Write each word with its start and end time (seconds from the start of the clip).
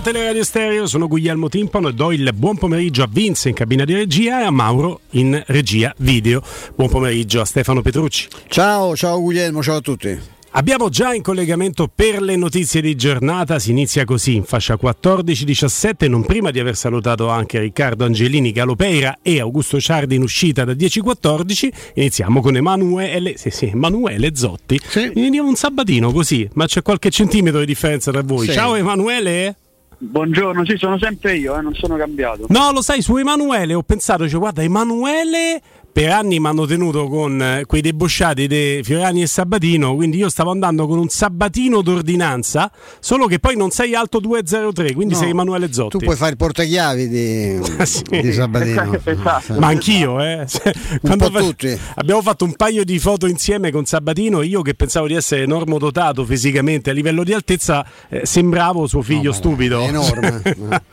A 0.00 0.02
Teleradio 0.02 0.42
Stereo, 0.44 0.86
sono 0.86 1.08
Guglielmo 1.08 1.50
Timpano 1.50 1.88
e 1.88 1.92
do 1.92 2.10
il 2.10 2.32
buon 2.34 2.56
pomeriggio 2.56 3.02
a 3.02 3.06
Vince 3.06 3.50
in 3.50 3.54
cabina 3.54 3.84
di 3.84 3.92
regia 3.92 4.40
e 4.40 4.44
a 4.44 4.50
Mauro 4.50 5.00
in 5.10 5.42
regia 5.48 5.92
video. 5.98 6.42
Buon 6.74 6.88
pomeriggio 6.88 7.42
a 7.42 7.44
Stefano 7.44 7.82
Petrucci. 7.82 8.26
Ciao, 8.48 8.96
ciao 8.96 9.20
Guglielmo, 9.20 9.62
ciao 9.62 9.76
a 9.76 9.80
tutti. 9.82 10.18
Abbiamo 10.52 10.88
già 10.88 11.12
in 11.12 11.20
collegamento 11.20 11.86
per 11.94 12.22
le 12.22 12.34
notizie 12.36 12.80
di 12.80 12.96
giornata, 12.96 13.58
si 13.58 13.72
inizia 13.72 14.06
così 14.06 14.36
in 14.36 14.44
fascia 14.44 14.78
14-17, 14.80 16.08
non 16.08 16.24
prima 16.24 16.50
di 16.50 16.58
aver 16.60 16.76
salutato 16.76 17.28
anche 17.28 17.58
Riccardo 17.58 18.06
Angelini 18.06 18.52
Galopeira 18.52 19.18
e 19.20 19.38
Augusto 19.38 19.78
Ciardi 19.78 20.14
in 20.14 20.22
uscita 20.22 20.64
da 20.64 20.72
10-14, 20.72 21.68
iniziamo 21.96 22.40
con 22.40 22.56
Emanuele, 22.56 23.36
sì, 23.36 23.50
sì, 23.50 23.66
Emanuele 23.66 24.34
Zotti, 24.34 24.80
Sì. 24.82 25.12
Un 25.14 25.54
sabatino 25.56 26.10
così, 26.10 26.48
ma 26.54 26.64
c'è 26.64 26.80
qualche 26.80 27.10
centimetro 27.10 27.60
di 27.60 27.66
differenza 27.66 28.10
tra 28.10 28.22
voi. 28.22 28.46
Sì. 28.46 28.52
Ciao 28.54 28.74
Emanuele! 28.76 29.56
Buongiorno, 30.02 30.64
sì, 30.64 30.78
sono 30.78 30.98
sempre 30.98 31.36
io, 31.36 31.58
eh, 31.58 31.60
non 31.60 31.74
sono 31.74 31.96
cambiato. 31.96 32.46
No, 32.48 32.72
lo 32.72 32.80
sai, 32.80 33.02
su 33.02 33.18
Emanuele 33.18 33.74
ho 33.74 33.82
pensato, 33.82 34.26
cioè, 34.26 34.38
guarda, 34.38 34.62
Emanuele 34.62 35.60
per 35.92 36.10
anni 36.10 36.38
mi 36.38 36.46
hanno 36.46 36.66
tenuto 36.66 37.08
con 37.08 37.42
eh, 37.42 37.64
quei 37.66 37.80
debosciati 37.80 38.46
di 38.46 38.80
Fiorani 38.82 39.22
e 39.22 39.26
Sabatino, 39.26 39.94
quindi 39.94 40.18
io 40.18 40.28
stavo 40.28 40.50
andando 40.50 40.86
con 40.86 40.98
un 40.98 41.08
Sabatino 41.08 41.82
d'ordinanza, 41.82 42.70
solo 43.00 43.26
che 43.26 43.38
poi 43.38 43.56
non 43.56 43.70
sei 43.70 43.94
alto 43.94 44.20
203, 44.20 44.92
quindi 44.94 45.14
No, 45.14 45.20
sei 45.20 45.30
Emanuele 45.30 45.72
Zotti. 45.72 45.98
Tu 45.98 46.04
puoi 46.04 46.16
fare 46.16 46.30
il 46.32 46.36
portachiavi 46.36 47.08
di, 47.08 47.60
Ah, 47.78 47.84
sì. 47.84 48.02
di 48.20 48.32
Sabatino. 48.32 48.98
Esatto. 49.04 49.58
Ma 49.58 49.66
anch'io, 49.68 50.20
eh. 50.22 50.46
Quando 51.02 51.30
po' 51.30 51.40
tutti. 51.40 51.76
Abbiamo 51.96 52.22
fatto 52.22 52.44
un 52.44 52.54
paio 52.54 52.84
di 52.84 52.98
foto 52.98 53.26
insieme 53.26 53.70
con 53.70 53.84
Sabatino. 53.84 54.42
Io 54.42 54.62
che 54.62 54.74
pensavo 54.74 55.06
di 55.06 55.14
essere 55.14 55.46
normodotato 55.46 56.24
fisicamente 56.24 56.90
a 56.90 56.92
livello 56.92 57.24
di 57.24 57.32
altezza, 57.32 57.84
eh, 58.08 58.24
sembravo 58.24 58.86
suo 58.86 59.02
figlio 59.02 59.30
ma 59.30 59.36
stupido. 59.36 59.80
è 59.80 59.88
enorme. 59.88 60.42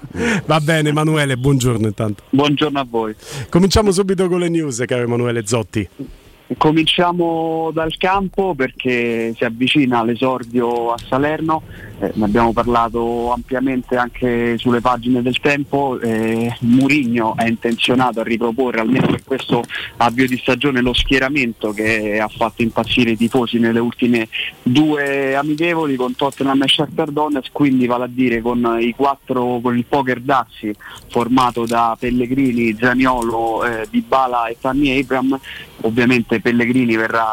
Va 0.46 0.60
bene, 0.60 0.90
Emanuele, 0.90 1.38
buongiorno 1.38 1.86
intanto. 1.88 2.24
Buongiorno 2.30 2.80
a 2.80 2.86
voi. 2.90 3.16
Cominciamo 3.50 3.92
subito 3.92 4.28
con 4.28 4.40
le 4.40 4.50
news, 4.50 4.84
caro 4.88 5.04
Emanuele 5.04 5.44
Zotti. 5.46 5.88
Cominciamo 6.56 7.72
dal 7.74 7.98
campo 7.98 8.56
perché 8.56 9.34
si 9.36 9.44
avvicina 9.44 10.02
l'esordio 10.02 10.94
a 10.94 10.98
Salerno, 10.98 11.64
eh, 12.00 12.12
ne 12.14 12.24
abbiamo 12.24 12.54
parlato 12.54 13.34
ampiamente 13.34 13.98
anche 13.98 14.58
sulle 14.58 14.80
pagine 14.80 15.22
del 15.22 15.42
tempo, 15.42 16.00
eh, 16.00 16.56
Murigno 16.62 17.36
è 17.36 17.48
intenzionato 17.48 18.22
a 18.22 18.24
riproporre 18.24 18.80
almeno 18.80 19.08
per 19.08 19.26
questo 19.26 19.62
avvio 19.98 20.26
di 20.26 20.38
stagione 20.38 20.80
lo 20.80 20.94
schieramento 20.94 21.72
che 21.72 22.18
ha 22.18 22.30
fatto 22.30 22.62
impazzire 22.62 23.12
i 23.12 23.18
tifosi 23.18 23.60
nelle 23.60 23.80
ultime 23.80 24.30
due 24.64 25.36
amichevoli 25.36 25.98
con 25.98 26.16
Tottenham 26.16 26.64
e 26.64 26.68
Shakhtar 26.70 27.12
Donetsk, 27.12 27.52
quindi 27.52 27.88
vale 27.88 28.06
a 28.06 28.10
dire 28.10 28.40
con 28.40 28.90
quattro 28.96 29.60
con 29.62 29.78
il 29.78 29.84
poker 29.84 30.22
Dazzi 30.22 30.74
formato 31.10 31.66
da 31.66 31.98
Pellegrini, 32.00 32.74
Zaniolo, 32.80 33.66
eh, 33.66 33.88
Dybala 33.90 34.48
e 34.48 34.56
Fanny 34.58 34.98
Abram 34.98 35.38
ovviamente 35.82 36.40
Pellegrini 36.42 36.96
verrà 36.96 37.26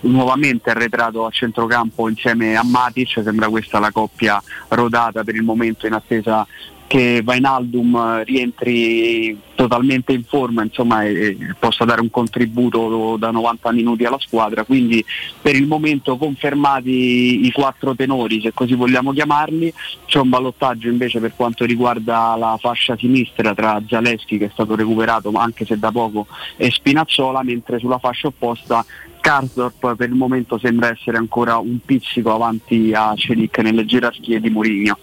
nuovamente 0.00 0.70
arretrato 0.70 1.26
a 1.26 1.30
centrocampo 1.30 2.08
insieme 2.08 2.56
a 2.56 2.64
Matic, 2.64 3.20
sembra 3.22 3.48
questa 3.48 3.78
la 3.78 3.90
coppia 3.90 4.42
rodata 4.68 5.24
per 5.24 5.34
il 5.34 5.42
momento 5.42 5.86
in 5.86 5.92
attesa 5.92 6.46
che 6.88 7.20
Vainaldum 7.22 7.94
eh, 7.94 8.24
rientri 8.24 9.38
totalmente 9.54 10.12
in 10.12 10.24
forma 10.24 10.64
insomma, 10.64 11.04
e, 11.04 11.36
possa 11.58 11.84
dare 11.84 12.00
un 12.00 12.10
contributo 12.10 13.16
da 13.18 13.30
90 13.30 13.72
minuti 13.72 14.04
alla 14.04 14.18
squadra, 14.18 14.64
quindi 14.64 15.04
per 15.40 15.54
il 15.54 15.66
momento 15.66 16.16
confermati 16.16 17.46
i 17.46 17.52
quattro 17.52 17.94
tenori, 17.94 18.40
se 18.40 18.52
così 18.54 18.74
vogliamo 18.74 19.12
chiamarli, 19.12 19.72
c'è 20.06 20.18
un 20.18 20.30
ballottaggio 20.30 20.88
invece 20.88 21.20
per 21.20 21.34
quanto 21.36 21.64
riguarda 21.64 22.34
la 22.36 22.56
fascia 22.58 22.96
sinistra 22.96 23.54
tra 23.54 23.80
Zaleschi 23.86 24.38
che 24.38 24.46
è 24.46 24.50
stato 24.50 24.74
recuperato 24.74 25.30
anche 25.34 25.66
se 25.66 25.78
da 25.78 25.92
poco 25.92 26.26
e 26.56 26.70
Spinazzola, 26.70 27.42
mentre 27.42 27.78
sulla 27.78 27.98
fascia 27.98 28.28
opposta 28.28 28.84
Karsdorp 29.20 29.94
per 29.96 30.08
il 30.08 30.14
momento 30.14 30.58
sembra 30.58 30.88
essere 30.88 31.18
ancora 31.18 31.58
un 31.58 31.80
pizzico 31.84 32.32
avanti 32.32 32.92
a 32.94 33.12
Celic 33.14 33.58
nelle 33.58 33.84
gerarchie 33.84 34.40
di 34.40 34.48
Mourinho. 34.48 34.96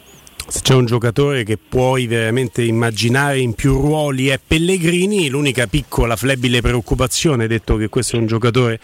Se 0.47 0.61
c'è 0.61 0.75
un 0.75 0.85
giocatore 0.85 1.43
che 1.43 1.57
puoi 1.57 2.05
veramente 2.05 2.61
immaginare 2.61 3.39
in 3.39 3.53
più 3.53 3.81
ruoli 3.81 4.27
è 4.27 4.39
Pellegrini, 4.45 5.27
l'unica 5.27 5.65
piccola 5.65 6.15
flebile 6.15 6.61
preoccupazione, 6.61 7.47
detto 7.47 7.77
che 7.77 7.89
questo 7.89 8.15
è 8.15 8.19
un 8.19 8.27
giocatore 8.27 8.79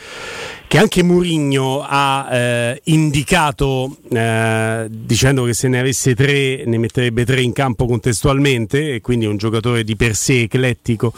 che 0.67 0.79
anche 0.79 1.03
Murigno 1.03 1.85
ha 1.85 2.27
eh, 2.31 2.81
indicato 2.85 3.97
eh, 4.09 4.87
dicendo 4.89 5.43
che 5.43 5.53
se 5.53 5.67
ne 5.67 5.79
avesse 5.79 6.15
tre 6.15 6.63
ne 6.65 6.77
metterebbe 6.77 7.25
tre 7.25 7.41
in 7.41 7.51
campo 7.51 7.85
contestualmente 7.85 8.95
e 8.95 9.01
quindi 9.01 9.25
un 9.25 9.37
giocatore 9.37 9.83
di 9.83 9.95
per 9.95 10.15
sé 10.15 10.41
eclettico 10.43 11.13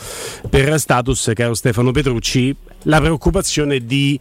per 0.49 0.77
status, 0.79 1.31
caro 1.35 1.53
Stefano 1.53 1.91
Petrucci, 1.91 2.53
la 2.83 2.99
preoccupazione 2.99 3.85
di, 3.85 4.19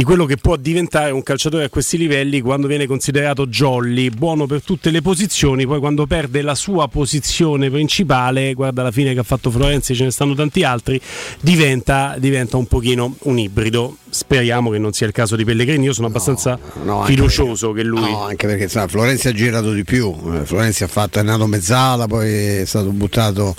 di 0.00 0.06
quello 0.06 0.24
che 0.24 0.38
può 0.38 0.56
diventare 0.56 1.10
un 1.10 1.22
calciatore 1.22 1.64
a 1.64 1.68
questi 1.68 1.98
livelli 1.98 2.40
quando 2.40 2.66
viene 2.66 2.86
considerato 2.86 3.46
jolly, 3.48 4.08
buono 4.08 4.46
per 4.46 4.62
tutte 4.62 4.90
le 4.90 5.02
posizioni, 5.02 5.66
poi 5.66 5.78
quando 5.78 6.06
perde 6.06 6.40
la 6.40 6.54
sua 6.54 6.88
posizione 6.88 7.68
principale, 7.68 8.54
guarda 8.54 8.82
la 8.82 8.92
fine 8.92 9.12
che 9.12 9.18
ha 9.20 9.24
fatto 9.24 9.50
Florenzi, 9.50 9.94
ce 9.94 10.04
ne 10.04 10.10
stanno 10.10 10.32
tanti 10.32 10.64
altri, 10.64 10.98
diventa, 11.42 12.14
diventa 12.16 12.56
un 12.56 12.64
pochino 12.64 13.14
un 13.24 13.38
ibrido. 13.38 13.96
Speriamo 14.10 14.70
che 14.70 14.78
non 14.78 14.92
sia 14.92 15.06
il 15.06 15.12
caso 15.12 15.36
di 15.36 15.44
Pellegrini, 15.44 15.84
io 15.84 15.92
sono 15.92 16.08
abbastanza 16.08 16.58
no, 16.82 17.02
anche 17.02 17.12
fiducioso 17.12 17.70
che 17.70 17.84
lui... 17.84 18.00
No, 18.00 18.24
anche 18.24 18.48
perché 18.48 18.64
insomma, 18.64 18.88
Florenzi 18.88 19.28
ha 19.28 19.32
girato 19.32 19.72
di 19.72 19.84
più. 19.84 20.12
Eh, 20.34 20.44
Florenzi 20.44 20.82
ha 20.82 20.88
fatto, 20.88 21.20
è 21.20 21.22
nato 21.22 21.46
mezzala, 21.46 22.08
poi 22.08 22.28
è 22.28 22.64
stato 22.64 22.90
buttato 22.90 23.54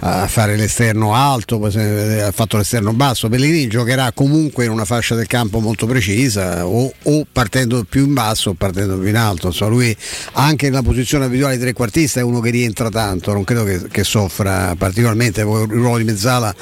a 0.00 0.28
fare 0.28 0.54
l'esterno 0.54 1.12
alto, 1.16 1.58
poi 1.58 2.20
ha 2.20 2.30
fatto 2.30 2.56
l'esterno 2.56 2.92
basso. 2.92 3.28
Pellegrini 3.28 3.66
giocherà 3.66 4.12
comunque 4.12 4.64
in 4.64 4.70
una 4.70 4.84
fascia 4.84 5.16
del 5.16 5.26
campo 5.26 5.58
molto 5.58 5.85
precisa, 5.86 6.66
o, 6.66 6.92
o 7.02 7.26
partendo 7.30 7.84
più 7.88 8.04
in 8.04 8.14
basso 8.14 8.50
o 8.50 8.54
partendo 8.54 8.98
più 8.98 9.08
in 9.08 9.16
alto. 9.16 9.48
Insomma, 9.48 9.70
lui 9.70 9.96
anche 10.32 10.68
nella 10.68 10.82
posizione 10.82 11.24
abituale 11.24 11.56
di 11.56 11.62
trequartista 11.62 12.20
è 12.20 12.22
uno 12.22 12.40
che 12.40 12.50
rientra 12.50 12.88
tanto, 12.90 13.32
non 13.32 13.44
credo 13.44 13.64
che, 13.64 13.88
che 13.88 14.04
soffra 14.04 14.74
particolarmente. 14.76 15.40
Il 15.40 15.46
ruolo 15.46 15.98
di 15.98 16.04
mezzala 16.04 16.54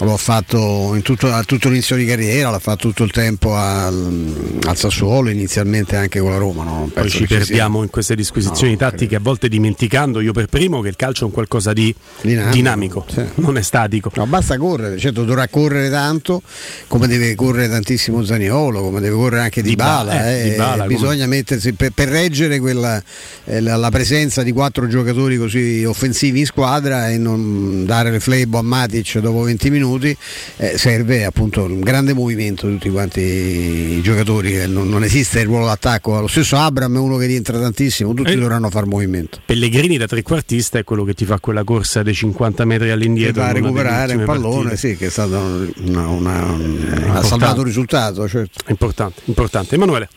lo 0.00 0.12
ha 0.12 0.16
fatto 0.16 0.98
tutto, 1.02 1.32
a 1.32 1.44
tutto 1.44 1.68
l'inizio 1.68 1.96
di 1.96 2.04
carriera, 2.04 2.50
l'ha 2.50 2.58
fatto 2.58 2.88
tutto 2.88 3.04
il 3.04 3.12
tempo 3.12 3.54
al, 3.54 4.53
al 4.66 4.76
Sassuolo, 4.76 5.28
inizialmente 5.30 5.96
anche 5.96 6.20
con 6.20 6.30
la 6.30 6.36
Roma. 6.38 6.64
No? 6.64 6.90
Poi 6.92 7.08
ci 7.10 7.18
ci 7.18 7.26
sia- 7.26 7.38
perdiamo 7.38 7.82
in 7.82 7.90
queste 7.90 8.14
disquisizioni 8.14 8.72
No, 8.72 8.78
tattiche, 8.78 9.16
a 9.16 9.20
volte 9.20 9.48
dimenticando, 9.48 10.20
io 10.20 10.32
per 10.32 10.46
primo, 10.46 10.80
che 10.80 10.88
il 10.88 10.96
calcio 10.96 11.22
è 11.22 11.26
un 11.26 11.32
qualcosa 11.32 11.72
di 11.72 11.94
Dinamico, 12.22 12.54
dinamico, 12.54 13.06
sì. 13.10 13.22
non 13.36 13.56
è 13.56 13.62
statico. 13.62 14.10
No, 14.14 14.26
basta 14.26 14.56
correre, 14.58 14.98
certo 14.98 15.24
dovrà 15.24 15.48
correre 15.48 15.90
tanto, 15.90 16.42
come 16.88 17.06
deve 17.06 17.34
correre 17.34 17.68
tantissimo 17.68 18.24
Zaniolo, 18.24 18.80
come 18.82 19.00
deve 19.00 19.14
correre 19.16 19.42
anche 19.42 19.62
Di 19.62 19.70
Dybala, 19.70 20.12
Bala. 20.12 20.34
eh, 20.36 20.50
Dybala, 20.50 20.86
bisogna 20.86 21.26
mettersi 21.26 21.72
per, 21.74 21.90
per 21.90 22.08
reggere 22.08 22.58
quella, 22.58 23.02
eh, 23.44 23.60
la, 23.60 23.76
la 23.76 23.90
presenza 23.90 24.42
di 24.42 24.52
quattro 24.52 24.86
giocatori 24.88 25.36
così 25.36 25.84
offensivi 25.84 26.40
in 26.40 26.46
squadra 26.46 27.10
e 27.10 27.18
non 27.18 27.84
dare 27.84 28.10
le 28.10 28.20
flebo 28.20 28.58
a 28.58 28.62
Matic 28.62 29.18
dopo 29.18 29.42
20 29.42 29.70
minuti. 29.70 30.16
eh, 30.56 30.78
serve 30.78 31.24
appunto 31.24 31.62
un 31.64 31.80
grande 31.80 32.12
movimento 32.14 32.66
di 32.66 32.74
tutti 32.74 32.90
quanti 32.90 33.20
i 33.20 34.00
giocatori. 34.02 34.53
Non, 34.66 34.88
non 34.88 35.02
esiste 35.04 35.40
il 35.40 35.46
ruolo 35.46 35.66
d'attacco. 35.66 36.20
Lo 36.20 36.26
stesso 36.26 36.56
Abram 36.56 36.94
è 36.94 36.98
uno 36.98 37.16
che 37.16 37.26
rientra 37.26 37.58
tantissimo, 37.58 38.14
tutti 38.14 38.32
Eh. 38.32 38.36
dovranno 38.36 38.70
fare 38.70 38.86
movimento. 38.86 39.40
Pellegrini 39.44 39.96
da 39.96 40.06
trequartista 40.06 40.78
è 40.78 40.84
quello 40.84 41.04
che 41.04 41.14
ti 41.14 41.24
fa 41.24 41.38
quella 41.40 41.64
corsa 41.64 42.02
dei 42.02 42.14
50 42.14 42.64
metri 42.64 42.90
all'indietro. 42.90 43.42
va 43.42 43.48
a 43.48 43.56
in 43.56 43.64
una 43.64 43.68
delle 43.72 43.82
recuperare 43.82 44.14
un 44.14 44.24
pallone, 44.24 44.68
partite. 44.70 44.76
sì, 44.76 44.96
che 44.96 45.06
è 45.06 45.10
stato 45.10 45.36
una, 45.78 46.06
una- 46.08 46.42
ha 46.42 46.52
importante. 46.52 47.26
salvato 47.26 47.60
il 47.60 47.66
risultato. 47.66 48.28
Certo. 48.28 48.58
Importante, 48.70 49.22
importante. 49.26 49.74
Emanuele. 49.74 50.08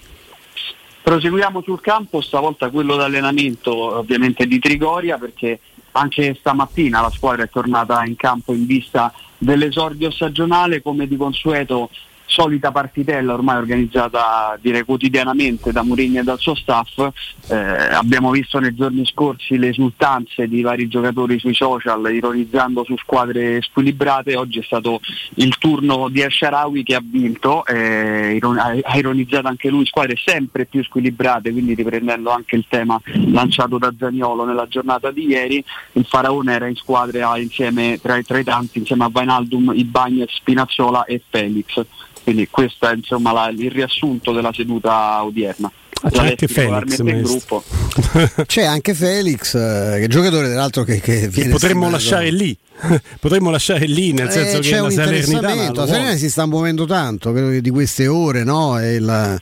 Proseguiamo 1.03 1.61
sul 1.61 1.79
campo, 1.79 2.19
stavolta 2.19 2.69
quello 2.69 2.97
d'allenamento 2.97 3.73
ovviamente 3.97 4.45
di 4.45 4.59
Trigoria 4.59 5.17
perché 5.17 5.59
anche 5.93 6.35
stamattina 6.37 6.99
la 7.01 7.09
squadra 7.09 7.43
è 7.45 7.49
tornata 7.49 8.03
in 8.05 8.15
campo 8.17 8.53
in 8.53 8.65
vista 8.65 9.13
dell'esordio 9.37 10.11
stagionale 10.11 10.81
come 10.81 11.07
di 11.07 11.15
consueto 11.15 11.89
solita 12.27 12.71
partitella 12.71 13.33
ormai 13.33 13.57
organizzata 13.57 14.57
direi 14.61 14.83
quotidianamente 14.83 15.71
da 15.71 15.81
Mourinho 15.81 16.19
e 16.19 16.23
dal 16.23 16.37
suo 16.39 16.53
staff. 16.53 17.09
Eh, 17.47 17.55
abbiamo 17.55 18.29
visto 18.31 18.59
nei 18.59 18.75
giorni 18.75 19.05
scorsi 19.05 19.57
le 19.57 19.69
esultanze 19.69 20.47
di 20.47 20.61
vari 20.61 20.87
giocatori 20.87 21.39
sui 21.39 21.55
social 21.55 22.13
ironizzando 22.13 22.83
su 22.83 22.95
squadre 22.97 23.61
squilibrate. 23.61 24.35
Oggi 24.35 24.59
è 24.59 24.63
stato 24.63 24.99
il 25.35 25.57
turno 25.57 26.09
di 26.09 26.21
El 26.21 26.31
Sharawi 26.31 26.83
che 26.83 26.95
ha 26.95 27.01
vinto, 27.03 27.65
eh, 27.65 28.39
ha 28.39 28.97
ironizzato 28.97 29.47
anche 29.47 29.69
lui 29.69 29.85
squadre 29.85 30.15
sempre 30.23 30.65
più 30.65 30.83
squilibrate, 30.83 31.51
quindi 31.51 31.73
riprendendo 31.73 32.29
anche 32.29 32.55
il 32.55 32.65
tema 32.67 32.99
lanciato 33.27 33.77
da 33.77 33.93
Zaniolo 33.97 34.45
nella 34.45 34.67
giornata 34.67 35.11
di 35.11 35.27
ieri. 35.27 35.63
Il 35.93 36.05
Faraone 36.05 36.53
era 36.53 36.67
in 36.67 36.75
squadra 36.75 37.37
insieme 37.37 37.99
tra, 38.01 38.21
tra 38.21 38.37
i 38.37 38.43
tanti, 38.43 38.79
insieme 38.79 39.05
a 39.05 39.09
Vainaldum, 39.09 39.71
Ibagnez, 39.73 40.31
Spinazzola 40.33 41.05
e 41.05 41.21
Felix. 41.29 41.85
Quindi 42.27 42.49
questo 42.49 42.89
è 42.89 42.93
insomma 42.93 43.31
la- 43.31 43.47
il 43.47 43.71
riassunto 43.71 44.33
della 44.33 44.51
seduta 44.51 45.23
odierna. 45.23 45.71
Ah, 46.01 46.09
c'è 46.09 46.27
anche 46.27 46.47
Felix 46.49 46.97
in 46.99 47.21
gruppo. 47.21 47.63
c'è 48.45 48.65
anche 48.65 48.93
Felix, 48.93 49.53
eh, 49.55 49.95
che 49.99 50.03
è 50.03 50.07
giocatore 50.07 50.47
tra 50.49 50.57
l'altro 50.57 50.83
che, 50.83 50.99
che 50.99 51.29
viene 51.29 51.51
potremmo 51.51 51.89
lasciare 51.89 52.29
lì 52.29 52.55
potremmo 53.19 53.49
lasciare 53.49 53.85
lì 53.85 54.11
nel 54.11 54.29
senso 54.29 54.57
eh, 54.57 54.59
che 54.61 54.79
la 54.79 54.89
Salernitana 54.89 55.55
la 55.55 55.85
Salernitana 55.85 56.15
si 56.15 56.29
sta 56.29 56.45
muovendo 56.45 56.85
tanto 56.85 57.31
credo 57.31 57.49
che 57.49 57.61
di 57.61 57.69
queste 57.69 58.07
ore 58.07 58.43
no? 58.43 58.79
è, 58.79 58.99
la, 58.99 59.39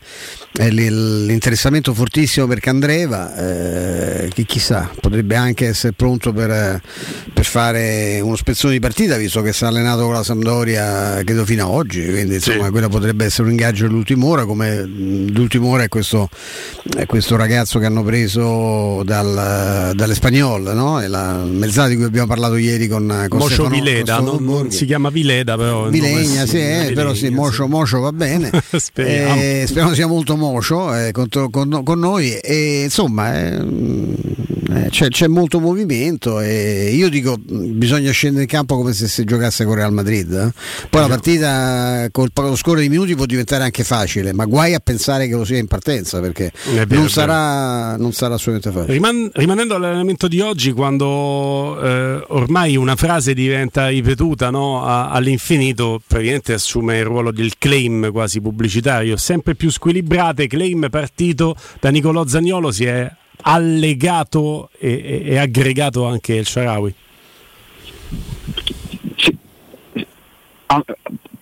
è 0.53 0.69
l'interessamento 0.69 1.93
fortissimo 1.93 2.47
per 2.47 2.59
Candreva 2.59 3.35
eh, 3.35 4.29
che 4.33 4.43
chissà 4.43 4.89
potrebbe 4.99 5.35
anche 5.35 5.67
essere 5.67 5.93
pronto 5.93 6.31
per, 6.31 6.81
per, 7.33 7.45
fare 7.45 8.19
uno 8.21 8.35
spezzone 8.35 8.73
di 8.73 8.79
partita 8.79 9.17
visto 9.17 9.41
che 9.41 9.51
si 9.51 9.65
è 9.65 9.67
allenato 9.67 10.03
con 10.03 10.13
la 10.13 10.23
Sampdoria 10.23 11.21
credo 11.23 11.45
fino 11.45 11.65
a 11.65 11.69
oggi 11.69 12.05
quindi 12.05 12.35
insomma 12.35 12.65
sì. 12.65 12.71
quello 12.71 12.87
potrebbe 12.87 13.25
essere 13.25 13.43
un 13.43 13.51
ingaggio 13.51 13.87
dell'ultima 13.87 14.25
ora 14.25 14.45
come 14.45 14.83
l'ultima 14.83 15.67
ora 15.67 15.83
è 15.83 15.89
questo, 15.89 16.29
è 16.97 17.05
questo 17.05 17.35
ragazzo 17.35 17.79
che 17.79 17.85
hanno 17.85 18.03
preso 18.03 19.03
dal, 19.03 19.91
dall'Espagnol 19.93 20.71
no? 20.73 21.01
è 21.01 21.07
la 21.07 21.43
mezzala 21.45 21.89
di 21.89 21.95
cui 21.95 22.05
abbiamo 22.05 22.27
parlato 22.27 22.55
ieri 22.55 22.87
con 22.87 23.24
con 23.27 23.39
Mocio 23.39 23.53
Stefano, 23.65 23.75
Vileda, 23.75 24.19
non, 24.19 24.43
non, 24.43 24.71
si 24.71 24.85
chiama 24.85 25.09
Vileda 25.09 25.55
però. 25.57 25.89
Vilegna, 25.89 26.45
sì, 26.45 26.57
eh, 26.57 26.91
però 26.93 27.13
sì, 27.13 27.29
Mocio, 27.29 27.67
Mocio 27.67 27.99
va 27.99 28.11
bene. 28.11 28.49
speriamo. 28.71 29.41
Eh, 29.41 29.63
speriamo 29.67 29.93
sia 29.93 30.07
molto 30.07 30.35
Mocio 30.35 30.95
eh, 30.95 31.11
con, 31.11 31.27
con, 31.29 31.81
con, 31.83 31.99
noi 31.99 32.33
e 32.33 32.83
insomma 32.83 33.33
eh, 33.35 33.65
eh, 34.75 34.89
c'è, 34.89 35.07
c'è, 35.07 35.27
molto 35.27 35.61
movimento 35.61 36.41
e 36.41 36.91
io 36.93 37.07
dico 37.07 37.37
bisogna 37.37 38.11
scendere 38.11 38.43
in 38.43 38.49
campo 38.49 38.75
come 38.75 38.91
se 38.91 39.07
si 39.07 39.23
giocasse 39.23 39.63
con 39.63 39.75
Real 39.75 39.93
Madrid. 39.93 40.33
Eh. 40.33 40.87
Poi 40.89 41.01
la 41.01 41.07
partita 41.07 42.07
col 42.11 42.29
lo 42.33 42.55
scorrere 42.57 42.81
di 42.81 42.89
minuti 42.89 43.15
può 43.15 43.25
diventare 43.25 43.63
anche 43.63 43.85
facile, 43.85 44.33
ma 44.33 44.43
guai 44.45 44.73
a 44.73 44.79
pensare 44.79 45.27
che 45.27 45.35
lo 45.35 45.45
sia 45.45 45.57
in 45.57 45.67
partenza 45.67 46.19
perché 46.19 46.51
vero, 46.73 46.99
non, 46.99 47.09
sarà, 47.09 47.95
non, 47.95 48.11
sarà, 48.11 48.33
assolutamente 48.35 48.77
facile. 48.77 48.93
Riman- 48.93 49.29
rimanendo 49.33 49.75
all'allenamento 49.75 50.27
di 50.27 50.41
oggi, 50.41 50.73
quando 50.73 51.79
eh, 51.81 52.25
ormai 52.27 52.75
una 52.75 52.97
frase 52.97 53.33
diventa 53.33 53.87
ripetuta 53.87 54.49
no, 54.49 54.83
a- 54.83 55.09
all'infinito, 55.09 56.01
praticamente 56.05 56.53
assume 56.53 56.97
il 56.97 57.05
ruolo 57.05 57.31
del 57.31 57.53
claim 57.57 58.11
quasi 58.11 58.41
pubblicitario, 58.41 59.15
sempre 59.15 59.55
più 59.55 59.71
squilibrate, 59.71 60.47
claim 60.47 60.87
partito 60.89 61.55
da 61.79 61.89
Nicolò 61.89 62.25
Zagnolo 62.27 62.71
si 62.71 62.85
è 62.85 63.09
allegato 63.41 64.69
e, 64.77 64.89
e, 64.89 65.29
e 65.31 65.37
aggregato 65.37 66.05
anche 66.05 66.33
il 66.35 66.45
Sharawi. 66.45 66.93
Sì. 69.15 69.37
Ah, 70.67 70.83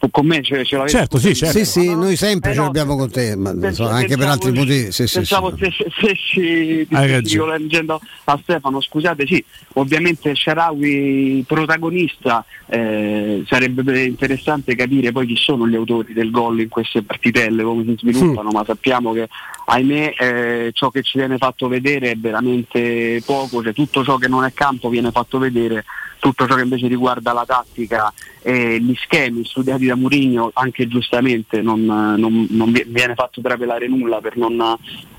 con 0.10 0.26
me 0.26 0.42
ce, 0.42 0.64
ce 0.66 0.76
l'avete 0.76 0.98
certo, 0.98 1.18
sì, 1.18 1.36
certo. 1.36 1.58
sì, 1.58 1.66
sì, 1.66 1.88
no, 1.88 1.96
noi 1.96 2.16
sempre 2.16 2.52
eh 2.52 2.54
ce 2.54 2.60
l'abbiamo 2.62 2.96
con 2.96 3.10
te, 3.10 3.36
ma 3.36 3.56
pensavo, 3.56 3.90
anche 3.90 4.18
per 4.18 4.28
altri 4.28 4.52
motivi. 4.52 4.92
Sì, 4.92 5.06
pensavo 5.12 5.56
sì, 5.58 5.66
se, 5.66 5.72
se, 5.72 6.16
se, 6.34 6.88
se 6.90 7.22
dico 7.22 7.46
leggendo 7.46 8.02
a 8.26 8.40
Stefano, 8.42 8.82
scusate, 8.82 9.26
sì, 9.26 9.44
ovviamente 9.74 10.36
Sharawi 10.36 11.44
protagonista, 11.48 12.46
eh, 12.68 13.44
sarebbe 13.48 14.04
interessante 14.04 14.76
capire 14.76 15.12
poi 15.12 15.28
chi 15.28 15.36
sono 15.38 15.68
gli 15.68 15.76
autori 15.76 16.14
del 16.14 16.32
gol 16.32 16.62
in 16.62 16.70
queste 16.70 17.04
partitelle, 17.04 17.64
come 17.64 17.84
si 17.84 17.96
sviluppano, 18.00 18.50
mm. 18.50 18.54
ma 18.54 18.64
sappiamo 18.66 19.14
che 19.14 19.30
ahimè 19.66 20.14
eh, 20.18 20.72
ciò 20.74 20.90
che 20.90 21.04
ci 21.04 21.18
viene 21.18 21.38
fatto 21.38 21.68
vedere 21.68 22.12
è 22.12 22.16
veramente 22.16 23.22
poco, 23.26 23.64
cioè 23.64 23.74
tutto 23.74 24.04
ciò 24.04 24.18
che 24.18 24.28
non 24.28 24.44
è 24.44 24.54
campo 24.54 24.90
viene 24.90 25.12
fatto 25.12 25.38
vedere 25.38 25.86
tutto 26.24 26.48
ciò 26.48 26.56
che 26.56 26.62
invece 26.62 26.88
riguarda 26.88 27.34
la 27.34 27.44
tattica 27.46 28.14
e 28.42 28.80
gli 28.80 28.96
schemi 28.96 29.44
studiati 29.44 29.88
da 29.88 29.96
Mourinho 29.96 30.52
anche 30.54 30.88
giustamente 30.88 31.62
non, 31.62 31.84
non, 31.84 32.48
non 32.50 32.72
viene 32.72 33.14
fatto 33.14 33.42
trapelare 33.42 33.90
nulla 33.90 34.22
per 34.22 34.38
non, 34.38 34.78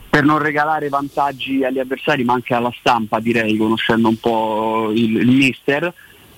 per 0.09 0.25
non, 0.25 0.39
regalare 0.39 0.89
vantaggi 0.89 1.63
agli 1.63 1.79
avversari 1.79 2.25
ma 2.25 2.33
anche 2.33 2.55
alla 2.55 2.73
stampa 2.79 3.21
direi 3.21 3.55
conoscendo 3.59 4.09
un 4.09 4.17
po' 4.17 4.91
il, 4.95 5.17
il 5.17 5.31
mister 5.31 5.93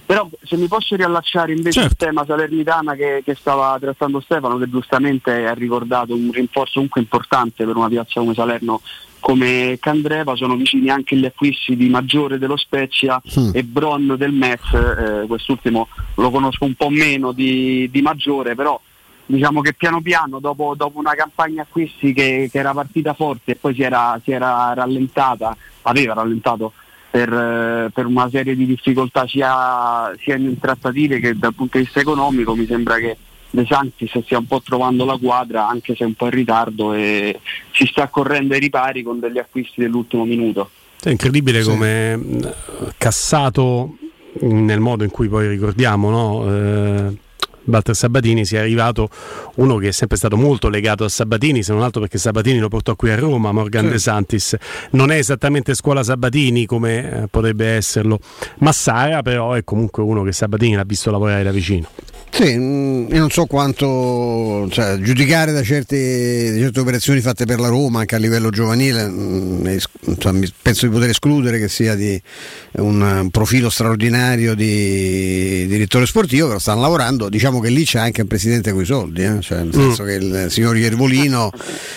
però 0.05 0.29
se 0.43 0.57
mi 0.57 0.67
posso 0.67 0.97
riallacciare 0.97 1.53
invece 1.53 1.83
certo. 1.83 2.05
al 2.05 2.09
tema 2.09 2.25
Salernitana 2.27 2.95
che, 2.95 3.23
che, 3.25 3.37
stava 3.37 3.77
trattando 3.81 4.19
Stefano 4.19 4.59
che 4.59 4.69
giustamente 4.69 5.47
ha 5.47 5.55
ricordato 5.55 6.13
un 6.13 6.33
rinforzo 6.33 6.75
comunque 6.75 7.01
importante 7.03 7.65
per 7.65 7.77
una 7.77 7.89
piazza 7.89 8.19
come 8.19 8.35
Salerno 8.35 8.81
come 9.27 9.77
Candreva 9.81 10.37
sono 10.37 10.55
vicini 10.55 10.89
anche 10.89 11.17
gli 11.17 11.25
acquisti 11.25 11.75
di 11.75 11.89
Maggiore 11.89 12.39
dello 12.39 12.57
Spezia 12.57 13.21
mm. 13.41 13.51
e 13.55 13.65
Bron 13.65 14.15
del 14.17 14.31
Metz, 14.31 14.73
eh, 14.73 15.25
quest'ultimo 15.27 15.89
lo 16.15 16.31
conosco 16.31 16.65
un 16.65 16.75
po' 16.75 16.91
meno 16.91 17.33
di, 17.33 17.89
di 17.91 18.03
Maggiore, 18.03 18.55
però 18.55 18.81
diciamo 19.27 19.63
che 19.63 19.75
piano 19.75 20.01
piano 20.01 20.39
dopo, 20.39 20.77
dopo 20.77 21.01
una 21.01 21.15
campagna 21.15 21.63
acquisti 21.63 22.13
che, 22.13 22.49
che, 22.53 22.57
era 22.57 22.73
partita 22.73 23.15
forte 23.15 23.51
e 23.51 23.57
poi 23.57 23.75
si 23.75 23.83
era, 23.83 24.17
si 24.23 24.31
era 24.31 24.73
rallentata, 24.75 25.57
aveva 25.83 26.15
rallentato 26.15 26.73
per, 27.11 27.33
eh, 27.33 27.91
per, 27.93 28.07
una 28.07 28.31
serie 28.31 28.55
di 28.55 28.65
difficoltà 28.65 29.27
sia, 29.27 30.15
sia 30.21 30.37
in 30.37 30.57
trattative 30.61 31.19
che 31.19 31.37
dal 31.37 31.53
punto 31.53 31.79
di 31.79 31.83
vista 31.83 31.99
economico 31.99 32.55
mi 32.55 32.67
sembra 32.67 32.95
che 32.99 33.17
De 33.57 33.65
Santis 33.65 34.19
stia 34.21 34.37
un 34.37 34.47
po' 34.47 34.61
trovando 34.61 35.07
la 35.07 35.17
quadra 35.17 35.67
anche 35.67 35.95
se 35.97 36.05
un 36.05 36.13
po' 36.13 36.27
in 36.27 36.33
ritardo 36.33 36.93
e 36.93 37.41
si 37.73 37.87
sta 37.87 38.09
correndo 38.09 38.53
ai 38.53 38.61
ripari 38.61 39.03
con 39.03 39.19
degli 39.19 39.39
acquisti 39.39 39.81
dell'ultimo 39.81 40.27
minuto. 40.27 40.69
È 41.03 41.09
incredibile 41.09 41.63
sì. 41.63 41.71
come 41.71 42.21
cassato 42.99 43.97
nel 44.41 44.81
modo 44.81 45.05
in 45.05 45.11
cui 45.11 45.29
poi 45.29 45.49
ricordiamo 45.49 46.11
no? 46.11 46.55
eh, 46.55 47.17
Walter 47.67 47.95
Sabatini 47.95 48.45
sia 48.45 48.61
arrivato 48.61 49.09
uno 49.57 49.77
che 49.77 49.89
è 49.89 49.93
sempre 49.93 50.17
stato 50.17 50.37
molto 50.37 50.69
legato 50.69 51.05
a 51.05 51.09
Sabatini, 51.09 51.63
se 51.63 51.73
non 51.73 51.83
altro 51.83 52.01
perché 52.01 52.19
Sabatini 52.19 52.59
lo 52.59 52.69
portò 52.69 52.95
qui 52.97 53.11
a 53.11 53.17
Roma, 53.17 53.53
Morgan 53.53 53.85
sì. 53.85 53.91
De 53.91 53.99
Santis. 53.99 54.57
Non 54.91 55.11
è 55.11 55.17
esattamente 55.17 55.75
scuola 55.75 56.03
Sabatini 56.03 56.67
come 56.67 57.23
eh, 57.23 57.27
potrebbe 57.29 57.67
esserlo 57.67 58.19
Massara, 58.59 59.23
però 59.23 59.53
è 59.53 59.65
comunque 59.65 60.03
uno 60.03 60.23
che 60.23 60.33
Sabatini 60.33 60.75
l'ha 60.75 60.85
visto 60.85 61.11
lavorare 61.11 61.43
da 61.43 61.51
vicino. 61.51 61.89
Sì, 62.37 62.55
mm, 62.55 63.07
io 63.13 63.19
non 63.19 63.31
so 63.31 63.47
quanto 63.47 64.69
cioè, 64.71 64.99
giudicare 64.99 65.53
da 65.53 65.63
certe, 65.63 66.53
da 66.53 66.59
certe, 66.59 66.81
operazioni 66.81 67.21
fatte 67.21 67.47
per 67.47 67.59
la 67.59 67.69
Roma 67.69 68.01
anche 68.01 68.15
a 68.15 68.19
livello 68.19 68.51
giovanile, 68.51 69.07
mm, 69.09 69.67
penso 70.61 70.87
di 70.87 70.93
poter 70.93 71.09
escludere 71.09 71.59
che 71.59 71.69
sia 71.69 71.95
di 71.95 72.21
un 72.73 73.29
profilo 73.31 73.71
straordinario 73.71 74.55
di 74.55 75.67
direttore 75.67 76.05
sportivo, 76.05 76.49
però 76.49 76.59
stanno 76.59 76.83
lavorando, 76.83 77.31
diciamo 77.31 77.56
che 77.61 77.71
lì 77.71 77.85
c'è 77.85 77.99
anche 77.99 78.23
un 78.23 78.27
presidente 78.27 78.73
con 78.73 78.83
i 78.83 78.85
soldi, 78.85 79.23
eh? 79.23 79.41
cioè, 79.41 79.63
nel 79.63 79.73
senso 79.73 80.03
mm. 80.03 80.07
che 80.07 80.13
il 80.13 80.47
signor 80.51 80.77
Iervolino 80.77 81.51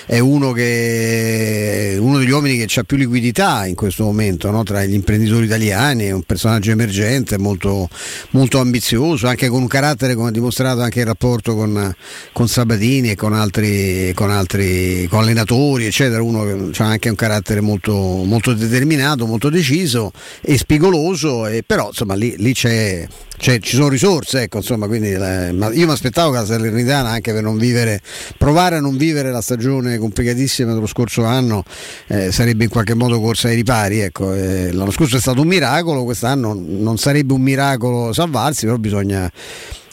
è 0.06 0.20
uno, 0.20 0.52
che, 0.52 1.98
uno 2.00 2.18
degli 2.18 2.32
uomini 2.32 2.66
che 2.66 2.80
ha 2.80 2.84
più 2.84 2.98
liquidità 2.98 3.66
in 3.66 3.76
questo 3.76 4.04
momento 4.04 4.50
no? 4.52 4.64
tra 4.64 4.84
gli 4.86 4.94
imprenditori 4.94 5.46
italiani, 5.46 6.06
è 6.06 6.12
un 6.12 6.24
personaggio 6.24 6.72
emergente, 6.72 7.38
molto, 7.38 7.90
molto 8.32 8.60
ambizioso, 8.60 9.28
anche 9.28 9.48
con 9.48 9.62
un 9.62 9.68
carattere 9.68 10.16
come 10.16 10.30
ha 10.30 10.32
dimostrato 10.32 10.82
anche 10.82 11.00
il 11.00 11.06
rapporto 11.06 11.56
con, 11.56 11.94
con 12.32 12.48
Sabatini 12.48 13.12
e 13.12 13.16
con 13.16 13.34
altri, 13.34 14.12
con 14.14 14.32
altri 14.32 15.08
con 15.08 15.20
allenatori, 15.20 15.86
eccetera, 15.86 16.22
uno 16.22 16.72
che 16.72 16.84
ha 16.84 16.86
anche 16.86 17.10
un 17.10 17.16
carattere 17.16 17.62
molto, 17.62 17.94
molto 17.94 18.54
determinato, 18.54 19.26
molto 19.26 19.50
deciso 19.50 20.12
e 20.42 20.58
spigoloso, 20.58 21.48
e 21.48 21.64
però 21.66 21.88
insomma 21.88 22.16
lì, 22.16 22.36
lì 22.38 22.54
c'è, 22.54 23.08
c'è, 23.40 23.60
ci 23.60 23.78
sono 23.78 23.88
risorse, 23.88 24.42
ecco, 24.42 24.58
insomma, 24.58 24.86
quindi 24.88 25.12
eh, 25.12 25.50
io 25.52 25.86
mi 25.86 25.92
aspettavo 25.92 26.32
che 26.32 26.40
la 26.40 26.46
Salernitana 26.46 27.10
anche 27.10 27.32
per 27.32 27.42
non 27.42 27.58
vivere, 27.58 28.02
provare 28.38 28.76
a 28.76 28.80
non 28.82 28.98
vivere 28.98 29.32
la 29.32 29.40
stagione 29.40 29.98
complicatissima 29.98 30.74
dello 30.74 30.86
scorso 30.86 31.24
anno 31.24 31.64
eh, 32.08 32.34
sarebbe 32.34 32.66
in 32.66 32.70
qualche 32.70 32.96
modo 32.96 33.22
corsa 33.22 33.48
ai 33.48 33.56
ripari, 33.56 34.02
ecco, 34.02 34.34
eh, 34.34 34.74
l'anno 34.74 34.92
scorso 34.92 35.16
è 35.16 35.20
stato 35.22 35.40
un 35.40 35.48
miracolo, 35.48 36.04
quest'anno 36.04 36.54
non 36.54 36.98
sarebbe 36.98 37.32
un 37.32 37.42
miracolo 37.42 38.12
salvarsi, 38.12 38.66
però 38.66 38.78
bisogna 38.78 39.32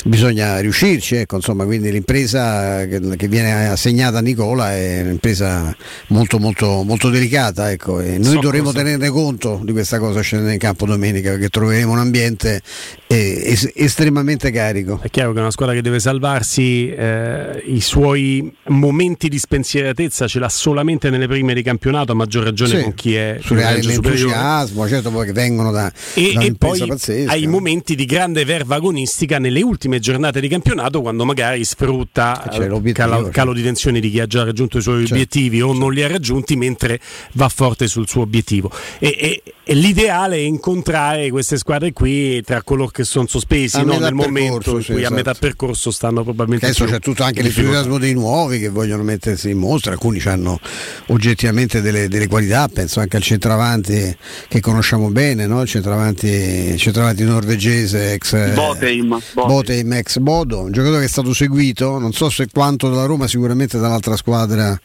bisogna 0.07 0.59
riuscirci, 0.61 1.17
ecco, 1.17 1.37
insomma, 1.37 1.65
quindi 1.65 1.91
l'impresa 1.91 2.87
che, 2.87 3.01
che, 3.17 3.29
viene 3.29 3.69
assegnata 3.69 4.19
a 4.19 4.21
Nicola 4.21 4.73
è 4.73 5.03
un'impresa 5.03 5.75
molto 6.09 6.39
molto 6.39 6.83
molto 6.85 7.11
delicata, 7.11 7.71
ecco, 7.71 8.01
e 8.01 8.19
noi 8.19 8.35
so 8.35 8.41
dovremo 8.41 8.67
cosa. 8.67 8.79
tenerne 8.79 9.09
conto 9.09 9.61
di 9.65 9.73
questa 9.73 9.99
cosa 9.99 10.21
scendendo 10.21 10.53
in 10.53 10.59
campo 10.59 10.87
domenica 10.87 11.31
perché 11.31 11.49
troveremo 11.49 11.93
un 11.93 11.99
ambiente 11.99 12.63
eh, 13.09 13.43
es- 13.47 13.73
estremamente 13.75 14.51
carico. 14.51 15.01
È 15.03 15.11
chiaro 15.11 15.33
che 15.33 15.41
una 15.41 15.51
squadra 15.51 15.75
che 15.75 15.83
deve 15.83 15.99
salvarsi 15.99 16.89
eh, 16.89 17.63
i 17.67 17.81
suoi 17.81 18.53
momenti 18.69 19.29
di 19.29 19.39
spensieratezza 19.39 20.27
ce 20.27 20.39
l'ha 20.39 20.49
solamente 20.49 21.11
nelle 21.11 21.27
prime 21.27 21.53
di 21.55 21.63
campionato, 21.63 22.13
a 22.13 22.15
maggior 22.15 22.45
ragione 22.45 22.77
sì, 22.77 22.83
con 22.83 22.95
chi 22.95 23.15
è 23.15 23.39
sulle 23.43 23.65
aree 23.65 23.81
dell'entusiasmo, 23.81 24.87
certo 24.89 25.11
poi 25.11 25.27
che 25.27 25.33
vengono 25.33 25.73
da, 25.73 25.93
e, 26.15 26.33
da 26.35 26.41
e 26.43 26.55
poi 26.55 26.87
pazzesca. 26.87 27.33
hai 27.33 27.47
momenti 27.47 27.95
di 27.95 28.05
grande 28.05 28.45
verva 28.45 28.77
agonistica 28.77 29.39
nelle 29.39 29.63
ultime 29.63 29.96
ultime 29.97 30.01
giornate 30.01 30.41
di 30.41 30.49
campionato 30.49 31.01
quando 31.01 31.25
magari 31.25 31.65
sfrutta 31.65 32.49
il 32.53 32.93
calo, 32.93 33.29
calo, 33.31 33.53
di 33.53 33.63
tensione 33.63 34.01
di 34.01 34.11
chi 34.11 34.21
ha 34.21 34.27
già 34.27 34.45
raggiunto 34.45 34.79
i 34.79 34.83
suoi 34.83 35.01
certo. 35.01 35.15
obiettivi 35.15 35.61
o 35.61 35.73
non 35.73 35.93
li 35.93 36.03
ha 36.03 36.09
raggiunti 36.09 36.57
mentre 36.57 37.01
va 37.33 37.49
forte 37.49 37.87
sul 37.89 38.09
suo 38.09 38.23
obiettivo. 38.23 38.71
E, 38.99 39.17
e, 39.19 39.43
e 39.69 39.75
l'ideale 39.75 40.37
è 40.37 40.41
incontrare 40.41 41.31
queste 41.31 41.59
squadre 41.59 41.93
qui 41.93 42.41
tra 42.43 42.63
coloro 42.63 42.89
che 42.89 43.05
sono 43.05 43.27
sospesi 43.27 43.83
no? 43.83 43.99
nel 43.99 44.15
momento 44.15 44.79
in 44.79 44.85
cui 44.85 44.99
esatto. 44.99 45.13
a 45.13 45.17
metà 45.17 45.35
percorso 45.35 45.91
stanno 45.91 46.23
probabilmente... 46.23 46.67
Adesso 46.67 46.85
c'è 46.85 47.01
tutto 47.01 47.25
anche 47.25 47.43
l'entusiasmo 47.43 47.99
dei 47.99 48.13
nuovi 48.13 48.59
che 48.59 48.69
vogliono 48.69 49.03
mettersi 49.03 49.51
in 49.51 49.59
mostra, 49.59 49.93
alcuni 49.93 50.21
hanno 50.27 50.59
oggettivamente 51.07 51.81
delle, 51.81 52.09
delle 52.09 52.29
qualità, 52.29 52.69
penso 52.69 53.01
anche 53.01 53.17
al 53.17 53.23
centravanti 53.23 54.17
che 54.49 54.61
conosciamo 54.61 55.11
bene, 55.11 55.47
no? 55.47 55.63
il 55.63 55.69
centravanti, 55.69 56.77
centravanti 56.79 57.25
norvegese 57.25 58.13
ex 58.13 58.55
Boteim, 58.55 59.21
Boteim 59.35 59.76
ex 59.85 60.19
Bodo, 60.19 60.61
un 60.61 60.73
giocatore 60.73 61.01
che 61.01 61.07
è 61.07 61.09
stato 61.09 61.33
seguito, 61.35 61.99
non 61.99 62.13
so 62.13 62.31
se 62.31 62.47
quanto 62.53 62.89
dalla 62.89 63.07
Roma, 63.07 63.27
sicuramente 63.27 63.79
dall'altra 63.79 64.17
squadra 64.17 64.79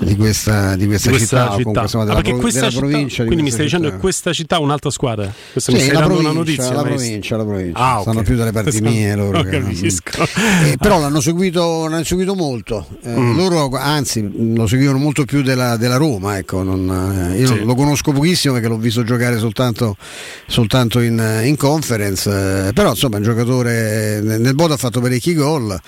di 0.00 0.16
questa, 0.16 0.76
di 0.76 0.86
questa, 0.86 1.10
di 1.10 1.16
questa 1.16 1.46
città, 1.46 1.56
città. 1.56 1.80
Insomma, 1.82 2.04
della, 2.04 2.18
ah, 2.18 2.22
pro, 2.22 2.36
della 2.38 2.50
città, 2.50 2.78
provincia. 2.78 3.24
Quindi 3.24 3.42
mi 3.42 3.50
stai 3.50 3.66
città. 3.66 3.78
dicendo 3.78 3.96
che 3.96 4.00
questa 4.00 4.32
città 4.32 4.56
ha 4.56 4.60
un'altra 4.60 4.90
squadra? 4.90 5.32
Questa 5.52 5.72
sì, 5.72 5.78
mi 5.78 5.92
la 5.92 6.02
provincia, 6.02 6.32
notizia, 6.32 6.72
la 6.72 6.82
provincia, 6.82 7.36
la 7.36 7.44
provincia. 7.44 7.78
Ah, 7.78 7.90
okay. 7.92 8.02
Stanno 8.02 8.22
più 8.22 8.36
dalle 8.36 8.52
parti 8.52 8.80
mie 8.80 9.14
loro. 9.14 9.40
Che, 9.52 9.56
eh, 9.56 10.76
però 10.78 11.00
l'hanno 11.00 11.20
seguito, 11.20 11.86
l'hanno 11.88 12.04
seguito 12.04 12.34
molto. 12.34 12.86
Eh, 13.02 13.10
mm. 13.10 13.36
Loro 13.36 13.70
anzi 13.76 14.54
lo 14.54 14.66
seguivano 14.66 14.98
molto 14.98 15.24
più 15.24 15.42
della, 15.42 15.76
della 15.76 15.96
Roma. 15.96 16.38
Ecco. 16.38 16.62
Non, 16.62 17.30
eh, 17.32 17.38
io 17.38 17.46
sì. 17.48 17.64
lo 17.64 17.74
conosco 17.74 18.12
pochissimo 18.12 18.54
perché 18.54 18.68
l'ho 18.68 18.78
visto 18.78 19.02
giocare 19.02 19.38
soltanto, 19.38 19.96
soltanto 20.46 21.00
in, 21.00 21.42
in, 21.44 21.56
conference. 21.56 22.68
Eh, 22.68 22.72
però 22.72 22.90
insomma 22.90 23.16
è 23.16 23.18
un 23.18 23.24
giocatore 23.24 24.20
nel 24.22 24.54
Bodo 24.54 24.74
ha 24.74 24.76
fatto 24.76 25.00
parecchi 25.00 25.34
gol 25.34 25.78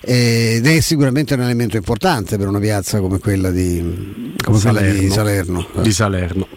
ed 0.00 0.66
è 0.66 0.80
sicuramente 0.80 1.34
un 1.34 1.40
elemento 1.40 1.76
importante 1.76 2.36
per 2.36 2.48
una 2.48 2.60
piazza 2.60 3.00
come 3.00 3.18
quella 3.18 3.50
di, 3.50 4.34
come 4.42 4.58
Salerno. 4.58 4.88
Quella 4.88 5.00
di 5.00 5.10
Salerno. 5.10 5.66
Di 5.82 5.92
Salerno. 5.92 6.48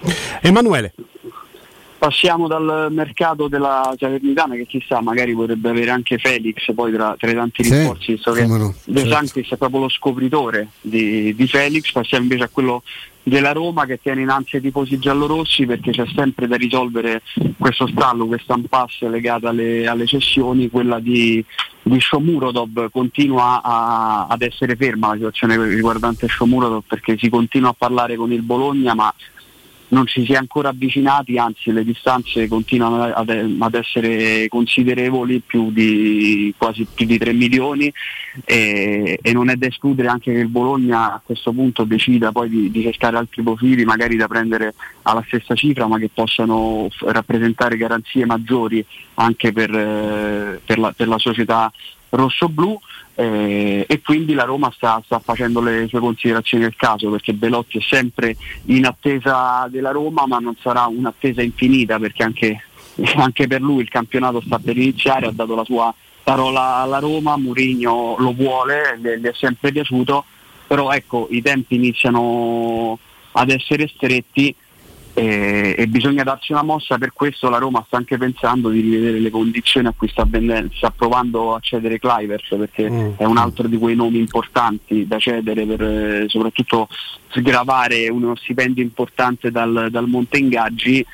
Emanuele. 0.42 0.94
Passiamo 1.98 2.48
dal 2.48 2.88
mercato 2.92 3.50
della 3.50 3.94
Salernitana 3.98 4.56
che 4.56 4.66
chissà 4.66 5.02
magari 5.02 5.34
potrebbe 5.34 5.68
avere 5.68 5.90
anche 5.90 6.18
Felix 6.18 6.74
poi 6.74 6.94
tra, 6.94 7.16
tra 7.20 7.30
i 7.30 7.34
tanti 7.34 7.62
rinforzi, 7.64 8.04
sì, 8.04 8.12
visto 8.14 8.32
che 8.32 8.46
no. 8.46 8.74
De 8.86 9.00
certo. 9.02 9.14
Sanctis 9.16 9.52
è 9.52 9.58
proprio 9.58 9.82
lo 9.82 9.90
scopritore 9.90 10.70
di, 10.80 11.36
di 11.36 11.48
Felix, 11.48 11.92
passiamo 11.92 12.24
invece 12.24 12.44
a 12.44 12.50
quello 12.50 12.84
della 13.24 13.52
Roma 13.52 13.86
che 13.86 14.00
tiene 14.02 14.22
in 14.22 14.30
ansia 14.30 14.60
i 14.60 14.62
tifosi 14.62 14.98
giallorossi 14.98 15.66
perché 15.66 15.92
c'è 15.92 16.06
sempre 16.16 16.48
da 16.48 16.56
risolvere 16.56 17.22
questo 17.58 17.88
stallo, 17.88 18.26
questa 18.26 18.56
impasse 18.56 19.08
legata 19.08 19.50
alle, 19.50 19.88
alle 19.88 20.06
cessioni, 20.06 20.70
quella 20.70 21.00
di, 21.00 21.44
di 21.82 22.00
Shomurodov 22.00 22.90
continua 22.92 23.62
a, 23.62 24.28
ad 24.28 24.42
essere 24.42 24.76
ferma 24.76 25.10
la 25.10 25.16
situazione 25.16 25.64
riguardante 25.68 26.28
Shomurodov 26.28 26.84
perché 26.88 27.18
si 27.18 27.30
continua 27.30 27.70
a 27.70 27.76
parlare 27.78 28.16
con 28.16 28.32
il 28.32 28.42
Bologna 28.42 28.94
ma 28.94 29.14
non 29.90 30.06
si 30.08 30.24
è 30.24 30.36
ancora 30.36 30.70
avvicinati, 30.70 31.38
anzi 31.38 31.72
le 31.72 31.84
distanze 31.84 32.48
continuano 32.48 33.04
ad, 33.04 33.30
ad 33.30 33.74
essere 33.74 34.48
considerevoli, 34.48 35.42
più 35.46 35.72
di 35.72 36.54
quasi 36.58 36.86
più 36.92 37.06
di 37.06 37.18
3 37.18 37.34
milioni. 37.34 37.92
E, 38.46 39.18
e, 39.22 39.34
non 39.34 39.50
è 39.50 39.56
da 39.56 39.68
escludere 39.68 40.08
anche 40.08 40.32
che 40.32 40.40
il 40.40 40.48
Bologna 40.48 41.14
a 41.14 41.22
questo 41.24 41.52
punto 41.52 41.84
decida 41.84 42.32
poi 42.32 42.50
di, 42.50 42.72
di, 42.72 42.84
cercare 42.84 43.18
altri 43.18 43.42
profili 43.42 43.84
magari 43.84 44.16
da 44.16 44.28
prendere 44.28 44.76
alla 45.02 45.24
stessa 45.26 45.56
cifra 45.56 45.88
ma 45.88 45.98
che 45.98 46.10
possano 46.14 46.88
rappresentare 47.00 47.76
garanzie 47.76 48.26
maggiori 48.26 48.86
anche 49.16 49.52
per, 49.52 49.74
eh, 49.74 50.62
per, 50.64 50.78
la, 50.78 50.94
per 50.96 51.08
la 51.08 51.18
società 51.18 51.72
rosso-blu 52.10 52.80
eh, 53.20 53.86
e 53.86 54.02
quindi 54.02 54.34
la 54.34 54.46
Roma 54.46 54.72
sta, 54.74 55.02
sta, 55.04 55.20
facendo 55.20 55.60
le 55.60 55.88
sue 55.90 56.00
considerazioni 56.00 56.64
del 56.64 56.78
caso 56.78 57.10
perché 57.10 57.34
Belotti 57.34 57.78
è 57.78 57.82
sempre 57.82 58.38
in 58.68 58.86
attesa 58.86 59.68
della 59.70 59.92
Roma 59.92 60.26
ma 60.26 60.38
non 60.38 60.56
sarà 60.62 60.86
un'attesa 60.86 61.42
infinita 61.42 62.00
perché 62.00 62.24
anche, 62.24 62.64
anche 63.18 63.46
per 63.48 63.60
lui 63.60 63.82
il 63.82 63.90
campionato 63.90 64.40
sta 64.40 64.58
per 64.58 64.78
iniziare, 64.78 65.26
ha 65.28 65.32
dato 65.34 65.54
la 65.54 65.66
sua 65.66 65.94
parola 66.24 66.76
alla 66.76 67.00
Roma, 67.00 67.36
Murigno 67.36 68.16
lo 68.20 68.32
vuole, 68.32 68.98
gli 68.98 69.26
è 69.26 69.34
sempre 69.34 69.74
piaciuto, 69.74 70.24
però 70.66 70.90
ecco 70.92 71.28
i 71.30 71.42
tempi 71.42 71.76
iniziano 71.76 72.98
ad 73.34 73.50
essere 73.50 73.90
stretti 73.94 74.56
e, 75.20 75.76
e, 75.78 75.88
bisogna 75.88 76.24
darsi 76.24 76.54
una 76.54 76.64
mossa, 76.64 76.98
per 76.98 77.12
questo 77.14 77.50
la 77.50 77.58
Roma 77.58 77.84
sta 77.86 77.98
anche 77.98 78.18
pensando 78.18 78.70
di 78.70 78.80
rivedere 78.80 79.20
le 79.20 79.30
condizioni 79.30 79.88
a 79.88 79.94
cui 79.96 80.08
sta, 80.08 80.26
vendendo, 80.26 80.72
sta 80.76 80.92
provando 80.92 81.56
a 81.56 81.60
cedere 81.60 82.00
Clivers 82.00 82.48
perché 82.50 82.90
mm. 82.90 83.12
è 83.18 83.26
un 83.26 83.38
altro 83.38 83.68
di 83.68 83.78
quei 83.78 83.96
nomi 83.96 84.20
importanti 84.20 85.06
da 85.06 85.20
cedere 85.20 85.66
per 85.66 85.82
eh, 85.82 86.26
soprattutto 86.28 86.88
sgravare 87.30 88.10
uno 88.10 88.36
stipendio 88.36 88.82
importante 88.82 89.52
dal, 89.52 89.90
dal 89.92 90.08
monte 90.08 90.38
ingaggi 90.38 91.06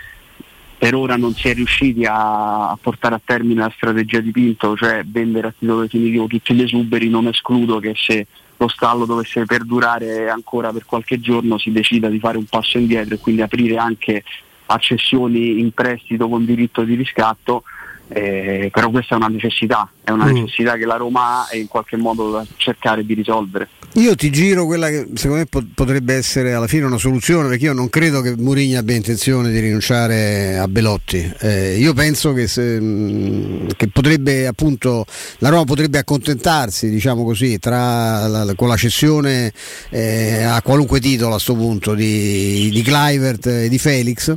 per 0.77 0.93
ora 0.93 1.15
non 1.15 1.33
si 1.33 1.47
è 1.47 1.53
riusciti 1.53 2.05
a, 2.05 2.69
a, 2.69 2.77
portare 2.79 3.15
a 3.15 3.21
termine 3.23 3.61
la 3.61 3.73
strategia 3.75 4.19
di 4.19 4.31
Pinto, 4.31 4.75
cioè 4.75 5.03
vendere 5.05 5.47
a 5.47 5.53
titolo 5.57 5.81
definitivo 5.81 6.27
tutti 6.27 6.53
gli 6.53 6.61
esuberi, 6.61 7.09
non 7.09 7.27
escludo 7.27 7.79
che 7.79 7.93
se 7.95 8.27
lo 8.57 8.67
stallo 8.67 9.05
dovesse 9.05 9.45
perdurare 9.45 10.29
ancora 10.29 10.71
per 10.71 10.85
qualche 10.85 11.19
giorno 11.19 11.57
si 11.57 11.71
decida 11.71 12.07
di 12.07 12.19
fare 12.19 12.37
un 12.37 12.45
passo 12.45 12.77
indietro 12.77 13.15
e 13.15 13.19
quindi 13.19 13.41
aprire 13.41 13.77
anche 13.77 14.23
accessioni 14.67 15.59
in 15.59 15.71
prestito 15.71 16.27
con 16.27 16.45
diritto 16.45 16.83
di 16.83 16.95
riscatto 16.95 17.63
eh, 18.07 18.69
però 18.71 18.89
questa 18.91 19.15
è 19.15 19.17
una 19.17 19.27
necessità, 19.27 19.89
è 20.03 20.11
una 20.11 20.25
mm. 20.25 20.33
necessità 20.33 20.75
che 20.75 20.85
la 20.85 20.95
Roma 20.95 21.41
ha 21.41 21.47
e 21.51 21.59
in 21.59 21.67
qualche 21.67 21.97
modo 21.97 22.31
da 22.31 22.45
cercare 22.57 23.05
di 23.05 23.13
risolvere. 23.13 23.69
Io 23.93 24.13
ti 24.15 24.29
giro 24.29 24.65
quella 24.65 24.89
che 24.89 25.07
secondo 25.13 25.47
me 25.51 25.63
potrebbe 25.73 26.15
essere 26.15 26.53
alla 26.53 26.67
fine 26.67 26.83
una 26.83 26.97
soluzione 26.97 27.47
perché 27.47 27.65
io 27.65 27.73
non 27.73 27.89
credo 27.89 28.19
che 28.21 28.35
Murigna 28.35 28.79
abbia 28.79 28.95
intenzione 28.95 29.49
di 29.51 29.59
rinunciare 29.59 30.57
a 30.57 30.67
Belotti. 30.67 31.31
Eh, 31.39 31.77
io 31.77 31.93
penso 31.93 32.33
che, 32.33 32.47
se, 32.47 32.77
mm, 32.79 33.67
che, 33.77 33.87
potrebbe 33.87 34.47
appunto 34.47 35.05
la 35.37 35.49
Roma 35.49 35.63
potrebbe 35.63 35.97
accontentarsi, 35.97 36.89
diciamo 36.89 37.23
così, 37.23 37.57
tra 37.57 38.27
la, 38.27 38.53
con 38.55 38.67
la 38.67 38.75
cessione 38.75 39.53
eh, 39.89 40.43
a 40.43 40.61
qualunque 40.61 40.99
titolo 40.99 41.29
a 41.29 41.33
questo 41.33 41.55
punto 41.55 41.93
di, 41.93 42.69
di 42.69 42.81
Clivert 42.81 43.47
e 43.47 43.69
di 43.69 43.79
Felix, 43.79 44.35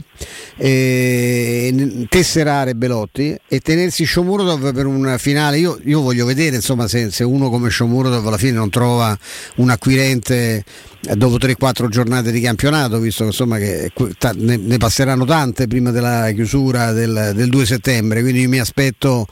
tesserare 2.09 2.75
Belotti 2.75 3.37
tenersi 3.61 4.05
Shomurodov 4.05 4.73
per 4.73 4.87
un 4.87 5.17
finale. 5.19 5.59
Io, 5.59 5.79
io 5.85 6.01
voglio 6.01 6.27
vedere 6.27 6.57
insomma, 6.57 6.89
se, 6.89 7.11
se, 7.11 7.25
uno 7.25 7.51
come 7.51 7.71
Shomurodov 7.71 8.27
alla 8.27 8.39
fine 8.39 8.53
non 8.53 8.71
trova 8.71 9.17
un 9.57 9.71
acquirente 9.71 10.65
dopo 11.01 11.37
3-4 11.37 11.89
giornate 11.89 12.31
di 12.31 12.41
campionato, 12.41 12.99
visto 12.99 13.23
che, 13.23 13.29
insomma, 13.31 13.59
che 13.59 13.93
ne, 14.35 14.77
passeranno 14.79 15.25
tante 15.25 15.67
prima 15.67 15.91
della 15.91 16.31
chiusura 16.33 16.93
del, 16.93 17.33
del 17.35 17.49
2 17.49 17.67
settembre, 17.67 18.23
quindi 18.23 18.47
mi 18.47 18.59
aspetto 18.59 19.27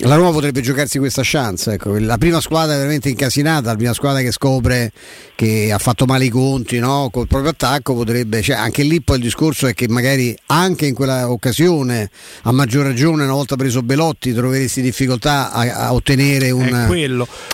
la 0.00 0.16
Roma 0.16 0.30
potrebbe 0.30 0.60
giocarsi 0.60 0.98
questa 0.98 1.22
chance. 1.24 1.72
Ecco. 1.72 1.98
La 1.98 2.18
prima 2.18 2.40
squadra 2.40 2.74
è 2.74 2.76
veramente 2.76 3.08
incasinata, 3.08 3.70
la 3.70 3.76
prima 3.76 3.94
squadra 3.94 4.20
che 4.20 4.30
scopre 4.30 4.92
che 5.34 5.70
ha 5.72 5.78
fatto 5.78 6.06
male 6.06 6.24
i 6.24 6.28
conti 6.28 6.78
no? 6.78 7.08
col 7.10 7.26
proprio 7.26 7.50
attacco 7.50 7.94
potrebbe, 7.94 8.42
cioè, 8.42 8.56
anche 8.56 8.82
lì 8.82 9.02
poi 9.02 9.16
il 9.16 9.22
discorso 9.22 9.66
è 9.66 9.74
che 9.74 9.86
magari 9.88 10.36
anche 10.46 10.86
in 10.86 10.94
quella 10.94 11.30
occasione, 11.30 12.10
a 12.42 12.52
maggior 12.52 12.84
ragione, 12.84 13.24
una 13.24 13.32
volta 13.32 13.56
preso 13.56 13.82
Belotti, 13.82 14.32
troveresti 14.32 14.80
difficoltà 14.80 15.52
a, 15.52 15.86
a 15.86 15.92
ottenere 15.94 16.50
un, 16.50 16.66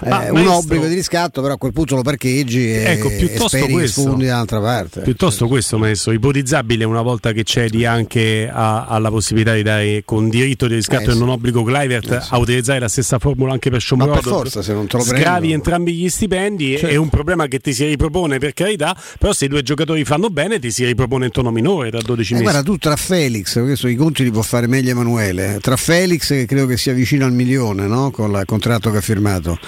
eh, 0.05 0.31
un 0.31 0.47
obbligo 0.47 0.87
di 0.87 0.95
riscatto, 0.95 1.43
però 1.43 1.55
a 1.55 1.59
quel 1.59 1.73
punto 1.73 1.97
lo 1.97 2.03
parcheggi 2.03 2.73
e, 2.73 2.85
ecco, 2.85 3.09
e 3.09 3.37
speri 3.59 3.73
questo, 3.73 4.01
sfondi 4.03 4.27
dall'altra 4.27 4.61
parte. 4.61 5.01
Piuttosto 5.03 5.49
questo, 5.49 5.79
messo 5.79 6.11
ipotizzabile 6.11 6.85
una 6.85 7.03
volta 7.03 7.33
che 7.33 7.45
cedi 7.45 7.85
anche 7.85 8.49
a, 8.53 8.87
alla 8.87 9.11
possibilità 9.11 9.55
di 9.55 9.63
dare 9.63 10.03
con 10.05 10.29
diritto 10.29 10.67
di 10.67 10.75
riscatto 10.75 11.11
eh, 11.11 11.15
e 11.15 11.19
non 11.19 11.29
obbligo 11.29 11.63
Clivert. 11.63 12.11
Eh, 12.11 12.21
a 12.29 12.39
utilizzare 12.39 12.79
la 12.79 12.89
stessa 12.89 13.19
formula 13.19 13.53
anche 13.53 13.71
per 13.71 13.81
Shomurodov. 13.81 14.17
Ma 14.17 14.23
per 14.23 14.33
forza, 14.33 14.63
se 14.63 14.73
non 14.73 14.87
te 14.87 14.97
lo 14.97 15.03
prendo. 15.03 15.21
Sgravi 15.21 15.53
entrambi 15.53 15.93
gli 15.95 16.09
stipendi, 16.09 16.77
certo. 16.79 16.87
è 16.87 16.97
un 16.97 17.09
problema 17.09 17.47
che 17.47 17.59
ti 17.59 17.73
si 17.73 17.85
ripropone 17.85 18.39
per 18.39 18.53
carità, 18.53 18.97
però 19.19 19.33
se 19.33 19.47
i 19.47 19.49
due 19.49 19.63
giocatori 19.63 20.05
fanno 20.05 20.29
bene 20.31 20.59
ti 20.59 20.71
si 20.71 20.85
ripropone 20.85 21.27
in 21.27 21.31
tono 21.31 21.51
minore 21.51 21.91
tra 21.91 22.01
12 22.01 22.33
eh, 22.33 22.35
mesi. 22.37 22.51
Guarda, 22.51 22.63
tu 22.63 22.79
tra 22.79 22.97
Felix, 22.97 23.61
questo 23.61 23.89
i 23.89 23.97
conti 23.97 24.25
li 24.25 24.31
può 24.31 24.43
fare 24.43 24.67
meglio 24.67 24.91
Emanuele, 24.91 25.59
tra 25.61 25.77
Felix 25.77 26.29
che 26.29 26.47
credo 26.47 26.67
che 26.67 26.77
sia 26.77 26.93
vicino 26.93 27.25
al 27.25 27.33
milione 27.33 27.87
no? 27.87 28.11
con 28.11 28.31
il 28.31 28.43
contratto 28.47 28.91
che 28.91 28.99
ha 28.99 29.01
firmato, 29.01 29.59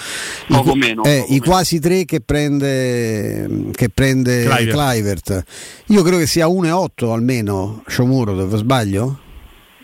poco 0.49 0.73
I, 0.73 0.79
meno, 0.79 1.05
eh, 1.05 1.21
poco 1.21 1.35
i 1.35 1.39
quasi 1.41 1.81
tre 1.81 2.05
che 2.05 2.21
prende, 2.21 3.71
che 3.75 3.89
prende 3.89 4.45
Clivert. 4.45 4.71
Clivert. 4.71 5.45
Io 5.87 6.03
credo 6.03 6.19
che 6.19 6.27
sia 6.27 6.47
1,8 6.47 7.13
almeno 7.13 7.83
Shomuro, 7.87 8.35
dove 8.35 8.57
sbaglio? 8.57 9.21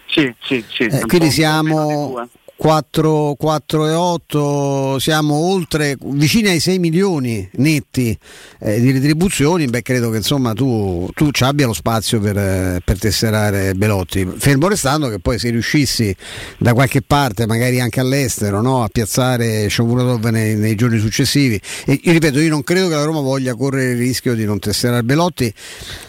Sì, 0.06 0.34
sì, 0.42 0.64
sì. 0.68 0.84
Eh, 0.84 1.06
quindi 1.06 1.30
siamo 1.30 2.28
4, 2.60 3.36
4 3.38 3.86
e 3.86 3.92
8 3.94 4.98
siamo 4.98 5.32
oltre 5.34 5.96
vicini 5.98 6.48
ai 6.48 6.60
6 6.60 6.78
milioni 6.78 7.48
netti 7.52 8.14
eh, 8.58 8.78
di 8.78 8.92
retribuzioni. 8.92 9.64
Beh 9.64 9.80
credo 9.80 10.10
che 10.10 10.18
insomma 10.18 10.52
tu, 10.52 11.08
tu 11.14 11.30
ci 11.30 11.42
abbia 11.42 11.64
lo 11.64 11.72
spazio 11.72 12.20
per, 12.20 12.36
eh, 12.36 12.82
per 12.84 12.98
tesserare 12.98 13.72
Belotti. 13.72 14.28
Fermo 14.36 14.68
restando 14.68 15.08
che 15.08 15.20
poi 15.20 15.38
se 15.38 15.48
riuscissi 15.48 16.14
da 16.58 16.74
qualche 16.74 17.00
parte 17.00 17.46
magari 17.46 17.80
anche 17.80 17.98
all'estero 17.98 18.60
no, 18.60 18.82
a 18.82 18.88
piazzare 18.88 19.70
Shomurodov 19.70 20.26
nei, 20.26 20.54
nei 20.56 20.74
giorni 20.74 20.98
successivi. 20.98 21.58
E 21.86 21.98
io 22.02 22.12
ripeto 22.12 22.40
io 22.40 22.50
non 22.50 22.62
credo 22.62 22.88
che 22.88 22.94
la 22.94 23.04
Roma 23.04 23.20
voglia 23.20 23.54
correre 23.54 23.92
il 23.92 23.96
rischio 23.96 24.34
di 24.34 24.44
non 24.44 24.58
tesserare 24.58 25.02
Belotti 25.02 25.50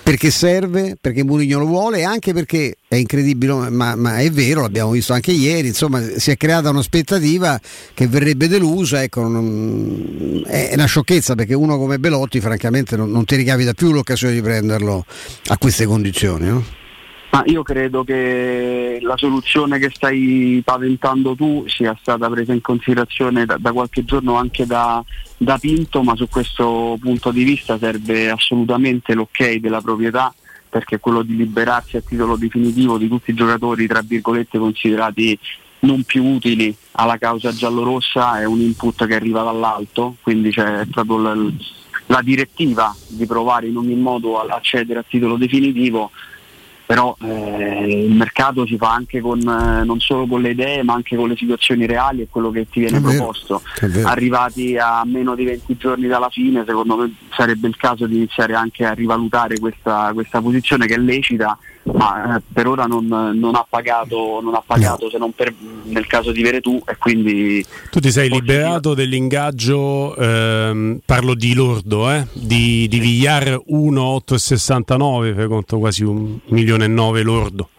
perché 0.03 0.29
serve 0.29 0.98
perché 1.00 1.24
Mourinho 1.24 1.60
lo 1.60 1.65
vuole 1.65 2.00
e 2.00 2.03
anche 2.03 2.34
perché 2.34 2.75
è 2.92 2.98
incredibile, 2.98 3.70
ma, 3.70 3.96
ma, 3.96 4.18
è 4.18 4.30
vero, 4.32 4.64
l'abbiamo 4.64 4.92
visto 4.92 5.14
anche 5.14 5.32
ieri, 5.32 5.70
insomma 5.70 6.02
si 6.02 6.30
è 6.30 6.36
creata 6.36 6.72
un'aspettativa 6.72 7.58
che 7.94 8.06
verrebbe 8.08 8.50
delusa, 8.50 9.02
ecco, 9.02 9.30
non, 9.30 10.44
è 10.46 10.72
una 10.74 10.88
sciocchezza 10.88 11.36
perché 11.36 11.54
uno 11.54 11.78
come 11.78 12.00
Belotti 12.00 12.42
francamente 12.42 12.98
non, 12.98 13.10
non 13.10 13.24
ti 13.24 13.38
ricapita 13.38 13.72
più 13.72 13.94
l'occasione 13.94 14.34
di 14.34 14.42
prenderlo 14.42 15.06
a 15.46 15.58
queste 15.58 15.86
condizioni. 15.86 16.48
No? 16.48 16.66
Ma 17.32 17.44
io 17.46 17.64
credo 17.64 18.04
che 18.04 19.00
la 19.02 19.16
soluzione 19.16 19.80
che 19.80 19.90
stai 19.94 20.62
paventando 20.62 21.34
tu 21.34 21.64
sia 21.68 21.98
stata 21.98 22.30
presa 22.30 22.52
in 22.52 22.60
considerazione 22.60 23.46
da, 23.46 23.56
da 23.58 23.72
qualche 23.72 24.04
giorno 24.04 24.36
anche 24.36 24.66
da, 24.66 25.01
da 25.38 25.58
Pinto, 25.58 26.04
ma 26.04 26.14
su 26.18 26.27
questo 26.27 26.98
punto 27.00 27.32
di 27.32 27.46
vista 27.46 27.77
serve 27.77 28.30
assolutamente 28.30 29.14
l'ok 29.14 29.60
della 29.60 29.80
proprietà 29.80 30.34
perché 30.72 31.00
quello 31.00 31.22
di 31.22 31.36
liberarsi 31.36 31.98
a 31.98 32.01
titolo 32.01 32.38
definitivo 32.38 32.98
di 32.98 33.10
tutti 33.10 33.31
i 33.31 33.34
giocatori 33.34 33.88
tra 33.88 34.01
virgolette 34.01 34.57
considerati 34.57 35.38
non 35.79 36.03
più 36.03 36.24
utili 36.24 36.74
alla 36.92 37.18
causa 37.18 37.51
giallorossa 37.51 38.40
è 38.40 38.46
un 38.46 38.62
input 38.62 39.05
che 39.05 39.16
arriva 39.16 39.44
dall'alto, 39.44 40.16
quindi 40.22 40.51
c'è 40.51 40.86
proprio 40.86 41.18
la, 41.18 41.36
la 42.05 42.22
direttiva 42.22 42.96
di 43.07 43.25
provare 43.25 43.68
in 43.68 43.75
ogni 43.75 43.96
modo 43.96 44.40
a 44.40 44.55
accedere 44.55 45.00
a 45.00 45.05
titolo 45.07 45.36
definitivo 45.36 46.12
però 46.92 47.16
eh, 47.22 47.86
il 47.88 48.12
mercato 48.12 48.66
si 48.66 48.75
fa 48.75 48.92
anche 48.92 49.22
con, 49.22 49.40
eh, 49.40 49.86
non 49.86 50.01
solo 50.01 50.27
con 50.27 50.42
le 50.42 50.50
idee 50.50 50.84
ma 50.84 50.94
anche 50.94 51.16
con 51.16 51.30
le 51.30 51.38
situazioni 51.38 51.86
reali 51.86 52.22
e 52.22 52.27
quello 52.30 52.51
che 52.51 52.68
ti 52.70 52.82
viene 52.82 52.98
è 52.98 53.01
proposto. 53.01 53.62
Arrivati 54.04 54.75
a 54.77 55.01
meno 55.06 55.34
di 55.34 55.46
20 55.46 55.77
giorni 55.77 56.08
dalla 56.08 56.27
fine 56.27 56.66
secondo 56.66 56.98
me 56.98 57.14
sarebbe 57.30 57.70
il 57.70 57.77
caso 57.77 58.08
di 58.08 58.18
iniziare 58.18 58.56
anche 58.56 58.84
a 58.84 58.92
rivalutare 58.92 59.58
questa, 59.58 60.12
questa 60.14 60.42
posizione 60.42 60.86
che 60.86 60.96
è 60.96 60.98
lecita 60.98 61.58
ma 61.83 62.37
eh, 62.37 62.41
per 62.51 62.67
ora 62.67 62.85
non, 62.85 63.05
non, 63.07 63.55
ha 63.55 63.65
pagato, 63.67 64.39
non 64.41 64.53
ha 64.53 64.63
pagato 64.65 65.05
no. 65.05 65.09
se 65.09 65.17
non 65.17 65.33
per, 65.33 65.53
nel 65.83 66.05
caso 66.07 66.31
di 66.31 66.41
Veretù 66.41 66.81
e 66.85 66.96
quindi 66.98 67.65
tu 67.89 68.00
ti 68.00 68.11
sei 68.11 68.29
liberato 68.29 68.94
dell'ingaggio 68.94 70.15
ehm, 70.15 71.00
parlo 71.05 71.33
di 71.33 71.53
Lordo 71.53 72.11
eh, 72.11 72.27
di, 72.33 72.87
di 72.87 73.00
Villar 73.00 73.61
1,869 73.65 75.33
per 75.33 75.48
conto 75.48 75.79
quasi 75.79 76.03
un 76.03 76.37
milione 76.48 76.85
e 76.85 76.87
nove 76.87 77.24
Lordo. 77.24 77.70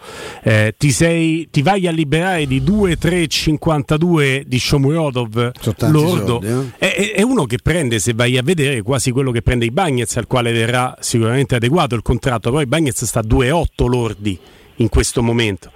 Eh, 0.42 0.74
ti, 0.76 0.90
sei, 0.90 1.48
ti 1.50 1.62
vai 1.62 1.86
a 1.86 1.92
liberare 1.92 2.46
di 2.46 2.62
2,352 2.62 4.44
di 4.46 4.58
Shomurodov 4.58 5.52
Lordo. 5.78 6.40
soldi, 6.42 6.72
eh? 6.78 6.88
è, 6.88 7.12
è, 7.14 7.22
uno 7.22 7.44
che 7.44 7.58
prende 7.62 7.98
se 8.00 8.12
vai 8.12 8.36
a 8.36 8.42
vedere 8.42 8.82
quasi 8.82 9.12
quello 9.12 9.30
che 9.30 9.42
prende 9.42 9.64
i 9.64 9.70
Bagnets 9.70 10.16
al 10.16 10.26
quale 10.26 10.52
verrà 10.52 10.96
sicuramente 11.00 11.54
adeguato 11.54 11.94
il 11.94 12.02
contratto. 12.02 12.50
Poi 12.50 12.66
Bagnets 12.66 13.04
sta 13.04 13.20
a 13.20 13.24
2,8 13.26 13.88
lordi 13.92 14.38
in 14.76 14.88
questo 14.88 15.22
momento. 15.22 15.70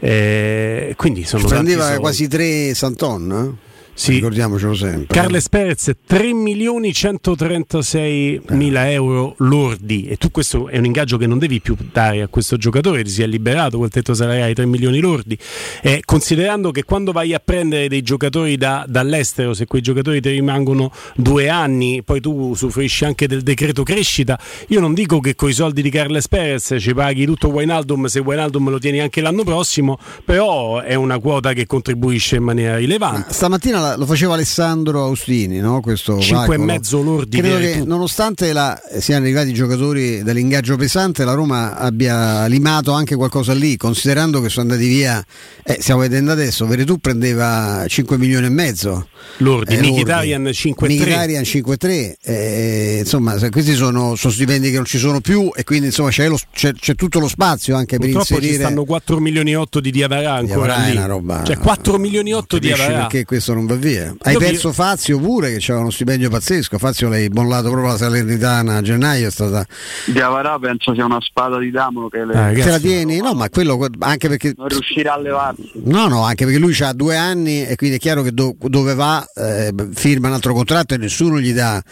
Eh, 0.00 0.94
quindi 0.96 1.24
sono 1.24 1.46
prendeva 1.46 1.98
quasi 1.98 2.28
tre 2.28 2.72
Santon, 2.74 3.58
eh? 3.62 3.67
Sì. 3.98 4.12
ricordiamocelo 4.12 4.74
sempre. 4.74 5.06
Carles 5.06 5.48
Perez 5.48 5.92
3 6.06 6.32
milioni 6.32 6.92
136 6.92 8.42
mila 8.50 8.90
euro 8.90 9.34
lordi 9.38 10.06
e 10.06 10.16
tu 10.16 10.30
questo 10.30 10.68
è 10.68 10.78
un 10.78 10.84
ingaggio 10.84 11.16
che 11.16 11.26
non 11.26 11.38
devi 11.38 11.60
più 11.60 11.76
dare 11.92 12.22
a 12.22 12.28
questo 12.28 12.56
giocatore, 12.56 13.06
si 13.06 13.22
è 13.22 13.26
liberato 13.26 13.78
quel 13.78 13.90
tetto 13.90 14.14
salariale 14.14 14.48
di 14.48 14.54
3 14.54 14.66
milioni 14.66 15.00
lordi, 15.00 15.36
eh, 15.82 16.02
considerando 16.04 16.70
che 16.70 16.84
quando 16.84 17.12
vai 17.12 17.34
a 17.34 17.40
prendere 17.40 17.88
dei 17.88 18.02
giocatori 18.02 18.56
da, 18.56 18.84
dall'estero, 18.88 19.52
se 19.52 19.66
quei 19.66 19.82
giocatori 19.82 20.20
ti 20.20 20.30
rimangono 20.30 20.92
due 21.16 21.48
anni, 21.48 22.02
poi 22.04 22.20
tu 22.20 22.54
soffrisci 22.54 23.04
anche 23.04 23.26
del 23.26 23.42
decreto 23.42 23.82
crescita, 23.82 24.38
io 24.68 24.80
non 24.80 24.94
dico 24.94 25.18
che 25.20 25.34
con 25.34 25.48
i 25.48 25.52
soldi 25.52 25.82
di 25.82 25.90
Carles 25.90 26.28
Perez 26.28 26.76
ci 26.78 26.94
paghi 26.94 27.24
tutto 27.24 27.48
Wijnaldum 27.48 28.06
se 28.06 28.20
Wijnaldum 28.20 28.70
lo 28.70 28.78
tieni 28.78 29.00
anche 29.00 29.20
l'anno 29.20 29.42
prossimo, 29.42 29.98
però 30.24 30.80
è 30.80 30.94
una 30.94 31.18
quota 31.18 31.52
che 31.52 31.66
contribuisce 31.66 32.36
in 32.36 32.44
maniera 32.44 32.76
rilevante. 32.76 33.32
Stamattina 33.32 33.80
la 33.80 33.87
lo 33.96 34.06
faceva 34.06 34.34
Alessandro 34.34 35.04
Austini, 35.04 35.58
no? 35.58 35.80
Questo 35.80 36.18
5 36.20 36.54
e 36.54 36.58
mezzo 36.58 37.02
lordi. 37.02 37.38
Credo 37.38 37.58
che 37.58 37.82
nonostante 37.84 38.52
la, 38.52 38.80
siano 38.98 39.24
arrivati 39.24 39.50
i 39.50 39.54
giocatori 39.54 40.22
dall'ingaggio 40.22 40.76
pesante, 40.76 41.24
la 41.24 41.34
Roma 41.34 41.76
abbia 41.76 42.46
limato 42.46 42.92
anche 42.92 43.16
qualcosa 43.16 43.54
lì, 43.54 43.76
considerando 43.76 44.40
che 44.40 44.48
sono 44.48 44.70
andati 44.70 44.88
via, 44.88 45.24
eh, 45.64 45.78
stiamo 45.80 46.00
vedendo 46.00 46.32
adesso, 46.32 46.66
Veretù 46.66 46.98
prendeva 46.98 47.84
5 47.86 48.18
milioni 48.18 48.46
e 48.46 48.50
mezzo. 48.50 49.08
Lordi, 49.38 49.74
eh, 49.74 49.80
Mkhitaryan 49.80 50.44
5,3. 50.44 50.94
Mkhitaryan 50.94 51.42
5,3. 51.42 52.16
Eh, 52.22 52.96
insomma, 53.00 53.36
questi 53.50 53.74
sono, 53.74 54.14
sono, 54.16 54.32
stipendi 54.32 54.70
che 54.70 54.76
non 54.76 54.84
ci 54.84 54.98
sono 54.98 55.20
più 55.20 55.50
e 55.54 55.64
quindi 55.64 55.86
insomma 55.86 56.10
c'è, 56.10 56.28
lo, 56.28 56.38
c'è, 56.52 56.72
c'è 56.72 56.94
tutto 56.94 57.18
lo 57.20 57.28
spazio 57.28 57.76
anche 57.76 57.98
Purtroppo 57.98 58.24
per 58.24 58.36
inserire... 58.36 58.58
ci 58.58 58.60
stanno 58.60 58.84
4 58.84 59.18
milioni 59.18 59.52
e 59.52 59.56
8 59.56 59.80
di 59.80 59.90
Diavara 59.90 60.34
ancora 60.34 60.74
Diavara 60.76 60.84
lì. 60.84 60.90
È 60.90 60.96
una 60.96 61.06
roba... 61.06 61.42
Cioè 61.44 61.58
4 61.58 61.98
milioni 61.98 62.30
e 62.30 62.34
8 62.34 62.58
di 62.58 62.66
Diavara. 62.66 62.98
Perché 63.00 63.24
questo 63.24 63.54
non 63.54 63.66
va 63.66 63.76
via. 63.78 64.14
Hai 64.20 64.34
Io 64.34 64.38
perso 64.38 64.68
vi... 64.68 64.74
Fazio 64.74 65.18
pure 65.18 65.52
che 65.52 65.58
c'era 65.58 65.78
uno 65.78 65.90
stipendio 65.90 66.28
pazzesco. 66.30 66.78
Fazio 66.78 67.08
l'hai 67.08 67.28
bollato 67.28 67.70
proprio 67.70 67.92
la 67.92 67.96
Salernitana 67.96 68.76
a 68.76 68.82
gennaio. 68.82 69.28
È 69.28 69.30
stata... 69.30 69.66
Diavara 70.06 70.58
penso 70.58 70.94
sia 70.94 71.04
una 71.04 71.20
spada 71.20 71.58
di 71.58 71.70
Damolo 71.70 72.08
che 72.08 72.24
le... 72.24 72.34
ah, 72.34 72.54
se 72.54 72.70
la 72.70 72.78
tieni, 72.78 73.18
no, 73.18 73.34
ma 73.34 73.48
quello 73.48 73.88
anche 74.00 74.28
perché 74.28 74.52
non 74.56 74.68
riuscirà 74.68 75.14
a 75.14 75.18
levarsi. 75.18 75.70
No, 75.84 76.08
no, 76.08 76.22
anche 76.22 76.44
perché 76.44 76.58
lui 76.58 76.76
ha 76.80 76.92
due 76.92 77.16
anni 77.16 77.66
e 77.66 77.76
quindi 77.76 77.96
è 77.96 77.98
chiaro 77.98 78.22
che 78.22 78.32
do, 78.32 78.56
dove 78.58 78.94
va 78.94 79.26
eh, 79.34 79.72
firma 79.94 80.28
un 80.28 80.34
altro 80.34 80.52
contratto 80.52 80.94
e 80.94 80.98
nessuno 80.98 81.40
gli 81.40 81.52
dà 81.52 81.82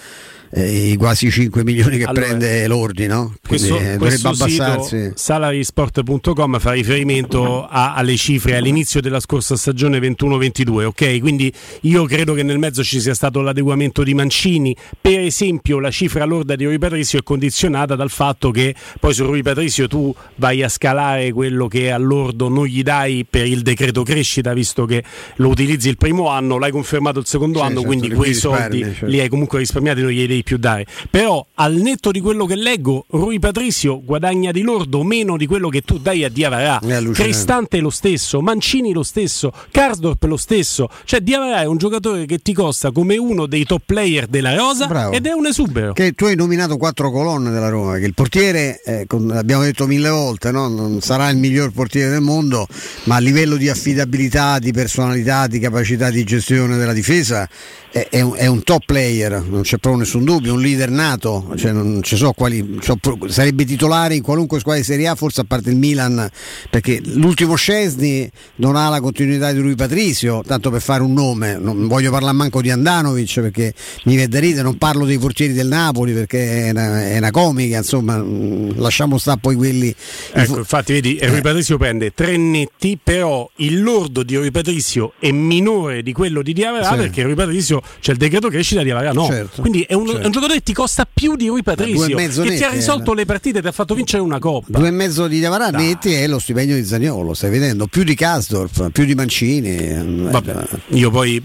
i 0.54 0.96
quasi 0.96 1.30
5 1.30 1.64
milioni 1.64 1.98
che 1.98 2.04
allora, 2.04 2.26
prende 2.26 2.66
l'ordine, 2.66 3.08
no? 3.08 3.34
Quindi 3.46 3.68
questo, 3.68 3.78
eh, 3.78 3.96
dovrebbe 3.96 4.28
abbassarsi. 4.28 5.12
Salarisport.com 5.14 6.58
fa 6.58 6.72
riferimento 6.72 7.66
a, 7.66 7.94
alle 7.94 8.16
cifre 8.16 8.56
all'inizio 8.56 9.00
della 9.00 9.20
scorsa 9.20 9.56
stagione 9.56 9.98
21-22, 9.98 10.84
ok? 10.84 11.20
Quindi 11.20 11.52
io 11.82 12.04
credo 12.04 12.34
che 12.34 12.42
nel 12.42 12.58
mezzo 12.58 12.82
ci 12.82 13.00
sia 13.00 13.14
stato 13.14 13.40
l'adeguamento 13.40 14.02
di 14.02 14.14
Mancini. 14.14 14.76
Per 15.00 15.20
esempio, 15.20 15.78
la 15.80 15.90
cifra 15.90 16.24
lorda 16.24 16.56
di 16.56 16.64
Rui 16.64 16.78
Patrizio 16.78 17.18
è 17.18 17.22
condizionata 17.22 17.94
dal 17.96 18.10
fatto 18.10 18.50
che 18.50 18.74
poi 19.00 19.14
su 19.14 19.24
Rui 19.24 19.42
Patrizio 19.42 19.88
tu 19.88 20.14
vai 20.36 20.62
a 20.62 20.68
scalare 20.68 21.32
quello 21.32 21.66
che 21.68 21.90
all'ordo 21.90 22.48
non 22.48 22.66
gli 22.66 22.82
dai 22.82 23.26
per 23.28 23.46
il 23.46 23.62
decreto 23.62 24.02
crescita, 24.02 24.52
visto 24.52 24.84
che 24.84 25.02
lo 25.36 25.48
utilizzi 25.48 25.88
il 25.88 25.96
primo 25.96 26.28
anno, 26.28 26.58
l'hai 26.58 26.70
confermato 26.70 27.18
il 27.18 27.26
secondo 27.26 27.58
sì, 27.58 27.64
anno, 27.64 27.80
certo, 27.80 27.86
quindi 27.86 28.10
quei 28.10 28.34
soldi 28.34 28.80
certo. 28.80 29.06
li 29.06 29.20
hai 29.20 29.28
comunque 29.28 29.58
risparmiati, 29.58 30.00
non 30.00 30.10
gli 30.10 30.20
devi 30.36 30.42
più 30.42 30.58
dare. 30.58 30.86
Però 31.10 31.44
al 31.54 31.74
netto 31.74 32.10
di 32.10 32.20
quello 32.20 32.46
che 32.46 32.56
leggo, 32.56 33.06
Rui 33.10 33.38
Patricio 33.38 34.02
guadagna 34.04 34.50
di 34.52 34.62
lordo 34.62 35.02
meno 35.02 35.36
di 35.36 35.46
quello 35.46 35.68
che 35.68 35.82
tu 35.82 35.98
dai 35.98 36.24
a 36.24 36.28
Diavarà. 36.28 36.80
Cristante 37.12 37.78
lo 37.78 37.90
stesso, 37.90 38.40
Mancini 38.40 38.92
lo 38.92 39.02
stesso, 39.02 39.52
Karsdorp 39.70 40.22
lo 40.24 40.36
stesso. 40.36 40.88
Cioè 41.04 41.20
Diavarà 41.20 41.62
è 41.62 41.66
un 41.66 41.78
giocatore 41.78 42.26
che 42.26 42.38
ti 42.38 42.52
costa 42.52 42.90
come 42.92 43.16
uno 43.16 43.46
dei 43.46 43.64
top 43.64 43.82
player 43.86 44.26
della 44.26 44.54
Rosa 44.54 44.86
Bravo. 44.86 45.12
ed 45.12 45.26
è 45.26 45.32
un 45.32 45.46
esubero. 45.46 45.92
Che 45.92 46.12
tu 46.12 46.26
hai 46.26 46.36
nominato 46.36 46.76
quattro 46.76 47.10
colonne 47.10 47.50
della 47.50 47.68
Roma, 47.68 47.98
che 47.98 48.06
il 48.06 48.14
portiere, 48.14 48.80
eh, 48.84 49.06
l'abbiamo 49.08 49.62
detto 49.62 49.86
mille 49.86 50.10
volte, 50.10 50.50
no? 50.50 50.68
non 50.68 51.00
sarà 51.00 51.28
il 51.30 51.36
miglior 51.36 51.72
portiere 51.72 52.10
del 52.10 52.20
mondo, 52.20 52.66
ma 53.04 53.16
a 53.16 53.20
livello 53.20 53.56
di 53.56 53.68
affidabilità, 53.68 54.58
di 54.58 54.72
personalità, 54.72 55.46
di 55.46 55.58
capacità 55.58 56.10
di 56.10 56.24
gestione 56.24 56.76
della 56.76 56.92
difesa 56.92 57.48
è, 57.96 58.08
è, 58.10 58.20
un, 58.20 58.34
è 58.36 58.46
un 58.46 58.62
top 58.62 58.84
player, 58.84 59.42
non 59.42 59.62
c'è 59.62 59.78
proprio 59.78 60.02
nessun 60.02 60.24
dubbio, 60.26 60.52
un 60.52 60.60
leader 60.60 60.90
nato, 60.90 61.52
cioè 61.56 61.72
non 61.72 62.02
ci 62.02 62.16
so 62.16 62.32
quali, 62.32 62.78
so, 62.82 62.98
sarebbe 63.28 63.64
titolare 63.64 64.14
in 64.14 64.22
qualunque 64.22 64.58
squadra 64.58 64.80
di 64.82 64.86
Serie 64.86 65.08
A, 65.08 65.14
forse 65.14 65.40
a 65.40 65.44
parte 65.44 65.70
il 65.70 65.76
Milan, 65.76 66.28
perché 66.68 67.00
l'ultimo 67.02 67.54
Scesni 67.54 68.30
non 68.56 68.76
ha 68.76 68.90
la 68.90 69.00
continuità 69.00 69.52
di 69.52 69.60
lui 69.60 69.74
Patrizio, 69.74 70.42
tanto 70.46 70.70
per 70.70 70.82
fare 70.82 71.02
un 71.02 71.12
nome 71.12 71.56
non 71.58 71.86
voglio 71.86 72.10
parlare 72.10 72.34
manco 72.36 72.60
di 72.60 72.70
Andanovic 72.70 73.40
perché 73.40 73.74
mi 74.04 74.26
da 74.26 74.38
ridere, 74.38 74.62
non 74.62 74.76
parlo 74.78 75.04
dei 75.04 75.18
portieri 75.18 75.52
del 75.52 75.68
Napoli 75.68 76.12
perché 76.12 76.66
è 76.66 76.70
una, 76.70 77.06
è 77.06 77.18
una 77.18 77.30
comica, 77.30 77.78
insomma, 77.78 78.16
mm, 78.16 78.72
lasciamo 78.76 79.18
stare 79.18 79.38
poi 79.40 79.54
quelli. 79.54 79.94
Ecco, 80.32 80.58
infatti, 80.58 80.92
vedi, 80.92 81.16
eh. 81.16 81.28
Rui 81.28 81.40
Patrizio 81.40 81.76
prende 81.76 82.12
tre 82.14 82.36
netti, 82.36 82.98
però 83.02 83.48
il 83.56 83.82
lordo 83.82 84.22
di 84.22 84.36
Rui 84.36 84.50
Patrizio 84.50 85.12
è 85.18 85.30
minore 85.30 86.02
di 86.02 86.12
quello 86.12 86.42
di 86.42 86.52
Diavara 86.52 86.90
sì. 86.90 86.96
perché 86.96 87.22
Rui 87.22 87.34
Patrizio 87.34 87.82
c'è 88.00 88.12
il 88.12 88.18
decreto 88.18 88.48
crescita 88.48 88.80
di 88.80 88.86
Diavara 88.86 89.12
no. 89.12 89.26
Certo. 89.26 89.60
Quindi 89.60 89.82
è 89.82 89.94
un, 89.94 90.06
certo. 90.06 90.15
È 90.18 90.26
un, 90.26 90.32
giocatore 90.32 90.58
che 90.58 90.62
ti 90.62 90.72
costa 90.72 91.06
più 91.10 91.36
di 91.36 91.48
Rui 91.48 91.62
Patrizio, 91.62 92.16
che 92.16 92.28
netti, 92.28 92.56
ti 92.56 92.64
ha 92.64 92.70
risolto 92.70 93.12
eh. 93.12 93.16
le 93.16 93.24
partite, 93.24 93.60
ti 93.60 93.66
ha 93.66 93.72
fatto 93.72 93.94
vincere 93.94 94.22
una 94.22 94.38
coppa. 94.38 94.78
Due 94.78 94.88
e 94.88 94.90
mezzo 94.90 95.26
di 95.26 95.38
Diavara 95.38 95.68
netti 95.70 96.12
è 96.12 96.26
lo 96.26 96.38
stipendio 96.38 96.74
di 96.76 96.84
Zagnolo, 96.84 97.34
stai 97.34 97.50
vedendo? 97.50 97.86
Più 97.86 98.02
di 98.02 98.14
Kasdorf, 98.14 98.90
più 98.90 99.04
di 99.04 99.14
Mancini. 99.14 100.30
Vabbè, 100.30 100.68
io 100.88 101.10
poi 101.10 101.42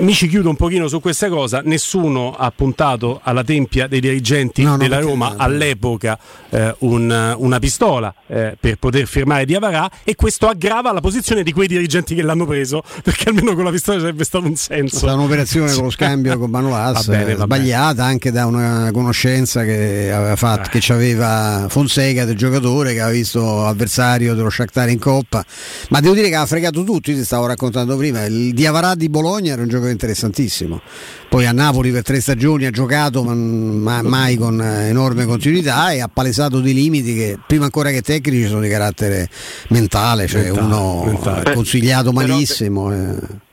mi 0.00 0.12
ci 0.12 0.28
chiudo 0.28 0.48
un 0.48 0.56
pochino 0.56 0.88
su 0.88 1.00
questa 1.00 1.28
cosa, 1.28 1.62
nessuno 1.64 2.34
ha 2.36 2.50
puntato 2.50 3.20
alla 3.22 3.44
tempia 3.44 3.86
dei 3.86 4.00
dirigenti 4.00 4.62
no, 4.62 4.76
della 4.76 5.00
Roma 5.00 5.34
all'epoca 5.36 6.18
eh, 6.50 6.74
un, 6.80 7.34
una 7.38 7.58
pistola 7.58 8.14
eh, 8.26 8.56
per 8.58 8.76
poter 8.76 9.06
firmare 9.06 9.44
Diavarà 9.44 9.90
e 10.04 10.14
questo 10.14 10.46
aggrava 10.48 10.92
la 10.92 11.00
posizione 11.00 11.42
di 11.42 11.52
quei 11.52 11.66
dirigenti 11.66 12.14
che 12.14 12.22
l'hanno 12.22 12.46
preso 12.46 12.82
perché 13.02 13.28
almeno 13.28 13.54
con 13.54 13.64
la 13.64 13.70
pistola 13.70 13.98
sarebbe 14.00 14.24
stato 14.24 14.46
un 14.46 14.56
senso. 14.56 15.08
È 15.08 15.12
un'operazione 15.12 15.72
con 15.72 15.84
lo 15.84 15.90
scambio 15.90 16.36
con 16.38 16.50
Manolas 16.50 17.08
sbagliata 17.90 18.04
anche 18.04 18.30
da 18.30 18.46
una 18.46 18.90
conoscenza 18.92 19.64
che 19.64 20.10
aveva 20.12 20.36
fatto, 20.36 20.70
ah. 20.72 20.78
che 20.78 20.92
aveva 20.92 21.66
Fonseca 21.68 22.24
del 22.24 22.36
giocatore 22.36 22.92
che 22.92 23.00
aveva 23.00 23.16
visto 23.16 23.64
avversario 23.64 24.34
dello 24.34 24.50
Shakhtar 24.50 24.88
in 24.88 24.98
Coppa 24.98 25.44
ma 25.90 26.00
devo 26.00 26.14
dire 26.14 26.28
che 26.28 26.36
ha 26.36 26.46
fregato 26.46 26.84
tutti, 26.84 27.14
ti 27.14 27.24
stavo 27.24 27.46
raccontando 27.46 27.96
prima 27.96 28.24
il 28.24 28.52
Diavarà 28.52 28.94
di 28.94 29.08
Bologna 29.08 29.52
era 29.52 29.62
un 29.62 29.68
giocatore 29.68 29.92
interessantissimo 29.92 30.80
poi 31.28 31.46
a 31.46 31.52
Napoli 31.52 31.90
per 31.90 32.02
tre 32.02 32.20
stagioni 32.20 32.66
ha 32.66 32.70
giocato 32.70 33.22
ma, 33.22 33.34
ma 33.34 34.02
mai 34.02 34.36
con 34.36 34.60
enorme 34.60 35.24
continuità 35.24 35.92
e 35.92 36.00
ha 36.00 36.08
palesato 36.08 36.60
dei 36.60 36.74
limiti 36.74 37.14
che 37.14 37.38
prima 37.46 37.64
ancora 37.64 37.90
che 37.90 38.02
tecnici 38.02 38.48
sono 38.48 38.60
di 38.60 38.68
carattere 38.68 39.28
mentale, 39.68 40.26
cioè 40.26 40.44
mentale, 40.44 40.66
uno 40.66 41.04
mentale. 41.04 41.54
consigliato 41.54 42.12
malissimo. 42.12 42.88
Però, 42.88 43.12
eh 43.12 43.48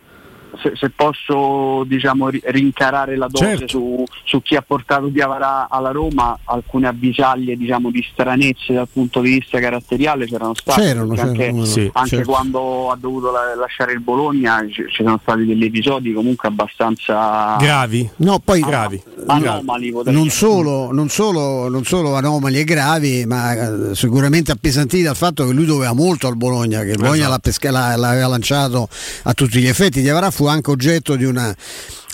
se, 0.70 0.76
se, 0.76 0.90
posso 0.90 1.84
diciamo, 1.86 2.30
rincarare 2.30 3.16
la 3.16 3.28
dose 3.30 3.58
certo. 3.58 3.68
su, 3.68 4.04
su, 4.24 4.42
chi 4.42 4.56
ha 4.56 4.62
portato 4.62 5.08
Diavara 5.08 5.68
alla 5.70 5.92
Roma, 5.92 6.38
alcune 6.46 6.88
avvisaglie 6.88 7.56
diciamo, 7.56 7.92
di 7.92 8.06
stranezze 8.12 8.74
dal 8.74 8.88
punto 8.92 9.22
di 9.22 9.32
vista 9.32 9.60
caratteriale 9.60 10.26
c'erano 10.26 10.54
state. 10.56 10.82
C'erano, 10.82 11.14
anche, 11.18 11.38
c'erano, 11.38 11.66
sì, 11.66 11.90
anche 11.94 12.10
certo. 12.10 12.32
quando 12.32 12.92
ha 12.92 12.98
dovuto 13.00 13.32
la, 13.32 13.56
lasciare 13.56 13.94
il 13.94 14.00
Bologna 14.00 14.66
ci, 14.70 14.86
ci, 14.90 15.04
sono 15.04 15.20
stati 15.22 15.46
degli 15.46 15.64
episodi 15.64 16.14
comunque 16.14 16.48
abbastanza 16.48 17.56
gravi. 17.58 18.10
No, 18.18 18.40
poi 18.40 18.62
gravi. 18.62 19.02
Anomali, 19.28 19.94
non 20.06 20.30
solo, 20.30 20.92
non, 20.92 21.10
solo, 21.10 21.70
non 21.70 21.84
solo 21.84 22.16
anomali 22.16 22.60
e 22.60 22.64
gravi, 22.64 23.26
ma 23.26 23.54
eh, 23.92 23.96
sicuramente 23.96 24.52
appesantiti 24.52 25.04
dal 25.04 25.16
fatto 25.16 25.46
che 25.46 25.54
lui 25.54 25.66
doveva 25.66 25.94
molto 25.94 26.28
al 26.28 26.38
Bologna, 26.38 26.82
che 26.82 26.92
il 26.92 26.98
Bologna 26.98 27.28
esatto. 27.28 27.32
l'ha 27.32 27.40
pesca, 27.40 27.72
l'aveva 27.72 28.28
lanciato 28.28 28.88
a 29.24 29.34
tutti 29.34 29.60
gli 29.60 29.68
effetti. 29.68 30.02
Diavara 30.02 30.32
fu 30.32 30.46
anche 30.46 30.57
oggetto 30.66 31.16
di 31.16 31.24
una 31.26 31.56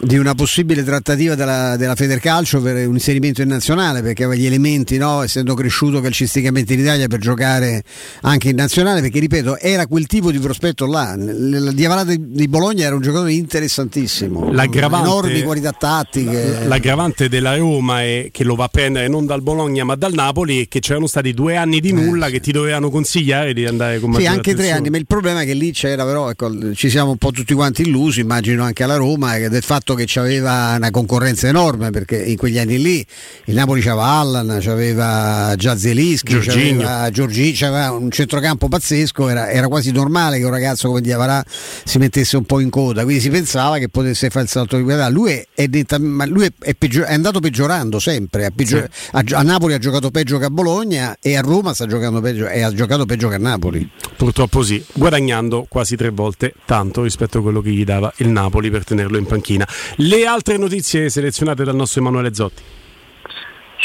di 0.01 0.17
una 0.17 0.34
possibile 0.34 0.84
trattativa 0.84 1.36
della, 1.36 1.77
della 1.77 1.95
Federcalcio 1.95 2.62
per 2.62 2.88
un 2.88 2.95
inserimento 2.95 3.41
in 3.41 3.49
nazionale 3.49 4.01
perché 4.01 4.23
aveva 4.23 4.41
gli 4.41 4.45
elementi, 4.45 4.97
no? 4.97 5.21
essendo 5.21 5.53
cresciuto 5.53 6.01
calcisticamente 6.01 6.73
in 6.73 6.79
Italia, 6.79 7.08
per 7.08 7.19
giocare 7.19 7.84
anche 8.21 8.49
in 8.49 8.56
nazionale 8.56 9.01
perché 9.01 9.19
ripeto 9.19 9.58
era 9.60 9.86
quel 9.86 10.08
tipo 10.08 10.32
di 10.32 10.39
prospetto 10.39 10.86
là. 10.88 11.13
Il 11.13 11.71
Diavara 11.73 12.03
di 12.03 12.47
Bologna 12.47 12.86
era 12.86 12.95
un 12.95 13.01
giocatore 13.01 13.34
interessantissimo, 13.34 14.51
enormi 14.51 15.43
qualità 15.43 15.71
tattiche. 15.71 16.65
L'aggravante 16.65 17.29
della 17.29 17.56
Roma 17.56 18.01
è 18.01 18.29
che 18.32 18.43
lo 18.43 18.56
va 18.56 18.65
a 18.65 18.69
prendere 18.69 19.08
non 19.08 19.25
dal 19.25 19.41
Bologna 19.41 19.84
ma 19.84 19.95
dal 19.95 20.13
Napoli 20.13 20.62
e 20.62 20.67
che 20.67 20.79
c'erano 20.79 21.08
stati 21.08 21.34
due 21.34 21.56
anni 21.56 21.79
di 21.79 21.91
nulla 21.91 22.27
eh, 22.27 22.32
che 22.32 22.39
ti 22.39 22.51
dovevano 22.51 22.89
consigliare 22.89 23.53
di 23.53 23.65
andare 23.65 23.99
con 23.99 24.13
Sì, 24.15 24.25
anche 24.25 24.56
tre 24.56 24.71
anni, 24.71 24.89
ma 24.89 24.97
il 24.97 25.06
problema 25.06 25.41
è 25.41 25.45
che 25.45 25.53
lì 25.53 25.71
c'era 25.71 26.03
però, 26.03 26.29
ecco, 26.29 26.73
ci 26.73 26.89
siamo 26.89 27.12
un 27.12 27.17
po' 27.17 27.32
tutti 27.32 27.53
quanti 27.53 27.84
illusi, 27.84 28.21
immagino 28.21 28.63
anche 28.63 28.84
alla 28.84 28.95
Roma, 28.95 29.38
del 29.38 29.62
fatto 29.62 29.83
fatto 29.84 29.96
che 29.96 30.08
aveva 30.17 30.76
una 30.78 30.89
concorrenza 30.89 31.48
enorme 31.48 31.89
perché 31.89 32.15
in 32.24 32.38
quegli 32.38 32.58
anni 32.58 32.82
lì 32.82 33.06
il 33.46 33.54
Napoli 33.54 33.82
c'aveva 33.82 34.06
Allan, 34.06 34.60
c'aveva 34.62 35.54
già 35.58 35.78
Zelischi, 35.78 36.39
c'aveva 36.39 37.10
Giorgi, 37.12 37.52
c'aveva 37.54 37.91
un 37.91 38.10
centrocampo 38.10 38.69
pazzesco, 38.69 39.28
era, 39.28 39.50
era, 39.50 39.67
quasi 39.67 39.91
normale 39.91 40.38
che 40.38 40.46
un 40.46 40.52
ragazzo 40.52 40.88
come 40.88 41.02
Diavarà 41.02 41.43
si 41.84 41.98
mettesse 41.98 42.38
un 42.38 42.46
po' 42.46 42.62
in 42.62 42.69
coda, 42.69 43.04
quindi 43.04 43.22
si 43.22 43.30
pensava 43.30 43.78
che 43.78 43.89
potesse 43.89 44.30
fare 44.30 44.46
il 44.46 44.50
salto 44.50 44.78
di 44.78 44.84
qualità. 44.84 45.10
Lui 45.10 45.32
è, 45.32 45.46
è, 45.54 45.67
detta, 45.67 45.98
lui 45.98 46.50
è, 46.60 46.74
peggior, 46.76 47.06
è, 47.06 47.13
andato 47.13 47.41
peggiorando 47.41 48.00
sempre, 48.00 48.50
peggior, 48.56 48.88
sì. 48.89 49.10
a, 49.12 49.24
a, 49.39 49.41
Napoli 49.41 49.74
ha 49.74 49.80
giocato 49.80 50.10
peggio 50.12 50.38
che 50.38 50.46
a 50.46 50.50
Bologna 50.50 51.17
e 51.19 51.36
a 51.36 51.41
Roma 51.41 51.74
sta 51.74 51.86
giocando 51.86 52.22
peggio 52.22 52.48
e 52.48 52.62
ha 52.62 52.72
giocato 52.74 53.06
peggio 53.06 53.28
che 53.28 53.36
a 53.36 53.39
Napoli. 53.39 53.89
Purtroppo 54.15 54.63
sì, 54.63 54.84
guadagnando 54.93 55.65
quasi 55.67 55.98
tre 55.98 56.10
volte 56.10 56.54
tanto 56.65 57.04
rispetto 57.04 57.39
a 57.39 57.41
quello 57.41 57.60
che 57.60 57.72
gli 57.72 57.84
dava 57.84 58.13
il 58.17 58.30
Napoli 58.30 58.69
per 58.69 58.86
tenerlo 58.86 59.17
in 59.17 59.26
panchina. 59.26 59.67
Le 59.97 60.25
altre 60.25 60.57
notizie 60.57 61.09
selezionate 61.09 61.63
dal 61.63 61.75
nostro 61.75 62.01
Emanuele 62.01 62.33
Zotti. 62.33 62.62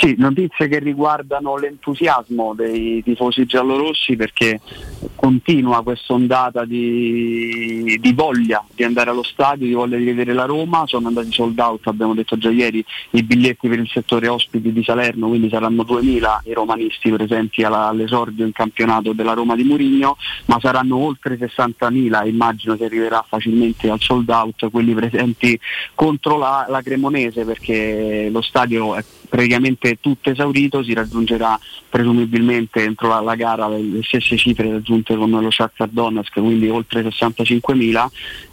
Sì, 0.00 0.14
notizie 0.16 0.68
che 0.68 0.78
riguardano 0.78 1.56
l'entusiasmo 1.56 2.54
dei 2.54 3.02
tifosi 3.02 3.46
giallorossi 3.46 4.14
perché 4.14 4.60
continua 5.16 5.82
questa 5.82 6.12
ondata 6.12 6.64
di, 6.64 7.98
di, 8.00 8.12
voglia 8.12 8.64
di 8.76 8.84
andare 8.84 9.10
allo 9.10 9.24
stadio, 9.24 9.66
di 9.66 9.72
voglia 9.72 9.96
di 9.96 10.04
vedere 10.04 10.34
la 10.34 10.44
Roma, 10.44 10.84
sono 10.86 11.08
andati 11.08 11.32
sold 11.32 11.58
out, 11.58 11.88
abbiamo 11.88 12.14
detto 12.14 12.38
già 12.38 12.48
ieri, 12.48 12.84
i 13.10 13.24
biglietti 13.24 13.68
per 13.68 13.80
il 13.80 13.88
settore 13.88 14.28
ospiti 14.28 14.72
di 14.72 14.84
Salerno, 14.84 15.26
quindi 15.26 15.48
saranno 15.48 15.82
2000 15.82 16.42
i 16.44 16.52
romanisti 16.52 17.10
presenti 17.10 17.64
alla, 17.64 17.88
all'esordio 17.88 18.46
in 18.46 18.52
campionato 18.52 19.12
della 19.12 19.32
Roma 19.32 19.56
di 19.56 19.64
Murigno, 19.64 20.16
ma 20.44 20.60
saranno 20.60 20.96
oltre 20.96 21.36
60.000, 21.36 22.24
immagino 22.28 22.76
che 22.76 22.84
arriverà 22.84 23.24
facilmente 23.26 23.90
al 23.90 23.98
sold 23.98 24.28
out 24.28 24.70
quelli 24.70 24.94
presenti 24.94 25.58
contro 25.96 26.36
la, 26.36 26.66
la 26.68 26.82
Cremonese 26.82 27.44
perché 27.44 28.28
lo 28.30 28.42
stadio 28.42 28.94
è 28.94 29.02
praticamente 29.28 29.98
tutto 30.00 30.30
esaurito, 30.30 30.82
si 30.82 30.94
raggiungerà 30.94 31.58
presumibilmente 31.88 32.82
entro 32.82 33.08
la, 33.08 33.20
la 33.20 33.34
gara 33.34 33.68
le 33.68 34.02
stesse 34.02 34.36
cifre 34.36 34.70
raggiunte 34.70 35.16
con 35.16 35.30
lo 35.30 35.50
Shakhtar 35.50 35.88
Donetsk, 35.88 36.34
quindi 36.34 36.68
oltre 36.68 37.02
65.000 37.02 38.08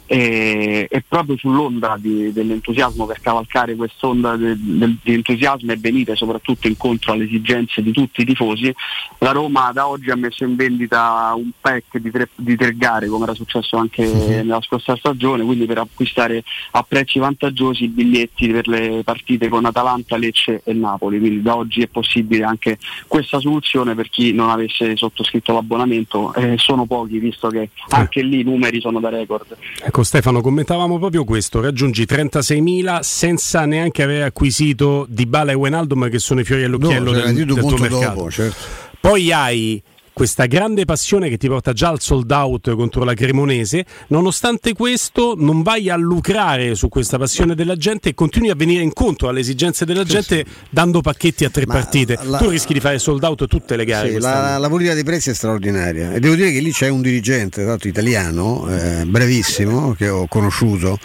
e, 0.06 0.86
e 0.88 1.04
proprio 1.06 1.36
sull'onda 1.36 1.96
di, 1.98 2.32
dell'entusiasmo 2.32 3.06
per 3.06 3.20
cavalcare 3.20 3.74
quest'onda 3.74 4.36
de, 4.36 4.54
de, 4.56 4.96
di 5.02 5.14
entusiasmo 5.14 5.72
e 5.72 5.76
venire 5.76 6.14
soprattutto 6.14 6.68
incontro 6.68 7.12
alle 7.12 7.24
esigenze 7.24 7.82
di 7.82 7.90
tutti 7.90 8.22
i 8.22 8.24
tifosi, 8.24 8.72
la 9.18 9.32
Roma 9.32 9.72
da 9.72 9.88
oggi 9.88 10.10
ha 10.10 10.16
messo 10.16 10.44
in 10.44 10.54
vendita 10.54 11.32
un 11.36 11.50
pack 11.60 11.98
di 11.98 12.10
tre, 12.10 12.28
di 12.36 12.56
tre 12.56 12.76
gare 12.76 13.08
come 13.08 13.24
era 13.24 13.34
successo 13.34 13.76
anche 13.76 14.06
sì. 14.06 14.14
nella 14.14 14.60
scorsa 14.62 14.96
stagione, 14.96 15.44
quindi 15.44 15.66
per 15.66 15.78
acquistare 15.78 16.44
a 16.72 16.84
prezzi 16.84 17.18
vantaggiosi 17.18 17.84
i 17.84 17.88
biglietti 17.88 18.48
per 18.48 18.68
le 18.68 19.02
partite 19.04 19.48
con 19.48 19.64
Atalanta, 19.64 20.16
Lecce 20.16 20.62
e 20.64 20.72
Napoli, 20.72 21.18
quindi 21.18 21.42
da 21.42 21.56
oggi 21.56 21.82
è 21.82 21.88
possibile 21.88 22.44
anche 22.44 22.78
questa 23.08 23.35
soluzione 23.40 23.94
per 23.94 24.08
chi 24.08 24.32
non 24.32 24.50
avesse 24.50 24.96
sottoscritto 24.96 25.52
l'abbonamento, 25.52 26.32
eh, 26.34 26.54
sono 26.58 26.86
pochi 26.86 27.18
visto 27.18 27.48
che 27.48 27.70
anche 27.88 28.22
lì 28.22 28.40
i 28.40 28.44
numeri 28.44 28.80
sono 28.80 29.00
da 29.00 29.08
record. 29.08 29.56
Ecco 29.82 29.96
Ecco 29.96 30.04
Stefano, 30.04 30.42
commentavamo 30.42 30.98
proprio 30.98 31.24
questo, 31.24 31.62
raggiungi 31.62 32.02
36.000 32.02 33.00
senza 33.00 33.64
neanche 33.64 34.02
aver 34.02 34.24
acquisito 34.24 35.06
Di 35.08 35.24
Bala 35.24 35.52
e 35.52 35.54
Wenaldum 35.54 36.10
che 36.10 36.18
sono 36.18 36.40
i 36.40 36.44
fiori 36.44 36.64
all'occhiello 36.64 37.12
no, 37.12 37.18
del, 37.22 37.34
del 37.34 37.56
tuo 37.56 37.78
mercato. 37.78 38.14
Dopo, 38.14 38.30
certo. 38.30 38.56
Poi 39.00 39.32
hai 39.32 39.82
questa 40.16 40.46
grande 40.46 40.86
passione 40.86 41.28
che 41.28 41.36
ti 41.36 41.46
porta 41.46 41.74
già 41.74 41.90
al 41.90 42.00
sold 42.00 42.30
out 42.30 42.74
contro 42.74 43.04
la 43.04 43.12
Cremonese, 43.12 43.84
nonostante 44.06 44.72
questo 44.72 45.34
non 45.36 45.60
vai 45.60 45.90
a 45.90 45.96
lucrare 45.96 46.74
su 46.74 46.88
questa 46.88 47.18
passione 47.18 47.54
della 47.54 47.76
gente 47.76 48.08
e 48.08 48.14
continui 48.14 48.48
a 48.48 48.54
venire 48.54 48.82
incontro 48.82 49.28
alle 49.28 49.40
esigenze 49.40 49.84
della 49.84 50.04
gente 50.04 50.42
dando 50.70 51.02
pacchetti 51.02 51.44
a 51.44 51.50
tre 51.50 51.66
Ma 51.66 51.74
partite. 51.74 52.18
La, 52.22 52.38
tu 52.38 52.48
rischi 52.48 52.72
di 52.72 52.80
fare 52.80 52.98
sold 52.98 53.22
out 53.24 53.46
tutte 53.46 53.76
le 53.76 53.84
gare. 53.84 54.12
Sì, 54.12 54.18
la, 54.18 54.56
la, 54.56 54.68
politica 54.70 54.94
dei 54.94 55.04
prezzi 55.04 55.28
è 55.28 55.34
straordinaria 55.34 56.14
e 56.14 56.18
devo 56.18 56.34
dire 56.34 56.50
che 56.50 56.60
lì 56.60 56.72
c'è 56.72 56.88
un 56.88 57.02
dirigente, 57.02 57.60
tra 57.60 57.72
l'altro 57.72 57.90
italiano, 57.90 58.66
eh, 58.70 59.04
brevissimo, 59.04 59.92
che 59.92 60.08
ho 60.08 60.26
conosciuto 60.28 60.98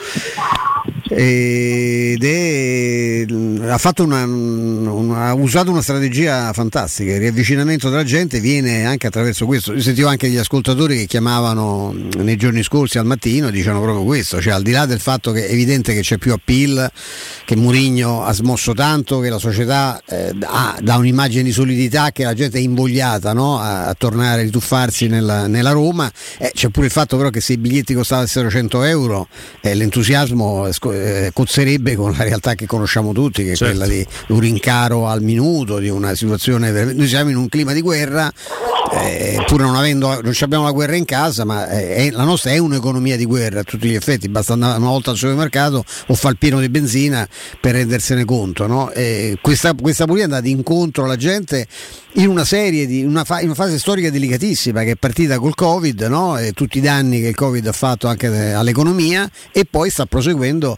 ed 1.14 2.24
è, 2.24 3.26
ha, 3.28 3.94
una, 3.98 4.24
una, 4.24 5.26
ha, 5.26 5.34
usato 5.34 5.70
una 5.70 5.82
strategia 5.82 6.54
fantastica, 6.54 7.12
il 7.12 7.20
riavvicinamento 7.20 7.90
della 7.90 8.06
gente 8.06 8.40
viene 8.40 8.86
anche 8.86 9.08
attraverso 9.08 9.46
questo. 9.46 9.74
Io 9.74 9.82
sentivo 9.82 10.08
anche 10.08 10.30
gli 10.30 10.38
ascoltatori 10.38 10.98
che 10.98 11.06
chiamavano 11.08 11.94
nei 12.18 12.38
giorni 12.38 12.64
scorsi 12.64 12.98
al 12.98 13.06
mattino 13.06 13.50
e 13.50 13.52
dicevano 13.52 13.82
proprio 13.82 14.06
questo, 14.06 14.42
cioè 14.42 14.54
al 14.54 14.62
di 14.62 14.72
là 14.72 14.86
del 14.86 15.00
fatto 15.00 15.32
che 15.34 15.48
è 15.48 15.52
evidente 15.52 15.94
che 15.94 16.00
c'è 16.00 16.18
più 16.18 16.32
appeal, 16.32 16.90
che 17.44 17.56
Murigno 17.58 18.24
ha 18.24 18.32
smosso 18.32 18.74
tanto, 18.74 19.20
che 19.20 19.30
la 19.30 19.40
società 19.40 20.02
eh, 20.08 20.34
ha, 20.44 20.78
dà 20.82 20.96
un'immagine 20.96 21.44
di 21.44 21.52
solidità, 21.52 22.12
che 22.12 22.24
la 22.24 22.34
gente 22.34 22.58
è 22.58 22.62
invogliata 22.62 23.34
no? 23.34 23.60
a, 23.60 23.88
a, 23.88 23.94
tornare 23.96 24.42
a 24.42 24.44
rituffarsi 24.44 25.08
nella, 25.08 25.48
nella 25.48 25.72
Roma, 25.72 26.10
eh, 26.38 26.52
c'è 26.54 26.70
pure 26.70 26.86
il 26.86 26.92
fatto 26.92 27.18
però 27.18 27.30
che 27.30 27.42
se 27.42 27.54
i 27.54 27.58
biglietti 27.58 27.94
costavano 27.94 28.28
100 28.28 28.84
euro 28.84 29.28
eh, 29.62 29.76
l'entusiasmo 29.76 30.68
eh, 30.68 30.74
cozzerebbe 31.34 31.96
con 31.96 32.14
la 32.18 32.24
realtà 32.24 32.56
che 32.56 32.66
conosciamo 32.66 33.14
tutti, 33.14 33.44
che 33.44 33.54
è 33.54 33.56
certo. 33.56 33.78
quella 33.78 33.92
di 33.92 34.06
un 34.28 34.40
rincaro 34.40 35.08
al 35.08 35.22
minuto, 35.22 35.80
di 35.80 35.90
una 35.90 36.16
situazione. 36.16 36.72
Noi 36.72 37.08
siamo 37.08 37.30
in 37.30 37.38
un 37.38 37.50
clima 37.50 37.74
di 37.74 37.82
guerra, 37.82 38.32
eh, 38.94 39.44
pur 39.48 39.62
non 39.62 39.76
avendo, 39.76 40.20
non 40.22 40.34
abbiamo 40.40 40.66
la 40.66 40.72
guerra 40.72 40.96
in 40.96 41.06
casa, 41.06 41.46
ma 41.46 41.70
eh, 41.70 41.96
è, 41.96 42.12
la 42.12 42.24
nostra 42.24 42.52
è 42.52 42.58
un'economia 42.58 43.16
di 43.18 43.26
guerra 43.26 43.62
a 43.62 43.64
tutti 43.64 43.88
gli 43.88 43.96
effetti, 43.96 44.28
basta 44.30 44.54
andare 44.54 44.78
una 44.78 44.90
volta 44.90 45.12
al 45.12 45.18
supermercato 45.18 45.84
o 46.08 46.14
fare 46.14 46.34
il 46.34 46.40
pieno 46.40 46.60
di 46.60 46.70
benzina 46.70 47.28
per 47.60 47.74
rendersene 47.74 48.26
conto. 48.26 48.68
No? 48.68 48.92
questa, 49.42 49.74
questa 49.74 50.06
politica 50.06 50.30
è 50.30 50.34
andata 50.34 50.48
incontro 50.48 51.06
alla 51.06 51.16
gente 51.16 51.68
in 52.14 52.28
una 52.28 52.44
serie 52.44 52.86
di 52.86 53.04
una, 53.04 53.24
fa, 53.24 53.40
in 53.40 53.46
una 53.46 53.56
fase 53.56 53.80
storica 53.80 54.10
delicatissima 54.10 54.84
che 54.84 54.92
è 54.92 54.96
partita 54.96 55.40
col 55.40 55.56
Covid 55.56 56.02
no? 56.04 56.38
e 56.38 56.52
tutti 56.52 56.80
i 56.80 56.82
danni 56.82 57.22
che 57.22 57.28
il 57.28 57.36
Covid 57.36 57.66
ha 57.68 57.72
fatto 57.72 58.08
anche 58.08 58.54
all'economia 58.54 59.30
e 59.52 59.66
poi 59.70 59.90
sta 59.90 60.06
proseguendo 60.06 60.78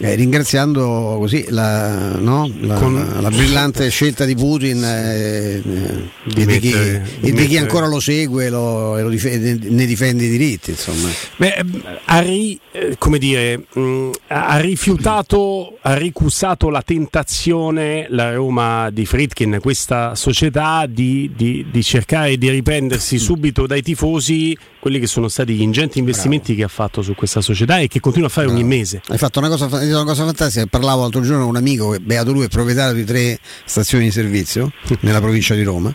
eh, 0.00 0.14
ringraziando 0.14 1.16
così 1.18 1.46
la, 1.48 2.16
no? 2.18 2.50
la, 2.60 2.74
Con... 2.76 3.18
la, 3.20 3.30
brillante 3.30 3.88
scelta 3.90 4.24
di 4.24 4.34
Putin 4.34 4.82
eh, 4.84 5.62
di 6.24 6.42
e, 6.42 6.46
di 6.46 6.58
chi, 6.58 6.72
e 6.72 7.32
di 7.32 7.46
chi, 7.46 7.56
ancora 7.56 7.86
lo 7.86 7.98
segue 7.98 8.48
lo, 8.48 8.96
e 8.96 9.02
lo 9.02 9.08
difende, 9.08 9.58
ne 9.68 9.86
difende 9.86 10.24
i 10.24 10.28
diritti. 10.28 10.70
Insomma. 10.70 11.08
Beh, 11.36 11.64
ha, 12.04 12.20
ri, 12.20 12.58
eh, 12.70 12.96
dire, 13.18 13.64
mh, 13.72 13.80
mm, 13.80 14.10
ha, 14.28 14.58
rifiutato, 14.58 15.76
ha 15.80 15.94
ricusato 15.94 16.70
la 16.70 16.82
tentazione 16.82 18.06
la 18.10 18.32
Roma 18.32 18.90
di 18.90 19.04
Fritkin, 19.04 19.58
questa 19.60 20.14
società, 20.14 20.86
di, 20.88 21.32
di, 21.34 21.66
di 21.70 21.82
cercare 21.82 22.36
di 22.36 22.48
riprendersi 22.50 23.18
subito 23.18 23.66
dai 23.66 23.82
tifosi 23.82 24.56
quelli 24.80 25.00
che 25.00 25.06
sono 25.06 25.28
stati 25.28 25.54
gli 25.54 25.60
ingenti 25.60 25.98
investimenti 25.98 26.54
Bravo. 26.54 26.58
che 26.58 26.64
ha 26.64 26.68
fatto 26.68 27.02
su 27.02 27.14
questa 27.14 27.40
società 27.40 27.78
e 27.78 27.88
che 27.88 28.00
continua 28.00 28.28
a 28.28 28.30
fare 28.30 28.46
Bravo. 28.46 28.60
ogni 28.60 28.68
mese. 28.68 29.02
Hai 29.08 29.18
fatto 29.18 29.38
una 29.38 29.48
cosa, 29.48 29.66
una 29.94 30.04
cosa 30.04 30.24
fantastica, 30.24 30.66
parlavo 30.66 31.02
l'altro 31.02 31.20
giorno 31.22 31.40
con 31.40 31.50
un 31.50 31.56
amico, 31.56 31.96
beato 32.00 32.32
lui, 32.32 32.44
è 32.44 32.48
proprietario 32.48 32.94
di 32.94 33.04
tre 33.04 33.38
stazioni 33.64 34.04
di 34.04 34.10
servizio 34.10 34.72
nella 35.00 35.20
provincia 35.20 35.54
di 35.54 35.62
Roma 35.62 35.94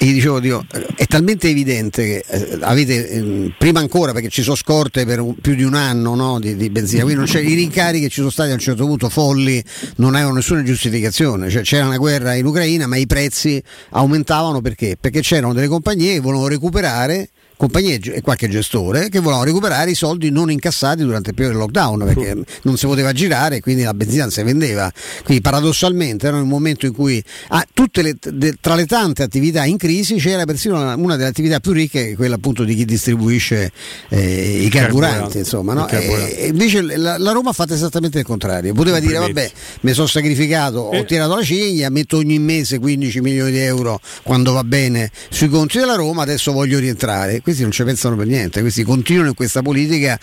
e 0.00 0.06
gli 0.06 0.12
dicevo, 0.12 0.38
dico, 0.38 0.64
è 0.94 1.06
talmente 1.06 1.48
evidente 1.48 2.04
che 2.04 2.24
eh, 2.26 2.58
avete, 2.60 3.08
eh, 3.08 3.52
prima 3.58 3.80
ancora 3.80 4.12
perché 4.12 4.28
ci 4.28 4.42
sono 4.42 4.54
scorte 4.54 5.04
per 5.04 5.20
un, 5.20 5.34
più 5.34 5.54
di 5.54 5.64
un 5.64 5.74
anno 5.74 6.14
no, 6.14 6.38
di, 6.38 6.54
di, 6.54 6.70
benzina, 6.70 7.02
quindi 7.02 7.20
non 7.20 7.30
c'è, 7.30 7.40
i 7.40 7.54
rincari 7.54 8.00
che 8.00 8.08
ci 8.08 8.16
sono 8.16 8.30
stati 8.30 8.50
a 8.50 8.54
un 8.54 8.60
certo 8.60 8.86
punto 8.86 9.08
folli 9.08 9.62
non 9.96 10.14
avevano 10.14 10.36
nessuna 10.36 10.62
giustificazione, 10.62 11.50
cioè, 11.50 11.62
c'era 11.62 11.86
una 11.86 11.96
guerra 11.96 12.34
in 12.34 12.46
Ucraina 12.46 12.86
ma 12.86 12.96
i 12.96 13.06
prezzi 13.06 13.60
aumentavano 13.90 14.60
perché? 14.60 14.96
Perché 15.00 15.20
c'erano 15.20 15.52
delle 15.52 15.68
compagnie 15.68 16.14
che 16.14 16.20
volevano 16.20 16.48
recuperare 16.48 17.30
compagnie 17.58 17.98
e 18.00 18.20
qualche 18.22 18.48
gestore 18.48 19.08
che 19.08 19.18
volevano 19.18 19.44
recuperare 19.44 19.90
i 19.90 19.94
soldi 19.96 20.30
non 20.30 20.48
incassati 20.50 21.02
durante 21.02 21.30
il 21.30 21.34
periodo 21.34 21.58
del 21.58 21.66
lockdown 21.66 22.04
perché 22.04 22.44
non 22.62 22.76
si 22.78 22.86
poteva 22.86 23.12
girare 23.12 23.56
e 23.56 23.60
quindi 23.60 23.82
la 23.82 23.92
benzina 23.92 24.22
non 24.22 24.32
si 24.32 24.42
vendeva. 24.42 24.90
Quindi 25.24 25.42
paradossalmente 25.42 26.28
era 26.28 26.36
un 26.40 26.48
momento 26.48 26.86
in 26.86 26.94
cui 26.94 27.22
ah, 27.48 27.66
le, 27.74 28.16
de, 28.20 28.54
tra 28.60 28.76
le 28.76 28.86
tante 28.86 29.24
attività 29.24 29.64
in 29.64 29.76
crisi 29.76 30.16
c'era 30.16 30.44
persino 30.44 30.80
una, 30.80 30.94
una, 30.94 31.16
delle 31.16 31.28
attività 31.28 31.58
più 31.58 31.72
ricche, 31.72 32.14
quella 32.14 32.36
appunto 32.36 32.62
di 32.62 32.76
chi 32.76 32.84
distribuisce 32.84 33.72
eh, 34.08 34.62
i 34.62 34.68
carburanti. 34.68 35.38
Insomma, 35.38 35.74
no? 35.74 35.88
e, 35.88 36.36
e 36.38 36.46
invece 36.46 36.80
la, 36.80 37.18
la, 37.18 37.32
Roma 37.32 37.50
ha 37.50 37.54
fatto 37.54 37.74
esattamente 37.74 38.20
il 38.20 38.24
contrario. 38.24 38.72
Poteva 38.72 39.00
dire 39.00 39.18
vabbè 39.18 39.50
mi 39.80 39.92
sono 39.92 40.06
sacrificato, 40.06 40.92
eh. 40.92 41.00
ho 41.00 41.04
tirato 41.04 41.34
la 41.34 41.42
ciglia, 41.42 41.90
metto 41.90 42.18
ogni 42.18 42.38
mese 42.38 42.78
15 42.78 43.20
milioni 43.20 43.50
di 43.50 43.58
euro 43.58 44.00
quando 44.22 44.52
va 44.52 44.62
bene 44.62 45.10
sui 45.28 45.48
conti 45.48 45.78
della 45.78 45.96
Roma, 45.96 46.22
adesso 46.22 46.52
voglio 46.52 46.78
rientrare 46.78 47.40
questi 47.48 47.62
non 47.62 47.72
ci 47.72 47.82
pensano 47.84 48.14
per 48.14 48.26
niente, 48.26 48.60
questi 48.60 48.82
continuano 48.82 49.28
in 49.28 49.34
questa 49.34 49.62
politica 49.62 50.18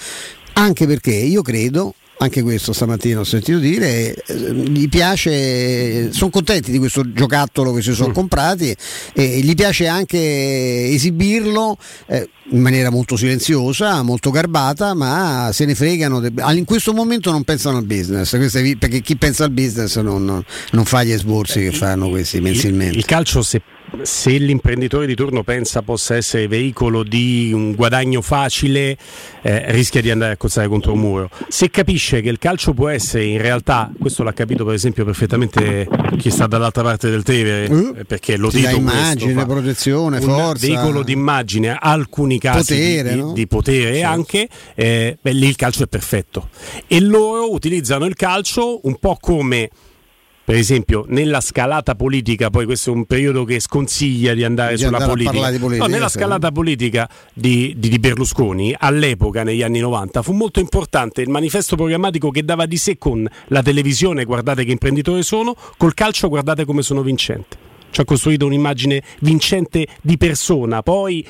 anche 0.54 0.86
perché 0.86 1.12
io 1.12 1.42
credo 1.42 1.96
anche 2.18 2.44
questo 2.44 2.72
stamattina 2.72 3.20
ho 3.20 3.24
sentito 3.26 3.58
dire, 3.58 4.14
eh, 4.14 4.54
gli 4.54 4.88
piace, 4.88 6.14
sono 6.14 6.30
contenti 6.30 6.72
di 6.72 6.78
questo 6.78 7.12
giocattolo 7.12 7.74
che 7.74 7.82
si 7.82 7.94
sono 7.94 8.10
mm. 8.10 8.14
comprati 8.14 8.76
e 9.14 9.40
gli 9.40 9.54
piace 9.54 9.88
anche 9.88 10.88
esibirlo 10.92 11.78
eh, 12.06 12.30
in 12.52 12.62
maniera 12.62 12.90
molto 12.90 13.18
silenziosa, 13.18 14.02
molto 14.02 14.30
garbata, 14.30 14.94
ma 14.94 15.50
se 15.52 15.66
ne 15.66 15.76
fregano. 15.76 16.26
In 16.54 16.64
questo 16.64 16.94
momento 16.94 17.32
non 17.32 17.44
pensano 17.44 17.78
al 17.78 17.86
business, 17.86 18.32
perché 18.78 19.02
chi 19.02 19.18
pensa 19.18 19.44
al 19.44 19.52
business 19.52 20.00
non, 20.00 20.42
non 20.72 20.86
fa 20.86 21.04
gli 21.04 21.12
esborsi 21.12 21.60
che 21.60 21.72
fanno 21.74 22.08
questi 22.08 22.40
mensilmente. 22.40 22.94
Il, 22.94 23.00
il 23.00 23.06
calcio 23.06 23.42
se 23.42 23.62
se 24.03 24.31
l'imprenditore 24.31 25.05
di 25.05 25.15
turno 25.15 25.43
pensa 25.43 25.81
possa 25.81 26.15
essere 26.15 26.47
veicolo 26.47 27.03
di 27.03 27.51
un 27.53 27.73
guadagno 27.73 28.21
facile, 28.21 28.97
eh, 29.41 29.71
rischia 29.71 30.01
di 30.01 30.12
andare 30.12 30.34
a 30.34 30.38
cozzare 30.38 30.67
contro 30.67 30.93
un 30.93 30.99
muro. 30.99 31.29
Se 31.47 31.69
capisce 31.69 32.21
che 32.21 32.29
il 32.29 32.38
calcio 32.38 32.73
può 32.73 32.89
essere 32.89 33.25
in 33.25 33.41
realtà, 33.41 33.91
questo 33.99 34.23
l'ha 34.23 34.34
capito 34.34 34.65
per 34.65 34.73
esempio 34.73 35.05
perfettamente 35.05 35.88
chi 36.17 36.29
sta 36.29 36.47
dall'altra 36.47 36.84
parte 36.84 37.10
del 37.10 37.23
Tevere, 37.23 37.73
uh, 37.73 37.95
perché 38.08 38.38
lo 38.38 38.49
dico 38.49 38.75
immagine, 38.75 39.34
questo, 39.34 39.51
protezione, 39.51 40.21
forza, 40.21 40.67
veicolo 40.67 41.03
di 41.03 41.12
immagine, 41.12 41.77
alcuni 41.79 42.39
casi 42.39 42.73
potere, 42.73 43.13
di, 43.13 43.19
no? 43.19 43.34
di, 43.34 43.47
potere 43.47 43.95
sì. 43.95 44.01
anche, 44.01 44.49
eh, 44.75 45.17
beh, 45.21 45.31
lì 45.31 45.47
il 45.47 45.55
calcio 45.55 45.84
è 45.84 45.88
perfetto. 45.88 46.49
E 46.88 46.99
loro 46.99 47.51
utilizzano 47.51 48.05
il 48.05 48.15
calcio 48.15 48.79
un 48.84 48.97
po' 48.97 49.17
come 49.19 49.69
per 50.45 50.55
esempio 50.55 51.05
nella 51.08 51.41
scalata 51.41 51.95
politica, 51.95 52.51
poi 52.51 52.65
questo 52.65 52.91
è 52.91 52.93
un 52.93 53.05
periodo 53.05 53.45
che 53.45 53.60
sconsiglia 53.60 54.36
di 54.36 54.43
andare 54.43 54.75
di 54.75 54.84
sulla 54.84 54.97
andare 54.97 55.12
politica, 55.12 55.49
di 55.49 55.58
politica 55.58 55.88
no, 55.88 55.91
nella 55.91 56.08
scalata 56.08 56.51
politica 56.51 57.10
di, 57.34 57.73
di, 57.75 57.89
di, 57.89 57.97
Berlusconi 57.97 58.75
all'epoca, 58.77 59.41
negli 59.41 59.63
anni 59.63 59.79
90, 59.79 60.21
fu 60.21 60.34
molto 60.34 60.60
importante 60.60 61.23
il 61.23 61.29
manifesto 61.29 61.75
programmatico 61.75 62.29
che 62.29 62.43
dava 62.43 62.67
di 62.67 62.77
sé 62.77 62.99
con 62.99 63.27
la 63.47 63.63
televisione, 63.63 64.23
guardate 64.23 64.63
che 64.63 64.71
imprenditore 64.71 65.23
sono, 65.23 65.55
col 65.77 65.95
calcio 65.95 66.29
guardate 66.29 66.63
come 66.63 66.84
sono 66.84 67.01
vincente 67.01 67.73
ci 67.95 68.01
ha 68.01 68.03
costruito 68.03 68.45
un'immagine 68.45 69.01
vincente 69.21 69.88
di 70.01 70.17
persona. 70.17 70.81
Poi 70.81 71.25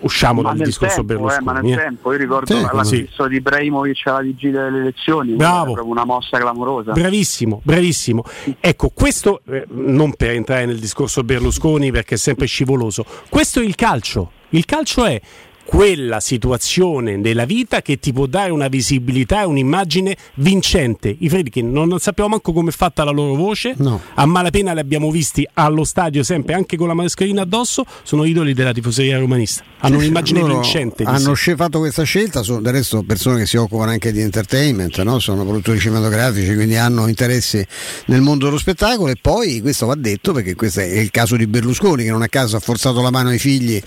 usciamo 0.00 0.42
ma 0.42 0.52
dal 0.52 0.66
discorso 0.66 0.96
tempo, 0.96 1.14
Berlusconi. 1.14 1.40
Eh, 1.40 1.44
ma 1.44 1.60
nel 1.60 1.72
eh. 1.72 1.76
tempo, 1.76 2.12
io 2.12 2.18
ricordo 2.18 2.54
sì, 2.54 2.60
l'acquisto 2.60 3.22
sì. 3.22 3.28
di 3.30 3.36
Ibrahimovic 3.36 4.06
alla 4.06 4.20
vigilia 4.20 4.64
delle 4.64 4.80
elezioni, 4.80 5.32
Bravo. 5.32 5.72
proprio 5.72 5.86
una 5.86 6.04
mossa 6.04 6.36
clamorosa. 6.36 6.92
Bravissimo, 6.92 7.62
bravissimo. 7.64 8.24
Ecco, 8.60 8.90
questo 8.92 9.40
eh, 9.48 9.64
non 9.70 10.12
per 10.12 10.32
entrare 10.32 10.66
nel 10.66 10.78
discorso 10.78 11.24
Berlusconi 11.24 11.90
perché 11.90 12.16
è 12.16 12.18
sempre 12.18 12.44
scivoloso. 12.44 13.06
Questo 13.30 13.60
è 13.60 13.64
il 13.64 13.74
calcio. 13.74 14.32
Il 14.50 14.66
calcio 14.66 15.06
è 15.06 15.18
quella 15.66 16.20
situazione 16.20 17.20
della 17.20 17.44
vita 17.44 17.82
che 17.82 17.98
ti 17.98 18.12
può 18.12 18.26
dare 18.26 18.52
una 18.52 18.68
visibilità 18.68 19.42
e 19.42 19.44
un'immagine 19.46 20.16
vincente. 20.34 21.14
I 21.18 21.28
Friedkin 21.28 21.70
non 21.70 21.98
sappiamo 21.98 22.30
manco 22.30 22.52
come 22.52 22.70
è 22.70 22.72
fatta 22.72 23.02
la 23.04 23.10
loro 23.10 23.34
voce, 23.34 23.74
no. 23.76 24.00
a 24.14 24.24
malapena 24.24 24.72
li 24.72 24.80
abbiamo 24.80 25.10
visti 25.10 25.46
allo 25.54 25.84
stadio 25.84 26.22
sempre 26.22 26.54
anche 26.54 26.76
con 26.76 26.86
la 26.86 26.94
mascherina 26.94 27.42
addosso, 27.42 27.84
sono 28.04 28.24
idoli 28.24 28.54
della 28.54 28.72
tifoseria 28.72 29.18
romanista. 29.18 29.64
Hanno 29.80 29.96
un'immagine 29.96 30.40
Loro 30.40 30.54
vincente. 30.54 31.02
Hanno 31.04 31.34
fatto 31.34 31.78
questa 31.78 32.04
scelta, 32.04 32.42
sono 32.42 32.60
del 32.60 32.72
resto 32.72 33.02
persone 33.02 33.40
che 33.40 33.46
si 33.46 33.56
occupano 33.56 33.90
anche 33.90 34.12
di 34.12 34.20
entertainment, 34.20 35.00
no? 35.02 35.18
sono 35.18 35.44
produttori 35.44 35.78
cinematografici, 35.78 36.54
quindi 36.54 36.76
hanno 36.76 37.08
interessi 37.08 37.64
nel 38.06 38.20
mondo 38.20 38.46
dello 38.46 38.58
spettacolo 38.58 39.10
e 39.10 39.16
poi 39.20 39.60
questo 39.60 39.86
va 39.86 39.94
detto 39.94 40.32
perché 40.32 40.54
questo 40.54 40.80
è 40.80 40.98
il 40.98 41.10
caso 41.10 41.36
di 41.36 41.46
Berlusconi 41.46 42.04
che 42.04 42.10
non 42.10 42.22
a 42.22 42.28
caso 42.28 42.56
ha 42.56 42.60
forzato 42.60 43.00
la 43.00 43.10
mano 43.10 43.30
ai 43.30 43.38
figli, 43.38 43.80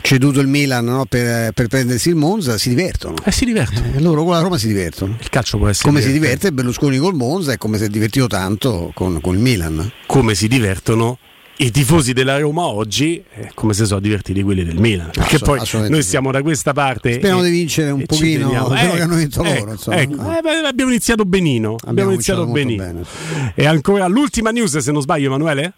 ceduto 0.00 0.40
il 0.40 0.48
Milan 0.48 0.84
no? 0.84 1.06
Per, 1.14 1.52
per, 1.52 1.68
prendersi 1.68 2.08
il 2.08 2.16
Monza, 2.16 2.58
si 2.58 2.70
divertono. 2.70 3.14
Eh, 3.24 3.30
si 3.30 3.44
divertono. 3.44 3.86
Eh, 3.94 4.00
loro 4.00 4.24
con 4.24 4.32
la 4.32 4.40
Roma 4.40 4.58
si 4.58 4.66
divertono. 4.66 5.16
Il 5.20 5.28
calcio 5.28 5.58
può 5.58 5.68
essere. 5.68 5.88
Come 5.88 6.00
divertente. 6.00 6.26
si 6.26 6.34
diverte 6.34 6.52
Berlusconi 6.52 6.98
col 6.98 7.14
Monza 7.14 7.52
e 7.52 7.56
come 7.56 7.78
si 7.78 7.84
è 7.84 7.88
divertito 7.88 8.26
tanto 8.26 8.90
con, 8.94 9.20
con 9.20 9.34
il 9.34 9.40
Milan. 9.40 9.92
Come 10.06 10.34
si 10.34 10.48
divertono 10.48 11.18
i 11.58 11.70
tifosi 11.70 12.14
della 12.14 12.36
Roma 12.36 12.62
oggi 12.62 13.22
eh, 13.32 13.52
come 13.54 13.74
se 13.74 13.84
sono 13.84 14.00
divertiti 14.00 14.42
quelli 14.42 14.64
del 14.64 14.76
Milan 14.76 15.10
perché 15.12 15.38
poi 15.38 15.60
noi 15.88 16.02
siamo 16.02 16.32
da 16.32 16.42
questa 16.42 16.72
parte 16.72 17.12
speriamo 17.12 17.42
e, 17.42 17.44
di 17.44 17.50
vincere 17.50 17.92
un 17.92 18.04
pochino 18.06 18.48
quello 18.48 18.74
eh, 18.74 18.96
che 18.96 19.00
hanno 19.02 19.14
vinto 19.14 19.44
ecco, 19.44 19.64
loro 19.64 19.78
ecco. 19.92 20.32
Eh, 20.32 20.66
abbiamo 20.66 20.90
iniziato 20.90 21.24
benino 21.24 21.74
abbiamo, 21.74 21.90
abbiamo 21.90 22.10
iniziato 22.10 22.46
benino 22.46 22.82
bene. 22.82 23.52
e 23.54 23.66
ancora 23.66 24.08
l'ultima 24.08 24.50
news 24.50 24.78
se 24.78 24.90
non 24.90 25.00
sbaglio 25.00 25.26
Emanuele 25.26 25.74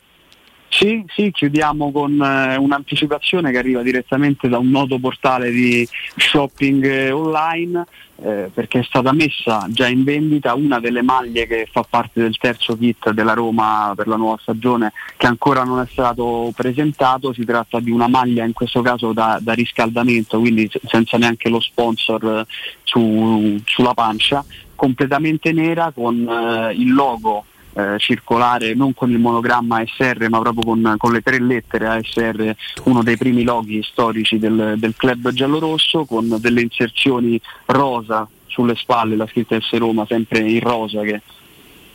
Sì, 0.69 1.05
sì, 1.15 1.31
chiudiamo 1.31 1.91
con 1.91 2.21
eh, 2.21 2.57
un'anticipazione 2.57 3.51
che 3.51 3.59
arriva 3.59 3.83
direttamente 3.83 4.49
da 4.49 4.59
un 4.59 4.69
noto 4.69 4.99
portale 4.99 5.51
di 5.51 5.89
shopping 6.17 6.85
eh, 6.85 7.11
online 7.11 7.87
eh, 8.23 8.51
perché 8.53 8.81
è 8.81 8.83
stata 8.83 9.13
messa 9.13 9.67
già 9.69 9.87
in 9.89 10.03
vendita 10.03 10.55
una 10.55 10.81
delle 10.81 11.03
maglie 11.03 11.47
che 11.47 11.69
fa 11.71 11.85
parte 11.89 12.21
del 12.21 12.37
terzo 12.39 12.77
kit 12.77 13.11
della 13.11 13.35
Roma 13.35 13.93
per 13.95 14.07
la 14.07 14.17
nuova 14.17 14.39
stagione 14.41 14.93
che 15.17 15.27
ancora 15.27 15.65
non 15.65 15.81
è 15.81 15.87
stato 15.91 16.51
presentato, 16.55 17.33
si 17.33 17.45
tratta 17.45 17.79
di 17.79 17.91
una 17.91 18.09
maglia 18.09 18.45
in 18.45 18.53
questo 18.53 18.83
caso 18.83 19.13
da, 19.13 19.39
da 19.41 19.53
riscaldamento, 19.53 20.39
quindi 20.41 20.71
senza 20.87 21.17
neanche 21.17 21.49
lo 21.49 21.61
sponsor 21.61 22.25
eh, 22.25 22.47
su, 22.83 23.61
sulla 23.65 23.95
pancia, 23.95 24.45
completamente 24.75 25.53
nera 25.53 25.93
con 25.95 26.27
eh, 26.27 26.73
il 26.73 26.93
logo 26.93 27.45
eh, 27.77 27.99
circolare 27.99 28.75
non 28.75 28.95
con 28.95 29.11
il 29.11 29.19
monogramma 29.19 29.81
ASR 29.81 30.29
ma 30.31 30.41
proprio 30.41 30.65
con, 30.65 30.95
con, 30.97 31.13
le 31.13 31.21
tre 31.21 31.39
lettere 31.39 31.87
ASR, 31.87 32.55
uno 32.85 33.03
dei 33.03 33.19
primi 33.19 33.43
loghi 33.43 33.83
storici 33.83 34.39
del, 34.39 34.77
del 34.79 34.95
club 34.97 35.31
giallorosso 35.31 36.07
con 36.07 36.37
delle 36.41 36.63
inserzioni 36.63 37.39
rosa 37.67 38.27
sulle 38.47 38.75
spalle, 38.77 39.17
la 39.17 39.27
scritta 39.27 39.61
S 39.61 39.77
Roma 39.77 40.07
sempre 40.09 40.39
in 40.39 40.61
rosa 40.61 41.03
che 41.03 41.21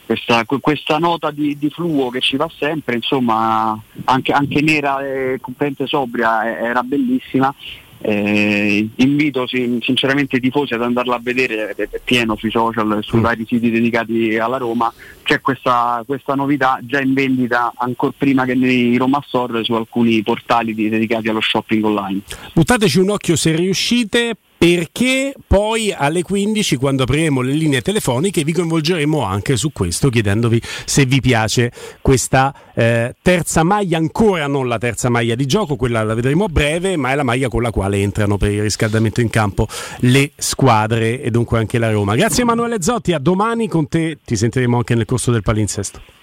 questa, 0.06 0.46
questa, 0.46 0.98
nota 0.98 1.32
di, 1.32 1.58
di, 1.58 1.70
fluo 1.70 2.10
che 2.10 2.20
ci 2.20 2.36
va 2.36 2.50
sempre, 2.56 2.96
insomma 2.96 3.80
anche, 4.06 4.34
anche 4.34 4.62
nera 4.62 5.00
e 5.04 5.38
completamente 5.40 5.88
sobria 5.88 6.60
era 6.60 6.84
bellissima 6.84 7.54
eh, 8.02 8.90
invito 8.96 9.46
sinceramente 9.48 10.38
i 10.38 10.40
tifosi 10.40 10.74
ad 10.74 10.82
andarla 10.82 11.16
a 11.16 11.20
vedere, 11.22 11.70
è 11.76 11.88
pieno 12.04 12.36
sui 12.36 12.50
social, 12.50 13.00
sui 13.02 13.20
mm. 13.20 13.24
vari 13.24 13.46
siti 13.48 13.70
dedicati 13.70 14.38
alla 14.38 14.58
Roma, 14.58 14.92
c'è 15.24 15.40
questa, 15.40 16.04
questa 16.06 16.36
novità 16.36 16.80
già 16.82 17.00
in 17.00 17.14
vendita 17.14 17.74
ancora 17.78 18.14
prima 18.18 18.46
che 18.46 18.56
nei 18.56 18.98
Roma 18.98 19.24
Store 19.26 19.64
su 19.64 19.74
alcuni 19.74 20.22
portali 20.24 20.74
dedicati 20.74 21.30
allo 21.30 21.42
shopping 21.42 21.84
online. 21.86 22.22
Buttateci 22.54 23.00
un 23.00 23.12
occhio 23.12 23.36
se 23.36 23.56
riuscite 23.56 24.36
perché 24.62 25.34
poi 25.48 25.92
alle 25.92 26.22
15 26.22 26.76
quando 26.76 27.02
apriremo 27.02 27.42
le 27.42 27.54
linee 27.54 27.82
telefoniche 27.82 28.44
vi 28.44 28.54
coinvolgeremo 28.54 29.24
anche 29.24 29.58
su 29.58 29.72
questo 29.72 30.10
chiedendovi 30.10 30.62
se 30.86 31.08
vi 31.08 31.20
piace 31.20 31.72
questa 32.00 32.54
eh, 32.76 33.16
terza 33.24 33.64
maglia, 33.64 33.98
ancora 33.98 34.46
non 34.46 34.68
la 34.68 34.78
terza 34.78 35.10
maglia 35.10 35.34
di 35.34 35.48
gioco, 35.48 35.78
quella 35.78 36.04
la 36.04 36.14
vedremo 36.14 36.44
a 36.44 36.48
breve, 36.48 36.96
ma 36.96 37.10
è 37.12 37.16
la 37.16 37.24
maglia 37.24 37.50
con 37.50 37.64
la 37.64 37.72
quale 37.72 38.02
entrano 38.02 38.38
per 38.38 38.52
il 38.52 38.62
riscaldamento 38.62 39.20
in 39.20 39.32
campo 39.32 39.68
le 40.02 40.30
squadre 40.36 41.24
e 41.24 41.32
dunque 41.32 41.58
anche 41.58 41.80
la 41.80 41.90
Roma. 41.90 42.14
Grazie 42.14 42.44
Emanuele 42.44 42.84
Zotti, 42.84 43.14
a 43.14 43.20
domani 43.20 43.68
con 43.68 43.88
te 43.88 44.20
ti 44.24 44.36
sentiremo 44.36 44.78
anche 44.78 44.94
nel 44.94 45.06
corso 45.06 45.32
del 45.32 45.42
palinsesto. 45.42 46.21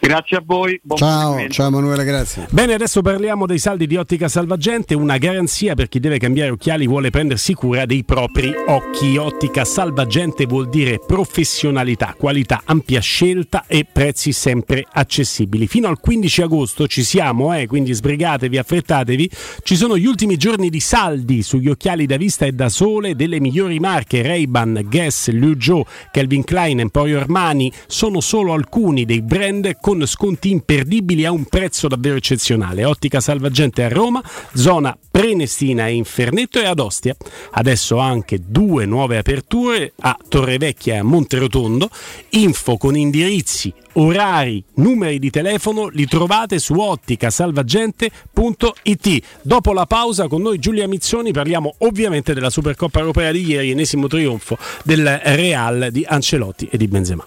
Grazie 0.00 0.36
a 0.36 0.42
voi. 0.44 0.80
ciao, 0.94 1.48
ciao 1.48 1.68
Emanuele, 1.68 2.04
grazie. 2.04 2.46
Bene, 2.50 2.74
adesso 2.74 3.00
parliamo 3.02 3.46
dei 3.46 3.58
saldi 3.58 3.86
di 3.86 3.96
Ottica 3.96 4.28
Salvagente, 4.28 4.94
una 4.94 5.16
garanzia 5.16 5.74
per 5.74 5.88
chi 5.88 6.00
deve 6.00 6.18
cambiare 6.18 6.50
occhiali 6.50 6.86
vuole 6.86 7.10
prendersi 7.10 7.54
cura 7.54 7.86
dei 7.86 8.04
propri 8.04 8.52
occhi. 8.66 9.16
Ottica 9.16 9.64
Salvagente 9.64 10.44
vuol 10.46 10.68
dire 10.68 11.00
professionalità, 11.04 12.14
qualità, 12.16 12.62
ampia 12.64 13.00
scelta 13.00 13.64
e 13.66 13.86
prezzi 13.90 14.32
sempre 14.32 14.84
accessibili. 14.90 15.66
Fino 15.66 15.88
al 15.88 15.98
15 15.98 16.42
agosto 16.42 16.86
ci 16.86 17.02
siamo, 17.02 17.54
eh, 17.54 17.66
quindi 17.66 17.92
sbrigatevi, 17.92 18.58
affrettatevi. 18.58 19.30
Ci 19.62 19.76
sono 19.76 19.96
gli 19.96 20.06
ultimi 20.06 20.36
giorni 20.36 20.68
di 20.68 20.80
saldi 20.80 21.42
sugli 21.42 21.68
occhiali 21.68 22.06
da 22.06 22.16
vista 22.16 22.44
e 22.44 22.52
da 22.52 22.68
sole 22.68 23.14
delle 23.16 23.40
migliori 23.40 23.78
marche 23.78 24.22
Ray-Ban, 24.22 24.86
Guess, 24.88 25.30
Liu 25.30 25.60
Zhou, 25.60 25.84
Calvin 26.12 26.44
Klein, 26.44 26.80
Emporio 26.80 27.18
Armani, 27.18 27.72
sono 27.86 28.20
solo 28.20 28.52
alcuni 28.52 29.04
dei 29.04 29.22
brand 29.22 29.69
con 29.78 30.06
sconti 30.06 30.50
imperdibili 30.50 31.24
a 31.24 31.32
un 31.32 31.44
prezzo 31.44 31.88
davvero 31.88 32.16
eccezionale. 32.16 32.84
Ottica 32.84 33.20
Salvagente 33.20 33.84
a 33.84 33.88
Roma, 33.88 34.22
zona 34.54 34.96
Prenestina 35.10 35.86
e 35.86 35.94
Infernetto 35.94 36.60
e 36.60 36.66
ad 36.66 36.78
Ostia. 36.78 37.16
Adesso 37.52 37.96
anche 37.98 38.38
due 38.44 38.84
nuove 38.86 39.18
aperture 39.18 39.92
a 40.00 40.16
Torrevecchia 40.28 40.94
e 40.94 40.98
a 40.98 41.02
Monterotondo. 41.02 41.88
Info 42.30 42.76
con 42.76 42.96
indirizzi, 42.96 43.72
orari, 43.92 44.64
numeri 44.74 45.18
di 45.18 45.30
telefono 45.30 45.88
li 45.88 46.06
trovate 46.06 46.58
su 46.58 46.74
otticasalvagente.it. 46.74 49.22
Dopo 49.42 49.72
la 49.72 49.86
pausa 49.86 50.26
con 50.28 50.42
noi 50.42 50.58
Giulia 50.58 50.88
Mizzoni 50.88 51.32
parliamo 51.32 51.76
ovviamente 51.78 52.34
della 52.34 52.50
Supercoppa 52.50 52.98
Europea 53.00 53.32
di 53.32 53.44
ieri, 53.44 53.70
enesimo 53.70 54.06
trionfo 54.06 54.58
del 54.84 55.18
Real 55.22 55.88
di 55.90 56.04
Ancelotti 56.08 56.68
e 56.70 56.76
di 56.76 56.86
Benzema. 56.88 57.26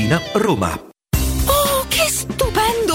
Tiburtina, 0.01 0.19
Roma. 0.33 0.90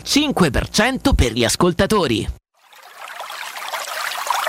del 0.00 0.02
5% 0.04 1.14
per 1.14 1.32
gli 1.32 1.44
ascoltatori. 1.44 2.39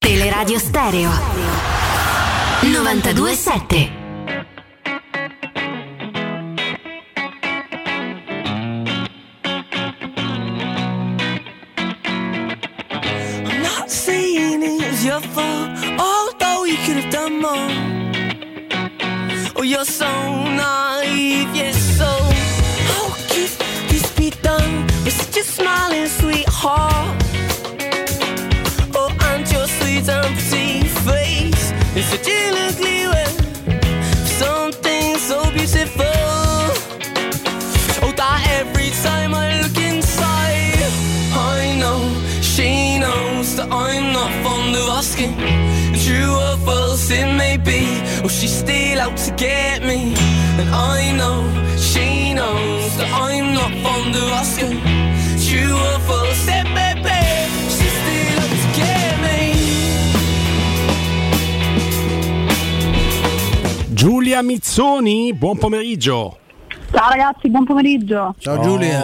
Teleradio 0.00 0.58
Stereo 0.58 1.10
927 2.62 3.92
I'm 13.44 13.62
not 13.62 13.90
saying 13.90 14.62
it's 14.62 15.04
your 15.04 15.20
fault, 15.20 15.70
although 15.98 16.64
you 16.64 16.76
could 16.86 16.96
have 16.96 17.12
done 17.12 17.40
more. 17.40 17.70
Oh, 19.56 19.62
you're 19.62 19.84
so 19.84 20.08
naive, 20.08 21.54
yes, 21.54 21.76
so 21.98 22.06
how 22.90 23.10
could 23.28 23.50
this 23.90 24.10
be 24.16 24.30
done 24.42 24.86
with 25.04 25.36
a 25.36 25.42
smiling 25.42 26.06
sweetheart? 26.08 27.19
Something 34.38 35.16
so 35.18 35.38
beautiful. 35.52 36.06
Every 38.60 38.90
time 39.02 39.34
I 39.34 39.60
look 39.62 39.76
inside, 39.76 40.80
I 41.32 41.76
know 41.78 42.00
she 42.40 42.98
knows 42.98 43.56
that 43.56 43.68
I'm 43.70 44.12
not 44.12 44.30
fond 44.42 44.76
of 44.76 44.88
asking. 44.88 45.34
True 46.04 46.34
or 46.34 46.56
false 46.64 47.10
it 47.10 47.26
may 47.36 47.56
be, 47.56 47.80
oh, 48.24 48.28
she's 48.28 48.56
still 48.58 49.00
out 49.00 49.16
to 49.18 49.30
get 49.36 49.82
me. 49.82 50.14
And 50.60 50.68
I 50.70 51.12
know 51.12 51.44
she 51.76 52.34
knows 52.34 52.96
that 52.98 53.10
I'm 53.12 53.52
not 53.52 53.72
fond 53.82 54.14
of 54.16 54.28
asking. 54.42 54.80
True 55.46 55.76
or 55.88 55.98
false 56.08 56.46
it 56.48 56.66
may 56.78 56.94
be, 57.08 57.19
Giulia 64.20 64.42
Mizzoni, 64.42 65.32
buon 65.32 65.56
pomeriggio. 65.56 66.36
Ciao 66.92 67.08
ragazzi, 67.08 67.48
buon 67.48 67.64
pomeriggio. 67.64 68.34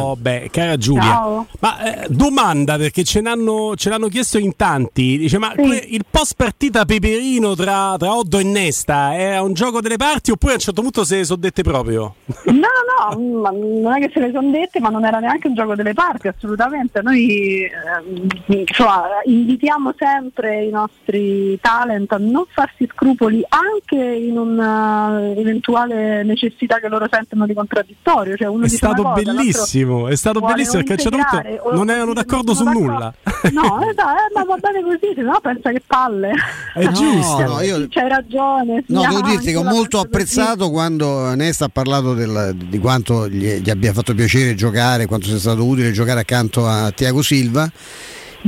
Oh, 0.00 0.16
beh, 0.16 0.48
cara 0.50 0.76
Giulia. 0.76 1.02
Ciao. 1.02 1.46
Ma 1.60 2.02
eh, 2.02 2.06
domanda 2.08 2.76
perché 2.76 3.04
ce 3.04 3.22
l'hanno, 3.22 3.74
ce 3.76 3.88
l'hanno 3.90 4.08
chiesto 4.08 4.38
in 4.38 4.56
tanti. 4.56 5.16
Dice: 5.18 5.38
Ma 5.38 5.52
que- 5.54 5.86
il 5.88 6.04
post 6.08 6.34
partita 6.36 6.84
peperino 6.84 7.54
tra, 7.54 7.94
tra 7.96 8.16
Oddo 8.16 8.38
e 8.38 8.44
Nesta 8.44 9.16
era 9.16 9.40
un 9.42 9.52
gioco 9.52 9.80
delle 9.80 9.96
parti 9.96 10.32
oppure 10.32 10.52
a 10.52 10.54
un 10.56 10.60
certo 10.60 10.82
punto 10.82 11.04
se 11.04 11.18
ne 11.18 11.24
sono 11.24 11.38
dette 11.40 11.62
proprio? 11.62 12.16
No, 12.46 12.52
no, 12.52 13.14
no, 13.14 13.40
ma 13.40 13.50
non 13.50 13.94
è 13.94 14.00
che 14.00 14.10
se 14.12 14.18
le 14.20 14.32
sono 14.32 14.50
dette, 14.50 14.80
ma 14.80 14.88
non 14.88 15.04
era 15.04 15.20
neanche 15.20 15.46
un 15.46 15.54
gioco 15.54 15.76
delle 15.76 15.94
parti, 15.94 16.26
assolutamente. 16.26 17.00
Noi 17.02 17.62
ehm, 17.62 18.26
insomma, 18.46 19.04
invitiamo 19.24 19.94
sempre 19.96 20.64
i 20.64 20.70
nostri 20.70 21.56
talent 21.60 22.10
a 22.12 22.18
non 22.18 22.44
farsi 22.48 22.88
scrupoli 22.92 23.44
anche 23.48 23.96
in 23.96 24.38
un'eventuale 24.38 26.24
necessità 26.24 26.78
che 26.80 26.88
loro 26.88 27.06
sentono 27.08 27.46
di 27.46 27.54
contraddittorio. 27.76 28.36
Cioè 28.36 28.48
uno 28.48 28.60
È 28.64 28.64
dice 28.64 28.76
stato 28.76 29.02
cosa, 29.02 29.22
bellissimo, 29.22 30.08
è 30.08 30.16
stato 30.16 30.38
vuole 30.38 30.54
bellissimo 30.54 30.82
perché 30.82 31.02
a 31.02 31.08
un 31.08 31.24
certo 31.52 31.74
non 31.74 31.90
erano 31.90 32.12
d'accordo 32.12 32.54
su 32.54 32.64
sono 32.64 32.72
nulla. 32.72 33.14
No, 33.52 33.80
eh, 33.82 33.90
eh, 33.90 33.94
ma 34.34 34.44
va 34.44 34.56
bene 34.56 34.82
così, 34.82 35.12
se 35.14 35.22
no 35.22 35.38
pensa 35.40 35.70
che 35.70 35.82
palle. 35.86 36.32
È 36.74 36.86
giusto. 36.88 37.42
no, 37.42 37.60
io- 37.60 37.86
C'hai 37.88 38.08
ragione. 38.08 38.84
No, 38.88 39.00
devo 39.02 39.20
dirti 39.20 39.50
che 39.50 39.56
ho 39.56 39.62
molto 39.62 39.74
penso 39.74 39.96
così. 39.96 40.06
apprezzato 40.06 40.70
quando 40.70 41.34
Nesta 41.34 41.66
ha 41.66 41.70
parlato 41.70 42.14
del- 42.14 42.56
di 42.56 42.78
quanto 42.78 43.28
gli, 43.28 43.60
gli 43.60 43.70
abbia 43.70 43.92
fatto 43.92 44.14
piacere 44.14 44.54
giocare, 44.54 45.06
quanto 45.06 45.26
sia 45.26 45.38
stato 45.38 45.64
utile 45.64 45.92
giocare 45.92 46.20
accanto 46.20 46.66
a 46.66 46.90
Tiago 46.90 47.22
Silva. 47.22 47.70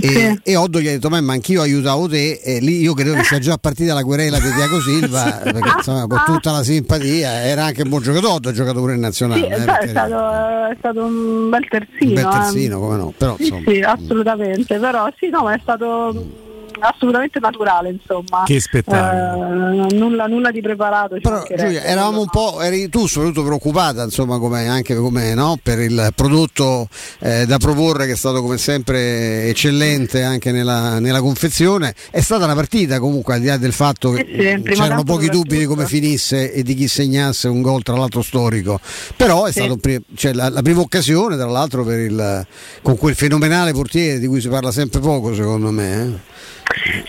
E, 0.01 0.39
e 0.43 0.57
Oddo 0.57 0.81
gli 0.81 0.89
ha 0.89 0.91
detto: 0.91 1.09
Ma 1.09 1.19
anch'io 1.19 1.63
aiutavo 1.63 2.09
te. 2.09 2.41
E 2.43 2.61
lì 2.61 2.81
io 2.81 2.95
credo 2.95 3.15
che 3.15 3.25
sia 3.25 3.39
già 3.39 3.57
partita 3.59 3.95
la 3.95 4.03
querela 4.03 4.39
di 4.39 4.51
Tiago 4.53 4.81
Silva, 4.81 5.41
perché 5.43 5.73
insomma, 5.77 6.07
con 6.07 6.23
tutta 6.25 6.53
la 6.53 6.63
simpatia, 6.63 7.43
era 7.43 7.65
anche 7.65 7.83
un 7.83 7.89
buon 7.89 8.03
giocatore. 8.03 8.33
Oddo 8.35 8.49
ha 8.49 8.53
giocato 8.53 8.79
pure 8.81 8.95
in 8.95 9.01
nazionale. 9.01 9.41
Sì, 9.41 9.47
eh, 9.47 9.79
è, 9.79 9.89
stato, 9.89 10.71
è 10.71 10.77
stato 10.79 11.05
un 11.05 11.51
bel 11.51 11.67
terzino. 11.69 12.09
Un 12.09 12.15
bel 12.15 12.27
eh. 12.27 12.31
terzino, 12.31 12.79
come 12.79 12.97
no, 12.97 13.15
però, 13.17 13.37
Sì, 13.37 13.43
insomma. 13.43 13.71
sì, 13.71 13.81
assolutamente. 13.81 14.79
Però 14.79 15.09
sì, 15.17 15.29
no, 15.29 15.43
ma 15.43 15.55
è 15.55 15.59
stato 15.63 16.47
assolutamente 16.81 17.39
naturale, 17.41 17.91
insomma. 17.91 18.43
Che 18.45 18.61
spettacolo. 18.61 19.83
Eh, 19.89 19.95
nulla, 19.95 20.27
nulla 20.27 20.51
di 20.51 20.61
preparato. 20.61 21.17
Però. 21.21 21.43
Giulia, 21.57 21.83
eravamo 21.83 22.21
un 22.21 22.29
po', 22.29 22.61
eri 22.61 22.89
tu 22.89 23.07
soprattutto 23.07 23.45
preoccupata 23.45 24.03
insomma 24.03 24.39
come, 24.39 24.69
anche 24.69 24.95
come, 24.95 25.35
no, 25.35 25.59
per 25.63 25.79
il 25.81 26.11
prodotto 26.15 26.89
eh, 27.21 27.47
da 27.47 27.59
proporre 27.59 28.07
che 28.07 28.13
è 28.13 28.17
stato 28.17 28.41
come 28.43 28.59
sempre 28.59 29.49
eccellente 29.49 30.23
anche 30.23 30.53
nella, 30.53 30.99
nella 30.99 31.21
confezione. 31.21 31.95
È 32.11 32.21
stata 32.21 32.45
una 32.45 32.55
partita 32.55 32.99
comunque 32.99 33.35
al 33.35 33.41
di 33.41 33.47
là 33.47 33.57
del 33.57 33.73
fatto 33.73 34.11
che 34.11 34.27
Sì, 34.29 34.63
sì, 34.65 34.81
c'erano 34.81 35.03
pochi 35.05 35.29
dubbi 35.29 35.59
di 35.59 35.65
come 35.65 35.87
finisse 35.87 36.53
e 36.53 36.63
di 36.63 36.75
chi 36.75 36.89
segnasse 36.89 37.49
un 37.49 37.63
gol 37.63 37.83
tra 37.83 37.97
l'altro 37.97 38.23
storico. 38.23 38.81
Però 39.17 39.45
è 39.45 39.53
Sì. 39.53 39.63
stata 39.63 40.01
cioè, 40.15 40.33
la, 40.33 40.49
la 40.49 40.63
prima 40.63 40.81
occasione 40.81 41.37
tra 41.37 41.47
l'altro 41.47 41.85
per 41.85 41.99
il, 41.99 42.47
con 42.83 42.97
quel 42.97 43.15
fenomenale 43.15 43.73
portiere 43.73 44.19
di 44.19 44.27
cui 44.27 44.41
si 44.41 44.49
parla 44.49 44.71
sempre 44.73 45.01
poco 45.01 45.35
secondo 45.35 45.71
me. 45.71 46.37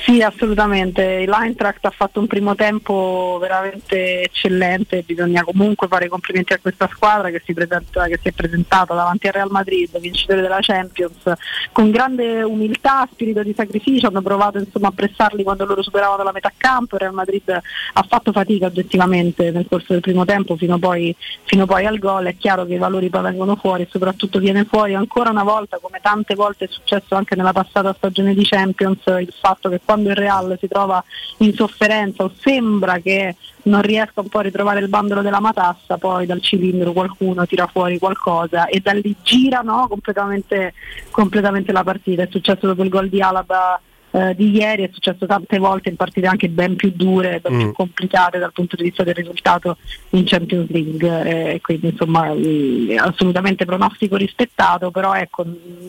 Sì, 0.06 0.22
assolutamente. 0.22 1.26
L'Eintracht 1.26 1.86
ha 1.86 1.90
fatto 1.92 2.20
un 2.20 2.28
primo 2.28 2.56
tempo 2.56 3.38
veramente 3.40 4.24
eccellente, 4.24 5.04
bisogna 5.06 5.44
comunque 5.44 5.88
fare 5.88 6.06
i 6.06 6.10
complimenti 6.10 6.54
a 6.54 6.60
questa 6.60 6.90
squadra 6.92 7.30
che 7.30 7.42
si, 7.46 7.54
presenta- 7.54 8.08
che 8.08 8.20
si 8.22 8.30
è 8.30 8.32
presentata 8.32 8.94
davanti 8.94 9.28
al 9.28 9.34
Real 9.34 9.52
Madrid, 9.52 10.00
vincitore 10.00 10.42
della 10.42 10.60
Champions, 10.62 11.32
con 11.72 11.92
grande 11.92 12.42
umiltà, 12.42 13.08
spirito 13.12 13.44
di 13.44 13.54
sacrificio, 13.56 14.08
hanno 14.08 14.22
provato 14.22 14.58
insomma, 14.58 14.88
a 14.88 14.94
pressarli 14.96 15.44
quando 15.44 15.66
loro 15.66 15.84
superavano 15.84 16.24
la 16.24 16.32
metà 16.32 16.52
campo, 16.56 16.96
il 16.96 17.02
Real 17.02 17.14
Madrid 17.14 17.50
ha 17.50 18.06
fatto 18.08 18.32
fatica 18.32 18.68
oggettivamente 18.68 19.52
nel 19.52 19.68
corso 19.70 19.94
del 19.94 20.02
primo 20.02 20.26
tempo 20.26 20.56
fino 20.56 20.80
poi, 20.80 21.16
fino 21.44 21.66
poi 21.66 21.86
al 21.86 22.00
gol, 22.00 22.26
è 22.26 22.38
chiaro 22.38 22.66
che 22.66 22.76
i 22.76 22.78
valori 22.78 23.10
poi 23.10 23.24
vengono 23.24 23.56
fuori 23.58 23.84
e 23.84 23.88
soprattutto 23.92 24.40
viene 24.40 24.64
fuori 24.66 24.96
ancora 24.96 25.30
una 25.30 25.44
volta, 25.44 25.80
come 25.82 26.00
tante 26.02 26.36
volte 26.36 26.66
è 26.66 26.70
successo 26.70 27.16
anche 27.16 27.36
nella 27.36 27.54
passata 27.54 27.94
stagione 27.94 28.34
di 28.34 28.46
Champions, 28.46 29.02
il 29.06 29.34
fatto 29.40 29.49
che 29.58 29.82
quando 29.84 30.10
il 30.10 30.16
Real 30.16 30.58
si 30.60 30.68
trova 30.68 31.04
in 31.38 31.54
sofferenza 31.54 32.24
o 32.24 32.32
sembra 32.38 33.00
che 33.00 33.36
non 33.64 33.82
riesca 33.82 34.22
un 34.22 34.30
po' 34.30 34.40
a 34.40 34.44
ritrovare 34.44 34.80
il 34.80 34.88
bandolo 34.88 35.22
della 35.22 35.40
matassa, 35.40 35.98
poi 35.98 36.26
dal 36.26 36.42
cilindro 36.42 36.94
qualcuno 36.94 37.46
tira 37.46 37.68
fuori 37.68 37.98
qualcosa 37.98 38.68
e 38.68 38.80
da 38.80 38.94
lì 38.94 39.16
gira 39.22 39.62
no, 39.62 39.88
completamente, 39.88 40.74
completamente 41.12 41.72
la 41.72 41.84
partita. 41.84 42.24
È 42.24 42.28
successo 42.30 42.68
dopo 42.68 42.84
il 42.84 42.90
gol 42.90 43.10
di 43.10 43.22
Alaba 43.22 43.80
eh, 44.12 44.34
di 44.36 44.52
ieri, 44.56 44.84
è 44.84 44.90
successo 44.92 45.26
tante 45.26 45.58
volte 45.60 45.90
in 45.90 45.96
partite 45.96 46.28
anche 46.28 46.50
ben 46.50 46.76
più 46.76 46.92
dure, 46.96 47.40
ben 47.42 47.54
Mm. 47.54 47.60
più 47.60 47.72
complicate 47.74 48.38
dal 48.40 48.52
punto 48.52 48.76
di 48.76 48.84
vista 48.84 49.04
del 49.04 49.14
risultato 49.14 49.78
in 50.12 50.24
Champions 50.26 50.70
League, 50.70 51.54
eh, 51.54 51.62
quindi 51.62 51.88
insomma 51.90 52.34
mm, 52.34 52.98
assolutamente 52.98 53.66
pronostico 53.66 54.16
rispettato, 54.16 54.92
però 54.92 55.14
ecco 55.14 55.44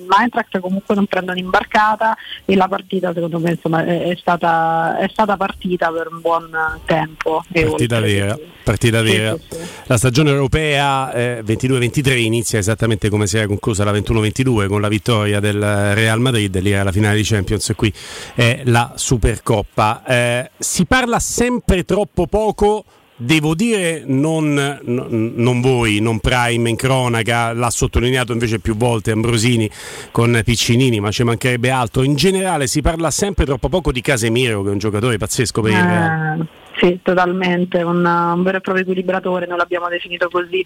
l'Eintracht 0.08 0.58
comunque 0.60 0.94
non 0.94 1.06
prendono 1.06 1.38
imbarcata 1.38 2.16
e 2.44 2.56
la 2.56 2.68
partita 2.68 3.12
secondo 3.12 3.38
me 3.38 3.50
insomma, 3.52 3.84
è, 3.84 4.02
è 4.08 4.16
stata, 4.16 4.98
è 4.98 5.08
stata 5.10 5.36
partita 5.36 5.90
per 5.90 6.08
un 6.10 6.20
buon 6.20 6.50
tempo. 6.84 7.42
Partita 7.50 7.96
oltre. 7.96 8.12
vera, 8.12 8.38
partita 8.62 9.04
Sì, 9.04 9.16
vera. 9.16 9.36
sì, 9.36 9.44
sì. 9.56 9.58
La 9.86 9.96
stagione 9.96 10.30
europea 10.30 11.12
eh, 11.12 11.42
22-23 11.44 12.18
inizia 12.18 12.58
esattamente 12.58 13.08
come 13.08 13.26
si 13.26 13.36
era 13.36 13.46
conclusa 13.46 13.84
la 13.84 13.92
21-22 13.92 14.66
con 14.68 14.80
la 14.80 14.88
vittoria 14.88 15.40
del 15.40 15.60
Real 15.94 16.20
Madrid, 16.20 16.58
lì 16.60 16.70
era 16.70 16.82
la 16.84 16.92
finale 16.92 17.16
di 17.16 17.22
Champions 17.24 17.68
e 17.70 17.74
qui 17.74 17.92
è 18.34 18.62
la 18.64 18.92
Supercoppa. 18.94 20.02
Eh, 20.04 20.50
si 20.58 20.84
parla 20.86 21.18
sempre 21.18 21.84
troppo 21.84 22.26
poco. 22.26 22.84
Devo 23.22 23.54
dire, 23.54 24.02
non, 24.06 24.54
non- 24.82 25.32
non 25.36 25.60
voi, 25.60 26.00
non 26.00 26.20
Prime 26.20 26.70
in 26.70 26.76
cronaca, 26.76 27.52
l'ha 27.52 27.68
sottolineato 27.68 28.32
invece 28.32 28.60
più 28.60 28.74
volte 28.76 29.10
Ambrosini 29.10 29.68
con 30.10 30.40
Piccinini, 30.42 31.00
ma 31.00 31.10
ci 31.10 31.22
mancherebbe 31.22 31.68
altro. 31.68 32.02
In 32.02 32.14
generale 32.14 32.66
si 32.66 32.80
parla 32.80 33.10
sempre 33.10 33.44
troppo 33.44 33.68
poco 33.68 33.92
di 33.92 34.00
Casemiro, 34.00 34.62
che 34.62 34.68
è 34.70 34.72
un 34.72 34.78
giocatore 34.78 35.18
pazzesco 35.18 35.60
per 35.60 35.70
il 35.72 35.78
Real. 35.78 36.48
Sì, 36.80 36.98
totalmente, 37.02 37.82
un, 37.82 38.02
un 38.06 38.42
vero 38.42 38.56
e 38.56 38.60
proprio 38.62 38.84
equilibratore, 38.84 39.44
noi 39.44 39.58
l'abbiamo 39.58 39.88
definito 39.88 40.30
così 40.30 40.64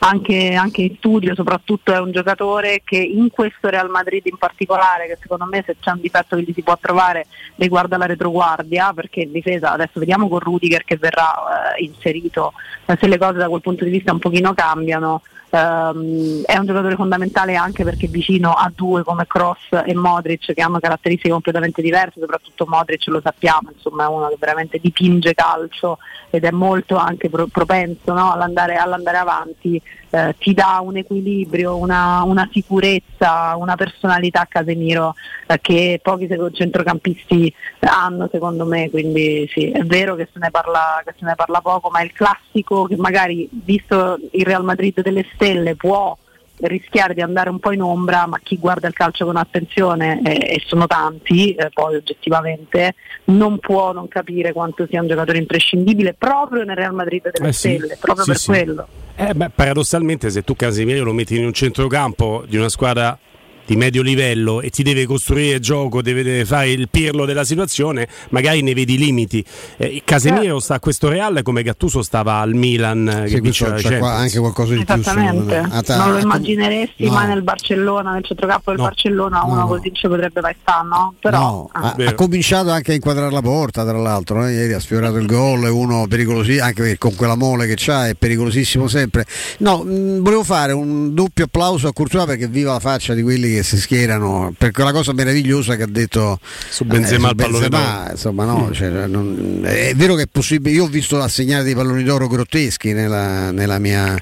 anche, 0.00 0.54
anche 0.54 0.82
in 0.82 0.96
studio, 0.96 1.36
soprattutto 1.36 1.92
è 1.92 2.00
un 2.00 2.10
giocatore 2.10 2.82
che 2.84 2.96
in 2.96 3.30
questo 3.30 3.68
Real 3.68 3.88
Madrid 3.88 4.26
in 4.26 4.38
particolare, 4.38 5.06
che 5.06 5.18
secondo 5.20 5.44
me 5.44 5.62
se 5.64 5.76
c'è 5.78 5.92
un 5.92 6.00
difetto 6.00 6.34
che 6.34 6.42
gli 6.42 6.52
si 6.52 6.62
può 6.62 6.76
trovare 6.80 7.26
riguarda 7.54 7.96
la 7.96 8.06
retroguardia, 8.06 8.92
perché 8.92 9.20
in 9.20 9.30
difesa 9.30 9.70
adesso 9.70 10.00
vediamo 10.00 10.28
con 10.28 10.40
Rudiger 10.40 10.82
che 10.82 10.96
verrà 10.96 11.76
eh, 11.76 11.84
inserito, 11.84 12.54
se 12.84 13.06
le 13.06 13.18
cose 13.18 13.38
da 13.38 13.48
quel 13.48 13.60
punto 13.60 13.84
di 13.84 13.90
vista 13.90 14.10
un 14.10 14.18
pochino 14.18 14.54
cambiano. 14.54 15.22
Ehm, 15.52 16.42
è 16.44 16.56
un 16.56 16.66
giocatore 16.66 16.96
fondamentale 16.96 17.54
anche 17.54 17.84
perché 17.84 18.08
vicino 18.08 18.52
a 18.52 18.72
due 18.74 19.02
come 19.02 19.26
Cross 19.26 19.82
e 19.84 19.94
Modric 19.94 20.54
che 20.54 20.62
hanno 20.62 20.80
caratteristiche 20.80 21.30
completamente 21.30 21.82
diverse, 21.82 22.20
soprattutto 22.20 22.66
Modric 22.66 23.06
lo 23.08 23.20
sappiamo, 23.22 23.70
insomma 23.72 24.04
è 24.04 24.08
uno 24.08 24.28
che 24.28 24.36
veramente 24.38 24.78
dipinge 24.78 25.34
calcio 25.34 25.98
ed 26.30 26.44
è 26.44 26.50
molto 26.50 26.96
anche 26.96 27.28
pro- 27.28 27.46
propenso 27.46 28.12
no, 28.12 28.32
all'andare, 28.32 28.76
all'andare 28.76 29.18
avanti, 29.18 29.80
eh, 30.14 30.34
ti 30.38 30.52
dà 30.52 30.80
un 30.82 30.98
equilibrio, 30.98 31.76
una, 31.78 32.22
una 32.22 32.46
sicurezza, 32.52 33.56
una 33.56 33.76
personalità 33.76 34.42
a 34.42 34.46
Casemiro 34.46 35.14
eh, 35.46 35.58
che 35.60 36.00
pochi 36.02 36.28
centrocampisti 36.52 37.52
hanno 37.80 38.28
secondo 38.30 38.66
me, 38.66 38.90
quindi 38.90 39.48
sì, 39.50 39.70
è 39.70 39.82
vero 39.84 40.14
che 40.14 40.28
se 40.30 40.38
ne 40.38 40.50
parla, 40.50 41.00
che 41.04 41.14
se 41.18 41.24
ne 41.24 41.34
parla 41.34 41.62
poco, 41.62 41.88
ma 41.88 42.00
è 42.00 42.04
il 42.04 42.12
classico 42.12 42.84
che 42.84 42.96
magari 42.96 43.48
visto 43.50 44.18
il 44.32 44.44
Real 44.44 44.64
Madrid 44.64 45.00
delle 45.00 45.26
stelle 45.32 45.76
può 45.76 46.14
rischiare 46.60 47.14
di 47.14 47.22
andare 47.22 47.48
un 47.48 47.58
po' 47.58 47.72
in 47.72 47.82
ombra, 47.82 48.26
ma 48.26 48.38
chi 48.40 48.58
guarda 48.58 48.86
il 48.86 48.94
calcio 48.94 49.24
con 49.24 49.36
attenzione, 49.36 50.20
eh, 50.22 50.56
e 50.56 50.62
sono 50.64 50.86
tanti, 50.86 51.54
eh, 51.54 51.70
poi 51.72 51.96
oggettivamente, 51.96 52.94
non 53.24 53.58
può 53.58 53.92
non 53.92 54.08
capire 54.08 54.52
quanto 54.52 54.86
sia 54.86 55.00
un 55.00 55.08
giocatore 55.08 55.38
imprescindibile 55.38 56.14
proprio 56.14 56.64
nel 56.64 56.76
Real 56.76 56.94
Madrid 56.94 57.30
delle 57.30 57.48
Eh 57.48 57.52
sì, 57.52 57.76
stelle, 57.76 57.96
proprio 57.98 58.24
sì, 58.24 58.30
per 58.30 58.38
sì. 58.38 58.46
quello. 58.50 58.86
Eh, 59.16 59.34
beh, 59.34 59.50
paradossalmente, 59.50 60.30
se 60.30 60.42
tu 60.42 60.56
Casemiro 60.56 61.04
lo 61.04 61.12
metti 61.12 61.36
in 61.36 61.44
un 61.44 61.52
centrocampo 61.52 62.44
di 62.48 62.56
una 62.56 62.68
squadra 62.68 63.18
di 63.64 63.76
medio 63.76 64.02
livello 64.02 64.60
e 64.60 64.70
ti 64.70 64.82
deve 64.82 65.06
costruire 65.06 65.60
gioco, 65.60 66.02
deve, 66.02 66.22
deve 66.22 66.44
fare 66.44 66.70
il 66.70 66.88
pirlo 66.90 67.24
della 67.24 67.44
situazione, 67.44 68.08
magari 68.30 68.62
ne 68.62 68.74
vedi 68.74 68.94
i 68.94 68.98
limiti. 68.98 69.44
Eh, 69.76 70.02
Casemiro 70.04 70.60
sta 70.60 70.74
a 70.74 70.80
questo 70.80 71.08
Real 71.08 71.40
come 71.42 71.62
Gattuso 71.62 72.02
stava 72.02 72.36
al 72.36 72.54
Milan 72.54 73.08
eh, 73.08 73.28
Sì, 73.28 73.40
che 73.40 73.64
la 73.66 73.74
c'è 73.74 73.98
qua 73.98 74.12
anche 74.12 74.38
qualcosa 74.38 74.74
di 74.74 74.84
più 74.84 74.94
Esattamente, 74.94 75.60
me. 75.60 75.82
Ta- 75.82 75.96
non 75.96 76.12
lo 76.12 76.18
immagineresti 76.18 77.04
no. 77.06 77.12
mai 77.12 77.26
nel 77.28 77.42
Barcellona, 77.42 78.12
nel 78.12 78.24
centrocampo 78.24 78.70
del 78.70 78.80
No, 78.80 78.86
Barcellona, 78.86 79.44
uno 79.44 79.60
no. 79.60 79.66
così 79.66 79.90
ci 79.92 80.08
potrebbe 80.08 80.40
mai 80.40 80.54
stare, 80.60 80.88
no? 80.88 81.14
Però 81.20 81.38
No, 81.38 81.68
ah. 81.72 81.94
ha, 81.96 82.04
ha 82.06 82.14
cominciato 82.14 82.70
anche 82.70 82.92
a 82.92 82.94
inquadrare 82.94 83.30
la 83.32 83.40
porta, 83.40 83.84
tra 83.84 83.98
l'altro, 83.98 84.46
eh, 84.46 84.52
ieri 84.52 84.72
ha 84.72 84.80
sfiorato 84.80 85.16
il 85.16 85.26
gol, 85.26 85.64
è 85.64 85.70
uno 85.70 86.06
pericoloso, 86.08 86.50
anche 86.62 86.82
perché 86.82 86.98
con 86.98 87.14
quella 87.14 87.36
mole 87.36 87.66
che 87.66 87.74
c'ha 87.76 88.08
è 88.08 88.14
pericolosissimo 88.14 88.88
sempre. 88.88 89.24
No, 89.58 89.82
mh, 89.82 90.20
volevo 90.20 90.44
fare 90.44 90.72
un 90.72 91.14
doppio 91.14 91.44
applauso 91.44 91.88
a 91.88 91.92
Courtois 91.92 92.26
perché 92.26 92.48
viva 92.48 92.72
la 92.72 92.80
faccia 92.80 93.14
di 93.14 93.22
quelli 93.22 93.52
che 93.54 93.61
si 93.62 93.76
schierano 93.78 94.52
per 94.56 94.70
quella 94.70 94.92
cosa 94.92 95.12
meravigliosa 95.12 95.76
che 95.76 95.82
ha 95.84 95.88
detto 95.88 96.38
Su 96.68 96.84
Benzema 96.84 97.28
al 97.28 97.34
pallone 97.36 97.68
Benzema, 97.68 97.96
d'oro. 97.98 98.10
insomma, 98.12 98.44
no, 98.44 98.70
cioè, 98.72 98.88
non- 99.06 99.60
è 99.64 99.92
vero 99.94 100.14
che 100.14 100.22
è 100.22 100.28
possibile, 100.30 100.74
io 100.74 100.84
ho 100.84 100.88
visto 100.88 101.20
assegnare 101.20 101.64
dei 101.64 101.74
palloni 101.74 102.02
d'oro 102.04 102.26
grotteschi 102.28 102.92
nella, 102.92 103.50
nella 103.50 103.78
mia, 103.78 104.16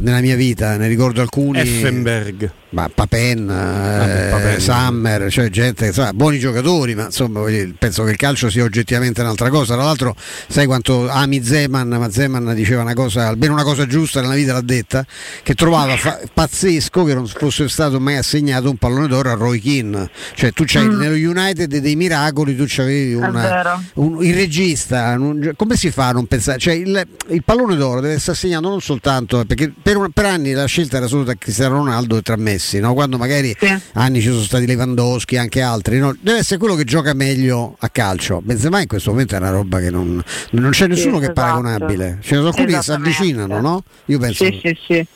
nella 0.00 0.20
mia 0.20 0.36
vita, 0.36 0.76
ne 0.76 0.88
ricordo 0.88 1.20
alcuni. 1.20 1.60
Effenberg. 1.60 2.50
Ma 2.72 2.88
Papen, 2.92 3.48
eh, 3.50 4.28
Papen. 4.30 4.60
Summer, 4.60 5.28
cioè 5.30 5.50
gente, 5.50 5.86
insomma, 5.86 6.12
buoni 6.12 6.38
giocatori, 6.38 6.94
ma 6.94 7.06
insomma 7.06 7.42
penso 7.76 8.04
che 8.04 8.12
il 8.12 8.16
calcio 8.16 8.48
sia 8.48 8.62
oggettivamente 8.62 9.20
un'altra 9.22 9.50
cosa. 9.50 9.74
Tra 9.74 9.82
l'altro, 9.82 10.14
sai 10.46 10.66
quanto 10.66 11.08
ami 11.08 11.42
Zeman, 11.42 11.88
ma 11.88 12.08
Zeman 12.10 12.54
diceva 12.54 12.82
una 12.82 12.94
cosa, 12.94 13.26
almeno 13.26 13.54
una 13.54 13.64
cosa 13.64 13.86
giusta 13.86 14.20
nella 14.20 14.34
vita 14.34 14.52
l'ha 14.52 14.60
detta, 14.60 15.04
che 15.42 15.54
trovava 15.54 15.96
fa- 15.96 16.20
pazzesco 16.32 17.02
che 17.02 17.14
non 17.14 17.26
fosse 17.26 17.68
stato 17.68 17.98
mai 17.98 18.16
assegnato 18.18 18.70
un 18.70 18.76
pallone 18.76 19.08
d'oro 19.08 19.30
a 19.32 19.34
Roy 19.34 19.58
Keane. 19.58 20.08
Cioè 20.36 20.52
tu 20.52 20.62
c'hai 20.64 20.86
Mm. 20.86 20.98
nello 21.00 21.14
United 21.30 21.76
dei 21.76 21.96
miracoli, 21.96 22.54
tu 22.54 22.64
c'avevi 22.68 23.14
una, 23.14 23.80
un- 23.94 24.24
il 24.24 24.32
regista, 24.34 25.16
un- 25.18 25.54
come 25.56 25.74
si 25.74 25.90
fa 25.90 26.08
a 26.08 26.12
non 26.12 26.26
pensare? 26.26 26.58
Cioè 26.58 26.74
il, 26.74 27.04
il 27.30 27.42
pallone 27.42 27.74
d'oro 27.74 28.00
deve 28.00 28.14
essere 28.14 28.32
assegnato 28.32 28.68
non 28.68 28.80
soltanto 28.80 29.44
perché 29.44 29.72
per, 29.82 29.96
un- 29.96 30.10
per 30.12 30.26
anni 30.26 30.52
la 30.52 30.66
scelta 30.66 30.98
era 30.98 31.08
solo 31.08 31.24
tra 31.24 31.34
Cristiano 31.34 31.74
Ronaldo 31.78 32.16
e 32.16 32.22
tra 32.22 32.36
Messi, 32.36 32.58
no? 32.80 32.94
quando 32.94 33.18
magari 33.18 33.56
anni 33.92 34.20
ci 34.20 34.28
sono 34.28 34.42
stati 34.42 34.66
Lewandowski 34.66 35.34
e 35.34 35.38
anche 35.38 35.60
altri, 35.60 35.98
no? 35.98 36.16
deve 36.20 36.38
essere 36.38 36.58
quello 36.58 36.74
che 36.74 36.84
gioca 36.84 37.14
meglio 37.14 37.76
a 37.78 37.88
calcio. 37.88 38.40
Benzema 38.42 38.80
in 38.80 38.86
questo 38.86 39.10
momento 39.10 39.34
è 39.34 39.38
una 39.38 39.50
roba 39.50 39.80
che 39.80 39.90
non, 39.90 40.22
non 40.50 40.70
c'è 40.70 40.86
nessuno 40.86 41.18
che 41.18 41.26
è 41.26 41.30
esatto. 41.30 41.40
paragonabile, 41.40 42.18
ce 42.20 42.30
ne 42.30 42.36
sono 42.36 42.48
alcuni 42.48 42.72
che 42.72 42.82
si 42.82 42.92
avvicinano, 42.92 43.60
no? 43.60 43.82
Io 44.06 44.18
penso 44.18 44.44
Sì, 44.44 44.60
sì, 44.62 44.78
sì. 44.86 45.06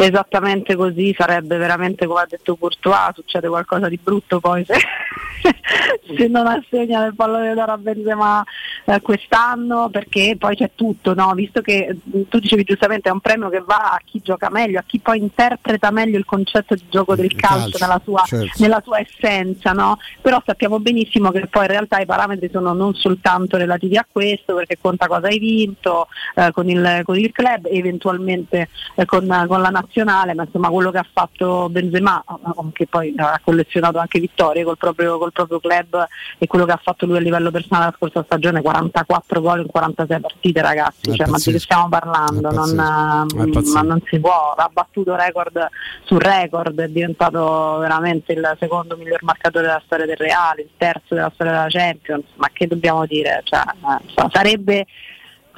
Esattamente 0.00 0.76
così 0.76 1.12
sarebbe 1.18 1.56
veramente 1.56 2.06
come 2.06 2.20
ha 2.20 2.26
detto 2.28 2.56
Courtois, 2.56 3.14
succede 3.14 3.48
qualcosa 3.48 3.88
di 3.88 3.98
brutto 4.00 4.38
poi 4.38 4.64
se, 4.64 4.74
se 6.16 6.28
non 6.28 6.46
assegna 6.46 7.04
il 7.04 7.14
pallone 7.14 7.54
d'oro 7.54 7.72
a 7.72 7.78
Benzema 7.78 8.44
eh, 8.84 9.00
quest'anno 9.00 9.88
perché 9.90 10.36
poi 10.38 10.56
c'è 10.56 10.70
tutto, 10.74 11.14
no? 11.14 11.32
visto 11.34 11.60
che 11.60 11.96
mh, 12.02 12.22
tu 12.28 12.38
dicevi 12.38 12.64
giustamente 12.64 13.08
è 13.08 13.12
un 13.12 13.20
premio 13.20 13.48
che 13.48 13.60
va 13.60 13.92
a 13.92 14.00
chi 14.04 14.20
gioca 14.22 14.48
meglio, 14.50 14.78
a 14.78 14.84
chi 14.86 14.98
poi 14.98 15.18
interpreta 15.18 15.90
meglio 15.90 16.16
il 16.16 16.24
concetto 16.24 16.74
di 16.74 16.84
gioco 16.88 17.14
del 17.14 17.34
calcio, 17.34 17.76
calcio, 17.76 17.84
nella, 17.84 18.00
sua, 18.02 18.22
certo. 18.24 18.62
nella 18.62 18.80
sua 18.82 19.00
essenza, 19.00 19.72
no? 19.72 19.98
però 20.20 20.40
sappiamo 20.44 20.80
benissimo 20.80 21.30
che 21.30 21.46
poi 21.48 21.64
in 21.64 21.70
realtà 21.70 21.98
i 21.98 22.06
parametri 22.06 22.48
sono 22.50 22.72
non 22.72 22.94
soltanto 22.94 23.56
relativi 23.56 23.96
a 23.96 24.06
questo, 24.10 24.54
perché 24.54 24.78
conta 24.80 25.06
cosa 25.06 25.26
hai 25.26 25.38
vinto 25.38 26.08
eh, 26.34 26.50
con, 26.52 26.68
il, 26.68 27.02
con 27.04 27.18
il 27.18 27.30
club 27.32 27.66
e 27.66 27.76
eventualmente 27.76 28.68
eh, 28.94 29.04
con, 29.04 29.26
con 29.46 29.60
la 29.60 29.68
nazionale, 29.68 29.86
ma 30.34 30.44
insomma 30.44 30.68
quello 30.68 30.90
che 30.90 30.98
ha 30.98 31.06
fatto 31.10 31.68
Benzema, 31.68 32.22
eh, 32.26 32.72
che 32.72 32.86
poi 32.86 33.12
ha 33.16 33.40
collezionato 33.42 33.98
anche 33.98 34.20
vittorie 34.20 34.64
col 34.64 34.76
proprio, 34.76 35.18
col 35.18 35.32
proprio 35.32 35.58
club 35.58 36.06
e 36.38 36.46
quello 36.46 36.64
che 36.64 36.72
ha 36.72 36.80
fatto 36.82 37.06
lui 37.06 37.16
a 37.16 37.20
livello 37.20 37.50
personale 37.50 37.86
la 37.86 37.94
scorsa 37.96 38.22
stagione, 38.24 38.62
44 38.62 39.40
gol 39.40 39.60
in 39.60 39.66
46 39.66 40.20
partite 40.20 40.62
ragazzi, 40.62 41.10
È 41.10 41.14
cioè, 41.14 41.26
ma 41.28 41.36
di 41.36 41.52
che 41.52 41.58
stiamo 41.58 41.88
parlando? 41.88 42.50
Non, 42.50 43.26
eh, 43.28 43.50
pazzesco. 43.50 43.74
ma 43.74 43.82
non 43.82 44.02
si 44.04 44.20
può, 44.20 44.52
ha 44.56 44.70
battuto 44.72 45.14
record 45.16 45.68
su 46.04 46.18
record, 46.18 46.78
è 46.80 46.88
diventato 46.88 47.78
veramente 47.78 48.32
il 48.32 48.56
secondo 48.58 48.96
miglior 48.96 49.22
marcatore 49.22 49.66
della 49.66 49.82
storia 49.84 50.06
del 50.06 50.16
Reale, 50.16 50.62
il 50.62 50.70
terzo 50.76 51.14
della 51.14 51.30
storia 51.34 51.52
della 51.52 51.66
Champions, 51.68 52.24
ma 52.36 52.48
che 52.52 52.66
dobbiamo 52.66 53.06
dire? 53.06 53.40
Cioè, 53.44 53.60
eh, 53.60 54.04
insomma, 54.04 54.30
sarebbe 54.32 54.86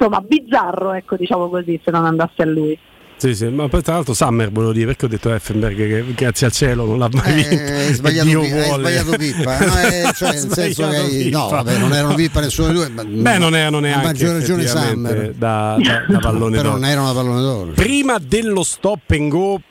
insomma, 0.01 0.21
bizzarro, 0.21 0.93
ecco, 0.93 1.15
diciamo 1.15 1.49
così, 1.49 1.79
se 1.83 1.91
non 1.91 2.05
andasse 2.05 2.41
a 2.41 2.45
lui. 2.45 2.77
Sì, 3.21 3.35
sì, 3.35 3.45
ma 3.49 3.67
poi 3.67 3.83
tra 3.83 3.93
l'altro 3.93 4.15
Summer 4.15 4.49
volevo 4.49 4.73
dire 4.73 4.87
perché 4.87 5.05
ho 5.05 5.07
detto 5.07 5.31
Effenberg 5.31 5.75
che 5.77 6.13
grazie 6.15 6.47
al 6.47 6.51
cielo 6.51 6.85
non 6.85 6.97
l'ha 6.97 7.09
mai 7.11 7.33
vinto. 7.35 7.51
Eh, 7.51 7.71
hai 7.71 7.87
e 7.89 7.93
sbagliato, 7.93 8.27
Dio 8.27 8.41
pi- 8.41 8.49
sbagliato 8.49 9.11
Pippa, 9.15 9.57
no, 9.59 9.79
eh, 9.79 10.11
cioè, 10.15 10.31
nel 10.31 10.49
senso 10.51 10.87
che 10.89 11.29
no, 11.29 11.47
vabbè, 11.49 11.77
non 11.77 11.93
erano 11.93 12.15
Pippa 12.15 12.39
nessuno 12.39 12.67
dei 12.69 12.75
due, 12.77 12.89
ma- 12.89 13.03
Beh, 13.05 13.37
non 13.37 13.55
erano 13.55 13.79
neanche 13.79 14.05
maggior 14.07 14.39
ragione 14.39 14.65
Summer. 14.65 15.33
da, 15.37 15.77
da, 15.79 16.05
da 16.07 16.17
pallone 16.17 16.55
Però 16.57 16.69
d'oro. 16.69 16.79
non 16.81 16.85
era 16.89 17.01
una 17.01 17.13
pallone 17.13 17.41
d'oro. 17.41 17.71
Prima 17.73 18.17
dello 18.17 18.63
stop 18.63 19.11
and 19.11 19.29
go, 19.29 19.61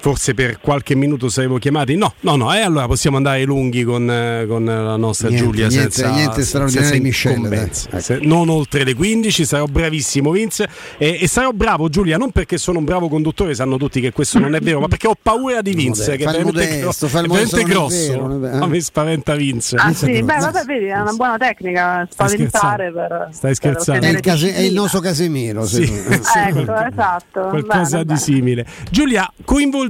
forse 0.00 0.34
per 0.34 0.60
qualche 0.60 0.94
minuto 0.94 1.28
saremo 1.28 1.58
chiamati. 1.58 1.96
No, 1.96 2.14
no, 2.20 2.36
no, 2.36 2.54
e 2.54 2.60
allora 2.60 2.86
possiamo 2.86 3.16
andare 3.16 3.42
lunghi 3.44 3.82
con, 3.84 4.10
eh, 4.10 4.44
con 4.48 4.64
la 4.64 4.96
nostra 4.96 5.28
Niente, 5.28 5.44
Giulia 5.44 5.66
niente- 5.68 5.90
senza, 5.90 6.10
niente 6.14 6.42
straordinario 6.42 7.12
senza 7.12 7.48
dai. 7.90 8.00
Se- 8.00 8.18
Non 8.22 8.48
oltre 8.48 8.84
le 8.84 8.94
15, 8.94 9.44
sarò 9.44 9.64
bravissimo 9.66 10.30
Vince 10.30 10.68
e, 10.98 11.18
e 11.20 11.28
sarò 11.28 11.50
bravo 11.50 11.88
Giulia, 11.88 12.16
non 12.16 12.30
perché 12.30 12.58
sono 12.58 12.78
un 12.78 12.84
bravo 12.84 13.08
conduttore, 13.08 13.54
sanno 13.54 13.76
tutti 13.76 14.00
che 14.00 14.12
questo 14.12 14.38
non 14.38 14.54
è 14.54 14.60
vero, 14.60 14.80
ma 14.80 14.88
perché 14.88 15.06
ho 15.08 15.16
paura 15.20 15.60
di 15.62 15.72
Vince, 15.74 16.00
Modesto, 16.02 16.10
che 16.10 16.16
è 16.16 16.26
veramente, 16.32 16.52
modesto, 16.84 17.06
gro- 17.06 17.08
è 17.08 17.10
veramente 17.22 17.60
è 17.60 17.64
grosso. 17.64 17.96
vero, 18.12 18.26
non 18.26 18.36
è 18.36 18.38
vero, 18.50 18.62
A 18.62 18.66
eh. 18.66 18.68
me 18.68 18.80
spaventa 18.80 19.34
Vince. 19.34 19.76
Ah 19.76 19.92
sì, 19.92 20.22
beh, 20.22 20.36
vabbè, 20.38 20.64
vedi, 20.64 20.84
è 20.86 21.00
una 21.00 21.12
buona 21.12 21.36
tecnica, 21.36 22.06
spaventare 22.10 22.92
per, 22.92 23.28
Stai 23.32 23.40
per 23.40 23.54
scherzando? 23.56 23.92
È 23.92 23.96
ottenere 23.96 24.18
il, 24.18 24.24
case- 24.24 24.54
è 24.54 24.60
il 24.60 24.72
nostro 24.74 25.00
Casemiro. 25.00 25.66
Sì, 25.66 25.84
sì, 25.86 25.92
Ecco, 26.38 26.74
esatto. 26.84 27.40
qualcosa 27.48 27.88
bene, 27.90 28.02
di 28.02 28.04
bene. 28.06 28.18
simile. 28.18 28.66
Giulia, 28.90 29.30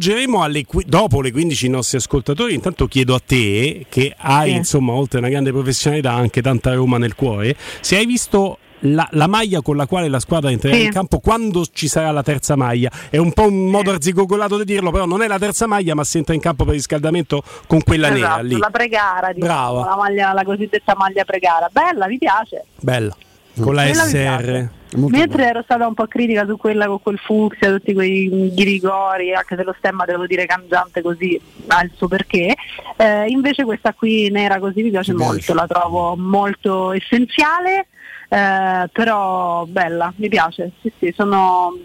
coinvolgeremo 0.02 0.42
alle 0.42 0.64
dopo 0.86 1.20
le 1.20 1.32
15 1.32 1.66
i 1.66 1.68
nostri 1.68 1.98
ascoltatori. 1.98 2.54
Intanto 2.54 2.86
chiedo 2.86 3.14
a 3.14 3.20
te, 3.24 3.86
che 3.88 4.14
hai 4.16 4.50
Sì. 4.50 4.56
insomma, 4.56 4.92
oltre 4.92 5.18
una 5.18 5.28
grande 5.28 5.50
professionalità, 5.50 6.12
anche 6.12 6.40
tanta 6.40 6.72
Roma 6.74 6.98
nel 6.98 7.14
cuore, 7.14 7.56
se 7.80 7.96
hai 7.96 8.06
visto. 8.06 8.58
La, 8.82 9.08
la 9.14 9.26
maglia 9.26 9.60
con 9.60 9.76
la 9.76 9.88
quale 9.88 10.06
la 10.06 10.20
squadra 10.20 10.52
entrerà 10.52 10.76
Sì. 10.76 10.84
in 10.84 10.92
campo 10.92 11.18
quando 11.18 11.66
ci 11.72 11.88
sarà 11.88 12.12
la 12.12 12.22
terza 12.22 12.54
maglia 12.54 12.88
è 13.10 13.16
un 13.16 13.32
po' 13.32 13.48
un 13.48 13.66
modo 13.68 13.90
arzigogolato 13.90 14.56
di 14.56 14.64
dirlo 14.64 14.92
però 14.92 15.04
non 15.04 15.20
è 15.20 15.26
la 15.26 15.36
terza 15.40 15.66
maglia 15.66 15.96
ma 15.96 16.04
si 16.04 16.18
entra 16.18 16.32
in 16.32 16.40
campo 16.40 16.64
per 16.64 16.74
riscaldamento 16.74 17.42
con 17.66 17.82
quella 17.82 18.08
nera 18.08 18.26
Esatto, 18.34 18.42
lì 18.44 18.56
la 18.56 18.70
pregara, 18.70 19.32
diciamo, 19.32 19.52
Brava. 19.52 19.84
la, 19.84 19.96
maglia, 19.96 20.32
la 20.32 20.44
cosiddetta 20.44 20.94
maglia 20.96 21.24
pregara. 21.24 21.68
Bella, 21.72 22.06
mi 22.06 22.18
piace. 22.18 22.66
bella 22.80 23.16
con 23.60 23.74
la 23.74 23.82
Quella 23.82 24.04
mi 24.04 24.10
SR. 24.10 24.68
Molto 24.96 25.16
Mentre 25.16 25.46
ero 25.46 25.62
stata 25.62 25.86
un 25.86 25.92
po' 25.92 26.06
critica 26.06 26.46
su 26.46 26.56
quella 26.56 26.86
con 26.86 27.00
quel 27.02 27.18
fucsia, 27.18 27.70
tutti 27.70 27.92
quei 27.92 28.50
ghirigori, 28.54 29.34
anche 29.34 29.54
se 29.54 29.62
lo 29.62 29.74
stemma 29.76 30.06
devo 30.06 30.26
dire 30.26 30.46
cangiante 30.46 31.02
così 31.02 31.38
ha 31.66 31.82
il 31.82 31.90
suo 31.94 32.08
perché, 32.08 32.54
eh, 32.96 33.26
invece 33.26 33.64
questa 33.64 33.92
qui 33.92 34.30
nera 34.30 34.58
così 34.58 34.82
mi 34.82 34.90
piace 34.90 35.12
piace? 35.12 35.30
molto, 35.30 35.54
la 35.54 35.66
trovo 35.66 36.16
molto 36.16 36.92
essenziale, 36.92 37.88
eh, 38.30 38.88
però 38.90 39.66
bella, 39.66 40.12
mi 40.16 40.28
piace, 40.28 40.72
sì 40.80 40.90
sì, 40.98 41.12
sono... 41.14 41.76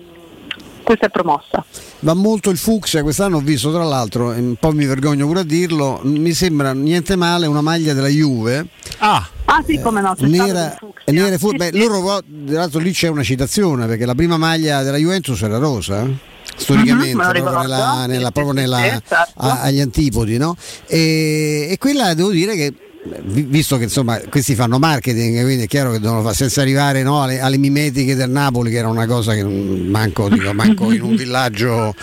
questa 0.83 1.07
è 1.07 1.09
promossa. 1.09 1.63
Va 1.99 2.13
molto 2.13 2.49
il 2.49 2.57
fucsia, 2.57 3.01
quest'anno 3.01 3.37
ho 3.37 3.41
visto 3.41 3.71
tra 3.71 3.83
l'altro, 3.83 4.27
un 4.29 4.55
po' 4.59 4.71
mi 4.71 4.85
vergogno 4.85 5.25
pure 5.25 5.39
a 5.41 5.43
dirlo, 5.43 5.99
mi 6.03 6.33
sembra 6.33 6.73
niente 6.73 7.15
male 7.15 7.47
una 7.47 7.61
maglia 7.61 7.93
della 7.93 8.07
Juve. 8.09 8.67
Ah, 8.99 9.27
Ah 9.45 9.61
sì, 9.67 9.79
come 9.79 9.99
no, 10.01 10.15
c'è 10.15 10.25
Nera, 10.25 10.75
nera 11.05 11.35
e 11.35 11.37
fu- 11.37 11.49
Sì, 11.49 11.57
beh, 11.57 11.69
sì. 11.73 11.77
loro 11.79 12.01
tra 12.47 12.59
l'altro 12.59 12.79
lì 12.79 12.91
c'è 12.91 13.07
una 13.09 13.23
citazione 13.23 13.85
perché 13.87 14.05
la 14.05 14.15
prima 14.15 14.37
maglia 14.37 14.81
della 14.83 14.97
Juventus 14.97 15.41
era 15.41 15.57
rosa 15.57 16.01
eh? 16.03 16.13
storicamente 16.55 17.13
Mhm, 17.13 17.19
me 17.19 17.25
lo 17.25 17.31
proprio, 17.43 17.59
nella- 17.61 18.05
nella- 18.07 18.31
proprio 18.31 18.53
nella- 18.53 18.77
sì, 18.77 18.89
certo. 19.07 19.31
a- 19.35 19.61
agli 19.61 19.79
antipodi 19.81 20.37
no? 20.37 20.55
e, 20.87 21.67
e 21.71 21.77
quella 21.77 22.13
devo 22.13 22.29
dire 22.31 22.55
che 22.55 22.73
visto 23.23 23.77
che 23.77 23.83
insomma 23.83 24.17
questi 24.29 24.55
fanno 24.55 24.79
marketing 24.79 25.43
quindi 25.43 25.63
è 25.63 25.67
chiaro 25.67 25.91
che 25.91 25.99
devono 25.99 26.21
fare 26.21 26.35
senza 26.35 26.61
arrivare 26.61 27.03
no, 27.03 27.21
alle, 27.23 27.39
alle 27.41 27.57
mimetiche 27.57 28.15
del 28.15 28.29
Napoli 28.29 28.71
che 28.71 28.77
era 28.77 28.87
una 28.87 29.05
cosa 29.05 29.33
che 29.33 29.43
manco, 29.43 30.29
dico, 30.29 30.53
manco 30.53 30.91
in 30.91 31.01
un 31.01 31.15
villaggio 31.17 31.93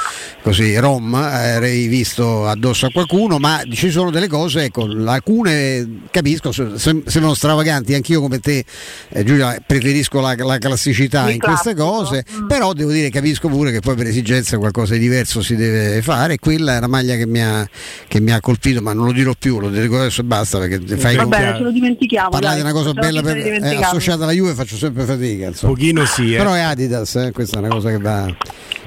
così 0.42 0.76
rom 0.78 1.14
avrei 1.14 1.86
visto 1.86 2.46
addosso 2.46 2.86
a 2.86 2.90
qualcuno 2.90 3.38
ma 3.38 3.62
ci 3.72 3.90
sono 3.90 4.10
delle 4.10 4.28
cose 4.28 4.64
ecco 4.64 4.82
alcune 5.06 6.00
capisco 6.10 6.52
se- 6.52 6.72
sem- 6.76 7.04
sembrano 7.06 7.34
stravaganti 7.34 7.94
anch'io 7.94 8.20
come 8.20 8.38
te 8.38 8.64
eh, 9.08 9.24
Giulia 9.24 9.56
preferisco 9.66 10.20
la, 10.20 10.34
la 10.36 10.58
classicità 10.58 11.28
Il 11.28 11.34
in 11.34 11.38
queste 11.40 11.74
classico. 11.74 11.90
cose 11.90 12.24
Mm. 12.40 12.46
però 12.46 12.72
devo 12.74 12.90
dire 12.90 13.08
capisco 13.10 13.48
pure 13.48 13.72
che 13.72 13.80
poi 13.80 13.94
per 13.96 14.06
esigenza 14.06 14.58
qualcosa 14.58 14.92
di 14.94 15.00
diverso 15.00 15.40
si 15.42 15.56
deve 15.56 16.02
fare 16.02 16.38
quella 16.38 16.74
è 16.74 16.78
una 16.78 16.86
maglia 16.86 17.16
che 17.16 17.26
mi 17.26 17.42
ha, 17.42 17.66
che 18.06 18.20
mi 18.20 18.30
ha 18.32 18.40
colpito 18.40 18.82
ma 18.82 18.92
non 18.92 19.06
lo 19.06 19.12
dirò 19.12 19.32
più 19.38 19.58
lo 19.58 19.68
dico 19.70 19.98
adesso 19.98 20.20
e 20.20 20.24
basta 20.24 20.58
perché 20.58 20.89
fai 20.96 21.16
Va 21.16 21.26
bene, 21.26 21.56
ce 21.56 21.62
lo 21.62 21.70
dimentichiamo. 21.70 22.28
parlare 22.30 22.54
dai, 22.60 22.64
di 22.64 22.70
una 22.70 22.78
cosa 22.78 22.92
bella 22.92 23.22
per, 23.22 23.36
eh, 23.36 23.76
associata 23.82 24.22
alla 24.24 24.32
Juve 24.32 24.54
faccio 24.54 24.76
sempre 24.76 25.04
fatica 25.04 25.46
insomma. 25.46 25.72
pochino 25.74 26.04
sì 26.04 26.34
eh. 26.34 26.38
però 26.38 26.52
è 26.54 26.60
Adidas 26.60 27.14
eh, 27.16 27.30
questa 27.32 27.56
è 27.56 27.60
una 27.60 27.68
cosa 27.68 27.90
che, 27.90 27.98
va, 27.98 28.26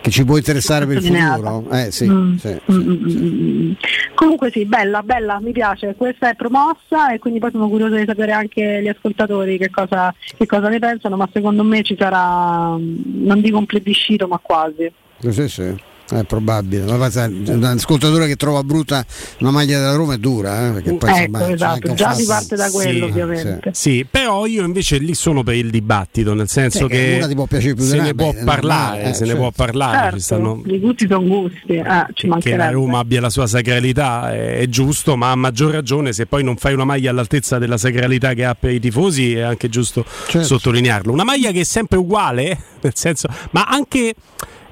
che 0.01 0.09
ci 0.09 0.23
può 0.25 0.37
interessare 0.37 0.85
per 0.85 0.97
il 0.97 1.03
futuro 1.03 1.65
eh 1.71 1.91
sì, 1.91 2.07
Mm. 2.09 2.35
sì, 2.35 2.47
Mm, 2.71 2.75
mm, 2.75 2.91
mm, 2.91 3.67
mm. 3.69 3.71
Comunque 4.15 4.51
sì, 4.51 4.65
bella, 4.65 5.01
bella, 5.01 5.39
mi 5.41 5.51
piace, 5.51 5.95
questa 5.97 6.29
è 6.29 6.35
promossa 6.35 7.11
e 7.13 7.19
quindi 7.19 7.39
poi 7.39 7.51
sono 7.51 7.67
curiosa 7.67 7.95
di 7.97 8.05
sapere 8.05 8.31
anche 8.31 8.79
gli 8.81 8.87
ascoltatori 8.87 9.57
che 9.57 9.69
cosa, 9.69 10.13
che 10.37 10.45
cosa 10.45 10.69
ne 10.69 10.79
pensano, 10.79 11.15
ma 11.17 11.27
secondo 11.33 11.63
me 11.63 11.81
ci 11.83 11.95
sarà, 11.97 12.77
non 12.77 13.41
dico 13.41 13.57
un 13.57 13.65
plebiscito, 13.65 14.27
ma 14.27 14.37
quasi. 14.41 14.89
sì, 15.29 15.49
sì. 15.49 15.75
È 16.09 16.23
probabile, 16.25 16.83
ma 16.83 16.95
un 16.95 17.63
ascoltatore 17.63 18.27
che 18.27 18.35
trova 18.35 18.61
brutta 18.61 19.05
una 19.39 19.51
maglia 19.51 19.79
della 19.79 19.95
Roma 19.95 20.15
è 20.15 20.17
dura, 20.17 20.67
eh, 20.67 20.71
perché 20.73 20.93
poi 20.95 21.09
ecco, 21.09 21.19
insomma, 21.19 21.49
esatto, 21.51 21.93
già 21.93 22.13
si 22.13 22.25
parte 22.25 22.55
da 22.57 22.69
quello 22.69 23.05
Sì, 23.05 23.11
ovviamente. 23.11 23.69
Sì, 23.73 24.05
però 24.09 24.45
io 24.45 24.65
invece 24.65 24.97
lì 24.97 25.13
sono 25.15 25.43
per 25.43 25.55
il 25.55 25.69
dibattito, 25.69 26.33
nel 26.33 26.49
senso 26.49 26.87
Sì, 26.87 26.87
che 26.87 27.25
che 27.25 27.33
può 27.35 27.45
piacere 27.45 27.73
più 27.73 27.83
se 27.85 27.95
ne 27.95 28.01
una, 28.01 28.13
può 28.13 28.31
beh, 28.33 28.39
è 28.39 28.43
parlare, 28.43 29.01
eh, 29.03 29.13
se 29.13 29.21
ne 29.21 29.27
certo. 29.27 29.35
può 29.41 29.51
parlare, 29.51 29.97
Certo, 29.97 30.19
stanno 30.19 30.61
i 30.65 30.79
gusti 30.79 31.07
sono 31.07 31.23
gusti, 31.25 31.73
eh, 31.73 32.05
ci 32.13 32.29
che 32.39 32.55
la. 32.57 32.69
Roma 32.69 32.99
abbia 32.99 33.21
la 33.21 33.29
sua 33.29 33.47
sacralità 33.47 34.33
è, 34.33 34.57
è 34.57 34.67
giusto, 34.67 35.15
ma 35.15 35.31
a 35.31 35.35
maggior 35.35 35.71
ragione 35.71 36.11
se 36.11 36.25
poi 36.25 36.43
non 36.43 36.57
fai 36.57 36.73
una 36.73 36.85
maglia 36.85 37.11
all'altezza 37.11 37.57
della 37.57 37.77
sacralità 37.77 38.33
che 38.33 38.43
ha 38.43 38.55
per 38.55 38.71
i 38.71 38.79
tifosi 38.79 39.35
è 39.35 39.41
anche 39.41 39.69
giusto 39.69 40.05
Certo. 40.27 40.45
sottolinearlo. 40.47 41.11
Una 41.13 41.23
maglia 41.23 41.51
che 41.51 41.61
è 41.61 41.63
sempre 41.65 41.97
uguale, 41.97 42.57
nel 42.81 42.93
senso, 42.93 43.29
ma 43.51 43.63
anche 43.63 44.13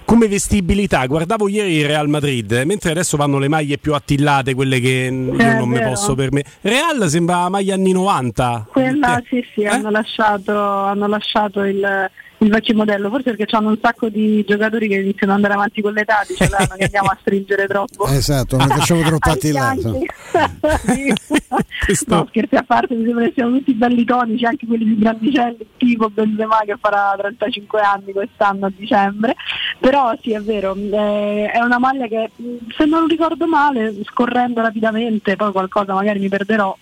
come 0.06 0.28
vestibilità, 0.28 1.06
guardavo 1.06 1.48
ieri 1.48 1.76
il 1.76 1.86
Real 1.86 2.08
Madrid, 2.10 2.52
eh, 2.52 2.66
mentre 2.66 2.92
adesso 2.92 3.18
vanno 3.18 3.38
le 3.38 3.48
maglie 3.48 3.78
più 3.78 3.94
attillate, 3.94 4.54
quelle 4.54 4.80
che 4.80 5.10
io 5.12 5.38
Eh, 5.38 5.54
non 5.54 5.70
mi 5.70 5.82
posso 5.82 6.16
permettere. 6.16 6.56
Real 6.62 7.10
sembra 7.10 7.48
maglia 7.50 7.76
anni 7.76 7.92
90. 7.92 8.68
Quella 8.70 9.20
Eh? 9.20 9.24
sì 9.30 9.46
sì, 9.54 9.66
hanno 9.66 9.90
lasciato, 9.90 10.58
hanno 10.58 11.08
lasciato 11.08 11.62
il, 11.64 12.10
il 12.42 12.50
vecchio 12.50 12.74
modello, 12.76 13.10
forse 13.10 13.36
perché 13.36 13.56
hanno 13.56 13.70
un 13.70 13.78
sacco 13.80 14.10
di 14.10 14.44
giocatori 14.48 14.88
che 14.88 14.96
iniziano 14.96 15.34
ad 15.34 15.38
andare 15.38 15.54
avanti 15.54 15.82
con 15.82 15.94
l'età, 15.94 16.24
dicevano 16.28 16.74
che 16.76 16.86
andiamo 16.90 17.10
a 17.10 17.18
stringere 17.22 17.68
troppo. 17.68 18.08
Esatto, 18.08 18.58
non 18.58 18.68
facciamo 18.68 19.02
troppo 19.04 19.32
fianchi. 19.36 20.08
no, 22.08 22.26
scherzi 22.30 22.56
a 22.56 22.64
parte, 22.64 22.96
mi 22.96 23.06
sembra 23.06 23.26
che 23.26 23.34
siamo 23.36 23.58
tutti 23.58 23.74
belli 23.74 24.04
tonici, 24.06 24.46
anche 24.46 24.66
quelli 24.66 24.86
più 24.86 24.98
grandicelli, 24.98 25.68
tipo 25.78 26.10
Benzema 26.10 26.62
che 26.66 26.76
farà 26.80 27.14
35 27.16 27.80
anni 27.80 28.12
quest'anno 28.12 28.66
a 28.66 28.72
dicembre. 28.76 29.36
Però 29.80 30.12
sì, 30.22 30.32
è 30.32 30.42
vero, 30.42 30.76
eh, 30.76 31.52
è 31.52 31.60
una 31.60 31.78
maglia 31.78 32.08
che 32.08 32.32
se 32.76 32.86
non 32.86 33.08
ricordo 33.08 33.46
male, 33.46 33.94
scorrendo 34.06 34.62
rapidamente, 34.62 35.36
poi 35.36 35.52
qualcosa 35.52 35.94
magari 35.94 36.20
mi 36.20 36.30
perderò, 36.30 36.76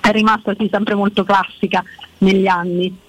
è 0.00 0.10
rimasta 0.10 0.54
sì, 0.58 0.68
sempre 0.70 0.94
molto 0.94 1.22
classica 1.22 1.84
negli 2.18 2.46
anni. 2.46 3.04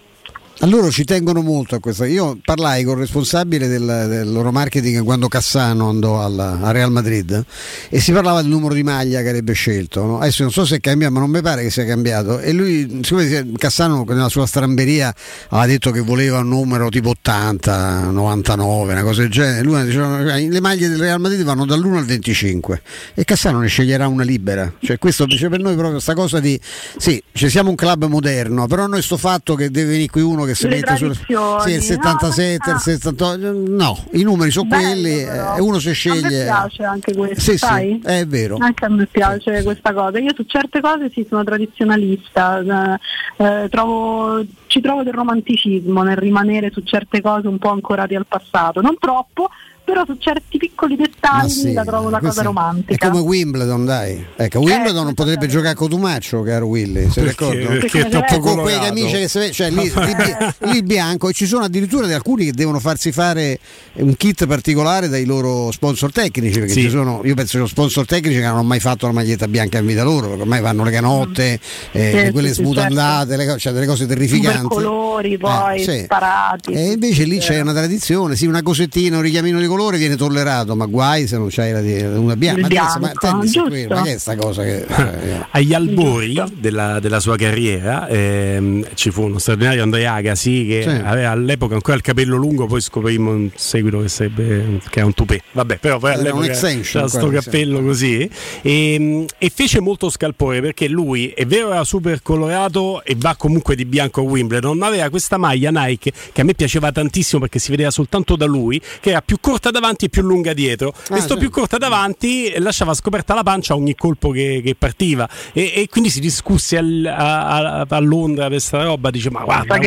A 0.59 0.65
loro 0.65 0.89
ci 0.89 1.03
tengono 1.03 1.43
molto 1.43 1.75
a 1.75 1.79
questo. 1.79 2.03
Io 2.05 2.39
parlai 2.43 2.83
con 2.83 2.95
il 2.95 3.01
responsabile 3.01 3.67
del, 3.67 4.05
del 4.09 4.31
loro 4.31 4.51
marketing 4.51 5.03
quando 5.03 5.27
Cassano 5.27 5.87
andò 5.87 6.23
alla, 6.23 6.59
a 6.61 6.71
Real 6.71 6.91
Madrid 6.91 7.45
e 7.89 7.99
si 7.99 8.11
parlava 8.11 8.41
del 8.41 8.49
numero 8.49 8.73
di 8.73 8.81
maglia 8.81 9.21
che 9.21 9.27
avrebbe 9.27 9.53
scelto. 9.53 10.03
No? 10.03 10.17
Adesso 10.17 10.41
non 10.41 10.51
so 10.51 10.65
se 10.65 10.79
è 10.81 10.95
ma 10.95 11.19
non 11.19 11.29
mi 11.29 11.41
pare 11.41 11.61
che 11.61 11.69
sia 11.69 11.85
cambiato. 11.85 12.39
E 12.39 12.53
lui, 12.53 13.01
siccome 13.03 13.51
Cassano 13.55 14.03
nella 14.07 14.29
sua 14.29 14.47
stramberia 14.47 15.13
aveva 15.49 15.67
detto 15.67 15.91
che 15.91 15.99
voleva 15.99 16.39
un 16.39 16.47
numero 16.47 16.89
tipo 16.89 17.09
80, 17.09 18.09
99, 18.09 18.93
una 18.93 19.03
cosa 19.03 19.21
del 19.21 19.29
genere, 19.29 19.61
lui 19.61 19.83
diceva 19.85 20.21
le 20.23 20.59
maglie 20.59 20.89
del 20.89 20.97
Real 20.97 21.19
Madrid 21.19 21.43
vanno 21.43 21.65
dall'1 21.65 21.97
al 21.97 22.05
25 22.05 22.81
e 23.13 23.23
Cassano 23.25 23.59
ne 23.59 23.67
sceglierà 23.67 24.07
una 24.07 24.23
libera. 24.23 24.73
Cioè 24.81 24.97
questo 24.97 25.27
dice 25.27 25.49
per 25.49 25.59
noi 25.59 25.73
proprio 25.73 25.91
questa 25.91 26.15
cosa 26.15 26.39
di 26.39 26.59
sì, 26.97 27.21
ci 27.31 27.47
siamo 27.47 27.69
un 27.69 27.75
club 27.75 28.05
moderno, 28.05 28.65
però 28.65 28.87
noi 28.87 29.03
sto 29.03 29.17
fatto 29.17 29.53
che 29.53 29.69
deve 29.69 29.91
venire 29.91 30.09
qui 30.09 30.21
uno 30.21 30.45
che 30.47 30.55
si 30.55 30.67
mette 30.67 30.95
sul 30.95 31.15
sì, 31.15 31.71
il 31.71 31.81
77, 31.81 32.69
no, 32.71 32.75
il 32.75 32.81
78, 32.81 33.37
no, 33.67 34.03
i 34.13 34.23
numeri 34.23 34.49
sono 34.51 34.67
Bello, 34.67 34.81
quelli 34.83 35.23
però. 35.23 35.55
e 35.55 35.61
uno 35.61 35.79
si 35.79 35.85
A 35.87 35.89
me 35.89 35.95
sceglie. 35.95 36.43
piace 36.45 36.83
anche 36.83 37.13
questo, 37.15 37.39
Sì, 37.39 37.51
sì, 37.51 37.57
sai? 37.57 38.01
è 38.03 38.25
vero. 38.25 38.57
Anche 38.59 38.85
a 38.85 38.89
me 38.89 39.05
piace 39.05 39.63
questa 39.63 39.93
cosa. 39.93 40.17
Io 40.19 40.33
su 40.35 40.43
certe 40.47 40.81
cose 40.81 41.09
sì 41.13 41.25
sono 41.29 41.43
tradizionalista, 41.43 42.97
eh, 43.37 43.43
eh, 43.43 43.69
trovo- 43.69 44.43
ci 44.67 44.81
trovo 44.81 45.03
del 45.03 45.13
romanticismo 45.13 46.01
nel 46.03 46.17
rimanere 46.17 46.71
su 46.71 46.81
certe 46.83 47.21
cose 47.21 47.47
un 47.47 47.57
po' 47.57 47.69
ancorati 47.69 48.15
al 48.15 48.25
passato, 48.27 48.81
non 48.81 48.95
troppo, 48.99 49.49
però 49.87 50.03
su 50.05 50.17
certi 50.19 50.57
piccoli 50.57 50.97
dettagli 50.97 51.43
Ma 51.43 51.47
sì, 51.47 51.71
la 51.71 51.85
trovo 51.85 52.07
una 52.07 52.19
cosa 52.19 52.41
romantica. 52.41 52.93
È 52.93 53.09
come 53.09 53.21
Wimbledon, 53.21 53.85
dai. 53.85 54.21
Ecco, 54.35 54.59
Wimbledon 54.59 55.05
non 55.05 55.13
potrebbe 55.13 55.47
giocare 55.47 55.69
a 55.69 55.75
Cotumaccio, 55.75 56.41
caro 56.41 56.65
Willy, 56.65 57.09
sei 57.09 57.23
d'accordo? 57.23 57.67
Perché 57.69 58.05
è 58.05 58.09
troppo 58.09 58.39
con 58.39 58.59
quei 58.63 58.77
camicie 58.79 59.19
che 59.19 59.27
si 59.29 59.51
cioè 59.53 59.69
lì, 59.69 59.83
lì 59.83 60.15
lì 60.71 60.75
il 60.77 60.83
bianco 60.83 61.29
e 61.29 61.33
ci 61.33 61.45
sono 61.45 61.63
addirittura 61.63 62.05
di 62.05 62.11
alcuni 62.11 62.43
che 62.45 62.51
devono 62.51 62.79
farsi 62.79 63.13
fare 63.13 63.59
un 63.93 64.13
kit 64.17 64.45
particolare 64.45 65.07
dai 65.07 65.23
loro 65.23 65.71
sponsor 65.71 66.11
tecnici, 66.11 66.59
perché 66.59 66.73
Sì. 66.73 66.81
ci 66.81 66.89
sono, 66.89 67.21
io 67.23 67.33
penso 67.33 67.57
che 67.61 67.67
sponsor 67.69 68.05
tecnici 68.05 68.39
che 68.39 68.43
non 68.45 68.55
hanno 68.57 68.63
mai 68.63 68.81
fatto 68.81 69.05
la 69.07 69.13
maglietta 69.13 69.47
bianca 69.47 69.77
in 69.77 69.85
vita 69.85 70.03
loro, 70.03 70.27
perché 70.27 70.41
ormai 70.41 70.59
vanno 70.59 70.83
le 70.83 70.91
canotte, 70.91 71.59
eh, 71.93 72.23
Sì, 72.25 72.31
quelle 72.33 72.49
sì, 72.49 72.55
sì, 72.55 72.61
smutandate, 72.63 73.37
le 73.37 73.47
co- 73.47 73.57
cioè 73.57 73.71
delle 73.71 73.85
cose 73.85 74.01
Super 74.03 74.17
terrificanti. 74.17 74.67
colori 74.67 75.37
poi 75.37 75.79
Eh, 75.79 75.83
sì. 75.83 76.03
sparati. 76.03 76.73
E 76.73 76.91
invece 76.91 77.23
lì 77.23 77.37
c'è 77.37 77.61
una 77.61 77.71
tradizione, 77.73 78.35
sì, 78.35 78.45
una 78.47 78.61
cosettina, 78.61 79.15
un 79.15 79.21
richiamino 79.21 79.59
di 79.59 79.65
colore 79.65 79.75
viene 79.97 80.15
tollerato, 80.15 80.75
ma 80.75 80.85
guai 80.85 81.27
se 81.27 81.37
non 81.37 81.47
c'hai 81.49 81.71
la 81.71 82.19
una 82.19 82.35
bianca. 82.35 82.61
Ma, 82.61 82.65
adesso, 82.67 82.99
ma 82.99 82.99
bianco, 82.99 83.19
tennis 83.19 83.55
è 83.55 83.87
ma 83.87 84.01
che 84.03 84.13
è 84.13 84.17
sta 84.17 84.35
cosa 84.35 84.63
che. 84.63 84.85
eh, 84.85 85.45
Agli 85.51 85.73
albori 85.73 86.41
della, 86.53 86.99
dera 86.99 87.19
sua 87.19 87.35
carriera 87.37 88.07
ehm, 88.07 88.85
ci 88.93 89.11
fu 89.11 89.23
uno 89.23 89.37
straordinario 89.39 89.83
Andrea 89.83 90.13
Agassi 90.13 90.65
che 90.67 90.81
Sì. 90.83 90.89
aveva 90.89 91.31
all'epoca 91.31 91.75
ancora 91.75 91.95
il 91.95 92.01
capello 92.03 92.35
lungo, 92.37 92.65
poi 92.65 92.81
scoprimmo 92.81 93.31
in 93.33 93.49
seguito 93.55 93.99
che, 94.01 94.07
sarebbe, 94.09 94.79
che 94.89 94.97
era 94.99 95.05
un 95.05 95.13
tupè. 95.13 95.39
Vabbè, 95.51 95.77
però 95.77 95.97
poi 95.99 96.11
Era 96.11 96.19
all'epoca 96.21 96.43
un 96.43 96.49
extension, 96.49 97.05
c'era 97.05 97.07
sto 97.07 97.29
cappello 97.29 97.81
così 97.81 98.29
e, 98.61 99.25
e 99.37 99.51
fece 99.53 99.79
molto 99.79 100.09
scalpore 100.09 100.61
perché 100.61 100.87
lui 100.87 101.29
è 101.29 101.45
vero 101.45 101.71
era 101.71 101.83
super 101.83 102.21
colorato 102.21 103.03
e 103.03 103.15
va 103.17 103.35
comunque 103.37 103.75
di 103.75 103.85
bianco 103.85 104.21
a 104.21 104.23
Wimbledon, 104.23 104.77
ma 104.77 104.87
aveva 104.87 105.09
questa 105.09 105.37
maglia 105.37 105.69
Nike 105.71 106.11
che 106.31 106.41
a 106.41 106.43
me 106.43 106.53
piaceva 106.53 106.91
tantissimo 106.91 107.41
perché 107.41 107.59
si 107.59 107.69
vedeva 107.71 107.89
soltanto 107.91 108.35
da 108.35 108.45
lui, 108.45 108.81
che 108.99 109.09
era 109.09 109.21
più 109.21 109.37
corta 109.39 109.66
davanti 109.71 110.05
e 110.05 110.09
più 110.09 110.21
lunga 110.21 110.53
dietro. 110.53 110.93
Ah, 111.09 111.17
e 111.17 111.21
sto 111.21 111.33
sì. 111.33 111.39
più 111.39 111.49
corta 111.49 111.77
davanti 111.77 112.53
lasciava 112.57 112.93
scoperta 112.93 113.33
la 113.33 113.43
pancia 113.43 113.73
a 113.73 113.77
ogni 113.77 113.95
colpo 113.95 114.29
che, 114.31 114.61
che 114.63 114.75
partiva 114.77 115.27
e, 115.53 115.71
e 115.75 115.87
quindi 115.89 116.09
si 116.09 116.19
discusse 116.19 116.77
al- 116.77 117.05
a, 117.05 117.47
a- 117.81 117.85
a 117.87 117.99
Londra 117.99 118.43
per 118.43 118.51
questa 118.57 118.83
roba 118.83 119.09
dice 119.11 119.29
ma 119.29 119.43
guarda 119.43 119.77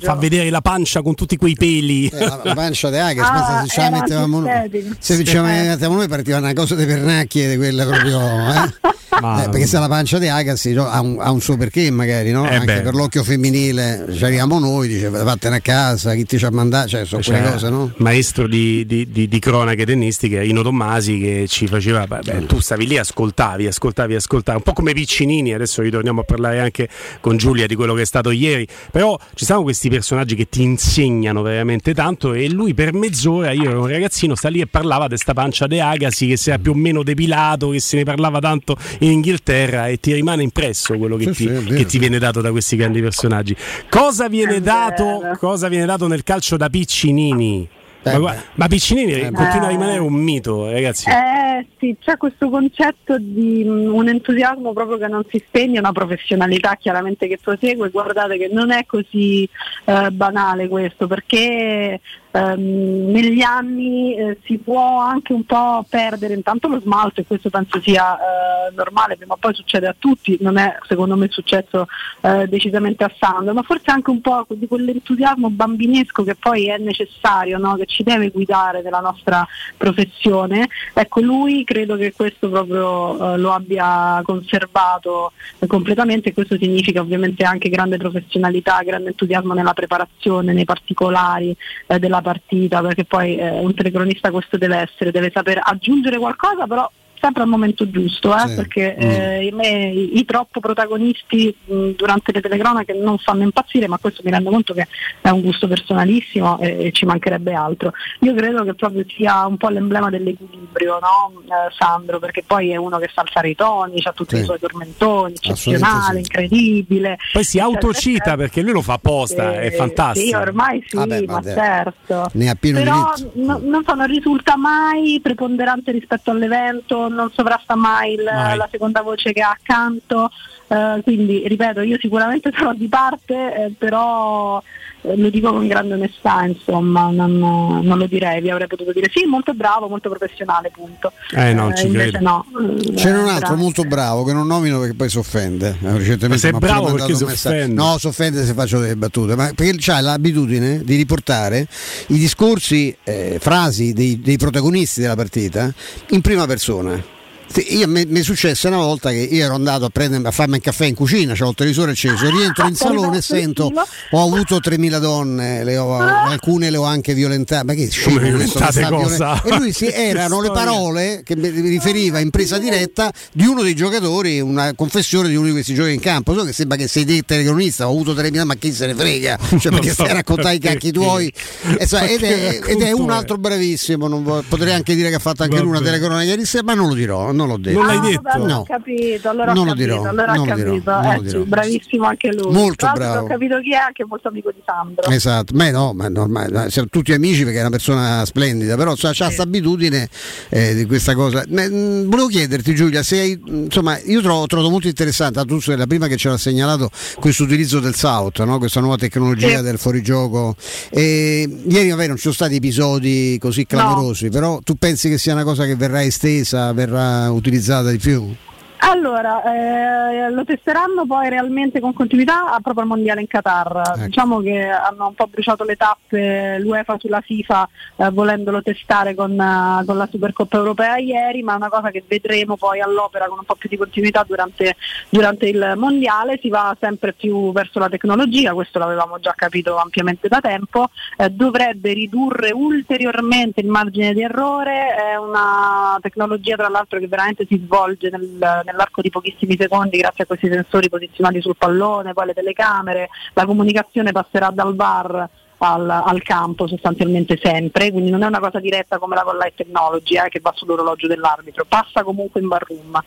fa 0.00 0.14
vedere 0.14 0.50
la 0.50 0.60
pancia 0.60 1.02
con 1.02 1.14
tutti 1.14 1.36
quei 1.36 1.54
peli 1.54 2.06
Eh, 2.08 2.18
la, 2.26 2.40
la 2.42 2.54
pancia 2.54 2.90
di 2.90 2.96
Aga, 2.98 3.30
Ah, 3.30 3.62
se 3.62 3.68
ce 3.68 3.80
la 3.80 3.90
mettevamo 3.90 4.40
noi. 4.40 4.70
Se 4.98 5.24
ce 5.24 5.34
la 5.34 5.42
mettevamo 5.42 5.96
noi 5.96 6.08
partiva 6.08 6.38
una 6.38 6.52
cosa 6.52 6.74
di 6.74 6.84
pernacchie 6.86 7.48
di 7.50 7.56
quella 7.56 7.84
proprio. 7.86 8.18
Eh? 8.20 8.96
Eh, 9.18 9.48
perché 9.48 9.66
se 9.66 9.78
la 9.80 9.88
pancia 9.88 10.18
di 10.18 10.28
Agassi 10.28 10.72
no, 10.74 10.86
ha, 10.86 11.00
un, 11.00 11.16
ha 11.18 11.32
un 11.32 11.40
suo 11.40 11.56
perché 11.56 11.90
magari, 11.90 12.30
no? 12.30 12.46
Eh 12.48 12.54
Anche 12.54 12.66
beh. 12.66 12.80
per 12.82 12.94
l'occhio 12.94 13.24
femminile 13.24 14.06
ci 14.14 14.22
arriviamo 14.22 14.60
noi, 14.60 14.86
dice 14.86 15.08
vattene 15.08 15.56
a 15.56 15.60
casa, 15.60 16.14
chi 16.14 16.24
ti 16.24 16.38
ci 16.38 16.44
ha 16.44 16.50
mandato, 16.52 16.88
cioè 16.88 17.04
sono 17.04 17.22
quelle 17.24 17.38
C'era 17.40 17.50
cose, 17.52 17.68
no? 17.70 17.90
maestro 17.96 18.46
di, 18.46 18.84
di- 18.86 19.10
di- 19.10 19.26
di 19.28 19.38
cronache 19.38 19.84
tennistiche 19.84 20.42
Ino 20.44 20.62
Tommasi 20.62 21.18
che 21.18 21.44
ci 21.48 21.66
faceva 21.66 22.06
beh, 22.06 22.20
beh, 22.24 22.46
tu 22.46 22.58
stavi 22.60 22.86
lì 22.86 22.98
ascoltavi 22.98 23.66
ascoltavi 23.66 24.14
ascoltavi 24.14 24.56
un 24.56 24.62
po' 24.62 24.72
come 24.72 24.92
Piccinini 24.92 25.52
adesso 25.52 25.82
ritorniamo 25.82 26.22
a 26.22 26.24
parlare 26.24 26.60
anche 26.60 26.88
con 27.20 27.36
Giulia 27.36 27.66
di 27.66 27.74
quello 27.74 27.94
che 27.94 28.02
è 28.02 28.06
stato 28.06 28.30
ieri 28.30 28.66
però 28.90 29.18
ci 29.34 29.44
sono 29.44 29.62
questi 29.62 29.88
personaggi 29.88 30.34
che 30.34 30.48
ti 30.48 30.62
insegnano 30.62 31.42
veramente 31.42 31.94
tanto 31.94 32.32
e 32.32 32.48
lui 32.48 32.74
per 32.74 32.92
mezz'ora 32.92 33.52
io 33.52 33.70
ero 33.70 33.80
un 33.82 33.88
ragazzino 33.88 34.34
sta 34.34 34.48
lì 34.48 34.60
e 34.60 34.66
parlava 34.66 35.04
di 35.04 35.10
questa 35.10 35.34
pancia 35.34 35.66
de 35.66 35.80
Agassi 35.80 36.26
che 36.26 36.36
si 36.36 36.48
era 36.50 36.58
più 36.58 36.72
o 36.72 36.74
meno 36.74 37.02
depilato 37.02 37.70
che 37.70 37.80
se 37.80 37.96
ne 37.96 38.04
parlava 38.04 38.38
tanto 38.40 38.76
in 39.00 39.12
Inghilterra 39.12 39.88
e 39.88 39.98
ti 39.98 40.12
rimane 40.12 40.42
impresso 40.42 40.96
quello 40.96 41.16
che, 41.16 41.32
Sì, 41.34 41.46
ti, 41.46 41.60
sì, 41.66 41.74
che 41.74 41.84
ti 41.84 41.98
viene 41.98 42.18
dato 42.18 42.40
da 42.40 42.50
questi 42.50 42.76
grandi 42.76 43.00
personaggi. 43.00 43.54
Cosa 43.88 44.28
viene 44.28 44.60
dato 44.60 45.36
cosa 45.38 45.68
viene 45.68 45.86
dato 45.86 46.06
nel 46.06 46.22
calcio 46.22 46.56
da 46.56 46.68
Piccinini 46.68 47.68
Eh, 48.08 48.12
ma, 48.12 48.18
guarda- 48.18 48.42
ma 48.54 48.66
Piccinini 48.68 49.12
Eh, 49.12 49.30
continua 49.32 49.64
a 49.64 49.66
beh. 49.66 49.68
rimanere 49.68 49.98
un 50.00 50.12
mito, 50.12 50.70
ragazzi. 50.70 51.08
Eh 51.10 51.66
sì, 51.78 51.96
c'è 52.00 52.16
questo 52.16 52.48
concetto 52.50 53.16
di 53.18 53.64
mm, 53.66 53.92
un 53.92 54.08
entusiasmo 54.08 54.72
proprio 54.72 54.98
che 54.98 55.08
non 55.08 55.24
si 55.28 55.42
spegne, 55.46 55.78
una 55.78 55.92
professionalità 55.92 56.76
chiaramente 56.76 57.26
che 57.26 57.38
prosegue. 57.42 57.90
Guardate 57.90 58.38
che 58.38 58.48
non 58.52 58.70
è 58.70 58.84
così 58.86 59.48
eh, 59.84 60.10
banale 60.10 60.68
questo, 60.68 61.06
perché 61.06 62.00
ehm, 62.38 63.10
negli 63.10 63.40
anni 63.40 64.16
eh, 64.16 64.38
si 64.44 64.58
può 64.58 64.98
anche 64.98 65.32
un 65.32 65.44
po' 65.44 65.84
perdere 65.88 66.34
intanto 66.34 66.68
lo 66.68 66.80
smalto 66.80 67.20
e 67.20 67.26
questo 67.26 67.50
penso 67.50 67.80
sia 67.80 68.16
eh, 68.16 68.74
normale, 68.74 69.18
o 69.26 69.36
poi 69.36 69.54
succede 69.54 69.86
a 69.86 69.94
tutti, 69.98 70.36
non 70.40 70.56
è 70.56 70.76
secondo 70.86 71.16
me 71.16 71.28
successo 71.30 71.86
eh, 72.20 72.46
decisamente 72.48 73.04
a 73.04 73.12
Sandro, 73.18 73.54
ma 73.54 73.62
forse 73.62 73.90
anche 73.90 74.10
un 74.10 74.20
po' 74.20 74.46
di 74.48 74.66
quell'entusiasmo 74.66 75.50
bambinesco 75.50 76.22
che 76.24 76.34
poi 76.34 76.68
è 76.68 76.78
necessario, 76.78 77.58
no? 77.58 77.76
che 77.76 77.86
ci 77.86 78.02
deve 78.02 78.30
guidare 78.30 78.82
nella 78.82 79.00
nostra 79.00 79.46
professione. 79.76 80.68
Ecco, 80.94 81.20
lui 81.20 81.64
credo 81.64 81.96
che 81.96 82.12
questo 82.12 82.48
proprio 82.48 83.34
eh, 83.34 83.38
lo 83.38 83.52
abbia 83.52 84.20
conservato 84.24 85.32
eh, 85.58 85.66
completamente 85.66 86.30
e 86.30 86.34
questo 86.34 86.56
significa 86.56 87.00
ovviamente 87.00 87.44
anche 87.44 87.68
grande 87.68 87.96
professionalità, 87.96 88.80
grande 88.82 89.08
entusiasmo 89.08 89.54
nella 89.54 89.74
preparazione, 89.74 90.52
nei 90.52 90.64
particolari 90.64 91.56
eh, 91.86 91.98
della 91.98 92.20
partita, 92.28 92.82
perché 92.82 93.04
poi 93.04 93.36
eh, 93.36 93.50
un 93.50 93.74
telecronista 93.74 94.30
questo 94.30 94.58
deve 94.58 94.76
essere, 94.76 95.10
deve 95.10 95.30
saper 95.32 95.60
aggiungere 95.62 96.18
qualcosa, 96.18 96.66
però 96.66 96.90
sempre 97.20 97.42
al 97.42 97.48
momento 97.48 97.88
giusto, 97.90 98.34
eh, 98.34 98.48
Sì. 98.48 98.54
perché 98.54 98.96
Mm. 98.98 99.10
eh, 99.10 99.44
i, 99.46 99.50
me- 99.52 99.88
i- 99.90 100.18
i 100.18 100.24
troppo 100.24 100.60
protagonisti 100.60 101.54
mh, 101.64 101.90
durante 101.96 102.32
le 102.32 102.40
telecronache 102.40 102.92
non 102.94 103.18
fanno 103.18 103.42
impazzire, 103.42 103.88
ma 103.88 103.98
questo 103.98 104.22
mi 104.24 104.30
rendo 104.30 104.50
conto 104.50 104.74
che 104.74 104.86
è 105.20 105.28
un 105.30 105.40
gusto 105.42 105.66
personalissimo 105.68 106.58
e, 106.60 106.86
e 106.86 106.92
ci 106.92 107.04
mancherebbe 107.06 107.52
altro. 107.52 107.92
Io 108.20 108.34
credo 108.34 108.64
che 108.64 108.74
proprio 108.74 109.04
sia 109.08 109.46
un 109.46 109.56
po' 109.56 109.68
l'emblema 109.68 110.10
dell'equilibrio, 110.10 110.98
no? 111.00 111.40
Eh, 111.44 111.72
Sandro, 111.76 112.18
perché 112.18 112.42
poi 112.46 112.70
è 112.70 112.76
uno 112.76 112.98
che 112.98 113.08
sa 113.12 113.22
alzare 113.22 113.50
i 113.50 113.54
toni, 113.54 114.00
ha 114.04 114.12
tutti 114.12 114.36
Sì. 114.36 114.42
i 114.42 114.44
suoi 114.44 114.58
tormentoni, 114.58 115.34
eccezionale, 115.34 116.12
sì. 116.14 116.18
incredibile. 116.20 117.16
Poi 117.32 117.44
si 117.44 117.58
Eccetera, 117.58 117.64
autocita 117.64 118.10
eccetera. 118.10 118.36
perché 118.36 118.62
lui 118.62 118.72
lo 118.72 118.82
fa 118.82 118.94
apposta, 118.94 119.54
è 119.60 119.66
Eh, 119.66 119.70
fantastico. 119.72 120.26
Sì, 120.26 120.34
ormai 120.34 120.84
sì, 120.86 120.96
Vabbè, 120.96 121.22
ma 121.26 121.42
certo. 121.42 122.30
Ne 122.34 122.48
ha 122.50 122.54
pieno 122.54 122.78
Però 122.78 123.12
no- 123.34 123.60
non, 123.64 123.82
so, 123.86 123.94
non 123.94 124.06
risulta 124.06 124.56
mai 124.56 125.20
preponderante 125.22 125.92
rispetto 125.92 126.30
all'evento, 126.30 127.07
non 127.08 127.30
sovrasta 127.32 127.74
mai, 127.74 128.14
il- 128.14 128.24
Mai. 128.24 128.56
la 128.56 128.68
seconda 128.70 129.02
voce 129.02 129.32
che 129.32 129.40
ha 129.42 129.50
accanto. 129.50 130.30
eh, 130.70 131.00
quindi, 131.02 131.48
ripeto, 131.48 131.80
io 131.80 131.96
sicuramente 131.98 132.50
sarò 132.56 132.72
di 132.74 132.88
parte, 132.88 133.54
eh, 133.54 133.72
però 133.78 134.62
lo 135.02 135.30
dico 135.30 135.52
con 135.52 135.66
grande 135.66 135.94
onestà, 135.94 136.44
insomma, 136.44 137.10
non, 137.10 137.38
non 137.38 137.98
lo 137.98 138.06
direi, 138.06 138.40
vi 138.40 138.50
avrei 138.50 138.66
potuto 138.66 138.92
dire 138.92 139.08
sì, 139.12 139.24
molto 139.26 139.54
bravo, 139.54 139.88
molto 139.88 140.08
professionale, 140.08 140.70
punto. 140.74 141.12
Eh, 141.34 141.52
no, 141.54 141.72
ci 141.74 141.86
invece 141.86 142.10
credo. 142.18 142.24
no. 142.28 142.46
C'era 142.94 143.18
Eh, 143.18 143.22
un 143.22 143.28
altro 143.28 143.48
bravo. 143.48 143.62
molto 143.62 143.82
bravo 143.84 144.24
che 144.24 144.32
non 144.32 144.46
nomino 144.46 144.78
perché 144.80 144.94
poi 144.94 145.08
si 145.08 145.18
offende. 145.18 145.76
Eh, 145.80 145.92
recentemente 145.98 146.28
Ma 146.28 146.36
sei 146.36 146.50
ha 146.52 146.58
bravo 146.58 146.92
perché 146.92 147.14
si 147.14 147.24
messaggio. 147.24 147.54
offende. 147.56 147.74
No, 147.74 147.98
si 147.98 148.06
offende 148.06 148.44
se 148.44 148.52
faccio 148.54 148.78
delle 148.80 148.96
battute, 148.96 149.34
ma 149.36 149.50
perché 149.54 149.76
c'ha 149.78 150.00
l'abitudine 150.00 150.82
di 150.84 150.96
riportare 150.96 151.66
i 152.08 152.18
discorsi, 152.18 152.94
eh, 153.04 153.38
frasi 153.40 153.92
dei, 153.92 154.20
dei 154.20 154.36
protagonisti 154.36 155.00
della 155.00 155.16
partita 155.16 155.72
in 156.08 156.20
prima 156.20 156.46
persona. 156.46 157.16
Sì, 157.50 157.78
io 157.78 157.88
mi, 157.88 158.04
mi 158.06 158.20
è 158.20 158.22
successo 158.22 158.68
una 158.68 158.76
volta 158.76 159.10
che 159.10 159.16
io 159.16 159.44
ero 159.44 159.54
andato 159.54 159.84
a, 159.86 159.88
prendere, 159.90 160.26
a 160.28 160.30
farmi 160.30 160.56
il 160.56 160.62
caffè 160.62 160.84
in 160.86 160.94
cucina, 160.94 161.34
c'ho 161.34 161.48
il 161.48 161.54
televisore 161.54 161.92
acceso, 161.92 162.28
rientro 162.30 162.66
in 162.66 162.74
salone 162.76 163.18
e 163.18 163.22
sento 163.22 163.72
ho 164.10 164.22
avuto 164.22 164.60
3000 164.60 164.98
donne, 164.98 165.64
le 165.64 165.76
ho- 165.78 165.96
alcune 165.98 166.70
le 166.70 166.76
ho 166.76 166.84
anche 166.84 167.14
violentate. 167.14 167.64
Ma 167.64 167.74
che 167.74 167.88
scemo 167.90 168.18
violentate 168.18 168.82
cosa? 168.88 169.42
E 169.42 169.56
lui 169.56 169.72
si, 169.72 169.86
erano 169.92 170.40
le 170.40 170.50
parole 170.50 171.22
che 171.24 171.36
mi 171.36 171.48
riferiva 171.48 172.18
in 172.18 172.30
presa 172.30 172.58
diretta 172.58 173.10
di 173.32 173.44
uno 173.46 173.62
dei 173.62 173.74
giocatori, 173.74 174.40
una 174.40 174.74
confessione 174.74 175.28
di 175.28 175.36
uno 175.36 175.46
di 175.46 175.52
questi 175.52 175.74
giochi 175.74 175.92
in 175.94 176.00
campo. 176.00 176.34
So 176.34 176.44
che 176.44 176.52
sembra 176.52 176.76
che 176.76 176.86
sei 176.88 177.04
te 177.04 177.22
telecronista, 177.22 177.88
ho 177.88 177.92
avuto 177.92 178.14
3000, 178.14 178.44
ma 178.44 178.54
chi 178.54 178.72
se 178.72 178.86
ne 178.86 178.94
frega? 178.94 179.38
Cioè, 179.58 179.72
perché 179.72 179.88
so 179.88 179.94
stai 179.94 180.10
a 180.10 180.12
raccontare 180.14 180.54
i 180.54 180.58
cacchi 180.58 180.92
tuoi. 180.92 181.32
E 181.78 181.86
so, 181.86 181.98
ed, 181.98 182.22
è, 182.22 182.60
ed 182.64 182.80
è 182.80 182.92
un 182.92 183.10
altro 183.10 183.36
bravissimo, 183.38 184.06
non 184.06 184.22
vo- 184.22 184.44
potrei 184.48 184.72
anche 184.72 184.94
dire 184.94 185.08
che 185.08 185.16
ha 185.16 185.20
fatto 185.20 185.42
anche 185.42 185.58
lui 185.58 185.70
una 185.70 185.80
telecronaca 185.80 186.22
ieri 186.22 186.44
sera, 186.44 186.62
ma 186.64 186.74
non 186.74 186.88
lo 186.88 186.94
dirò, 186.94 187.32
non 187.38 187.48
l'ho 187.48 187.56
detto. 187.58 187.78
Non 187.78 187.86
l'hai 187.86 187.96
Ah, 187.96 188.00
detto? 188.00 188.20
vabbè, 188.22 188.36
allora 188.36 188.52
No. 188.54 188.62
capito, 188.64 189.28
allora 189.28 189.52
Non 189.52 189.56
ho 189.62 189.64
lo 189.64 189.70
capito, 189.70 189.86
dirò, 189.86 190.08
allora 190.08 190.32
non 190.34 190.38
ho 190.40 190.44
lo 190.50 190.54
dirò, 190.54 190.68
capito. 190.70 190.90
non 190.90 191.04
Eh 191.04 191.16
lo 191.16 191.22
sì, 191.22 191.26
dirò. 191.28 191.42
bravissimo 191.44 192.06
anche 192.06 192.32
lui. 192.32 192.52
Molto 192.52 192.90
bravo. 192.94 193.24
Ho 193.24 193.26
capito 193.26 193.60
chi 193.60 193.72
è, 193.72 193.76
anche 193.76 194.04
molto 194.06 194.28
amico 194.28 194.50
di 194.50 194.60
Sandro. 194.64 195.10
Esatto, 195.10 195.54
beh 195.54 195.70
no, 195.70 195.92
ma 195.94 196.06
è 196.06 196.08
normale, 196.08 196.70
siamo 196.70 196.88
tutti 196.90 197.12
amici 197.12 197.42
perché 197.44 197.58
è 197.58 197.60
una 197.60 197.70
persona 197.70 198.24
splendida, 198.24 198.76
però 198.76 198.92
ha 198.92 198.96
questa 198.96 199.42
abitudine 199.42 200.08
eh, 200.50 200.74
di 200.74 200.84
questa 200.86 201.14
cosa. 201.14 201.44
Ma, 201.48 201.62
mh, 201.68 202.08
volevo 202.08 202.26
chiederti 202.28 202.74
Giulia, 202.74 203.02
se 203.02 203.18
hai, 203.20 203.40
insomma, 203.46 203.98
io 204.00 204.20
trovo, 204.20 204.46
trovo 204.46 204.68
molto 204.70 204.88
interessante, 204.88 205.44
tu 205.44 205.60
sei 205.60 205.76
la 205.76 205.86
prima 205.86 206.06
che 206.08 206.16
ce 206.16 206.28
l'ha 206.28 206.36
segnalato 206.36 206.90
questo 207.18 207.44
utilizzo 207.44 207.80
del 207.80 207.94
South, 207.94 208.42
no? 208.44 208.58
questa 208.58 208.80
nuova 208.80 208.96
tecnologia 208.96 209.58
Sì. 209.58 209.62
del 209.62 209.78
fuorigioco. 209.78 210.56
E, 210.90 211.48
ieri 211.68 211.90
vabbè 211.90 212.06
non 212.06 212.16
ci 212.16 212.22
sono 212.22 212.34
stati 212.34 212.56
episodi 212.56 213.36
così 213.40 213.66
clamorosi, 213.66 214.28
però 214.30 214.58
tu 214.62 214.74
pensi 214.74 215.08
che 215.08 215.18
sia 215.18 215.32
una 215.34 215.44
cosa 215.44 215.64
che 215.64 215.76
verrà 215.76 216.02
estesa, 216.02 216.72
verrà 216.72 217.27
utilizzata 217.32 217.90
di 217.90 217.98
più? 217.98 218.34
Allora, 218.80 219.42
eh, 219.42 220.30
lo 220.30 220.44
testeranno 220.44 221.04
poi 221.06 221.28
realmente 221.28 221.80
con 221.80 221.92
continuità 221.92 222.52
a 222.52 222.60
proprio 222.60 222.82
al 222.82 222.88
mondiale 222.88 223.20
in 223.20 223.26
Qatar. 223.26 223.82
Ecco. 223.86 224.04
Diciamo 224.04 224.40
che 224.40 224.68
hanno 224.68 225.08
un 225.08 225.14
po' 225.14 225.26
bruciato 225.26 225.64
le 225.64 225.76
tappe 225.76 226.58
l'UEFA 226.60 226.96
sulla 226.98 227.20
FIFA 227.20 227.68
eh, 227.96 228.10
volendolo 228.10 228.62
testare 228.62 229.14
con, 229.14 229.32
eh, 229.32 229.84
con 229.84 229.96
la 229.96 230.08
Supercoppa 230.10 230.56
europea 230.56 230.96
ieri, 230.98 231.42
ma 231.42 231.54
è 231.54 231.56
una 231.56 231.68
cosa 231.68 231.90
che 231.90 232.04
vedremo 232.06 232.56
poi 232.56 232.80
all'opera 232.80 233.26
con 233.26 233.38
un 233.38 233.44
po' 233.44 233.56
più 233.56 233.68
di 233.68 233.76
continuità 233.76 234.24
durante, 234.26 234.76
durante 235.08 235.48
il 235.48 235.74
mondiale. 235.76 236.38
Si 236.40 236.48
va 236.48 236.76
sempre 236.78 237.12
più 237.12 237.52
verso 237.52 237.78
la 237.78 237.88
tecnologia, 237.88 238.54
questo 238.54 238.78
l'avevamo 238.78 239.18
già 239.18 239.32
capito 239.34 239.76
ampiamente 239.76 240.28
da 240.28 240.40
tempo, 240.40 240.88
eh, 241.16 241.30
dovrebbe 241.30 241.92
ridurre 241.92 242.52
ulteriormente 242.52 243.60
il 243.60 243.68
margine 243.68 244.14
di 244.14 244.22
errore, 244.22 244.94
è 244.94 245.16
una 245.16 245.98
tecnologia 246.00 246.56
tra 246.56 246.68
l'altro 246.68 246.98
che 246.98 247.08
veramente 247.08 247.44
si 247.46 247.60
svolge 247.64 248.10
nel- 248.10 248.62
nell'arco 248.70 249.00
di 249.00 249.10
pochissimi 249.10 249.56
secondi 249.58 249.98
grazie 249.98 250.24
a 250.24 250.26
questi 250.26 250.48
sensori 250.48 250.88
posizionati 250.88 251.40
sul 251.40 251.56
pallone, 251.56 252.12
poi 252.12 252.26
le 252.26 252.34
telecamere, 252.34 253.08
la 253.34 253.46
comunicazione 253.46 254.12
passerà 254.12 254.50
dal 254.50 254.74
VAR 254.74 255.28
al, 255.58 255.90
al 255.90 256.22
campo 256.22 256.66
sostanzialmente 256.66 257.38
sempre, 257.42 257.90
quindi 257.90 258.10
non 258.10 258.22
è 258.22 258.26
una 258.26 258.38
cosa 258.38 258.60
diretta 258.60 258.98
come 258.98 259.14
la 259.14 259.22
con 259.22 259.36
light 259.36 259.54
technology 259.56 260.16
eh, 260.16 260.28
che 260.28 260.40
va 260.40 260.52
sull'orologio 260.54 261.06
dell'arbitro, 261.06 261.64
passa 261.66 262.02
comunque 262.02 262.40
in 262.40 262.48
bar 262.48 262.64
room. 262.66 263.02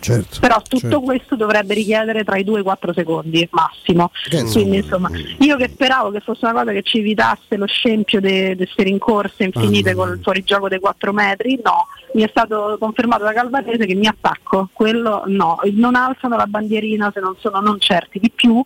Certo. 0.00 0.40
Però 0.40 0.56
tutto 0.62 0.78
certo. 0.78 1.00
questo 1.00 1.36
dovrebbe 1.36 1.74
richiedere 1.74 2.24
tra 2.24 2.36
i 2.36 2.44
2 2.44 2.58
e 2.58 2.60
i 2.60 2.64
4 2.64 2.92
secondi 2.92 3.48
massimo. 3.50 4.10
Che 4.28 4.44
Quindi 4.44 4.78
insomma, 4.78 5.10
io 5.38 5.56
che 5.56 5.68
speravo 5.72 6.10
che 6.10 6.20
fosse 6.20 6.44
una 6.46 6.60
cosa 6.60 6.72
che 6.72 6.82
ci 6.82 6.98
evitasse 6.98 7.56
lo 7.56 7.66
scempio 7.66 8.20
di 8.20 8.54
queste 8.56 8.82
rincorse 8.82 9.44
infinite 9.44 9.90
Ah, 9.90 9.94
col 9.94 10.18
fuorigioco 10.22 10.68
dei 10.68 10.78
4 10.78 11.12
metri, 11.12 11.60
no, 11.62 11.86
mi 12.14 12.22
è 12.22 12.28
stato 12.28 12.76
confermato 12.78 13.24
da 13.24 13.32
Calvarese 13.32 13.86
che 13.86 13.94
mi 13.94 14.06
attacco, 14.06 14.68
quello 14.72 15.22
no, 15.26 15.58
non 15.72 15.94
alzano 15.94 16.36
la 16.36 16.46
bandierina 16.46 17.10
se 17.12 17.20
non 17.20 17.36
sono 17.38 17.60
non 17.60 17.78
certi 17.78 18.18
di 18.18 18.30
più. 18.30 18.62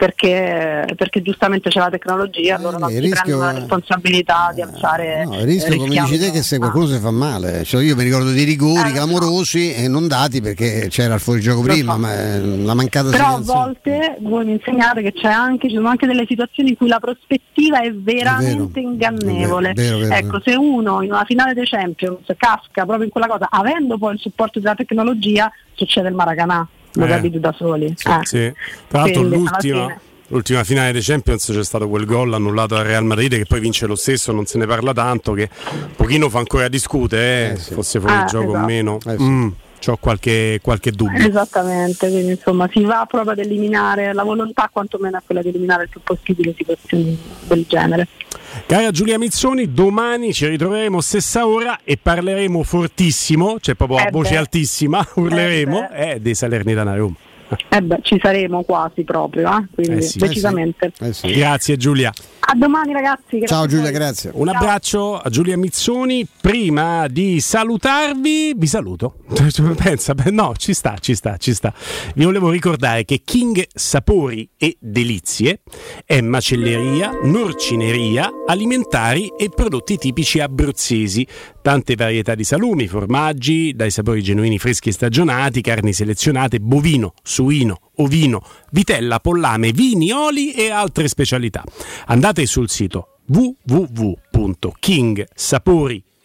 Perché, 0.00 0.94
perché 0.96 1.20
giustamente 1.20 1.68
c'è 1.68 1.78
la 1.78 1.90
tecnologia, 1.90 2.58
loro 2.58 2.78
non 2.78 2.88
si 2.88 3.00
rischio 3.00 3.20
prendono 3.20 3.44
la 3.44 3.50
è- 3.50 3.54
responsabilità 3.60 4.50
di 4.54 4.62
alzare. 4.62 5.26
No, 5.26 5.34
il 5.40 5.44
rischio, 5.44 5.74
eh, 5.74 5.76
come 5.76 5.90
dici 5.90 6.18
te, 6.18 6.30
che 6.30 6.42
se 6.42 6.56
qualcuno 6.56 6.86
si 6.86 6.98
fa 6.98 7.10
male. 7.10 7.64
Cioè, 7.64 7.82
io 7.84 7.94
mi 7.94 8.04
ricordo 8.04 8.30
di 8.30 8.42
rigori 8.44 8.88
Eh, 8.88 8.92
clamorosi 8.92 9.74
e 9.74 9.88
non 9.88 10.08
dati 10.08 10.40
perché 10.40 10.86
c'era 10.88 11.12
il 11.16 11.20
fuorigioco 11.20 11.60
prima, 11.60 11.98
ma 11.98 12.14
eh, 12.14 12.40
la 12.40 12.72
mancata 12.72 13.10
Però 13.10 13.36
a 13.36 13.40
volte 13.40 14.16
voi 14.20 14.46
mi 14.46 14.52
insegnate 14.52 15.02
che 15.02 15.12
c'è 15.12 15.28
anche, 15.28 15.68
ci 15.68 15.74
sono 15.74 15.88
anche 15.88 16.06
delle 16.06 16.24
situazioni 16.26 16.70
in 16.70 16.76
cui 16.76 16.88
la 16.88 16.98
prospettiva 16.98 17.82
è 17.82 17.92
veramente 17.92 18.80
ingannevole. 18.80 19.72
È 19.72 19.74
vero, 19.74 19.98
vero, 19.98 20.14
ecco, 20.14 20.38
vero. 20.38 20.42
se 20.42 20.54
uno 20.54 21.02
in 21.02 21.10
una 21.10 21.24
finale 21.24 21.52
dei 21.52 21.66
Champions 21.66 22.24
casca 22.38 22.86
proprio 22.86 23.04
in 23.04 23.10
quella 23.10 23.26
cosa, 23.26 23.48
avendo 23.50 23.98
poi 23.98 24.14
il 24.14 24.18
supporto 24.18 24.60
della 24.60 24.74
tecnologia, 24.74 25.52
succede 25.74 26.08
il 26.08 26.14
Maracanà, 26.14 26.66
lo 26.94 27.04
Eh. 27.04 27.08
capite 27.08 27.40
da 27.40 27.52
soli. 27.56 27.92
Sì, 27.96 28.08
Eh. 28.08 28.18
sì. 28.22 28.52
Tra 28.88 29.00
l'altro 29.00 29.20
Quindi, 29.20 29.36
l'ultima, 29.38 30.00
l'ultima 30.28 30.64
finale 30.64 30.92
dei 30.92 31.02
Champions 31.02 31.50
c'è 31.52 31.64
stato 31.64 31.88
quel 31.88 32.04
gol 32.04 32.32
annullato 32.34 32.76
al 32.76 32.84
Real 32.84 33.04
Madrid 33.04 33.34
che 33.36 33.46
poi 33.46 33.60
vince 33.60 33.86
lo 33.86 33.94
stesso, 33.96 34.32
non 34.32 34.46
se 34.46 34.58
ne 34.58 34.66
parla 34.66 34.92
tanto, 34.92 35.32
che 35.32 35.48
un 35.72 35.94
pochino 35.96 36.28
fa 36.28 36.38
ancora 36.38 36.68
discutere, 36.68 37.52
eh, 37.52 37.56
se 37.56 37.74
fosse 37.74 38.00
fuori 38.00 38.14
Ah, 38.16 38.24
gioco 38.24 38.46
o 38.48 38.50
esatto. 38.50 38.66
meno. 38.66 38.98
Mm, 39.20 39.48
C'ho 39.80 39.96
qualche, 39.96 40.58
qualche 40.62 40.90
dubbio. 40.90 41.26
Esattamente, 41.26 42.08
quindi 42.10 42.32
insomma 42.32 42.68
si 42.70 42.82
va 42.84 43.06
proprio 43.08 43.32
ad 43.32 43.38
eliminare, 43.38 44.12
la 44.12 44.24
volontà 44.24 44.68
quantomeno 44.70 45.16
è 45.16 45.20
quella 45.24 45.40
di 45.40 45.48
eliminare 45.48 45.84
il 45.84 45.88
più 45.88 46.00
possibile 46.04 46.54
situazioni 46.56 47.18
del 47.46 47.64
genere. 47.66 48.06
Cara 48.66 48.90
Giulia 48.90 49.18
Mizzoni, 49.18 49.72
domani 49.72 50.34
ci 50.34 50.46
ritroveremo 50.46 51.00
stessa 51.00 51.46
ora 51.46 51.78
e 51.82 51.96
parleremo 51.96 52.62
fortissimo, 52.62 53.58
cioè 53.58 53.74
proprio 53.74 53.98
a 53.98 54.08
Eh 54.08 54.10
voce 54.10 54.32
beh. 54.32 54.36
altissima, 54.36 55.06
urleremo, 55.14 55.88
Eh 55.90 56.10
eh, 56.10 56.20
dei 56.20 56.34
Salernitana 56.34 56.94
Roma. 56.94 57.14
Eh 57.68 57.80
beh, 57.80 57.98
ci 58.02 58.18
saremo 58.22 58.62
quasi 58.62 59.02
proprio, 59.02 59.48
eh, 59.48 59.64
quindi 59.74 59.96
Eh 59.96 60.02
sì. 60.02 60.18
decisamente. 60.18 60.92
Grazie 61.22 61.76
Giulia. 61.78 62.12
A 62.52 62.54
domani 62.56 62.92
ragazzi. 62.92 63.38
grazie 63.38 63.54
a 63.54 63.80
voi. 63.80 63.92
grazie. 63.92 64.30
Un 64.34 64.48
abbraccio 64.48 65.16
a 65.16 65.30
Giulia 65.30 65.56
Mizzoni. 65.56 66.26
Prima 66.40 67.06
di 67.06 67.38
salutarvi, 67.38 68.54
vi 68.56 68.66
saluto. 68.66 69.18
Pensa, 69.80 70.14
no, 70.32 70.54
ci 70.56 70.74
sta, 70.74 70.96
ci 70.98 71.14
sta, 71.14 71.36
ci 71.36 71.54
sta. 71.54 71.72
Vi 72.12 72.24
volevo 72.24 72.50
ricordare 72.50 73.04
che 73.04 73.22
King 73.24 73.64
Sapori 73.72 74.50
e 74.56 74.76
Delizie 74.80 75.60
è 76.04 76.20
macelleria, 76.20 77.20
norcineria, 77.22 78.28
alimentari 78.48 79.32
e 79.38 79.48
prodotti 79.48 79.96
tipici 79.96 80.40
abruzzesi. 80.40 81.24
Tante 81.62 81.94
varietà 81.94 82.34
di 82.34 82.44
salumi, 82.44 82.88
formaggi, 82.88 83.74
dai 83.74 83.90
sapori 83.90 84.22
genuini 84.22 84.58
freschi 84.58 84.88
e 84.88 84.92
stagionati, 84.92 85.60
carni 85.60 85.92
selezionate, 85.92 86.58
bovino, 86.58 87.12
suino, 87.22 87.90
ovino, 87.96 88.42
vitella, 88.70 89.20
pollame, 89.20 89.72
vini, 89.72 90.10
oli 90.10 90.52
e 90.52 90.70
altre 90.70 91.06
specialità. 91.06 91.62
Andate 92.06 92.46
sul 92.46 92.70
sito 92.70 93.18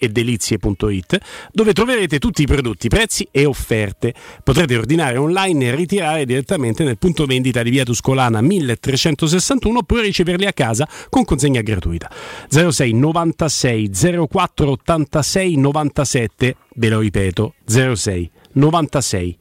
www.kingsapori.it 0.08 1.18
dove 1.52 1.74
troverete 1.74 2.20
tutti 2.20 2.44
i 2.44 2.46
prodotti, 2.46 2.88
prezzi 2.88 3.28
e 3.32 3.46
offerte. 3.46 4.14
Potrete 4.44 4.78
ordinare 4.78 5.18
online 5.18 5.68
e 5.68 5.76
ritirare 5.76 6.26
direttamente 6.26 6.84
nel 6.84 6.98
punto 6.98 7.26
vendita 7.26 7.64
di 7.64 7.70
via 7.70 7.84
Tuscolana 7.84 8.42
1361 8.42 9.80
oppure 9.80 10.04
riceverli 10.04 10.46
a 10.46 10.54
casa 10.54 10.88
con 11.10 11.26
consegna 11.26 11.60
gratuita. 11.62 12.10
06 12.50 12.94
96 12.94 13.92
04 14.28 14.72
86 14.72 15.58
97, 15.58 16.56
ve 16.76 16.90
lo 16.90 17.00
ripeto, 17.00 17.56
06 17.66 18.30
96 18.54 19.38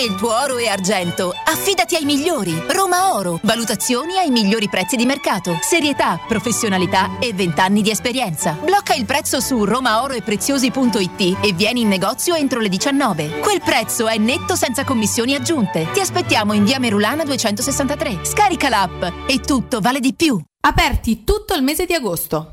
Vendere 0.00 0.14
il 0.14 0.14
tuo 0.14 0.34
oro 0.34 0.56
e 0.56 0.66
argento, 0.66 1.34
affidati 1.44 1.94
ai 1.94 2.04
migliori. 2.04 2.58
Roma 2.68 3.14
Oro. 3.14 3.38
Valutazioni 3.42 4.16
ai 4.16 4.30
migliori 4.30 4.66
prezzi 4.68 4.96
di 4.96 5.04
mercato. 5.04 5.58
Serietà, 5.60 6.18
professionalità 6.26 7.18
e 7.18 7.34
20 7.34 7.60
anni 7.60 7.82
di 7.82 7.90
esperienza. 7.90 8.52
Blocca 8.52 8.94
il 8.94 9.04
prezzo 9.04 9.40
su 9.40 9.62
romaoroepreziosi.it 9.62 11.38
e 11.42 11.52
vieni 11.52 11.82
in 11.82 11.88
negozio 11.88 12.34
entro 12.34 12.60
le 12.60 12.70
19. 12.70 13.40
Quel 13.40 13.60
prezzo 13.60 14.08
è 14.08 14.16
netto 14.16 14.56
senza 14.56 14.84
commissioni 14.84 15.34
aggiunte. 15.34 15.90
Ti 15.92 16.00
aspettiamo 16.00 16.54
in 16.54 16.64
via 16.64 16.78
Merulana 16.78 17.24
263. 17.24 18.20
Scarica 18.22 18.70
l'app 18.70 19.04
e 19.26 19.40
tutto 19.40 19.80
vale 19.80 20.00
di 20.00 20.14
più. 20.14 20.40
Aperti 20.62 21.24
tutto 21.24 21.54
il 21.54 21.62
mese 21.62 21.84
di 21.84 21.92
agosto. 21.92 22.52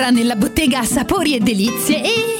Entra 0.00 0.18
nella 0.18 0.34
bottega 0.34 0.82
Sapori 0.82 1.34
e 1.34 1.40
Delizie 1.40 2.02
e 2.02 2.39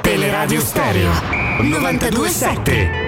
Teleradio 0.02 0.60
Stereo 0.60 1.12
927. 1.62 3.07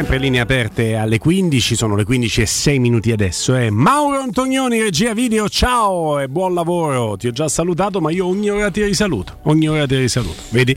Sempre 0.00 0.16
linee 0.18 0.40
aperte 0.40 0.94
alle 0.96 1.18
15, 1.18 1.76
sono 1.76 1.94
le 1.94 2.04
15 2.04 2.40
e 2.40 2.46
6 2.46 2.78
minuti 2.78 3.12
adesso. 3.12 3.54
Eh. 3.54 3.68
Mauro 3.70 4.18
Antonioni, 4.20 4.80
regia 4.80 5.12
video, 5.12 5.46
ciao 5.46 6.18
e 6.20 6.26
buon 6.26 6.54
lavoro. 6.54 7.18
Ti 7.18 7.26
ho 7.26 7.30
già 7.32 7.48
salutato, 7.48 8.00
ma 8.00 8.10
io 8.10 8.24
ogni 8.26 8.48
ora 8.48 8.70
ti 8.70 8.82
risaluto. 8.82 9.40
Ogni 9.42 9.68
ora 9.68 9.86
ti 9.86 9.96
risaluto. 9.96 10.40
Vedi? 10.48 10.74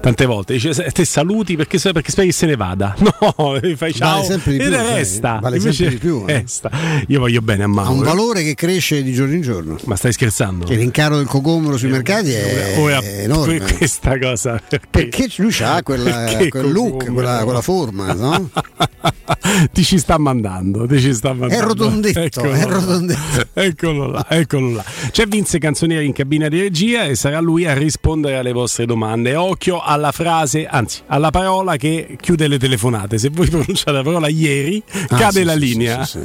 Tante 0.00 0.26
volte 0.26 0.54
dice 0.54 0.74
"Se- 0.74 0.90
te 0.90 1.04
saluti 1.04 1.54
perché, 1.54 1.78
perché 1.92 2.10
speri 2.10 2.26
che 2.28 2.32
se 2.32 2.46
ne 2.46 2.56
vada. 2.56 2.96
No, 3.36 3.58
fai 3.76 3.94
ciao 3.94 4.16
Vale 4.16 4.24
sempre 4.26 4.52
di 4.52 4.58
e 4.58 4.62
più, 4.64 4.72
sai, 4.74 4.94
resta. 4.96 5.38
vale 5.40 5.60
sempre 5.60 5.88
di 5.88 5.96
più, 5.96 6.24
eh. 6.26 6.32
resta. 6.40 6.70
Io 7.08 7.20
voglio 7.20 7.40
bene 7.42 7.62
a 7.62 7.66
Ha 7.66 7.68
Mauro. 7.68 7.92
un 7.92 8.02
valore 8.02 8.42
che 8.42 8.54
cresce 8.54 9.02
di 9.04 9.12
giorno 9.12 9.34
in 9.34 9.40
giorno. 9.40 9.78
Ma 9.84 9.94
stai 9.96 10.12
scherzando? 10.12 10.64
Che 10.66 10.74
l'incaro 10.74 11.16
del 11.16 11.26
cocomero 11.26 11.76
sui 11.76 11.90
mercati 11.90 12.32
è, 12.32 12.74
Ora, 12.78 12.98
è 13.00 13.22
enorme. 13.22 13.58
que- 13.58 13.74
questa 13.78 14.18
cosa 14.18 14.60
Perché 14.90 15.28
lui 15.36 15.54
ha 15.60 15.80
Perché 15.84 16.48
quel 16.48 16.72
look, 16.72 17.12
quella, 17.12 17.42
quella 17.44 17.60
forma, 17.62 18.12
no? 18.12 18.50
ti 19.72 19.84
ci 19.84 19.98
sta 19.98 20.18
mandando, 20.18 20.86
ti 20.86 21.00
ci 21.00 21.14
sta 21.14 21.32
mandando. 21.32 21.54
È 21.54 21.60
rotondetto, 21.66 22.20
Eccolo 22.20 22.52
è 22.52 22.58
là. 22.64 22.66
rotondetto. 22.66 23.20
Eccolo 23.54 24.06
là, 24.10 24.26
eccolo 24.28 24.70
là. 24.72 24.84
C'è 25.10 25.26
Vince 25.26 25.58
Canzonieri 25.58 26.06
in 26.06 26.12
cabina 26.12 26.48
di 26.48 26.60
regia 26.60 27.04
e 27.04 27.14
sarà 27.14 27.40
lui 27.40 27.66
a 27.66 27.74
rispondere 27.74 28.36
alle 28.36 28.52
vostre 28.52 28.86
domande. 28.86 29.34
Occhio 29.36 29.80
alla 29.80 30.12
frase, 30.12 30.66
anzi, 30.66 31.00
alla 31.06 31.30
parola 31.30 31.76
che 31.76 32.16
chiude 32.20 32.48
le 32.48 32.58
telefonate. 32.58 33.18
Se 33.18 33.30
voi 33.30 33.48
pronunciate 33.50 33.92
la 33.92 34.02
parola 34.02 34.28
ieri, 34.28 34.82
Ah, 35.08 35.16
cade 35.16 35.40
sì, 35.40 35.44
la 35.44 35.52
sì, 35.52 35.58
linea. 35.58 36.04
sì, 36.04 36.18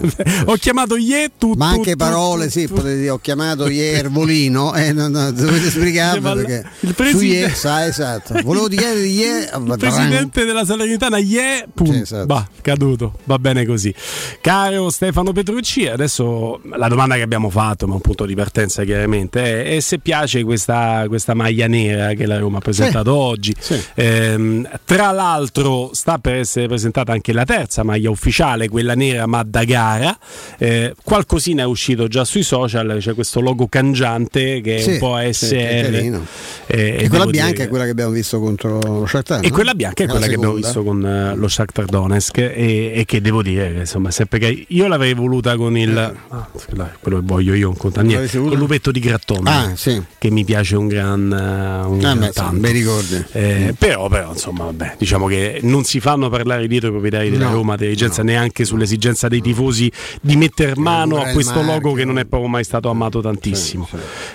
Ho 0.46 0.56
chiamato 0.56 0.96
ieri 0.98 1.32
tu, 1.38 1.54
Ma 1.56 1.70
anche 1.70 1.92
tu, 1.92 1.98
parole, 1.98 2.46
tu, 2.46 2.52
sì, 2.52 2.68
tu. 2.68 2.74
potete 2.76 2.96
dire, 2.98 3.10
ho 3.12 3.20
chiamato 3.20 3.68
ieri 3.68 3.98
Ervolino, 4.00 4.74
eh, 4.76 4.92
no, 4.94 5.08
no, 5.08 5.32
dovete 5.32 5.70
spiegarlo 5.70 6.34
perché 6.34 6.66
il 6.82 6.90
su 6.90 6.94
preside- 6.96 7.26
ieri, 7.26 7.54
sa, 7.54 7.86
esatto. 7.86 8.40
Volevo 8.44 8.68
dire 8.68 8.94
ieri, 9.06 9.44
Il 9.54 9.76
presidente 9.78 10.46
della 10.46 10.66
Salernitana 10.66 11.18
ieri, 11.18 11.66
punto. 11.74 11.94
esatto. 12.02 12.26
Bah, 12.30 12.48
caduto, 12.62 13.14
va 13.24 13.40
bene 13.40 13.66
così. 13.66 13.92
Caro 14.40 14.92
Stefano 14.92 15.32
Petrucci, 15.32 15.88
adesso 15.88 16.62
la 16.76 16.88
domanda 16.88 17.16
che 17.16 17.24
abbiamo 17.24 17.50
fatto, 17.50 17.88
ma 17.88 17.96
un 17.96 18.02
punto 18.02 18.28
di 18.28 18.36
partenza 18.36 18.84
chiaramente, 18.84 19.64
è, 19.64 19.78
è 19.78 19.80
se 19.80 19.98
piace 19.98 20.44
questa, 20.44 21.06
questa 21.08 21.34
maglia 21.34 21.66
nera 21.66 22.14
che 22.14 22.28
la 22.28 22.38
Roma 22.38 22.60
ha 22.60 22.62
presentato 22.62 23.16
oggi. 23.16 23.52
Ehm, 23.96 24.70
tra 24.86 25.10
l'altro 25.10 25.90
sta 25.94 26.20
per 26.20 26.36
essere 26.36 26.68
presentata 26.68 27.12
anche 27.14 27.34
la 27.34 27.46
terza 27.46 27.82
maglia 27.82 28.12
ufficiale, 28.12 28.70
quella 28.70 28.94
nera 28.94 29.26
ma 29.26 29.42
da 29.42 29.64
gara. 29.64 30.16
Eh, 30.60 30.94
qualcosina 31.04 31.64
è 31.64 31.66
uscito 31.66 32.08
già 32.08 32.26
sui 32.26 32.44
social, 32.44 32.98
c'è 33.00 33.16
questo 33.16 33.40
logo 33.42 33.68
cangiante 33.68 34.62
che 34.62 34.76
è 34.76 34.82
Sì, 34.82 34.90
un 34.92 34.98
po' 35.00 35.18
sì, 35.32 35.56
carino. 35.56 36.24
Eh, 36.68 36.98
E 37.06 37.10
quella 37.10 37.26
bianca 37.26 37.54
che- 37.56 37.64
è 37.64 37.68
quella 37.70 37.86
che 37.86 37.90
abbiamo 37.90 38.12
visto 38.12 38.40
contro 38.40 38.78
lo 38.80 39.06
Shakhtar. 39.08 39.44
e 39.44 39.48
no? 39.48 39.54
quella 39.56 39.74
bianca 39.74 40.04
è 40.04 40.06
la 40.06 40.12
quella 40.12 40.28
che 40.28 40.36
abbiamo 40.36 40.54
visto 40.54 40.84
con 40.84 41.04
eh, 41.04 41.34
lo 41.36 41.48
Shakhtar 41.48 41.86
Donetsk 41.86 42.18
e, 42.54 42.92
e 42.96 43.06
che 43.06 43.22
devo 43.22 43.42
dire 43.42 43.72
che 43.74 43.80
insomma 43.80 44.12
sempre 44.12 44.40
che 44.40 44.66
io 44.68 44.88
l'avrei 44.88 45.14
voluta 45.14 45.56
con 45.56 45.78
il 45.78 45.98
ah, 45.98 46.48
là, 46.70 46.92
quello 47.00 47.18
che 47.20 47.24
voglio 47.26 47.54
io 47.54 47.68
non 47.68 47.78
conta 47.78 48.02
niente. 48.02 48.26
L'avresti 48.26 48.50
con 48.50 48.58
l'upetto 48.58 48.92
di 48.92 49.00
Grattone 49.00 49.50
Ah, 49.50 49.76
sì. 49.76 50.02
che 50.18 50.30
mi 50.32 50.44
piace 50.44 50.76
un 50.76 50.88
gran, 50.88 51.32
eh, 51.32 51.86
un 51.88 52.04
Ah, 52.06 52.16
beh, 52.16 52.26
sì, 52.28 52.32
tanto. 52.34 52.60
bei 52.60 52.72
ricordi. 52.74 53.24
Eh, 53.32 53.76
però, 53.78 54.08
però 54.10 54.32
insomma 54.32 54.66
vabbè 54.66 54.96
diciamo 54.98 55.28
che 55.28 55.60
non 55.64 55.84
si 55.84 56.00
fanno 56.00 56.30
parlare 56.30 56.68
dietro 56.68 56.88
i 56.90 56.92
proprietari 56.92 57.30
della 57.30 57.48
No, 57.48 57.54
Roma 57.54 57.76
dirigenza 57.76 58.22
neanche 58.24 58.66
sull'esigenza 58.66 59.28
dei 59.28 59.42
tifosi 59.42 59.92
di 60.22 60.36
mettere 60.36 60.74
mano 60.76 61.22
a 61.22 61.30
questo 61.30 61.62
logo 61.62 61.94
che 61.94 62.06
non 62.06 62.18
è 62.20 62.26
proprio 62.26 62.50
mai 62.50 62.64
stato 62.64 62.90
amato 62.90 63.22
tantissimo. 63.22 63.88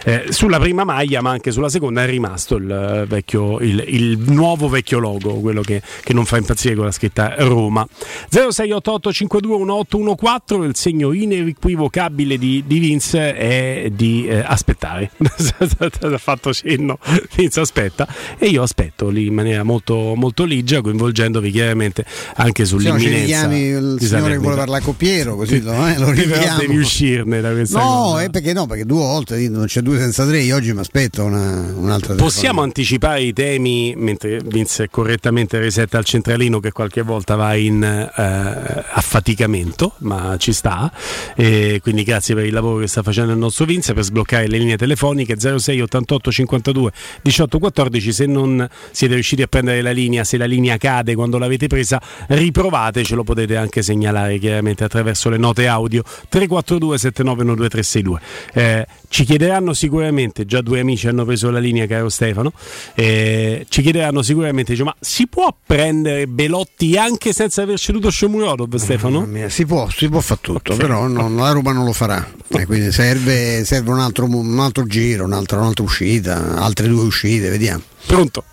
Eh, 0.04 0.26
sulla 0.30 0.58
prima 0.58 0.84
maglia 0.84 1.20
ma 1.20 1.30
anche 1.30 1.50
sulla 1.50 1.68
seconda 1.68 2.02
è 2.02 2.06
rimasto 2.06 2.56
il, 2.56 2.70
eh, 2.70 3.06
vecchio, 3.06 3.58
il, 3.60 3.84
il 3.88 4.18
nuovo 4.26 4.68
vecchio 4.68 4.98
logo 4.98 5.34
quello 5.40 5.60
che, 5.62 5.82
che 6.02 6.12
non 6.12 6.24
fa 6.24 6.36
impazzire 6.38 6.74
con 6.74 6.84
la 6.84 6.92
scritta 6.92 7.34
Roma 7.38 7.62
0688 7.70 9.12
521814 9.12 10.68
il 10.68 10.76
segno 10.76 11.12
inequivocabile 11.12 12.38
di, 12.38 12.64
di 12.66 12.78
Vince 12.78 13.34
è 13.34 13.90
di 13.92 14.26
eh, 14.26 14.42
aspettare 14.44 15.10
ha 15.18 16.18
fatto 16.18 16.52
cenno 16.52 16.98
Vince 17.36 17.60
aspetta 17.60 18.06
e 18.38 18.46
io 18.46 18.62
aspetto 18.62 19.08
lì 19.08 19.26
in 19.26 19.34
maniera 19.34 19.62
molto, 19.62 20.14
molto 20.14 20.44
ligia 20.44 20.80
coinvolgendovi 20.80 21.50
chiaramente 21.50 22.04
anche 22.36 22.64
Se 22.64 22.74
no 22.74 22.80
sull'imminenza 22.80 23.52
il 23.54 23.96
signore 24.00 24.32
che 24.32 24.38
vuole 24.38 24.56
parlare 24.56 24.80
a 24.80 24.84
Coppiero, 24.84 25.36
così 25.36 25.60
lo, 25.60 25.72
eh, 25.86 25.98
lo 25.98 26.10
Però 26.12 26.12
richiamo. 26.12 26.58
devi 26.58 26.76
uscirne 26.76 27.40
da 27.40 27.52
questa 27.52 27.78
No, 27.78 28.18
è 28.18 28.30
perché 28.30 28.52
no, 28.52 28.66
perché 28.66 28.84
due 28.84 28.98
volte 28.98 29.48
non 29.48 29.66
c'è 29.66 29.80
due 29.80 29.98
senza 29.98 30.26
tre. 30.26 30.40
Io 30.40 30.56
oggi 30.56 30.72
mi 30.72 30.80
aspetto 30.80 31.24
una, 31.24 31.72
un'altra 31.76 32.14
Possiamo 32.14 32.62
anticipare 32.62 33.22
i 33.22 33.32
temi 33.32 33.94
mentre 33.96 34.40
Vince 34.44 34.88
correttamente 34.90 35.58
resetta 35.58 35.98
al 35.98 36.04
centralino 36.04 36.60
che 36.60 36.72
qualche 36.72 37.02
volta 37.02 37.36
va 37.36 37.53
in, 37.54 37.82
eh, 37.82 38.84
affaticamento, 38.92 39.94
ma 39.98 40.36
ci 40.38 40.52
sta. 40.52 40.92
E 41.34 41.80
quindi 41.82 42.02
grazie 42.02 42.34
per 42.34 42.44
il 42.44 42.52
lavoro 42.52 42.80
che 42.80 42.86
sta 42.86 43.02
facendo 43.02 43.32
il 43.32 43.38
nostro 43.38 43.64
Vince 43.64 43.92
per 43.92 44.04
sbloccare 44.04 44.46
le 44.46 44.58
linee 44.58 44.76
telefoniche 44.76 45.36
06 45.38 45.80
88 45.80 46.32
52 46.32 46.92
18 47.22 47.58
14. 47.58 48.12
Se 48.12 48.26
non 48.26 48.68
siete 48.90 49.14
riusciti 49.14 49.42
a 49.42 49.46
prendere 49.46 49.82
la 49.82 49.92
linea, 49.92 50.24
se 50.24 50.36
la 50.36 50.46
linea 50.46 50.76
cade 50.76 51.14
quando 51.14 51.38
l'avete 51.38 51.66
presa, 51.66 52.00
riprovate, 52.28 53.04
ce 53.04 53.14
lo 53.14 53.24
potete 53.24 53.56
anche 53.56 53.82
segnalare 53.82 54.38
chiaramente 54.38 54.84
attraverso 54.84 55.28
le 55.28 55.36
note 55.36 55.66
audio 55.66 56.02
342 56.02 56.98
7912 56.98 57.68
362. 57.68 58.20
Eh, 58.52 58.86
ci 59.08 59.24
chiederanno 59.24 59.72
sicuramente, 59.72 60.44
già 60.44 60.60
due 60.60 60.80
amici 60.80 61.06
hanno 61.06 61.24
preso 61.24 61.50
la 61.50 61.58
linea, 61.60 61.86
caro 61.86 62.08
Stefano, 62.08 62.52
eh, 62.94 63.64
ci 63.68 63.82
chiederanno 63.82 64.22
sicuramente, 64.22 64.72
dice, 64.72 64.84
ma 64.84 64.94
si 64.98 65.28
può 65.28 65.54
prendere 65.64 66.26
Belotti 66.26 66.96
anche 66.96 67.32
senza 67.32 67.43
aver 67.52 67.78
ceduto 67.78 68.10
Shomurodov, 68.10 68.74
Stefano? 68.76 69.24
Mia, 69.26 69.48
si 69.48 69.66
può, 69.66 69.88
si 69.88 70.08
può 70.08 70.20
fare 70.20 70.40
tutto, 70.40 70.72
okay. 70.72 70.86
però 70.86 71.06
non, 71.06 71.36
la 71.36 71.52
Roma 71.52 71.72
non 71.72 71.84
lo 71.84 71.92
farà. 71.92 72.26
Okay. 72.48 72.64
quindi 72.66 72.92
serve, 72.92 73.64
serve 73.64 73.90
un, 73.90 74.00
altro, 74.00 74.26
un, 74.26 74.58
altro, 74.58 74.84
giro, 74.86 75.24
un'altra, 75.24 75.58
un'altra 75.58 75.84
uscita, 75.84 76.56
altre 76.56 76.88
due 76.88 77.04
uscite, 77.04 77.48
vediamo. 77.48 77.82
Pronto? 78.06 78.44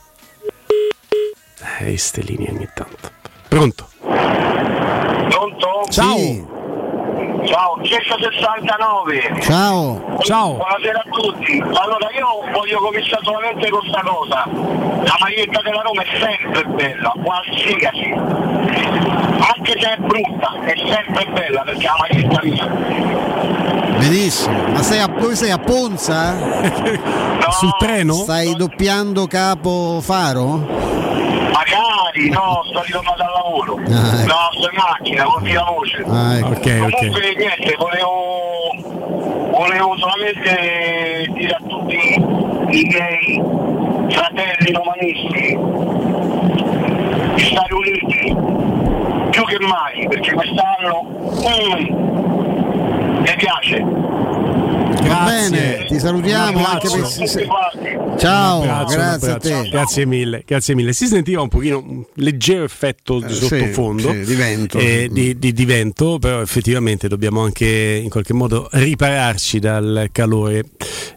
Eh, 1.80 1.98
ste 1.98 2.22
linee 2.22 2.52
ogni 2.52 2.70
tanto. 2.74 3.12
Pronto? 3.48 3.90
Pronto? 5.30 5.86
Ciao. 5.90 6.18
Sì. 6.18 6.51
Ciao, 7.46 7.80
169. 7.82 9.42
Ciao. 9.42 10.18
Ciao. 10.22 10.54
Buonasera 10.54 11.00
a 11.00 11.10
tutti. 11.10 11.60
Allora 11.60 12.10
io 12.16 12.28
voglio 12.52 12.80
cominciare 12.80 13.22
solamente 13.24 13.70
con 13.70 13.80
questa 13.80 14.02
cosa. 14.02 14.48
La 15.04 15.18
maglietta 15.20 15.62
della 15.62 15.82
Roma 15.82 16.04
è 16.04 16.20
sempre 16.20 16.64
bella, 16.66 17.14
qualsiasi. 17.24 18.14
Anche 18.14 19.80
se 19.80 19.90
è 19.90 19.98
brutta, 19.98 20.60
è 20.66 20.74
sempre 20.78 21.26
bella 21.34 21.62
perché 21.64 21.84
è 21.84 21.88
la 21.88 21.96
maglietta 22.00 22.40
mia. 22.44 22.68
Benissimo, 23.98 24.68
ma 24.68 24.82
sei 24.82 25.00
a, 25.00 25.08
dove 25.08 25.36
sei 25.36 25.52
a 25.52 25.58
Ponza? 25.58 26.34
No. 26.34 27.52
Sul 27.52 27.76
treno? 27.80 28.14
Stai 28.14 28.56
doppiando 28.56 29.26
capo 29.26 30.00
Faro? 30.02 30.60
Magari, 31.52 32.30
no, 32.30 32.64
sto 32.70 32.82
ritornando 32.84 33.22
dal 33.24 33.34
lavoro. 33.34 33.76
Ah, 33.76 33.82
ecco. 34.22 34.28
No, 34.28 34.50
sto 34.52 34.70
in 34.72 34.78
macchina, 34.78 35.24
con 35.26 35.44
la 35.44 35.64
voce. 35.64 36.04
Ah, 36.08 36.38
ecco. 36.38 36.48
Ok, 36.48 36.78
Comunque 36.78 37.30
ok. 37.30 37.36
niente, 37.38 37.76
volevo, 37.78 38.72
volevo 39.52 39.98
solamente 39.98 41.26
dire 41.34 41.54
a 41.54 41.60
tutti 41.68 41.96
i 41.96 42.84
miei 42.88 43.44
fratelli 44.10 44.72
romanisti 44.72 45.58
di 47.36 47.44
stare 47.44 47.74
uniti 47.74 48.36
più 49.32 49.44
che 49.46 49.58
mai, 49.60 50.08
perché 50.08 50.32
quest'anno 50.34 51.04
mm, 51.04 51.84
mi 53.22 53.36
piace. 53.38 53.84
Va 55.08 55.24
bene, 55.26 55.86
ti 55.88 56.00
salutiamo 56.00 56.66
anche 56.66 56.88
per... 56.90 58.18
Ciao, 58.18 58.62
abbraccio, 58.62 58.94
grazie 58.96 59.32
a 59.32 59.38
te. 59.38 59.70
Grazie 59.70 60.06
mille, 60.06 60.44
grazie 60.46 60.76
mille. 60.76 60.94
Si 60.94 61.08
sentiva 61.08 61.42
un 61.42 61.48
pochino 61.50 61.78
un 61.80 62.04
leggero 62.16 62.64
effetto 62.64 63.20
di 63.20 63.26
Eh, 63.26 63.30
sì, 63.36 63.48
sottofondo 63.48 64.12
sì, 64.12 64.24
di 64.26 64.36
vento. 64.36 64.78
eh, 64.78 65.10
di, 65.12 65.38
di- 65.40 65.54
di 65.54 65.66
vento, 65.66 66.20
però 66.20 66.42
effettivamente 66.42 67.08
dobbiamo 67.08 67.42
anche 67.42 68.00
in 68.04 68.10
qualche 68.10 68.34
modo 68.34 68.68
ripararci 68.72 69.60
dal 69.60 70.10
calore 70.12 70.64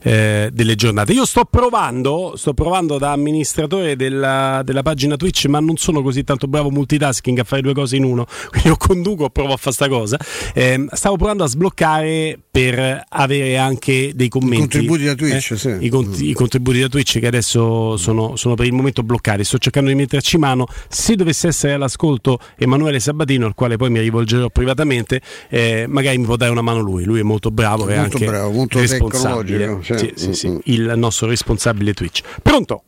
eh, 0.03 0.49
delle 0.53 0.75
giornate. 0.77 1.13
Io 1.13 1.27
sto 1.27 1.45
provando, 1.45 2.35
sto 2.37 2.55
provando 2.55 2.97
da 2.99 3.13
amministratore 3.13 3.97
della, 3.97 4.63
della 4.65 4.83
pagina 4.83 5.17
Twitch, 5.17 5.45
ma 5.47 5.61
non 5.61 5.77
sono 5.77 6.01
così 6.03 6.25
tanto 6.25 6.47
bravo 6.47 6.71
multitasking 6.71 7.39
a 7.39 7.45
fare 7.45 7.61
due 7.63 7.75
cose 7.75 7.97
in 7.97 8.05
uno, 8.05 8.25
quindi 8.51 8.69
io 8.69 8.77
conduco, 8.77 9.29
provo 9.31 9.53
a 9.53 9.57
fare 9.57 9.75
sta 9.75 9.89
cosa. 9.89 10.19
Eh, 10.55 10.87
stavo 10.93 11.17
provando 11.17 11.45
a 11.45 11.49
sbloccare 11.49 12.39
per 12.51 13.05
avere 13.09 13.59
anche 13.59 13.73
dei 13.79 14.29
commenti. 14.29 14.59
contributi 14.61 15.05
da 15.05 15.15
Twitch, 15.15 15.51
eh, 15.53 15.57
sì. 15.57 15.77
i, 15.81 15.89
cont- 15.89 16.19
i 16.21 16.33
contributi 16.33 16.81
da 16.81 16.89
Twitch 16.89 17.19
che 17.19 17.27
adesso 17.27 17.97
sono, 17.97 18.37
sono 18.37 18.55
per 18.55 18.67
il 18.67 18.73
momento 18.73 19.03
bloccati. 19.03 19.45
Sto 19.45 19.59
cercando 19.59 19.91
di 19.91 19.97
metterci 19.97 20.39
mano. 20.39 20.67
Se 20.89 21.15
dovesse 21.17 21.49
essere 21.49 21.73
all'ascolto 21.75 22.39
Emanuele 22.57 23.01
Sabatino, 23.01 23.47
al 23.47 23.55
quale 23.55 23.77
poi 23.77 23.91
mi 23.91 24.01
rivolgerò 24.01 24.49
privatamente, 24.49 25.21
eh, 25.49 25.87
magari 25.89 26.19
mi 26.19 26.25
può 26.25 26.37
dare 26.37 26.51
una 26.51 26.63
mano 26.63 26.81
lui. 26.81 27.05
Lui 27.05 27.21
è 27.21 27.23
molto 27.23 27.51
bravo 27.51 27.89
e 27.89 27.97
Molto 27.97 28.17
anche 28.17 28.27
bravo, 28.27 28.51
molto 28.51 28.79
responsabile. 28.79 29.59
tecnologico, 29.59 29.99
Sì, 29.99 30.13
sì. 30.15 30.25
sì, 30.25 30.35
sì, 30.35 30.49
Mm, 30.49 30.55
mm. 30.55 30.59
il 30.65 30.93
nostro 30.97 31.27
responsabile 31.29 31.93
Twitch. 31.95 32.21
Pronto? 32.43 32.83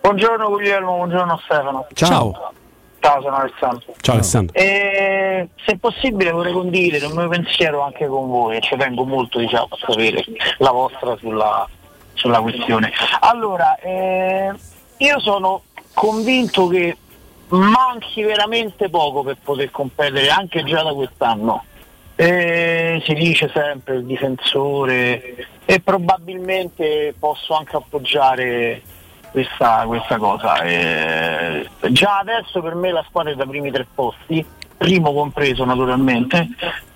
Buongiorno 0.00 0.48
Guglielmo, 0.48 0.94
buongiorno 0.96 1.40
Stefano. 1.44 1.86
Ciao. 1.92 2.08
Ciao, 2.32 2.52
sono 3.00 3.36
Alessandro. 3.36 3.94
Ciao 4.00 4.14
Alessandro. 4.14 4.54
E 4.54 5.48
se 5.64 5.78
possibile 5.78 6.30
vorrei 6.30 6.52
condividere 6.52 7.06
un 7.06 7.12
mio 7.12 7.28
pensiero 7.28 7.82
anche 7.82 8.06
con 8.06 8.28
voi 8.28 8.56
e 8.56 8.60
ci 8.60 8.76
tengo 8.76 9.04
molto 9.04 9.38
diciamo, 9.38 9.68
a 9.70 9.76
sapere 9.86 10.24
la 10.58 10.70
vostra 10.70 11.16
sulla, 11.16 11.68
sulla 12.14 12.40
questione. 12.40 12.92
Allora, 13.20 13.76
eh, 13.76 14.52
io 14.98 15.20
sono 15.20 15.62
convinto 15.94 16.68
che 16.68 16.96
manchi 17.48 18.22
veramente 18.22 18.88
poco 18.90 19.22
per 19.22 19.36
poter 19.42 19.70
competere 19.70 20.28
anche 20.28 20.62
già 20.64 20.82
da 20.82 20.92
quest'anno. 20.92 21.64
Eh, 22.20 23.00
si 23.04 23.14
dice 23.14 23.48
sempre 23.54 23.94
il 23.96 24.04
difensore 24.04 25.46
e 25.64 25.80
probabilmente 25.80 27.14
posso 27.16 27.54
anche 27.54 27.76
appoggiare 27.76 28.82
questa, 29.30 29.84
questa 29.86 30.16
cosa. 30.16 30.60
Eh, 30.62 31.68
già 31.90 32.18
adesso 32.18 32.60
per 32.60 32.74
me 32.74 32.92
la 32.92 33.04
squadra 33.08 33.32
è 33.32 33.34
da 33.34 33.46
primi 33.46 33.70
tre 33.70 33.86
posti, 33.94 34.44
primo 34.76 35.12
compreso 35.12 35.64
naturalmente. 35.64 36.48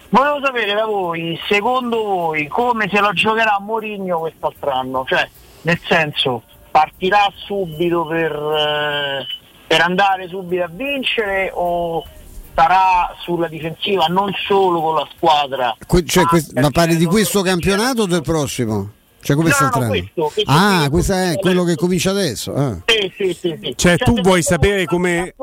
Volevo 0.09 0.45
sapere 0.45 0.75
da 0.75 0.85
voi, 0.85 1.41
secondo 1.49 2.03
voi, 2.03 2.47
come 2.47 2.89
se 2.93 3.01
lo 3.01 3.13
giocherà 3.13 3.59
Mourinho 3.61 4.19
quest'altro 4.19 4.71
anno? 4.71 5.05
Cioè, 5.09 5.27
nel 5.63 5.81
senso, 5.87 6.43
partirà 6.71 7.33
subito 7.35 8.05
per, 8.05 8.33
eh, 8.33 9.27
per 9.67 9.81
andare 9.81 10.29
subito 10.29 10.65
a 10.65 10.69
vincere 10.71 11.51
o 11.55 12.05
starà 12.53 13.15
sulla 13.21 13.49
difensiva 13.49 14.05
non 14.09 14.31
solo 14.47 14.83
con 14.83 14.95
la 14.97 15.09
squadra? 15.17 15.75
Que- 15.87 16.05
cioè, 16.05 16.25
ma 16.25 16.29
quest- 16.29 16.59
ma 16.59 16.71
parli 16.71 16.97
di 16.97 17.07
questo 17.07 17.41
campionato 17.41 18.03
o 18.03 18.07
del 18.07 18.23
prossimo? 18.23 18.91
Cioè 19.23 19.36
come 19.36 19.49
No, 19.51 19.55
sta 19.55 19.65
no, 19.65 19.70
entrando? 19.85 19.89
questo, 19.99 20.31
questo 20.35 20.51
ah, 20.51 20.89
questo 20.90 21.12
è 21.12 21.36
quello 21.40 21.65
che 21.65 21.74
comincia 21.77 22.11
adesso. 22.11 22.53
ah. 22.55 22.77
Sì, 22.86 23.12
sì, 23.16 23.35
sì, 23.39 23.59
sì. 23.62 23.73
Cioè, 23.77 23.97
tu 23.99 24.20
vuoi 24.20 24.43
sapere 24.43 24.85
come. 24.85 25.35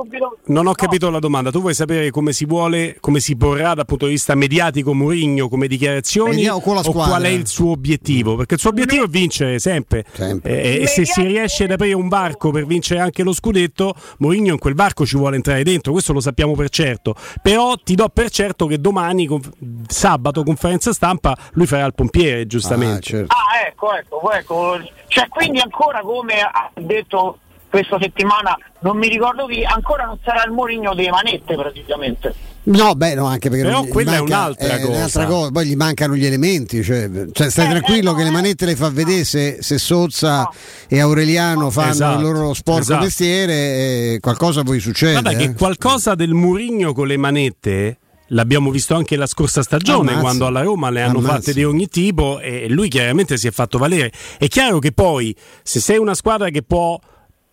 Non 0.45 0.68
ho 0.68 0.73
capito 0.73 1.10
la 1.10 1.19
domanda. 1.19 1.49
Tu 1.51 1.61
vuoi 1.61 1.73
sapere 1.73 2.10
come 2.11 2.34
si 2.34 2.45
vuole, 2.45 2.97
come 2.99 3.19
si 3.19 3.35
porrà 3.38 3.73
dal 3.73 3.85
punto 3.85 4.06
di 4.06 4.11
vista 4.11 4.35
mediatico 4.35 4.93
Mourinho 4.93 5.47
come 5.49 5.68
dichiarazioni 5.68 6.35
Vediamo 6.35 6.60
con 6.60 6.73
la 6.76 6.81
o 6.81 6.84
squadra. 6.84 7.06
qual 7.18 7.23
è 7.23 7.27
il 7.30 7.47
suo 7.47 7.72
obiettivo? 7.72 8.35
Perché 8.35 8.56
il 8.56 8.60
suo 8.60 8.69
obiettivo 8.72 9.06
è 9.06 9.07
vincere 9.07 9.60
sempre. 9.60 10.03
Eh, 10.43 10.81
E 10.81 10.88
se 10.88 11.06
si 11.06 11.22
riesce 11.22 11.64
ad 11.65 11.72
aprire 11.72 11.95
un 11.95 12.07
barco 12.10 12.51
per 12.51 12.65
vincere 12.65 12.99
anche 12.99 13.23
lo 13.23 13.34
scudetto, 13.34 13.93
Mourinho 14.18 14.51
in 14.53 14.60
quel 14.60 14.73
barco 14.73 15.06
ci 15.06 15.15
vuole 15.18 15.35
entrare 15.38 15.64
dentro, 15.64 15.91
questo 15.93 16.11
lo 16.14 16.19
sappiamo 16.19 16.53
per 16.56 16.69
certo. 16.69 17.15
Però 17.41 17.76
ti 17.76 17.95
do 17.95 18.10
per 18.10 18.30
certo 18.30 18.65
che 18.68 18.80
domani, 18.80 19.27
sabato, 19.88 20.43
conferenza 20.43 20.91
stampa, 20.93 21.38
lui 21.53 21.65
farà 21.65 21.85
il 21.85 21.93
pompiere, 21.93 22.45
giustamente. 22.47 23.01
certo. 23.01 23.34
Ah, 23.35 23.68
ecco, 23.69 23.93
ecco, 23.93 24.31
ecco. 24.31 24.79
Cioè, 25.07 25.27
quindi 25.27 25.59
ancora 25.59 26.01
come 26.01 26.41
ha 26.41 26.69
detto 26.75 27.39
questa 27.69 27.97
settimana, 28.01 28.57
non 28.79 28.97
mi 28.97 29.07
ricordo 29.07 29.45
chi, 29.45 29.63
ancora 29.63 30.05
non 30.05 30.17
sarà 30.23 30.43
il 30.43 30.51
Mourinho 30.51 30.93
delle 30.95 31.09
manette 31.11 31.55
praticamente. 31.55 32.33
No, 32.61 32.93
beh, 32.93 33.15
no, 33.15 33.25
anche 33.25 33.49
perché 33.49 33.63
Però 33.63 33.83
quella 33.85 34.15
è 34.15 34.19
manca- 34.19 34.35
un'altra 34.35 34.67
è 34.75 34.79
cosa. 34.81 34.91
un'altra 34.91 35.25
cosa. 35.25 35.51
Poi 35.51 35.65
gli 35.65 35.75
mancano 35.75 36.15
gli 36.15 36.25
elementi. 36.25 36.83
Cioè, 36.83 37.09
cioè, 37.31 37.49
stai 37.49 37.65
Eh, 37.65 37.69
tranquillo 37.69 38.11
eh, 38.11 38.15
che 38.15 38.23
le 38.23 38.29
no, 38.29 38.35
manette 38.35 38.65
le 38.65 38.75
fa 38.75 38.89
vedere 38.89 39.23
se, 39.23 39.57
se 39.61 39.77
Sozza 39.79 40.49
e 40.87 40.99
Aureliano 40.99 41.69
fanno 41.71 41.91
Esatto, 41.91 42.17
il 42.17 42.23
loro 42.23 42.53
sporco 42.53 42.81
esatto. 42.81 43.03
mestiere, 43.03 43.53
eh, 43.53 44.17
qualcosa 44.19 44.61
poi 44.63 44.79
succede. 44.79 45.21
Guarda 45.21 45.31
eh. 45.31 45.47
che 45.47 45.53
qualcosa 45.53 46.15
del 46.15 46.33
Murigno 46.33 46.93
con 46.93 47.07
le 47.07 47.17
manette 47.17 47.97
l'abbiamo 48.30 48.72
visto 48.72 48.95
anche 48.95 49.15
la 49.15 49.27
scorsa 49.27 49.61
stagione 49.61 50.10
Ammazza. 50.11 50.19
quando 50.22 50.45
alla 50.47 50.61
Roma 50.61 50.89
le 50.89 51.01
hanno 51.01 51.19
Ammazza. 51.19 51.34
fatte 51.35 51.53
di 51.53 51.64
ogni 51.64 51.88
tipo 51.88 52.39
e 52.39 52.68
lui 52.69 52.88
chiaramente 52.89 53.38
si 53.38 53.47
è 53.47 53.51
fatto 53.51 53.77
valere. 53.77 54.11
È 54.38 54.47
chiaro 54.47 54.80
che 54.80 54.91
poi 54.91 55.35
se 55.64 55.80
sei 55.80 55.97
una 55.97 56.15
squadra 56.15 56.49
che 56.49 56.64
può 56.64 56.99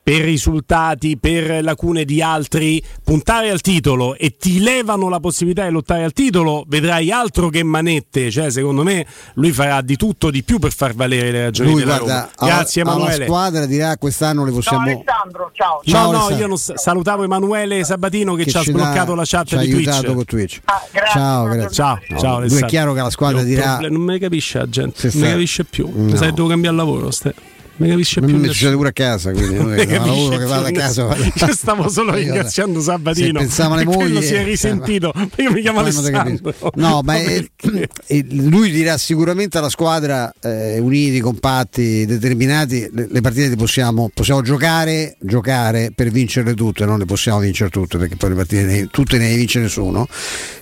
per 0.06 0.20
risultati, 0.22 1.18
per 1.18 1.64
lacune 1.64 2.04
di 2.04 2.22
altri, 2.22 2.80
puntare 3.02 3.50
al 3.50 3.60
titolo 3.60 4.14
e 4.14 4.36
ti 4.36 4.60
levano 4.60 5.08
la 5.08 5.18
possibilità 5.18 5.64
di 5.66 5.72
lottare 5.72 6.04
al 6.04 6.12
titolo, 6.12 6.64
vedrai 6.68 7.10
altro 7.10 7.48
che 7.48 7.64
manette. 7.64 8.30
Cioè, 8.30 8.52
secondo 8.52 8.84
me, 8.84 9.04
lui 9.34 9.50
farà 9.50 9.80
di 9.80 9.96
tutto 9.96 10.30
di 10.30 10.44
più 10.44 10.60
per 10.60 10.72
far 10.72 10.94
valere 10.94 11.32
le 11.32 11.42
ragioni 11.42 11.70
Lui 11.72 11.80
della 11.80 11.96
guarda, 11.98 12.30
Roma. 12.38 12.52
Grazie, 12.54 12.82
alla 12.82 12.92
Emanuele. 12.92 13.24
squadra 13.24 13.66
dirà 13.66 13.96
quest'anno 13.96 14.44
le 14.44 14.50
Ciao 14.50 14.56
possiamo. 14.60 14.82
Alessandro, 14.84 15.50
ciao. 15.52 15.80
No, 15.84 15.92
Ciao, 15.92 16.02
no, 16.04 16.08
Alessandro. 16.10 16.38
io 16.38 16.46
non 16.46 16.56
salutavo 16.58 17.24
Emanuele 17.24 17.82
Sabatino 17.82 18.34
che, 18.34 18.46
ci 18.46 18.56
ha 18.56 18.62
sbloccato 18.62 19.14
la 19.16 19.22
chat 19.26 19.48
ci 19.48 19.58
di 19.58 19.70
Twitch. 19.72 20.04
con 20.14 20.24
Twitch. 20.24 20.60
Ah, 20.66 20.82
grazie, 20.92 21.10
Ciao, 21.20 21.44
grazie. 21.46 21.70
Ciao, 21.74 21.98
No, 22.10 22.18
ciao 22.20 22.40
lui 22.46 22.58
è 22.60 22.64
chiaro 22.66 22.92
che 22.92 23.00
la 23.00 23.10
squadra 23.10 23.42
dirà- 23.42 23.78
non 23.80 24.02
me 24.02 24.12
ne 24.12 24.18
capisce 24.20 24.58
la 24.58 24.68
gente. 24.68 25.10
Non 25.12 25.20
me 25.20 25.26
ne 25.26 25.32
capisce 25.32 25.64
più. 25.64 25.90
No. 25.92 26.04
Mi 26.04 26.16
sa 26.16 26.26
che 26.26 26.32
devo 26.32 26.46
cambiare 26.46 26.76
lavoro. 26.76 27.10
Ste. 27.10 27.34
Mi 27.76 27.88
capisce 27.90 28.20
Non 28.20 28.30
più 28.30 28.38
mi 28.38 28.46
succede 28.48 28.74
pure 28.76 28.88
a 28.88 28.92
casa, 28.92 29.32
quindi 29.32 29.54
noi 29.62 29.76
Ne 29.76 29.86
da 29.86 29.98
lavoro 29.98 30.36
che 30.38 30.44
vado 30.44 30.66
a 30.66 30.68
più 30.68 30.78
casa. 30.78 31.04
vado- 31.04 31.24
Io 31.34 31.54
stavo 31.54 31.88
solo 31.88 32.10
Io- 32.12 32.16
ringraziando 32.18 32.80
Sabatino. 32.80 33.38
pensavo 33.38 33.74
alle 33.74 33.84
mogli, 33.84 34.22
si 34.22 34.34
è 34.34 34.38
eh, 34.40 34.42
risentito 34.44 35.12
mi 35.16 35.60
chiama 35.60 35.82
Poi 35.82 35.92
non 35.92 36.02
te 36.04 36.10
Alessandro. 36.12 36.72
No, 36.74 37.00
ma 37.02 37.16
eh, 37.18 37.48
eh, 38.06 38.26
lui 38.30 38.70
dirà 38.70 38.96
sicuramente 38.98 39.58
alla 39.58 39.68
squadra 39.68 40.32
eh, 40.40 40.78
uniti, 40.78 41.20
compatti, 41.20 42.04
determinati, 42.06 42.88
le, 42.92 43.08
le 43.10 43.20
partite 43.20 43.48
le 43.48 43.56
possiamo, 43.56 44.10
possiamo 44.12 44.42
giocare, 44.42 45.16
giocare 45.20 45.92
per 45.94 46.10
vincerle 46.10 46.54
tutte, 46.54 46.84
non 46.84 46.98
le 46.98 47.04
possiamo 47.04 47.38
vincere 47.40 47.70
tutte 47.70 47.98
perché 47.98 48.16
poi 48.16 48.30
le 48.30 48.34
partite 48.36 48.62
ne- 48.64 48.86
tutte 48.90 49.18
ne 49.18 49.34
vince 49.36 49.60
nessuno. 49.60 50.06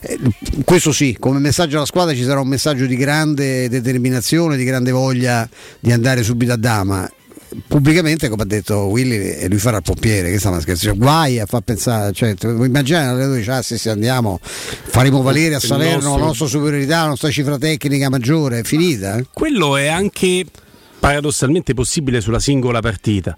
Eh, 0.01 0.19
questo 0.65 0.93
sì, 0.93 1.17
come 1.19 1.39
messaggio 1.39 1.77
alla 1.77 1.87
squadra 1.87 2.15
ci 2.15 2.23
sarà 2.25 2.41
un 2.41 2.49
messaggio 2.49 2.87
di 2.87 2.97
grande 2.97 3.69
determinazione, 3.69 4.57
di 4.57 4.65
grande 4.65 4.91
voglia 4.91 5.49
di 5.81 5.93
andare 5.93 6.23
subito 6.23 6.53
a 6.53 6.57
dama 6.57 7.04
pubblicamente 7.67 8.29
come 8.29 8.43
ha 8.43 8.47
detto 8.47 8.87
Willy 8.87 9.17
e 9.17 9.49
lui 9.49 9.59
farà 9.59 9.79
il 9.79 9.83
pompiere 9.83 10.31
che 10.31 10.39
sta 10.39 10.51
una 10.51 10.61
scherzo 10.61 10.87
cioè, 10.87 10.97
guai 10.97 11.39
a 11.39 11.47
far 11.47 11.61
pensare 11.61 12.13
cioè, 12.13 12.35
immaginare 12.43 13.27
lui 13.27 13.39
dice 13.39 13.51
ah 13.51 13.63
sì 13.63 13.79
sì 13.79 13.89
andiamo 13.89 14.39
faremo 14.43 15.23
valere 15.23 15.55
a 15.55 15.61
Salerno 15.61 15.95
nostro- 15.95 16.19
la 16.19 16.25
nostra 16.27 16.47
superiorità 16.47 17.03
la 17.03 17.09
nostra 17.09 17.31
cifra 17.31 17.59
tecnica 17.59 18.09
maggiore 18.09 18.61
è 18.61 18.63
finita 18.65 19.17
eh? 19.17 19.27
Quello 19.33 19.77
è 19.77 19.87
anche 19.87 20.45
paradossalmente 21.05 21.75
possibile 21.75 22.23
sulla 22.23 22.41
singola 22.41 22.81
partita. 22.81 23.37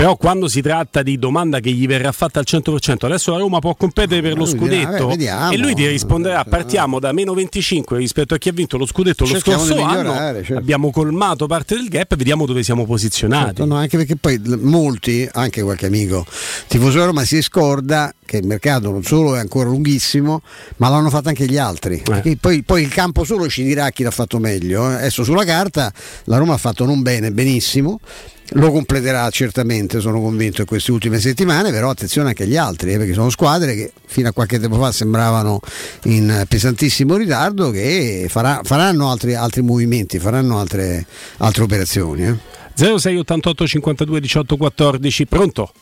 Però 0.00 0.16
quando 0.16 0.48
si 0.48 0.62
tratta 0.62 1.02
di 1.02 1.18
domanda 1.18 1.60
che 1.60 1.70
gli 1.72 1.86
verrà 1.86 2.10
fatta 2.10 2.38
al 2.38 2.46
100%, 2.48 3.04
adesso 3.04 3.32
la 3.32 3.36
Roma 3.36 3.58
può 3.58 3.74
competere 3.74 4.22
per 4.22 4.34
lo 4.34 4.46
scudetto 4.46 4.88
"Vabbè, 4.88 5.04
vediamo." 5.04 5.50
e 5.50 5.58
lui 5.58 5.74
ti 5.74 5.86
risponderà 5.86 6.42
partiamo 6.42 6.98
da 6.98 7.12
meno 7.12 7.34
25 7.34 7.98
rispetto 7.98 8.32
a 8.32 8.38
chi 8.38 8.48
ha 8.48 8.52
vinto 8.52 8.78
lo 8.78 8.86
scudetto 8.86 9.26
lo 9.26 9.38
scorso 9.38 9.78
anno, 9.82 10.14
certo. 10.14 10.56
abbiamo 10.56 10.90
colmato 10.90 11.46
parte 11.46 11.74
del 11.74 11.88
gap 11.88 12.12
e 12.12 12.16
vediamo 12.16 12.46
dove 12.46 12.62
siamo 12.62 12.86
posizionati. 12.86 13.44
Certo, 13.44 13.66
no, 13.66 13.74
anche 13.74 13.98
perché 13.98 14.16
poi 14.16 14.40
molti, 14.60 15.28
anche 15.30 15.60
qualche 15.60 15.84
amico 15.84 16.24
tifoso 16.66 16.92
della 16.92 17.04
Roma 17.04 17.24
si 17.24 17.42
scorda 17.42 18.14
che 18.24 18.38
il 18.38 18.46
mercato 18.46 18.90
non 18.90 19.02
solo 19.02 19.36
è 19.36 19.38
ancora 19.38 19.68
lunghissimo, 19.68 20.40
ma 20.76 20.88
l'hanno 20.88 21.10
fatto 21.10 21.28
anche 21.28 21.44
gli 21.44 21.58
altri. 21.58 22.00
Perché 22.02 22.38
Poi, 22.38 22.62
poi 22.62 22.82
il 22.84 22.88
campo 22.88 23.24
solo 23.24 23.48
ci 23.48 23.64
dirà 23.64 23.90
chi 23.90 24.02
l'ha 24.02 24.10
fatto 24.10 24.38
meglio. 24.38 24.88
eh. 24.88 24.94
Adesso 24.94 25.24
sulla 25.24 25.44
carta 25.44 25.92
la 26.24 26.38
Roma 26.38 26.54
ha 26.54 26.58
fatto 26.58 26.86
non 26.86 27.02
bene, 27.02 27.32
benissimo. 27.32 28.00
Lo 28.54 28.72
completerà 28.72 29.30
certamente, 29.30 30.00
sono 30.00 30.20
convinto, 30.20 30.62
in 30.62 30.66
queste 30.66 30.90
ultime 30.90 31.20
settimane, 31.20 31.70
però 31.70 31.90
attenzione 31.90 32.28
anche 32.28 32.42
agli 32.42 32.56
altri, 32.56 32.92
eh, 32.92 32.96
perché 32.98 33.12
sono 33.12 33.30
squadre 33.30 33.74
che 33.74 33.92
fino 34.06 34.28
a 34.28 34.32
qualche 34.32 34.58
tempo 34.58 34.76
fa 34.76 34.90
sembravano 34.90 35.60
in 36.04 36.44
pesantissimo 36.48 37.16
ritardo, 37.16 37.70
che 37.70 38.26
farà- 38.28 38.60
faranno 38.64 39.08
altri, 39.08 39.34
altri 39.34 39.62
movimenti, 39.62 40.18
faranno 40.18 40.58
altre, 40.58 41.06
altre 41.38 41.62
operazioni. 41.62 42.24
eh. 42.26 42.34
0688 42.74 43.66
52 43.66 44.20
18 44.20 44.56
14, 44.56 45.26
pronto? 45.26 45.72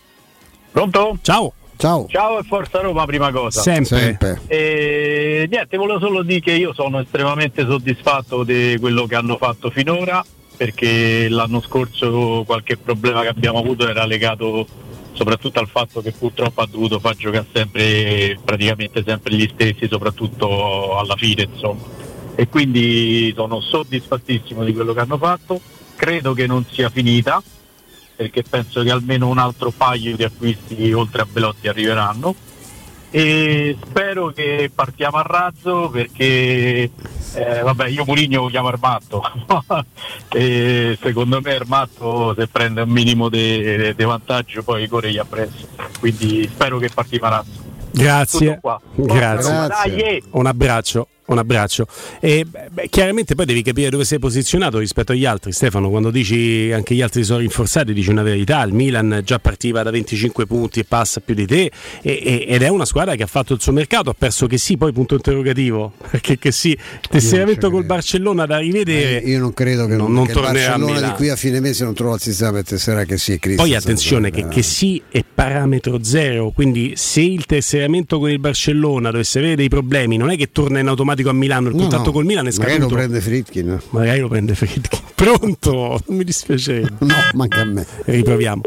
Pronto? 0.70 1.18
Ciao. 1.22 1.52
Ciao. 1.78 2.06
Ciao 2.10 2.40
e 2.40 2.42
Forza 2.42 2.80
Roma 2.80 3.06
prima 3.06 3.30
cosa. 3.30 3.62
Sempre. 3.62 3.98
Sempre. 3.98 4.40
E, 4.48 5.46
niente, 5.48 5.76
volevo 5.76 6.00
solo 6.00 6.22
dire 6.22 6.40
che 6.40 6.52
io 6.52 6.74
sono 6.74 7.00
estremamente 7.00 7.64
soddisfatto 7.64 8.42
di 8.42 8.76
quello 8.80 9.06
che 9.06 9.14
hanno 9.14 9.36
fatto 9.36 9.70
finora 9.70 10.22
perché 10.58 11.28
l'anno 11.28 11.62
scorso 11.62 12.42
qualche 12.44 12.76
problema 12.76 13.22
che 13.22 13.28
abbiamo 13.28 13.60
avuto 13.60 13.88
era 13.88 14.04
legato 14.04 14.66
soprattutto 15.12 15.60
al 15.60 15.68
fatto 15.68 16.02
che 16.02 16.10
purtroppo 16.10 16.60
ha 16.60 16.66
dovuto 16.66 16.98
far 16.98 17.14
giocare 17.14 17.46
sempre 17.52 18.38
praticamente 18.44 19.04
sempre 19.06 19.34
gli 19.34 19.48
stessi, 19.52 19.86
soprattutto 19.88 20.98
alla 20.98 21.14
fine 21.14 21.48
insomma. 21.50 21.82
E 22.34 22.48
quindi 22.48 23.32
sono 23.36 23.60
soddisfattissimo 23.60 24.64
di 24.64 24.72
quello 24.72 24.92
che 24.92 25.00
hanno 25.00 25.16
fatto, 25.16 25.60
credo 25.94 26.34
che 26.34 26.46
non 26.46 26.64
sia 26.68 26.90
finita 26.90 27.40
perché 28.16 28.42
penso 28.42 28.82
che 28.82 28.90
almeno 28.90 29.28
un 29.28 29.38
altro 29.38 29.70
paio 29.70 30.16
di 30.16 30.24
acquisti 30.24 30.92
oltre 30.92 31.22
a 31.22 31.26
Belotti 31.30 31.68
arriveranno 31.68 32.34
e 33.10 33.76
spero 33.82 34.28
che 34.28 34.70
partiamo 34.74 35.16
a 35.16 35.22
razzo 35.22 35.88
perché 35.88 36.90
eh, 37.34 37.60
vabbè 37.62 37.88
io 37.88 38.04
Murigno 38.06 38.42
lo 38.42 38.48
chiamo 38.48 38.68
Armatto 38.68 39.22
e 40.32 40.98
secondo 41.00 41.40
me 41.40 41.54
Armatto 41.54 42.34
se 42.34 42.46
prende 42.48 42.82
un 42.82 42.90
minimo 42.90 43.28
di 43.28 43.94
vantaggio 43.96 44.62
poi 44.62 44.86
corre 44.88 45.10
gli 45.10 45.18
appresso 45.18 45.66
quindi 45.98 46.48
spero 46.52 46.78
che 46.78 46.90
partiamo 46.92 47.26
a 47.26 47.30
razzo 47.30 47.66
Grazie. 47.90 48.60
Grazie. 48.60 49.06
Grazie. 49.06 49.66
Dai, 49.66 50.22
Un 50.32 50.46
abbraccio. 50.46 51.08
Un 51.28 51.36
abbraccio. 51.36 51.86
E 52.20 52.46
beh, 52.46 52.88
chiaramente 52.88 53.34
poi 53.34 53.44
devi 53.44 53.62
capire 53.62 53.90
dove 53.90 54.04
sei 54.04 54.18
posizionato 54.18 54.78
rispetto 54.78 55.12
agli 55.12 55.26
altri. 55.26 55.52
Stefano, 55.52 55.90
quando 55.90 56.10
dici 56.10 56.70
anche 56.72 56.94
gli 56.94 57.02
altri 57.02 57.22
sono 57.22 57.40
rinforzati, 57.40 57.92
dici 57.92 58.08
una 58.08 58.22
verità. 58.22 58.62
Il 58.62 58.72
Milan 58.72 59.20
già 59.24 59.38
partiva 59.38 59.82
da 59.82 59.90
25 59.90 60.46
punti 60.46 60.80
e 60.80 60.84
passa 60.84 61.20
più 61.20 61.34
di 61.34 61.46
te. 61.46 61.70
e- 62.02 62.22
e- 62.22 62.44
ed 62.48 62.62
è 62.62 62.68
una 62.68 62.84
squadra 62.86 63.14
che 63.14 63.22
ha 63.22 63.26
fatto 63.26 63.52
il 63.52 63.60
suo 63.60 63.72
mercato. 63.72 64.08
Ha 64.08 64.14
perso 64.16 64.46
che 64.46 64.56
sì, 64.56 64.78
poi 64.78 64.92
punto 64.92 65.14
interrogativo. 65.14 65.92
Perché 66.10 66.38
che 66.38 66.50
sì, 66.50 66.76
tesseramento 67.08 67.70
col 67.70 67.84
Barcellona 67.84 68.46
da 68.46 68.58
rivedere. 68.58 69.18
Io 69.18 69.38
non 69.38 69.52
credo 69.52 69.86
che, 69.86 69.96
non, 69.96 70.10
non, 70.10 70.24
che 70.24 70.30
il 70.30 70.36
tornerà 70.38 70.74
a 70.74 70.78
Barcellona 70.78 71.08
di 71.08 71.14
qui 71.14 71.28
a 71.28 71.36
fine 71.36 71.60
mese 71.60 71.84
non 71.84 71.94
trova 71.94 72.14
il 72.14 72.20
sistema 72.20 72.52
per 72.52 72.64
tesserare 72.64 73.04
che 73.04 73.18
sì, 73.18 73.38
Cristo. 73.38 73.62
Poi 73.62 73.74
attenzione 73.74 74.30
che, 74.30 74.48
che 74.48 74.62
sì 74.62 75.02
è 75.10 75.22
parametro 75.22 76.02
zero, 76.02 76.50
quindi 76.50 76.94
se 76.96 77.20
il 77.20 77.44
tesseramento 77.44 78.18
con 78.18 78.30
il 78.30 78.38
Barcellona 78.38 79.10
dovesse 79.10 79.38
avere 79.38 79.56
dei 79.56 79.68
problemi, 79.68 80.16
non 80.16 80.30
è 80.30 80.36
che 80.36 80.50
torna 80.52 80.78
in 80.78 80.86
automatico 80.88 81.17
a 81.26 81.32
Milano, 81.32 81.68
il 81.68 81.74
No, 81.74 81.82
contatto 81.82 82.04
no, 82.06 82.12
col 82.12 82.24
Milan 82.24 82.46
è 82.46 82.50
scaduto. 82.50 82.72
Magari 82.72 82.90
lo 82.90 82.96
prende 82.96 83.20
Fritkin. 83.20 83.80
Magari 83.90 84.20
lo 84.20 84.28
prende 84.28 84.54
Fritkin. 84.54 85.00
Pronto? 85.14 86.00
Mi 86.08 86.24
dispiace. 86.24 86.80
No, 86.98 87.14
manca 87.34 87.60
a 87.60 87.64
me. 87.64 87.86
Riproviamo. 88.04 88.62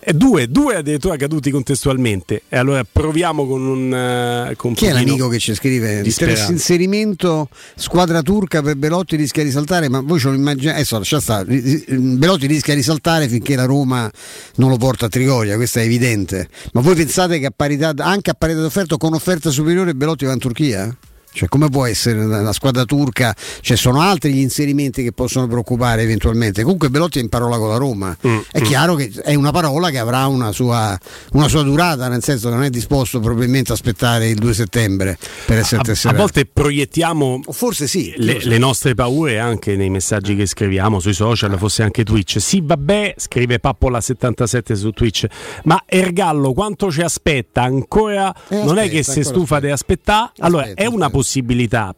E 0.00 0.14
due, 0.14 0.48
due 0.48 0.76
addirittura 0.76 1.16
caduti 1.16 1.50
contestualmente. 1.50 2.42
E 2.48 2.56
allora 2.56 2.82
proviamo 2.90 3.46
con 3.46 3.60
un. 3.66 3.92
eh, 3.92 4.54
con 4.56 4.72
Chi 4.72 4.86
è 4.86 4.92
l'amico 4.92 5.28
che 5.28 5.38
ci 5.38 5.52
scrive? 5.54 6.00
di 6.00 6.08
Interesse 6.08 6.12
speranza. 6.12 6.52
inserimento 6.52 7.48
squadra 7.74 8.22
turca 8.22 8.62
per 8.62 8.76
Belotti 8.76 9.16
rischia 9.16 9.44
di 9.44 9.50
saltare, 9.50 9.90
ma 9.90 10.00
voi 10.00 10.18
ce 10.18 10.28
lo 10.28 10.34
immaginate? 10.34 10.76
Adesso 10.76 10.96
lascia 10.96 11.20
stare. 11.20 11.44
Ri- 11.52 11.84
Belotti 12.16 12.46
rischia 12.46 12.74
di 12.74 12.82
saltare 12.82 13.28
finché 13.28 13.54
la 13.54 13.66
Roma 13.66 14.10
non 14.54 14.70
lo 14.70 14.76
porta 14.78 15.06
a 15.06 15.08
Trigoria, 15.10 15.56
questo 15.56 15.80
è 15.80 15.82
evidente. 15.82 16.48
Ma 16.72 16.80
voi 16.80 16.94
pensate 16.94 17.38
che 17.38 17.46
a 17.46 17.52
parità, 17.54 17.92
anche 17.98 18.30
a 18.30 18.34
parità 18.34 18.60
d'offerta 18.60 18.96
con 18.96 19.12
offerta 19.12 19.50
superiore 19.50 19.94
Belotti 19.94 20.24
va 20.24 20.32
in 20.32 20.38
Turchia? 20.38 20.96
Cioè, 21.38 21.48
come 21.48 21.68
può 21.68 21.86
essere 21.86 22.18
una 22.18 22.40
una 22.40 22.52
squadra 22.52 22.84
turca? 22.84 23.34
Cioè, 23.60 23.76
sono 23.76 24.00
altri 24.00 24.32
gli 24.32 24.38
inserimenti 24.40 25.02
che 25.04 25.12
possono 25.12 25.46
preoccupare 25.46 26.02
eventualmente. 26.02 26.62
Comunque 26.62 26.90
Belotti 26.90 27.18
è 27.18 27.22
in 27.22 27.28
parola 27.28 27.58
con 27.58 27.68
la 27.68 27.76
Roma. 27.76 28.16
Mm, 28.26 28.38
È 28.50 28.60
chiaro 28.60 28.94
che 28.96 29.12
è 29.22 29.34
una 29.34 29.50
parola 29.52 29.90
che 29.90 29.98
avrà 29.98 30.26
una 30.26 30.50
sua, 30.52 30.98
una 31.32 31.46
sua 31.48 31.62
durata, 31.62 32.08
nel 32.08 32.22
senso 32.24 32.48
che 32.48 32.54
non 32.56 32.64
è 32.64 32.70
disposto 32.70 33.20
probabilmente 33.20 33.70
a 33.70 33.74
aspettare 33.74 34.28
il 34.28 34.38
2 34.38 34.52
settembre 34.54 35.16
per 35.46 35.58
essere 35.58 35.76
A, 35.76 35.80
a 35.80 35.84
tesserato. 35.84 36.20
volte 36.20 36.44
proiettiamo 36.46 37.40
forse 37.50 37.86
sì, 37.86 38.12
le, 38.16 38.38
le 38.42 38.58
nostre 38.58 38.94
paure 38.94 39.38
anche 39.38 39.76
nei 39.76 39.90
messaggi 39.90 40.34
che 40.34 40.46
scriviamo 40.46 40.98
sui 41.00 41.12
social, 41.14 41.56
fosse 41.58 41.82
anche 41.84 42.02
Twitch. 42.04 42.40
Sì, 42.40 42.60
vabbè, 42.64 43.14
scrive 43.16 43.60
Pappola77 43.62 44.72
su 44.74 44.90
Twitch, 44.90 45.26
ma 45.64 45.82
Ergallo 45.86 46.52
quanto 46.52 46.90
ci 46.90 47.00
aspetta? 47.02 47.62
Ancora 47.62 48.32
Eh, 48.48 48.62
non 48.62 48.78
è 48.78 48.82
aspetta, 48.82 48.88
che 48.88 49.02
se 49.02 49.10
ancora 49.10 49.28
stufa 49.28 49.60
di 49.60 49.70
aspettare, 49.70 50.30
allora 50.38 50.72
è 50.74 50.86
una 50.86 51.10
possibilità, 51.10 51.27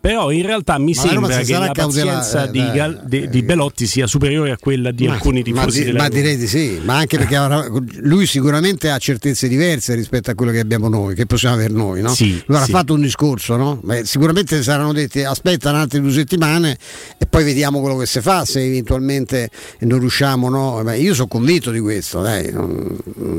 però 0.00 0.30
in 0.30 0.44
realtà 0.44 0.78
mi 0.78 0.92
Ma 0.94 1.00
sembra 1.00 1.38
che 1.38 1.52
la 1.58 1.70
pazienza 1.72 2.46
eh, 2.46 2.50
di, 2.50 2.58
dai, 2.58 2.72
Gal- 2.76 3.02
di- 3.06 3.28
di 3.28 3.42
Belotti 3.42 3.86
sia 3.86 4.06
superiore 4.06 4.50
a 4.50 4.56
quella 4.58 4.90
di 4.90 5.06
Ma- 5.06 5.14
alcuni 5.14 5.38
ma, 5.38 5.60
tifosi 5.60 5.84
di- 5.84 5.92
ma 5.92 5.98
Roma. 5.98 6.08
direi 6.08 6.36
di 6.36 6.46
sì, 6.46 6.80
ma 6.84 6.96
anche 6.96 7.16
perché 7.18 7.36
lui 8.00 8.26
sicuramente 8.26 8.90
ha 8.90 8.98
certezze 8.98 9.48
diverse 9.48 9.94
rispetto 9.94 10.30
a 10.30 10.34
quello 10.34 10.52
che 10.52 10.58
abbiamo 10.60 10.88
noi, 10.88 11.14
che 11.14 11.26
possiamo 11.26 11.54
avere 11.54 11.72
noi. 11.72 12.00
No? 12.02 12.08
Sì, 12.14 12.42
lui 12.46 12.56
sì. 12.64 12.70
fatto 12.72 12.94
un 12.94 13.00
discorso, 13.02 13.56
no? 13.56 13.78
Beh, 13.82 14.04
sicuramente 14.04 14.62
saranno 14.62 14.92
detti 14.92 15.22
aspettano 15.22 15.78
altre 15.78 16.00
due 16.00 16.12
settimane 16.12 16.76
e 17.18 17.26
poi 17.26 17.44
vediamo 17.44 17.80
quello 17.80 17.96
che 17.96 18.06
si 18.06 18.20
fa 18.20 18.44
se 18.44 18.62
eventualmente 18.64 19.50
non 19.80 19.98
riusciamo. 20.00 20.48
No? 20.48 20.80
Beh, 20.82 20.98
io 20.98 21.14
sono 21.14 21.28
convinto 21.28 21.70
di 21.70 21.80
questo, 21.80 22.20
dai. 22.20 22.44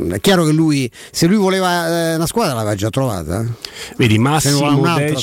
è 0.09 0.19
chiaro 0.19 0.45
che 0.45 0.51
lui, 0.51 0.89
se 1.11 1.27
lui 1.27 1.37
voleva 1.37 2.11
eh, 2.11 2.15
una 2.15 2.27
squadra 2.27 2.53
l'aveva 2.53 2.75
già 2.75 2.89
trovata. 2.89 3.45
Vedi, 3.97 4.13
Se 4.13 4.19
ne 4.19 4.23
Massimo 4.29 4.57
vuole 4.57 4.75
un'altra, 4.75 5.19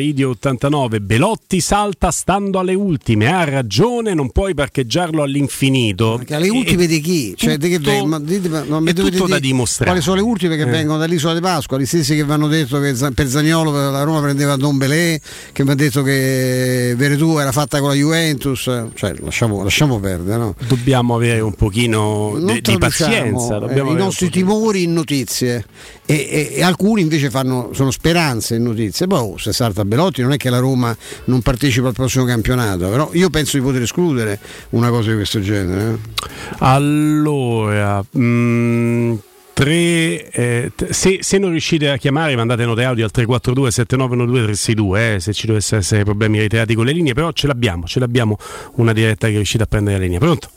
Meridio 0.00 0.30
89, 0.30 1.02
Belotti 1.02 1.60
salta 1.60 2.10
stando 2.10 2.58
alle 2.58 2.72
ultime, 2.72 3.30
ha 3.30 3.44
ragione, 3.44 4.14
non 4.14 4.30
puoi 4.30 4.54
parcheggiarlo 4.54 5.22
all'infinito. 5.22 6.14
Perché 6.16 6.36
alle 6.36 6.48
ultime 6.48 6.86
di 6.86 7.00
chi? 7.02 7.34
Cioè, 7.36 7.58
di 7.58 7.68
che 7.68 7.76
tutto-? 7.80 8.06
Ma 8.06 8.18
dite- 8.18 8.48
ma 8.48 8.62
non 8.66 8.82
mi 8.82 8.92
è 8.92 8.94
tutto 8.94 9.26
da 9.26 9.38
dimostrare. 9.38 9.90
Quali 9.90 10.02
sono 10.02 10.16
le 10.16 10.22
ultime 10.22 10.56
che 10.56 10.62
Eh. 10.62 10.70
vengono 10.70 10.96
dall'isola 10.96 11.34
di 11.34 11.40
Pasqua? 11.40 11.78
Gli 11.78 11.84
stessi 11.84 12.16
che 12.16 12.24
vi 12.24 12.32
hanno 12.32 12.48
detto 12.48 12.80
che 12.80 12.94
per 13.14 13.28
Zagnolo 13.28 13.72
la 13.72 14.02
Roma 14.02 14.22
prendeva 14.22 14.56
Don 14.56 14.78
Belé, 14.78 15.20
che 15.52 15.64
mi 15.64 15.68
hanno 15.72 15.78
detto 15.82 16.00
che 16.02 16.94
Veretù 16.96 17.36
era 17.36 17.52
fatta 17.52 17.78
con 17.80 17.88
la 17.90 17.94
Juventus. 17.94 18.70
Cioè, 18.94 19.14
lasciamo, 19.20 19.62
lasciamo 19.62 20.00
perdere, 20.00 20.38
no? 20.38 20.54
Dobbiamo 20.66 21.14
avere 21.14 21.40
un 21.40 21.52
pochino 21.52 22.38
de- 22.40 22.62
di 22.62 22.78
pazienza. 22.78 23.58
eh, 23.68 23.78
i 23.78 23.94
nostri 23.94 24.30
timori 24.30 24.84
in 24.84 24.94
notizie 24.94 25.62
e, 26.06 26.14
e- 26.14 26.52
e 26.54 26.62
alcuni 26.62 27.02
invece 27.02 27.28
fanno, 27.28 27.68
sono 27.74 27.90
speranze 27.90 28.54
e 28.54 28.58
notizie. 28.58 29.06
Poi 29.06 29.18
oh, 29.18 29.36
se 29.36 29.52
salta 29.52 29.84
Belotti 29.90 30.22
non 30.22 30.30
è 30.30 30.36
che 30.36 30.50
la 30.50 30.60
Roma 30.60 30.96
non 31.24 31.42
partecipa 31.42 31.88
al 31.88 31.94
prossimo 31.94 32.24
campionato, 32.24 32.88
però 32.88 33.10
io 33.12 33.28
penso 33.28 33.56
di 33.56 33.62
poter 33.64 33.82
escludere 33.82 34.38
una 34.70 34.88
cosa 34.88 35.10
di 35.10 35.16
questo 35.16 35.40
genere. 35.40 35.90
eh. 35.90 36.28
Allora, 36.58 38.04
mm, 38.16 39.14
tre, 39.52 40.30
eh, 40.30 40.70
t- 40.76 40.90
se, 40.90 41.18
se 41.22 41.38
non 41.38 41.50
riuscite 41.50 41.90
a 41.90 41.96
chiamare 41.96 42.36
mandate 42.36 42.64
note 42.64 42.84
audio 42.84 43.04
al 43.04 43.10
342 43.10 43.70
7912 43.72 44.44
362 44.44 45.14
eh, 45.14 45.20
se 45.20 45.32
ci 45.32 45.46
dovessero 45.48 45.80
essere 45.80 46.04
problemi 46.04 46.38
reiterati 46.38 46.74
con 46.74 46.84
le 46.84 46.92
linee, 46.92 47.12
però 47.12 47.32
ce 47.32 47.48
l'abbiamo, 47.48 47.86
ce 47.86 47.98
l'abbiamo 47.98 48.38
una 48.76 48.92
diretta 48.92 49.26
che 49.26 49.32
è 49.32 49.36
riuscita 49.36 49.64
a 49.64 49.66
prendere 49.66 49.98
la 49.98 50.04
linea. 50.04 50.20
Pronto? 50.20 50.48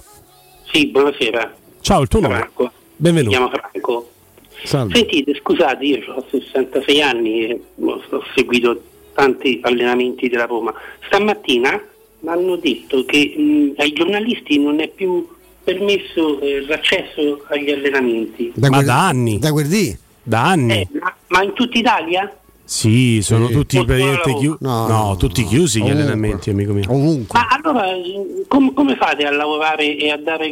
Sì, 0.72 0.88
buonasera. 0.88 1.56
Ciao, 1.82 2.02
il 2.04 2.08
tuo 2.08 2.20
nome? 2.20 2.36
Franco. 2.36 2.72
Benvenuto. 2.96 3.32
Mi 3.32 3.36
chiamo 3.48 3.52
Franco. 3.52 4.10
Salve. 4.64 4.96
Sentite, 4.96 5.34
scusate, 5.42 5.84
io 5.84 6.00
ho 6.14 6.26
66 6.30 7.02
anni 7.02 7.48
e 7.48 7.62
ho 7.82 8.02
seguito 8.36 8.82
tanti 9.14 9.60
allenamenti 9.64 10.28
della 10.30 10.46
Roma. 10.46 10.74
Stamattina 11.06 11.82
mi 12.22 12.30
hanno 12.30 12.56
detto 12.56 13.04
che 13.06 13.34
mh, 13.38 13.74
ai 13.82 13.94
giornalisti 13.94 14.58
non 14.60 14.80
è 14.80 14.88
più 14.88 15.28
permesso 15.64 16.40
eh, 16.42 16.66
l'accesso 16.68 17.44
agli 17.48 17.70
allenamenti. 17.72 18.52
Ma 18.56 18.70
quel- 18.70 18.86
da 18.86 19.08
anni. 19.08 19.40
Da 19.40 19.52
Guerdì? 19.52 19.98
Da 20.22 20.44
anni. 20.46 20.74
Eh, 20.74 20.88
ma, 21.00 21.14
ma 21.28 21.44
in 21.44 21.54
tutta 21.54 21.78
Italia? 21.78 22.38
Sì, 22.66 23.20
sono 23.22 23.48
Sì. 23.48 23.54
tutti 23.54 23.84
praticamente 23.84 24.34
chiusi. 24.36 24.58
no, 24.62 24.88
No, 24.88 25.08
no, 25.10 25.16
tutti 25.18 25.42
no. 25.44 25.48
chiusi 25.50 25.80
gli 25.80 25.82
Ovunque. 25.84 26.02
allenamenti, 26.02 26.50
amico 26.50 26.74
mio. 26.74 26.84
Ovunque. 26.88 27.38
Ma 27.40 27.48
allora 27.50 27.92
eh, 27.94 28.46
com- 28.48 28.74
come 28.74 28.96
fate 28.96 29.26
a 29.26 29.32
lavorare 29.32 29.96
e 29.98 30.10
a 30.10 30.18
dare... 30.18 30.52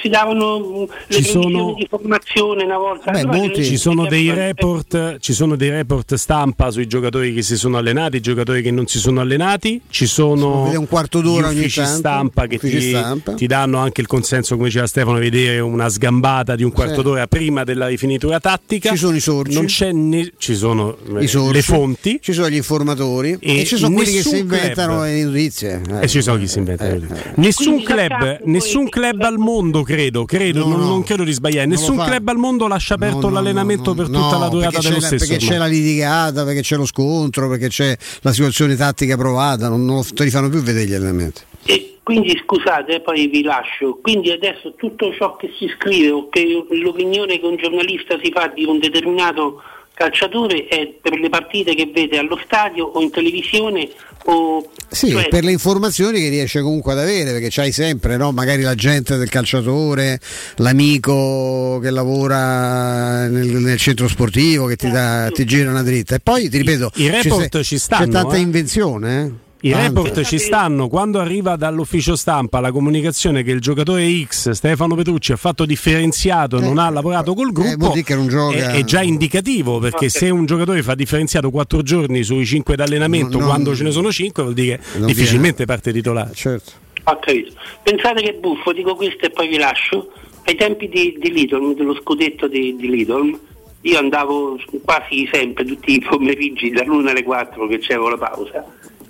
Si 0.00 0.08
davano 0.08 0.58
mh, 0.58 0.86
le 1.08 1.16
Ci 1.16 1.24
sono- 1.24 1.74
di 1.76 1.86
formazione 1.88 2.64
una 2.64 2.78
volta? 2.78 3.10
Beh, 3.10 3.20
Allora, 3.20 3.36
molti- 3.38 3.60
eh, 3.60 3.64
Ci 3.64 3.76
sono 3.76 4.06
dei 4.06 4.28
eh, 4.28 4.34
report, 4.34 5.18
ci 5.18 5.32
sono 5.32 5.56
dei 5.56 5.70
report 5.70 6.14
stampa 6.14 6.70
sui 6.70 6.86
giocatori 6.86 7.32
che 7.34 7.42
si 7.42 7.56
sono 7.56 7.76
allenati, 7.78 8.16
i 8.16 8.20
giocatori 8.20 8.62
che 8.62 8.70
non 8.70 8.86
si 8.86 8.98
sono 8.98 9.20
allenati, 9.20 9.80
ci 9.88 10.06
sono 10.06 10.70
un 10.76 10.88
quarto 10.88 11.20
d'ora 11.20 11.48
gli 11.48 11.50
ogni 11.56 11.58
uffici 11.60 11.80
tanto, 11.80 11.96
stampa 11.98 12.46
che 12.46 12.56
uffici 12.56 12.78
ti, 12.78 12.88
stampa. 12.90 13.32
ti 13.34 13.46
danno 13.46 13.78
anche 13.78 14.00
il 14.00 14.06
consenso, 14.06 14.54
come 14.56 14.68
diceva 14.68 14.86
Stefano, 14.86 15.18
di 15.18 15.30
vedere 15.30 15.60
una 15.60 15.88
sgambata 15.88 16.54
di 16.56 16.62
un 16.64 16.72
quarto 16.72 16.96
Sì. 16.96 17.02
d'ora 17.02 17.26
prima 17.26 17.64
della 17.64 17.86
rifinitura 17.86 18.40
tattica. 18.40 18.90
Ci 18.90 18.96
sono 18.96 19.16
i 19.16 19.20
sorci. 19.20 19.54
Non 19.54 19.66
c'è 19.66 19.92
né- 19.92 20.32
ci 20.38 20.54
sono 20.54 20.96
eh, 21.18 21.22
I 21.24 21.26
sorci, 21.28 21.52
le 21.52 21.62
fonti. 21.62 22.18
ci 22.20 22.32
sono 22.32 22.48
gli 22.50 22.56
informatori 22.56 23.36
e, 23.40 23.60
E 23.60 23.64
ci 23.64 23.76
sono 23.76 23.94
quelli 23.94 24.10
che 24.10 24.16
nessun 24.16 24.32
si 24.32 24.38
inventano 24.40 24.92
club- 24.98 25.06
le 25.06 25.24
notizie. 25.24 25.80
E 26.00 26.08
ci 26.08 26.22
sono 26.22 26.38
chi 26.38 26.46
si 26.48 26.58
inventa. 26.58 26.84
eh, 26.86 26.98
le 26.98 27.06
notizie. 27.08 27.32
Nessun 27.36 27.64
Quindi 27.64 27.84
club, 27.84 28.38
nessun 28.44 28.88
club 28.88 29.20
al 29.22 29.38
mondo, 29.38 29.82
credo, 29.84 30.24
credo 30.24 30.60
No, 30.60 30.68
non, 30.70 30.80
no. 30.80 30.88
non 30.88 31.02
credo 31.04 31.22
di 31.22 31.32
sbagliare. 31.32 31.66
Nessun 31.66 31.96
club 31.96 32.28
al 32.28 32.36
mondo 32.36 32.66
lascia 32.66 32.94
aperto 32.94 33.20
No, 33.20 33.28
no, 33.28 33.34
l'allenamento 33.34 33.90
no, 33.90 33.96
per 33.96 34.08
no, 34.08 34.22
tutta 34.22 34.38
la 34.38 34.48
durata 34.48 34.70
perché 34.72 34.88
dello 34.88 34.94
c'è 34.96 35.00
la- 35.00 35.06
stesso. 35.06 35.26
Perché 35.32 35.46
c'è 35.46 35.56
la 35.58 35.66
litigata, 35.66 36.44
perché 36.44 36.60
c'è 36.62 36.76
lo 36.76 36.86
scontro, 36.86 37.48
perché 37.48 37.68
c'è 37.68 37.96
la 38.22 38.32
situazione 38.32 38.74
tattica 38.76 39.16
provata, 39.16 39.68
non, 39.68 39.84
non 39.84 40.02
te 40.14 40.24
li 40.24 40.30
fanno 40.30 40.48
più 40.48 40.60
vedere 40.60 40.86
gli 40.86 40.94
allenamenti. 40.94 41.42
E 41.66 41.98
quindi 42.02 42.38
scusate, 42.44 43.00
poi 43.00 43.28
vi 43.28 43.42
lascio. 43.42 43.98
Quindi 44.02 44.30
adesso 44.30 44.74
tutto 44.76 45.12
ciò 45.14 45.36
che 45.36 45.50
si 45.58 45.66
scrive 45.78 46.10
o 46.10 46.28
che 46.28 46.44
l'opinione 46.70 47.38
che 47.38 47.46
un 47.46 47.56
giornalista 47.56 48.18
si 48.22 48.30
fa 48.34 48.52
di 48.54 48.64
un 48.64 48.78
determinato 48.78 49.62
calciatore 49.94 50.66
è 50.66 50.92
per 51.00 51.18
le 51.18 51.28
partite 51.28 51.74
che 51.74 51.90
vede 51.92 52.18
allo 52.18 52.38
stadio 52.44 52.84
o 52.84 53.00
in 53.00 53.10
televisione 53.10 53.88
o 54.26 54.68
Sì, 54.90 55.10
cioè, 55.10 55.28
per 55.28 55.44
le 55.44 55.52
informazioni 55.52 56.20
che 56.20 56.28
riesce 56.28 56.60
comunque 56.60 56.92
ad 56.92 56.98
avere, 56.98 57.32
perché 57.32 57.48
c'hai 57.50 57.72
sempre, 57.72 58.16
no? 58.16 58.32
magari 58.32 58.62
l'agente 58.62 59.16
del 59.16 59.28
calciatore, 59.28 60.18
l'amico 60.56 61.78
che 61.80 61.90
lavora 61.90 63.28
nel, 63.28 63.46
nel 63.46 63.78
centro 63.78 64.08
sportivo 64.08 64.66
che 64.66 64.76
ti, 64.76 64.90
dà, 64.90 65.30
ti 65.32 65.44
gira 65.44 65.70
una 65.70 65.82
dritta. 65.82 66.16
E 66.16 66.20
poi 66.20 66.48
ti 66.48 66.58
ripeto, 66.58 66.92
I 66.96 67.10
report 67.10 67.58
c'è, 67.58 67.62
ci 67.62 67.78
stanno, 67.78 68.04
c'è 68.06 68.10
tanta 68.10 68.36
eh. 68.36 68.40
invenzione. 68.40 69.22
eh? 69.22 69.43
I 69.64 69.72
report 69.72 70.20
ci 70.24 70.38
stanno 70.38 70.88
quando 70.88 71.20
arriva 71.20 71.56
dall'ufficio 71.56 72.16
stampa 72.16 72.60
la 72.60 72.70
comunicazione 72.70 73.42
che 73.42 73.50
il 73.50 73.60
giocatore 73.60 74.06
X, 74.24 74.50
Stefano 74.50 74.94
Petrucci, 74.94 75.32
ha 75.32 75.36
fatto 75.36 75.64
differenziato 75.64 76.58
e 76.58 76.60
non 76.60 76.76
ha 76.76 76.90
lavorato 76.90 77.32
col 77.32 77.48
Eh, 77.48 77.52
gruppo. 77.52 77.88
dire 77.92 78.02
che 78.02 78.14
non 78.14 78.28
gioca. 78.28 78.54
È, 78.56 78.72
è 78.72 78.84
già 78.84 79.00
indicativo 79.00 79.78
perché 79.78 80.10
se 80.10 80.28
un 80.28 80.44
giocatore 80.44 80.82
fa 80.82 80.94
differenziato 80.94 81.50
4 81.50 81.80
giorni 81.82 82.22
sui 82.24 82.44
5 82.44 82.76
d'allenamento 82.76 83.38
Non- 83.38 83.46
quando 83.48 83.74
ce 83.74 83.84
ne 83.84 83.90
sono 83.90 84.12
5 84.12 84.42
vuol 84.42 84.54
dire 84.54 84.78
che 84.92 85.04
difficilmente 85.06 85.64
parte 85.64 85.92
titolare. 85.92 86.34
Certo. 86.34 86.72
ho 87.04 87.18
capito. 87.18 87.52
Pensate 87.82 88.20
che 88.22 88.34
buffo, 88.34 88.70
dico 88.72 88.94
questo 88.96 89.24
e 89.24 89.30
poi 89.30 89.48
vi 89.48 89.56
lascio. 89.56 90.10
Ai 90.44 90.56
tempi 90.56 90.90
di, 90.90 91.16
di 91.18 91.32
Lidl, 91.32 91.74
dello 91.74 91.94
scudetto 92.02 92.48
di, 92.48 92.76
di 92.76 92.90
Lidl, 92.90 93.38
io 93.80 93.98
andavo 93.98 94.58
quasi 94.82 95.26
sempre, 95.32 95.64
tutti 95.64 95.94
i 95.94 96.00
pomeriggi, 96.00 96.70
dall'1 96.70 97.06
alle 97.08 97.22
4 97.22 97.66
che 97.66 97.78
c'avevo 97.80 98.10
la 98.10 98.18
pausa, 98.18 98.62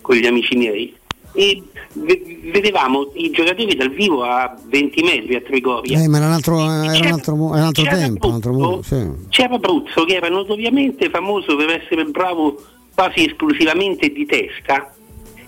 con 0.05 0.16
gli 0.16 0.26
amici 0.26 0.55
miei. 0.56 0.94
E 1.32 1.62
ve- 1.94 2.22
vedevamo 2.52 3.10
i 3.14 3.31
giocatori 3.31 3.74
dal 3.74 3.90
vivo 3.90 4.22
a 4.22 4.55
20 4.68 5.02
metri 5.02 5.35
a 5.35 5.40
Trigoria. 5.40 5.98
Eh, 6.01 6.06
ma 6.09 6.18
era 6.18 6.26
un 6.26 6.32
altro, 6.32 6.59
era 6.60 6.68
un 7.06 7.12
altro, 7.12 7.35
era 7.35 7.43
un 7.43 7.66
altro 7.66 7.82
C'era 7.82 7.97
tempo. 7.97 8.28
Un 8.28 8.35
altro 8.35 8.52
mondo, 8.52 8.82
sì. 8.82 9.05
C'era 9.31 9.55
Abruzzo 9.55 10.05
che 10.05 10.14
era 10.14 10.28
notoriamente 10.28 11.09
famoso 11.09 11.56
per 11.56 11.70
essere 11.82 12.05
bravo 12.05 12.62
quasi 12.94 13.24
esclusivamente 13.24 14.10
di 14.12 14.24
testa, 14.26 14.94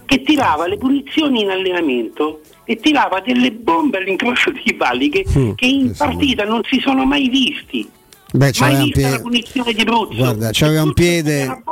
che 0.06 0.22
tirava 0.22 0.66
le 0.66 0.76
punizioni 0.78 1.42
in 1.42 1.50
allenamento 1.50 2.40
e 2.64 2.76
tirava 2.76 3.20
delle 3.20 3.52
bombe 3.52 3.98
all'incrocio 3.98 4.50
dei 4.50 4.74
pali 4.74 5.08
che, 5.08 5.24
Mm, 5.38 5.50
che 5.54 5.66
in 5.66 5.94
partita 5.96 6.44
non 6.44 6.62
si 6.68 6.80
sono 6.80 7.04
mai 7.04 7.28
visti. 7.28 7.88
Beh, 8.32 8.50
c'aveva 8.52 8.82
un 8.82 8.86
la 8.88 8.92
piede. 8.92 9.20
punizione 9.20 9.72
di 9.72 9.80
Abruzzo. 9.80 10.16
Guarda, 10.16 10.50
c'aveva 10.52 10.82
un 10.82 10.92
piede. 10.92 11.62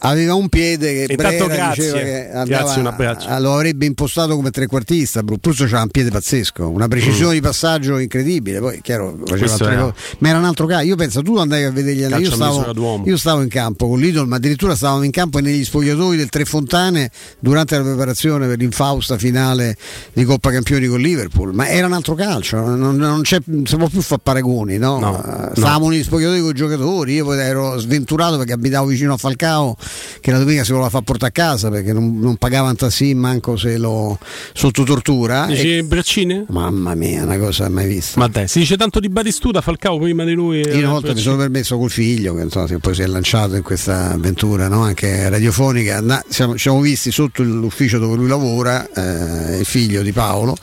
Aveva 0.00 0.34
un 0.34 0.48
piede 0.50 1.06
che 1.06 1.12
Intanto 1.14 1.46
Brera 1.46 1.64
grazie. 1.72 1.84
diceva 1.84 1.98
che 2.00 2.28
Grazie, 2.44 2.80
andava, 2.80 3.16
ah, 3.26 3.38
lo 3.40 3.54
avrebbe 3.54 3.86
impostato 3.86 4.36
come 4.36 4.50
trequartista. 4.50 5.22
Bruttuccio 5.22 5.64
c'aveva 5.64 5.82
un 5.82 5.88
piede 5.88 6.10
pazzesco, 6.10 6.68
una 6.68 6.86
precisione 6.86 7.32
di 7.32 7.40
passaggio 7.40 7.98
incredibile. 7.98 8.60
Poi, 8.60 8.80
chiaro, 8.82 9.16
faceva 9.24 9.46
Mm. 9.46 9.50
Altre 9.52 9.72
era- 9.72 9.80
cose. 9.82 9.94
Ma 10.18 10.28
era 10.28 10.38
un 10.38 10.44
altro 10.44 10.66
caso. 10.66 10.84
Io 10.84 10.96
penso, 10.96 11.22
tu 11.22 11.36
andavi 11.38 11.62
a 11.64 11.70
vedere 11.70 11.96
gli 11.96 12.00
Calcio 12.08 12.14
allenamenti. 12.34 12.58
Io 12.66 12.70
stavo, 12.72 13.02
io 13.06 13.16
stavo 13.16 13.42
in 13.42 13.48
campo 13.48 13.88
con 13.88 13.98
l'Idol, 13.98 14.28
ma 14.28 14.36
addirittura 14.36 14.76
stavamo 14.76 15.02
in 15.02 15.10
campo 15.10 15.38
negli 15.38 15.64
spogliatoi 15.64 16.16
del 16.16 16.28
Tre 16.28 16.44
Fontane 16.44 17.10
durante 17.40 17.76
la 17.78 17.82
preparazione 17.82 18.46
per 18.46 18.58
l'infausta 18.58 19.16
finale 19.16 19.76
di 20.12 20.24
Coppa 20.24 20.50
Campioni 20.50 20.86
con 20.88 21.00
Liverpool. 21.00 21.54
Ma 21.54 21.68
era 21.68 21.86
un 21.86 21.94
altro 21.94 22.14
calcio, 22.14 22.58
non, 22.58 22.96
non 22.96 23.22
c'è, 23.22 23.38
non 23.46 23.64
si 23.66 23.76
può 23.76 23.88
più 23.88 24.02
fare 24.02 24.20
paragoni. 24.22 24.76
No? 24.76 24.98
No, 25.00 25.24
Eh, 25.24 25.54
Stavamo 25.76 25.94
negli 25.94 26.04
spogliatoi 26.04 26.40
con 26.40 26.50
i 26.50 26.54
giocatori. 26.54 27.12
Io 27.12 27.24
poi 27.26 27.38
ero 27.38 27.78
sventurato 27.78 28.38
perché 28.38 28.54
abitavo 28.54 28.86
vicino 28.86 29.12
a 29.12 29.18
Falcao, 29.18 29.76
che 30.22 30.30
la 30.30 30.38
domenica 30.38 30.64
si 30.64 30.70
voleva 30.70 30.88
far 30.88 31.02
portare 31.02 31.28
a 31.28 31.34
casa 31.34 31.68
perché 31.68 31.92
non, 31.92 32.18
non 32.18 32.36
pagava 32.36 32.70
un 32.70 32.76
tassin 32.76 33.18
manco 33.18 33.58
se 33.58 33.76
lo 33.76 34.18
sotto 34.54 34.84
tortura. 34.84 35.44
Dici 35.44 35.76
E- 35.76 35.82
braccine? 35.84 36.46
mamma 36.48 36.94
mia, 36.94 37.24
una 37.24 37.36
cosa 37.36 37.68
mai 37.68 37.86
vista. 37.88 38.18
Ma 38.18 38.26
dai, 38.26 38.48
si 38.48 38.60
dice 38.60 38.78
tanto 38.78 39.00
di 39.00 39.10
Batistuta, 39.10 39.60
Falcao 39.60 39.98
prima 39.98 40.24
di 40.24 40.32
lui. 40.32 40.60
Io 40.60 40.78
una 40.78 40.88
volta 40.88 41.08
mi 41.08 41.12
braccine. 41.12 41.20
sono 41.20 41.36
permesso 41.36 41.76
col 41.76 41.90
figlio, 41.90 42.34
che 42.34 42.42
insomma, 42.44 42.66
che 42.66 42.78
poi 42.78 42.94
si 42.94 43.02
è 43.02 43.06
lanciato 43.06 43.54
in 43.56 43.62
questa 43.62 44.12
avventura 44.12 44.68
no? 44.68 44.80
anche 44.80 45.28
radiofonica. 45.28 46.00
Na- 46.00 46.24
siamo, 46.26 46.54
ci 46.54 46.60
siamo 46.60 46.80
visti 46.80 47.10
sotto 47.10 47.42
l'ufficio 47.42 47.98
dove 47.98 48.16
lui 48.16 48.28
lavora, 48.28 48.88
eh, 48.94 49.58
il 49.58 49.66
figlio 49.66 50.00
di 50.00 50.12
Paolo, 50.12 50.56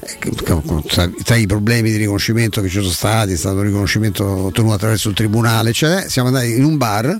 eh, 0.00 0.18
tra, 0.86 1.10
tra 1.24 1.36
i 1.36 1.46
problemi 1.46 1.90
di 1.90 1.96
riconoscimento 1.96 2.60
che 2.60 2.68
ci 2.68 2.80
sono 2.80 2.90
stati, 2.90 3.32
è 3.32 3.36
stato 3.36 3.56
un 3.56 3.62
riconoscimento 3.62 4.50
ottenuto 4.58 4.74
attraverso 4.74 5.08
il 5.08 5.14
tribunale, 5.14 5.70
eccetera. 5.70 6.08
Siamo 6.08 6.28
andati 6.28 6.54
in 6.54 6.64
un 6.64 6.76
bar. 6.76 7.16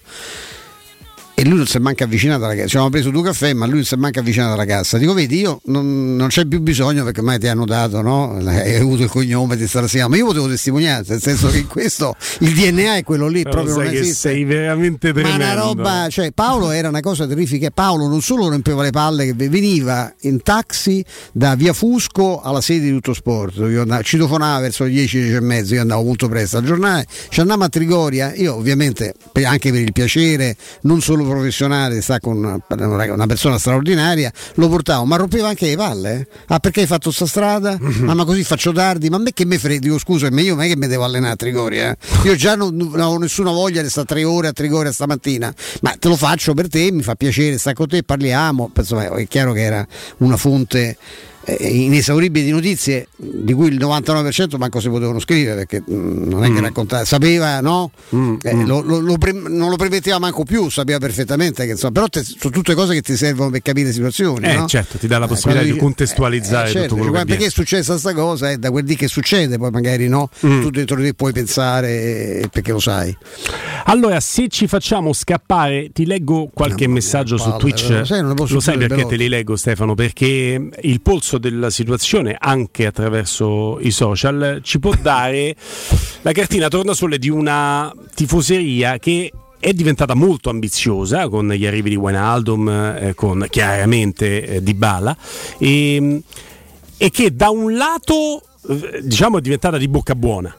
E 1.39 1.44
lui 1.44 1.56
non 1.59 1.66
si 1.69 1.77
è 1.77 1.78
manco 1.78 2.02
avvicinato 2.02 2.43
alla 2.43 2.55
cassa. 2.55 2.66
Ci 2.66 2.74
avevamo 2.78 2.90
preso 2.90 3.10
due 3.10 3.23
caffè, 3.23 3.52
ma 3.52 3.65
lui 3.66 3.77
non 3.77 3.85
si 3.85 3.94
è 3.94 3.97
manco 3.97 4.19
avvicinato 4.19 4.55
alla 4.55 4.65
cassa. 4.65 4.98
Dico, 4.98 5.15
vedi, 5.15 5.39
io 5.39 5.60
non, 5.66 6.16
non 6.16 6.27
c'è 6.27 6.44
più 6.47 6.60
bisogno 6.60 7.05
perché 7.05 7.20
ormai 7.20 7.39
ti 7.39 7.47
hanno 7.47 7.65
dato, 7.65 8.01
no? 8.02 8.36
Hai 8.44 8.74
avuto 8.74 9.05
il 9.05 9.09
cognome 9.09 9.56
di 9.56 9.69
stare 9.69 9.85
assieme. 9.86 10.09
Ma 10.09 10.16
io 10.16 10.27
potevo 10.27 10.48
testimoniare, 10.48 11.05
nel 11.06 11.23
senso 11.23 11.48
che 11.48 11.65
questo 11.66 12.16
il 12.40 12.52
DNA 12.55 12.97
è 12.97 13.05
quello 13.05 13.28
lì, 13.28 13.43
Però 13.43 13.55
proprio 13.62 13.77
non 13.77 13.85
che 13.89 14.01
esiste. 14.01 14.31
sei 14.31 14.43
veramente 14.43 15.12
Ma 15.12 15.20
tremendo. 15.20 15.44
una 15.44 15.55
roba, 15.55 16.06
cioè 16.10 16.32
Paolo 16.32 16.73
era 16.73 16.89
una 16.89 16.98
cosa 16.98 17.24
terrifica. 17.24 17.70
Paolo 17.70 18.09
non 18.09 18.20
solo 18.20 18.48
rompeva 18.48 18.82
le 18.82 18.90
palle, 18.90 19.24
che 19.27 19.35
veniva 19.48 20.12
in 20.23 20.43
taxi 20.43 21.05
da 21.31 21.55
via 21.55 21.73
Fusco 21.73 22.40
alla 22.40 22.60
sede 22.60 22.86
di 22.86 22.90
Tutto 22.94 23.15
Sport. 23.15 23.59
Io 23.59 23.82
andavo, 23.82 24.02
citofonava 24.02 24.59
verso 24.59 24.82
le 24.82 24.90
10, 24.90 25.19
10 25.20 25.35
e 25.36 25.40
mezzo, 25.40 25.74
io 25.74 25.82
andavo 25.82 26.02
molto 26.02 26.28
presto 26.28 26.56
al 26.56 26.65
giornale. 26.65 27.06
Ci 27.28 27.39
andavamo 27.39 27.65
a 27.66 27.69
Trigoria, 27.69 28.35
io 28.35 28.56
ovviamente 28.56 29.15
per- 29.31 29.44
anche 29.47 29.70
per 29.70 29.82
il 29.82 29.93
piacere, 29.93 30.56
non 30.82 31.01
solo 31.01 31.27
professionale, 31.28 32.00
sta 32.00 32.18
con 32.20 32.36
una, 32.36 32.59
una 33.12 33.26
persona 33.26 33.59
straordinaria, 33.59 34.32
lo 34.55 34.68
portavo, 34.68 35.05
ma 35.05 35.16
rompeva 35.16 35.48
anche 35.48 35.66
le 35.66 35.76
palle. 35.76 36.14
eh. 36.20 36.26
Ah, 36.48 36.59
perché 36.59 36.80
hai 36.80 36.86
fatto 36.86 37.10
sta 37.10 37.26
strada? 37.26 37.78
Ah, 38.06 38.14
ma 38.14 38.24
così 38.24 38.42
faccio 38.44 38.72
tardi, 38.72 39.09
ma 39.09 39.16
a 39.16 39.20
me 39.20 39.32
che 39.32 39.44
me 39.44 39.59
frega? 39.59 39.80
Dico 39.80 39.98
scusa, 39.98 40.28
io 40.28 40.55
non 40.55 40.64
è 40.64 40.68
che 40.68 40.76
mi 40.76 40.86
devo 40.86 41.05
allenare 41.05 41.32
a 41.32 41.36
Trigoria. 41.36 41.90
eh. 41.92 41.96
Io 42.28 42.34
già 42.36 42.55
non, 42.56 42.74
non 42.76 43.00
ho 43.00 43.18
nessuna 43.18 43.50
voglia 43.50 43.82
di 43.82 43.88
stare 43.90 44.06
tre 44.06 44.24
ore 44.24 44.48
a 44.48 44.52
Trigoria 44.52 44.92
stamattina, 44.92 45.52
ma 45.82 45.94
te 45.98 46.09
lo 46.09 46.16
faccio 46.16 46.55
per 46.55 46.68
te, 46.68 46.90
mi 46.92 47.02
fa 47.02 47.14
piacere, 47.14 47.59
sta 47.59 47.72
con 47.72 47.86
te, 47.88 48.02
parliamo. 48.02 48.70
Insomma, 48.76 49.09
è 49.10 49.26
chiaro 49.28 49.52
che 49.52 49.62
era 49.62 49.86
una 50.18 50.36
fonte 50.36 50.96
eh, 51.56 51.66
inesauribili 51.66 52.44
di 52.44 52.50
notizie 52.50 53.08
di 53.16 53.52
cui 53.52 53.68
il 53.68 53.78
99% 53.78 54.56
manco 54.58 54.80
si 54.80 54.88
potevano 54.88 55.18
scrivere 55.18 55.64
perché 55.66 55.82
mm, 55.90 56.28
non 56.28 56.44
è 56.44 56.48
che 56.48 56.60
Mm. 56.60 56.64
raccontava, 56.64 57.04
sapeva 57.04 57.60
no? 57.60 57.90
Eh, 58.42 58.64
Lo, 58.64 58.80
lo- 58.82 58.98
lo 59.00 59.16
pre- 59.18 59.32
non 59.32 59.70
lo 59.70 59.76
premetteva 59.76 60.18
manco 60.18 60.44
più, 60.44 60.68
sapeva 60.68 60.98
perfettamente 60.98 61.64
che 61.64 61.72
insomma, 61.72 61.92
però 61.92 62.06
te- 62.08 62.22
sono 62.24 62.52
tutte 62.52 62.74
cose 62.74 62.94
che 62.94 63.00
ti 63.02 63.16
servono 63.16 63.50
per 63.50 63.62
capire 63.62 63.92
situazioni. 63.92 64.46
Eh, 64.46 64.54
no? 64.56 64.66
certo, 64.66 64.98
ti 64.98 65.06
dà 65.06 65.18
la 65.18 65.24
Eh, 65.24 65.28
possibilità 65.28 65.60
quando 65.64 65.74
di 65.74 65.78
contestualizzare 65.80 66.68
eh, 66.68 66.72
certo, 66.72 66.80
tutto 66.88 66.94
quello 66.96 67.10
"Guarda, 67.12 67.30
perché 67.30 67.46
è 67.46 67.50
successa 67.50 67.96
sta 67.98 68.12
cosa? 68.14 68.50
Eh, 68.50 68.58
da 68.58 68.70
quel 68.70 68.84
dì 68.84 68.96
che 68.96 69.08
succede, 69.08 69.56
poi 69.58 69.70
magari 69.70 70.08
no, 70.08 70.28
Mm. 70.46 70.60
tu 70.60 70.70
dentro 70.70 70.96
di 70.96 71.02
te 71.04 71.14
puoi 71.14 71.32
pensare 71.32 72.40
eh, 72.40 72.48
perché 72.52 72.72
lo 72.72 72.78
sai. 72.80 73.16
Allora, 73.84 74.20
se 74.20 74.48
ci 74.48 74.66
facciamo 74.66 75.12
scappare, 75.12 75.90
ti 75.92 76.04
leggo 76.04 76.50
qualche 76.52 76.86
messaggio 76.88 77.36
su 77.38 77.48
palle, 77.48 77.58
Twitch. 77.58 77.88
lo 77.88 78.04
sai, 78.04 78.22
Lo 78.22 78.60
sai 78.60 78.76
perché 78.78 79.06
te 79.06 79.16
li 79.16 79.28
leggo, 79.28 79.56
Stefano? 79.56 79.94
Perché 79.94 80.68
il 80.82 81.00
polso 81.00 81.38
della 81.39 81.70
situazione, 81.70 82.36
anche 82.39 82.86
attraverso 82.86 83.78
i 83.81 83.90
social, 83.90 84.60
ci 84.62 84.78
può 84.78 84.94
dare 85.01 85.55
la 86.23 86.32
cartina 86.32 86.69
tornasole 86.69 87.19
di 87.19 87.28
una 87.28 87.93
tifoseria 88.15 88.98
che 88.98 89.32
è 89.60 89.73
diventata 89.73 90.15
molto 90.15 90.51
ambiziosa 90.51 91.28
con 91.28 91.51
gli 91.51 91.66
arrivi 91.66 91.90
di 91.90 91.97
Wijnaldum, 91.97 92.69
eh, 92.69 93.12
con 93.15 93.47
chiaramente 93.51 94.47
eh, 94.47 94.62
Dybala 94.62 95.16
e, 95.59 96.23
e 96.97 97.10
che 97.10 97.35
da 97.35 97.51
un 97.51 97.77
lato 97.77 98.43
eh, 98.69 99.01
diciamo 99.02 99.39
è 99.39 99.40
diventata 99.40 99.78
di 99.78 99.89
bocca 99.89 100.15
buona. 100.15 100.55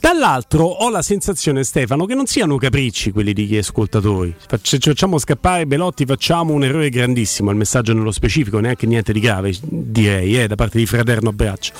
Dall'altro 0.00 0.64
ho 0.64 0.88
la 0.88 1.02
sensazione, 1.02 1.62
Stefano, 1.62 2.06
che 2.06 2.14
non 2.14 2.24
siano 2.24 2.56
capricci 2.56 3.12
quelli 3.12 3.34
di 3.34 3.46
chi 3.46 3.58
ascoltatori. 3.58 4.34
Se 4.62 4.78
ci 4.78 4.88
facciamo 4.88 5.18
scappare 5.18 5.66
Belotti 5.66 6.06
facciamo 6.06 6.54
un 6.54 6.64
errore 6.64 6.88
grandissimo, 6.88 7.50
il 7.50 7.56
messaggio 7.58 7.92
nello 7.92 8.10
specifico, 8.10 8.60
neanche 8.60 8.86
niente 8.86 9.12
di 9.12 9.20
grave, 9.20 9.52
direi, 9.60 10.40
eh, 10.40 10.46
da 10.46 10.54
parte 10.54 10.78
di 10.78 10.86
fraterno 10.86 11.28
abbraccio. 11.28 11.74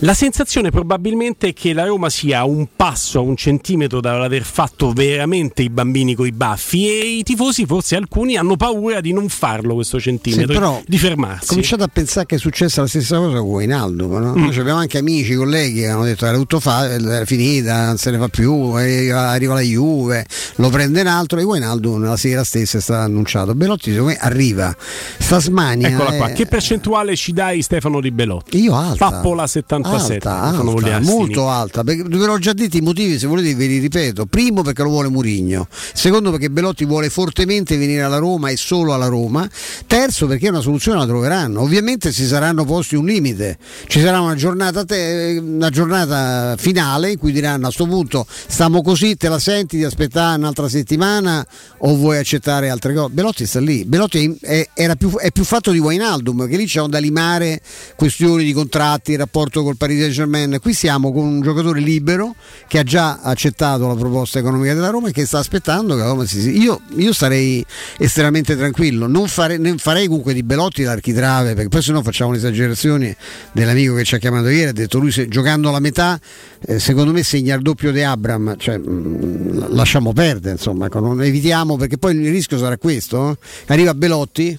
La 0.00 0.12
sensazione 0.12 0.70
probabilmente 0.70 1.48
è 1.48 1.52
che 1.54 1.72
la 1.72 1.86
Roma 1.86 2.10
sia 2.10 2.44
un 2.44 2.66
passo, 2.76 3.18
a 3.18 3.22
un 3.22 3.34
centimetro 3.34 4.02
dall'aver 4.02 4.42
fatto 4.42 4.92
veramente 4.92 5.62
i 5.62 5.70
bambini 5.70 6.14
coi 6.14 6.32
baffi 6.32 6.86
e 6.86 7.16
i 7.16 7.22
tifosi, 7.22 7.64
forse 7.64 7.96
alcuni, 7.96 8.36
hanno 8.36 8.56
paura 8.56 9.00
di 9.00 9.14
non 9.14 9.30
farlo 9.30 9.72
questo 9.74 9.98
centimetro, 9.98 10.48
Sì, 10.48 10.52
però 10.52 10.82
di 10.86 10.98
fermarsi. 10.98 11.46
Cominciate 11.48 11.82
a 11.84 11.88
pensare 11.88 12.26
che 12.26 12.34
è 12.34 12.38
successa 12.38 12.82
la 12.82 12.88
stessa 12.88 13.16
cosa 13.16 13.38
con 13.38 13.48
Wijnaldum, 13.48 14.18
no? 14.18 14.34
Mm. 14.34 14.42
Noi 14.44 14.58
abbiamo 14.58 14.80
anche 14.80 14.98
amici, 14.98 15.34
colleghi 15.34 15.80
che 15.80 15.88
hanno 15.88 16.04
detto 16.04 16.26
era 16.26 16.36
tutto 16.36 16.60
fa- 16.60 16.92
era 16.92 17.24
finita, 17.24 17.86
non 17.86 17.96
se 17.96 18.10
ne 18.10 18.18
fa 18.18 18.28
più, 18.28 18.78
eh, 18.78 19.10
arriva 19.10 19.54
la 19.54 19.60
Juve, 19.60 20.26
lo 20.56 20.68
prende 20.68 21.00
un 21.00 21.06
altro 21.06 21.40
e 21.40 21.42
Wijnaldum 21.42 22.04
la 22.04 22.18
sera 22.18 22.44
stessa 22.44 22.76
è 22.76 22.80
stato 22.82 23.00
annunciato. 23.00 23.54
Belotti 23.54 23.92
secondo 23.92 24.12
me 24.12 24.18
arriva, 24.20 24.76
sta 25.18 25.40
smania. 25.40 25.88
Eccola 25.88 26.12
qua, 26.12 26.28
eh, 26.28 26.32
che 26.34 26.44
percentuale 26.44 27.16
ci 27.16 27.32
dai 27.32 27.62
Stefano 27.62 28.02
Di 28.02 28.10
Belotti? 28.10 28.60
Io 28.60 28.76
alta. 28.76 29.10
Pappola 29.10 29.46
77. 29.46 29.84
Alta, 29.90 30.48
Stefano 30.50 30.70
alta, 30.72 31.00
molto 31.00 31.48
alta, 31.48 31.84
perché 31.84 32.02
ve 32.02 32.26
l'ho 32.26 32.38
già 32.38 32.52
detto 32.52 32.76
i 32.76 32.80
motivi, 32.80 33.18
se 33.18 33.26
volete 33.26 33.54
ve 33.54 33.66
li 33.66 33.78
ripeto. 33.78 34.26
Primo 34.26 34.62
perché 34.62 34.82
lo 34.82 34.88
vuole 34.88 35.08
Murigno, 35.08 35.68
secondo 35.94 36.30
perché 36.30 36.50
Belotti 36.50 36.84
vuole 36.84 37.10
fortemente 37.10 37.76
venire 37.76 38.02
alla 38.02 38.18
Roma 38.18 38.50
e 38.50 38.56
solo 38.56 38.94
alla 38.94 39.06
Roma, 39.06 39.48
terzo 39.86 40.26
perché 40.26 40.48
una 40.48 40.60
soluzione 40.60 40.98
la 40.98 41.06
troveranno. 41.06 41.60
Ovviamente 41.60 42.12
si 42.12 42.26
saranno 42.26 42.64
posti 42.64 42.96
un 42.96 43.04
limite, 43.04 43.58
ci 43.86 44.00
sarà 44.00 44.20
una 44.20 44.34
giornata, 44.34 44.84
te- 44.84 45.40
una 45.42 45.70
giornata 45.70 46.54
finale 46.56 47.12
in 47.12 47.18
cui 47.18 47.32
diranno 47.32 47.66
a 47.66 47.70
sto 47.70 47.86
punto 47.86 48.26
stiamo 48.28 48.82
così, 48.82 49.16
te 49.16 49.28
la 49.28 49.38
senti 49.38 49.76
di 49.76 49.84
aspettare 49.84 50.38
un'altra 50.38 50.68
settimana 50.68 51.46
o 51.78 51.96
vuoi 51.96 52.18
accettare 52.18 52.70
altre 52.70 52.94
cose? 52.94 53.12
Belotti 53.12 53.46
sta 53.46 53.60
lì, 53.60 53.84
Belotti 53.84 54.36
è, 54.40 54.68
era 54.74 54.94
più, 54.96 55.16
è 55.16 55.30
più 55.30 55.44
fatto 55.44 55.70
di 55.70 55.78
Wijnaldum, 55.78 56.48
che 56.48 56.56
lì 56.56 56.66
c'erano 56.66 56.90
da 56.90 56.98
limare 56.98 57.60
questioni 57.96 58.44
di 58.44 58.52
contratti, 58.52 59.16
rapporto 59.16 59.62
col 59.62 59.75
Paris 59.76 59.98
Saint 60.00 60.12
Germain. 60.12 60.58
Qui 60.60 60.72
siamo 60.72 61.12
con 61.12 61.24
un 61.24 61.40
giocatore 61.40 61.80
libero 61.80 62.34
che 62.68 62.78
ha 62.78 62.82
già 62.82 63.20
accettato 63.22 63.86
la 63.86 63.94
proposta 63.94 64.38
economica 64.38 64.74
della 64.74 64.90
Roma 64.90 65.08
e 65.08 65.12
che 65.12 65.24
sta 65.26 65.38
aspettando 65.38 65.94
che 65.94 66.00
la 66.00 66.08
Roma 66.08 66.24
si. 66.26 66.58
Io, 66.60 66.80
io 66.96 67.12
sarei 67.12 67.64
estremamente 67.98 68.56
tranquillo, 68.56 69.06
non, 69.06 69.28
fare- 69.28 69.58
farei 69.78 70.06
comunque 70.06 70.34
di 70.34 70.42
Belotti 70.42 70.82
l'architrave, 70.82 71.54
perché 71.54 71.68
poi 71.68 71.82
se 71.82 71.92
no 71.92 72.02
facciamo 72.02 72.32
le 72.32 72.38
esagerazioni 72.38 73.14
dell'amico 73.52 73.94
che 73.94 74.04
ci 74.04 74.14
ha 74.14 74.18
chiamato 74.18 74.48
ieri, 74.48 74.68
ha 74.68 74.72
detto 74.72 74.98
lui 74.98 75.10
se, 75.10 75.28
giocando 75.28 75.70
la 75.70 75.80
metà, 75.80 76.18
eh, 76.66 76.78
secondo 76.78 77.12
me 77.12 77.22
segna 77.22 77.54
il 77.54 77.62
doppio 77.62 77.92
di 77.92 78.02
Abram, 78.02 78.56
cioè, 78.58 78.78
mh, 78.78 79.74
lasciamo 79.74 80.12
perdere, 80.12 80.54
insomma, 80.54 80.86
ecco, 80.86 81.00
non 81.00 81.22
evitiamo 81.22 81.76
perché 81.76 81.98
poi 81.98 82.16
il 82.16 82.30
rischio 82.30 82.58
sarà 82.58 82.76
questo. 82.78 83.30
eh. 83.30 83.36
Arriva 83.66 83.94
Belotti 83.94 84.58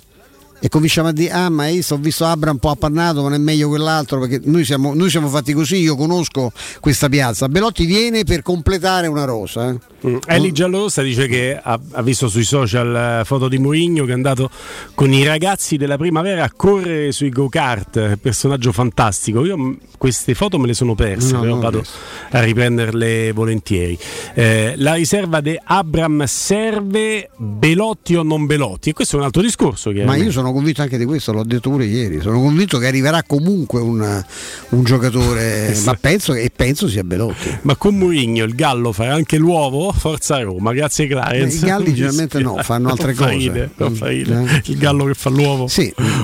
e 0.60 0.70
cominciamo 0.70 1.10
a 1.10 1.12
dire 1.12 1.32
ah 1.32 1.50
ma 1.50 1.68
io 1.68 1.82
ho 1.88 1.98
visto 1.98 2.26
Abra 2.26 2.52
un 2.52 2.58
po' 2.58 2.70
appannato 2.70 3.22
non 3.22 3.34
è 3.34 3.38
meglio 3.38 3.68
quell'altro 3.70 4.20
perché 4.20 4.42
noi 4.44 4.66
siamo, 4.66 4.94
noi 4.94 5.10
siamo 5.10 5.28
fatti 5.28 5.54
così 5.54 5.78
io 5.78 5.96
conosco 5.96 6.52
questa 6.80 7.10
piazza 7.10 7.48
Belotti 7.48 7.86
viene 7.86 8.24
per 8.24 8.42
completare 8.42 9.08
una 9.08 9.26
rosa 9.26 9.70
eh. 9.70 10.20
Eli 10.28 10.52
Giallorossa 10.52 11.02
dice 11.02 11.28
che 11.28 11.60
ha, 11.62 11.80
ha 11.92 12.02
visto 12.02 12.28
sui 12.28 12.44
social 12.44 13.22
eh, 13.22 13.26
foto 13.26 13.48
di 13.48 13.58
Mourinho 13.58 14.06
che 14.06 14.12
è 14.12 14.14
andato 14.14 14.50
con 14.94 15.12
i 15.12 15.24
ragazzi 15.24 15.78
della 15.78 15.98
primavera 15.98 16.44
a 16.44 16.52
correre 16.56 17.12
sui 17.12 17.30
go-kart, 17.30 18.18
personaggio 18.18 18.72
fantastico. 18.72 19.44
Io 19.44 19.58
mh, 19.58 19.78
queste 19.98 20.36
foto 20.36 20.60
me 20.60 20.68
le 20.68 20.74
sono 20.76 20.94
perse, 20.94 21.34
No, 21.34 21.42
però 21.42 21.58
vado 21.58 21.84
a 22.32 22.42
riprenderle 22.42 23.32
volentieri. 23.32 23.98
Eh, 24.36 24.76
la 24.78 24.94
riserva 24.94 25.42
di 25.42 25.60
Abram 25.62 26.24
serve 26.26 27.30
Belotti 27.36 28.16
o 28.16 28.24
non 28.24 28.46
Belotti? 28.46 28.90
E 28.90 28.94
questo 28.94 29.16
è 29.16 29.20
un 29.20 29.26
altro 29.26 29.42
discorso. 29.42 29.92
ma 29.92 30.16
io 30.16 30.32
sono 30.32 30.47
convinto 30.52 30.82
anche 30.82 30.98
di 30.98 31.06
questo 31.06 31.32
l'ho 31.32 31.44
detto 31.44 31.70
pure 31.70 31.86
ieri 31.86 32.20
sono 32.22 32.40
convinto 32.40 32.78
che 32.78 32.88
arriverà 32.88 33.24
comunque 33.24 33.80
un, 33.82 34.24
un 34.70 34.84
giocatore 34.84 35.76
ma 35.86 35.94
penso, 36.00 36.34
e 36.34 36.52
penso 36.56 36.88
sia 36.88 37.04
Belotti 37.04 37.60
Ma 37.62 37.76
con 37.76 37.98
Mourinho 37.98 38.44
il 38.44 38.56
Gallo 38.56 38.92
farà 38.92 39.14
anche 39.14 39.38
l'uovo? 39.38 39.92
Forza 39.92 40.42
Roma, 40.42 40.74
grazie 40.74 41.08
Clarence. 41.08 41.58
I 41.58 41.68
galli 41.68 41.94
generalmente 41.94 42.40
no, 42.40 42.58
fanno 42.62 42.90
altre 42.90 43.14
fa 43.14 43.26
cose. 43.32 43.72
non 43.76 43.96
fa 43.96 44.08
ridere. 44.08 44.44
Eh. 44.44 44.62
Il 44.66 44.78
gallo 44.78 45.06
che 45.06 45.14
fa 45.14 45.30
l'uovo 45.30 45.68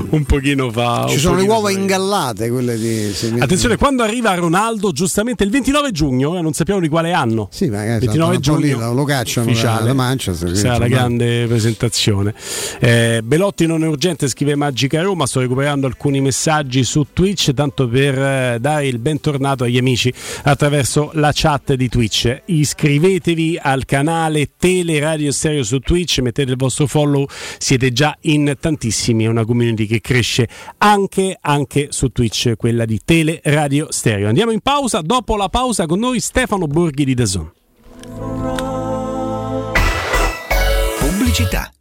un 0.10 0.24
pochino 0.26 0.72
fa... 0.72 1.06
ci 1.10 1.18
sono 1.18 1.38
le 1.38 1.44
uova 1.44 1.72
ingallate 1.72 2.50
quelle 2.50 2.78
di 2.78 3.12
Attenzione, 3.40 3.78
quando 3.78 4.04
arriva 4.04 4.34
Ronaldo, 4.36 4.92
giustamente 4.92 5.44
il 5.44 5.50
29 5.50 5.92
giugno, 5.92 6.38
eh, 6.38 6.42
non 6.42 6.54
sappiamo 6.54 6.80
di 6.80 6.88
quale 6.88 7.14
anno. 7.14 7.48
Sì, 7.52 7.68
magari 7.68 8.00
29 8.00 8.34
esatto, 8.36 8.52
un 8.52 8.56
po' 8.56 8.62
lì 8.64 8.72
giugno 8.72 8.94
lo- 8.94 9.04
cacciano 9.04 9.46
da- 9.46 9.52
ufficiale. 9.52 9.86
da 9.86 9.94
Manchester, 9.94 10.56
Sarà 10.56 10.78
la 10.78 10.88
grande 10.88 11.46
presentazione. 11.48 12.34
Eh, 12.80 13.22
Belotti 13.24 13.66
non 13.66 13.84
è 13.84 13.88
urgente, 13.88 14.13
scrive 14.22 14.56
Magica 14.56 15.02
Roma. 15.02 15.26
Sto 15.26 15.40
recuperando 15.40 15.88
alcuni 15.88 16.22
messaggi 16.22 16.84
su 16.84 17.08
Twitch, 17.12 17.54
tanto 17.54 17.88
per 17.88 18.18
eh, 18.18 18.58
dare 18.60 18.88
il 18.88 19.00
bentornato 19.00 19.64
agli 19.64 19.78
amici 19.78 20.14
attraverso 20.44 21.12
la 21.14 21.32
chat 21.34 21.74
di 21.74 21.90
Twitch. 21.90 22.42
Iscrivetevi 22.46 23.60
al 23.62 23.86
canale 23.86 24.52
Tele 24.58 25.00
Radio 25.00 25.32
Stereo 25.32 25.64
su 25.64 25.80
Twitch, 25.80 26.20
mettete 26.20 26.52
il 26.52 26.58
vostro 26.58 26.88
follow, 26.88 27.26
siete 27.58 27.92
già 27.92 28.16
in 28.22 28.56
tantissimi, 28.60 29.26
è 29.26 29.28
una 29.28 29.46
community 29.46 29.86
che 29.86 30.02
cresce 30.02 30.48
anche, 30.78 31.38
anche 31.42 31.88
su 31.90 32.10
Twitch, 32.10 32.54
quella 32.58 32.86
di 32.86 33.00
Tele 33.04 33.42
Radio 33.44 33.88
Stereo. 33.90 34.28
Andiamo 34.28 34.52
in 34.52 34.62
pausa, 34.62 35.02
dopo 35.02 35.36
la 35.36 35.50
pausa 35.50 35.86
con 35.86 36.00
noi 36.00 36.20
Stefano 36.20 36.68
Borghi 36.68 37.06
di 37.06 37.14
Dazon. 37.14 37.52
Pubblicità. 41.00 41.72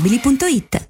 mobili.it 0.00 0.89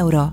euro. 0.00 0.32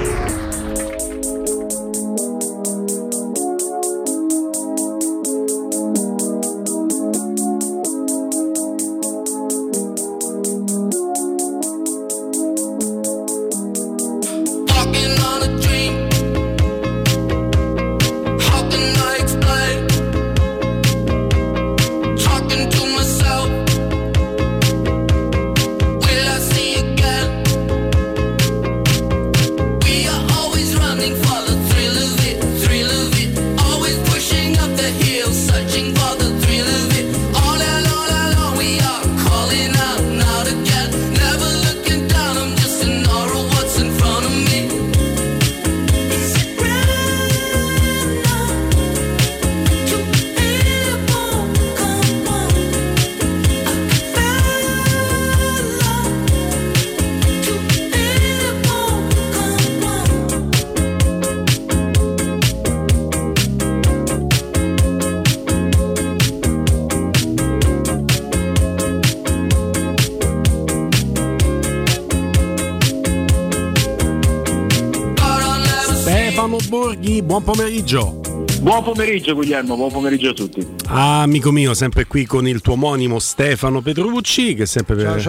Buon 77.21 77.43
pomeriggio. 77.43 78.19
Buon 78.61 78.83
pomeriggio 78.83 79.33
Guglielmo, 79.33 79.75
buon 79.75 79.91
pomeriggio 79.91 80.29
a 80.29 80.33
tutti. 80.33 80.65
Ah, 80.87 81.21
amico 81.21 81.51
mio, 81.51 81.73
sempre 81.73 82.05
qui 82.05 82.25
con 82.25 82.47
il 82.47 82.61
tuo 82.61 82.73
omonimo 82.73 83.19
Stefano 83.19 83.81
Petrucci, 83.81 84.53
che 84.53 84.65
sempre 84.65 84.95
per 84.95 85.05
ciao, 85.05 85.19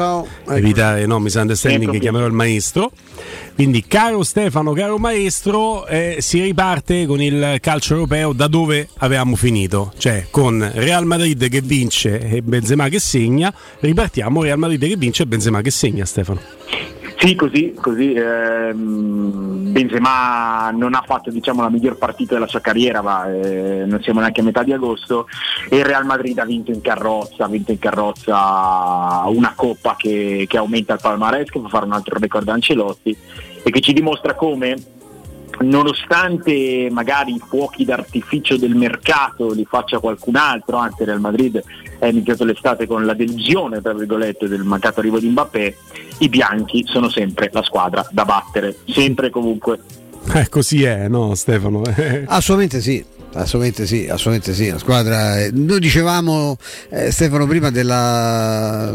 ciao. 0.44 0.54
evitare 0.54 1.06
no, 1.06 1.18
misunderstanding 1.18 1.84
Eccomi. 1.84 2.00
chiamerò 2.00 2.26
il 2.26 2.32
maestro. 2.32 2.90
Quindi, 3.54 3.84
caro 3.86 4.22
Stefano, 4.22 4.72
caro 4.72 4.98
maestro, 4.98 5.86
eh, 5.86 6.16
si 6.20 6.40
riparte 6.42 7.06
con 7.06 7.22
il 7.22 7.58
calcio 7.60 7.94
europeo 7.94 8.32
da 8.32 8.48
dove 8.48 8.88
avevamo 8.98 9.36
finito, 9.36 9.92
cioè 9.96 10.26
con 10.30 10.70
Real 10.74 11.06
Madrid 11.06 11.48
che 11.48 11.60
vince 11.60 12.20
e 12.20 12.42
Benzema 12.42 12.88
che 12.88 12.98
segna. 12.98 13.52
Ripartiamo 13.80 14.42
Real 14.42 14.58
Madrid 14.58 14.86
che 14.86 14.96
vince 14.96 15.22
e 15.22 15.26
Benzema 15.26 15.60
che 15.60 15.70
segna, 15.70 16.04
Stefano. 16.04 16.40
Sì, 17.24 17.36
così, 17.36 17.72
così 17.80 18.14
ehm, 18.14 19.70
Benzema 19.70 20.72
non 20.72 20.92
ha 20.94 21.04
fatto 21.06 21.30
diciamo, 21.30 21.62
la 21.62 21.70
miglior 21.70 21.96
partita 21.96 22.34
della 22.34 22.48
sua 22.48 22.58
carriera, 22.58 23.00
ma 23.00 23.32
eh, 23.32 23.84
non 23.86 24.02
siamo 24.02 24.18
neanche 24.18 24.40
a 24.40 24.42
metà 24.42 24.64
di 24.64 24.72
agosto 24.72 25.28
e 25.68 25.76
il 25.76 25.84
Real 25.84 26.04
Madrid 26.04 26.36
ha 26.40 26.44
vinto 26.44 26.72
in 26.72 26.80
carrozza, 26.80 27.44
ha 27.44 27.48
vinto 27.48 27.70
in 27.70 27.78
carrozza 27.78 29.22
una 29.26 29.52
coppa 29.54 29.94
che, 29.96 30.46
che 30.48 30.56
aumenta 30.56 30.94
il 30.94 31.00
palmarès, 31.00 31.48
che 31.48 31.60
fa 31.60 31.68
fare 31.68 31.84
un 31.84 31.92
altro 31.92 32.18
record 32.18 32.48
a 32.48 32.54
Ancelotti 32.54 33.16
e 33.62 33.70
che 33.70 33.80
ci 33.80 33.92
dimostra 33.92 34.34
come 34.34 34.74
nonostante 35.60 36.88
magari 36.90 37.34
i 37.34 37.42
fuochi 37.46 37.84
d'artificio 37.84 38.56
del 38.56 38.74
mercato 38.74 39.52
li 39.52 39.64
faccia 39.64 40.00
qualcun 40.00 40.34
altro, 40.34 40.78
anzi 40.78 41.04
Real 41.04 41.20
Madrid 41.20 41.62
è 42.02 42.08
iniziato 42.08 42.44
l'estate 42.44 42.88
con 42.88 43.06
la 43.06 43.14
delusione 43.14 43.80
tra 43.80 43.94
virgolette 43.94 44.48
del 44.48 44.64
mancato 44.64 44.98
arrivo 44.98 45.20
di 45.20 45.28
Mbappé, 45.28 45.76
i 46.18 46.28
bianchi 46.28 46.84
sono 46.84 47.08
sempre 47.08 47.48
la 47.52 47.62
squadra 47.62 48.04
da 48.10 48.24
battere, 48.24 48.78
sempre 48.88 49.28
e 49.28 49.30
comunque. 49.30 49.78
Eh, 50.34 50.48
così 50.48 50.82
è, 50.82 51.06
no, 51.06 51.36
Stefano? 51.36 51.82
Assolutamente 52.26 52.80
sì. 52.80 53.04
Assolutamente 53.34 53.86
sì, 53.86 54.06
assolutamente 54.10 54.52
sì. 54.54 54.68
La 54.68 54.78
squadra, 54.78 55.40
eh, 55.40 55.50
noi 55.54 55.80
dicevamo 55.80 56.56
eh, 56.90 57.10
Stefano 57.10 57.46
prima 57.46 57.70
della 57.70 58.94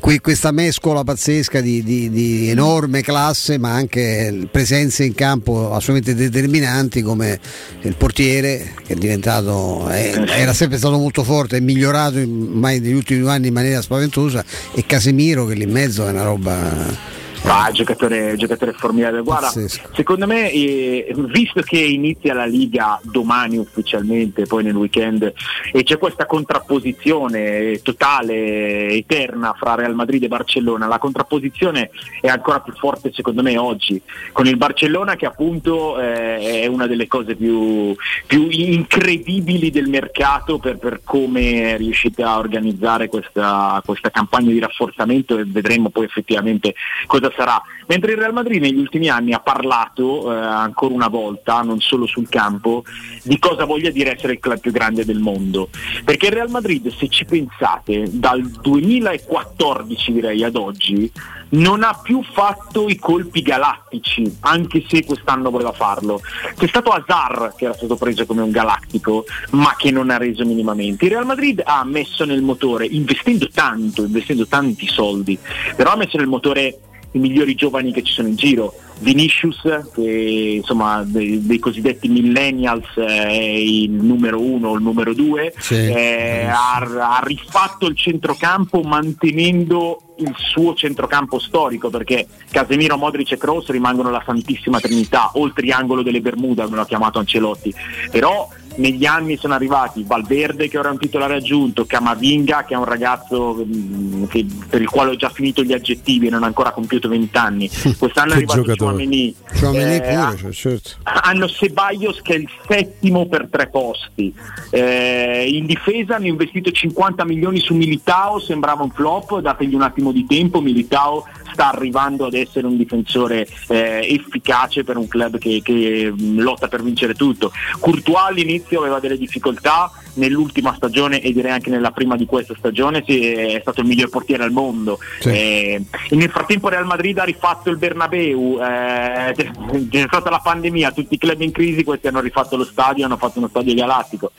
que- 0.00 0.20
questa 0.20 0.50
mescola 0.50 1.04
pazzesca 1.04 1.60
di, 1.60 1.84
di- 1.84 2.10
di 2.10 2.48
enorme 2.48 3.02
classe, 3.02 3.58
ma 3.58 3.72
anche 3.72 4.48
presenze 4.50 5.04
in 5.04 5.14
campo 5.14 5.72
assolutamente 5.72 6.14
determinanti 6.16 7.00
come 7.02 7.38
il 7.82 7.94
portiere 7.96 8.72
che 8.84 8.94
è 8.94 8.96
diventato 8.96 9.88
eh, 9.90 10.24
era 10.30 10.52
sempre 10.52 10.78
stato 10.78 10.98
molto 10.98 11.22
forte, 11.22 11.58
è 11.58 11.60
migliorato 11.60 12.18
in- 12.18 12.48
ormai 12.50 12.80
negli 12.80 12.92
ultimi 12.92 13.20
due 13.20 13.30
anni 13.30 13.48
in 13.48 13.54
maniera 13.54 13.80
spaventosa 13.82 14.44
e 14.74 14.84
Casemiro 14.84 15.46
che 15.46 15.54
lì 15.54 15.62
in 15.62 15.70
mezzo 15.70 16.04
è 16.06 16.10
una 16.10 16.24
roba 16.24 17.14
Ah, 17.44 17.70
giocatore, 17.70 18.36
giocatore 18.36 18.72
formidabile. 18.72 19.22
Guarda, 19.22 19.48
secondo 19.48 20.26
me, 20.26 20.50
eh, 20.50 21.14
visto 21.14 21.60
che 21.62 21.78
inizia 21.78 22.34
la 22.34 22.46
Liga 22.46 22.98
domani 23.02 23.56
ufficialmente, 23.56 24.46
poi 24.46 24.64
nel 24.64 24.74
weekend, 24.74 25.32
e 25.72 25.82
c'è 25.82 25.98
questa 25.98 26.26
contrapposizione 26.26 27.80
totale, 27.82 28.88
eterna 28.88 29.54
fra 29.56 29.74
Real 29.74 29.94
Madrid 29.94 30.22
e 30.22 30.28
Barcellona, 30.28 30.86
la 30.86 30.98
contrapposizione 30.98 31.90
è 32.20 32.28
ancora 32.28 32.60
più 32.60 32.72
forte 32.74 33.12
secondo 33.12 33.42
me 33.42 33.56
oggi, 33.56 34.00
con 34.32 34.46
il 34.46 34.56
Barcellona 34.56 35.16
che 35.16 35.26
appunto 35.26 36.00
eh, 36.00 36.62
è 36.62 36.66
una 36.66 36.86
delle 36.86 37.06
cose 37.06 37.34
più, 37.34 37.94
più 38.26 38.48
incredibili 38.50 39.70
del 39.70 39.88
mercato 39.88 40.58
per, 40.58 40.78
per 40.78 41.00
come 41.04 41.72
è 41.72 41.76
riuscita 41.76 42.30
a 42.30 42.38
organizzare 42.38 43.08
questa, 43.08 43.80
questa 43.84 44.10
campagna 44.10 44.50
di 44.50 44.58
rafforzamento 44.58 45.38
e 45.38 45.44
vedremo 45.44 45.90
poi 45.90 46.04
effettivamente 46.04 46.74
cosa 47.06 47.30
sarà. 47.36 47.60
Mentre 47.88 48.12
il 48.12 48.18
Real 48.18 48.32
Madrid 48.32 48.60
negli 48.60 48.78
ultimi 48.78 49.08
anni 49.08 49.32
ha 49.32 49.40
parlato 49.40 50.32
eh, 50.32 50.36
ancora 50.36 50.94
una 50.94 51.08
volta, 51.08 51.60
non 51.60 51.80
solo 51.80 52.06
sul 52.06 52.28
campo, 52.28 52.82
di 53.22 53.38
cosa 53.38 53.64
voglia 53.64 53.90
dire 53.90 54.16
essere 54.16 54.32
il 54.34 54.40
club 54.40 54.58
più 54.58 54.72
grande 54.72 55.04
del 55.04 55.20
mondo. 55.20 55.68
Perché 56.04 56.26
il 56.26 56.32
Real 56.32 56.50
Madrid, 56.50 56.92
se 56.94 57.08
ci 57.08 57.24
pensate, 57.24 58.08
dal 58.10 58.42
2014 58.42 60.12
direi 60.12 60.42
ad 60.42 60.56
oggi, 60.56 61.10
non 61.48 61.84
ha 61.84 61.98
più 62.02 62.22
fatto 62.22 62.88
i 62.88 62.96
colpi 62.96 63.42
galattici, 63.42 64.38
anche 64.40 64.84
se 64.88 65.04
quest'anno 65.04 65.50
voleva 65.50 65.72
farlo. 65.72 66.20
C'è 66.56 66.66
stato 66.66 66.90
Hazard 66.90 67.54
che 67.54 67.66
era 67.66 67.74
stato 67.74 67.96
preso 67.96 68.26
come 68.26 68.42
un 68.42 68.50
galattico, 68.50 69.24
ma 69.50 69.74
che 69.76 69.90
non 69.90 70.10
ha 70.10 70.16
reso 70.16 70.44
minimamente. 70.44 71.04
Il 71.04 71.12
Real 71.12 71.26
Madrid 71.26 71.62
ha 71.64 71.84
messo 71.84 72.24
nel 72.24 72.42
motore, 72.42 72.86
investendo 72.86 73.48
tanto, 73.48 74.02
investendo 74.02 74.46
tanti 74.46 74.86
soldi, 74.88 75.38
però 75.76 75.92
ha 75.92 75.96
messo 75.96 76.16
nel 76.16 76.26
motore 76.26 76.78
i 77.16 77.20
migliori 77.20 77.54
giovani 77.54 77.92
che 77.92 78.02
ci 78.02 78.12
sono 78.12 78.28
in 78.28 78.36
giro. 78.36 78.74
Vinicius, 78.98 79.60
che 79.94 80.54
insomma 80.56 81.02
dei, 81.04 81.44
dei 81.44 81.58
cosiddetti 81.58 82.08
millennials 82.08 82.86
eh, 82.96 83.04
è 83.06 83.34
il 83.34 83.90
numero 83.90 84.40
uno 84.40 84.70
o 84.70 84.74
il 84.74 84.82
numero 84.82 85.12
due, 85.12 85.52
Sì. 85.58 85.74
eh, 85.74 86.46
ha, 86.48 86.76
ha 86.78 87.20
rifatto 87.22 87.86
il 87.88 87.96
centrocampo 87.96 88.80
mantenendo 88.80 90.00
il 90.18 90.32
suo 90.34 90.74
centrocampo 90.74 91.38
storico 91.38 91.90
perché 91.90 92.26
Casemiro, 92.50 92.96
Modric 92.96 93.32
e 93.32 93.36
Kroos 93.36 93.68
rimangono 93.68 94.08
la 94.10 94.22
santissima 94.24 94.80
trinità 94.80 95.32
o 95.34 95.44
il 95.44 95.52
triangolo 95.54 96.02
delle 96.02 96.22
Bermuda 96.22 96.64
come 96.64 96.76
l'ha 96.76 96.86
chiamato 96.86 97.18
Ancelotti 97.18 97.74
però 98.10 98.48
negli 98.76 99.04
anni 99.06 99.36
sono 99.36 99.54
arrivati 99.54 100.04
Valverde 100.06 100.68
che 100.68 100.78
ora 100.78 100.88
è 100.88 100.92
un 100.92 100.98
titolare 100.98 101.34
aggiunto 101.36 101.84
Camavinga 101.86 102.64
che 102.64 102.74
è 102.74 102.76
un 102.76 102.84
ragazzo 102.84 103.64
mm, 103.64 104.24
che- 104.26 104.46
per 104.68 104.80
il 104.80 104.88
quale 104.88 105.10
ho 105.10 105.16
già 105.16 105.28
finito 105.30 105.62
gli 105.62 105.72
aggettivi 105.72 106.26
e 106.26 106.30
non 106.30 106.42
ha 106.42 106.46
ancora 106.46 106.72
compiuto 106.72 107.08
20 107.08 107.36
anni 107.36 107.70
quest'anno 107.98 108.32
è 108.32 108.36
arrivato. 108.36 108.62
Chouameni 108.76 109.34
Chouameni 109.58 109.96
Eh, 109.96 110.00
pure, 110.00 110.36
cioè, 110.38 110.52
certo. 110.52 110.90
hanno 111.02 111.48
Ceballos 111.48 112.20
che 112.22 112.34
è 112.34 112.36
il 112.38 112.48
settimo 112.68 113.26
per 113.26 113.48
tre 113.50 113.68
posti 113.68 114.32
Eh, 114.70 115.46
in 115.48 115.66
difesa 115.66 116.16
hanno 116.16 116.26
investito 116.26 116.70
50 116.70 117.24
milioni 117.24 117.58
su 117.60 117.74
Militao 117.74 118.38
sembrava 118.38 118.82
un 118.82 118.90
flop 118.90 119.40
dategli 119.40 119.74
un 119.74 119.82
attimo 119.82 120.12
di 120.12 120.26
tempo 120.26 120.60
Militao 120.60 121.24
sta 121.52 121.72
arrivando 121.72 122.26
ad 122.26 122.34
essere 122.34 122.66
un 122.66 122.76
difensore 122.76 123.46
eh, 123.68 124.06
efficace 124.08 124.84
per 124.84 124.96
un 124.96 125.08
club 125.08 125.38
che, 125.38 125.60
che, 125.62 126.12
mh, 126.14 126.40
lotta 126.40 126.68
per 126.68 126.82
vincere 126.82 127.14
tutto. 127.14 127.52
Courtois 127.78 128.28
all'inizio 128.28 128.80
aveva 128.80 129.00
delle 129.00 129.18
difficoltà 129.18 129.90
nell'ultima 130.16 130.74
stagione 130.74 131.20
e 131.20 131.32
direi 131.32 131.52
anche 131.52 131.70
nella 131.70 131.90
prima 131.90 132.16
di 132.16 132.26
questa 132.26 132.54
stagione 132.56 133.02
è 133.02 133.58
stato 133.60 133.80
il 133.80 133.86
miglior 133.86 134.08
portiere 134.08 134.44
al 134.44 134.52
mondo. 134.52 134.98
Eh, 135.24 135.82
e 136.08 136.16
nel 136.16 136.30
frattempo 136.30 136.68
Real 136.68 136.86
Madrid 136.86 137.18
ha 137.18 137.24
rifatto 137.24 137.70
il 137.70 137.76
Bernabeu 137.76 138.58
eh, 138.60 139.34
c'è 139.90 140.04
stata 140.06 140.30
la 140.30 140.40
pandemia 140.42 140.92
tutti 140.92 141.14
i 141.14 141.18
club 141.18 141.40
in 141.40 141.52
crisi 141.52 141.84
questi 141.84 142.06
hanno 142.06 142.20
rifatto 142.20 142.56
lo 142.56 142.64
stadio 142.64 143.04
hanno 143.04 143.16
fatto 143.16 143.38
uno 143.38 143.48
stadio 143.48 143.74
galattico. 143.74 144.32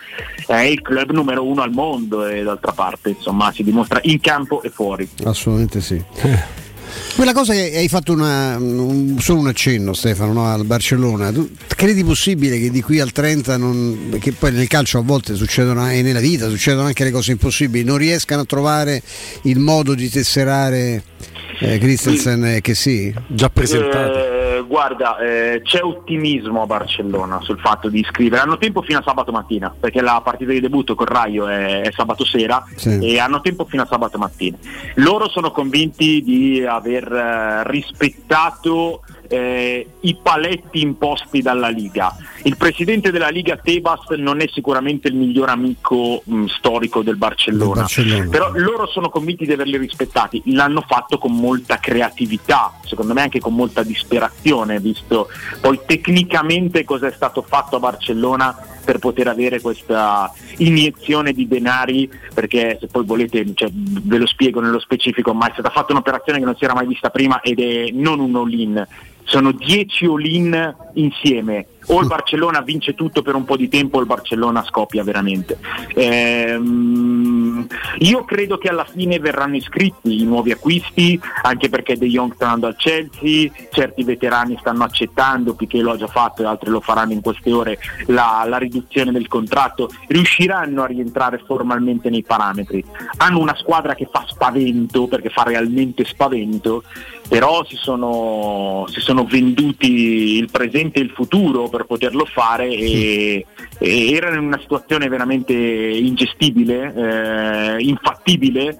È 0.45 0.55
il 0.55 0.81
club 0.81 1.11
numero 1.11 1.45
uno 1.45 1.61
al 1.61 1.71
mondo 1.71 2.25
e 2.25 2.43
d'altra 2.43 2.71
parte 2.71 3.09
insomma 3.09 3.51
si 3.51 3.63
dimostra 3.63 3.99
in 4.03 4.19
campo 4.19 4.61
e 4.61 4.69
fuori. 4.69 5.07
Assolutamente 5.23 5.81
sì. 5.81 6.03
Quella 7.15 7.33
cosa 7.33 7.53
che 7.53 7.73
hai 7.75 7.87
fatto 7.87 8.13
una- 8.13 8.57
un- 8.57 9.17
solo 9.19 9.39
un 9.39 9.47
accenno 9.47 9.93
Stefano 9.93 10.33
no, 10.33 10.45
al 10.45 10.65
Barcellona, 10.65 11.31
tu 11.31 11.49
credi 11.75 12.03
possibile 12.03 12.59
che 12.59 12.69
di 12.69 12.81
qui 12.81 12.99
al 12.99 13.11
30, 13.11 13.57
non, 13.57 14.07
perché 14.11 14.33
poi 14.33 14.51
nel 14.51 14.67
calcio 14.67 14.99
a 14.99 15.01
volte 15.01 15.33
succedono 15.35 15.89
e 15.89 16.03
nella 16.03 16.19
vita 16.19 16.47
succedono 16.47 16.85
anche 16.85 17.03
le 17.03 17.11
cose 17.11 17.31
impossibili, 17.31 17.83
non 17.83 17.97
riescano 17.97 18.41
a 18.41 18.45
trovare 18.45 19.01
il 19.43 19.57
modo 19.57 19.95
di 19.95 20.09
tesserare 20.09 21.03
eh, 21.59 21.77
Christensen 21.77 22.45
e 22.45 22.61
che 22.61 22.75
sì? 22.75 23.13
Già 23.27 23.49
Eh, 23.53 24.63
guarda, 24.67 25.17
eh, 25.19 25.61
c'è 25.63 25.81
ottimismo 25.81 26.61
a 26.61 26.65
Barcellona 26.65 27.39
sul 27.41 27.59
fatto 27.59 27.89
di 27.89 27.99
iscrivere. 27.99 28.41
Hanno 28.41 28.57
tempo 28.57 28.81
fino 28.81 28.99
a 28.99 29.03
sabato 29.03 29.31
mattina, 29.31 29.73
perché 29.77 30.01
la 30.01 30.21
partita 30.23 30.51
di 30.51 30.59
debutto 30.59 30.95
con 30.95 31.05
Raio 31.05 31.47
è, 31.47 31.81
è 31.81 31.91
sabato 31.91 32.25
sera 32.25 32.63
Sì. 32.75 32.99
e 32.99 33.19
hanno 33.19 33.41
tempo 33.41 33.65
fino 33.65 33.83
a 33.83 33.87
sabato 33.87 34.17
mattina. 34.17 34.57
Loro 34.95 35.29
sono 35.29 35.51
convinti 35.51 36.21
di 36.23 36.63
aver 36.65 37.11
eh, 37.11 37.63
rispettato 37.69 39.01
eh, 39.27 39.87
i 40.01 40.17
paletti 40.21 40.81
imposti 40.81 41.41
dalla 41.41 41.69
Liga. 41.69 42.15
Il 42.43 42.57
presidente 42.57 43.11
della 43.11 43.29
Liga 43.29 43.57
Tebas 43.57 44.09
non 44.17 44.39
è 44.41 44.47
sicuramente 44.51 45.07
il 45.07 45.15
miglior 45.15 45.49
amico 45.49 46.21
mh, 46.23 46.45
storico 46.45 47.01
del 47.01 47.17
Barcellona, 47.17 47.81
Barcellona. 47.81 48.29
però 48.29 48.51
loro 48.53 48.87
sono 48.87 49.09
convinti 49.09 49.45
di 49.45 49.53
averli 49.53 49.77
rispettati, 49.77 50.41
l'hanno 50.45 50.83
fatto 50.87 51.17
con 51.17 51.33
molta 51.35 51.77
creatività, 51.77 52.73
secondo 52.85 53.13
me 53.13 53.21
anche 53.21 53.39
con 53.39 53.53
molta 53.53 53.83
disperazione, 53.83 54.79
visto 54.79 55.29
poi 55.61 55.79
tecnicamente 55.85 56.83
cosa 56.83 57.07
è 57.07 57.11
stato 57.11 57.41
fatto 57.41 57.77
a 57.77 57.79
Barcellona 57.79 58.55
per 58.87 58.99
poter 58.99 59.27
avere 59.27 59.59
questa 59.59 60.31
iniezione 60.57 61.33
di 61.33 61.45
denari, 61.45 62.09
perché 62.33 62.77
se 62.79 62.87
poi 62.87 63.03
volete 63.03 63.45
cioè, 63.53 63.69
ve 63.73 64.17
lo 64.17 64.25
spiego 64.25 64.61
nello 64.61 64.79
specifico, 64.79 65.33
ma 65.33 65.49
è 65.49 65.51
stata 65.51 65.69
fatta 65.69 65.91
un'operazione 65.91 66.39
che 66.39 66.45
non 66.45 66.55
si 66.55 66.63
era 66.63 66.73
mai 66.73 66.87
vista 66.87 67.09
prima 67.09 67.41
ed 67.41 67.59
è 67.59 67.89
non 67.91 68.21
un 68.21 68.33
all-in, 68.37 68.87
sono 69.27 69.51
10 69.51 70.05
all-in 70.05 70.75
insieme. 70.93 71.67
O 71.89 72.01
il 72.01 72.07
Barcellona 72.07 72.59
vince 72.59 72.95
tutto 72.95 73.21
per 73.21 73.35
un 73.35 73.45
po' 73.45 73.55
di 73.55 73.69
tempo 73.69 73.97
o 73.97 74.01
il 74.01 74.07
Barcellona 74.07 74.61
scoppia 74.63 75.03
veramente. 75.03 75.57
Ehm, 75.95 77.65
io 77.99 78.25
credo 78.25 78.57
che 78.57 78.67
alla 78.67 78.83
fine 78.83 79.19
verranno 79.19 79.55
iscritti 79.55 80.19
i 80.19 80.25
nuovi 80.25 80.51
acquisti, 80.51 81.17
anche 81.43 81.69
perché 81.69 81.97
De 81.97 82.07
Jong 82.07 82.33
sta 82.33 82.45
andando 82.45 82.67
al 82.67 82.75
Chelsea, 82.75 83.49
certi 83.71 84.03
veterani 84.03 84.57
stanno 84.59 84.83
accettando, 84.83 85.53
Piquet 85.53 85.81
lo 85.81 85.91
ha 85.91 85.97
già 85.97 86.07
fatto 86.07 86.41
e 86.41 86.45
altri 86.45 86.69
lo 86.69 86.81
faranno 86.81 87.13
in 87.13 87.21
queste 87.21 87.53
ore, 87.53 87.79
la, 88.07 88.43
la 88.45 88.57
riduzione 88.57 89.13
del 89.13 89.29
contratto, 89.29 89.89
riusciranno 90.07 90.83
a 90.83 90.87
rientrare 90.87 91.41
formalmente 91.45 92.09
nei 92.09 92.23
parametri. 92.23 92.83
Hanno 93.17 93.39
una 93.39 93.55
squadra 93.55 93.95
che 93.95 94.09
fa 94.11 94.25
spavento, 94.27 95.07
perché 95.07 95.29
fa 95.29 95.43
realmente 95.43 96.03
spavento, 96.03 96.83
però 97.27 97.65
si 97.65 97.75
sono, 97.75 98.85
si 98.89 98.99
sono 98.99 99.25
venduti 99.25 100.37
il 100.37 100.49
presente 100.49 100.99
e 100.99 101.03
il 101.03 101.11
futuro 101.11 101.67
per 101.67 101.85
poterlo 101.85 102.25
fare 102.25 102.67
e, 102.69 103.45
e 103.77 104.11
erano 104.13 104.39
in 104.39 104.45
una 104.45 104.59
situazione 104.59 105.07
veramente 105.07 105.53
ingestibile, 105.53 106.93
eh, 106.95 107.83
infattibile, 107.83 108.77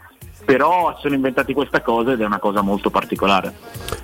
però 0.48 0.98
sono 1.02 1.14
inventati 1.14 1.52
questa 1.52 1.82
cosa 1.82 2.14
ed 2.14 2.22
è 2.22 2.26
una 2.26 2.40
cosa 2.40 2.62
molto 2.62 2.90
particolare. 2.90 3.54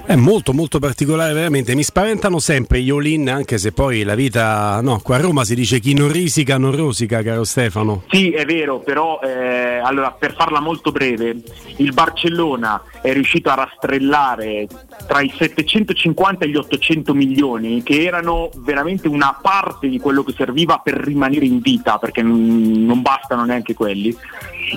È 0.06 0.16
molto 0.16 0.52
molto 0.52 0.78
particolare 0.78 1.32
veramente, 1.32 1.74
mi 1.74 1.84
spaventano 1.84 2.38
sempre 2.40 2.82
gli 2.82 2.90
all-in 2.90 3.30
anche 3.30 3.58
se 3.58 3.72
poi 3.72 4.04
la 4.04 4.14
vita, 4.14 4.82
no, 4.82 5.00
qua 5.00 5.16
a 5.16 5.20
Roma 5.22 5.46
si 5.46 5.56
dice 5.56 5.80
chi 5.80 5.94
non 5.94 6.12
risica 6.12 6.58
non 6.58 6.76
rosica 6.76 7.24
caro 7.24 7.46
Stefano. 7.46 8.04
Sì, 8.10 8.32
è 8.32 8.44
vero, 8.44 8.80
però 8.80 9.22
eh, 9.24 9.80
allora, 9.82 10.12
per 10.12 10.36
farla 10.36 10.60
molto 10.60 10.92
breve, 10.92 11.38
il 11.78 11.94
Barcellona 11.94 12.82
è 13.02 13.12
riuscito 13.14 13.50
a 13.50 13.56
rastrellare 13.56 14.68
tra 15.08 15.22
i 15.22 15.32
750 15.36 16.46
e 16.46 16.50
gli 16.50 16.56
800 16.56 17.14
milioni, 17.14 17.84
che 17.84 18.04
erano 18.04 18.50
veramente 18.58 19.08
una 19.08 19.38
parte 19.42 19.88
di 19.88 20.00
quello 20.00 20.24
che 20.24 20.34
serviva 20.34 20.78
per 20.78 20.96
rimanere 20.96 21.46
in 21.46 21.60
vita, 21.60 21.98
perché 21.98 22.22
non, 22.22 22.86
non 22.86 23.02
bastano 23.02 23.46
neanche 23.46 23.74
quelli, 23.74 24.16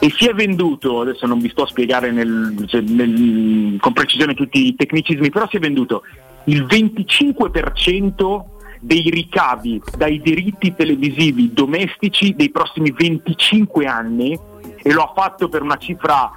e 0.01 0.13
si 0.17 0.27
è 0.27 0.35
venduto, 0.35 1.01
adesso 1.01 1.27
non 1.27 1.39
vi 1.39 1.49
sto 1.51 1.63
a 1.63 1.67
spiegare 1.67 2.11
nel, 2.11 2.69
nel, 2.87 3.79
con 3.81 3.93
precisione 3.93 4.35
tutti 4.35 4.67
i 4.67 4.75
tecnicismi, 4.75 5.31
però 5.31 5.47
si 5.49 5.57
è 5.57 5.61
venduto 5.61 6.03
il 6.45 6.65
25% 6.65 8.55
dei 8.81 9.11
ricavi 9.11 9.81
dai 9.97 10.21
diritti 10.21 10.75
televisivi 10.75 11.53
domestici 11.53 12.35
dei 12.35 12.51
prossimi 12.51 12.93
25 12.93 13.87
anni 13.87 14.39
e 14.87 14.93
lo 14.93 15.03
ha 15.03 15.11
fatto 15.13 15.49
per 15.49 15.63
una 15.63 15.79
cifra 15.79 16.31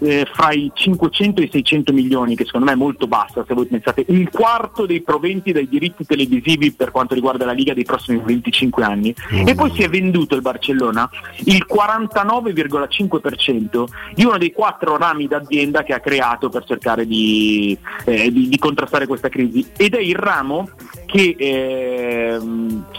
eh, 0.00 0.26
fra 0.32 0.50
i 0.52 0.70
500 0.72 1.42
e 1.42 1.44
i 1.44 1.50
600 1.52 1.92
milioni, 1.92 2.34
che 2.34 2.46
secondo 2.46 2.64
me 2.66 2.72
è 2.72 2.76
molto 2.76 3.06
bassa 3.06 3.44
se 3.46 3.52
voi 3.52 3.66
pensate, 3.66 4.06
un 4.08 4.26
quarto 4.32 4.86
dei 4.86 5.02
proventi 5.02 5.52
dai 5.52 5.68
diritti 5.68 6.06
televisivi 6.06 6.72
per 6.72 6.90
quanto 6.90 7.12
riguarda 7.12 7.44
la 7.44 7.52
Liga 7.52 7.74
dei 7.74 7.84
prossimi 7.84 8.22
25 8.24 8.82
anni. 8.82 9.14
Mm. 9.34 9.46
E 9.46 9.54
poi 9.54 9.70
si 9.74 9.82
è 9.82 9.90
venduto 9.90 10.34
il 10.34 10.40
Barcellona 10.40 11.06
il 11.44 11.66
49,5% 11.70 13.84
di 14.14 14.24
uno 14.24 14.38
dei 14.38 14.52
quattro 14.52 14.96
rami 14.96 15.28
d'azienda 15.28 15.82
che 15.82 15.92
ha 15.92 16.00
creato 16.00 16.48
per 16.48 16.64
cercare 16.64 17.06
di, 17.06 17.76
eh, 18.06 18.32
di, 18.32 18.48
di 18.48 18.58
contrastare 18.58 19.06
questa 19.06 19.28
crisi. 19.28 19.68
Ed 19.76 19.94
è 19.94 20.00
il 20.00 20.16
ramo 20.16 20.70
che 21.04 21.36
eh, 21.38 22.38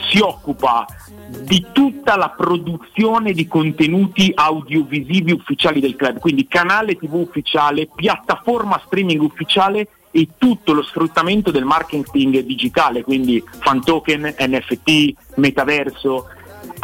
si 0.09 0.19
occupa 0.19 0.85
di 1.41 1.65
tutta 1.71 2.15
la 2.15 2.29
produzione 2.29 3.33
di 3.33 3.47
contenuti 3.47 4.31
audiovisivi 4.33 5.31
ufficiali 5.31 5.79
del 5.79 5.95
club, 5.95 6.19
quindi 6.19 6.47
canale 6.47 6.95
TV 6.95 7.15
ufficiale, 7.15 7.89
piattaforma 7.93 8.81
streaming 8.85 9.21
ufficiale 9.21 9.87
e 10.11 10.29
tutto 10.37 10.73
lo 10.73 10.83
sfruttamento 10.83 11.49
del 11.49 11.65
marketing 11.65 12.41
digitale, 12.41 13.03
quindi 13.03 13.43
fan 13.59 13.83
token, 13.83 14.35
NFT, 14.37 15.13
metaverso, 15.35 16.27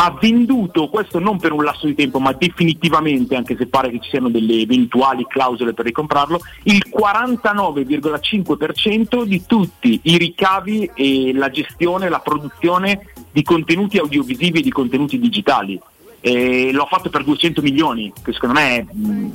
ha 0.01 0.17
venduto, 0.19 0.89
questo 0.89 1.19
non 1.19 1.37
per 1.37 1.51
un 1.51 1.63
lasso 1.63 1.85
di 1.85 1.93
tempo, 1.93 2.19
ma 2.19 2.31
definitivamente, 2.31 3.35
anche 3.35 3.55
se 3.57 3.67
pare 3.67 3.89
che 3.89 3.99
ci 3.99 4.09
siano 4.09 4.29
delle 4.29 4.61
eventuali 4.61 5.25
clausole 5.27 5.73
per 5.73 5.83
ricomprarlo, 5.85 6.39
il 6.63 6.81
49,5% 6.89 9.23
di 9.23 9.45
tutti 9.45 9.99
i 10.03 10.17
ricavi 10.17 10.89
e 10.93 11.33
la 11.33 11.49
gestione, 11.49 12.07
la 12.07 12.19
produzione 12.19 13.07
di 13.31 13.43
contenuti 13.43 13.97
audiovisivi 13.97 14.59
e 14.59 14.61
di 14.61 14.71
contenuti 14.71 15.19
digitali 15.19 15.79
e 16.21 16.71
l'ho 16.71 16.85
fatto 16.85 17.09
per 17.09 17.23
200 17.23 17.61
milioni, 17.61 18.11
che 18.21 18.33
secondo 18.33 18.59
me 18.59 18.77
è, 18.77 18.85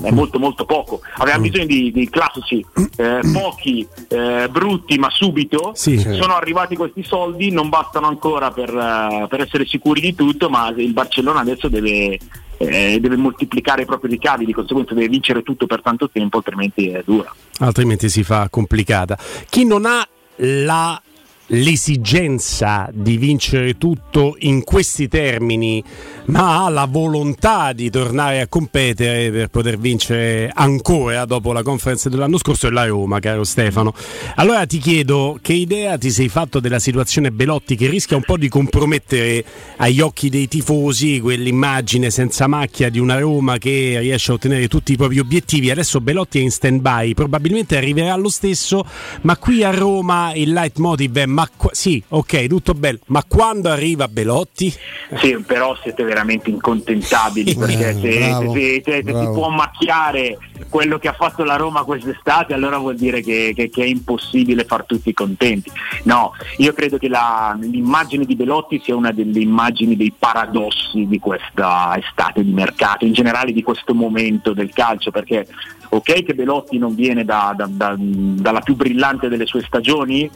è 0.03 0.11
molto 0.11 0.39
molto 0.39 0.65
poco. 0.65 1.01
Avevamo 1.16 1.45
mm. 1.45 1.49
bisogno 1.49 1.66
di, 1.66 1.91
di 1.93 2.09
classici, 2.11 2.65
eh, 2.97 3.21
pochi, 3.33 3.87
eh, 4.09 4.49
brutti, 4.51 4.99
ma 4.99 5.09
subito. 5.11 5.73
Sì. 5.75 5.99
Sono 5.99 6.35
arrivati 6.35 6.77
questi 6.77 7.03
soldi, 7.03 7.51
non 7.51 7.69
bastano 7.69 8.07
ancora 8.07 8.51
per, 8.51 8.73
uh, 8.75 9.29
per 9.29 9.41
essere 9.41 9.66
sicuri 9.66 10.01
di 10.01 10.15
tutto, 10.15 10.51
ma 10.51 10.73
il 10.77 10.93
Barcellona 10.93 11.41
adesso 11.41 11.69
deve, 11.69 12.19
eh, 12.59 12.99
deve 13.01 13.16
moltiplicare 13.16 13.83
i 13.83 13.87
propri 13.87 14.11
ricavi, 14.11 14.45
di 14.45 14.53
conseguenza 14.53 14.93
deve 14.93 15.09
vincere 15.09 15.43
tutto 15.43 15.66
per 15.66 15.81
tanto 15.81 16.11
tempo, 16.11 16.37
altrimenti 16.37 16.89
è 16.89 17.03
dura. 17.05 17.35
Altrimenti 17.61 18.11
si 18.11 18.23
fa 18.23 18.49
complicata. 18.51 19.19
Chi 19.49 19.65
non 19.65 19.87
ha 19.87 20.07
la 20.37 21.01
l'esigenza 21.49 22.89
di 22.93 23.19
vincere 23.19 23.77
tutto 23.77 24.37
in 24.39 24.65
questi 24.65 25.09
termini, 25.09 25.83
ma 26.27 26.65
ha 26.65 26.69
la 26.71 26.87
volontà 26.87 27.73
di 27.73 27.91
tornare 27.91 28.41
a 28.41 28.49
competere 28.49 29.31
per 29.31 29.49
poter 29.49 29.79
vincere 29.79 30.51
ancora 30.53 31.25
dopo 31.27 31.53
la 31.53 31.62
conferenza 31.62 32.09
dell'anno 32.09 32.39
scorso 32.39 32.69
è 32.69 32.71
la 32.71 32.87
Roma, 32.87 33.21
caro 33.21 33.45
Stefano. 33.45 33.93
Allora 34.37 34.65
ti 34.65 34.79
chiedo 34.79 35.39
che 35.43 35.53
idea 35.53 35.99
ti 35.99 36.11
sei 36.11 36.29
fatto 36.29 36.61
della 36.61 36.79
situazione 36.79 37.31
Belotti 37.31 37.77
che 37.77 37.89
rischia 37.89 38.16
un 38.16 38.23
po' 38.23 38.39
di 38.39 38.49
compromettere 38.49 39.45
agli 39.77 40.01
occhi 40.01 40.31
dei 40.31 40.49
tifosi 40.49 41.21
quell'immagine 41.21 42.11
senza 42.11 42.47
macchia 42.47 42.89
di 42.89 42.99
una 42.99 43.19
Roma 43.19 43.59
che 43.59 43.99
riesce 44.01 44.31
a 44.31 44.35
ottenere 44.35 44.69
tutti 44.69 44.93
i 44.93 44.97
propri 44.97 45.19
obiettivi. 45.19 45.71
Adesso 45.71 46.01
Belotti 46.01 46.39
è 46.39 46.43
in 46.43 46.51
stand 46.51 46.81
by, 46.81 47.12
probabilmente 47.12 47.77
arriverà 47.77 48.16
lo 48.16 48.31
stesso, 48.31 48.85
ma 49.23 49.37
qui 49.37 49.62
a 49.62 49.71
Roma 49.71 50.33
il 50.35 50.53
leitmotiv 50.53 51.16
è 51.19 51.27
ma 51.35 51.48
qu- 51.55 51.73
sì, 51.73 52.02
ok, 52.09 52.47
tutto 52.47 52.73
bello, 52.74 52.98
ma 53.06 53.24
quando 53.27 53.69
arriva 53.69 54.06
Belotti? 54.09 54.73
Sì, 55.16 55.36
però 55.44 55.77
siete 55.82 56.05
veramente 56.05 56.48
incontentabili 56.51 57.55
perché 57.56 57.93
se, 58.01 58.19
bravo, 58.19 58.52
se- 58.52 58.82
se- 58.85 58.93
se 58.94 59.02
bravo. 59.02 59.32
può 59.32 59.48
macchiare 59.48 60.39
quello 60.69 60.98
che 60.98 61.09
ha 61.09 61.12
fatto 61.12 61.43
la 61.44 61.56
Roma 61.56 61.82
quest'estate, 61.82 62.55
allora 62.55 62.78
vuol 62.78 62.97
dire 62.97 63.20
che, 63.20 63.52
che- 63.55 63.69
che 63.69 63.82
è 63.82 63.86
impossibile 63.86 64.65
far 64.65 64.85
tutti 64.86 65.12
contenti. 65.12 65.70
No, 66.05 66.32
io 66.59 66.73
credo 66.73 66.98
che 66.98 67.09
la- 67.09 67.56
l'immagine 67.61 68.24
di 68.24 68.36
Belotti 68.36 68.81
sia 68.82 68.94
una 68.94 69.11
delle 69.12 69.40
immagini 69.40 69.97
dei 69.97 70.12
paradossi 70.16 71.06
di 71.06 71.19
questa 71.19 71.97
estate 71.98 72.44
di 72.44 72.52
mercato, 72.52 73.05
in 73.05 73.12
generale 73.12 73.52
di 73.52 73.62
questo 73.62 73.93
momento 73.94 74.52
del 74.52 74.70
calcio, 74.73 75.11
perché 75.11 75.47
ok 75.89 76.23
che 76.24 76.35
Belotti 76.35 76.78
non 76.78 76.94
viene 76.94 77.24
da- 77.24 77.52
da- 77.56 77.69
da- 77.69 77.97
dalla 77.98 78.61
più 78.61 78.74
brillante 78.77 79.28
delle 79.28 79.47
sue 79.47 79.62
stagioni, 79.66 80.31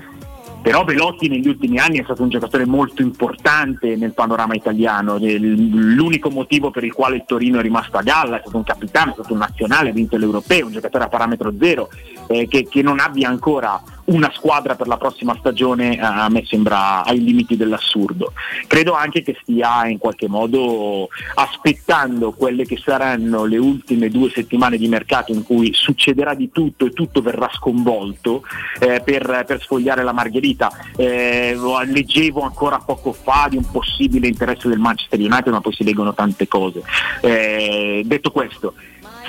però 0.60 0.84
Belotti 0.84 1.28
negli 1.28 1.48
ultimi 1.48 1.78
anni 1.78 1.98
è 1.98 2.04
stato 2.04 2.22
un 2.22 2.28
giocatore 2.28 2.66
molto 2.66 3.02
importante 3.02 3.96
nel 3.96 4.12
panorama 4.12 4.54
italiano, 4.54 5.16
l'unico 5.18 6.30
motivo 6.30 6.70
per 6.70 6.84
il 6.84 6.92
quale 6.92 7.16
il 7.16 7.24
Torino 7.26 7.58
è 7.58 7.62
rimasto 7.62 7.96
a 7.96 8.02
galla, 8.02 8.36
è 8.36 8.40
stato 8.40 8.56
un 8.56 8.64
capitano, 8.64 9.10
è 9.10 9.14
stato 9.14 9.32
un 9.32 9.38
nazionale, 9.38 9.90
ha 9.90 9.92
vinto 9.92 10.16
l'Europeo, 10.16 10.66
un 10.66 10.72
giocatore 10.72 11.04
a 11.04 11.08
parametro 11.08 11.52
zero, 11.58 11.88
eh, 12.26 12.48
che, 12.48 12.66
che 12.68 12.82
non 12.82 12.98
abbia 12.98 13.28
ancora 13.28 13.80
una 14.08 14.30
squadra 14.34 14.74
per 14.74 14.86
la 14.86 14.96
prossima 14.96 15.36
stagione 15.38 15.96
eh, 15.96 16.00
a 16.00 16.28
me 16.28 16.44
sembra 16.46 17.04
ai 17.04 17.22
limiti 17.22 17.56
dell'assurdo. 17.56 18.32
Credo 18.66 18.92
anche 18.92 19.22
che 19.22 19.36
stia 19.40 19.86
in 19.86 19.98
qualche 19.98 20.28
modo 20.28 21.08
aspettando 21.34 22.32
quelle 22.32 22.64
che 22.64 22.78
saranno 22.82 23.44
le 23.44 23.58
ultime 23.58 24.08
due 24.08 24.30
settimane 24.30 24.76
di 24.76 24.88
mercato 24.88 25.32
in 25.32 25.42
cui 25.42 25.72
succederà 25.72 26.34
di 26.34 26.50
tutto 26.50 26.86
e 26.86 26.90
tutto 26.90 27.20
verrà 27.20 27.50
sconvolto 27.52 28.42
eh, 28.80 29.00
per, 29.04 29.44
per 29.46 29.60
sfogliare 29.60 30.02
la 30.02 30.12
margherita. 30.12 30.70
Eh, 30.96 31.56
leggevo 31.86 32.42
ancora 32.42 32.78
poco 32.78 33.12
fa 33.12 33.46
di 33.50 33.56
un 33.56 33.70
possibile 33.70 34.28
interesse 34.28 34.68
del 34.68 34.78
Manchester 34.78 35.18
United, 35.18 35.52
ma 35.52 35.60
poi 35.60 35.72
si 35.72 35.84
leggono 35.84 36.14
tante 36.14 36.48
cose. 36.48 36.82
Eh, 37.20 38.02
detto 38.04 38.30
questo, 38.30 38.74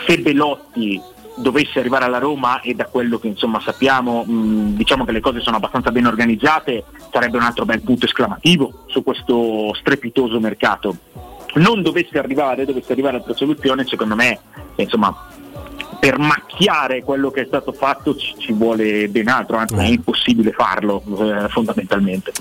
se 0.05 0.19
Belotti 0.19 1.17
dovesse 1.39 1.79
arrivare 1.79 2.05
alla 2.05 2.19
Roma 2.19 2.61
e 2.61 2.73
da 2.73 2.85
quello 2.85 3.17
che 3.17 3.27
insomma 3.27 3.59
sappiamo 3.59 4.23
mh, 4.23 4.75
diciamo 4.75 5.05
che 5.05 5.11
le 5.11 5.19
cose 5.19 5.39
sono 5.39 5.57
abbastanza 5.57 5.91
ben 5.91 6.05
organizzate 6.05 6.83
sarebbe 7.11 7.37
un 7.37 7.43
altro 7.43 7.65
bel 7.65 7.81
punto 7.81 8.05
esclamativo 8.05 8.83
su 8.87 9.03
questo 9.03 9.73
strepitoso 9.73 10.39
mercato. 10.39 10.95
Non 11.55 11.81
dovesse 11.81 12.17
arrivare 12.19 12.65
dovesse 12.65 12.91
arrivare 12.91 13.17
altra 13.17 13.33
soluzione 13.33 13.85
secondo 13.85 14.15
me 14.15 14.39
insomma 14.75 15.27
per 15.99 16.17
macchiare 16.17 17.03
quello 17.03 17.29
che 17.29 17.41
è 17.41 17.45
stato 17.45 17.73
fatto 17.73 18.15
ci, 18.15 18.33
ci 18.37 18.53
vuole 18.53 19.09
ben 19.09 19.27
altro 19.27 19.57
anzi 19.57 19.75
è 19.75 19.85
impossibile 19.85 20.51
farlo 20.51 21.03
eh, 21.19 21.49
fondamentalmente. 21.49 22.31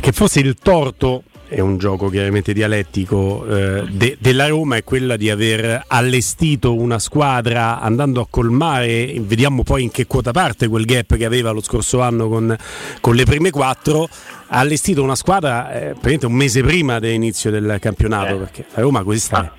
Che 0.00 0.12
forse 0.12 0.40
il 0.40 0.56
torto 0.56 1.22
è 1.50 1.58
un 1.58 1.78
gioco 1.78 2.08
chiaramente 2.08 2.52
dialettico 2.52 3.44
eh, 3.44 3.82
de- 3.90 4.16
della 4.20 4.46
Roma 4.46 4.76
è 4.76 4.84
quella 4.84 5.16
di 5.16 5.28
aver 5.30 5.82
allestito 5.88 6.74
una 6.76 7.00
squadra 7.00 7.80
andando 7.80 8.20
a 8.20 8.26
colmare, 8.30 9.12
vediamo 9.18 9.64
poi 9.64 9.82
in 9.82 9.90
che 9.90 10.06
quota 10.06 10.30
parte 10.30 10.68
quel 10.68 10.84
gap 10.84 11.16
che 11.16 11.24
aveva 11.24 11.50
lo 11.50 11.60
scorso 11.60 12.00
anno 12.02 12.28
con, 12.28 12.56
con 13.00 13.16
le 13.16 13.24
prime 13.24 13.50
quattro, 13.50 14.04
ha 14.04 14.58
allestito 14.58 15.02
una 15.02 15.16
squadra 15.16 15.72
eh, 15.72 15.78
praticamente 15.88 16.26
un 16.26 16.34
mese 16.34 16.62
prima 16.62 17.00
dell'inizio 17.00 17.50
del 17.50 17.78
campionato, 17.80 18.34
Eh. 18.34 18.38
perché 18.38 18.64
la 18.72 18.82
Roma 18.82 19.02
questa 19.02 19.44
è. 19.44 19.50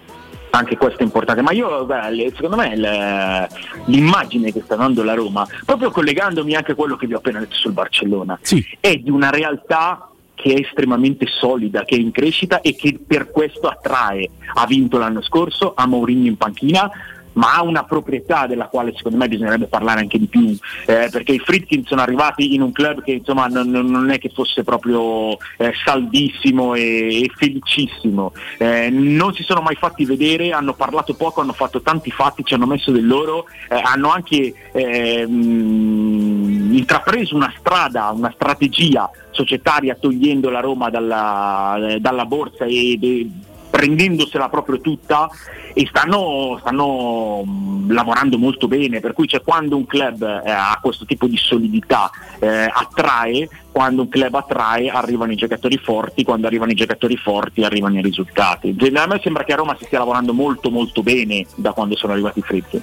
anche 0.51 0.77
questo 0.77 0.99
è 0.99 1.03
importante, 1.03 1.41
ma 1.41 1.51
io 1.51 1.85
beh, 1.85 2.31
secondo 2.35 2.55
me 2.55 3.49
l'immagine 3.85 4.53
che 4.53 4.61
sta 4.63 4.75
dando 4.75 5.03
la 5.03 5.13
Roma, 5.13 5.45
proprio 5.65 5.91
collegandomi 5.91 6.55
anche 6.55 6.71
a 6.71 6.75
quello 6.75 6.95
che 6.95 7.05
vi 7.05 7.15
ho 7.15 7.17
appena 7.17 7.39
detto 7.39 7.55
sul 7.55 7.73
Barcellona, 7.73 8.39
è 8.79 8.95
di 8.95 9.09
una 9.09 9.29
realtà 9.29 10.05
che 10.41 10.53
è 10.53 10.59
estremamente 10.59 11.27
solida, 11.27 11.83
che 11.83 11.95
è 11.95 11.99
in 11.99 12.11
crescita 12.11 12.61
e 12.61 12.75
che 12.75 12.99
per 13.05 13.29
questo 13.29 13.67
attrae. 13.67 14.29
Ha 14.53 14.65
vinto 14.65 14.97
l'anno 14.97 15.21
scorso, 15.21 15.73
ha 15.75 15.85
Mourinho 15.85 16.27
in 16.27 16.37
panchina, 16.37 16.89
ma 17.33 17.55
ha 17.55 17.63
una 17.63 17.85
proprietà 17.85 18.45
della 18.45 18.65
quale 18.67 18.91
secondo 18.93 19.17
me 19.17 19.29
bisognerebbe 19.29 19.67
parlare 19.67 20.01
anche 20.01 20.19
di 20.19 20.25
più, 20.27 20.53
eh, 20.85 21.07
perché 21.09 21.31
i 21.31 21.39
Fritkin 21.39 21.85
sono 21.85 22.01
arrivati 22.01 22.53
in 22.53 22.61
un 22.61 22.73
club 22.73 23.03
che 23.03 23.11
insomma 23.11 23.47
non, 23.47 23.69
non- 23.69 24.09
è 24.11 24.19
che 24.19 24.31
fosse 24.33 24.63
proprio 24.63 25.37
eh, 25.57 25.71
saldissimo 25.85 26.75
e, 26.75 27.21
e 27.23 27.31
felicissimo, 27.33 28.33
Eh, 28.57 28.89
non 28.89 29.33
si 29.33 29.43
sono 29.43 29.61
mai 29.61 29.75
fatti 29.75 30.03
vedere, 30.03 30.51
hanno 30.51 30.73
parlato 30.73 31.13
poco, 31.13 31.39
hanno 31.39 31.53
fatto 31.53 31.81
tanti 31.81 32.11
fatti, 32.11 32.43
ci 32.43 32.53
hanno 32.53 32.65
messo 32.65 32.91
del 32.91 33.07
loro, 33.07 33.45
eh, 33.69 33.79
hanno 33.81 34.09
anche 34.11 34.53
ehm, 34.73 36.69
intrapreso 36.73 37.33
una 37.35 37.53
strada, 37.57 38.09
una 38.09 38.31
strategia 38.33 39.09
societaria 39.41 39.95
togliendo 39.95 40.49
la 40.49 40.59
Roma 40.59 40.89
dalla, 40.89 41.97
dalla 41.99 42.25
borsa 42.25 42.65
e, 42.65 42.97
e 43.01 43.29
prendendosela 43.71 44.49
proprio 44.49 44.79
tutta 44.79 45.29
e 45.73 45.87
stanno, 45.87 46.57
stanno 46.59 47.43
mh, 47.43 47.93
lavorando 47.93 48.37
molto 48.37 48.67
bene, 48.67 48.99
per 48.99 49.13
cui 49.13 49.27
cioè, 49.27 49.41
quando 49.41 49.77
un 49.77 49.85
club 49.85 50.21
eh, 50.21 50.51
ha 50.51 50.77
questo 50.81 51.05
tipo 51.05 51.25
di 51.27 51.37
solidità 51.37 52.11
eh, 52.39 52.69
attrae, 52.71 53.47
quando 53.71 54.01
un 54.01 54.09
club 54.09 54.35
attrae 54.35 54.89
arrivano 54.89 55.31
i 55.31 55.35
giocatori 55.35 55.77
forti, 55.77 56.23
quando 56.23 56.47
arrivano 56.47 56.71
i 56.71 56.75
giocatori 56.75 57.15
forti 57.15 57.63
arrivano 57.63 57.97
i 57.97 58.01
risultati. 58.01 58.75
A 58.93 59.07
me 59.07 59.19
sembra 59.23 59.43
che 59.43 59.53
a 59.53 59.55
Roma 59.55 59.75
si 59.79 59.85
stia 59.85 59.99
lavorando 59.99 60.33
molto 60.33 60.69
molto 60.69 61.01
bene 61.01 61.45
da 61.55 61.71
quando 61.71 61.95
sono 61.95 62.11
arrivati 62.11 62.39
i 62.39 62.41
Fritz. 62.41 62.79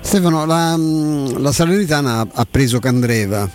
Stefano, 0.00 0.46
la, 0.46 0.76
mm, 0.76 1.36
la 1.38 1.52
Salernitana 1.52 2.26
ha- 2.32 2.46
preso 2.50 2.78
Candreva. 2.78 3.48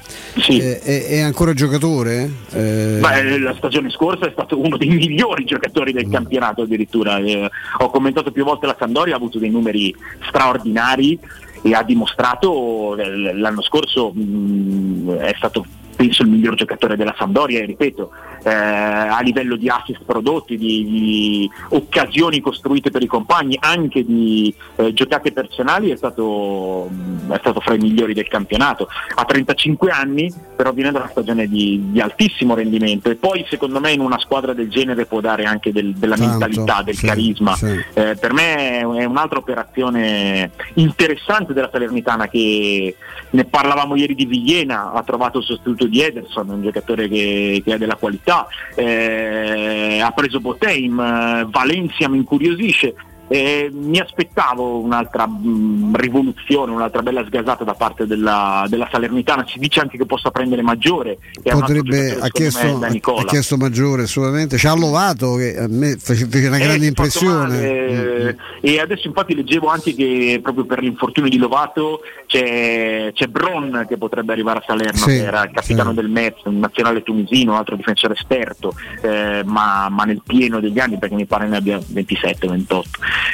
Eh, 0.47 0.79
è, 0.79 1.07
è 1.07 1.19
ancora 1.21 1.53
giocatore? 1.53 2.31
Eh, 2.51 2.99
Beh, 2.99 3.39
la 3.39 3.55
stagione 3.57 3.89
scorsa 3.89 4.27
è 4.27 4.31
stato 4.31 4.59
uno 4.59 4.77
dei 4.77 4.89
migliori 4.95 5.43
giocatori 5.43 5.91
del 5.91 6.07
campionato 6.09 6.61
addirittura. 6.61 7.17
Eh, 7.17 7.49
ho 7.79 7.89
commentato 7.89 8.31
più 8.31 8.43
volte 8.43 8.67
la 8.67 8.75
Sandoria, 8.77 9.15
ha 9.15 9.17
avuto 9.17 9.39
dei 9.39 9.49
numeri 9.49 9.93
straordinari 10.27 11.19
e 11.63 11.73
ha 11.73 11.81
dimostrato 11.81 12.95
eh, 12.95 13.33
l'anno 13.33 13.63
scorso 13.63 14.11
mh, 14.13 15.15
è 15.17 15.33
stato 15.35 15.65
penso 15.95 16.23
il 16.23 16.29
miglior 16.29 16.55
giocatore 16.55 16.95
della 16.95 17.15
Sampdoria 17.17 17.59
e 17.61 17.65
ripeto 17.65 18.11
eh, 18.45 18.51
a 18.51 19.19
livello 19.21 19.55
di 19.55 19.67
assist 19.67 20.03
prodotti 20.05 20.55
di, 20.55 20.83
di 20.85 21.49
occasioni 21.69 22.39
costruite 22.41 22.91
per 22.91 23.01
i 23.01 23.07
compagni 23.07 23.57
anche 23.59 24.05
di 24.05 24.53
eh, 24.75 24.93
giocate 24.93 25.31
personali 25.31 25.89
è 25.89 25.95
stato, 25.95 26.87
mh, 26.89 27.33
è 27.33 27.37
stato 27.39 27.59
fra 27.59 27.73
i 27.73 27.79
migliori 27.79 28.13
del 28.13 28.27
campionato. 28.27 28.87
Ha 29.15 29.25
35 29.25 29.89
anni 29.89 30.31
però 30.55 30.71
viene 30.71 30.91
da 30.91 30.99
una 30.99 31.09
stagione 31.09 31.47
di, 31.47 31.87
di 31.91 31.99
altissimo 31.99 32.55
rendimento. 32.55 33.09
E 33.09 33.15
poi 33.15 33.45
secondo 33.49 33.79
me 33.79 33.91
in 33.91 33.99
una 33.99 34.19
squadra 34.19 34.53
del 34.53 34.69
genere 34.69 35.05
può 35.05 35.19
dare 35.19 35.43
anche 35.45 35.71
del- 35.71 35.93
della 35.93 36.15
Tanto, 36.15 36.29
mentalità 36.37 36.81
del 36.81 36.95
sì, 36.95 37.05
carisma. 37.07 37.55
sì. 37.55 37.83
eh, 37.93 38.15
per 38.15 38.33
me 38.33 38.79
è 38.79 39.03
un'altra 39.03 39.39
operazione 39.39 40.51
interessante 40.75 41.53
della 41.53 41.69
Salernitana 41.71 42.27
che 42.27 42.95
ne 43.29 43.45
parlavamo 43.45 43.95
ieri 43.95 44.15
di 44.15 44.25
Villena, 44.25 44.91
ha 44.93 45.03
trovato 45.03 45.39
il 45.39 45.43
sostituto 45.43 45.85
di 45.87 46.01
Ederson, 46.01 46.49
un 46.49 46.61
giocatore 46.61 47.07
che, 47.09 47.61
che 47.63 47.73
ha 47.73 47.77
della 47.77 47.95
qualità, 47.95 48.34
eh, 48.75 50.01
ha 50.01 50.11
preso 50.11 50.39
Boteim, 50.39 50.99
eh, 50.99 51.45
Valencia 51.49 52.09
mi 52.09 52.17
incuriosisce. 52.17 52.95
Eh, 53.27 53.71
mi 53.73 53.99
aspettavo 53.99 54.79
un'altra 54.79 55.25
mh, 55.27 55.95
rivoluzione, 55.95 56.71
un'altra 56.71 57.01
bella 57.01 57.23
sgasata 57.25 57.63
da 57.63 57.73
parte 57.73 58.05
della, 58.05 58.65
della 58.69 58.87
Salernitana. 58.91 59.45
Si 59.47 59.57
dice 59.59 59.79
anche 59.79 59.97
che 59.97 60.05
possa 60.05 60.29
prendere 60.31 60.61
maggiore. 60.61 61.17
potrebbe, 61.43 62.11
ha, 62.19 62.23
me, 62.23 62.29
chiesto, 62.29 62.77
da 62.77 62.87
ha 62.87 63.23
chiesto 63.25 63.57
maggiore 63.57 64.03
assolutamente. 64.03 64.57
Ci 64.57 64.67
ha 64.67 64.75
Lovato 64.75 65.35
che 65.35 65.57
a 65.57 65.67
me 65.67 65.97
fece, 65.97 66.25
una 66.47 66.57
Eh, 66.57 66.59
grande 66.59 66.85
impressione. 66.85 67.61
eh, 67.61 68.35
E 68.61 68.79
adesso 68.79 69.07
infatti 69.07 69.33
leggevo 69.35 69.67
anche 69.67 69.93
che 69.95 70.39
proprio 70.43 70.65
per 70.65 70.81
l'infortunio 70.81 71.29
di 71.29 71.37
Lovato 71.37 72.01
c'è, 72.27 73.11
c'è 73.13 73.27
Bron 73.27 73.85
che 73.87 73.97
potrebbe 73.97 74.33
arrivare 74.33 74.59
a 74.59 74.63
Salerno, 74.67 74.97
Sì, 74.99 75.05
che 75.09 75.23
era 75.23 75.43
il 75.43 75.51
capitano 75.51 75.89
sì. 75.89 75.95
del 75.95 76.09
Metz, 76.09 76.41
un 76.45 76.59
nazionale 76.59 77.01
tunisino, 77.03 77.51
un 77.53 77.57
altro 77.57 77.75
difensore 77.75 78.13
esperto, 78.13 78.73
eh, 79.01 79.41
ma, 79.45 79.87
ma 79.89 80.03
nel 80.03 80.21
pieno 80.25 80.59
degli 80.59 80.79
anni 80.79 80.97
perché 80.97 81.15
mi 81.15 81.25
pare 81.25 81.47
ne 81.47 81.57
abbia 81.57 81.77
27-28. 81.79 82.83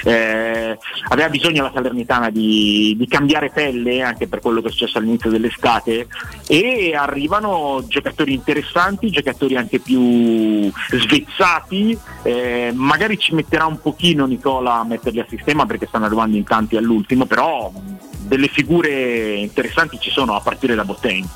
Eh, 0.04 0.78
aveva 1.10 1.30
bisogno 1.30 1.64
la 1.64 1.72
Salernitana 1.74 2.30
di, 2.30 2.96
di 2.98 3.08
cambiare 3.08 3.52
pelle 3.52 4.02
anche 4.02 4.28
per 4.28 4.40
quello 4.40 4.62
che 4.62 4.70
è 4.70 4.72
successo 4.72 4.98
all'inizio 4.98 5.30
dell'estate 5.30 6.08
e 6.48 6.94
arrivano 6.96 7.84
giocatori 7.88 8.34
interessanti, 8.34 9.12
giocatori 9.12 9.56
anche 9.56 9.80
più 9.80 10.72
svezzati, 10.90 11.98
eh, 12.24 12.72
magari 12.74 13.18
ci 13.18 13.34
metterà 13.34 13.66
un 13.66 13.80
pochino 13.80 14.26
Nicola 14.26 14.80
a 14.80 14.84
metterli 14.86 15.20
a 15.20 15.26
sistema 15.30 15.66
perché 15.66 15.88
stanno 15.88 16.06
arrivando 16.06 16.38
in 16.38 16.44
tanti 16.44 16.78
all'ultimo, 16.78 17.26
però 17.26 17.72
delle 18.22 18.48
figure 18.48 19.34
interessanti 19.34 19.98
ci 20.00 20.10
sono 20.10 20.36
a 20.36 20.42
partire 20.42 20.76
da 20.76 20.86
Botteni. 20.86 21.28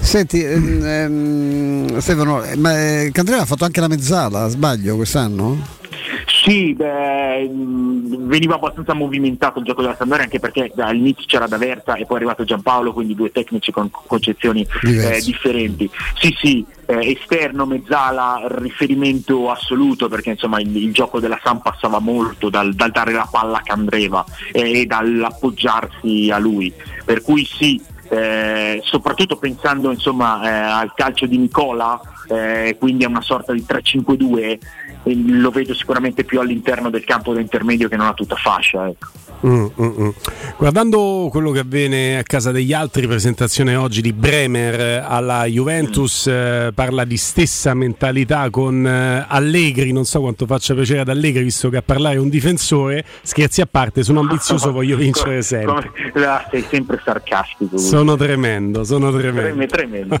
Senti, 0.00 0.42
ehm, 0.42 0.84
ehm, 0.84 1.98
Stefano, 1.98 2.42
ma 2.56 2.78
eh, 2.78 3.10
Candreva 3.12 3.42
ha 3.42 3.46
fatto 3.46 3.64
anche 3.64 3.80
la 3.80 3.88
mezzala, 3.88 4.48
sbaglio 4.48 4.96
quest'anno? 4.96 5.80
Sì, 6.26 6.74
beh, 6.74 7.48
mh, 7.48 8.26
veniva 8.26 8.54
abbastanza 8.54 8.94
movimentato 8.94 9.58
il 9.58 9.64
gioco 9.64 9.82
della 9.82 9.96
Sampdoria 9.96 10.24
anche 10.24 10.40
perché 10.40 10.72
all'inizio 10.76 11.24
c'era 11.26 11.46
D'Aversa 11.46 11.94
e 11.94 12.04
poi 12.04 12.16
è 12.16 12.16
arrivato 12.16 12.44
Giampaolo, 12.44 12.92
quindi 12.92 13.14
due 13.14 13.30
tecnici 13.30 13.70
con 13.70 13.90
concezioni 13.90 14.66
eh, 14.84 15.20
differenti. 15.22 15.88
Sì, 16.18 16.34
sì, 16.38 16.66
eh, 16.86 17.10
esterno, 17.12 17.66
mezzala, 17.66 18.42
riferimento 18.48 19.50
assoluto 19.50 20.08
perché 20.08 20.30
insomma 20.30 20.60
il, 20.60 20.74
il 20.76 20.92
gioco 20.92 21.20
della 21.20 21.40
Sam 21.42 21.60
passava 21.60 21.98
molto 21.98 22.50
dal, 22.50 22.74
dal 22.74 22.90
dare 22.90 23.12
la 23.12 23.28
palla 23.30 23.58
a 23.58 23.62
Candreva 23.62 24.24
eh, 24.52 24.80
e 24.80 24.86
dall'appoggiarsi 24.86 26.30
a 26.32 26.38
lui. 26.38 26.72
Per 27.04 27.22
cui 27.22 27.44
sì, 27.44 27.80
eh, 28.12 28.80
soprattutto 28.84 29.36
pensando 29.36 29.90
insomma, 29.90 30.42
eh, 30.44 30.50
al 30.50 30.92
calcio 30.94 31.24
di 31.24 31.38
Nicola, 31.38 31.98
eh, 32.28 32.76
quindi 32.78 33.04
a 33.04 33.08
una 33.08 33.22
sorta 33.22 33.54
di 33.54 33.64
3-5-2, 33.66 34.38
eh, 34.38 34.58
lo 35.04 35.50
vedo 35.50 35.74
sicuramente 35.74 36.24
più 36.24 36.40
all'interno 36.40 36.90
del 36.90 37.04
campo 37.04 37.32
da 37.32 37.40
intermedio 37.40 37.88
che 37.88 37.96
non 37.96 38.06
a 38.06 38.14
tutta 38.14 38.36
fascia. 38.36 38.88
ecco. 38.88 39.08
Mm, 39.44 39.66
mm, 39.80 40.02
mm. 40.02 40.08
Guardando 40.56 41.28
quello 41.28 41.50
che 41.50 41.58
avviene 41.58 42.16
a 42.18 42.22
casa 42.22 42.52
degli 42.52 42.72
altri, 42.72 43.08
presentazione 43.08 43.74
oggi 43.74 44.00
di 44.00 44.12
Bremer 44.12 45.04
alla 45.04 45.44
Juventus, 45.46 46.28
eh, 46.28 46.70
parla 46.72 47.04
di 47.04 47.16
stessa 47.16 47.74
mentalità 47.74 48.48
con 48.50 48.86
eh, 48.86 49.24
Allegri, 49.26 49.90
non 49.90 50.04
so 50.04 50.20
quanto 50.20 50.46
faccia 50.46 50.74
piacere 50.74 51.00
ad 51.00 51.08
Allegri 51.08 51.42
visto 51.42 51.70
che 51.70 51.78
a 51.78 51.82
parlare 51.82 52.16
è 52.16 52.18
un 52.18 52.28
difensore, 52.28 53.04
scherzi 53.22 53.60
a 53.60 53.66
parte, 53.66 54.04
sono 54.04 54.20
ambizioso, 54.20 54.70
voglio 54.72 54.96
vincere 54.96 55.42
sempre. 55.42 55.90
Come- 56.12 56.46
sei 56.50 56.64
sempre 56.68 57.00
sarcastico. 57.04 57.78
Sono 57.78 58.16
tremendo, 58.16 58.84
sono 58.84 59.10
tremendo. 59.10 59.66
Tremendo, 59.66 60.20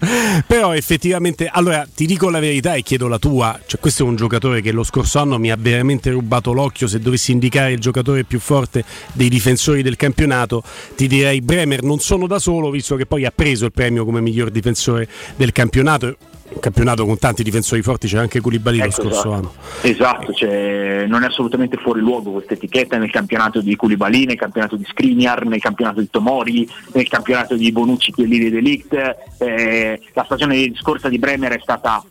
Però 0.46 0.72
effettivamente, 0.72 1.46
allora 1.52 1.86
ti 1.94 2.06
dico 2.06 2.30
la 2.30 2.40
verità 2.40 2.72
e 2.72 2.82
chiedo 2.82 3.06
la 3.06 3.18
tua, 3.18 3.58
cioè 3.66 3.78
questo 3.80 4.04
è 4.04 4.06
un 4.06 4.16
giocatore 4.22 4.60
che 4.60 4.70
lo 4.70 4.84
scorso 4.84 5.18
anno 5.18 5.36
mi 5.36 5.50
ha 5.50 5.56
veramente 5.58 6.10
rubato 6.10 6.52
l'occhio, 6.52 6.86
se 6.86 7.00
dovessi 7.00 7.32
indicare 7.32 7.72
il 7.72 7.80
giocatore 7.80 8.22
più 8.22 8.38
forte 8.38 8.84
dei 9.14 9.28
difensori 9.28 9.82
del 9.82 9.96
campionato 9.96 10.62
ti 10.94 11.08
direi 11.08 11.40
Bremer 11.40 11.82
non 11.82 11.98
sono 11.98 12.28
da 12.28 12.38
solo 12.38 12.70
visto 12.70 12.94
che 12.94 13.04
poi 13.04 13.24
ha 13.24 13.32
preso 13.34 13.64
il 13.64 13.72
premio 13.72 14.04
come 14.04 14.20
miglior 14.20 14.50
difensore 14.50 15.08
del 15.34 15.50
campionato, 15.50 16.16
un 16.52 16.60
campionato 16.60 17.04
con 17.04 17.18
tanti 17.18 17.42
difensori 17.42 17.82
forti, 17.82 18.06
c'è 18.06 18.18
anche 18.18 18.40
Koulibaly 18.40 18.78
lo 18.78 18.84
Ecco, 18.84 18.92
scorso 18.92 19.18
esatto. 19.18 19.32
anno. 19.32 19.52
Esatto, 19.80 20.32
cioè, 20.32 21.04
non 21.08 21.24
è 21.24 21.26
assolutamente 21.26 21.76
fuori 21.78 22.00
luogo 22.00 22.30
questa 22.30 22.54
etichetta 22.54 22.98
nel 22.98 23.10
campionato 23.10 23.60
di 23.60 23.74
Koulibaly, 23.74 24.26
nel 24.26 24.36
campionato 24.36 24.76
di 24.76 24.84
Skriniar, 24.88 25.46
nel 25.46 25.60
campionato 25.60 25.98
di 25.98 26.08
Tomori, 26.08 26.68
nel 26.92 27.08
campionato 27.08 27.56
di 27.56 27.72
Bonucci, 27.72 28.12
Chiellini 28.12 28.46
e 28.46 28.50
Delict. 28.50 29.16
Eh, 29.38 30.00
la 30.12 30.24
stagione 30.24 30.70
scorsa 30.76 31.08
di 31.08 31.18
Bremer 31.18 31.56
è 31.56 31.60
stata 31.60 32.04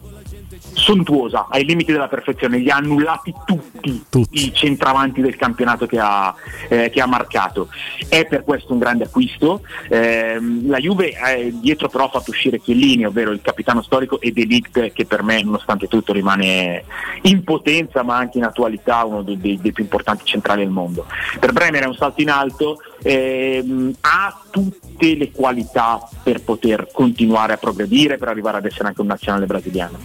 sontuosa, 0.73 1.47
ai 1.49 1.65
limiti 1.65 1.91
della 1.91 2.07
perfezione, 2.07 2.57
li 2.57 2.69
ha 2.69 2.77
annullati 2.77 3.33
tutti 3.45 3.71
tutti, 4.09 4.45
i 4.45 4.53
centravanti 4.53 5.21
del 5.21 5.35
campionato 5.35 5.85
che 5.85 5.97
ha, 5.99 6.33
eh, 6.69 6.89
che 6.89 7.01
ha, 7.01 7.07
marcato. 7.07 7.69
È 8.07 8.25
per 8.25 8.43
questo 8.43 8.73
un 8.73 8.79
grande 8.79 9.05
acquisto. 9.05 9.61
Eh, 9.89 10.39
la 10.65 10.77
Juve 10.77 11.11
eh, 11.11 11.51
dietro 11.53 11.89
però 11.89 12.05
ha 12.05 12.09
fatto 12.09 12.31
uscire 12.31 12.59
Chiellini, 12.59 13.05
ovvero 13.05 13.31
il 13.31 13.41
capitano 13.41 13.81
storico, 13.81 14.19
e 14.19 14.31
Delict 14.31 14.91
che 14.93 15.05
per 15.05 15.23
me 15.23 15.41
nonostante 15.41 15.87
tutto 15.87 16.13
rimane 16.13 16.83
in 17.23 17.43
potenza 17.43 18.03
ma 18.03 18.17
anche 18.17 18.37
in 18.37 18.43
attualità 18.43 19.03
uno 19.05 19.21
dei, 19.21 19.37
dei, 19.37 19.59
dei 19.59 19.71
più 19.71 19.83
importanti 19.83 20.25
centrali 20.25 20.61
del 20.61 20.71
mondo. 20.71 21.05
Per 21.39 21.51
Bremer 21.51 21.83
è 21.83 21.87
un 21.87 21.95
salto 21.95 22.21
in 22.21 22.29
alto, 22.29 22.81
ehm, 23.01 23.93
ha 24.01 24.39
tutte 24.49 25.15
le 25.15 25.31
qualità 25.31 26.07
per 26.21 26.43
poter 26.43 26.89
continuare 26.91 27.53
a 27.53 27.57
progredire, 27.57 28.17
per 28.17 28.27
arrivare 28.27 28.57
ad 28.57 28.65
essere 28.65 28.87
anche 28.87 29.01
un 29.01 29.07
nazionale 29.07 29.45
brasiliano. 29.45 29.99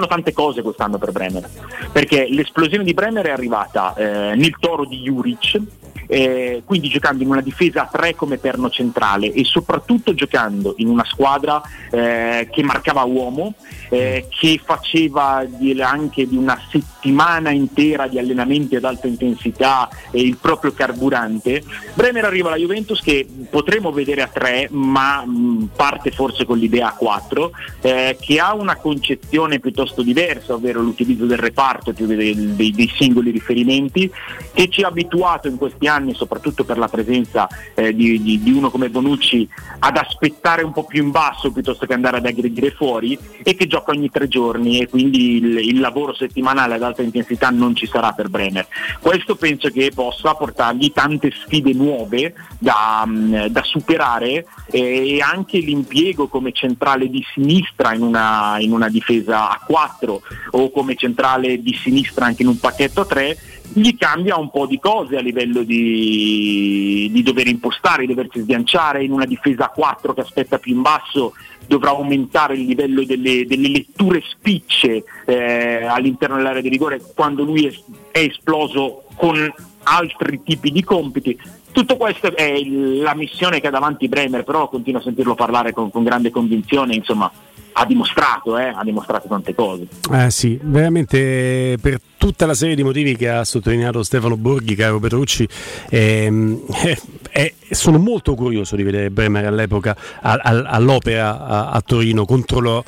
Cambiano 0.00 0.06
tante 0.06 0.32
cose 0.32 0.62
quest'anno 0.62 0.96
per 0.98 1.12
Bremer, 1.12 1.48
perché 1.92 2.26
l'esplosione 2.30 2.84
di 2.84 2.94
Bremer 2.94 3.26
è 3.26 3.30
arrivata 3.30 3.94
eh, 3.94 4.34
nel 4.34 4.56
toro 4.58 4.86
di 4.86 5.00
Juric, 5.00 5.60
eh, 6.06 6.62
quindi 6.64 6.88
giocando 6.88 7.22
in 7.22 7.30
una 7.30 7.40
difesa 7.40 7.82
a 7.82 7.88
tre 7.90 8.16
come 8.16 8.38
perno 8.38 8.68
centrale 8.68 9.32
e 9.32 9.44
soprattutto 9.44 10.12
giocando 10.12 10.74
in 10.78 10.88
una 10.88 11.04
squadra 11.04 11.62
eh, 11.90 12.48
che 12.50 12.62
marcava 12.64 13.04
uomo, 13.04 13.54
eh, 13.90 14.26
che 14.28 14.60
faceva 14.62 15.44
di, 15.46 15.80
anche 15.80 16.26
di 16.26 16.36
una 16.36 16.60
settimana 16.68 17.50
intera 17.50 18.08
di 18.08 18.18
allenamenti 18.18 18.74
ad 18.74 18.84
alta 18.84 19.06
intensità 19.06 19.88
e 20.10 20.20
il 20.20 20.36
proprio 20.36 20.72
carburante. 20.72 21.62
Bremer 21.94 22.24
arriva 22.24 22.48
alla 22.48 22.56
Juventus 22.56 23.00
che 23.00 23.28
potremo 23.48 23.92
vedere 23.92 24.22
a 24.22 24.26
tre, 24.26 24.66
ma 24.70 25.24
mh, 25.24 25.70
parte 25.76 26.10
forse 26.10 26.44
con 26.44 26.58
l'idea 26.58 26.88
a 26.88 26.94
quattro, 26.94 27.52
eh, 27.82 28.16
che 28.20 28.40
ha 28.40 28.54
una 28.54 28.76
concezione 28.76 29.60
piuttosto 29.60 29.89
diversa, 30.02 30.54
ovvero 30.54 30.80
l'utilizzo 30.80 31.26
del 31.26 31.38
reparto 31.38 31.92
più 31.92 32.06
dei, 32.06 32.54
dei, 32.54 32.72
dei 32.72 32.92
singoli 32.94 33.30
riferimenti, 33.30 34.10
che 34.52 34.68
ci 34.68 34.82
ha 34.82 34.88
abituato 34.88 35.48
in 35.48 35.56
questi 35.56 35.86
anni, 35.86 36.14
soprattutto 36.14 36.64
per 36.64 36.78
la 36.78 36.88
presenza 36.88 37.48
eh, 37.74 37.94
di, 37.94 38.22
di, 38.22 38.42
di, 38.42 38.52
uno 38.52 38.70
come 38.70 38.88
Bonucci, 38.88 39.48
ad 39.80 39.96
aspettare 39.96 40.62
un 40.62 40.72
po' 40.72 40.84
più 40.84 41.02
in 41.02 41.10
basso 41.10 41.50
piuttosto 41.50 41.86
che 41.86 41.94
andare 41.94 42.18
ad 42.18 42.26
aggredire 42.26 42.70
fuori 42.70 43.18
e 43.42 43.54
che 43.54 43.66
gioca 43.66 43.92
ogni 43.92 44.10
tre 44.10 44.28
giorni 44.28 44.80
e 44.80 44.88
quindi 44.88 45.36
il, 45.36 45.58
il 45.58 45.80
lavoro 45.80 46.14
settimanale 46.14 46.74
ad 46.74 46.82
alta 46.82 47.02
intensità 47.02 47.50
non 47.50 47.74
ci 47.74 47.86
sarà 47.86 48.12
per 48.12 48.28
Bremer. 48.28 48.66
Questo 49.00 49.34
penso 49.36 49.68
che 49.68 49.90
possa 49.94 50.34
portargli 50.34 50.92
tante 50.92 51.30
sfide 51.30 51.72
nuove 51.72 52.34
da, 52.58 53.04
mm, 53.06 53.46
da 53.46 53.62
superare 53.62 54.46
e 54.70 55.20
anche 55.20 55.58
l'impiego 55.58 56.28
come 56.28 56.52
centrale 56.52 57.08
di 57.08 57.24
sinistra 57.32 57.94
in 57.94 58.02
una, 58.02 58.56
in 58.58 58.72
una 58.72 58.88
difesa 58.88 59.50
a 59.50 59.60
4 59.70 60.22
o 60.50 60.70
come 60.72 60.96
centrale 60.96 61.62
di 61.62 61.72
sinistra 61.74 62.24
anche 62.24 62.42
in 62.42 62.48
un 62.48 62.58
pacchetto 62.58 63.02
a 63.02 63.06
3 63.06 63.38
gli 63.72 63.96
cambia 63.96 64.36
un 64.36 64.50
po' 64.50 64.66
di 64.66 64.80
cose 64.80 65.16
a 65.16 65.20
livello 65.20 65.62
di, 65.62 67.08
di 67.12 67.22
dover 67.22 67.46
impostare, 67.46 68.04
di 68.04 68.12
doversi 68.12 68.40
sganciare 68.40 69.04
in 69.04 69.12
una 69.12 69.26
difesa 69.26 69.66
a 69.66 69.68
4 69.68 70.12
che 70.12 70.22
aspetta 70.22 70.58
più 70.58 70.74
in 70.74 70.82
basso 70.82 71.34
dovrà 71.68 71.90
aumentare 71.90 72.54
il 72.54 72.64
livello 72.64 73.04
delle, 73.04 73.46
delle 73.46 73.68
letture 73.68 74.20
spicce 74.28 75.04
eh, 75.24 75.84
all'interno 75.84 76.34
dell'area 76.34 76.62
di 76.62 76.68
rigore 76.68 77.00
quando 77.14 77.44
lui 77.44 77.66
è, 77.66 77.72
è 78.10 78.18
esploso 78.18 79.04
con 79.14 79.54
altri 79.84 80.42
tipi 80.42 80.72
di 80.72 80.82
compiti. 80.82 81.38
Tutto 81.70 81.96
questo 81.96 82.34
è 82.34 82.60
la 82.64 83.14
missione 83.14 83.60
che 83.60 83.68
ha 83.68 83.70
davanti 83.70 84.08
Bremer, 84.08 84.42
però 84.42 84.68
continuo 84.68 84.98
a 84.98 85.04
sentirlo 85.04 85.36
parlare 85.36 85.72
con, 85.72 85.92
con 85.92 86.02
grande 86.02 86.30
convinzione, 86.30 86.96
insomma, 86.96 87.30
ha 87.72 87.84
dimostrato, 87.86 88.58
eh, 88.58 88.72
ha 88.74 88.82
dimostrato 88.84 89.28
tante 89.28 89.54
cose. 89.54 89.86
Eh 90.12 90.30
sì, 90.30 90.58
veramente 90.62 91.76
per 91.80 92.00
tutta 92.16 92.44
la 92.46 92.54
serie 92.54 92.74
di 92.74 92.82
motivi 92.82 93.16
che 93.16 93.30
ha 93.30 93.44
sottolineato 93.44 94.02
Stefano 94.02 94.36
Borghi, 94.36 94.74
caro 94.74 94.98
Petrucci, 94.98 95.48
ehm, 95.88 96.62
eh, 96.84 96.98
eh, 97.32 97.54
sono 97.70 97.98
molto 97.98 98.34
curioso 98.34 98.76
di 98.76 98.82
vedere 98.82 99.10
Bremer 99.10 99.46
all'epoca 99.46 99.96
all'opera 100.20 101.46
a, 101.46 101.70
a 101.70 101.80
Torino 101.80 102.24
contro, 102.24 102.60
lo, 102.60 102.84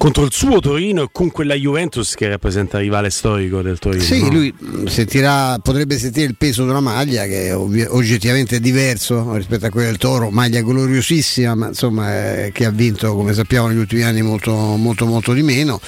contro, 0.00 0.24
il 0.24 0.32
suo 0.32 0.60
Torino 0.60 1.02
e 1.02 1.08
con 1.12 1.30
quella 1.30 1.54
Juventus 1.54 2.14
che 2.14 2.26
rappresenta 2.26 2.78
il 2.78 2.84
rivale 2.84 3.10
storico 3.10 3.60
del 3.60 3.78
Torino. 3.78 4.02
Sì, 4.02 4.22
no? 4.22 4.30
lui 4.30 4.54
sentirà, 4.86 5.58
potrebbe 5.58 5.98
sentire 5.98 6.24
il 6.24 6.36
peso 6.38 6.64
di 6.64 6.70
una 6.70 6.80
maglia 6.80 7.26
che 7.26 7.48
è 7.48 7.54
oggettivamente 7.54 8.60
diverso 8.60 9.34
rispetto 9.34 9.66
a 9.66 9.68
quella 9.68 9.88
del 9.88 9.98
Toro, 9.98 10.30
maglia 10.30 10.62
gloriosissima, 10.62 11.54
ma 11.54 11.66
insomma 11.68 12.44
eh, 12.44 12.50
che 12.52 12.64
ha 12.64 12.70
vinto 12.70 13.14
come 13.14 13.34
sappiamo 13.34 13.68
negli 13.68 13.76
ultimi 13.76 14.02
anni 14.02 14.22
molto 14.22 14.52
molto 14.52 15.04
molto 15.04 15.34
di 15.34 15.42
meno 15.42 15.78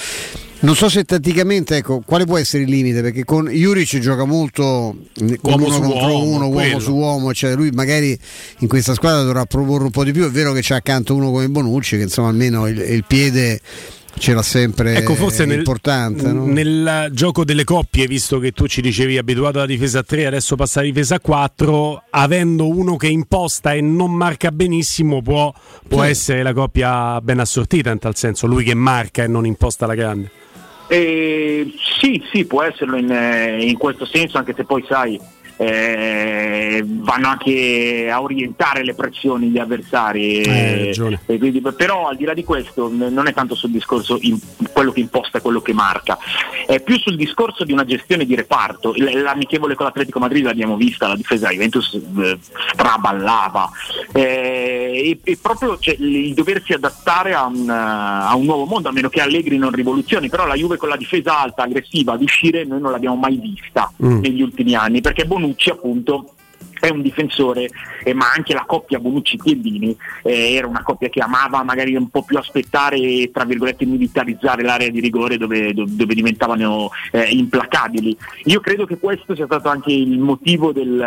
non 0.63 0.77
so 0.77 0.89
se 0.89 1.03
tatticamente, 1.03 1.79
ecco, 1.79 2.03
quale 2.07 2.25
può 2.25 2.39
essere 2.39 2.63
il 2.63 2.69
limite? 2.69 3.03
Perché 3.03 3.25
con 3.25 3.49
Juric 3.49 3.99
gioca 3.99 4.25
molto 4.25 4.97
con 5.41 5.61
uomo 5.61 5.67
uno 5.67 5.81
contro 5.81 6.07
uomo, 6.07 6.23
uno, 6.23 6.47
uomo 6.47 6.51
quello. 6.51 6.79
su 6.79 6.95
uomo, 6.95 7.35
cioè 7.35 7.57
lui 7.57 7.71
magari 7.71 8.17
in 8.59 8.69
questa 8.69 8.95
squadra 8.95 9.23
dovrà 9.23 9.45
proporre 9.45 9.85
un 9.85 9.91
po' 9.91 10.05
di 10.05 10.13
più. 10.13 10.25
È 10.25 10.31
vero 10.31 10.53
che 10.53 10.61
c'è 10.61 10.77
accanto 10.77 11.17
uno 11.17 11.33
come 11.33 11.49
Bonucci, 11.49 11.97
che 11.97 12.05
insomma 12.05 12.29
almeno 12.29 12.69
il, 12.69 12.79
il 12.79 13.05
piede 13.05 13.61
ce 14.19 14.35
l'ha 14.35 14.43
sempre 14.43 14.95
ecco, 14.97 15.15
forse 15.15 15.45
importante. 15.45 16.25
Nel, 16.25 16.35
no? 16.35 16.47
nel 16.47 17.09
gioco 17.13 17.45
delle 17.45 17.65
coppie, 17.65 18.07
visto 18.07 18.39
che 18.39 18.53
tu 18.53 18.67
ci 18.67 18.81
dicevi 18.81 19.19
abituato 19.19 19.59
alla 19.59 19.67
difesa 19.67 20.01
a 20.01 20.03
3, 20.03 20.27
adesso 20.27 20.57
passa 20.57 20.81
alla 20.81 20.89
difesa 20.89 21.17
a 21.17 21.21
4, 21.21 22.05
avendo 22.11 22.69
uno 22.69 22.97
che 22.97 23.09
imposta 23.09 23.73
e 23.73 23.81
non 23.81 24.13
marca 24.15 24.51
benissimo, 24.51 25.23
può, 25.23 25.53
può 25.89 26.03
sì. 26.03 26.09
essere 26.09 26.43
la 26.43 26.53
coppia 26.53 27.21
ben 27.21 27.41
assortita 27.41 27.91
in 27.91 27.99
tal 27.99 28.17
senso, 28.17 28.47
lui 28.47 28.65
che 28.65 28.75
marca 28.75 29.25
e 29.25 29.27
non 29.27 29.47
imposta 29.47 29.87
la 29.87 29.95
grande. 29.95 30.31
Eh, 30.89 31.73
sì, 32.01 32.23
sì, 32.31 32.45
può 32.45 32.63
esserlo 32.63 32.99
in, 32.99 33.11
eh, 33.11 33.65
in, 33.65 33.79
questo 33.79 34.05
senso, 34.05 34.37
anche 34.37 34.53
se 34.55 34.65
poi 34.65 34.85
sai, 34.87 35.19
eh, 35.57 36.83
vanno 36.85 37.29
anche 37.29 38.09
a 38.11 38.21
orientare 38.21 38.85
le 38.85 38.95
pressioni 38.95 39.49
gli 39.49 39.59
avversari. 39.59 40.41
Eh, 40.41 41.19
e, 41.27 41.39
quindi, 41.39 41.61
però 41.61 42.09
al 42.09 42.17
di 42.17 42.25
là 42.25 42.35
di 42.35 42.45
questo 42.45 42.91
non 42.93 43.27
è 43.27 43.33
tanto 43.33 43.55
sul 43.55 43.71
discorso 43.71 44.19
in, 44.21 44.39
quello 44.73 44.93
che 44.93 45.01
imposta 45.01 45.41
quello 45.41 45.61
che 45.61 45.73
marca, 45.73 46.19
è 46.67 46.81
più 46.81 46.99
sul 46.99 47.17
discorso 47.17 47.65
di 47.65 47.73
una 47.73 47.85
gestione 47.85 48.25
di 48.25 48.35
reparto. 48.35 48.95
L'amichevole 48.97 49.75
con 49.75 49.87
l'Atletico 49.87 50.19
Madrid 50.19 50.45
l'abbiamo 50.45 50.77
vista, 50.77 51.09
la 51.09 51.17
difesa 51.17 51.51
Juventus 51.51 51.95
eh, 51.95 52.39
straballava 52.73 53.71
eh, 54.13 55.19
e, 55.23 55.31
e, 55.31 55.39
proprio 55.41 55.79
cioè, 55.79 55.97
il 55.99 56.35
doversi 56.35 56.73
adattare 56.73 57.35
a 57.35 57.47
un, 57.47 57.69
a 57.69 58.35
un, 58.35 58.45
nuovo 58.45 58.65
mondo, 58.65 58.89
a 58.89 58.93
meno 58.93 59.09
che 59.09 59.21
Allegri 59.21 59.59
non 59.59 59.71
rivoluzioni, 59.71 60.29
però 60.29 60.47
la 60.47 60.55
Juve 60.55 60.77
con 60.77 60.89
la 60.89 60.97
difesa 60.97 61.41
alta, 61.41 61.63
aggressiva, 61.63 62.13
ad 62.13 62.23
uscire 62.23 62.65
noi 62.65 62.81
non 62.81 62.91
l'abbiamo 62.91 63.17
mai 63.17 63.37
vista 63.37 63.93
mm. 64.03 64.21
negli 64.21 64.43
ultimi 64.43 64.75
anni, 64.75 65.01
perché 65.01 65.25
Bonucci 65.43 65.71
appunto 65.71 66.35
è 66.79 66.89
un 66.89 67.03
difensore, 67.03 67.69
eh, 68.05 68.15
ma 68.15 68.33
anche 68.35 68.55
la 68.55 68.65
coppia 68.67 68.99
Bonucci-Chiellini 68.99 69.97
eh, 70.23 70.55
era 70.55 70.67
una 70.67 70.83
coppia 70.83 71.09
che 71.09 71.21
amava 71.21 71.63
magari 71.63 71.95
un 71.95 72.09
po' 72.09 72.23
più 72.23 72.39
aspettare 72.39 72.97
e 72.97 73.31
tra 73.33 73.45
virgolette 73.45 73.85
militarizzare 73.85 74.63
l'area 74.63 74.91
di 74.91 75.01
rigore 75.01 75.37
dove, 75.37 75.73
dove, 75.73 75.91
dove 75.95 76.15
diventavano 76.15 76.91
eh, 77.11 77.29
implacabili. 77.31 78.17
Io 78.45 78.61
credo 78.61 78.87
che 78.87 78.99
questo 78.99 79.35
sia 79.35 79.47
stato 79.47 79.69
anche 79.69 79.93
il 79.93 80.19
motivo 80.19 80.73
del, 80.73 81.01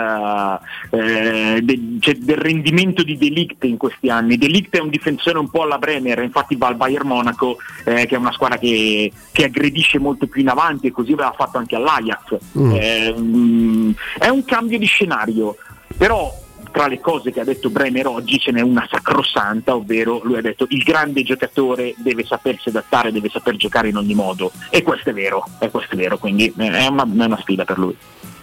eh, 0.92 1.60
del, 1.62 1.98
cioè, 2.00 2.16
del 2.16 2.38
rendimento 2.38 3.04
di 3.04 3.18
Delict 3.18 3.64
in 3.66 3.78
questi 3.78 4.10
anni. 4.10 4.38
Delict 4.38 4.76
è 4.76 4.82
un 4.82 4.90
difensore 4.90 5.40
un 5.40 5.50
po' 5.50 5.64
alla 5.64 5.78
Bremer, 5.78 6.20
infatti 6.20 6.56
va 6.56 6.68
al 6.68 6.76
Bayern 6.76 7.08
Monaco, 7.08 7.58
eh, 7.84 8.06
che 8.06 8.16
è 8.16 8.18
una 8.18 8.32
squadra 8.32 8.58
che, 8.58 9.12
che, 9.32 9.44
aggredisce 9.46 10.00
molto 10.00 10.28
più 10.28 10.42
in 10.42 10.50
avanti 10.50 10.88
e 10.88 10.92
così 10.92 11.14
aveva 11.14 11.34
fatto 11.36 11.58
anche 11.58 11.76
all'Ajax. 11.76 12.38
Mm. 12.58 12.72
Eh, 12.74 13.96
è 14.20 14.30
un 14.30 14.44
cambio 14.46 14.78
di 14.78 14.86
scenario 14.86 15.56
però 15.98 16.32
tra 16.76 16.88
le 16.88 17.00
cose 17.00 17.32
che 17.32 17.40
ha 17.40 17.46
detto 17.46 17.70
Bremer 17.70 18.06
oggi 18.08 18.38
ce 18.38 18.52
n'è 18.52 18.60
una 18.60 18.86
sacrosanta, 18.92 19.78
ovvero 19.78 20.20
lui 20.26 20.36
ha 20.36 20.42
detto 20.42 20.66
il 20.68 20.84
grande 20.84 21.24
giocatore 21.24 21.96
deve 21.96 22.26
sapersi 22.26 22.68
adattare, 22.68 23.14
deve 23.14 23.30
saper 23.30 23.56
giocare 23.56 23.88
in 23.88 23.96
ogni 23.96 24.14
modo 24.14 24.52
e 24.70 24.84
questo 24.84 25.12
è 25.12 25.14
vero, 25.14 25.48
e 25.60 25.72
questo 25.72 25.94
è 25.94 25.98
vero, 25.98 26.18
quindi 26.18 26.54
è 26.54 26.88
una, 26.88 27.04
è 27.04 27.26
una 27.26 27.40
sfida 27.40 27.64
per 27.64 27.80
lui. 27.80 27.96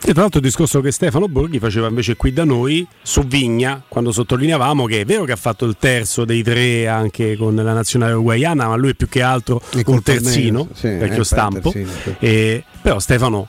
E 0.04 0.12
tra 0.12 0.22
l'altro 0.22 0.38
il 0.40 0.46
discorso 0.46 0.80
che 0.80 0.90
Stefano 0.92 1.28
Borghi 1.28 1.58
faceva 1.58 1.88
invece 1.88 2.16
qui 2.16 2.32
da 2.32 2.44
noi 2.44 2.86
su 3.02 3.22
Vigna, 3.24 3.82
quando 3.86 4.12
sottolineavamo 4.12 4.86
che 4.86 5.02
è 5.02 5.04
vero 5.04 5.24
che 5.24 5.32
ha 5.32 5.36
fatto 5.36 5.66
il 5.66 5.76
terzo 5.78 6.24
dei 6.24 6.42
tre 6.42 6.88
anche 6.88 7.36
con 7.36 7.54
la 7.54 7.74
nazionale 7.74 8.14
uruguayana, 8.14 8.66
ma 8.66 8.76
lui 8.76 8.96
più 8.96 9.10
che 9.10 9.20
altro 9.20 9.60
un 9.84 10.02
terzino, 10.02 10.68
sì, 10.72 10.88
vecchio 10.88 11.22
stampo. 11.22 11.70
Terzino, 11.70 11.90
sì. 12.02 12.16
e, 12.18 12.64
però 12.80 12.98
Stefano 12.98 13.46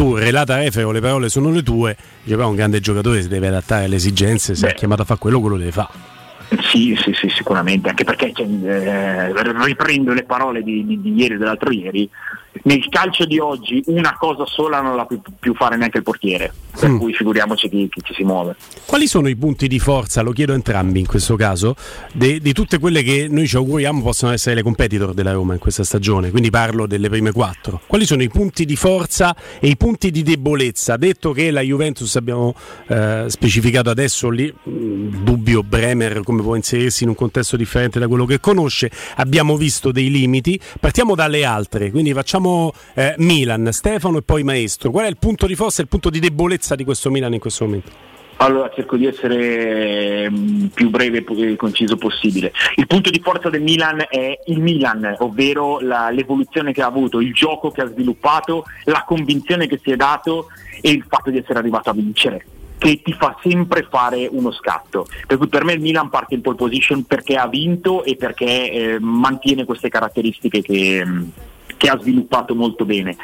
tu 0.00 0.16
relata 0.16 0.64
Efero, 0.64 0.92
le 0.92 1.00
parole 1.00 1.28
sono 1.28 1.50
le 1.50 1.62
tue, 1.62 1.94
dice 2.22 2.34
però 2.34 2.48
un 2.48 2.54
grande 2.54 2.80
giocatore 2.80 3.20
si 3.20 3.28
deve 3.28 3.48
adattare 3.48 3.84
alle 3.84 3.96
esigenze, 3.96 4.54
se 4.54 4.64
Beh. 4.64 4.72
è 4.72 4.74
chiamato 4.74 5.02
a 5.02 5.04
fare 5.04 5.20
quello, 5.20 5.40
quello 5.40 5.58
deve 5.58 5.72
fare. 5.72 5.88
Sì, 6.62 6.98
sì, 6.98 7.12
sì, 7.12 7.28
sicuramente, 7.28 7.90
anche 7.90 8.04
perché 8.04 8.32
cioè, 8.34 8.46
eh, 8.46 9.62
riprendo 9.62 10.14
le 10.14 10.22
parole 10.22 10.62
di, 10.62 10.86
di, 10.86 11.02
di 11.02 11.12
ieri 11.12 11.34
e 11.34 11.36
dell'altro 11.36 11.70
ieri, 11.70 12.08
nel 12.62 12.86
calcio 12.88 13.24
di 13.24 13.38
oggi 13.38 13.82
una 13.86 14.16
cosa 14.18 14.44
sola 14.46 14.80
non 14.80 14.96
la 14.96 15.04
può 15.06 15.16
più 15.38 15.54
fare 15.54 15.76
neanche 15.76 15.98
il 15.98 16.02
portiere, 16.02 16.52
per 16.78 16.88
Mm. 16.90 16.98
cui 16.98 17.12
figuriamoci 17.14 17.68
chi, 17.68 17.88
chi 17.90 18.00
ci 18.02 18.14
si 18.14 18.24
muove. 18.24 18.56
Quali 18.86 19.06
sono 19.06 19.28
i 19.28 19.36
punti 19.36 19.68
di 19.68 19.78
forza, 19.78 20.20
lo 20.22 20.32
chiedo 20.32 20.52
a 20.52 20.56
entrambi 20.56 21.00
in 21.00 21.06
questo 21.06 21.36
caso, 21.36 21.74
di 22.12 22.52
tutte 22.52 22.78
quelle 22.78 23.02
che 23.02 23.28
noi 23.30 23.46
ci 23.46 23.56
auguriamo 23.56 24.02
possano 24.02 24.32
essere 24.32 24.56
le 24.56 24.62
competitor 24.62 25.14
della 25.14 25.32
Roma 25.32 25.52
in 25.52 25.58
questa 25.60 25.84
stagione? 25.84 26.30
Quindi 26.30 26.50
parlo 26.50 26.86
delle 26.86 27.08
prime 27.08 27.32
quattro. 27.32 27.80
Quali 27.86 28.04
sono 28.06 28.22
i 28.22 28.28
punti 28.28 28.64
di 28.64 28.76
forza 28.76 29.34
e 29.60 29.68
i 29.68 29.76
punti 29.76 30.10
di 30.10 30.22
debolezza? 30.22 30.96
Detto 30.96 31.32
che 31.32 31.50
la 31.50 31.60
Juventus 31.60 32.16
abbiamo 32.16 32.54
eh, 32.88 33.24
specificato 33.28 33.90
adesso 33.90 34.28
lì, 34.30 34.52
mh, 34.62 35.22
dubbio 35.22 35.62
Bremer 35.62 36.22
come 36.24 36.42
può 36.42 36.54
inserirsi 36.56 37.04
in 37.04 37.10
un 37.10 37.14
contesto 37.14 37.56
differente 37.56 37.98
da 37.98 38.08
quello 38.08 38.24
che 38.24 38.40
conosce, 38.40 38.90
abbiamo 39.16 39.56
visto 39.56 39.92
dei 39.92 40.10
limiti. 40.10 40.58
Partiamo 40.80 41.14
dalle 41.14 41.44
altre, 41.44 41.90
quindi 41.90 42.12
facciamo 42.12 42.39
eh, 42.94 43.14
Milan, 43.18 43.68
Stefano 43.72 44.18
e 44.18 44.22
poi 44.22 44.42
Maestro. 44.42 44.90
Qual 44.90 45.04
è 45.04 45.08
il 45.08 45.18
punto 45.18 45.46
di 45.46 45.54
forza 45.54 45.80
e 45.80 45.82
il 45.84 45.88
punto 45.88 46.10
di 46.10 46.20
debolezza 46.20 46.74
di 46.74 46.84
questo 46.84 47.10
Milan 47.10 47.34
in 47.34 47.40
questo 47.40 47.64
momento? 47.64 48.08
Allora 48.42 48.70
cerco 48.74 48.96
di 48.96 49.04
essere 49.04 50.30
mm, 50.30 50.66
più 50.68 50.88
breve 50.88 51.22
e 51.26 51.56
conciso 51.56 51.96
possibile. 51.96 52.52
Il 52.76 52.86
punto 52.86 53.10
di 53.10 53.20
forza 53.22 53.50
del 53.50 53.60
Milan 53.60 54.06
è 54.08 54.38
il 54.46 54.60
Milan, 54.60 55.16
ovvero 55.18 55.78
la- 55.80 56.08
l'evoluzione 56.08 56.72
che 56.72 56.80
ha 56.80 56.86
avuto, 56.86 57.20
il 57.20 57.34
gioco 57.34 57.70
che 57.70 57.82
ha 57.82 57.86
sviluppato, 57.86 58.64
la 58.84 59.04
convinzione 59.06 59.66
che 59.66 59.78
si 59.82 59.90
è 59.90 59.96
dato 59.96 60.46
e 60.80 60.90
il 60.90 61.04
fatto 61.06 61.28
di 61.28 61.36
essere 61.36 61.58
arrivato 61.58 61.90
a 61.90 61.92
vincere 61.92 62.44
che 62.80 63.02
ti 63.02 63.12
fa 63.12 63.36
sempre 63.42 63.86
fare 63.90 64.26
uno 64.30 64.50
scatto. 64.52 65.06
Per 65.26 65.36
cui 65.36 65.48
per 65.48 65.64
me 65.64 65.74
il 65.74 65.80
Milan 65.80 66.08
parte 66.08 66.34
in 66.34 66.40
pole 66.40 66.56
position 66.56 67.04
perché 67.04 67.36
ha 67.36 67.46
vinto 67.46 68.02
e 68.04 68.16
perché 68.16 68.70
eh, 68.70 68.96
mantiene 68.98 69.66
queste 69.66 69.90
caratteristiche 69.90 70.62
che, 70.62 71.04
mm, 71.04 71.22
che 71.80 71.88
ha 71.88 71.98
sviluppato 71.98 72.54
molto 72.54 72.84
bene. 72.84 73.16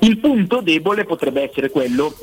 Il 0.00 0.18
punto 0.18 0.60
debole 0.60 1.04
potrebbe 1.04 1.42
essere 1.42 1.68
quello 1.68 2.14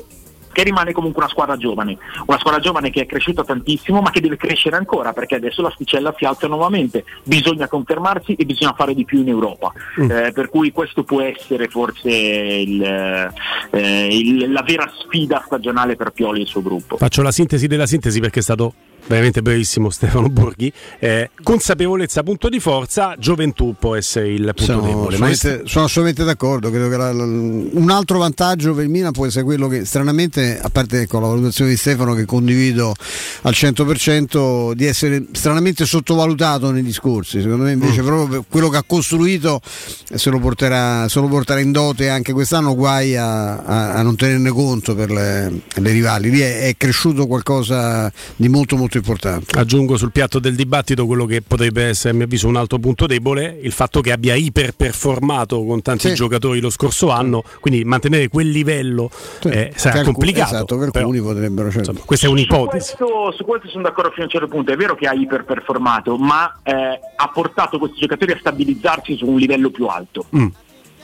che 0.50 0.62
rimane 0.62 0.92
comunque 0.92 1.22
una 1.22 1.30
squadra 1.30 1.56
giovane, 1.58 1.96
una 2.26 2.38
squadra 2.38 2.60
giovane 2.60 2.90
che 2.90 3.02
è 3.02 3.06
cresciuta 3.06 3.42
tantissimo 3.44 4.00
ma 4.00 4.10
che 4.10 4.20
deve 4.20 4.36
crescere 4.36 4.76
ancora 4.76 5.12
perché 5.12 5.34
adesso 5.34 5.60
l'asticella 5.62 6.14
si 6.16 6.24
alza 6.24 6.46
nuovamente, 6.46 7.04
bisogna 7.24 7.68
confermarsi 7.68 8.34
e 8.34 8.44
bisogna 8.46 8.72
fare 8.74 8.94
di 8.94 9.04
più 9.04 9.20
in 9.20 9.28
Europa, 9.28 9.70
Eh, 9.96 10.32
per 10.32 10.48
cui 10.48 10.70
questo 10.72 11.04
può 11.04 11.20
essere 11.22 11.68
forse 11.68 12.08
il, 12.10 12.82
eh, 12.82 14.08
il- 14.10 14.50
la 14.50 14.62
vera 14.62 14.90
sfida 14.98 15.42
stagionale 15.44 15.96
per 15.96 16.10
Pioli 16.10 16.38
e 16.40 16.42
il 16.42 16.48
suo 16.48 16.62
gruppo. 16.62 16.96
Faccio 16.96 17.20
la 17.22 17.32
sintesi 17.32 17.66
della 17.66 17.86
sintesi 17.86 18.18
perché 18.20 18.40
è 18.40 18.42
stato 18.42 18.74
veramente 19.06 19.42
brevissimo 19.42 19.88
Stefano 19.90 20.28
Borghi. 20.28 20.72
Eh, 20.98 21.30
consapevolezza, 21.42 22.22
punto 22.22 22.48
di 22.48 22.60
forza, 22.60 23.14
gioventù 23.18 23.74
può 23.78 23.94
essere 23.96 24.28
il 24.32 24.44
punto 24.54 24.64
Sono 24.64 24.82
debole. 24.82 25.18
Maestro? 25.18 25.60
sono 25.66 25.84
assolutamente 25.86 26.24
d'accordo. 26.24 26.70
Credo 26.70 26.88
che 26.88 26.96
la- 26.96 27.12
la- 27.12 27.24
un 27.24 27.90
altro 27.90 28.18
vantaggio 28.18 28.74
per 28.74 28.84
il 28.84 28.90
Milan 28.90 29.12
può 29.12 29.26
essere 29.26 29.44
quello 29.44 29.68
che, 29.68 29.84
stranamente, 29.84 30.58
a 30.60 30.68
parte 30.68 31.06
con 31.06 31.22
la 31.22 31.28
valutazione 31.28 31.70
di 31.70 31.76
Stefano 31.76 32.14
che 32.14 32.24
condivido 32.24 32.94
al 33.42 33.52
100%, 33.52 34.72
di 34.74 34.84
essere 34.86 35.24
stranamente 35.32 35.84
sottovalutato 35.84 36.70
nei 36.70 36.82
discorsi. 36.82 37.40
Secondo 37.40 37.64
me, 37.64 37.72
invece, 37.72 38.02
proprio 38.02 38.26
per 38.28 38.44
quello 38.48 38.68
che 38.68 38.76
ha 38.78 38.84
costruito 38.86 39.60
se 39.62 40.30
lo 40.30 40.38
porterà, 40.38 41.08
se 41.08 41.20
lo 41.20 41.26
porterà 41.28 41.60
in 41.60 41.72
dote 41.72 42.08
anche 42.08 42.32
quest'anno. 42.32 42.74
Guai 42.74 43.16
a, 43.16 43.58
a- 43.58 43.92
a 43.94 44.02
non 44.02 44.16
tenerne 44.16 44.50
conto 44.50 44.94
per 44.94 45.10
le, 45.10 45.50
le 45.74 45.90
rivali. 45.90 46.30
Lì 46.30 46.40
è, 46.40 46.68
è 46.68 46.74
cresciuto 46.76 47.26
qualcosa 47.26 48.10
di 48.36 48.48
molto, 48.48 48.76
molto 48.76 48.91
importante. 48.98 49.58
Aggiungo 49.58 49.96
sul 49.96 50.12
piatto 50.12 50.38
del 50.38 50.54
dibattito 50.54 51.06
quello 51.06 51.26
che 51.26 51.42
potrebbe 51.42 51.84
essere, 51.84 52.10
a 52.10 52.16
mio 52.16 52.24
avviso, 52.24 52.48
un 52.48 52.56
altro 52.56 52.78
punto 52.78 53.06
debole, 53.06 53.58
il 53.62 53.72
fatto 53.72 54.00
che 54.00 54.12
abbia 54.12 54.34
iperperformato 54.34 55.64
con 55.64 55.82
tanti 55.82 56.08
Sì. 56.08 56.14
giocatori 56.14 56.60
lo 56.60 56.70
scorso 56.70 57.10
anno, 57.10 57.42
quindi 57.60 57.84
mantenere 57.84 58.28
quel 58.28 58.48
livello 58.50 59.10
eh, 59.44 59.72
sarà 59.74 59.92
Che 59.94 59.98
alcuni- 60.00 60.04
complicato. 60.04 60.54
Esatto, 60.54 60.78
che 60.78 60.98
alcuni 60.98 61.20
potrebbero. 61.20 61.70
certo. 61.70 61.92
questa 62.04 62.26
è 62.26 62.28
Su 62.28 62.34
un'ipotesi. 62.34 62.94
questo, 62.96 63.32
su 63.36 63.44
questo 63.44 63.68
sono 63.68 63.82
d'accordo 63.82 64.10
fino 64.10 64.22
a 64.22 64.24
un 64.26 64.30
certo 64.30 64.48
punto, 64.48 64.72
è 64.72 64.76
vero 64.76 64.94
che 64.94 65.06
ha 65.06 65.14
iperperformato, 65.14 66.16
ma 66.16 66.60
eh, 66.62 66.72
ha 67.16 67.30
portato 67.32 67.78
questi 67.78 68.00
giocatori 68.00 68.32
a 68.32 68.38
stabilizzarsi 68.38 69.16
su 69.16 69.26
un 69.26 69.38
livello 69.38 69.70
più 69.70 69.86
alto. 69.86 70.26
Mm. 70.36 70.46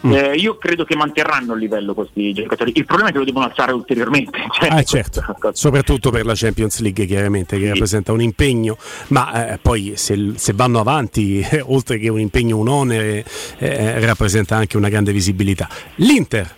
Eh, 0.02 0.34
io 0.36 0.56
credo 0.56 0.84
che 0.84 0.94
manterranno 0.94 1.54
il 1.54 1.60
livello 1.60 1.94
questi 1.94 2.32
giocatori. 2.32 2.72
Il 2.74 2.84
problema 2.84 3.10
è 3.10 3.12
che 3.12 3.18
lo 3.18 3.24
devono 3.24 3.46
alzare 3.46 3.72
ulteriormente. 3.72 4.38
Cioè, 4.58 4.68
Ah, 4.70 4.82
certo, 4.82 5.22
soprattutto 5.52 6.10
per 6.10 6.24
la 6.26 6.34
Champions 6.34 6.80
League 6.80 7.04
chiaramente 7.06 7.58
che 7.58 7.68
rappresenta 7.68 8.12
un 8.12 8.20
impegno, 8.22 8.76
ma 9.08 9.52
eh, 9.52 9.58
poi 9.58 9.92
se, 9.96 10.32
se 10.36 10.52
vanno 10.52 10.80
avanti, 10.80 11.40
eh, 11.40 11.62
oltre 11.66 11.98
che 11.98 12.08
un 12.08 12.20
impegno, 12.20 12.56
un 12.58 12.68
onere, 12.68 13.24
eh, 13.58 14.04
rappresenta 14.04 14.56
anche 14.56 14.76
una 14.76 14.88
grande 14.88 15.12
visibilità. 15.12 15.68
L'Inter, 15.96 16.56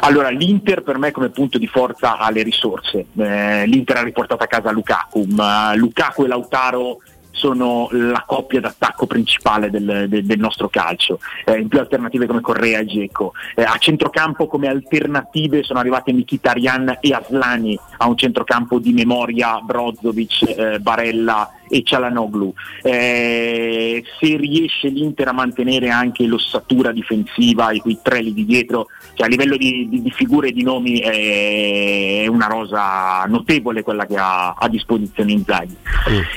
Allora, 0.00 0.30
l'Inter 0.30 0.82
per 0.82 0.98
me 0.98 1.10
come 1.10 1.28
punto 1.28 1.58
di 1.58 1.66
forza 1.66 2.16
ha 2.18 2.30
le 2.30 2.42
risorse. 2.42 3.06
Eh, 3.16 3.66
L'Inter 3.66 3.98
ha 3.98 4.02
riportato 4.02 4.42
a 4.42 4.46
casa 4.46 4.70
Lukaku, 4.70 5.26
ma 5.30 5.74
Lukaku 5.74 6.24
e 6.24 6.28
Lautaro 6.28 6.98
sono 7.40 7.88
la 7.92 8.22
coppia 8.26 8.60
d'attacco 8.60 9.06
principale 9.06 9.70
del, 9.70 10.06
del- 10.08 10.26
del 10.26 10.38
nostro 10.38 10.68
calcio, 10.68 11.18
eh, 11.46 11.58
in 11.58 11.68
più 11.68 11.78
alternative 11.78 12.26
come 12.26 12.42
Correa 12.42 12.80
e 12.80 12.84
Geco. 12.84 13.32
Eh, 13.54 13.62
a 13.62 13.76
centrocampo 13.78 14.46
come 14.46 14.68
alternative 14.68 15.62
sono 15.62 15.78
arrivate 15.78 16.12
Mkhitaryan 16.12 16.98
e 17.00 17.14
Aslani, 17.14 17.78
a 17.98 18.08
un 18.08 18.16
centrocampo 18.16 18.78
di 18.78 18.92
memoria 18.92 19.58
Brozovic, 19.60 20.42
eh, 20.48 20.78
Barella 20.80 21.50
e 21.70 21.82
Cialanoglu. 21.82 22.52
Eh, 22.82 24.04
se 24.18 24.36
riesce 24.36 24.88
l'Inter 24.88 25.28
a 25.28 25.32
mantenere 25.32 25.88
anche 25.88 26.26
l'ossatura 26.26 26.92
difensiva 26.92 27.70
e 27.70 27.78
quei 27.78 27.98
tre 28.02 28.20
lì 28.20 28.34
di 28.34 28.44
dietro, 28.44 28.88
cioè 29.14 29.26
a 29.26 29.30
livello 29.30 29.56
di, 29.56 29.88
di- 29.88 30.02
di 30.02 30.10
figure 30.10 30.48
e 30.48 30.52
di 30.52 30.62
nomi 30.62 30.98
è 30.98 32.26
una 32.26 32.46
rosa 32.46 33.24
notevole 33.26 33.82
quella 33.82 34.04
che 34.06 34.16
ha 34.16 34.52
a 34.52 34.68
disposizione 34.68 35.32
Inzaghi. 35.32 35.76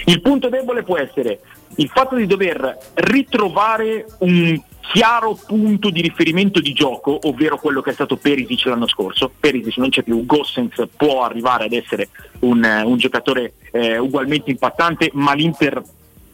Il 0.06 0.22
punto 0.22 0.50
debole 0.50 0.84
può 0.84 0.98
essere 0.98 1.40
il 1.78 1.90
fatto 1.90 2.16
di 2.16 2.26
dover 2.26 2.78
ritrovare 2.96 4.06
un 4.20 4.62
chiaro 4.92 5.40
punto 5.48 5.90
di 5.90 6.02
riferimento 6.02 6.60
di 6.60 6.74
gioco, 6.74 7.18
ovvero 7.24 7.58
quello 7.58 7.82
che 7.82 7.92
è 7.92 7.94
stato 7.94 8.18
Perisic 8.18 8.66
l'anno 8.66 8.88
scorso. 8.88 9.32
Perisic 9.40 9.78
non 9.78 9.90
c'è 9.90 10.04
più, 10.04 10.26
Gossens 10.26 10.88
può 10.96 11.24
arrivare 11.24 11.66
ad 11.66 11.74
essere 11.74 12.10
un, 12.40 12.64
eh, 12.64 12.84
un 12.84 12.98
giocatore 12.98 13.54
eh, 13.72 13.98
ugualmente 13.98 14.52
impattante, 14.52 15.10
ma 15.14 15.34
l'Inter 15.34 15.82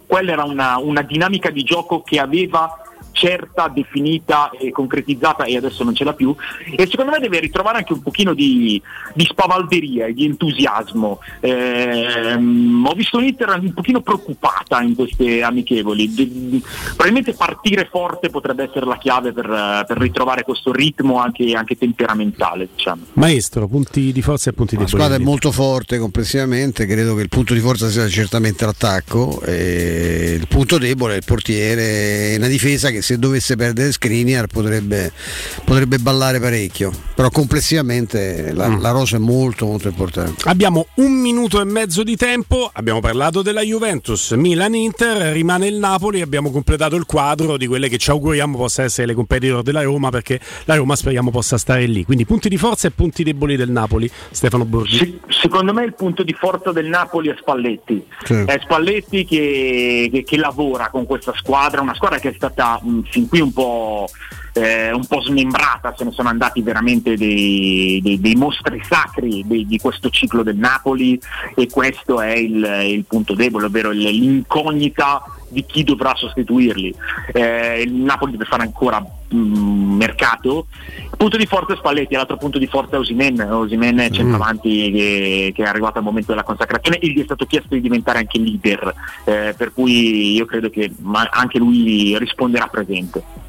quella 0.06 0.32
era 0.32 0.44
una, 0.44 0.78
una 0.80 1.04
dinamica 1.04 1.52
di 1.52 1.62
gioco 1.62 2.02
che 2.02 2.20
aveva 2.20 2.82
certa, 3.20 3.68
definita 3.68 4.50
e 4.58 4.72
concretizzata 4.72 5.44
e 5.44 5.58
adesso 5.58 5.84
non 5.84 5.94
ce 5.94 6.06
l'ha 6.06 6.14
più 6.14 6.34
e 6.76 6.88
secondo 6.90 7.12
me 7.12 7.20
deve 7.20 7.40
ritrovare 7.40 7.80
anche 7.80 7.92
un 7.94 8.02
pochino 8.02 8.34
di, 8.34 8.82
di 9.14 9.26
spavalderia 9.26 10.06
e 10.06 10.14
di 10.14 10.26
entusiasmo 10.26 11.20
Ehm, 11.42 12.86
ho 12.86 12.94
visto 12.94 13.18
l'Inter 13.18 13.58
un 13.60 13.74
pochino 13.74 14.02
preoccupata 14.02 14.82
in 14.82 14.96
queste 14.96 15.42
amichevoli 15.42 16.14
De- 16.14 16.62
probabilmente 16.88 17.34
partire 17.34 17.88
forte 17.90 18.30
potrebbe 18.30 18.64
essere 18.64 18.86
la 18.86 18.98
chiave 18.98 19.32
per, 19.34 19.46
eh, 19.46 19.84
per 19.86 19.98
ritrovare 19.98 20.44
questo 20.44 20.72
ritmo 20.72 21.20
anche, 21.20 21.54
anche 21.54 21.78
temperamentale 21.78 22.70
diciamo. 22.76 23.04
maestro, 23.14 23.68
punti 23.68 24.12
di 24.12 24.22
forza 24.22 24.50
e 24.50 24.54
punti 24.54 24.76
La 24.76 24.84
deboli. 24.84 24.98
squadra 25.02 25.22
è 25.22 25.26
molto 25.26 25.52
forte 25.52 25.98
complessivamente, 25.98 26.86
credo 26.86 27.16
che 27.16 27.22
il 27.22 27.30
punto 27.30 27.54
di 27.54 27.60
forza 27.60 27.90
sia 27.90 28.08
certamente 28.08 28.66
l'attacco, 28.66 29.42
e 29.42 30.36
il 30.40 30.48
punto 30.48 30.78
debole 30.78 31.14
è 31.14 31.18
il 31.18 31.24
portiere 31.26 32.32
e 32.32 32.36
una 32.38 32.48
difesa 32.48 32.90
che 32.90 33.02
se 33.10 33.18
dovesse 33.18 33.56
perdere 33.56 33.92
Skriniar 33.92 34.46
potrebbe, 34.46 35.12
potrebbe 35.64 35.98
ballare 35.98 36.40
parecchio, 36.40 36.92
però 37.16 37.30
complessivamente 37.32 38.52
la, 38.54 38.68
Mm. 38.70 38.82
la 38.82 38.92
rosa 38.92 39.16
è 39.16 39.20
molto 39.20 39.66
molto 39.66 39.88
importante. 39.88 40.48
Abbiamo 40.48 40.88
un 40.96 41.12
minuto 41.14 41.60
e 41.60 41.64
mezzo 41.64 42.04
di 42.04 42.16
tempo, 42.16 42.70
abbiamo 42.72 43.00
parlato 43.00 43.42
della 43.42 43.62
Juventus, 43.62 44.32
Milan-Inter, 44.32 45.32
rimane 45.34 45.66
il 45.68 45.78
Napoli, 45.78 46.22
abbiamo 46.22 46.52
completato 46.52 46.96
il 46.96 47.06
quadro 47.06 47.58
di 47.58 47.66
quelle 47.66 47.90
che 47.90 47.98
ci 47.98 48.12
auguriamo 48.12 48.58
possa 48.58 48.84
essere 48.84 49.08
le 49.08 49.14
competitor 49.16 49.64
della 49.64 49.82
Roma 49.82 50.10
perché 50.10 50.40
la 50.66 50.76
Roma 50.76 50.96
speriamo 50.96 51.32
possa 51.32 51.58
stare 51.58 51.86
lì. 51.88 52.04
Quindi 52.06 52.26
punti 52.26 52.48
di 52.48 52.58
forza 52.58 52.88
e 52.88 52.92
punti 52.92 53.24
deboli 53.24 53.56
del 53.56 53.72
Napoli, 53.72 54.10
Stefano 54.30 54.66
Borghi. 54.66 54.98
Se- 54.98 55.20
secondo 55.42 55.74
me 55.74 55.84
il 55.84 55.96
punto 55.96 56.22
di 56.22 56.34
forza 56.34 56.72
del 56.72 56.86
Napoli 56.88 57.30
è 57.30 57.36
Spalletti. 57.40 58.06
Certo. 58.24 58.52
È 58.52 58.60
Spalletti 58.62 59.26
che, 59.26 60.10
che- 60.12 60.24
che 60.24 60.38
lavora 60.38 60.90
con 60.90 61.06
questa 61.06 61.34
squadra, 61.36 61.82
una 61.82 61.96
squadra 61.96 62.20
che 62.20 62.30
è 62.30 62.34
stata 62.36 62.80
mh, 62.84 62.99
fin 63.04 63.28
qui 63.28 63.40
un 63.40 63.54
po', 63.54 64.10
eh, 64.54 64.92
un 64.92 65.06
po' 65.06 65.22
smembrata, 65.22 65.94
se 65.98 66.04
ne 66.04 66.12
sono 66.12 66.30
andati 66.30 66.62
veramente 66.62 67.16
dei, 67.16 68.00
dei- 68.02 68.20
dei 68.20 68.36
mostri 68.36 68.82
sacri 68.84 69.44
di, 69.46 69.66
di 69.66 69.78
questo 69.78 70.10
ciclo 70.10 70.44
del 70.44 70.58
Napoli 70.58 71.20
e 71.56 71.68
questo 71.70 72.22
è 72.22 72.34
il, 72.34 72.64
il 72.86 73.06
punto 73.06 73.34
debole, 73.34 73.66
ovvero 73.66 73.92
l'incognita 73.92 75.24
di 75.50 75.66
chi 75.66 75.84
dovrà 75.84 76.16
sostituirli. 76.16 76.94
Eh, 77.34 77.82
il 77.82 77.94
Napoli 77.94 78.32
deve 78.32 78.46
fare 78.46 78.64
ancora 78.64 79.00
mh, 79.00 79.38
mercato. 79.38 80.68
Il 80.96 81.18
punto 81.18 81.38
di 81.38 81.46
forza 81.46 81.74
è 81.74 81.78
Spalletti, 81.78 82.16
l'altro 82.16 82.38
punto 82.38 82.58
di 82.58 82.68
forza 82.68 82.96
è 82.96 83.00
Osimen, 83.00 83.40
Osimen 83.42 83.98
è 83.98 84.10
centravanti 84.10 84.92
che, 84.92 85.52
che 85.54 85.64
è 85.64 85.68
arrivato 85.68 85.98
al 85.98 86.04
momento 86.04 86.32
della 86.32 86.44
consacrazione 86.44 87.00
e 87.00 87.10
gli 87.10 87.20
è 87.20 87.26
stato 87.26 87.46
chiesto 87.46 87.76
di 87.76 87.82
diventare 87.82 88.20
anche 88.20 88.40
leader, 88.40 88.94
eh, 89.26 89.54
per 89.58 89.74
cui 89.74 90.34
io 90.34 90.46
credo 90.46 90.70
che 90.70 90.92
anche 91.32 91.58
lui 91.58 92.18
risponderà 92.18 92.68
presente. 92.68 93.48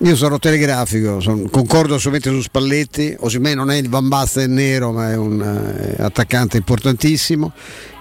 Io 0.00 0.14
sono 0.14 0.38
telegrafico, 0.38 1.20
sono, 1.20 1.48
concordo 1.50 1.94
assolutamente 1.94 2.30
su 2.30 2.42
Spalletti, 2.42 3.16
Osimè 3.18 3.54
non 3.54 3.70
è 3.70 3.76
il 3.76 3.88
Van 3.88 4.08
Basten 4.08 4.52
nero 4.52 4.92
ma 4.92 5.10
è 5.10 5.16
un 5.16 5.40
eh, 5.40 6.02
attaccante 6.02 6.58
importantissimo, 6.58 7.52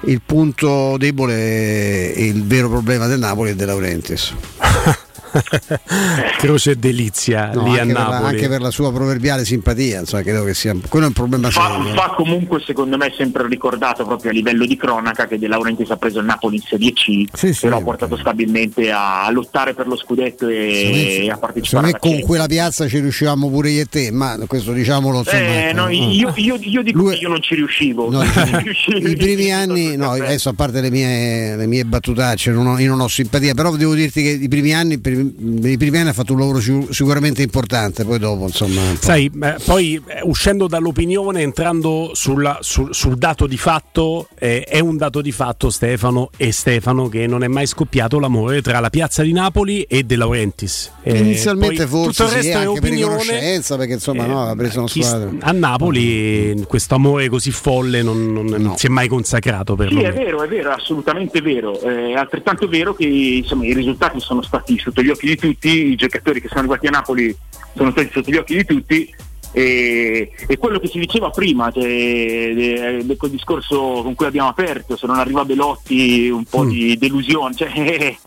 il 0.02 0.22
punto 0.26 0.98
debole 0.98 2.14
è 2.14 2.20
il 2.20 2.44
vero 2.46 2.68
problema 2.68 3.08
del 3.08 3.20
Napoli 3.20 3.52
è 3.52 3.56
De 3.56 3.66
Laurentiis. 3.66 4.34
Croce 6.38 6.72
e 6.72 6.76
delizia 6.76 7.52
No, 7.54 7.64
lì 7.64 7.78
anche, 7.80 7.82
a 7.82 7.86
per 7.86 7.94
la, 7.96 8.10
Napoli. 8.10 8.34
anche 8.36 8.48
per 8.50 8.62
la 8.62 8.72
sua 8.72 8.92
proverbiale 8.94 9.46
simpatia, 9.46 10.00
insomma, 10.00 10.22
credo 10.24 10.44
che 10.44 10.54
sia 10.54 10.76
quello 10.88 11.06
è 11.06 11.08
un 11.08 11.14
problema 11.14 11.50
Fa, 11.50 11.78
serio. 11.84 11.94
fa 11.94 12.14
comunque 12.16 12.62
secondo 12.66 12.98
me 12.98 13.14
sempre 13.16 13.48
ricordato 13.48 14.06
proprio 14.06 14.32
a 14.32 14.34
livello 14.34 14.66
di 14.66 14.76
cronaca 14.78 15.28
che 15.28 15.38
De 15.38 15.48
Laurentiis 15.48 15.90
ha 15.92 15.98
preso 15.98 16.20
il 16.20 16.26
Napoli 16.26 16.58
in 16.58 16.62
Serie 16.62 16.94
C 16.94 17.26
però 17.60 17.78
ha 17.78 17.82
portato 17.82 18.18
stabilmente 18.18 18.92
a, 18.92 19.26
a 19.26 19.32
lottare 19.32 19.74
per 19.74 19.88
lo 19.88 19.96
scudetto 19.98 20.48
e, 20.48 21.24
e 21.26 21.30
a 21.32 21.38
partecipare 21.38 21.88
Secondo 21.88 22.10
me 22.12 22.18
con 22.18 22.28
quella 22.28 22.48
piazza 22.48 22.88
ci 22.88 23.00
riuscivamo 23.00 23.50
pure 23.50 23.70
io 23.70 23.82
e 23.82 23.86
te, 23.86 24.12
ma 24.12 24.38
questo 24.48 24.72
diciamolo 24.72 25.24
Eh, 25.26 25.68
ecco, 25.70 25.76
no, 25.78 25.88
mm. 25.88 25.92
io, 25.92 26.34
io- 26.36 26.58
io 26.62 26.82
dico 26.84 27.04
che 27.06 27.16
io 27.16 27.30
non 27.30 27.42
ci 27.42 27.56
riuscivo. 27.56 28.10
No, 28.10 28.24
Non 28.46 28.62
riuscivo. 28.62 29.08
I 29.08 29.16
primi 29.16 29.52
anni, 29.52 29.96
no, 29.98 30.12
adesso 30.12 30.50
a 30.50 30.54
parte 30.54 30.82
le 30.82 30.90
mie, 30.92 31.56
le 31.56 31.66
mie 31.68 31.84
battutacce, 31.86 32.52
non 32.52 32.68
ho- 32.68 32.80
io 32.80 32.90
non 32.90 33.00
ho 33.02 33.08
simpatia, 33.08 33.54
però 33.54 33.76
devo 33.76 33.94
dirti 33.94 34.22
che 34.22 34.30
i 34.30 34.48
primi 34.48 34.74
anni, 34.74 35.00
per 35.00 35.25
i- 35.64 35.72
i 35.72 35.78
primi 35.78 35.98
anni 36.00 36.10
ha 36.10 36.14
fatto 36.14 36.34
un 36.34 36.40
lavoro 36.40 36.60
sicu- 36.60 36.90
sicuramente 36.92 37.42
importante, 37.42 38.04
poi 38.06 38.20
dopo 38.20 38.44
insomma... 38.46 38.82
po'. 38.94 39.02
Sai, 39.02 39.30
eh, 39.42 39.56
poi 39.66 40.02
eh, 40.08 40.20
uscendo 40.24 40.68
dall'opinione, 40.68 41.42
entrando 41.42 42.12
sulla- 42.14 42.58
sul, 42.62 42.94
sul 42.94 43.16
dato 43.18 43.48
di 43.48 43.58
fatto, 43.58 44.28
eh, 44.38 44.64
è 44.64 44.80
un 44.80 44.98
dato 44.98 45.22
di 45.22 45.32
fatto 45.32 45.70
Stefano 45.70 46.30
e 46.38 46.52
Stefano 46.52 47.08
che 47.10 47.28
non 47.28 47.44
è 47.44 47.48
mai 47.48 47.66
scoppiato 47.68 48.20
l'amore 48.20 48.62
tra 48.62 48.80
la 48.80 48.90
piazza 48.90 49.24
di 49.24 49.32
Napoli 49.32 49.82
e 49.84 50.04
De 50.04 50.16
Laurentiis. 50.16 50.92
Eh, 51.04 51.18
Inizialmente 51.18 51.86
poi 51.86 52.04
forse 52.04 52.24
tutto 52.24 52.24
il 52.24 52.30
sì, 52.30 52.36
resto 52.36 52.50
è 52.60 52.66
anche 52.66 52.80
per 52.80 52.90
opinione. 52.90 53.18
riconoscenza, 53.22 53.78
perché 53.78 53.94
insomma 53.94 54.26
no, 54.26 54.48
ha 54.48 54.56
preso 54.56 54.80
una 54.80 54.88
squadra. 54.88 55.30
a 55.40 55.52
Napoli 55.52 56.64
questo 56.68 56.96
amore 56.96 57.30
così 57.30 57.52
folle 57.52 58.02
non, 58.02 58.32
non- 58.34 58.46
non 58.46 58.78
si 58.78 58.88
è 58.88 58.90
mai 58.90 59.08
consacrato 59.08 59.76
per 59.76 59.90
Sì, 59.90 60.00
è 60.00 60.04
me. 60.04 60.12
vero, 60.12 60.44
è 60.44 60.48
vero, 60.48 60.70
è 60.72 60.74
assolutamente 60.74 61.42
vero. 61.42 61.80
È 61.80 62.14
altrettanto 62.14 62.68
vero 62.68 62.94
che 62.94 63.06
insomma, 63.06 63.66
i 63.66 63.74
risultati 63.74 64.20
sono 64.20 64.42
stati 64.42 64.78
sotto 64.78 65.02
gli 65.06 65.10
occhi 65.10 65.28
di 65.28 65.36
tutti, 65.38 65.88
i 65.92 65.96
giocatori 65.96 66.42
che 66.42 66.48
sono 66.48 66.62
arrivati 66.62 66.88
a 66.88 66.92
Napoli 66.92 67.36
sono 67.76 67.92
stati 67.92 68.10
sotto 68.12 68.32
gli 68.32 68.38
occhi 68.38 68.56
di 68.56 68.66
tutti 68.66 69.14
e, 69.58 70.32
e 70.48 70.58
quello 70.58 70.80
che 70.80 70.88
si 70.88 71.00
diceva 71.00 71.30
prima, 71.30 71.72
cioè, 71.72 71.84
de- 71.84 73.06
de- 73.06 73.16
quel 73.16 73.32
discorso 73.32 74.02
con 74.04 74.14
cui 74.14 74.26
abbiamo 74.26 74.50
aperto, 74.50 74.98
se 74.98 75.08
non 75.08 75.18
arriva 75.18 75.46
Belotti 75.46 76.28
un 76.28 76.44
po' 76.44 76.66
di 76.66 76.98
delusione, 76.98 77.56
cioè, 77.56 77.72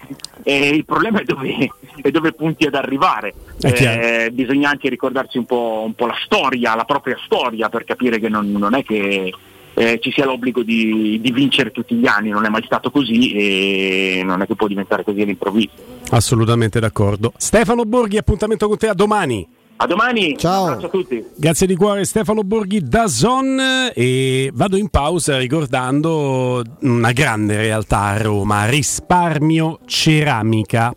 eh, 0.43 0.69
il 0.69 0.87
problema 0.87 1.21
è 1.21 1.25
dove, 1.25 1.71
è 2.01 2.11
dove 2.11 2.33
punti 2.33 2.65
ad 2.65 2.75
arrivare. 2.75 3.35
Eh, 3.61 4.31
bisogna 4.31 4.71
anche 4.71 4.89
ricordarsi 4.89 5.37
un 5.37 5.45
po', 5.45 5.83
un 5.85 5.93
po' 5.93 6.07
la 6.07 6.17
storia, 6.25 6.75
la 6.75 6.87
propria 6.87 7.19
storia, 7.27 7.69
per 7.69 7.85
capire 7.85 8.19
che 8.19 8.31
non, 8.31 8.51
non 8.51 8.75
è 8.75 8.83
che 8.83 9.31
eh, 9.75 9.99
ci 10.01 10.11
sia 10.11 10.25
l'obbligo 10.25 10.63
di, 10.63 11.21
di 11.21 11.31
vincere 11.31 11.73
tutti 11.73 11.95
gli 11.95 12.07
anni, 12.07 12.31
non 12.31 12.47
è 12.47 12.49
mai 12.49 12.65
stato 12.65 12.91
così 12.91 13.33
e 13.33 14.23
non 14.25 14.41
è 14.41 14.47
che 14.47 14.55
può 14.55 14.67
diventare 14.67 15.05
così 15.05 15.21
all'improvviso. 15.21 15.98
Assolutamente 16.11 16.81
d'accordo. 16.81 17.33
Stefano 17.37 17.85
Borghi, 17.85 18.17
appuntamento 18.17 18.67
con 18.69 18.77
te 18.77 18.89
a 18.89 18.95
domani. 18.95 19.47
A 19.81 19.87
domani, 19.87 20.37
Ciao. 20.37 20.67
a 20.71 20.89
tutti. 20.89 21.25
Grazie 21.37 21.67
di 21.69 21.77
cuore 21.77 22.05
Stefano 22.05 22.43
Borghi 22.43 22.81
da 22.83 23.07
Zon 23.07 23.93
e 23.95 24.51
vado 24.53 24.77
in 24.77 24.89
pausa 24.89 25.39
ricordando 25.39 26.65
una 26.81 27.13
grande 27.13 27.57
realtà 27.59 28.01
a 28.01 28.21
Roma, 28.21 28.67
risparmio 28.67 29.79
ceramica. 29.87 30.93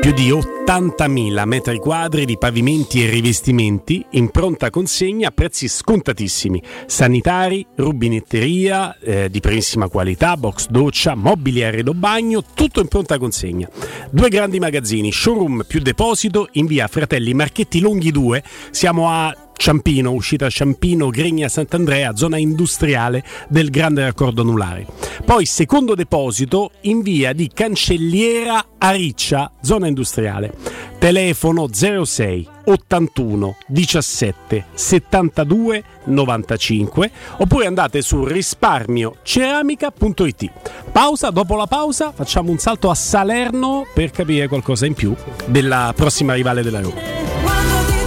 Più 0.00 0.12
di 0.12 0.30
80.000 0.30 1.44
metri 1.44 1.78
quadri 1.78 2.24
di 2.24 2.38
pavimenti 2.38 3.02
e 3.02 3.10
rivestimenti 3.10 4.04
in 4.10 4.30
pronta 4.30 4.70
consegna 4.70 5.28
a 5.28 5.30
prezzi 5.32 5.66
scontatissimi. 5.66 6.62
Sanitari, 6.86 7.66
rubinetteria 7.76 8.96
eh, 8.98 9.28
di 9.30 9.40
primissima 9.40 9.88
qualità, 9.88 10.36
box 10.36 10.68
doccia, 10.68 11.14
mobili 11.14 11.64
arredo 11.64 11.94
bagno, 11.94 12.42
tutto 12.54 12.80
in 12.80 12.88
pronta 12.88 13.18
consegna. 13.18 13.68
Due 14.10 14.28
grandi 14.28 14.58
magazzini, 14.60 15.10
showroom 15.10 15.64
più 15.66 15.80
deposito 15.80 16.48
in 16.52 16.66
via 16.66 16.86
Fratelli 16.86 17.34
Marchetti 17.34 17.80
Lunghi 17.80 18.12
2. 18.12 18.42
Siamo 18.70 19.08
a 19.08 19.47
Ciampino, 19.58 20.12
uscita 20.12 20.48
Ciampino, 20.48 21.10
Gregna 21.10 21.48
Sant'Andrea, 21.48 22.14
zona 22.14 22.38
industriale 22.38 23.24
del 23.48 23.70
grande 23.70 24.04
raccordo 24.04 24.42
anulare. 24.42 24.86
Poi 25.24 25.44
secondo 25.44 25.96
deposito 25.96 26.70
in 26.82 27.02
via 27.02 27.32
di 27.32 27.50
Cancelliera 27.52 28.66
a 28.78 28.92
Riccia, 28.92 29.50
zona 29.60 29.88
industriale. 29.88 30.54
Telefono 30.98 31.66
06 31.72 32.48
81 32.66 33.56
17 33.66 34.66
72 34.74 35.82
95 36.04 37.10
oppure 37.38 37.66
andate 37.66 38.00
su 38.00 38.24
risparmioceramica.it. 38.24 40.50
Pausa, 40.92 41.30
dopo 41.30 41.56
la 41.56 41.66
pausa 41.66 42.12
facciamo 42.12 42.52
un 42.52 42.58
salto 42.58 42.90
a 42.90 42.94
Salerno 42.94 43.84
per 43.92 44.12
capire 44.12 44.46
qualcosa 44.46 44.86
in 44.86 44.94
più 44.94 45.12
della 45.46 45.92
prossima 45.96 46.34
rivale 46.34 46.62
della 46.62 46.80
Roma. 46.80 47.97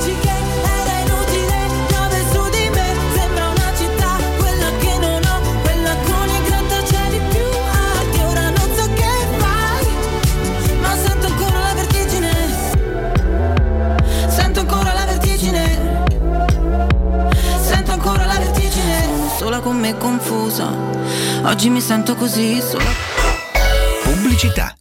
Oggi 21.44 21.70
mi 21.70 21.82
sento 21.82 22.16
così 22.16 22.62
sola 22.62 22.92
Pubblicità. 24.04 24.81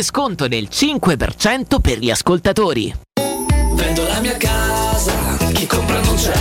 Ulteriore 0.01 0.03
sconto 0.03 0.47
del 0.47 0.67
5% 0.69 1.79
per 1.79 1.99
gli 1.99 2.09
ascoltatori. 2.09 2.93
Vendo 3.73 4.07
la 4.07 4.19
mia 4.19 4.35
casa, 4.37 5.13
chi 5.53 5.65
compra 5.67 5.99
non 6.01 6.15
c'è. 6.15 6.33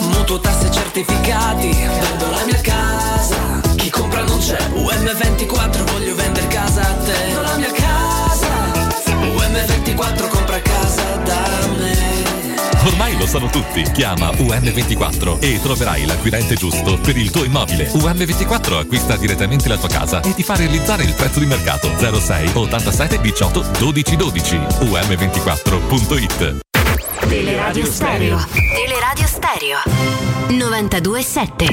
Mutuo 0.00 0.40
tasse 0.40 0.70
certificati, 0.70 1.68
vendo 1.68 2.30
la 2.30 2.44
mia 2.44 2.60
casa, 2.60 3.60
chi 3.76 3.88
compra 3.90 4.22
non 4.24 4.38
c'è. 4.38 4.58
UM24 4.58 5.92
voglio 5.92 6.14
vendere 6.14 6.46
casa 6.48 6.80
a 6.80 6.94
te. 7.04 7.12
Vendo 7.12 7.40
la 7.42 7.56
mia 7.56 7.72
casa, 7.72 8.48
UM24 9.06 10.28
compra 10.28 10.60
casa 10.60 11.16
da 11.24 11.66
me. 11.78 12.23
Ormai 12.86 13.16
lo 13.16 13.26
sanno 13.26 13.48
tutti. 13.48 13.82
Chiama 13.92 14.28
UM24 14.30 15.38
e 15.40 15.58
troverai 15.62 16.04
l'acquirente 16.04 16.54
giusto 16.54 16.98
per 16.98 17.16
il 17.16 17.30
tuo 17.30 17.44
immobile. 17.44 17.90
UM24 17.90 18.78
acquista 18.78 19.16
direttamente 19.16 19.68
la 19.68 19.78
tua 19.78 19.88
casa 19.88 20.20
e 20.20 20.34
ti 20.34 20.42
fa 20.42 20.54
realizzare 20.54 21.04
il 21.04 21.14
prezzo 21.14 21.38
di 21.38 21.46
mercato 21.46 21.90
06 21.98 22.50
87 22.52 23.20
18 23.20 23.64
12 23.78 24.16
12. 24.16 24.56
UM24.it 24.56 26.58
Teleradio 27.26 27.86
Stereo. 27.86 28.46
Teleradio 28.52 29.26
Stereo. 29.26 29.78
927. 30.50 31.66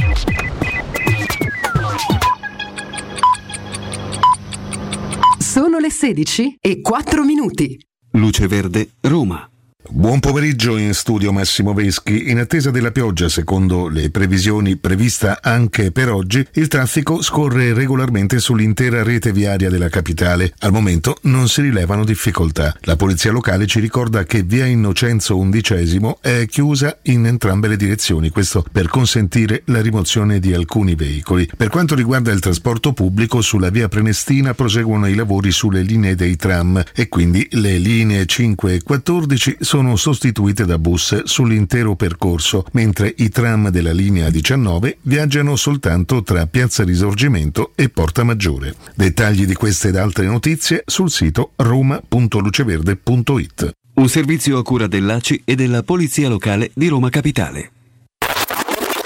Sono 5.40 5.80
le 5.80 5.92
16 5.92 6.58
e 6.62 6.80
4 6.80 7.24
minuti. 7.24 7.78
Luce 8.12 8.48
Verde, 8.48 8.92
Roma. 9.02 9.51
Buon 9.90 10.20
pomeriggio 10.20 10.78
in 10.78 10.94
studio 10.94 11.34
Massimo 11.34 11.74
Veschi. 11.74 12.30
In 12.30 12.38
attesa 12.38 12.70
della 12.70 12.92
pioggia, 12.92 13.28
secondo 13.28 13.88
le 13.88 14.12
previsioni 14.12 14.78
prevista 14.78 15.40
anche 15.42 15.92
per 15.92 16.10
oggi, 16.10 16.46
il 16.54 16.68
traffico 16.68 17.22
scorre 17.22 17.74
regolarmente 17.74 18.40
sull'intera 18.40 19.02
rete 19.02 19.34
viaria 19.34 19.70
della 19.70 19.90
capitale. 19.90 20.54
Al 20.60 20.72
momento 20.72 21.18
non 21.24 21.50
si 21.50 21.62
rilevano 21.62 22.06
difficoltà. 22.06 22.76
La 22.82 22.96
polizia 22.96 23.32
locale 23.32 23.66
ci 23.66 23.80
ricorda 23.80 24.24
che 24.24 24.44
via 24.44 24.66
Innocenzo 24.66 25.38
XI 25.38 26.16
è 26.22 26.46
chiusa 26.46 27.00
in 27.04 27.26
entrambe 27.26 27.68
le 27.68 27.76
direzioni, 27.76 28.30
questo 28.30 28.64
per 28.72 28.88
consentire 28.88 29.64
la 29.66 29.82
rimozione 29.82 30.40
di 30.40 30.54
alcuni 30.54 30.96
veicoli. 30.96 31.50
Per 31.58 31.70
quanto 31.70 31.96
riguarda 31.96 32.32
il 32.32 32.40
trasporto 32.40 32.94
pubblico, 32.94 33.42
sulla 33.42 33.70
via 33.72 33.90
Prenestina 33.90 34.54
proseguono 34.54 35.08
i 35.08 35.16
lavori 35.16 35.52
sulle 35.52 35.82
linee 35.82 36.16
dei 36.16 36.38
tram 36.38 36.82
e 36.94 37.10
quindi 37.10 37.46
le 37.52 37.78
linee 37.78 38.26
5 38.26 38.76
e 38.76 38.84
14 38.84 39.58
sono 39.60 39.71
sostituite 39.96 40.66
da 40.66 40.78
bus 40.78 41.24
sull'intero 41.24 41.96
percorso, 41.96 42.66
mentre 42.74 43.14
i 43.18 43.30
tram 43.30 43.70
della 43.70 43.94
linea 43.94 44.30
19 44.30 44.98
viaggiano 45.04 45.56
soltanto 45.56 46.24
tra 46.24 46.46
Piazza 46.46 46.84
Risorgimento 46.84 47.72
e 47.76 47.88
Porta 47.90 48.24
Maggiore. 48.24 48.76
Dettagli 48.96 49.46
di 49.46 49.54
queste 49.54 49.88
ed 49.88 49.96
altre 49.96 50.26
notizie 50.26 50.84
sul 50.86 51.10
sito 51.10 51.52
roma.luceverde.it. 51.56 53.72
Un 53.94 54.10
servizio 54.10 54.58
a 54.58 54.64
cura 54.64 54.88
dell'ACI 54.88 55.44
e 55.46 55.56
della 55.56 55.84
Polizia 55.84 56.28
Locale 56.28 56.72
di 56.74 56.88
Roma 56.88 57.10
Capitale. 57.10 57.72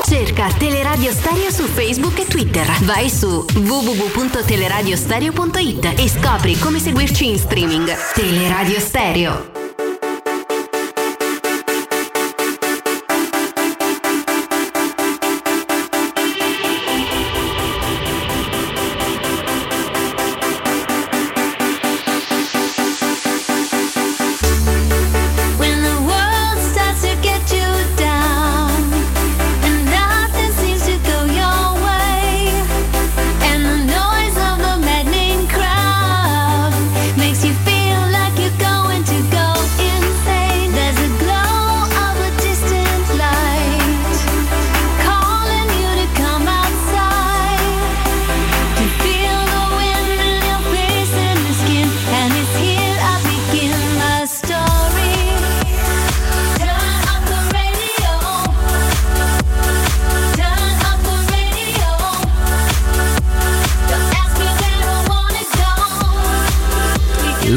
Cerca 0.08 0.52
Teleradio 0.54 1.12
Stereo 1.12 1.52
su 1.52 1.66
Facebook 1.66 2.18
e 2.20 2.26
Twitter. 2.26 2.66
Vai 2.84 3.10
su 3.10 3.46
www.teleradiostereo.it 3.54 5.94
e 5.98 6.10
scopri 6.10 6.58
come 6.58 6.80
seguirci 6.80 7.28
in 7.28 7.38
streaming. 7.38 7.94
Teleradio 8.14 8.80
Stereo. 8.80 9.65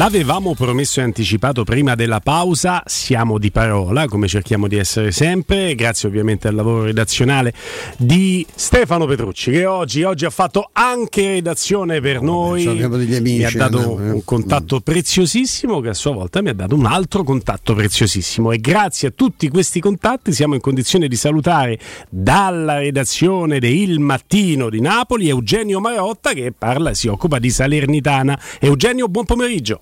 L'avevamo 0.09 0.55
promesso 0.55 1.01
e 1.01 1.03
anticipato 1.03 1.63
prima 1.63 1.93
della 1.93 2.19
pausa, 2.19 2.81
siamo 2.87 3.37
di 3.37 3.51
parola, 3.51 4.07
come 4.07 4.27
cerchiamo 4.27 4.67
di 4.67 4.75
essere 4.75 5.11
sempre, 5.11 5.75
grazie 5.75 6.07
ovviamente 6.07 6.47
al 6.47 6.55
lavoro 6.55 6.85
redazionale 6.85 7.53
di 7.95 8.43
Stefano 8.55 9.05
Petrucci, 9.05 9.51
che 9.51 9.67
oggi, 9.67 10.01
oggi 10.01 10.25
ha 10.25 10.31
fatto 10.31 10.71
anche 10.73 11.33
redazione 11.33 12.01
per 12.01 12.23
noi, 12.23 12.65
amici, 12.65 13.21
mi 13.21 13.43
ha 13.43 13.51
dato 13.53 13.77
andiamo, 13.77 14.03
eh. 14.03 14.09
un 14.13 14.23
contatto 14.23 14.79
preziosissimo 14.79 15.79
che 15.79 15.89
a 15.89 15.93
sua 15.93 16.13
volta 16.13 16.41
mi 16.41 16.49
ha 16.49 16.55
dato 16.55 16.73
un 16.73 16.87
altro 16.87 17.21
contatto 17.21 17.75
preziosissimo 17.75 18.51
e 18.51 18.57
grazie 18.57 19.09
a 19.09 19.11
tutti 19.11 19.47
questi 19.49 19.79
contatti 19.79 20.33
siamo 20.33 20.55
in 20.55 20.61
condizione 20.61 21.07
di 21.07 21.15
salutare 21.15 21.77
dalla 22.09 22.79
redazione 22.79 23.59
de 23.59 23.69
Il 23.69 23.99
Mattino 23.99 24.71
di 24.71 24.81
Napoli 24.81 25.29
Eugenio 25.29 25.79
Marotta 25.79 26.33
che 26.33 26.51
parla, 26.51 26.95
si 26.95 27.07
occupa 27.07 27.37
di 27.37 27.51
Salernitana. 27.51 28.39
Eugenio, 28.59 29.07
buon 29.07 29.25
pomeriggio. 29.25 29.81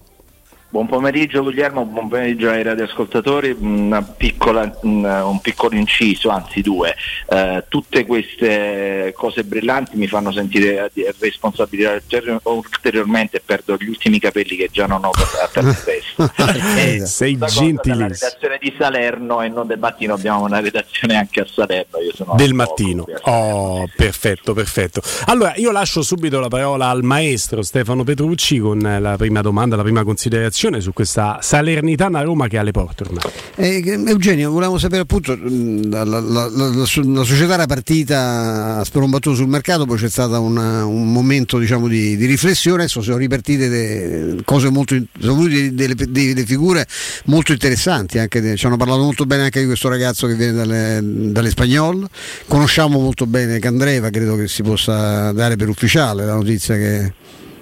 Buon 0.70 0.86
pomeriggio 0.86 1.44
Guglielmo, 1.44 1.86
buon 1.86 2.10
pomeriggio 2.10 2.50
ai 2.50 2.62
radioascoltatori, 2.62 3.56
Una 3.58 4.02
piccola, 4.02 4.70
un, 4.82 5.40
piccolo 5.42 5.76
inciso, 5.76 6.30
anzi 6.30 6.62
due. 6.62 6.94
Eh, 7.30 7.64
tutte 7.70 8.06
queste 8.06 9.14
cose 9.16 9.46
brillanti 9.46 9.96
mi 9.96 10.08
fanno 10.08 10.30
sentire 10.34 10.92
responsabilità 11.20 11.98
ulteriormente 12.44 13.38
e 13.38 13.42
perdo 13.46 13.78
gli 13.80 13.88
ultimi 13.88 14.20
capelli 14.20 14.58
che 14.58 14.68
già 14.70 14.88
non 14.88 15.06
ho 15.06 15.12
per, 15.12 15.50
per 15.54 15.64
la 15.64 15.74
testa. 15.74 16.56
Eh, 16.78 17.06
Sei 17.06 17.38
gentilissimo. 17.38 17.96
La 17.96 18.08
redazione 18.08 18.58
di 18.60 18.76
Salerno 18.78 19.42
e 19.42 19.48
non 19.48 19.68
del 19.68 19.80
mattino 19.80 20.14
abbiamo 20.14 20.44
una 20.44 20.60
redazione 20.60 21.16
anche 21.16 21.42
a 21.42 21.46
Salerno. 21.46 22.00
Io 22.00 22.14
sono 22.14 22.36
Del 22.36 22.54
mattino. 22.54 23.06
Oh, 23.24 23.86
perfetto, 23.96 24.54
perfetto. 24.54 25.02
Allora, 25.26 25.54
io 25.56 25.72
lascio 25.72 26.02
subito 26.02 26.40
la 26.40 26.50
parola 26.50 26.90
al 26.90 27.04
maestro 27.04 27.62
Stefano 27.62 28.04
Petrucci 28.04 28.60
con 28.60 28.80
la 28.80 29.16
prima 29.18 29.42
domanda, 29.42 29.76
la 29.76 29.84
prima 29.84 30.04
considerazione 30.04 30.57
su 30.58 30.92
questa 30.92 31.38
Salernitana 31.42 32.22
Roma 32.22 32.48
che 32.48 32.56
è 32.56 32.60
alle 32.60 32.72
porte 32.72 33.04
ormai. 33.04 33.24
Eh, 33.56 33.84
Eugenio, 34.08 34.50
volevamo 34.50 34.80
sapere 34.80 35.02
appunto, 35.02 35.38
mh, 35.38 35.90
la, 35.90 36.04
la, 36.04 36.20
la, 36.20 36.50
la 36.50 37.24
società 37.24 37.54
era 37.54 37.66
partita 37.68 38.78
a 38.78 38.84
sprombattuto 38.84 39.36
sul 39.36 39.48
mercato, 39.48 39.86
poi 39.86 39.98
c'è 39.98 40.10
stato 40.10 40.42
una, 40.42 40.84
un 40.86 41.12
momento 41.12 41.60
diciamo, 41.60 41.88
di, 41.88 42.18
di, 42.18 42.26
riflessione, 42.26 42.84
adesso 42.84 43.02
sono 43.02 43.18
ripartite 43.18 43.70
de, 43.70 44.42
cose 44.44 44.70
molto, 44.70 44.96
sono 45.20 45.44
delle, 45.44 45.74
delle, 45.74 45.96
delle, 45.96 46.46
figure 46.46 46.88
molto 47.26 47.52
interessanti, 47.52 48.18
anche, 48.18 48.56
ci 48.56 48.66
hanno 48.66 48.78
parlato 48.78 49.04
molto 49.04 49.26
bene 49.26 49.44
anche 49.44 49.60
di 49.60 49.68
questo 49.68 49.90
ragazzo 49.90 50.26
che 50.26 50.36
viene 50.36 50.54
dalle 51.32 51.50
Spagnol, 51.50 52.08
conosciamo 52.48 53.00
molto 53.00 53.28
bene 53.28 53.60
Candreva, 53.60 54.10
credo 54.10 54.36
che 54.36 54.48
si 54.48 54.64
possa 54.64 55.32
dare 55.34 55.56
per 55.56 55.70
ufficiale 55.70 56.26
la 56.26 56.34
notizia 56.34 56.76
che 56.76 57.14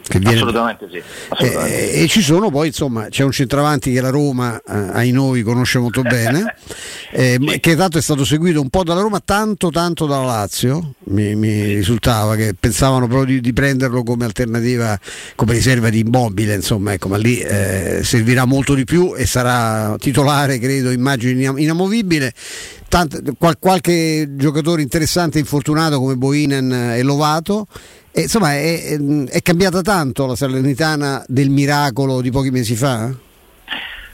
Viene... 0.08 0.36
Assolutamente 0.36 0.88
sì. 0.92 1.02
Assolutamente. 1.30 1.92
Eh, 1.94 2.04
e 2.04 2.08
ci 2.08 2.22
sono 2.22 2.52
poi, 2.52 2.68
insomma, 2.68 3.08
c'è 3.10 3.24
un 3.24 3.32
centravanti 3.32 3.92
che 3.92 4.02
la 4.02 4.10
Roma, 4.10 4.56
eh, 4.58 4.90
ai 4.94 5.12
noi, 5.12 5.42
conosce 5.42 5.80
molto 5.80 6.04
bene, 6.04 6.56
eh, 7.12 7.38
sì. 7.40 7.60
che 7.60 7.76
tanto 7.76 7.98
è 7.98 8.02
stato 8.02 8.24
seguito 8.24 8.62
un 8.62 8.70
po' 8.70 8.84
dalla 8.84 9.02
Roma, 9.02 9.20
tanto 9.20 9.70
tanto 9.72 10.06
dalla 10.06 10.26
Lazio, 10.26 10.94
mi, 11.06 11.36
mi 11.36 11.74
risultava 11.74 12.36
che 12.36 12.56
pensavano 12.58 13.08
proprio 13.08 13.34
di, 13.34 13.42
di, 13.42 13.54
prenderlo 13.54 14.04
come 14.04 14.26
alternativa, 14.26 14.98
come 15.34 15.54
riserva 15.54 15.90
di 15.90 16.00
immobile, 16.00 16.54
insomma, 16.54 16.94
ecco, 16.94 17.08
ma 17.08 17.18
lì 17.18 17.40
eh, 17.40 18.02
servirà 18.04 18.46
molto 18.46 18.76
di 18.76 18.84
più 18.84 19.16
e 19.16 19.26
sarà 19.26 19.96
titolare, 19.98 20.60
credo, 20.60 20.92
immagino 20.92 21.58
inamovibile. 21.58 22.32
Tant- 22.88 23.34
qual- 23.40 23.58
qualche 23.58 24.36
giocatore 24.36 24.84
interessante 24.84 25.40
infortunato 25.40 25.98
come 25.98 26.16
Boinen 26.16 26.72
e 26.72 27.02
Lovato 27.02 27.66
e, 28.18 28.22
insomma, 28.22 28.54
è, 28.54 28.98
è, 29.28 29.42
cambiata 29.42 29.82
tanto 29.82 30.26
la 30.26 30.38
Salernitana 30.38 31.26
del 31.28 31.50
miracolo 31.50 32.22
di 32.22 32.32
pochi 32.32 32.50
mesi 32.50 32.74
fa? 32.74 33.14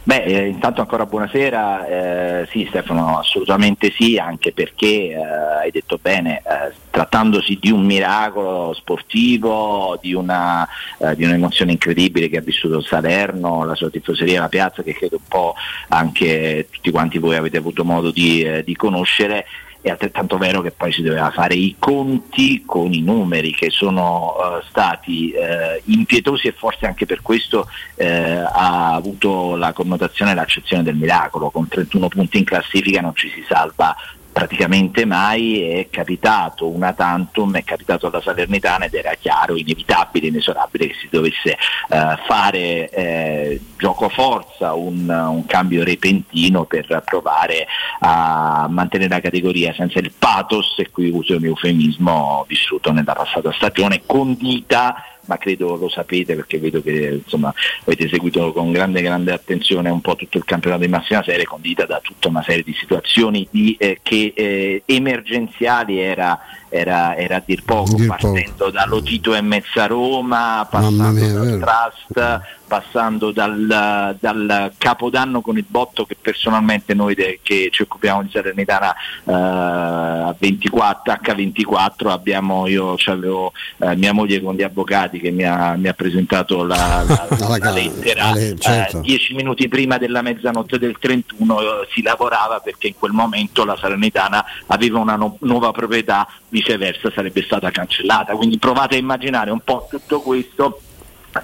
Beh, 0.04 0.24
eh, 0.24 0.48
intanto 0.48 0.82
ancora 0.82 1.06
buonasera, 1.06 1.86
eh, 1.86 2.48
sì 2.50 2.66
Stefano, 2.68 3.20
assolutamente 3.20 3.92
sì, 3.92 4.18
anche 4.18 4.54
perché 4.54 5.12
eh, 5.12 5.16
hai 5.16 5.70
detto 5.70 6.00
bene, 6.02 6.38
eh, 6.38 6.74
trattandosi 6.90 7.60
di 7.62 7.70
un 7.70 7.86
miracolo 7.86 8.74
sportivo, 8.74 10.00
di, 10.02 10.16
una, 10.16 10.68
eh, 10.98 11.16
di, 11.16 11.24
un'emozione 11.24 11.74
incredibile 11.74 12.28
che 12.28 12.38
ha 12.38 12.42
vissuto 12.42 12.82
Salerno, 12.82 13.64
la 13.66 13.76
sua 13.76 13.92
tifoseria, 13.92 14.42
la 14.42 14.50
piazza, 14.50 14.82
che 14.82 14.96
credo 14.96 15.18
un 15.18 15.28
po' 15.28 15.54
anche 15.90 16.66
tutti 16.72 16.90
quanti 16.90 17.20
voi 17.20 17.36
avete 17.36 17.58
avuto 17.58 17.86
modo 17.86 18.10
di, 18.10 18.42
eh, 18.42 18.64
di 18.64 18.76
conoscere, 18.76 19.46
è 19.82 19.90
altrettanto 19.90 20.38
vero 20.38 20.62
che 20.62 20.72
poi 20.72 20.92
si 20.92 21.02
doveva 21.02 21.32
fare 21.32 21.56
i 21.56 21.76
conti 21.80 22.64
con 22.66 22.94
i 22.94 23.02
numeri 23.02 23.54
che 23.54 23.70
sono 23.72 24.36
uh, 24.36 24.64
stati 24.70 25.34
uh, 25.36 25.82
impietosi 25.92 26.48
e 26.48 26.52
forse 26.52 26.86
anche 26.86 27.06
per 27.06 27.22
questo 27.22 27.68
uh, 27.96 28.04
ha 28.04 28.94
avuto 28.94 29.56
la 29.56 29.74
connotazione 29.74 30.32
e 30.32 30.36
l'accezione 30.36 30.84
del 30.84 30.96
miracolo, 30.96 31.50
con 31.50 31.68
31 31.68 32.08
punti 32.10 32.38
in 32.38 32.44
classifica 32.44 33.02
non 33.02 33.16
ci 33.16 33.30
si 33.30 33.44
salva 33.48 33.96
praticamente 34.32 35.06
mai 35.06 35.62
è 35.62 35.88
capitato 35.90 36.68
una 36.68 36.94
tantum, 36.94 37.56
è 37.58 37.64
capitato 37.64 38.08
alla 38.08 38.22
Salernitana 38.22 38.86
ed 38.86 38.94
era 38.94 39.14
chiaro, 39.16 39.56
inevitabile, 39.56 40.28
inesorabile 40.28 40.88
che 40.88 40.96
si 41.00 41.08
dovesse 41.10 41.52
eh, 41.52 42.18
fare 42.26 42.90
eh, 42.90 43.62
gioco 43.78 44.10
forza, 44.10 44.74
un, 44.74 45.08
un, 45.10 45.46
cambio 45.46 45.84
repentino 45.84 46.64
per 46.66 47.04
provare 47.06 47.68
a 48.00 48.68
mantenere 48.70 49.10
la 49.10 49.22
categoria 49.22 49.74
senza 49.74 50.00
il 50.00 50.12
pathos, 50.18 50.76
e 50.78 50.90
qui 50.90 51.10
uso 51.10 51.36
un 51.36 51.46
eufemismo 51.46 52.46
vissuto 52.48 52.92
nella 52.92 53.14
passata 53.14 53.52
stagione, 53.52 54.04
condita 54.06 54.96
ma 55.26 55.38
credo 55.38 55.76
lo 55.76 55.90
sapete 55.90 56.36
perché 56.36 56.60
vedo 56.60 56.82
che 56.82 57.22
insomma, 57.24 57.54
avete 57.86 58.08
seguito 58.08 58.52
con 58.52 58.72
grande, 58.72 59.02
grande 59.02 59.32
attenzione 59.32 59.90
un 59.90 60.02
po' 60.02 60.16
tutto 60.16 60.38
il 60.38 60.46
campionato 60.46 60.84
di 60.84 60.90
massima 60.90 61.24
serie 61.24 61.46
condita 61.46 61.86
da 61.86 62.00
tutta 62.02 62.28
una 62.28 62.44
serie 62.44 62.64
di 62.64 62.74
situazioni 62.74 63.48
di, 63.50 63.76
eh, 63.80 64.00
che 64.02 64.34
eh, 64.36 64.84
emergenziali 64.86 66.00
era, 66.00 66.40
era, 66.72 67.16
era, 67.18 67.36
a 67.36 67.44
dir 67.46 67.64
poco, 67.64 67.96
dir 67.96 68.08
partendo 68.08 68.52
poco. 68.58 68.72
da 68.72 68.86
Lotito 68.86 69.36
e 69.36 69.42
Mezza 69.42 69.88
Roma, 69.88 70.66
passando 70.70 71.10
mia, 71.10 71.34
dal 71.34 71.60
Trust, 71.60 72.42
passando 72.72 73.32
dal, 73.32 74.16
dal, 74.18 74.72
capodanno 74.78 75.42
con 75.42 75.58
il 75.58 75.66
botto 75.68 76.06
che 76.06 76.16
personalmente 76.20 76.94
noi 76.94 77.14
de, 77.16 77.42
che 77.44 77.68
ci 77.70 77.82
occupiamo 77.82 78.24
di 78.24 78.30
Salernitana 78.32 78.94
eh, 79.26 79.34
a 79.34 80.36
24, 80.40 81.12
H24 81.12 82.08
abbiamo, 82.08 82.68
io 82.68 82.96
avevo 83.08 83.52
eh, 83.80 83.94
mia 83.98 84.14
moglie 84.14 84.42
con 84.42 84.56
gli 84.56 84.64
avvocati 84.64 85.20
che 85.20 85.32
mi 85.32 85.44
ha, 85.44 85.76
mi 85.76 85.90
ha 85.90 85.94
presentato 85.94 86.64
la, 86.64 87.04
la, 87.06 87.28
la 87.60 87.72
lettera 87.72 88.34
eh, 88.36 88.56
certo. 88.58 89.02
dieci 89.02 89.34
minuti 89.34 89.68
prima 89.68 89.98
della 89.98 90.22
mezzanotte 90.22 90.80
del 90.80 90.96
31 90.98 91.60
eh, 91.60 91.88
si 91.94 92.02
lavorava 92.02 92.60
perché 92.60 92.88
in 92.88 92.96
quel 92.98 93.12
momento 93.12 93.66
la 93.66 93.76
Salernitana 93.76 94.46
aveva 94.68 95.00
una 95.00 95.18
no, 95.18 95.36
nuova 95.42 95.72
proprietà 95.72 96.26
viceversa 96.62 97.12
sarebbe 97.14 97.42
stata 97.42 97.72
cancellata. 97.72 98.36
Quindi 98.36 98.58
provate 98.58 98.96
a 98.96 99.00
immaginare 99.00 99.52
un 99.52 99.60
po' 99.60 99.88
tutto 99.90 100.22
questo 100.22 100.80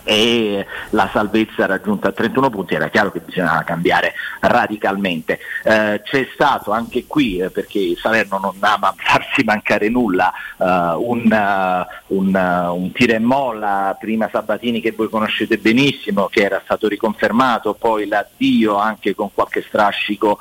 e 0.03 0.65
la 0.91 1.09
salvezza 1.11 1.65
raggiunta 1.65 2.09
a 2.09 2.11
31 2.11 2.49
punti 2.49 2.75
era 2.75 2.89
chiaro 2.89 3.11
che 3.11 3.19
bisognava 3.19 3.63
cambiare 3.63 4.13
radicalmente. 4.39 5.39
Eh, 5.63 6.01
c'è 6.03 6.27
stato 6.33 6.71
anche 6.71 7.05
qui 7.05 7.39
eh, 7.39 7.49
perché 7.49 7.95
Salerno 7.95 8.37
non 8.37 8.55
ama 8.59 8.93
farsi 8.97 9.43
mancare 9.43 9.89
nulla 9.89 10.31
uh, 10.57 10.65
un, 10.65 11.23
uh, 11.31 12.15
un, 12.15 12.33
uh, 12.33 12.75
un 12.75 12.91
tira 12.91 13.15
e 13.15 13.19
molla 13.19 13.95
prima 13.99 14.29
Sabatini 14.31 14.81
che 14.81 14.91
voi 14.91 15.09
conoscete 15.09 15.57
benissimo 15.57 16.27
che 16.27 16.41
era 16.41 16.61
stato 16.63 16.87
riconfermato 16.87 17.73
poi 17.73 18.07
l'addio 18.07 18.77
anche 18.77 19.15
con 19.15 19.29
qualche 19.33 19.63
strascico 19.67 20.39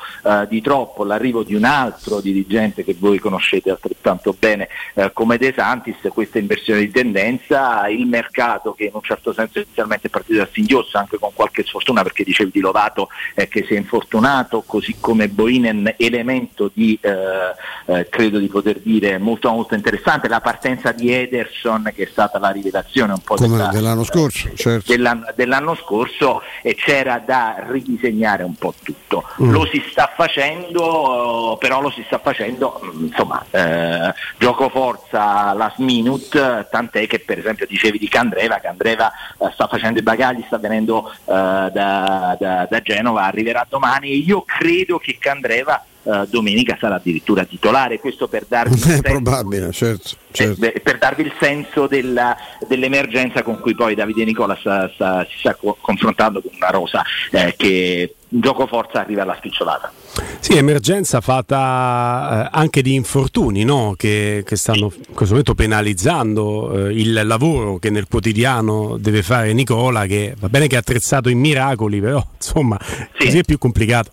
di 0.49 0.61
troppo 0.61 1.05
l'arrivo 1.05 1.43
di 1.43 1.55
un 1.55 1.65
altro 1.65 2.21
dirigente 2.21 2.85
che 2.85 2.97
voi 2.99 3.19
conoscete 3.19 3.71
altrettanto 3.71 4.35
bene 4.39 4.69
come 5.13 5.37
De 5.39 5.53
Santis 5.57 5.97
questa 6.13 6.39
inversione 6.39 6.81
di 6.81 6.91
tendenza 6.91 7.87
il 7.89 8.07
mercato 8.07 8.73
che 8.73 8.85
in 8.85 8.91
un 8.95 9.03
certo 9.03 9.33
senso 9.37 9.59
inizialmente 9.59 10.09
partito 10.09 10.39
da 10.39 10.49
singhiozzo 10.51 10.99
anche 10.99 11.19
con 11.19 11.31
qualche 11.35 11.65
sfortuna 11.65 12.03
perché 12.03 12.25
dicevi 12.25 12.51
di 12.51 12.61
Lovato 12.61 13.09
eh, 13.35 13.49
che 13.49 13.65
si 13.67 13.75
è 13.75 13.77
infortunato 13.77 14.63
così 14.63 14.97
come 14.99 15.29
Boinen 15.29 15.95
elemento 15.99 16.71
di 16.73 16.99
eh, 17.01 17.55
eh, 17.87 18.09
credo 18.09 18.39
di 18.39 18.49
poter 18.49 18.81
dire 18.81 19.19
molto 19.19 19.51
molto 19.51 19.75
interessante 19.75 20.29
la 20.29 20.41
partenza 20.41 20.93
di 20.93 21.13
Ederson 21.13 21.93
che 21.95 22.05
è 22.05 22.09
stata 22.11 22.39
la 22.39 22.51
rivelazione 22.51 23.13
un 23.13 23.21
po' 23.21 23.37
della, 23.37 23.69
dell'anno 23.69 24.05
scorso 24.05 24.51
certo. 24.55 24.91
dell'anno, 24.91 25.27
dell'anno, 25.35 25.75
scorso 25.75 26.43
e 26.63 26.75
c'era 26.75 27.23
da 27.25 27.65
ridisegnare 27.69 28.43
un 28.43 28.55
po' 28.55 28.75
tutto 28.83 29.29
mm. 29.43 29.51
lo 29.51 29.67
si 29.67 29.83
sta 29.91 30.11
facendo 30.15 31.57
però 31.61 31.81
lo 31.81 31.91
si 31.91 32.03
sta 32.07 32.19
facendo 32.19 32.81
insomma 33.01 33.45
eh, 33.51 34.13
gioco 34.39 34.69
forza 34.69 35.53
last 35.53 35.79
minute 35.79 36.67
tant'è 36.71 37.07
che 37.07 37.21
per 37.21 37.39
esempio 37.39 37.67
dicevi 37.67 37.99
di 37.99 38.09
Candreva 38.09 38.59
Candreva 38.59 39.11
eh, 39.11 39.26
sta 39.53 39.67
facendo 39.67 39.99
i 39.99 40.03
bagagli, 40.03 40.43
sta 40.47 40.59
venendo 40.59 41.13
uh, 41.25 41.33
da, 41.33 42.37
da, 42.39 42.67
da, 42.69 42.81
Genova, 42.81 43.25
arriverà 43.25 43.67
domani 43.69 44.25
io 44.25 44.43
credo 44.43 44.99
che 44.99 45.17
Candreva 45.19 45.85
eh, 46.07 46.27
domenica 46.31 46.77
sarà 46.81 46.97
addirittura 46.97 47.45
titolare, 47.45 47.99
questo 47.99 48.29
per 48.29 48.45
darvi 48.49 48.75
il 48.75 48.81
senso 48.81 49.03
probabile, 49.03 49.73
certo. 49.73 50.11
certo. 50.31 50.65
eh, 50.65 50.81
per 50.81 50.99
darvi 50.99 51.23
il 51.23 51.33
senso 51.41 51.87
della- 51.87 52.37
dell'emergenza 52.69 53.43
con 53.43 53.59
cui 53.59 53.75
poi 53.75 53.95
Davide 53.95 54.25
Nicola 54.25 54.57
sta- 54.57 54.91
sta- 54.95 55.27
si 55.29 55.37
sta 55.39 55.55
co- 55.55 55.77
confrontando 55.81 56.41
con 56.41 56.53
una 56.55 56.71
rosa 56.71 57.03
eh, 57.33 57.55
che 57.57 58.15
gioco 58.29 58.67
forza 58.67 59.01
arriva 59.01 59.23
alla 59.23 59.35
spicciolata. 59.37 59.93
Sì, 60.41 60.57
emergenza 60.57 61.21
fatta 61.21 62.45
eh, 62.45 62.57
anche 62.59 62.83
di 62.83 62.95
infortuni 62.95 63.65
no? 63.65 63.95
che, 63.97 64.43
che 64.47 64.57
stanno 64.57 64.93
in 64.95 65.15
questo 65.15 65.31
momento 65.35 65.55
penalizzando 65.55 66.89
eh, 66.89 66.93
il 66.93 67.21
lavoro 67.25 67.79
che 67.79 67.91
nel 67.91 68.07
quotidiano 68.09 68.97
deve 68.99 69.23
fare 69.23 69.53
Nicola, 69.53 70.07
che 70.07 70.35
va 70.39 70.49
bene 70.49 70.67
che 70.67 70.77
è 70.77 70.79
attrezzato 70.79 71.29
in 71.29 71.39
miracoli, 71.39 72.01
però 72.01 72.25
insomma 72.35 72.79
così 73.19 73.39
è 73.39 73.43
più 73.45 73.59
complicato. 73.59 74.11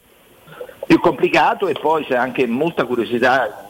Più 0.85 0.99
complicato 0.99 1.67
e 1.67 1.73
poi 1.73 2.05
c'è 2.05 2.15
anche 2.15 2.45
molta 2.47 2.85
curiosità 2.85 3.69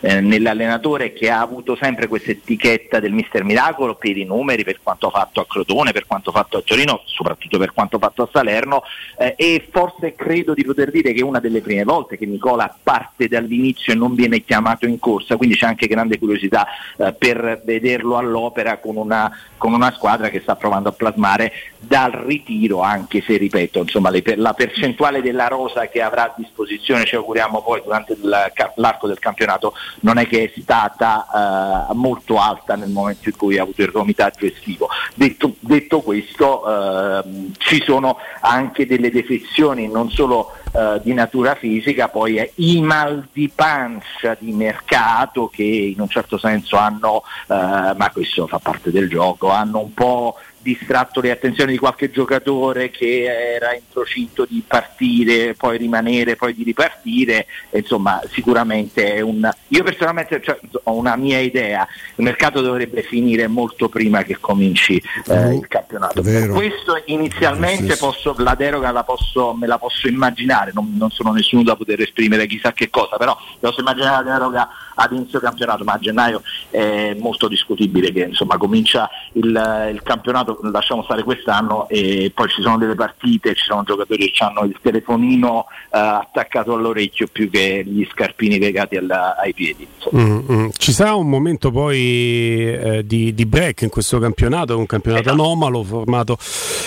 eh, 0.00 0.20
nell'allenatore 0.20 1.12
che 1.12 1.30
ha 1.30 1.40
avuto 1.40 1.76
sempre 1.76 2.08
questa 2.08 2.30
etichetta 2.30 3.00
del 3.00 3.12
mister 3.12 3.44
miracolo 3.44 3.94
per 3.94 4.16
i 4.16 4.24
numeri, 4.24 4.64
per 4.64 4.80
quanto 4.82 5.10
fatto 5.10 5.40
a 5.40 5.46
Crotone, 5.46 5.92
per 5.92 6.06
quanto 6.06 6.30
fatto 6.30 6.58
a 6.58 6.62
Torino, 6.62 7.02
soprattutto 7.04 7.58
per 7.58 7.72
quanto 7.72 7.98
fatto 7.98 8.22
a 8.22 8.28
Salerno 8.30 8.82
eh, 9.18 9.34
e 9.36 9.66
forse 9.70 10.14
credo 10.14 10.54
di 10.54 10.64
poter 10.64 10.90
dire 10.90 11.12
che 11.12 11.20
è 11.20 11.24
una 11.24 11.40
delle 11.40 11.60
prime 11.60 11.84
volte 11.84 12.16
che 12.16 12.26
Nicola 12.26 12.74
parte 12.82 13.28
dall'inizio 13.28 13.92
e 13.92 13.96
non 13.96 14.14
viene 14.14 14.42
chiamato 14.42 14.86
in 14.86 14.98
corsa, 14.98 15.36
quindi 15.36 15.56
c'è 15.56 15.66
anche 15.66 15.86
grande 15.86 16.18
curiosità 16.18 16.66
eh, 16.96 17.12
per 17.12 17.62
vederlo 17.64 18.16
all'opera 18.16 18.78
con 18.78 18.96
una, 18.96 19.30
con 19.56 19.72
una 19.72 19.92
squadra 19.92 20.28
che 20.28 20.40
sta 20.40 20.56
provando 20.56 20.90
a 20.90 20.92
plasmare 20.92 21.52
dal 21.78 22.12
ritiro, 22.12 22.80
anche 22.80 23.22
se 23.22 23.36
ripeto, 23.36 23.80
insomma, 23.80 24.10
le 24.10 24.22
per- 24.22 24.38
la 24.38 24.54
percentuale 24.54 25.22
della 25.22 25.48
rosa 25.48 25.88
che 25.88 26.02
avrà 26.02 26.24
a 26.24 26.34
disposizione, 26.36 27.04
ci 27.04 27.14
auguriamo 27.14 27.62
poi 27.62 27.82
durante 27.82 28.12
il 28.12 28.52
l'arco 28.76 29.06
del 29.06 29.13
campionato, 29.18 29.74
non 30.00 30.18
è 30.18 30.26
che 30.26 30.44
è 30.44 30.60
stata 30.60 31.88
eh, 31.90 31.94
molto 31.94 32.38
alta 32.38 32.74
nel 32.74 32.90
momento 32.90 33.28
in 33.28 33.36
cui 33.36 33.58
ha 33.58 33.62
avuto 33.62 33.82
il 33.82 33.88
romitaggio 33.88 34.46
estivo. 34.46 34.88
Detto, 35.14 35.54
detto 35.60 36.00
questo, 36.00 36.64
ehm, 36.66 37.52
ci 37.58 37.82
sono 37.84 38.18
anche 38.40 38.86
delle 38.86 39.10
defezioni, 39.10 39.88
non 39.88 40.10
solo 40.10 40.52
eh, 40.72 41.00
di 41.02 41.12
natura 41.12 41.54
fisica, 41.54 42.08
poi 42.08 42.50
i 42.56 42.80
mal 42.80 43.28
di 43.32 43.50
pancia 43.54 44.36
di 44.38 44.52
mercato 44.52 45.48
che 45.48 45.62
in 45.62 46.00
un 46.00 46.08
certo 46.08 46.36
senso 46.38 46.76
hanno, 46.76 47.22
eh, 47.48 47.94
ma 47.96 48.10
questo 48.12 48.46
fa 48.46 48.58
parte 48.58 48.90
del 48.90 49.08
gioco, 49.08 49.50
hanno 49.50 49.80
un 49.80 49.94
po' 49.94 50.36
distratto 50.64 51.20
le 51.20 51.30
attenzioni 51.30 51.72
di 51.72 51.78
qualche 51.78 52.10
giocatore 52.10 52.88
che 52.90 53.24
era 53.24 53.74
in 53.74 53.82
procinto 53.92 54.46
di 54.48 54.64
partire, 54.66 55.54
poi 55.54 55.76
rimanere, 55.76 56.36
poi 56.36 56.54
di 56.54 56.64
ripartire, 56.64 57.46
insomma 57.70 58.20
sicuramente 58.32 59.12
è 59.12 59.20
un... 59.20 59.46
Io 59.68 59.82
personalmente 59.82 60.40
cioè, 60.42 60.58
ho 60.84 60.94
una 60.94 61.16
mia 61.16 61.38
idea, 61.38 61.86
il 62.16 62.24
mercato 62.24 62.62
dovrebbe 62.62 63.02
finire 63.02 63.46
molto 63.46 63.90
prima 63.90 64.22
che 64.22 64.38
cominci 64.40 65.00
eh, 65.26 65.54
il 65.54 65.68
campionato. 65.68 66.22
vero. 66.22 66.54
Questo 66.54 67.02
inizialmente 67.06 67.96
posso, 67.96 68.34
la 68.38 68.54
deroga 68.54 68.90
la 68.90 69.04
posso, 69.04 69.52
me 69.52 69.66
la 69.66 69.78
posso 69.78 70.08
immaginare, 70.08 70.70
non, 70.72 70.94
non 70.96 71.10
sono 71.10 71.32
nessuno 71.32 71.62
da 71.62 71.76
poter 71.76 72.00
esprimere 72.00 72.46
chissà 72.46 72.72
che 72.72 72.88
cosa, 72.88 73.18
però 73.18 73.36
posso 73.60 73.80
immaginare 73.80 74.24
la 74.24 74.32
deroga 74.32 74.68
ad 74.94 75.12
inizio 75.12 75.40
campionato, 75.40 75.84
ma 75.84 75.94
a 75.94 75.98
gennaio 75.98 76.42
è 76.70 77.16
molto 77.18 77.48
discutibile 77.48 78.12
che 78.12 78.24
insomma 78.24 78.56
comincia 78.56 79.08
il, 79.32 79.90
il 79.92 80.02
campionato, 80.02 80.58
lasciamo 80.62 81.02
stare 81.02 81.22
quest'anno 81.22 81.88
e 81.88 82.30
poi 82.34 82.48
ci 82.48 82.62
sono 82.62 82.78
delle 82.78 82.94
partite, 82.94 83.54
ci 83.54 83.64
sono 83.64 83.82
giocatori 83.82 84.30
che 84.30 84.44
hanno 84.44 84.64
il 84.64 84.76
telefonino 84.80 85.66
eh, 85.92 85.98
attaccato 85.98 86.74
all'orecchio 86.74 87.28
più 87.30 87.50
che 87.50 87.82
gli 87.84 88.06
scarpini 88.10 88.58
legati 88.58 88.96
alla- 88.96 89.36
ai 89.36 89.52
piedi. 89.52 89.86
Mm, 90.14 90.38
mm. 90.50 90.68
Ci 90.76 90.92
sarà 90.92 91.14
un 91.14 91.28
momento 91.28 91.70
poi 91.70 91.98
eh, 91.98 93.02
di, 93.04 93.34
di 93.34 93.46
break 93.46 93.82
in 93.82 93.88
questo 93.88 94.18
campionato, 94.18 94.76
un 94.78 94.86
campionato 94.86 95.30
anomalo 95.30 95.82
formato 95.82 96.36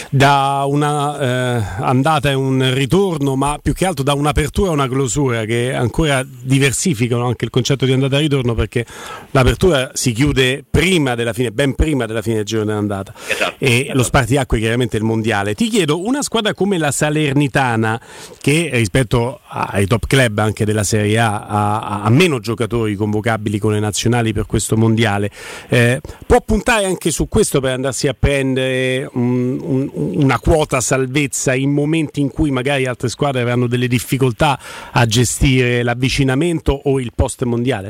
da 0.10 0.64
una 0.68 1.20
eh, 1.20 1.64
andata 1.80 2.30
e 2.30 2.34
un 2.34 2.74
ritorno, 2.74 3.36
ma 3.36 3.60
più 3.62 3.74
che 3.74 3.86
altro 3.86 4.04
da 4.04 4.14
un'apertura 4.14 4.70
e 4.70 4.74
una 4.74 4.88
clausura 4.88 5.46
che 5.46 5.74
ancora 5.74 6.24
diversificano 6.26 7.26
anche 7.26 7.46
il 7.46 7.52
concetto 7.52 7.86
di 7.86 7.94
andata 7.98 8.18
e 8.18 8.22
ritorno 8.22 8.54
perché 8.56 8.86
l'apertura 9.32 9.92
si 9.94 10.12
chiude 10.12 10.64
prima 10.70 11.16
della 11.16 11.34
fine, 11.34 11.52
ben 11.52 11.76
prima 11.76 12.06
della 12.06 12.22
fine 12.22 12.36
del 12.38 12.46
giro 12.46 12.64
dell'andata 12.64 13.14
e 13.58 13.90
lo 13.94 14.04
spartiacque 14.04 14.60
chiaramente 14.60 14.98
il 14.98 15.04
mondiale. 15.04 15.54
Ti 15.54 15.68
chiedo, 15.70 16.04
una 16.06 16.22
squadra 16.22 16.54
come 16.54 16.78
la 16.78 16.92
Salernitana 16.92 18.00
che 18.40 18.70
rispetto 18.74 19.40
ai 19.48 19.86
top 19.88 20.06
club 20.08 20.38
anche 20.40 20.66
della 20.66 20.84
Serie 20.84 21.18
A 21.20 21.46
ha, 21.46 22.02
ha 22.04 22.10
meno 22.10 22.40
giocatori 22.40 22.96
convocabili 22.96 23.60
con 23.60 23.74
le 23.74 23.80
nazionali 23.80 24.34
per 24.34 24.46
questo 24.46 24.78
mondiale, 24.78 25.30
eh, 25.70 26.02
può 26.26 26.42
puntare 26.42 26.86
anche 26.86 27.12
su 27.12 27.28
questo 27.28 27.60
per 27.60 27.74
andarsi 27.74 28.08
a 28.08 28.16
prendere 28.18 29.10
un- 29.14 29.60
un- 29.62 29.90
una 29.94 30.40
quota 30.40 30.80
salvezza 30.82 31.54
in 31.54 31.72
momenti 31.72 32.20
in 32.22 32.30
cui 32.30 32.52
magari 32.52 32.86
altre 32.86 33.10
squadre 33.10 33.42
avranno 33.42 33.68
delle 33.68 33.88
difficoltà 33.88 34.60
a 34.92 35.06
gestire 35.06 35.84
l'avvicinamento 35.84 36.72
o 36.86 37.00
il 37.00 37.12
post 37.16 37.44
mondiale? 37.44 37.87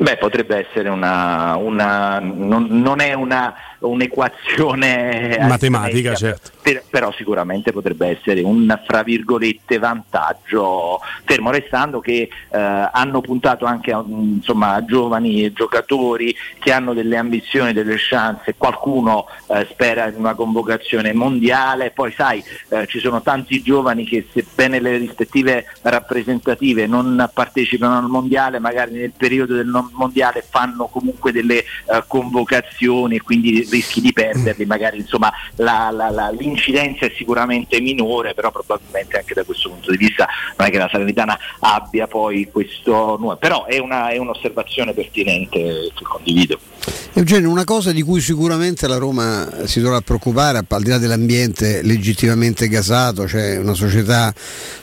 Beh, 0.00 0.16
potrebbe 0.16 0.66
essere 0.66 0.88
una, 0.88 1.56
una 1.56 2.18
non, 2.20 2.68
non 2.70 3.00
è 3.00 3.12
una, 3.12 3.54
un'equazione 3.80 5.38
Matematica, 5.40 6.14
certo. 6.14 6.50
per- 6.60 6.84
però 6.90 7.12
sicuramente 7.12 7.72
potrebbe 7.72 8.08
essere 8.08 8.42
un 8.42 8.78
fra 8.86 9.02
virgolette 9.02 9.78
vantaggio, 9.78 11.00
fermo 11.24 11.50
restando 11.50 12.00
che 12.00 12.28
eh, 12.50 12.58
hanno 12.58 13.20
puntato 13.20 13.64
anche 13.64 13.92
a 13.92 14.02
mm, 14.02 14.34
insomma, 14.36 14.84
giovani 14.84 15.52
giocatori 15.52 16.34
che 16.58 16.72
hanno 16.72 16.92
delle 16.94 17.16
ambizioni, 17.16 17.72
delle 17.72 17.96
chance, 17.96 18.54
qualcuno 18.56 19.26
eh, 19.48 19.66
spera 19.70 20.08
in 20.08 20.16
una 20.16 20.34
convocazione 20.34 21.12
mondiale, 21.12 21.90
poi 21.90 22.12
sai 22.12 22.42
eh, 22.68 22.86
ci 22.86 22.98
sono 22.98 23.22
tanti 23.22 23.62
giovani 23.62 24.04
che 24.04 24.26
sebbene 24.32 24.80
le 24.80 24.96
rispettive 24.98 25.66
rappresentative 25.82 26.86
non 26.86 27.28
partecipano 27.32 27.96
al 27.96 28.08
mondiale, 28.08 28.58
magari 28.58 28.92
nel 28.92 29.12
periodo 29.16 29.54
del 29.54 29.66
non 29.66 29.88
mondiale 29.92 30.44
fanno 30.48 30.86
comunque 30.86 31.32
delle 31.32 31.58
eh, 31.58 31.64
convocazioni 32.06 33.16
e 33.16 33.22
quindi 33.22 33.68
rischi 33.70 34.00
di 34.00 34.12
perderli, 34.12 34.64
magari 34.66 34.98
insomma 34.98 35.30
la- 35.56 35.90
la- 35.90 36.10
la- 36.10 36.30
l'incidenza 36.30 37.06
è 37.06 37.12
sicuramente 37.16 37.80
minore, 37.80 38.34
però 38.34 38.50
probabilmente 38.50 39.18
anche 39.18 39.34
da 39.34 39.44
questo 39.44 39.68
punto 39.70 39.90
di 39.90 39.96
vista 39.96 40.26
non 40.56 40.66
è 40.68 40.70
che 40.70 40.78
la 40.78 40.88
Salernitana 40.90 41.38
abbia 41.60 42.06
poi 42.06 42.48
questo 42.50 43.16
nuovo, 43.18 43.36
però 43.36 43.66
è, 43.66 43.78
una- 43.78 44.10
è 44.10 44.18
un'osservazione 44.18 44.92
pertinente 44.92 45.58
che 45.94 46.04
condivido. 46.04 46.58
Eugenio, 47.12 47.50
una 47.50 47.64
cosa 47.64 47.92
di 47.92 48.02
cui 48.02 48.20
sicuramente 48.20 48.86
la 48.86 48.96
Roma 48.96 49.48
si 49.64 49.80
dovrà 49.80 50.00
preoccupare, 50.00 50.64
al 50.66 50.82
di 50.82 50.88
là 50.88 50.98
dell'ambiente 50.98 51.82
legittimamente 51.82 52.68
gasato, 52.68 53.24
c'è 53.24 53.58
una 53.58 53.74
società 53.74 54.32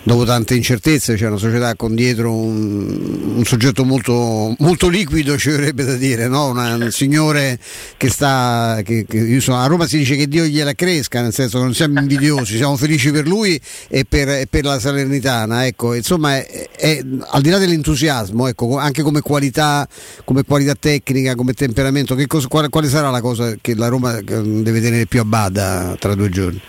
dopo 0.04 0.24
tante 0.26 0.56
incertezze, 0.56 1.16
c'è 1.16 1.28
una 1.28 1.38
società 1.38 1.76
con 1.76 1.96
dietro 1.96 2.32
un, 2.34 3.34
un 3.38 3.44
soggetto 3.46 3.84
molto, 3.84 4.56
molto 4.60 4.90
liquido, 4.90 5.38
ci 5.38 5.50
verrebbe 5.50 5.84
da 5.86 5.94
dire, 5.96 6.28
no? 6.28 6.50
Una- 6.50 6.76
un 6.76 6.92
signore 6.92 7.60
che 7.98 8.10
sta, 8.10 8.77
che, 8.82 9.06
che- 9.08 9.40
sono- 9.40 9.60
a 9.60 9.66
Roma 9.68 9.86
si 9.88 9.98
dice 9.98 10.16
che 10.16 10.28
Dio 10.28 10.44
gliela 10.46 10.74
cresca, 10.74 11.22
nel 11.22 11.34
senso 11.34 11.58
che 11.58 11.64
non 11.64 11.74
siamo 11.74 12.00
invidiosi, 12.00 12.56
siamo 12.58 12.76
felici 12.78 13.12
per 13.12 13.28
lui 13.28 13.60
e 13.88 14.06
per, 14.08 14.30
e 14.30 14.48
per 14.50 14.64
la 14.64 14.80
Salernitana, 14.80 15.66
ecco, 15.66 15.94
insomma, 15.94 16.38
è- 16.38 16.70
è- 16.76 17.04
al 17.32 17.42
di 17.42 17.50
là 17.50 17.58
dell'entusiasmo, 17.58 18.48
ecco, 18.48 18.78
anche 18.78 19.02
come 19.02 19.22
qualità, 19.22 19.88
come 20.24 20.44
qualità 20.44 20.76
tecnica, 20.80 21.36
come 21.36 21.54
temperamento, 21.54 22.16
cosa- 22.28 22.48
quale, 22.48 22.70
quale 22.70 22.88
sarà 22.88 23.10
la 23.10 23.22
cosa 23.22 23.56
che 23.62 23.76
la 23.76 23.88
Roma 23.88 24.18
eh, 24.18 24.24
deve 24.24 24.82
tenere 24.82 25.06
più 25.06 25.20
a 25.22 25.26
bada 25.26 25.96
tra 26.00 26.16
due 26.16 26.30
giorni? 26.30 26.60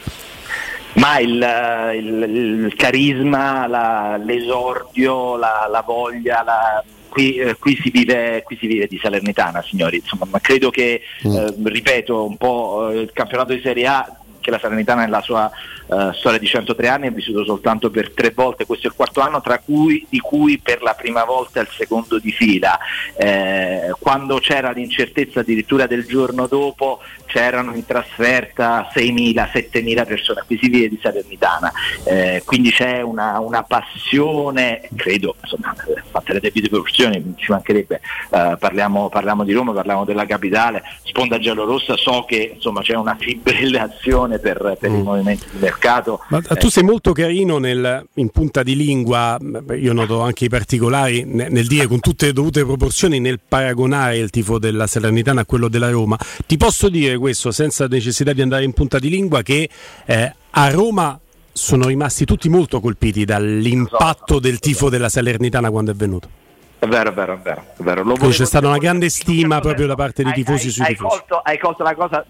Ma 0.94 1.18
il, 1.20 1.30
il- 1.96 2.64
il 2.64 2.74
carisma, 2.74 3.66
la- 3.68 4.16
l'esordio, 4.24 5.36
la, 5.36 5.68
la 5.70 5.82
voglia, 5.86 6.42
la- 6.44 6.82
qui, 7.08 7.36
eh, 7.36 7.56
qui 7.58 7.78
si 7.80 7.90
vive, 7.90 8.42
qui 8.44 8.56
si 8.56 8.66
vive 8.66 8.86
di 8.86 8.98
Salernitana, 9.00 9.62
signori. 9.62 9.96
Insomma, 9.96 10.26
ma 10.30 10.40
credo 10.40 10.70
che, 10.70 11.00
eh, 11.22 11.54
ripeto, 11.62 12.24
un 12.24 12.36
po' 12.36 12.90
eh, 12.90 13.00
il 13.00 13.10
campionato 13.12 13.52
di 13.52 13.60
Serie 13.60 13.86
A 13.86 14.18
che 14.48 14.50
la 14.50 14.58
Salernitana 14.58 15.02
nella 15.02 15.20
sua 15.20 15.50
eh, 15.50 16.10
storia 16.14 16.38
di 16.38 16.46
103 16.46 16.88
anni 16.88 17.06
ha 17.06 17.10
vissuto 17.10 17.44
soltanto 17.44 17.90
per 17.90 18.12
tre 18.12 18.32
volte, 18.34 18.64
questo 18.64 18.86
è 18.86 18.90
il 18.90 18.96
quarto 18.96 19.20
anno, 19.20 19.42
cui, 19.64 20.06
di 20.08 20.18
cui 20.18 20.58
per 20.58 20.82
la 20.82 20.94
prima 20.94 21.24
volta 21.24 21.60
il 21.60 21.68
secondo 21.70 22.18
di 22.18 22.32
fila. 22.32 22.78
Eh, 23.16 23.92
quando 23.98 24.38
c'era 24.38 24.70
l'incertezza 24.70 25.40
addirittura 25.40 25.86
del 25.86 26.06
giorno 26.06 26.46
dopo 26.46 27.00
c'erano 27.26 27.74
in 27.74 27.84
trasferta 27.84 28.88
6.000-7.000 28.94 30.06
persone 30.06 30.40
acquisite 30.40 30.88
di 30.88 30.98
Salernitana, 31.00 31.70
eh, 32.04 32.42
quindi 32.44 32.70
c'è 32.70 33.02
una, 33.02 33.38
una, 33.38 33.62
passione, 33.62 34.88
credo, 34.96 35.36
insomma, 35.42 35.74
fatte 36.10 36.32
le 36.32 36.40
debite 36.40 36.68
proporzioni, 36.68 37.34
ci 37.36 37.50
mancherebbe, 37.50 38.00
eh, 38.30 38.56
parliamo, 38.58 39.10
parliamo, 39.10 39.44
di 39.44 39.52
Roma, 39.52 39.72
parliamo 39.72 40.04
della 40.04 40.24
capitale, 40.24 40.82
sponda 41.02 41.38
giallorossa, 41.38 41.96
so 41.96 42.24
che 42.26 42.52
insomma, 42.54 42.80
c'è 42.80 42.94
una 42.94 43.16
fibrillazione 43.18 44.37
per, 44.38 44.76
per 44.78 44.90
mm. 44.90 44.94
i 44.94 45.02
movimenti 45.02 45.46
di 45.50 45.58
mercato. 45.58 46.20
Ma 46.28 46.40
tu 46.40 46.66
eh. 46.66 46.70
sei 46.70 46.82
molto 46.82 47.12
carino 47.12 47.58
nel, 47.58 48.06
in 48.14 48.28
punta 48.30 48.62
di 48.62 48.76
lingua, 48.76 49.38
io 49.76 49.92
noto 49.92 50.20
anche 50.20 50.46
i 50.46 50.48
particolari, 50.48 51.24
nel 51.24 51.66
dire 51.66 51.86
con 51.86 52.00
tutte 52.00 52.26
le 52.26 52.32
dovute 52.32 52.64
proporzioni, 52.64 53.20
nel 53.20 53.40
paragonare 53.46 54.18
il 54.18 54.30
tifo 54.30 54.58
della 54.58 54.86
Salernitana 54.86 55.42
a 55.42 55.44
quello 55.44 55.68
della 55.68 55.90
Roma. 55.90 56.18
Ti 56.46 56.56
posso 56.56 56.88
dire 56.88 57.16
questo 57.18 57.50
senza 57.50 57.86
necessità 57.86 58.32
di 58.32 58.42
andare 58.42 58.64
in 58.64 58.72
punta 58.72 58.98
di 58.98 59.08
lingua 59.08 59.42
che 59.42 59.68
eh, 60.06 60.34
a 60.50 60.70
Roma 60.70 61.18
sono 61.52 61.86
rimasti 61.86 62.24
tutti 62.24 62.48
molto 62.48 62.80
colpiti 62.80 63.24
dall'impatto 63.24 64.38
del 64.38 64.58
tifo 64.60 64.88
della 64.88 65.08
Salernitana 65.08 65.70
quando 65.70 65.90
è 65.90 65.94
venuto. 65.94 66.46
È 66.80 66.86
vero, 66.86 67.10
è 67.10 67.12
vero, 67.12 67.34
è 67.34 67.38
vero. 67.38 67.64
È 67.76 67.82
vero. 67.82 68.04
C'è 68.28 68.46
stata 68.46 68.68
una 68.68 68.78
grande 68.78 69.08
stima 69.08 69.58
proprio 69.58 69.88
da 69.88 69.96
parte 69.96 70.22
dei 70.22 70.32
tifosi 70.32 70.66
hai, 70.66 70.72
sui 70.72 70.84
hai 70.84 70.90
tifosi. 70.90 71.18
Colto, 71.18 71.40
hai 71.42 71.58
colto 71.58 71.82
la 71.82 71.94
cosa, 71.96 72.24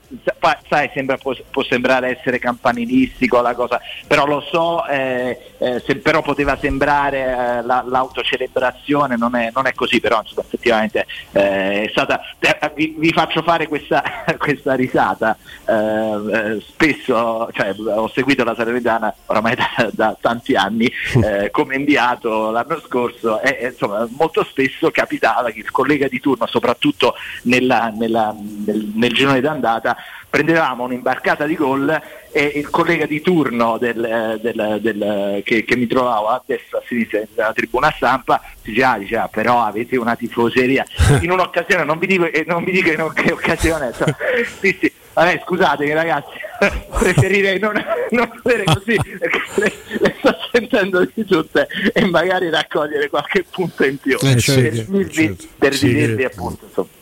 sai, 0.68 0.90
sembra, 0.94 1.18
può, 1.18 1.34
può, 1.50 1.62
sembrare 1.62 2.18
essere 2.18 2.38
campanilistico 2.38 3.42
la 3.42 3.54
cosa, 3.54 3.78
però 4.06 4.24
lo 4.26 4.40
so, 4.40 4.86
eh, 4.86 5.38
eh, 5.58 5.82
se, 5.84 5.96
però 5.96 6.22
poteva 6.22 6.56
sembrare 6.56 7.18
eh, 7.58 7.62
la, 7.62 7.84
l'autocelebrazione, 7.86 9.16
non 9.16 9.36
è, 9.36 9.50
non 9.54 9.66
è, 9.66 9.74
così, 9.74 10.00
però 10.00 10.20
insomma, 10.20 10.42
effettivamente 10.46 11.06
eh, 11.32 11.82
è 11.82 11.88
stata... 11.90 12.20
Eh, 12.38 12.72
vi, 12.74 12.94
vi, 12.96 13.12
faccio 13.12 13.42
fare 13.42 13.66
questa, 13.66 14.02
questa 14.38 14.74
risata, 14.74 15.36
eh, 15.66 16.62
spesso 16.66 17.50
cioè, 17.52 17.74
ho 17.78 18.08
seguito 18.08 18.44
la 18.44 18.54
Salernitana 18.54 19.14
oramai 19.26 19.54
da, 19.56 19.90
da 19.92 20.16
tanti 20.18 20.54
anni 20.54 20.90
come 21.50 21.76
inviato 21.76 22.50
l'anno 22.50 22.80
scorso 22.80 23.40
e 23.40 23.68
insomma 23.70 24.06
molto 24.16 24.37
molto 24.38 24.44
spesso 24.44 24.90
capitava 24.90 25.50
che 25.50 25.60
il 25.60 25.70
collega 25.70 26.08
di 26.08 26.20
turno, 26.20 26.46
soprattutto 26.46 27.14
nella, 27.42 27.92
nella, 27.94 28.34
nel, 28.64 28.90
nel 28.94 29.12
girone 29.12 29.40
d'andata, 29.40 29.96
prendevamo 30.28 30.84
un'imbarcata 30.84 31.46
di 31.46 31.54
gol 31.54 32.00
e 32.30 32.52
il 32.54 32.68
collega 32.68 33.06
di 33.06 33.20
turno 33.20 33.78
del, 33.78 34.38
del, 34.40 34.78
del, 34.80 35.42
che, 35.44 35.64
che, 35.64 35.76
mi 35.76 35.86
trovavo 35.86 36.28
a 36.28 36.42
destra 36.44 36.78
a 36.78 36.82
sinistra 36.86 37.22
della 37.34 37.52
tribuna 37.52 37.92
stampa 37.96 38.40
diceva, 38.62 38.92
ah, 38.92 38.98
diceva 38.98 39.28
però 39.28 39.62
avete 39.62 39.96
una 39.96 40.14
tifoseria. 40.14 40.84
In 41.22 41.30
un'occasione 41.30 41.84
non 41.84 41.98
vi 41.98 42.06
dico, 42.06 42.28
non 42.46 42.64
vi 42.64 42.72
dico 42.72 42.90
in 42.90 43.10
che 43.14 43.32
occasione 43.32 43.92
sì, 44.60 44.76
sì, 44.78 44.92
vabbè 45.14 45.42
scusatemi 45.44 45.92
ragazzi 45.92 46.36
preferirei 46.98 47.58
non, 47.58 47.82
non 48.10 48.30
avere 48.44 48.64
così 48.64 48.96
perché 49.18 49.40
le, 49.54 49.72
le, 50.00 50.14
sto 50.18 50.36
sentendo 50.52 51.08
di 51.12 51.24
tutte 51.24 51.66
e 51.92 52.04
magari 52.06 52.50
raccogliere 52.50 53.08
qualche 53.08 53.44
punto 53.48 53.84
in 53.84 53.96
più. 53.96 54.16
Eh, 54.20 54.34
per, 54.34 54.40
certo, 54.40 54.92
dirvi, 54.92 55.12
certo. 55.12 55.44
per 55.58 55.78
dirvi 55.78 56.24
appunto 56.24 56.66
insomma 56.66 56.96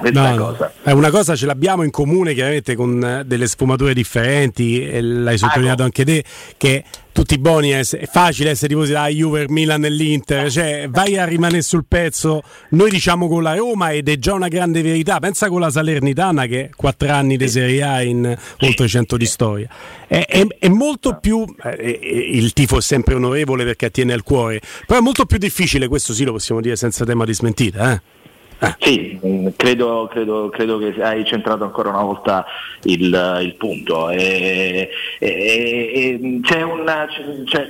No, 0.00 0.36
cosa. 0.36 0.72
È 0.80 0.92
una 0.92 1.10
cosa 1.10 1.34
ce 1.34 1.46
l'abbiamo 1.46 1.82
in 1.82 1.90
comune 1.90 2.32
chiaramente 2.32 2.76
con 2.76 3.02
eh, 3.02 3.24
delle 3.24 3.48
sfumature 3.48 3.94
differenti 3.94 4.88
e 4.88 5.00
l'hai 5.00 5.36
sottolineato 5.36 5.82
ah, 5.82 5.86
anche 5.86 6.04
te 6.04 6.24
che 6.56 6.84
tutti 7.10 7.36
buoni 7.38 7.70
è, 7.70 7.80
è 7.80 8.06
facile 8.06 8.50
essere 8.50 8.68
tifosi 8.68 8.92
da 8.92 9.08
Juve, 9.08 9.46
Milan 9.48 9.84
e 9.84 9.90
l'Inter. 9.90 10.48
Cioè 10.50 10.88
vai 10.88 11.18
a 11.18 11.24
rimanere 11.24 11.62
sul 11.62 11.84
pezzo 11.86 12.42
noi 12.70 12.90
diciamo 12.90 13.26
con 13.26 13.42
la 13.42 13.56
Roma 13.56 13.90
ed 13.90 14.08
è 14.08 14.18
già 14.18 14.34
una 14.34 14.46
grande 14.46 14.82
verità. 14.82 15.18
Pensa 15.18 15.48
con 15.48 15.58
la 15.58 15.70
Salernitana 15.70 16.46
che 16.46 16.70
4 16.76 17.10
anni 17.10 17.36
di 17.36 17.48
Serie 17.48 17.82
A 17.82 18.02
in 18.02 18.38
oltre 18.60 18.86
100 18.86 19.16
di 19.16 19.26
storia. 19.26 19.68
È, 20.06 20.24
è, 20.26 20.46
è 20.46 20.68
molto 20.68 21.18
più 21.20 21.44
eh, 21.64 22.30
il 22.32 22.52
tifo 22.52 22.78
è 22.78 22.82
sempre 22.82 23.14
onorevole 23.14 23.64
perché 23.64 23.86
attiene 23.86 24.12
al 24.12 24.22
cuore 24.22 24.60
però 24.86 25.00
è 25.00 25.02
molto 25.02 25.26
più 25.26 25.36
difficile 25.36 25.86
questo 25.86 26.14
sì 26.14 26.24
lo 26.24 26.32
possiamo 26.32 26.62
dire 26.62 26.76
senza 26.76 27.04
tema 27.04 27.26
di 27.26 27.34
smentita 27.34 27.92
eh 27.92 28.17
Ah. 28.60 28.76
Sì, 28.80 29.18
credo, 29.56 30.08
credo, 30.10 30.48
credo, 30.48 30.78
che 30.78 31.00
hai 31.00 31.24
centrato 31.24 31.62
ancora 31.62 31.90
una 31.90 32.02
volta 32.02 32.44
il, 32.82 33.38
il 33.42 33.54
punto. 33.54 34.10
E, 34.10 34.90
e, 35.20 36.18
e 36.42 36.62
una, 36.64 37.06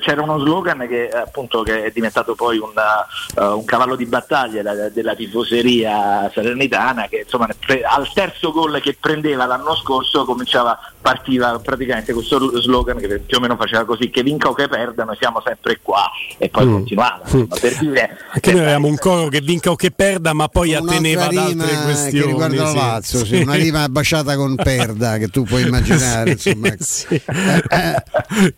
c'era 0.01 0.23
uno 0.23 0.39
slogan 0.39 0.87
che, 0.89 1.11
appunto, 1.11 1.63
che 1.63 1.85
è 1.85 1.91
diventato 1.91 2.35
poi 2.35 2.57
una, 2.57 3.07
uh, 3.37 3.59
un 3.59 3.67
cavallo 3.67 3.97
di 3.97 4.07
battaglia 4.07 4.63
della, 4.63 4.89
della 4.89 5.15
tifoseria 5.15 6.31
salernitana 6.33 7.07
che 7.09 7.21
insomma, 7.25 7.47
al 7.47 8.11
terzo 8.15 8.51
gol 8.51 8.81
che 8.81 8.97
prendeva 8.99 9.45
l'anno 9.45 9.75
scorso 9.77 10.25
cominciava, 10.25 10.79
partiva 11.03 11.59
praticamente 11.59 12.15
questo 12.15 12.59
slogan 12.61 12.97
che 12.97 13.19
più 13.19 13.37
o 13.37 13.41
meno 13.41 13.57
faceva 13.57 13.85
così 13.85 14.09
che 14.09 14.23
vinca 14.23 14.49
o 14.49 14.55
che 14.55 14.69
perda 14.69 15.05
noi 15.05 15.17
siamo 15.19 15.43
sempre 15.45 15.81
qua 15.83 16.11
e 16.39 16.49
poi 16.49 16.65
mm. 16.65 16.73
continuava. 16.73 17.23
Mm. 17.35 17.43
Per 17.61 17.77
dire, 17.79 18.19
Anche 18.31 18.53
noi 18.53 18.61
avevamo 18.63 18.87
un 18.87 18.97
coro 18.97 19.29
che 19.29 19.41
vinca 19.41 19.71
o 19.71 19.77
che 19.77 19.91
perda 19.91 20.33
ma 20.33 20.49
poi 20.49 20.77
atteneva 20.79 21.27
ad 21.27 21.37
altre 21.37 21.83
questioni. 21.83 22.21
Che 22.21 22.27
riguarda 22.27 22.63
la 22.63 22.73
Lazio, 22.73 23.19
sì. 23.21 23.37
Sì, 23.37 23.43
una 23.43 23.55
rima 23.55 23.89
baciata 23.89 24.37
con 24.37 24.55
perda 24.57 25.19
che 25.19 25.29
tu 25.29 25.45
puoi 25.45 25.63
immaginare. 25.63 26.33
insomma. 26.39 26.75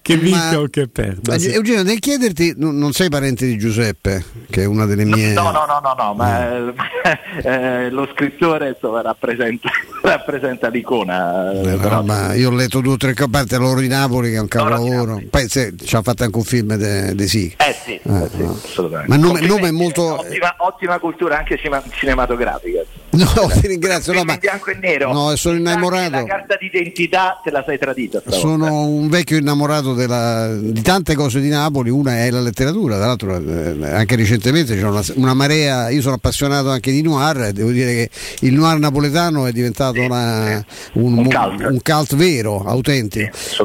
che 0.02 0.16
vinca 0.16 0.60
o 0.60 0.66
che 0.68 0.88
perda. 0.88 1.34
Eugenio, 1.34 1.82
nel 1.82 1.98
chiederti, 1.98 2.54
non 2.56 2.92
sei 2.92 3.08
parente 3.08 3.46
di 3.46 3.58
Giuseppe, 3.58 4.24
che 4.48 4.62
è 4.62 4.66
una 4.66 4.86
delle 4.86 5.04
mie. 5.04 5.32
No, 5.32 5.50
no, 5.50 5.64
no, 5.66 5.80
no, 5.82 5.94
no 5.96 6.14
ma 6.14 6.48
eh, 7.42 7.90
lo 7.90 8.08
scrittore 8.12 8.68
insomma, 8.68 9.02
rappresenta, 9.02 9.70
rappresenta 10.02 10.68
l'icona. 10.68 11.52
Eh, 11.52 11.76
no, 11.76 12.02
ma 12.02 12.34
io 12.34 12.50
ho 12.50 12.54
letto 12.54 12.80
due 12.80 12.94
o 12.94 12.96
tre 12.96 13.14
parti 13.30 13.56
l'Oro 13.56 13.80
di 13.80 13.88
Napoli, 13.88 14.30
che 14.30 14.36
è 14.36 14.40
un 14.40 14.48
capolavoro. 14.48 15.20
Poi 15.28 15.48
se, 15.48 15.74
ci 15.76 15.96
ha 15.96 16.02
fatto 16.02 16.24
anche 16.24 16.36
un 16.36 16.44
film 16.44 16.74
di 16.74 17.28
sì. 17.28 17.54
Eh 17.56 17.76
sì, 17.84 18.00
eh, 18.02 18.28
sì 18.34 18.42
assolutamente. 18.42 19.08
Ma 19.08 19.14
il 19.16 19.20
nome, 19.20 19.40
nome 19.46 19.68
è 19.68 19.72
molto. 19.72 20.20
Ottima, 20.20 20.54
ottima 20.58 20.98
cultura 20.98 21.38
anche 21.38 21.56
cinematografica 21.56 22.09
cinematografica. 22.10 22.82
No, 23.10 23.26
ti 23.60 23.66
ringrazio. 23.66 24.12
No, 24.12 24.24
ma... 24.24 24.36
bianco 24.36 24.70
e 24.70 24.78
nero. 24.80 25.12
No, 25.12 25.34
sono 25.36 25.56
innamorato. 25.56 26.10
La 26.10 26.24
carta 26.24 26.56
d'identità 26.58 27.40
te 27.42 27.50
la 27.50 27.62
sei 27.66 27.78
tradita. 27.78 28.22
Sono 28.28 28.84
un 28.84 29.08
vecchio 29.08 29.36
innamorato 29.36 29.94
della... 29.94 30.54
di 30.54 30.82
tante 30.82 31.14
cose 31.14 31.40
di 31.40 31.48
Napoli. 31.48 31.90
Una 31.90 32.18
è 32.18 32.30
la 32.30 32.40
letteratura, 32.40 32.96
tra 32.96 33.06
l'altro 33.06 33.36
eh, 33.36 33.86
anche 33.90 34.16
recentemente 34.16 34.76
c'è 34.76 34.82
una, 34.82 35.02
una, 35.14 35.34
marea. 35.34 35.90
Io 35.90 36.00
sono 36.00 36.14
appassionato 36.14 36.70
anche 36.70 36.90
di 36.90 37.02
noir 37.02 37.42
e 37.42 37.52
devo 37.52 37.70
dire 37.70 37.92
che 37.92 38.10
il 38.40 38.54
noir 38.54 38.78
napoletano 38.78 39.46
è 39.46 39.52
diventato 39.52 40.00
una, 40.00 40.64
un, 40.94 41.18
un, 41.18 41.28
cult. 41.28 41.70
un, 41.70 41.80
cult. 41.82 42.14
vero, 42.16 42.62
autentico. 42.64 43.30
Sì, 43.36 43.64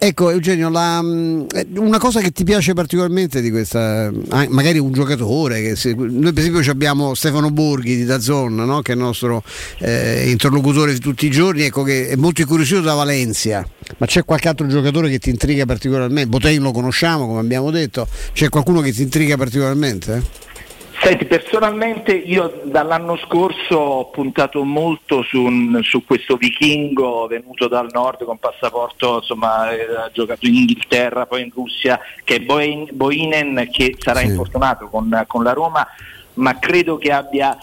Ecco 0.00 0.30
Eugenio, 0.30 0.68
la, 0.68 1.02
mm, 1.02 1.46
una 1.78 1.98
cosa 1.98 2.20
che 2.20 2.30
ti 2.30 2.44
piace 2.44 2.72
particolarmente 2.72 3.40
di 3.40 3.50
questa, 3.50 4.12
magari 4.48 4.78
un 4.78 4.92
giocatore, 4.92 5.74
se, 5.74 5.92
noi 5.92 6.32
per 6.32 6.44
esempio 6.44 6.70
abbiamo 6.70 7.14
Stefano 7.14 7.50
Borghi 7.50 7.96
di 7.96 8.04
Dazon, 8.04 8.54
no? 8.54 8.80
che 8.80 8.92
è 8.92 8.94
il 8.94 9.00
nostro 9.00 9.42
eh, 9.80 10.30
interlocutore 10.30 10.92
di 10.92 11.00
tutti 11.00 11.26
i 11.26 11.30
giorni, 11.30 11.62
ecco, 11.62 11.82
che 11.82 12.10
è 12.10 12.14
molto 12.14 12.42
incuriosito 12.42 12.80
da 12.80 12.94
Valencia, 12.94 13.68
ma 13.96 14.06
c'è 14.06 14.24
qualche 14.24 14.46
altro 14.46 14.68
giocatore 14.68 15.10
che 15.10 15.18
ti 15.18 15.30
intriga 15.30 15.66
particolarmente? 15.66 16.28
Botein 16.28 16.62
lo 16.62 16.70
conosciamo 16.70 17.26
come 17.26 17.40
abbiamo 17.40 17.72
detto, 17.72 18.06
c'è 18.32 18.48
qualcuno 18.50 18.80
che 18.80 18.92
ti 18.92 19.02
intriga 19.02 19.36
particolarmente? 19.36 20.46
Senti, 21.00 21.26
personalmente 21.26 22.12
io 22.12 22.60
dall'anno 22.64 23.16
scorso 23.16 23.76
ho 23.76 24.10
puntato 24.10 24.64
molto 24.64 25.22
su, 25.22 25.40
un, 25.40 25.80
su, 25.82 26.04
questo 26.04 26.36
vichingo 26.36 27.26
venuto 27.28 27.68
dal 27.68 27.88
nord 27.92 28.24
con 28.24 28.38
passaporto, 28.38 29.18
insomma, 29.18 29.70
eh, 29.70 29.94
ha 29.94 30.10
giocato 30.12 30.46
in 30.46 30.54
Inghilterra, 30.54 31.26
poi 31.26 31.42
in 31.42 31.50
Russia, 31.54 32.00
che 32.24 32.36
è 32.36 32.40
Boinen, 32.40 33.68
che 33.70 33.96
sarà 33.96 34.20
sì. 34.20 34.26
infortunato 34.26 34.88
con, 34.88 35.24
con 35.28 35.44
la 35.44 35.52
Roma, 35.52 35.86
ma 36.34 36.58
credo 36.58 36.98
che 36.98 37.12
abbia 37.12 37.56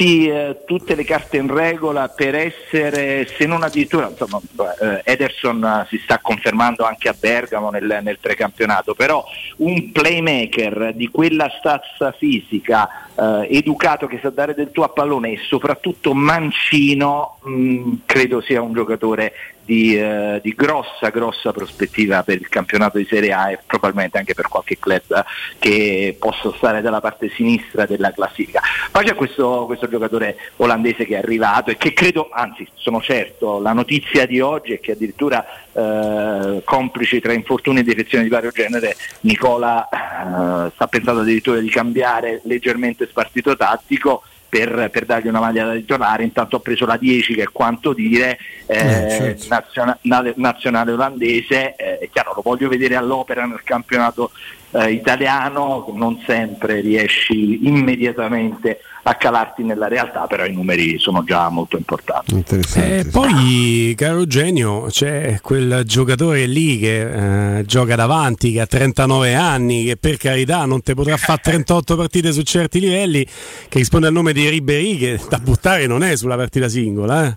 tutti, 0.00 0.28
eh, 0.28 0.62
tutte 0.64 0.94
le 0.94 1.04
carte 1.04 1.36
in 1.36 1.52
regola 1.52 2.08
per 2.08 2.34
essere, 2.34 3.26
se 3.36 3.44
non 3.44 3.62
addirittura, 3.62 4.08
insomma, 4.08 4.40
eh, 4.80 5.02
Ederson 5.04 5.62
eh, 5.62 5.86
si 5.90 6.00
sta 6.02 6.18
confermando 6.20 6.84
anche 6.84 7.10
a 7.10 7.14
Bergamo 7.18 7.68
nel, 7.68 8.00
nel 8.02 8.18
precampionato, 8.18 8.94
però 8.94 9.22
un 9.56 9.92
playmaker 9.92 10.94
di 10.94 11.08
quella 11.08 11.52
stazza 11.58 12.12
fisica, 12.12 12.88
eh, 13.14 13.48
educato 13.50 14.06
che 14.06 14.18
sa 14.22 14.30
dare 14.30 14.54
del 14.54 14.70
tuo 14.70 14.84
a 14.84 14.88
pallone 14.88 15.32
e 15.32 15.38
soprattutto 15.46 16.14
mancino, 16.14 17.36
mh, 17.42 17.50
mm, 17.52 17.92
credo 18.06 18.40
sia 18.40 18.62
un 18.62 18.72
giocatore 18.72 19.34
di, 19.70 19.96
eh, 19.96 20.40
di, 20.42 20.52
grossa, 20.52 21.10
grossa 21.10 21.52
prospettiva 21.52 22.24
per 22.24 22.40
il 22.40 22.48
campionato 22.48 22.98
di 22.98 23.06
Serie 23.08 23.32
A 23.32 23.52
e 23.52 23.58
probabilmente 23.64 24.18
anche 24.18 24.34
per 24.34 24.48
qualche 24.48 24.76
club 24.80 25.24
che 25.60 26.16
possa 26.18 26.52
stare 26.56 26.80
dalla 26.80 27.00
parte 27.00 27.30
sinistra 27.30 27.86
della 27.86 28.10
classifica. 28.10 28.60
Poi 28.90 29.04
c'è 29.04 29.14
questo, 29.14 29.66
questo 29.66 29.86
giocatore 29.90 30.36
olandese 30.56 31.04
che 31.04 31.14
è 31.14 31.18
arrivato 31.18 31.70
e 31.70 31.76
che 31.76 31.92
credo, 31.92 32.30
anzi 32.32 32.66
sono 32.74 33.00
certo, 33.02 33.60
la 33.60 33.72
notizia 33.72 34.24
di 34.26 34.40
oggi 34.40 34.72
è 34.72 34.80
che 34.80 34.92
addirittura 34.92 35.44
eh, 35.72 36.62
complici 36.64 37.20
tra 37.20 37.32
infortuni 37.32 37.80
e 37.80 37.82
defezioni 37.82 38.24
di 38.24 38.30
vario 38.30 38.50
genere, 38.50 38.96
Nicola 39.20 39.86
eh, 39.88 40.70
sta 40.74 40.86
pensando 40.86 41.20
addirittura 41.20 41.60
di 41.60 41.68
cambiare 41.68 42.40
leggermente 42.44 43.06
spartito 43.06 43.56
tattico 43.56 44.22
per, 44.48 44.88
per 44.90 45.04
dargli 45.04 45.28
una 45.28 45.38
maglia 45.38 45.64
da 45.64 45.74
titolare, 45.74 46.24
intanto 46.24 46.56
ho 46.56 46.60
preso 46.60 46.84
la 46.84 46.96
10 46.96 47.34
che 47.34 47.42
è 47.42 47.48
quanto 47.52 47.92
dire, 47.92 48.36
eh, 48.66 48.78
Eh, 48.78 49.10
certo. 49.10 49.46
nazionale, 49.48 50.32
nazionale 50.36 50.90
olandese, 50.90 51.76
eh, 51.76 51.98
è 51.98 52.08
chiaro 52.10 52.32
lo 52.34 52.42
voglio 52.42 52.68
vedere 52.68 52.96
all'opera 52.96 53.44
nel 53.46 53.62
campionato 53.62 54.32
eh, 54.72 54.92
italiano, 54.92 55.86
non 55.94 56.20
sempre 56.24 56.80
riesci 56.80 57.66
immediatamente 57.66 58.80
a 59.02 59.14
calarti 59.14 59.62
nella 59.62 59.88
realtà, 59.88 60.26
però 60.26 60.44
i 60.44 60.52
numeri 60.52 60.98
sono 60.98 61.24
già 61.24 61.48
molto 61.48 61.76
importanti. 61.76 62.44
E 62.74 63.06
poi, 63.10 63.94
caro 63.96 64.18
Eugenio, 64.18 64.86
c'è 64.90 65.38
quel 65.40 65.82
giocatore 65.84 66.46
lì 66.46 66.78
che 66.78 67.58
eh, 67.58 67.64
gioca 67.64 67.96
davanti, 67.96 68.52
che 68.52 68.60
ha 68.60 68.66
39 68.66 69.34
anni, 69.34 69.84
che 69.84 69.96
per 69.96 70.16
carità 70.16 70.64
non 70.66 70.82
te 70.82 70.94
potrà 70.94 71.16
fare 71.16 71.40
38 71.42 71.96
partite 71.96 72.32
su 72.32 72.42
certi 72.42 72.78
livelli, 72.78 73.24
che 73.68 73.78
risponde 73.78 74.08
al 74.08 74.12
nome 74.12 74.32
di 74.32 74.48
Ribéry, 74.48 74.96
che 74.96 75.20
da 75.28 75.38
buttare 75.38 75.86
non 75.86 76.02
è 76.02 76.16
sulla 76.16 76.36
partita 76.36 76.68
singola. 76.68 77.26
Eh? 77.26 77.36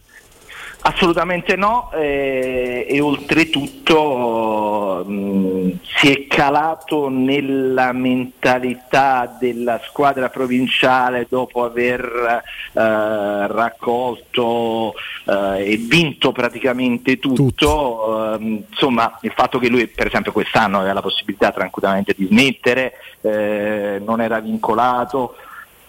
Assolutamente 0.86 1.56
no, 1.56 1.90
eh, 1.94 2.86
e 2.90 3.00
oltretutto 3.00 5.06
mh, 5.08 5.80
si 5.82 6.12
è 6.12 6.28
calato 6.28 7.08
nella 7.08 7.94
mentalità 7.94 9.34
della 9.40 9.80
squadra 9.86 10.28
provinciale 10.28 11.26
dopo 11.30 11.64
aver 11.64 12.44
eh, 12.74 13.48
raccolto 13.48 14.94
eh, 15.24 15.72
e 15.72 15.78
vinto 15.78 16.34
praticamente 16.34 17.18
tutto. 17.18 18.34
ehm, 18.34 18.64
insomma, 18.70 19.20
il 19.22 19.32
fatto 19.34 19.60
che 19.60 19.70
lui, 19.70 19.88
per 19.88 20.08
esempio, 20.08 20.34
quest'anno 20.34 20.80
aveva 20.80 20.96
la 20.96 21.02
possibilità 21.02 21.52
tranquillamente 21.52 22.14
di 22.14 22.26
smettere, 22.26 22.92
eh, 23.22 24.02
non 24.06 24.20
era 24.20 24.42
vincolato. 24.42 25.36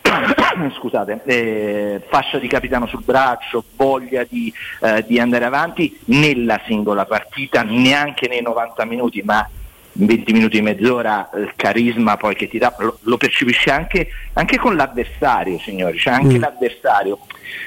scusate, 0.78 1.23
eh, 1.24 2.02
fascia 2.08 2.39
di 2.39 2.47
capitano 2.49 2.86
sul 2.86 3.02
braccio, 3.05 3.65
voglia 3.76 4.24
di, 4.28 4.52
eh, 4.81 5.05
di 5.07 5.18
andare 5.18 5.44
avanti 5.44 5.99
nella 6.07 6.60
singola 6.66 7.05
partita, 7.07 7.62
neanche 7.62 8.28
nei 8.28 8.42
90 8.42 8.84
minuti, 8.84 9.23
ma 9.23 9.49
in 9.97 10.07
20 10.07 10.33
minuti 10.33 10.58
e 10.58 10.62
mezz'ora 10.62 11.31
il 11.36 11.52
carisma 11.57 12.16
poi 12.16 12.34
che 12.34 12.49
ti 12.49 12.58
dà, 12.58 12.74
lo, 12.78 12.99
lo 13.02 13.16
percepisci 13.16 13.70
anche, 13.70 14.08
anche 14.34 14.58
con 14.58 14.76
l'avversario, 14.76 15.58
signori, 15.58 15.99
cioè 15.99 16.15
anche 16.15 16.36
Mm. 16.36 16.41
l'avversario. 16.41 17.18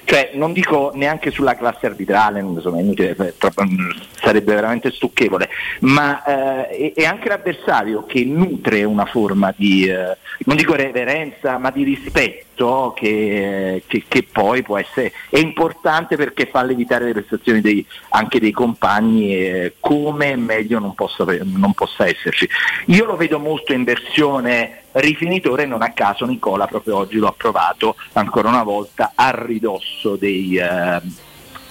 Cioè, 0.04 0.32
non 0.34 0.54
dico 0.54 0.92
neanche 0.94 1.32
sulla 1.32 1.56
classe 1.56 1.86
arbitrale, 1.86 2.40
insomma, 2.40 2.80
inutile, 2.80 3.16
troppo- 3.38 3.64
mm, 3.64 3.90
sarebbe 4.20 4.54
veramente 4.56 4.92
stucchevole, 4.92 5.50
ma 5.82 6.24
eh, 6.70 6.94
è 6.94 7.04
anche 7.06 7.28
l'avversario 7.28 8.06
che 8.06 8.24
nutre 8.26 8.84
una 8.84 9.06
forma 9.06 9.54
di, 9.56 9.88
eh, 9.88 10.18
non 10.46 10.56
dico 10.56 10.76
reverenza, 10.76 11.58
ma 11.58 11.72
di 11.72 11.84
rispetto 11.84 12.47
che, 12.96 13.84
che- 13.88 14.04
che 14.08 14.24
poi 14.32 14.64
può 14.64 14.78
essere 14.78 15.12
è 15.30 15.38
importante 15.38 16.16
perché 16.16 16.48
fa 16.48 16.64
levitare 16.64 17.06
le 17.06 17.14
prestazioni 17.14 17.62
dei- 17.62 17.86
anche 18.10 18.40
dei 18.40 18.52
compagni 18.52 19.36
eh, 19.36 19.74
come 19.80 20.36
meglio 20.36 20.80
non 20.80 20.94
possa, 20.96 21.24
non 21.44 21.74
possa 21.74 22.08
esserci. 22.08 22.50
Io 22.88 23.06
lo 23.06 23.16
vedo 23.16 23.40
molto 23.40 23.74
in 23.74 23.84
versione 23.84 24.84
rifinitore, 24.94 25.66
non 25.66 25.82
a 25.84 25.92
caso 25.94 26.26
Nicola 26.26 26.66
proprio 26.66 26.98
oggi 26.98 27.18
lo 27.18 27.28
ha 27.28 27.34
provato 27.38 27.96
ancora 28.14 28.50
una 28.50 28.64
volta 28.64 29.12
a 29.14 29.30
ridosso 29.46 30.16
dei, 30.16 30.58
eh, 30.58 31.00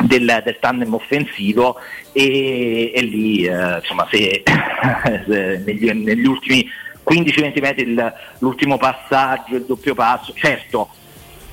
del, 0.04 0.42
del 0.44 0.58
tandem 0.60 0.94
offensivo 0.94 1.76
e, 2.12 2.92
e 2.94 3.02
lì 3.02 3.44
eh, 3.44 3.76
insomma 3.78 4.06
se, 4.10 4.42
se 5.26 5.62
negli, 5.64 5.90
negli 5.90 6.26
ultimi 6.26 6.66
15-20 7.08 7.60
metri 7.60 7.82
il- 7.82 8.12
l'ultimo 8.38 8.76
passaggio, 8.76 9.56
il 9.56 9.64
doppio 9.64 9.94
passo, 9.94 10.32
certo 10.34 10.88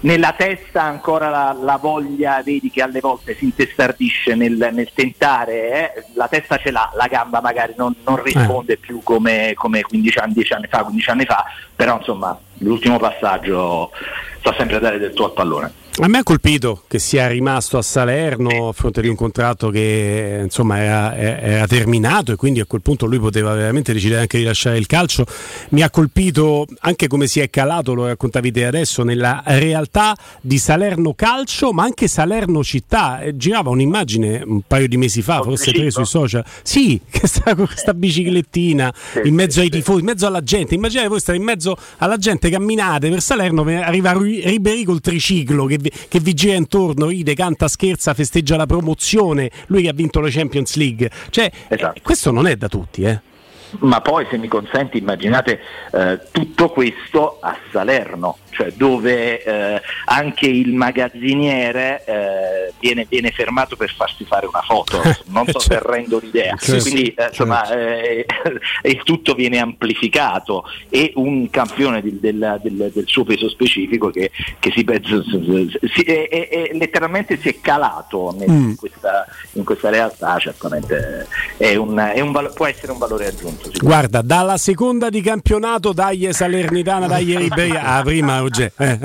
nella 0.04 0.34
testa 0.34 0.82
ancora 0.82 1.30
la, 1.30 1.56
la 1.58 1.78
voglia, 1.78 2.42
vedi 2.44 2.70
che 2.70 2.82
alle 2.82 3.00
volte 3.00 3.36
si 3.38 3.46
intestardisce 3.46 4.36
nel, 4.36 4.70
nel 4.74 4.90
tentare, 4.94 5.94
eh, 5.96 6.04
la 6.16 6.28
testa 6.28 6.58
ce 6.58 6.72
l'ha, 6.72 6.92
la 6.96 7.08
gamba 7.08 7.40
magari 7.40 7.74
non, 7.78 7.96
non 8.06 8.22
risponde 8.22 8.76
più 8.76 9.00
come, 9.02 9.54
come 9.56 9.82
15 9.82 10.18
anni, 10.20 10.34
10 10.34 10.54
anni 10.54 10.68
fa, 10.68 10.84
15 10.84 11.10
anni 11.10 11.24
fa, 11.24 11.46
però 11.74 11.96
insomma 12.00 12.38
l'ultimo 12.58 13.00
passaggio 13.00 13.92
fa 14.42 14.54
sempre 14.58 14.80
dare 14.80 14.98
del 14.98 15.14
tuo 15.14 15.28
al 15.28 15.34
pallone. 15.34 15.72
A 16.00 16.08
me 16.08 16.18
ha 16.18 16.24
colpito 16.24 16.82
che 16.88 16.98
sia 16.98 17.28
rimasto 17.28 17.78
a 17.78 17.84
Salerno 17.84 18.70
a 18.70 18.74
fronte 18.74 19.00
di 19.00 19.08
un 19.08 19.16
contratto 19.16 19.70
che 19.70 20.40
insomma 20.42 20.80
era, 20.80 21.16
era 21.16 21.68
terminato 21.68 22.32
e 22.32 22.36
quindi 22.36 22.60
a 22.60 22.66
quel 22.66 22.82
punto 22.82 23.06
lui 23.06 23.20
poteva 23.20 23.54
veramente 23.54 23.94
decidere 23.94 24.22
anche 24.22 24.40
di 24.40 24.44
lasciare 24.44 24.80
il 24.80 24.88
calcio. 24.88 25.24
Mi 25.70 25.84
ha 25.84 25.92
colpito 25.92 26.66
anche 26.80 27.08
come 27.08 27.28
si 27.28 27.42
è 27.42 27.50
calato, 27.52 27.94
lo 27.94 28.08
raccontavi 28.08 28.52
te 28.52 28.66
adesso, 28.66 29.04
nella 29.04 29.44
realtà 29.46 30.18
di 30.42 30.58
Salerno 30.58 31.14
Calcio, 31.14 31.72
ma 31.74 31.84
anche 31.84 32.08
Salerno 32.08 32.64
Città. 32.64 33.22
Eh, 33.22 33.38
Girava 33.38 33.70
un'immagine 33.70 34.42
un 34.44 34.62
paio 34.66 34.88
di 34.88 34.98
mesi 34.98 35.22
fa, 35.22 35.44
forse 35.44 35.72
tre 35.74 35.92
sui 35.92 36.06
social. 36.06 36.44
Sì, 36.64 37.00
che 37.08 37.28
sta 37.28 37.54
con 37.54 37.68
questa 37.68 37.94
biciclettina 37.94 38.92
in 39.24 39.36
mezzo 39.36 39.62
ai 39.62 39.70
tifosi, 39.70 40.00
in 40.00 40.06
mezzo 40.06 40.26
alla 40.26 40.42
gente. 40.42 40.74
Immaginate 40.74 41.08
voi 41.08 41.20
stare 41.20 41.38
in 41.38 41.44
mezzo 41.44 41.78
alla 41.98 42.18
gente, 42.18 42.50
camminate 42.50 43.10
per 43.12 43.22
Salerno, 43.22 43.62
arriva 43.62 44.12
Ri- 44.14 44.42
Ribéry 44.44 44.84
col 44.86 45.00
triciclo 45.00 45.66
che, 45.66 45.82
vi- 45.84 45.92
che 46.08 46.20
vi 46.20 46.34
gira 46.34 46.56
intorno, 46.56 47.08
ride, 47.08 47.34
canta, 47.36 47.68
scherza, 47.68 48.14
festeggia 48.14 48.56
la 48.56 48.66
promozione, 48.66 49.52
lui 49.68 49.84
che 49.84 49.90
ha 49.90 49.94
vinto 49.94 50.20
la 50.20 50.30
Champions 50.30 50.76
League. 50.76 51.10
Cioè, 51.30 51.52
eh, 51.68 52.02
questo 52.02 52.32
non 52.32 52.48
è 52.48 52.56
da 52.56 52.68
tutti, 52.68 53.03
eh. 53.03 53.22
Ma 53.80 54.02
poi 54.02 54.26
se 54.30 54.38
mi 54.38 54.48
consenti 54.48 54.98
immaginate 54.98 55.60
eh, 55.92 56.19
tutto 56.32 56.69
questo 56.69 57.38
a 57.42 57.58
Salerno, 57.72 58.38
cioè 58.52 58.72
dove 58.72 59.43
eh, 59.43 59.82
anche 60.06 60.45
il 60.48 60.74
magazziniere 60.74 62.03
eh, 62.06 62.74
viene, 62.80 63.06
viene 63.10 63.32
fermato 63.32 63.76
per 63.76 63.92
farsi 63.95 64.26
fare 64.26 64.45
una 64.45 64.61
foto, 64.61 65.02
non 65.27 65.48
so 65.48 65.60
se 65.60 65.80
rendo 65.82 66.19
l'idea, 66.19 66.56
Certo. 66.58 66.82
quindi 66.84 67.14
eh, 67.14 67.26
insomma 67.27 67.69
eh, 67.72 68.26
il 68.84 69.02
tutto 69.03 69.34
viene 69.34 69.60
amplificato 69.60 70.66
e 70.90 71.11
un 71.16 71.50
campione 71.50 72.02
del, 72.02 72.19
del- 72.19 72.60
del- 72.61 72.92
del 72.93 73.08
suo 73.08 73.24
peso 73.24 73.50
specifico 73.50 74.10
che, 74.10 74.32
che 74.60 74.72
si, 74.72 74.85
si- 75.93 76.03
è- 76.03 76.27
è- 76.30 76.48
è- 76.50 76.69
letteralmente 76.74 77.38
si 77.40 77.50
è 77.50 77.60
calato 77.61 78.32
Mm. 78.34 78.42
in, 78.69 78.76
questa, 78.76 79.26
in 79.53 79.64
questa 79.64 79.90
realtà, 79.90 80.38
certamente 80.38 81.27
è 81.58 81.76
un, 81.76 81.98
è 81.98 82.19
un 82.19 82.32
può 82.53 82.66
essere 82.66 82.92
un 82.92 82.98
valore 82.98 83.27
aggiunto. 83.27 83.62
Guarda, 83.82 84.22
dalla 84.22 84.58
seconda 84.58 85.09
di 85.09 85.22
campionato, 85.22 85.93
dai 85.93 86.30
Salernitana, 86.32 87.08
dai 87.08 87.35
Ribéry, 87.38 87.75
ah, 87.75 88.01
prima 88.03 88.42
oggi. 88.42 88.69
Eh. 88.77 89.00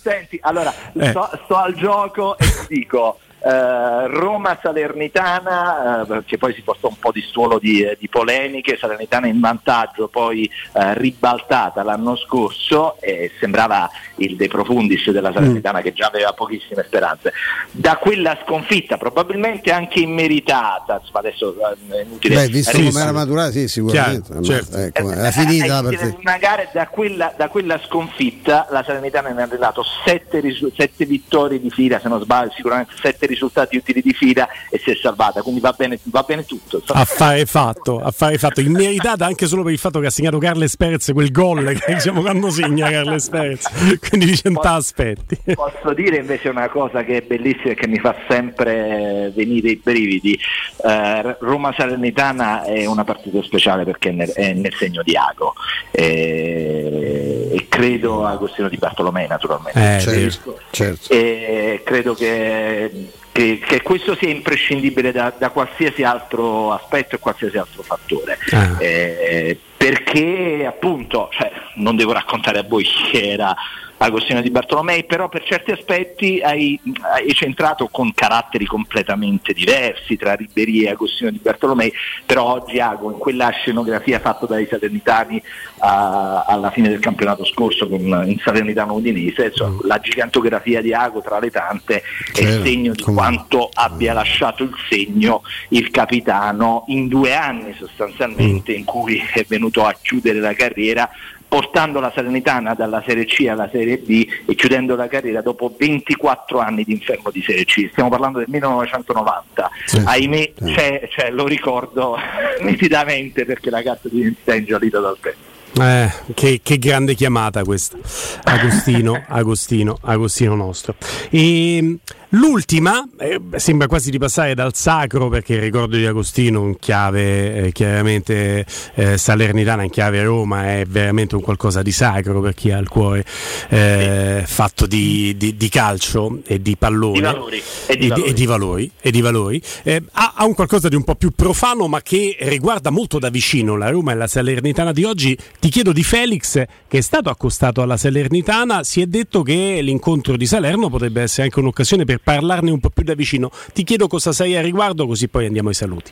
Senti, 0.00 0.38
allora 0.42 0.72
Eh. 0.98 1.10
sto, 1.10 1.30
sto 1.44 1.56
al 1.56 1.74
gioco 1.74 2.36
e 2.38 2.46
dico. 2.68 3.18
Eh, 3.38 4.06
Roma 4.08 4.58
Salernitana 4.60 6.06
eh, 6.06 6.24
che 6.24 6.38
poi 6.38 6.54
si 6.54 6.62
portò 6.62 6.88
un 6.88 6.98
po' 6.98 7.12
di 7.12 7.22
stuolo 7.22 7.58
di, 7.58 7.82
eh, 7.82 7.96
di 7.98 8.08
polemiche 8.08 8.76
Salernitana 8.76 9.26
in 9.26 9.40
vantaggio 9.40 10.08
poi 10.08 10.50
eh, 10.72 10.94
ribaltata 10.98 11.82
l'anno 11.82 12.16
scorso 12.16 13.00
e 13.00 13.32
sembrava 13.38 13.90
il 14.16 14.36
De 14.36 14.48
Profundis 14.48 15.10
della 15.10 15.32
Salernitana 15.32 15.80
che 15.80 15.92
già 15.92 16.06
aveva 16.06 16.32
pochissime 16.32 16.84
speranze 16.84 17.32
da 17.70 17.96
quella 17.96 18.38
sconfitta 18.44 18.96
probabilmente 18.96 19.70
anche 19.70 20.00
immeritata 20.00 20.98
insomma, 21.00 21.18
adesso 21.18 21.54
è 21.90 22.00
inutile 22.02 22.34
Beh, 22.34 22.48
visto 22.48 22.76
come 22.76 23.00
era 23.00 23.12
maturata, 23.12 23.50
sì, 23.50 23.68
sicuramente. 23.68 24.26
Chiaro, 24.26 24.40
Ma, 24.40 24.46
certo. 24.46 24.76
ecco, 24.76 25.10
era 25.12 25.30
finita 25.30 25.78
eh, 25.78 25.82
partita. 25.82 26.16
magari 26.22 26.68
da 26.72 26.88
quella, 26.88 27.34
da 27.36 27.48
quella 27.48 27.80
sconfitta 27.84 28.66
la 28.70 28.82
Salernitana 28.84 29.30
ne 29.30 29.42
ha 29.42 29.44
arrivato 29.44 29.84
sette, 30.04 30.40
risu- 30.40 30.72
sette 30.74 31.04
vittorie 31.04 31.60
di 31.60 31.70
fila, 31.70 31.98
se 32.00 32.08
non 32.08 32.20
sbaglio, 32.20 32.52
sicuramente 32.52 32.94
sette 33.00 33.25
risultati 33.26 33.76
utili 33.76 34.02
di 34.02 34.12
fila 34.12 34.48
e 34.70 34.80
si 34.82 34.90
è 34.90 34.94
salvata, 34.94 35.42
quindi 35.42 35.60
va 35.60 35.74
bene, 35.76 35.98
va 36.04 36.22
bene 36.22 36.44
tutto. 36.44 36.82
Affare 36.86 37.46
fatto, 37.46 38.00
affare 38.00 38.38
fatto, 38.38 38.60
immeritata 38.60 39.26
anche 39.26 39.46
solo 39.46 39.62
per 39.62 39.72
il 39.72 39.78
fatto 39.78 40.00
che 40.00 40.06
ha 40.06 40.10
segnato 40.10 40.38
Carles 40.38 40.76
Perez 40.76 41.10
quel 41.12 41.30
gol 41.30 41.74
che 41.78 41.94
diciamo 41.94 42.20
quando 42.20 42.50
segna 42.50 42.90
Carles 42.90 43.28
Perez, 43.28 43.66
quindi 44.08 44.26
di 44.26 44.36
cento 44.36 44.60
aspetti. 44.60 45.38
Posso 45.54 45.92
dire 45.94 46.16
invece 46.16 46.48
una 46.48 46.68
cosa 46.68 47.04
che 47.04 47.18
è 47.18 47.22
bellissima 47.22 47.72
e 47.72 47.74
che 47.74 47.86
mi 47.86 47.98
fa 47.98 48.14
sempre 48.28 49.32
venire 49.34 49.70
i 49.70 49.80
brividi. 49.82 50.38
Eh, 50.84 51.36
Roma 51.40 51.72
Salernitana 51.76 52.64
è 52.64 52.86
una 52.86 53.04
partita 53.04 53.42
speciale 53.42 53.84
perché 53.84 54.10
è 54.10 54.12
nel, 54.12 54.30
è 54.30 54.52
nel 54.52 54.74
segno 54.74 55.02
di 55.02 55.16
Ago 55.16 55.54
e, 55.90 57.48
e 57.52 57.66
credo 57.68 58.24
a 58.24 58.30
Agostino 58.30 58.68
di 58.68 58.76
Bartolomei 58.76 59.26
naturalmente. 59.26 59.96
Eh, 59.96 60.00
certo, 60.00 60.60
certo. 60.70 61.12
E 61.12 61.82
credo 61.84 62.14
che, 62.14 63.08
che- 63.36 63.58
che 63.58 63.82
questo 63.82 64.16
sia 64.16 64.30
imprescindibile 64.30 65.12
da, 65.12 65.32
da 65.36 65.50
qualsiasi 65.50 66.02
altro 66.02 66.72
aspetto 66.72 67.16
e 67.16 67.18
qualsiasi 67.18 67.58
altro 67.58 67.82
fattore. 67.82 68.38
Eh, 68.78 69.58
perché 69.76 70.64
appunto, 70.66 71.28
cioè, 71.32 71.52
non 71.74 71.96
devo 71.96 72.12
raccontare 72.12 72.58
a 72.60 72.64
voi 72.66 72.82
chi 72.84 73.20
era 73.20 73.54
Agostino 73.98 74.42
Di 74.42 74.50
Bartolomei, 74.50 75.04
però 75.04 75.28
per 75.28 75.42
certi 75.44 75.70
aspetti 75.70 76.40
hai, 76.40 76.78
hai 77.14 77.32
centrato 77.32 77.88
con 77.88 78.12
caratteri 78.14 78.66
completamente 78.66 79.52
diversi 79.52 80.16
tra 80.16 80.34
Ribery 80.34 80.84
e 80.84 80.90
Agostino 80.90 81.30
Di 81.30 81.40
Bartolomei, 81.40 81.92
però 82.24 82.44
oggi 82.44 82.78
Ago 82.78 83.10
in 83.10 83.18
quella 83.18 83.48
scenografia 83.50 84.20
fatta 84.20 84.46
dai 84.46 84.66
Salernitani 84.68 85.42
a, 85.78 86.44
alla 86.46 86.70
fine 86.70 86.88
del 86.88 87.00
campionato 87.00 87.44
scorso 87.44 87.88
con, 87.88 88.00
in 88.26 88.38
Salernitano 88.42 88.94
Udinese, 88.94 89.46
insomma, 89.46 89.80
la 89.84 89.98
gigantografia 89.98 90.80
di 90.80 90.92
Ago 90.92 91.22
tra 91.22 91.38
le 91.38 91.50
tante 91.50 92.02
è 92.34 92.40
il 92.40 92.62
segno 92.62 92.92
di 92.92 93.02
quanto 93.02 93.70
abbia 93.72 94.12
lasciato 94.12 94.62
il 94.62 94.74
segno 94.88 95.42
il 95.70 95.90
capitano 95.90 96.84
in 96.88 97.08
due 97.08 97.34
anni 97.34 97.74
sostanzialmente 97.78 98.72
in 98.72 98.84
cui 98.84 99.22
è 99.32 99.44
venuto 99.48 99.84
a 99.84 99.94
chiudere 100.00 100.38
la 100.38 100.54
carriera 100.54 101.08
portando 101.56 102.00
la 102.00 102.12
Salernitana 102.14 102.74
dalla 102.74 103.02
Serie 103.06 103.24
C 103.24 103.46
alla 103.48 103.66
Serie 103.72 103.96
B 103.96 104.26
e 104.44 104.54
chiudendo 104.54 104.94
la 104.94 105.08
carriera 105.08 105.40
dopo 105.40 105.74
24 105.78 106.58
anni 106.58 106.84
di 106.84 106.92
inferno 106.92 107.30
di 107.30 107.40
Serie 107.42 107.64
C. 107.64 107.88
Stiamo 107.92 108.10
parlando 108.10 108.38
del 108.40 108.48
1990. 108.50 109.70
Ahimè, 110.04 110.52
c'è- 110.62 111.08
c'è- 111.08 111.30
lo 111.30 111.46
ricordo 111.46 112.18
nitidamente 112.60 113.46
perché 113.46 113.70
la 113.70 113.82
carta 113.82 114.06
di 114.10 114.18
identità 114.18 114.52
è 114.52 114.56
ingiallita 114.58 115.00
dal 115.00 115.16
tempo. 115.18 115.54
Eh, 115.78 116.10
che, 116.34 116.60
che 116.62 116.78
grande 116.78 117.14
chiamata 117.14 117.64
questa, 117.64 117.96
Agostino, 118.44 119.24
Agostino, 119.28 119.96
Agostino 120.02 120.54
nostro. 120.54 120.94
E 121.30 121.96
l'ultima, 122.30 123.06
eh, 123.18 123.40
sembra 123.56 123.86
quasi 123.86 124.10
di 124.10 124.18
passare 124.18 124.54
dal 124.54 124.74
sacro 124.74 125.28
perché 125.28 125.54
il 125.54 125.60
ricordo 125.60 125.96
di 125.96 126.06
Agostino 126.06 126.62
in 126.66 126.78
chiave 126.78 127.66
eh, 127.66 127.72
chiaramente 127.72 128.66
eh, 128.94 129.18
salernitana, 129.18 129.82
in 129.82 129.90
chiave 129.90 130.22
Roma, 130.22 130.78
è 130.78 130.84
veramente 130.86 131.36
un 131.36 131.42
qualcosa 131.42 131.82
di 131.82 131.92
sacro 131.92 132.40
per 132.40 132.54
chi 132.54 132.70
ha 132.70 132.78
il 132.78 132.88
cuore 132.88 133.24
eh, 133.68 134.42
fatto 134.46 134.86
di, 134.86 135.36
di- 135.36 135.56
di 135.56 135.68
calcio 135.68 136.40
e 136.44 136.60
di 136.60 136.76
pallone. 136.76 137.12
Di 137.14 137.20
valori, 137.20 137.62
e 137.86 137.96
di 137.96 138.08
valori. 138.08 138.28
e 138.28 138.32
di 138.32 138.46
valori, 138.46 138.90
e 139.00 139.10
di 139.10 139.20
valori. 139.20 139.62
Eh, 139.82 140.02
ha, 140.12 140.32
ha 140.36 140.44
un 140.44 140.54
qualcosa 140.54 140.88
di 140.88 140.96
un 140.96 141.04
po' 141.04 141.14
più 141.14 141.30
profano 141.30 141.88
ma 141.88 142.02
che 142.02 142.36
riguarda 142.40 142.90
molto 142.90 143.18
da 143.18 143.30
vicino 143.30 143.76
la 143.76 143.90
Roma 143.90 144.12
e 144.12 144.14
la 144.14 144.26
Salernitana 144.26 144.92
di 144.92 145.04
oggi. 145.04 145.36
Ti 145.58 145.68
chiedo 145.68 145.92
di 145.92 146.02
Felix 146.02 146.64
che 146.88 146.98
è 146.98 147.00
stato 147.00 147.30
accostato 147.30 147.82
alla 147.82 147.96
Salernitana, 147.96 148.82
si 148.84 149.00
è 149.00 149.06
detto 149.06 149.42
che 149.42 149.80
l'incontro 149.82 150.36
di 150.36 150.46
Salerno 150.46 150.88
potrebbe 150.88 151.22
essere 151.22 151.44
anche 151.44 151.58
un'occasione 151.60 152.04
per 152.04 152.20
parlarne 152.26 152.72
un 152.72 152.80
po' 152.80 152.90
più 152.90 153.04
da 153.04 153.14
vicino. 153.14 153.52
Ti 153.72 153.84
chiedo 153.84 154.08
cosa 154.08 154.32
sai 154.32 154.56
a 154.56 154.60
riguardo 154.60 155.06
così 155.06 155.28
poi 155.28 155.46
andiamo 155.46 155.68
ai 155.68 155.76
saluti. 155.76 156.10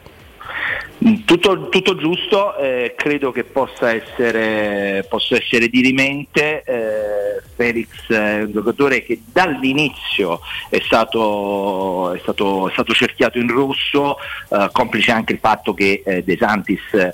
Tutto, 1.25 1.69
tutto 1.71 1.97
giusto, 1.97 2.57
eh, 2.57 2.95
credo 2.97 3.33
che 3.33 3.43
possa 3.43 3.93
essere, 3.93 5.05
possa 5.09 5.35
essere 5.35 5.67
dirimente. 5.69 6.63
Eh, 6.63 7.43
Felix 7.57 7.89
è 8.07 8.43
un 8.43 8.53
giocatore 8.53 9.03
che 9.03 9.23
dall'inizio 9.33 10.39
è 10.71 10.81
stato, 10.85 12.13
è 12.13 12.19
stato, 12.21 12.69
è 12.69 12.73
stato 12.73 12.93
cerchiato 12.93 13.39
in 13.39 13.49
rosso, 13.49 14.19
eh, 14.51 14.69
complice 14.71 15.11
anche 15.11 15.33
il 15.33 15.41
fatto 15.41 15.75
che 15.75 16.05
eh, 16.07 16.23
De 16.23 16.37
Santis 16.39 16.95
eh, 16.95 17.13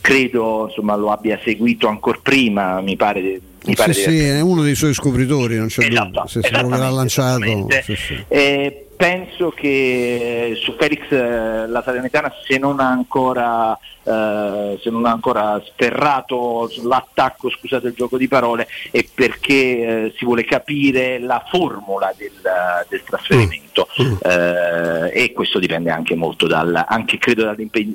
credo 0.00 0.66
insomma, 0.66 0.96
lo 0.96 1.12
abbia 1.12 1.38
seguito 1.44 1.86
ancora 1.86 2.18
prima, 2.20 2.80
mi 2.80 2.96
pare. 2.96 3.40
Mi 3.66 3.74
Sì, 3.76 3.92
sì, 3.92 4.18
è 4.18 4.40
uno 4.40 4.62
dei 4.62 4.74
suoi 4.74 4.94
scopritori, 4.94 5.56
non 5.56 5.66
c'è 5.66 5.86
Esatto, 5.86 6.04
dubbio. 6.04 6.26
Se 6.26 6.40
si 6.42 6.50
troverà 6.50 6.88
lanciato. 6.88 7.66
sì, 7.82 7.96
sì. 7.96 8.24
Eh, 8.28 8.86
penso 9.00 9.48
che 9.48 10.58
su 10.62 10.76
Felix 10.78 11.10
eh, 11.10 11.66
la 11.66 11.82
Salernitana 11.82 12.30
se 12.46 12.58
non 12.58 12.80
ha 12.80 12.88
ancora, 12.90 13.72
eh, 14.02 14.78
se 14.78 14.90
non 14.90 15.06
ha 15.06 15.10
ancora 15.10 15.58
sferrato 15.64 16.70
l'attacco, 16.82 17.48
scusate 17.48 17.86
il 17.86 17.94
gioco 17.94 18.18
di 18.18 18.28
parole, 18.28 18.68
è 18.90 19.02
perché 19.14 19.54
eh, 19.54 20.14
si 20.18 20.26
vuole 20.26 20.44
capire 20.44 21.18
la 21.18 21.42
formula 21.48 22.12
del, 22.14 22.42
del 22.90 23.02
trasferimento. 23.02 23.88
Eh, 24.22 25.22
e 25.22 25.32
questo 25.32 25.58
dipende 25.58 25.90
anche 25.90 26.14
molto 26.14 26.46
dal, 26.46 26.84
anche 26.86 27.18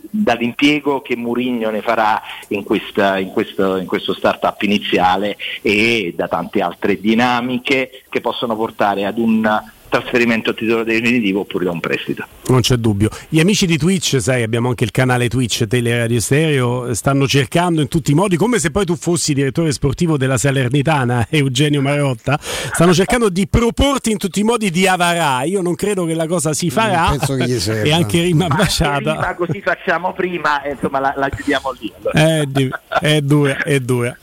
dall'impiego 0.09 1.01
che 1.01 1.15
Murigno 1.15 1.69
ne 1.69 1.81
farà 1.81 2.19
in, 2.47 2.63
questa- 2.63 3.19
in 3.19 3.29
questo, 3.29 3.77
in 3.77 3.85
questo 3.85 4.15
startup 4.15 4.59
iniziale 4.63 5.37
e 5.61 6.15
da 6.15 6.27
tante 6.27 6.63
altre 6.63 6.99
dinamiche 6.99 8.05
che 8.09 8.21
possono 8.21 8.55
portare 8.55 9.05
ad 9.05 9.19
un 9.19 9.73
trasferimento 9.99 10.49
a 10.49 10.53
titolo 10.53 10.83
definitivo 10.83 11.41
oppure 11.41 11.65
da 11.65 11.71
un 11.71 11.79
prestito. 11.79 12.25
Non 12.47 12.61
c'è 12.61 12.75
dubbio. 12.75 13.09
Gli 13.29 13.39
amici 13.39 13.65
di 13.65 13.77
Twitch, 13.77 14.21
sai, 14.21 14.43
abbiamo 14.43 14.69
anche 14.69 14.83
il 14.83 14.91
canale 14.91 15.27
Twitch 15.29 15.65
Teleradio 15.67 16.19
Stereo, 16.19 16.93
stanno 16.93 17.27
cercando 17.27 17.81
in 17.81 17.87
tutti 17.87 18.11
i 18.11 18.13
modi, 18.13 18.35
come 18.37 18.59
se 18.59 18.71
poi 18.71 18.85
tu 18.85 18.95
fossi 18.95 19.33
direttore 19.33 19.71
sportivo 19.71 20.17
della 20.17 20.37
Salernitana, 20.37 21.27
Eugenio 21.31 21.81
Marotta, 21.81 22.37
stanno 22.41 22.93
cercando 22.93 23.29
di 23.29 23.47
proporti 23.47 24.11
in 24.11 24.17
tutti 24.17 24.39
i 24.41 24.43
modi 24.43 24.69
di 24.69 24.87
avarà. 24.87 25.43
Io 25.43 25.61
non 25.61 25.75
credo 25.75 26.05
che 26.05 26.13
la 26.13 26.27
cosa 26.27 26.53
si 26.53 26.69
farà. 26.69 27.07
penso 27.09 27.35
che 27.35 27.45
gli 27.45 27.57
serva. 27.59 27.83
e 27.83 27.91
anche 27.93 28.21
Rima 28.21 28.47
Ma 28.47 28.55
Basciata. 28.55 28.99
prima 29.15 29.35
così 29.35 29.61
facciamo 29.61 30.13
prima 30.13 30.61
e 30.61 30.71
insomma 30.71 30.99
la, 30.99 31.13
la 31.15 31.29
chiudiamo 31.29 31.75
lì. 31.79 31.91
allora. 31.97 32.39
È, 32.41 32.43
di- 32.45 32.69
è 33.01 33.21
dura, 33.21 33.63
è 33.63 33.79
dura. 33.79 34.15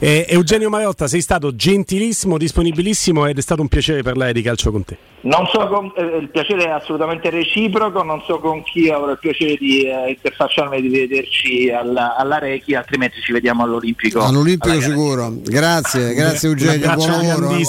Eh, 0.00 0.26
Eugenio 0.28 0.70
Marotta, 0.70 1.06
sei 1.06 1.20
stato 1.20 1.54
gentilissimo, 1.54 2.38
disponibilissimo 2.38 3.26
ed 3.26 3.38
è 3.38 3.40
stato 3.42 3.60
un 3.60 3.68
piacere 3.68 4.02
parlare 4.02 4.32
di 4.32 4.42
calcio 4.42 4.70
con 4.72 4.84
te. 4.84 4.96
Non 5.20 5.46
so 5.52 5.66
con- 5.66 5.92
eh, 5.96 6.18
il 6.20 6.28
piacere 6.30 6.64
è 6.64 6.68
assolutamente 6.68 7.28
reciproco, 7.30 8.02
non 8.04 8.22
so 8.24 8.38
con 8.38 8.62
chi 8.62 8.88
avrò 8.88 9.10
il 9.10 9.18
piacere 9.18 9.56
di 9.56 9.82
eh, 9.82 10.10
interfacciarmi 10.10 10.76
e 10.76 10.80
di 10.80 10.88
vederci 10.88 11.70
alla, 11.70 12.16
alla 12.16 12.38
Rechi, 12.38 12.74
altrimenti 12.74 13.20
ci 13.20 13.32
vediamo 13.32 13.64
all'Olimpico. 13.64 14.20
All'Olimpico 14.20 14.80
sicuro. 14.80 15.32
Grazie, 15.42 16.14
grazie 16.14 16.48
Eugenio, 16.48 16.94
buon 16.94 17.10
lavoro. 17.26 17.48
eh. 17.50 17.64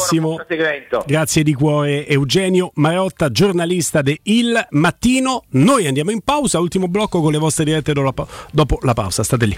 Grazie 1.07 1.43
di 1.43 1.53
cuore 1.55 2.07
Eugenio 2.07 2.71
Marotta, 2.75 3.31
giornalista 3.31 4.01
de 4.03 4.19
Il 4.23 4.67
Mattino. 4.71 5.43
Noi 5.51 5.87
andiamo 5.87 6.11
in 6.11 6.21
pausa, 6.21 6.59
ultimo 6.59 6.87
blocco 6.87 7.19
con 7.21 7.31
le 7.31 7.39
vostre 7.39 7.63
dirette 7.65 7.93
dopo 7.93 8.05
la 8.05 8.13
pa- 8.13 8.27
dopo 8.51 8.77
la 8.83 8.93
pausa. 8.93 9.23
State 9.23 9.45
lì. 9.45 9.57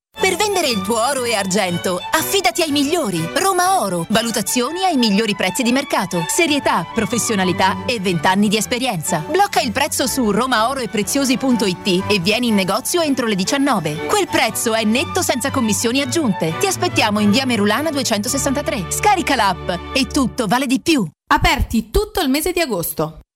Per 0.21 0.35
vendere 0.35 0.67
il 0.69 0.83
tuo 0.83 1.01
oro 1.01 1.23
e 1.23 1.33
argento, 1.33 1.99
affidati 2.11 2.61
ai 2.61 2.69
migliori. 2.69 3.27
Roma 3.37 3.81
Oro. 3.81 4.05
Valutazioni 4.09 4.83
ai 4.83 4.95
migliori 4.95 5.35
prezzi 5.35 5.63
di 5.63 5.71
mercato. 5.71 6.23
Serietà, 6.27 6.85
professionalità 6.93 7.85
e 7.87 7.99
20 7.99 8.27
anni 8.27 8.47
di 8.47 8.55
esperienza. 8.55 9.25
Blocca 9.27 9.61
il 9.61 9.71
prezzo 9.71 10.05
su 10.05 10.29
romaoroepreziosi.it 10.29 12.03
e 12.07 12.19
vieni 12.19 12.49
in 12.49 12.53
negozio 12.53 13.01
entro 13.01 13.25
le 13.25 13.33
19. 13.33 14.05
Quel 14.05 14.27
prezzo 14.27 14.75
è 14.75 14.83
netto 14.83 15.23
senza 15.23 15.49
commissioni 15.49 16.01
aggiunte. 16.01 16.53
Ti 16.59 16.67
aspettiamo 16.67 17.19
in 17.19 17.31
via 17.31 17.47
Merulana 17.47 17.89
263. 17.89 18.91
Scarica 18.91 19.33
l'app 19.33 19.71
e 19.91 20.05
tutto 20.05 20.45
vale 20.45 20.67
di 20.67 20.79
più. 20.81 21.03
Aperti 21.33 21.89
tutto 21.89 22.21
il 22.21 22.29
mese 22.29 22.51
di 22.51 22.59
agosto. 22.59 23.21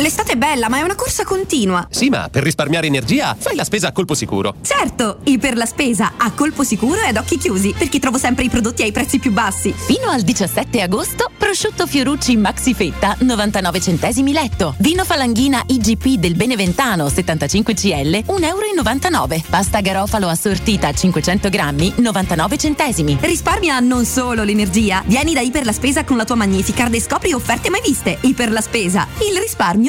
L'estate 0.00 0.32
è 0.32 0.36
bella, 0.36 0.70
ma 0.70 0.78
è 0.78 0.82
una 0.82 0.94
corsa 0.94 1.24
continua. 1.24 1.86
Sì, 1.90 2.08
ma 2.08 2.30
per 2.30 2.42
risparmiare 2.42 2.86
energia 2.86 3.36
fai 3.38 3.54
la 3.54 3.64
spesa 3.64 3.88
a 3.88 3.92
colpo 3.92 4.14
sicuro. 4.14 4.54
Certo, 4.62 5.18
i 5.24 5.36
per 5.36 5.58
la 5.58 5.66
spesa 5.66 6.12
a 6.16 6.32
colpo 6.32 6.64
sicuro 6.64 7.02
e 7.02 7.08
ad 7.08 7.18
occhi 7.18 7.36
chiusi, 7.36 7.74
perché 7.76 7.98
trovo 7.98 8.16
sempre 8.16 8.44
i 8.44 8.48
prodotti 8.48 8.82
ai 8.82 8.92
prezzi 8.92 9.18
più 9.18 9.30
bassi. 9.30 9.74
Fino 9.76 10.08
al 10.08 10.22
17 10.22 10.80
agosto, 10.80 11.30
prosciutto 11.36 11.86
Fiorucci 11.86 12.34
Maxi 12.38 12.72
Fetta 12.72 13.14
99 13.18 13.78
centesimi 13.78 14.32
letto. 14.32 14.74
Vino 14.78 15.04
Falanghina 15.04 15.62
IGP 15.66 16.18
del 16.18 16.34
Beneventano 16.34 17.06
75 17.10 17.74
CL 17.74 17.90
1,99 17.90 18.42
euro. 18.46 19.42
Pasta 19.50 19.80
garofalo 19.82 20.28
assortita 20.28 20.94
500 20.94 21.50
grammi 21.50 21.92
99 21.96 22.56
centesimi. 22.56 23.18
Risparmia 23.20 23.78
non 23.80 24.06
solo 24.06 24.44
l'energia. 24.44 25.02
Vieni 25.04 25.34
da 25.34 25.40
Iper 25.40 25.66
la 25.66 25.72
Spesa 25.72 26.04
con 26.04 26.16
la 26.16 26.24
tua 26.24 26.36
Magnificard 26.36 26.94
e 26.94 27.02
scopri 27.02 27.34
offerte 27.34 27.68
mai 27.68 27.82
viste. 27.84 28.16
Iper 28.18 28.50
la 28.50 28.62
Spesa, 28.62 29.06
il 29.30 29.38
risparmio 29.38 29.88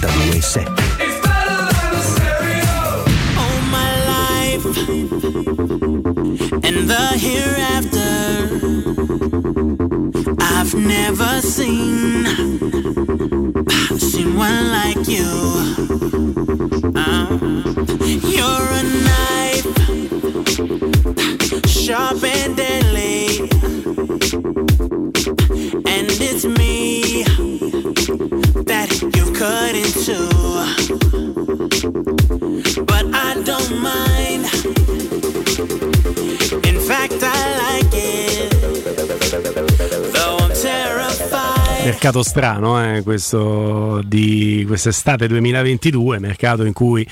92.7 0.00 0.68
All 3.36 3.60
my 3.78 3.90
life 4.14 4.64
and 6.64 6.78
the 6.88 7.06
hereafter, 7.18 8.06
I've 10.40 10.74
never 10.74 11.40
seen 11.40 12.26
seen 13.98 14.36
one 14.36 14.70
like 14.70 15.08
you. 15.08 15.26
Uh, 16.94 17.26
you're 18.34 18.68
a 18.80 18.84
knife, 19.06 19.66
sharp 21.66 22.22
and 22.22 22.56
deadly, 22.56 23.48
cut 29.38 29.72
in 29.72 29.84
two. 29.84 30.28
But 32.84 33.06
I 33.14 33.40
don't 33.44 33.80
mind. 33.80 34.87
Mercato 41.88 42.22
strano, 42.22 42.96
eh, 42.96 43.02
questo 43.02 44.02
di 44.04 44.62
quest'estate 44.66 45.26
2022, 45.26 46.18
mercato 46.18 46.64
in 46.64 46.74
cui 46.74 47.08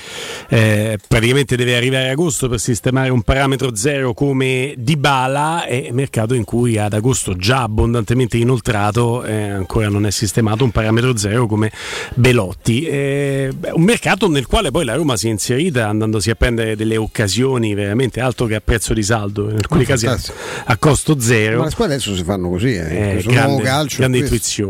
eh, 0.49 0.99
praticamente 1.07 1.55
deve 1.55 1.75
arrivare 1.75 2.09
agosto 2.11 2.47
per 2.47 2.59
sistemare 2.59 3.09
un 3.09 3.23
parametro 3.23 3.75
zero 3.75 4.13
come 4.13 4.75
Dybala 4.77 5.65
e 5.65 5.89
mercato 5.91 6.35
in 6.35 6.43
cui 6.43 6.77
ad 6.77 6.93
agosto 6.93 7.35
già 7.35 7.63
abbondantemente 7.63 8.37
inoltrato 8.37 9.23
eh, 9.23 9.49
ancora 9.49 9.89
non 9.89 10.05
è 10.05 10.11
sistemato 10.11 10.63
un 10.63 10.69
parametro 10.69 11.17
zero 11.17 11.47
come 11.47 11.71
Belotti. 12.13 12.83
Eh, 12.83 13.49
un 13.71 13.83
mercato 13.83 14.29
nel 14.29 14.45
quale 14.45 14.69
poi 14.69 14.85
la 14.85 14.93
Roma 14.93 15.17
si 15.17 15.25
è 15.25 15.31
inserita 15.31 15.87
andandosi 15.87 16.29
a 16.29 16.35
prendere 16.35 16.75
delle 16.75 16.97
occasioni 16.97 17.73
veramente 17.73 18.19
altro 18.19 18.45
che 18.45 18.53
a 18.53 18.61
prezzo 18.63 18.93
di 18.93 19.01
saldo, 19.01 19.49
in 19.49 19.55
alcuni 19.55 19.83
Oh, 19.83 19.85
casi 19.87 20.05
a, 20.05 20.19
a 20.65 20.77
costo 20.77 21.19
zero. 21.19 21.57
Ma 21.57 21.63
le 21.65 21.71
squadre 21.71 21.95
adesso 21.95 22.15
si 22.15 22.23
fanno 22.23 22.49
così, 22.49 22.75
eh. 22.75 23.17
Eh, 23.17 23.21
grande- 23.23 23.47
nuovo 23.47 23.63
calcio. 23.63 23.97
grande 23.97 24.17
intuizione. 24.19 24.65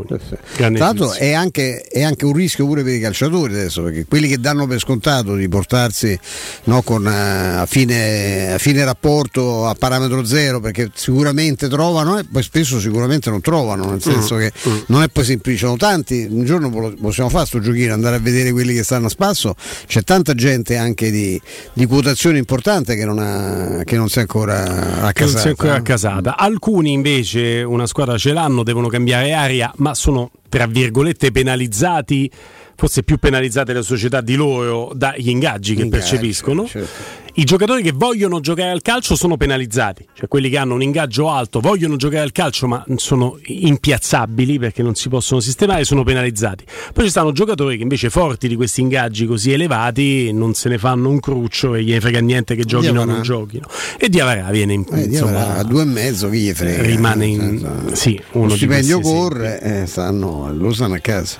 Grande 0.56 0.77
Tra 0.77 0.88
l'altro 0.88 1.14
è 1.14 1.34
anche, 1.34 1.82
è 1.82 2.03
anche 2.03 2.26
un 2.26 2.34
rischio 2.34 2.66
pure 2.66 2.84
per 2.84 2.93
i 2.93 3.00
calciatori 3.00 3.53
adesso, 3.53 3.84
perché 3.84 4.06
quelli 4.08 4.27
che 4.27 4.40
danno 4.40 4.67
per 4.67 4.80
scontato 4.80 5.35
di 5.35 5.48
portarsi 5.50 6.17
no, 6.66 6.82
con, 6.82 7.06
eh, 7.06 7.58
a, 7.58 7.66
fine, 7.66 8.53
a 8.53 8.58
fine 8.58 8.84
rapporto 8.85 9.67
a 9.67 9.76
parametro 9.76 10.24
zero, 10.26 10.59
perché 10.59 10.92
sicuramente 10.93 11.67
trovano 11.67 12.17
e 12.17 12.24
poi 12.24 12.43
spesso 12.43 12.80
sicuramente 12.80 13.30
non 13.30 13.42
trovano, 13.42 13.90
nel 13.90 14.01
senso 14.01 14.35
Mm, 14.35 14.40
che 14.40 14.51
non 14.88 15.03
è 15.03 15.09
poi 15.09 15.24
semplice. 15.24 15.58
Sono 15.58 15.77
tanti, 15.77 16.27
un 16.30 16.45
giorno 16.45 16.69
possiamo 17.01 17.30
fare 17.30 17.45
sto 17.45 17.59
giochino, 17.59 17.93
andare 17.93 18.17
a 18.17 18.19
vedere 18.19 18.51
quelli 18.51 18.74
che 18.74 18.84
stanno 18.84 19.08
a 19.08 19.09
spasso, 19.09 19.56
c'è 19.85 20.03
tanta 20.03 20.34
gente 20.34 20.77
anche 20.77 21.09
di, 21.11 21.40
di 21.74 21.85
quotazione 21.85 22.38
importante 22.38 22.95
che 22.95 23.06
non, 23.06 23.19
ha, 23.19 23.84
che 23.84 23.95
non 23.98 24.09
si 24.09 24.19
è 24.19 24.22
ancora 24.22 24.66
si 24.66 24.72
è 24.72 25.08
accasata. 25.08 25.50
ancora 25.50 25.74
accasata. 25.76 26.38
Alcuni 26.38 26.92
invece 26.92 27.64
una 27.64 27.88
squadra 27.88 28.17
ce 28.17 28.34
l'hanno, 28.34 28.64
devono 28.64 28.88
cambiare 28.88 29.34
aria, 29.34 29.72
ma 29.77 29.87
sono 29.94 30.32
tra 30.50 30.66
virgolette 30.66 31.32
penalizzati, 31.32 32.32
forse 32.78 33.04
più 33.04 33.18
penalizzate 33.18 33.74
le 33.74 33.82
società 33.82 34.22
di 34.22 34.36
loro 34.36 34.92
dagli 34.96 35.30
ingaggi 35.30 35.74
che 35.76 35.82
Ingaggi, 35.82 36.04
percepiscono. 36.08 36.66
certo. 36.68 37.26
I 37.38 37.44
giocatori 37.44 37.84
che 37.84 37.92
vogliono 37.94 38.40
giocare 38.40 38.72
al 38.72 38.82
calcio 38.82 39.16
sono 39.16 39.38
penalizzati, 39.38 40.08
cioè 40.16 40.28
quelli 40.28 40.50
che 40.50 40.58
hanno 40.58 40.74
un 40.74 40.82
ingaggio 40.82 41.30
alto 41.30 41.60
vogliono 41.60 41.96
giocare 41.96 42.24
al 42.24 42.32
calcio 42.32 42.66
ma 42.66 42.84
sono 42.96 43.38
impiazzabili 43.46 44.58
perché 44.58 44.82
non 44.82 44.96
si 44.96 45.08
possono 45.08 45.40
sistemare, 45.40 45.84
sono 45.84 46.04
penalizzati. 46.04 46.66
Poi 46.94 47.04
ci 47.04 47.12
stanno 47.12 47.32
giocatori 47.34 47.78
che 47.78 47.84
invece 47.84 48.10
forti 48.10 48.48
di 48.48 48.56
questi 48.56 48.82
ingaggi 48.82 49.28
così 49.28 49.52
elevati 49.52 50.32
non 50.32 50.56
se 50.56 50.68
ne 50.70 50.80
fanno 50.80 51.10
un 51.10 51.20
cruccio 51.20 51.76
e 51.76 51.84
gli 51.84 51.96
frega 52.00 52.22
niente 52.22 52.56
che 52.56 52.64
giochino 52.64 53.02
o 53.02 53.06
non 53.06 53.22
giochino. 53.22 53.68
E 54.00 54.10
Diavara 54.10 54.50
viene 54.50 54.74
in, 54.74 54.84
Eh, 54.92 55.02
insomma, 55.04 55.58
a 55.58 55.64
due 55.64 55.84
e 55.84 55.86
mezzo 55.86 56.30
chi 56.30 56.40
gli 56.40 56.54
frega 56.54 56.82
rimane 56.82 57.26
in 57.28 57.60
senso, 57.60 57.96
sì, 57.96 58.20
uno 58.32 58.46
lo 58.48 58.52
di 58.54 58.58
stipendio 58.58 59.00
questi 59.00 59.16
corre 59.16 59.62
eh, 59.62 59.86
stanno, 59.86 60.52
lo 60.52 60.74
stanno 60.74 60.96
a 60.96 61.00
casa 61.00 61.38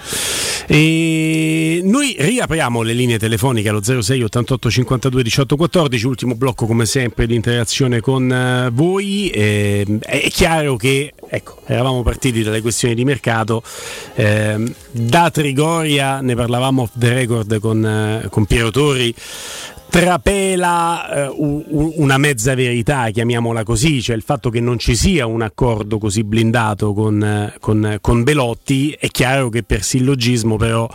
E 0.68 1.27
noi 1.84 2.16
riapriamo 2.18 2.82
le 2.82 2.94
linee 2.94 3.18
telefoniche 3.18 3.70
allo 3.70 3.82
06 3.82 4.24
88 4.24 4.70
52 4.70 5.24
18 5.24 5.56
14, 5.56 6.06
ultimo 6.08 6.36
blocco 6.36 6.66
come 6.66 6.86
sempre 6.86 7.28
di 7.28 7.36
interazione 7.36 8.00
con 8.00 8.32
eh, 8.32 8.70
voi. 8.72 9.30
Eh, 9.30 9.86
è 10.02 10.30
chiaro 10.30 10.76
che 10.76 11.14
ecco, 11.30 11.62
eravamo 11.66 12.04
partiti 12.04 12.44
dalle 12.44 12.62
questioni 12.62 12.96
di 12.96 13.04
mercato. 13.04 13.64
ehm, 14.16 14.74
da 14.92 15.30
Trigoria 15.30 16.22
ne 16.22 16.36
parlavamo 16.36 16.82
off 16.84 16.92
the 16.98 17.14
record 17.14 17.60
con, 17.60 17.86
eh, 17.86 18.28
con 18.30 18.46
Piero 18.46 18.72
Tori. 18.72 19.14
Trapela 19.90 21.10
eh, 21.10 21.28
u- 21.28 21.64
u- 21.68 21.94
una 21.98 22.18
mezza 22.18 22.54
verità, 22.56 23.10
chiamiamola 23.10 23.64
così, 23.64 24.02
cioè 24.02 24.16
il 24.16 24.22
fatto 24.22 24.50
che 24.50 24.60
non 24.60 24.78
ci 24.78 24.96
sia 24.96 25.26
un 25.26 25.42
accordo 25.42 25.98
così 25.98 26.24
blindato 26.24 26.94
con, 26.94 27.24
eh, 27.24 27.54
con- 27.60 27.98
con 28.02 28.24
Belotti, 28.24 28.96
è 29.00 29.08
chiaro 29.08 29.50
che 29.50 29.64
per 29.64 29.84
sillogismo 29.84 30.56
però 30.58 30.88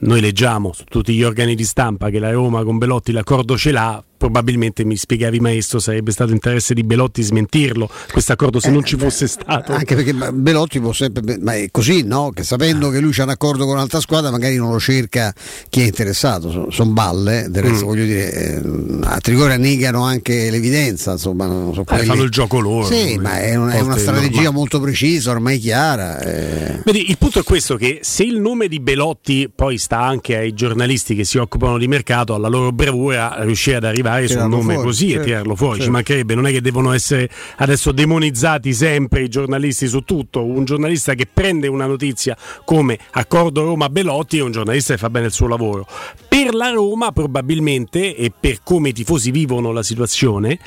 noi 0.00 0.20
leggiamo 0.20 0.72
su 0.72 0.84
tutti 0.84 1.14
gli 1.14 1.22
organi 1.22 1.54
di 1.54 1.64
stampa 1.64 2.10
che 2.10 2.18
la 2.18 2.30
Roma 2.30 2.62
con 2.64 2.78
Belotti 2.78 3.12
l'accordo 3.12 3.56
ce 3.56 3.72
l'ha, 3.72 4.02
probabilmente 4.20 4.84
mi 4.84 4.98
spiegavi 4.98 5.40
maestro 5.40 5.78
sarebbe 5.78 6.12
stato 6.12 6.32
interesse 6.32 6.74
di 6.74 6.84
Belotti 6.84 7.22
smentirlo 7.22 7.88
questo 8.12 8.32
accordo 8.32 8.60
se 8.60 8.68
non 8.70 8.84
ci 8.84 8.98
fosse 8.98 9.26
stato. 9.26 9.72
Anche 9.72 9.94
perché 9.94 10.12
Belotti 10.12 10.78
può 10.78 10.92
sempre. 10.92 11.38
Ma 11.40 11.54
è 11.54 11.68
così, 11.70 12.02
no? 12.04 12.30
Che 12.34 12.42
sapendo 12.42 12.90
che 12.90 13.00
lui 13.00 13.12
c'ha 13.12 13.22
un 13.22 13.30
accordo 13.30 13.64
con 13.64 13.76
un'altra 13.76 13.98
squadra, 14.00 14.30
magari 14.30 14.56
non 14.56 14.72
lo 14.72 14.78
cerca 14.78 15.32
chi 15.70 15.80
è 15.80 15.84
interessato. 15.84 16.50
Sono 16.50 16.70
son 16.70 16.92
balle, 16.92 17.46
del 17.48 17.62
resto 17.62 17.84
Mm. 17.84 17.88
voglio 17.88 18.04
dire, 18.04 18.32
eh, 18.32 18.62
a 19.04 19.18
Trigoria 19.20 19.56
negano 19.56 20.02
anche 20.02 20.50
l'evidenza, 20.50 21.12
insomma, 21.12 21.46
non 21.46 21.72
so 21.72 21.84
Eh, 21.88 22.04
fanno 22.04 22.22
il 22.24 22.30
gioco 22.30 22.60
loro. 22.60 22.84
Sì, 22.86 23.16
ma 23.16 23.40
è, 23.40 23.54
un- 23.54 23.70
è 23.70 23.80
una 23.80 23.96
strategia 23.96 24.28
normale. 24.34 24.50
molto 24.54 24.80
precisa, 24.80 25.30
ormai 25.30 25.58
chiara. 25.58 26.18
eh. 26.20 26.80
Vedi, 26.84 27.08
il 27.08 27.16
punto 27.16 27.38
è 27.38 27.42
questo: 27.42 27.76
che 27.76 28.00
se 28.02 28.24
il 28.24 28.38
nome 28.38 28.68
di 28.68 28.80
Belotti 28.80 29.50
poi 29.54 29.78
sta 29.78 30.00
anche 30.02 30.36
ai 30.36 30.52
giornalisti 30.52 31.14
che 31.14 31.24
si 31.24 31.38
occupano 31.38 31.78
di 31.78 31.88
mercato, 31.88 32.34
alla 32.34 32.48
loro 32.48 32.70
bravura 32.72 33.36
riuscire 33.44 33.76
ad 33.76 33.84
arrivare 33.84 34.09
su 34.26 34.38
un 34.38 34.48
nome 34.48 34.74
fuori, 34.74 34.88
così 34.88 35.08
certo, 35.08 35.22
e 35.22 35.24
tirarlo 35.24 35.54
fuori. 35.56 35.74
Ci 35.74 35.78
certo. 35.80 35.92
mancherebbe, 35.92 36.34
non 36.34 36.46
è 36.46 36.52
che 36.52 36.60
devono 36.60 36.92
essere 36.92 37.28
adesso 37.56 37.92
demonizzati 37.92 38.72
sempre 38.72 39.22
i 39.22 39.28
giornalisti 39.28 39.86
su 39.86 40.00
tutto. 40.00 40.44
Un 40.44 40.64
giornalista 40.64 41.14
che 41.14 41.26
prende 41.32 41.66
una 41.66 41.86
notizia 41.86 42.36
come 42.64 42.98
accordo 43.12 43.62
Roma-Belotti 43.64 44.38
è 44.38 44.42
un 44.42 44.52
giornalista 44.52 44.94
che 44.94 44.98
fa 44.98 45.10
bene 45.10 45.26
il 45.26 45.32
suo 45.32 45.46
lavoro. 45.46 45.86
Per 46.28 46.54
la 46.54 46.70
Roma, 46.70 47.12
probabilmente, 47.12 48.14
e 48.16 48.32
per 48.38 48.60
come 48.62 48.90
i 48.90 48.92
tifosi 48.92 49.30
vivono 49.30 49.72
la 49.72 49.82
situazione, 49.82 50.58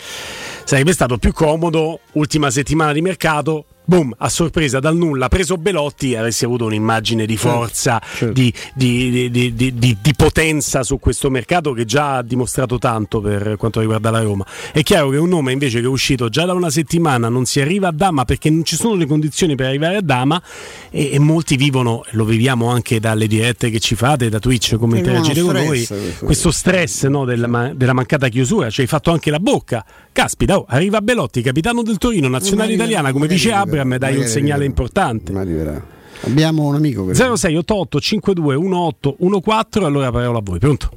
sarebbe 0.64 0.94
stato 0.94 1.18
più 1.18 1.32
comodo, 1.34 2.00
ultima 2.14 2.50
settimana 2.50 2.92
di 2.94 3.02
mercato. 3.02 3.66
Boom, 3.86 4.14
a 4.18 4.30
sorpresa 4.30 4.80
dal 4.80 4.96
nulla, 4.96 5.28
preso 5.28 5.58
Belotti, 5.58 6.16
avessi 6.16 6.46
avuto 6.46 6.66
un'immagine 6.66 7.26
di 7.26 7.36
forza, 7.36 8.02
Di, 8.32 8.54
di- 8.74 9.30
di- 9.30 9.54
di- 9.54 9.74
di- 9.76 10.14
potenza 10.16 10.84
su 10.84 11.00
questo 11.00 11.30
mercato 11.30 11.74
che 11.74 11.84
già 11.84 12.16
ha 12.18 12.22
dimostrato 12.22 12.78
tanto 12.78 13.20
per 13.20 13.56
quanto 13.58 13.82
riguarda 13.82 14.10
la 14.10 14.22
Roma. 14.22 14.46
È 14.72 14.82
chiaro 14.84 15.10
che 15.10 15.18
un 15.18 15.28
nome 15.28 15.52
invece 15.52 15.80
che 15.82 15.86
è 15.86 15.90
uscito 15.90 16.30
già 16.30 16.46
da 16.46 16.54
una 16.54 16.70
settimana 16.70 17.28
non 17.28 17.46
si 17.46 17.60
arriva 17.60 17.90
a 17.90 17.92
Dama 17.92 18.24
perché 18.24 18.50
non 18.50 18.64
ci 18.64 18.78
sono 18.78 18.96
le 18.96 19.06
condizioni 19.06 19.56
per 19.56 19.66
arrivare 19.68 19.98
a 19.98 20.02
Dama 20.02 20.42
e, 20.90 21.12
e 21.12 21.20
molti 21.20 21.58
vivono, 21.58 22.06
lo 22.12 22.24
viviamo 22.24 22.70
anche 22.70 23.02
dalle 23.02 23.28
dirette 23.28 23.70
che 23.70 23.80
ci 23.80 23.96
fate, 23.96 24.30
da 24.30 24.40
Twitch, 24.40 24.78
come 24.78 25.00
interagite 25.00 25.42
con 25.42 25.56
noi, 25.56 25.86
questo. 26.20 26.52
stress 26.52 27.06
no, 27.08 27.26
della, 27.26 27.74
della 27.76 27.94
mancata 27.94 28.30
chiusura, 28.30 28.70
ci 28.70 28.80
hai 28.82 28.88
fatto 28.88 29.12
anche 29.12 29.30
la 29.30 29.40
bocca. 29.40 29.84
Caspita, 30.14 30.58
oh, 30.58 30.66
arriva 30.70 31.02
Belotti, 31.02 31.42
capitano 31.42 31.82
del 31.82 31.98
Torino, 31.98 32.28
nazionale 32.30 32.74
italiana, 32.74 33.12
come 33.12 33.28
dice 33.28 33.52
arriverà, 33.52 33.73
Abram, 33.74 33.98
dai 33.98 34.18
un 34.18 34.24
segnale 34.24 34.66
arriverà. 34.66 34.66
importante. 34.66 35.32
Ma 35.32 35.42
arriverà. 35.42 35.82
Abbiamo 36.26 36.64
un 36.64 36.76
amico 36.76 37.06
che 37.06 37.14
0688 37.14 38.00
52 38.00 38.56
18 38.56 39.16
14 39.42 39.84
allora 39.84 40.12
parola 40.12 40.38
a 40.38 40.42
voi, 40.42 40.60
pronto? 40.60 40.90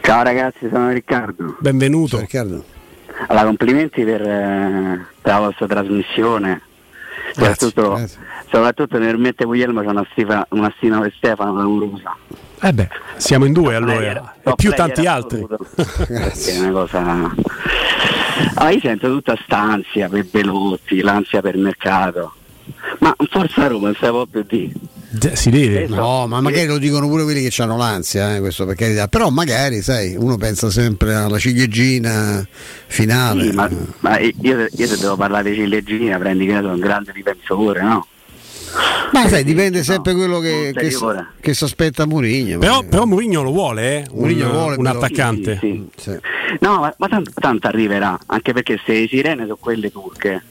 Ciao 0.00 0.22
ragazzi, 0.22 0.68
sono 0.70 0.90
Riccardo. 0.90 1.56
Benvenuto. 1.60 2.18
Riccardo. 2.18 2.64
Allora, 3.28 3.44
complimenti 3.44 4.02
per, 4.02 4.22
eh, 4.22 5.06
per 5.20 5.32
la 5.32 5.38
vostra 5.38 5.66
trasmissione. 5.66 6.62
Soprattutto, 7.32 8.00
soprattutto 8.50 8.98
nel 8.98 9.16
mette 9.16 9.44
Guglielmo 9.44 9.82
c'è 9.82 9.88
una, 9.88 10.06
stima, 10.10 10.44
una 10.50 10.72
stima 10.76 11.00
per 11.00 11.12
Stefano 11.16 11.54
clamorosa. 11.54 12.16
Eh 12.60 12.72
beh, 12.72 12.88
siamo 13.16 13.44
in 13.44 13.52
due 13.52 13.74
allora, 13.74 13.96
player, 13.96 14.32
e 14.42 14.52
più 14.54 14.70
tanti 14.72 15.06
altri. 15.06 15.46
Perché 15.46 16.54
è 16.54 16.60
una 16.60 16.70
cosa. 16.70 17.34
Ah, 18.54 18.70
io 18.70 18.80
sento 18.80 19.08
tutta 19.08 19.38
stanzia 19.44 20.08
per 20.08 20.26
Belotti, 20.30 21.00
l'ansia 21.00 21.40
per 21.40 21.54
il 21.54 21.62
mercato. 21.62 22.34
Ma 22.98 23.14
forza 23.28 23.66
Roma, 23.66 23.86
non 23.86 23.94
si 23.94 24.06
può 24.06 24.26
più 24.26 24.44
dire. 24.46 24.72
Si 25.34 25.50
deve. 25.50 25.86
No, 25.88 26.26
ma 26.26 26.40
magari 26.40 26.66
lo 26.66 26.78
dicono 26.78 27.06
pure 27.06 27.24
quelli 27.24 27.46
che 27.46 27.62
hanno 27.62 27.76
l'ansia, 27.76 28.36
eh, 28.36 28.40
questo 28.40 28.64
per 28.64 28.76
carità. 28.76 29.08
Però 29.08 29.28
magari, 29.28 29.82
sai, 29.82 30.16
uno 30.16 30.36
pensa 30.36 30.70
sempre 30.70 31.14
alla 31.14 31.38
ciliegina 31.38 32.46
finale. 32.86 33.50
Sì, 33.50 33.52
ma, 33.52 33.68
ma 34.00 34.18
io, 34.18 34.66
io 34.70 34.86
se 34.86 34.96
devo 34.96 35.16
parlare 35.16 35.50
di 35.50 35.56
ciliegina 35.56 36.18
prendi 36.18 36.46
che 36.46 36.52
ne 36.54 36.60
so, 36.62 36.68
un 36.68 36.80
grande 36.80 37.12
difensore, 37.12 37.82
no? 37.82 38.06
Ma 39.12 39.28
sai, 39.28 39.44
dipende 39.44 39.82
sempre 39.82 40.14
quello 40.14 40.38
che, 40.38 40.72
che, 40.74 40.96
che 41.40 41.54
si 41.54 41.64
aspetta 41.64 42.06
Mourinho. 42.06 42.58
Però, 42.58 42.82
però 42.82 43.04
Mourinho 43.04 43.42
lo 43.42 43.50
vuole, 43.50 43.96
eh? 43.96 44.06
un, 44.10 44.20
Mourinho 44.20 44.50
vuole 44.50 44.76
un 44.76 44.86
attaccante. 44.86 45.58
Sì, 45.60 46.18
No, 46.60 46.80
ma, 46.80 46.94
ma 46.98 47.08
tanto, 47.08 47.30
tanto 47.34 47.66
arriverà, 47.66 48.18
anche 48.26 48.52
perché 48.52 48.78
se 48.84 48.92
le 48.92 49.08
sirene 49.08 49.42
sono 49.42 49.56
quelle 49.58 49.90
turche. 49.90 50.42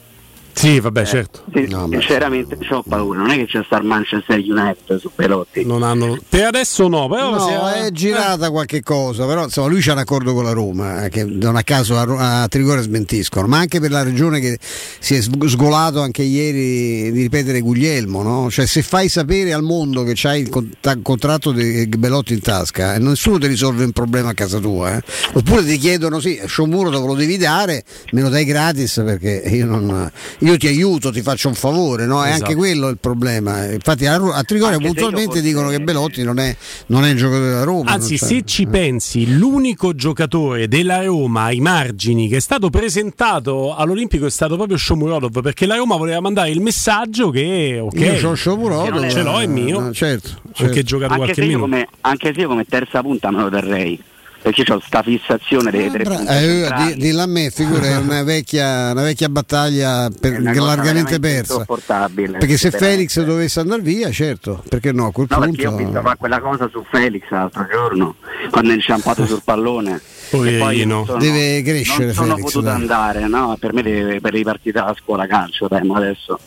Sì, 0.54 0.78
vabbè, 0.80 1.04
certo. 1.04 1.44
Sì, 1.52 1.66
sinceramente 1.66 2.56
ho 2.70 2.82
paura, 2.86 3.18
non 3.20 3.30
è 3.30 3.36
che 3.36 3.46
c'è 3.46 3.62
sta 3.64 3.78
il 3.78 3.84
Manchester 3.84 4.38
United 4.38 4.98
su 4.98 5.10
Pelotti. 5.14 5.64
Non 5.64 5.82
hanno... 5.82 6.18
Per 6.28 6.44
adesso 6.44 6.86
no, 6.88 7.08
però 7.08 7.30
No, 7.30 7.40
se- 7.40 7.86
è 7.86 7.90
girata 7.90 8.50
qualche 8.50 8.82
cosa, 8.82 9.26
però 9.26 9.44
insomma 9.44 9.68
lui 9.68 9.80
c'ha 9.80 9.92
un 9.92 9.98
accordo 9.98 10.34
con 10.34 10.44
la 10.44 10.52
Roma, 10.52 11.04
eh, 11.04 11.08
che 11.08 11.24
non 11.24 11.56
a 11.56 11.62
caso 11.62 11.96
a, 11.98 12.42
a 12.42 12.48
Trigoria 12.48 12.82
smentiscono, 12.82 13.46
ma 13.48 13.58
anche 13.58 13.80
per 13.80 13.90
la 13.90 14.02
regione 14.02 14.40
che 14.40 14.58
si 14.60 15.14
è 15.16 15.20
sg- 15.20 15.46
sgolato 15.46 16.00
anche 16.00 16.22
ieri 16.22 17.10
di 17.10 17.22
ripetere 17.22 17.60
Guglielmo, 17.60 18.22
no? 18.22 18.50
Cioè 18.50 18.66
se 18.66 18.82
fai 18.82 19.08
sapere 19.08 19.52
al 19.52 19.62
mondo 19.62 20.04
che 20.04 20.12
c'hai 20.14 20.42
il 20.42 20.48
cont- 20.48 21.00
contratto 21.02 21.50
di 21.52 21.86
Belotti 21.86 22.34
in 22.34 22.40
tasca, 22.40 22.94
eh, 22.94 22.98
nessuno 22.98 23.38
ti 23.38 23.46
risolve 23.46 23.84
un 23.84 23.92
problema 23.92 24.30
a 24.30 24.34
casa 24.34 24.58
tua, 24.58 24.96
eh. 24.96 25.02
oppure 25.32 25.64
ti 25.64 25.76
chiedono 25.78 26.20
sì, 26.20 26.40
Sciomuro 26.46 26.90
dove 26.90 27.06
lo 27.06 27.14
devi 27.14 27.36
dare, 27.36 27.82
me 28.12 28.20
lo 28.20 28.28
dai 28.28 28.44
gratis 28.44 29.02
perché 29.04 29.42
io, 29.46 29.66
non, 29.66 30.10
io 30.42 30.56
ti 30.56 30.66
aiuto, 30.66 31.10
ti 31.10 31.22
faccio 31.22 31.48
un 31.48 31.54
favore, 31.54 32.06
no? 32.06 32.22
È 32.22 32.28
Esatto. 32.28 32.44
anche 32.44 32.54
quello 32.56 32.88
il 32.88 32.98
problema. 32.98 33.70
Infatti 33.70 34.06
a, 34.06 34.14
a 34.14 34.42
Trigoria 34.42 34.78
puntualmente 34.78 35.40
dicono 35.40 35.68
che 35.68 35.80
Belotti 35.80 36.22
non 36.22 36.38
è, 36.38 36.54
non 36.86 37.04
è 37.04 37.10
un 37.10 37.16
giocatore 37.16 37.48
della 37.48 37.64
Roma. 37.64 37.90
Anzi, 37.90 38.16
se 38.18 38.42
ci 38.44 38.66
pensi, 38.66 39.36
l'unico 39.36 39.94
giocatore 39.94 40.68
della 40.68 41.04
Roma 41.04 41.44
ai 41.44 41.60
margini 41.60 42.28
che 42.28 42.36
è 42.36 42.40
stato 42.40 42.70
presentato 42.70 43.74
all'Olimpico 43.74 44.26
è 44.26 44.30
stato 44.30 44.56
proprio 44.56 44.76
Shomurodov 44.76 45.40
perché 45.40 45.66
la 45.66 45.76
Roma 45.76 45.96
voleva 45.96 46.20
mandare 46.20 46.50
il 46.50 46.60
messaggio 46.60 47.30
che 47.30 47.78
ok, 47.80 47.94
Io 47.94 48.20
c'ho 48.20 48.34
Shomurodov, 48.34 49.08
ce 49.08 49.22
l'ho 49.22 49.38
è 49.38 49.46
mio, 49.46 49.88
eh, 49.88 49.92
certo, 49.92 50.40
anche 50.42 50.74
certo. 50.74 50.82
giocato 50.82 51.12
Anche 51.14 51.24
qualche 51.34 51.50
se, 51.50 51.56
come, 51.58 51.88
anche 52.00 52.32
se 52.34 52.40
io 52.40 52.48
come 52.48 52.64
terza 52.64 53.00
punta 53.02 53.30
me 53.30 53.42
lo 53.42 53.50
terrei, 53.50 54.00
perché 54.42 54.64
ho 54.72 54.80
sta 54.84 55.02
fissazione 55.02 55.70
delle 55.70 55.88
tre 55.90 56.02
punte 56.02 56.90
eh, 56.90 56.94
dillo 56.96 57.22
a 57.22 57.26
me, 57.26 57.50
figura, 57.50 57.86
è 57.86 57.96
una 57.96 58.22
vecchia, 58.24 58.90
una 58.90 59.02
vecchia 59.02 59.28
battaglia 59.28 60.10
per- 60.20 60.42
È 60.42 60.54
largamente 60.54 61.18
persa. 61.20 61.52
insopportabile. 61.54 62.38
Perché 62.38 62.56
se. 62.56 62.70
Felix 62.72 63.22
dovesse 63.22 63.60
andare 63.60 63.82
via, 63.82 64.10
certo, 64.10 64.62
perché 64.68 64.90
no, 64.92 65.06
a 65.06 65.12
quel 65.12 65.26
No, 65.30 65.38
perché 65.38 65.60
io 65.60 65.68
ho 65.68 65.70
punto. 65.72 65.84
visto 65.86 66.02
fare 66.02 66.16
quella 66.16 66.40
cosa 66.40 66.68
su 66.68 66.84
Felix 66.90 67.22
l'altro 67.30 67.66
giorno, 67.70 68.16
quando 68.50 68.70
è 68.70 68.74
inciampato 68.74 69.24
sul 69.26 69.42
pallone. 69.44 70.00
E 70.32 70.38
poi 70.38 70.58
Poverino. 70.58 70.94
non 70.94 71.04
sono- 71.06 71.18
Deve 71.18 71.62
crescere 71.62 72.04
Non 72.06 72.14
sono 72.14 72.26
Felix, 72.36 72.42
potuto 72.44 72.64
dai. 72.64 72.74
andare, 72.74 73.28
no? 73.28 73.56
Per 73.60 73.72
me 73.74 73.82
deve, 73.82 74.20
per 74.20 74.32
ripartire 74.32 74.80
dalla 74.80 74.94
scuola 74.98 75.26
calcio, 75.26 75.68
dai, 75.68 75.82
ma 75.86 75.98
adesso 75.98 76.38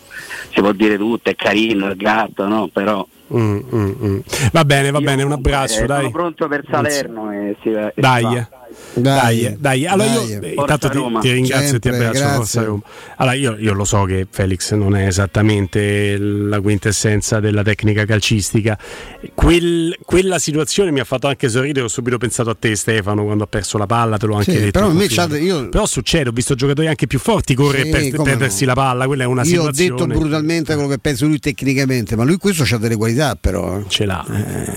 si 0.51 0.59
può 0.59 0.72
dire 0.72 0.98
tutto, 0.98 1.30
è 1.30 1.35
carino, 1.35 1.88
il 1.90 1.95
gatto, 1.95 2.48
no? 2.48 2.67
Però 2.74 3.07
Mm, 3.34 3.60
mm, 3.74 3.92
mm. 4.04 4.20
Va 4.52 4.66
bene, 4.66 4.92
va 4.92 5.00
bene, 5.00 5.24
un 5.24 5.32
abbraccio, 5.32 5.84
eh, 5.84 5.86
dai. 5.86 5.98
sono 6.02 6.12
pronto 6.12 6.48
per 6.48 6.64
Salerno 6.70 7.32
e 7.32 7.58
si, 7.62 7.70
e 7.70 7.94
Dai. 7.95 8.45
Dai, 8.94 9.56
dai, 9.60 9.86
allora 9.86 10.08
dai. 10.10 10.28
io 10.30 10.42
eh, 10.42 10.54
intanto 10.58 10.90
ti, 10.90 11.00
ti 11.20 11.32
ringrazio 11.32 11.76
e 11.76 11.80
ti 11.80 11.90
Sempre, 11.90 12.08
abbraccio. 12.08 12.36
Forza 12.36 12.64
Roma. 12.64 12.82
Allora, 13.18 13.36
io, 13.36 13.56
io 13.60 13.74
lo 13.74 13.84
so 13.84 14.04
che 14.04 14.26
Felix 14.30 14.74
non 14.74 14.95
è 14.95 15.06
esattamente 15.08 16.18
la 16.18 16.62
quintessenza 16.62 17.40
della 17.40 17.64
tecnica 17.64 18.06
calcistica. 18.06 18.78
Quel- 19.34 19.98
quella 20.06 20.40
situazione 20.40 20.92
mi 20.92 21.00
ha 21.00 21.04
fatto 21.04 21.28
anche 21.28 21.50
sorridere. 21.50 21.86
Ho 21.86 21.90
subito 21.90 22.18
pensato 22.18 22.50
a 22.50 22.56
te, 22.58 22.76
Stefano, 22.76 23.24
quando 23.26 23.44
ha 23.44 23.48
perso 23.48 23.78
la 23.78 23.86
palla. 23.86 24.18
Te 24.18 24.26
l'ho 24.26 24.36
anche 24.36 24.52
Sì, 24.52 24.60
detto. 24.60 24.72
però 24.80 24.92
me 24.92 25.06
io- 25.40 25.70
Però 25.70 25.86
succede, 25.86 26.30
ho 26.30 26.32
visto 26.32 26.56
giocatori 26.56 26.88
anche 26.88 27.08
più 27.08 27.20
forti 27.20 27.54
correre 27.54 28.02
Sì, 28.02 28.12
per 28.12 28.22
perdersi 28.22 28.62
no. 28.66 28.74
la 28.74 28.76
palla. 28.82 29.06
Quella 29.08 29.24
è 29.24 29.28
una 29.28 29.44
Io 29.44 29.62
ho 29.62 29.74
situazione. 29.74 29.90
detto 30.06 30.20
brutalmente 30.20 30.74
quello 30.74 30.90
che 30.90 31.00
penso 31.00 31.26
lui 31.26 31.40
tecnicamente, 31.40 32.16
ma 32.16 32.24
lui 32.24 32.38
questo 32.38 32.64
ha 32.64 32.78
delle 32.78 32.95
qualità 32.95 33.36
però. 33.40 33.78
eh. 33.80 33.84
Ce 33.88 34.06
l'ha. 34.06 34.24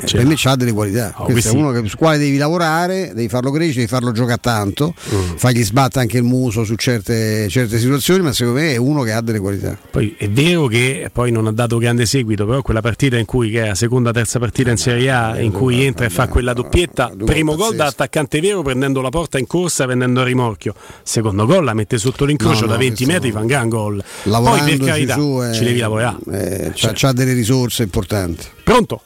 ce 0.05 0.17
per 0.17 0.23
l'ha. 0.25 0.29
me 0.29 0.37
ha 0.43 0.57
delle 0.57 0.73
qualità. 0.73 1.15
Oh, 1.17 1.25
questo 1.25 1.53
è 1.55 1.59
uno 1.59 1.71
che, 1.73 1.79
sul 1.89 1.97
quale 1.99 2.19
devi 2.19 2.37
lavorare, 2.37 3.13
devi 3.15 3.29
farlo 3.29 3.51
crescere, 3.51 3.87
farlo 3.89 4.13
giocare 4.13 4.39
tanto, 4.41 4.95
Mm. 5.13 5.35
fargli 5.37 5.65
sbatte 5.65 5.99
anche 5.99 6.19
il 6.19 6.23
muso 6.23 6.63
su 6.65 6.75
certe, 6.77 7.49
certe 7.49 7.79
situazioni, 7.79 8.23
ma 8.23 8.33
secondo 8.33 8.61
me 8.61 8.73
è 8.73 8.77
uno 8.77 9.03
che 9.03 9.13
ha 9.13 9.21
delle 9.21 9.39
qualità. 9.41 9.77
Poi 9.91 10.15
è 10.17 10.29
vero 10.31 10.67
che 10.67 11.11
poi 11.13 11.33
non 11.33 11.47
ha 11.47 11.53
dato 11.53 11.79
grande 11.79 12.07
seguito, 12.07 12.47
però 12.47 12.63
quella 12.63 12.81
partita 12.81 13.17
in 13.17 13.25
cui 13.25 13.51
che 13.51 13.65
è 13.65 13.69
la 13.69 13.75
seconda 13.75 14.13
terza 14.13 14.39
partita 14.39 14.71
in 14.71 14.77
Serie 14.77 15.11
A 15.11 15.41
in 15.41 15.51
cui 15.53 15.83
entra 15.85 16.05
e 16.07 16.11
fa 16.11 16.29
quella 16.29 16.53
doppietta, 16.53 17.13
primo 17.25 17.57
gol 17.57 17.75
da 17.75 17.87
attaccante 17.87 18.41
vero 18.41 18.63
prendendo 18.63 19.01
la 19.01 19.09
porta 19.11 19.39
in 19.39 19.47
corsa 19.47 19.87
vendendo 19.87 20.21
a 20.21 20.25
rimorchio. 20.25 20.75
Secondo 21.03 21.47
gol 21.47 21.65
la 21.65 21.75
mette 21.75 21.99
sotto 21.99 22.25
l'incrocio 22.25 22.61
No, 22.61 22.67
no, 22.67 22.73
da 22.73 22.79
20 22.79 23.05
questo- 23.05 23.13
metri, 23.13 23.33
fa 23.33 23.41
un 23.41 23.47
gran 23.47 23.69
gol. 23.69 24.05
Poi 24.25 24.61
per 24.77 24.79
carità 24.87 25.15
su, 25.15 25.43
eh, 25.43 25.53
ci 25.55 25.65
devi 25.65 25.79
lavorare. 25.79 26.17
eh, 26.31 26.71
Cioè, 26.75 26.91
c'ha, 26.91 26.93
c'ha 26.95 27.13
delle 27.13 27.33
risorse 27.33 27.83
importanti. 27.85 28.47
Pronto? 28.63 29.03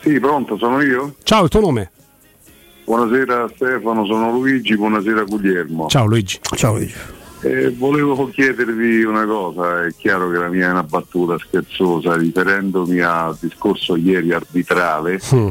Sì, 0.00 0.18
pronto, 0.20 0.56
sono 0.56 0.80
io? 0.80 1.16
Ciao, 1.24 1.44
il 1.44 1.50
tuo 1.50 1.60
nome? 1.60 1.90
Buonasera 2.88 3.50
Stefano, 3.54 4.06
sono 4.06 4.30
Luigi, 4.30 4.74
buonasera 4.74 5.24
Guglielmo. 5.24 5.88
Ciao 5.88 6.06
Luigi. 6.06 6.40
Ciao 6.54 6.72
Luigi. 6.76 6.94
Eh, 7.42 7.70
volevo 7.76 8.28
chiedervi 8.30 9.04
una 9.04 9.26
cosa, 9.26 9.84
è 9.84 9.94
chiaro 9.94 10.30
che 10.30 10.38
la 10.38 10.48
mia 10.48 10.68
è 10.68 10.70
una 10.70 10.82
battuta 10.82 11.36
scherzosa, 11.38 12.16
riferendomi 12.16 12.98
al 13.00 13.36
discorso 13.38 13.94
ieri 13.94 14.32
arbitrale, 14.32 15.20
Mm. 15.34 15.48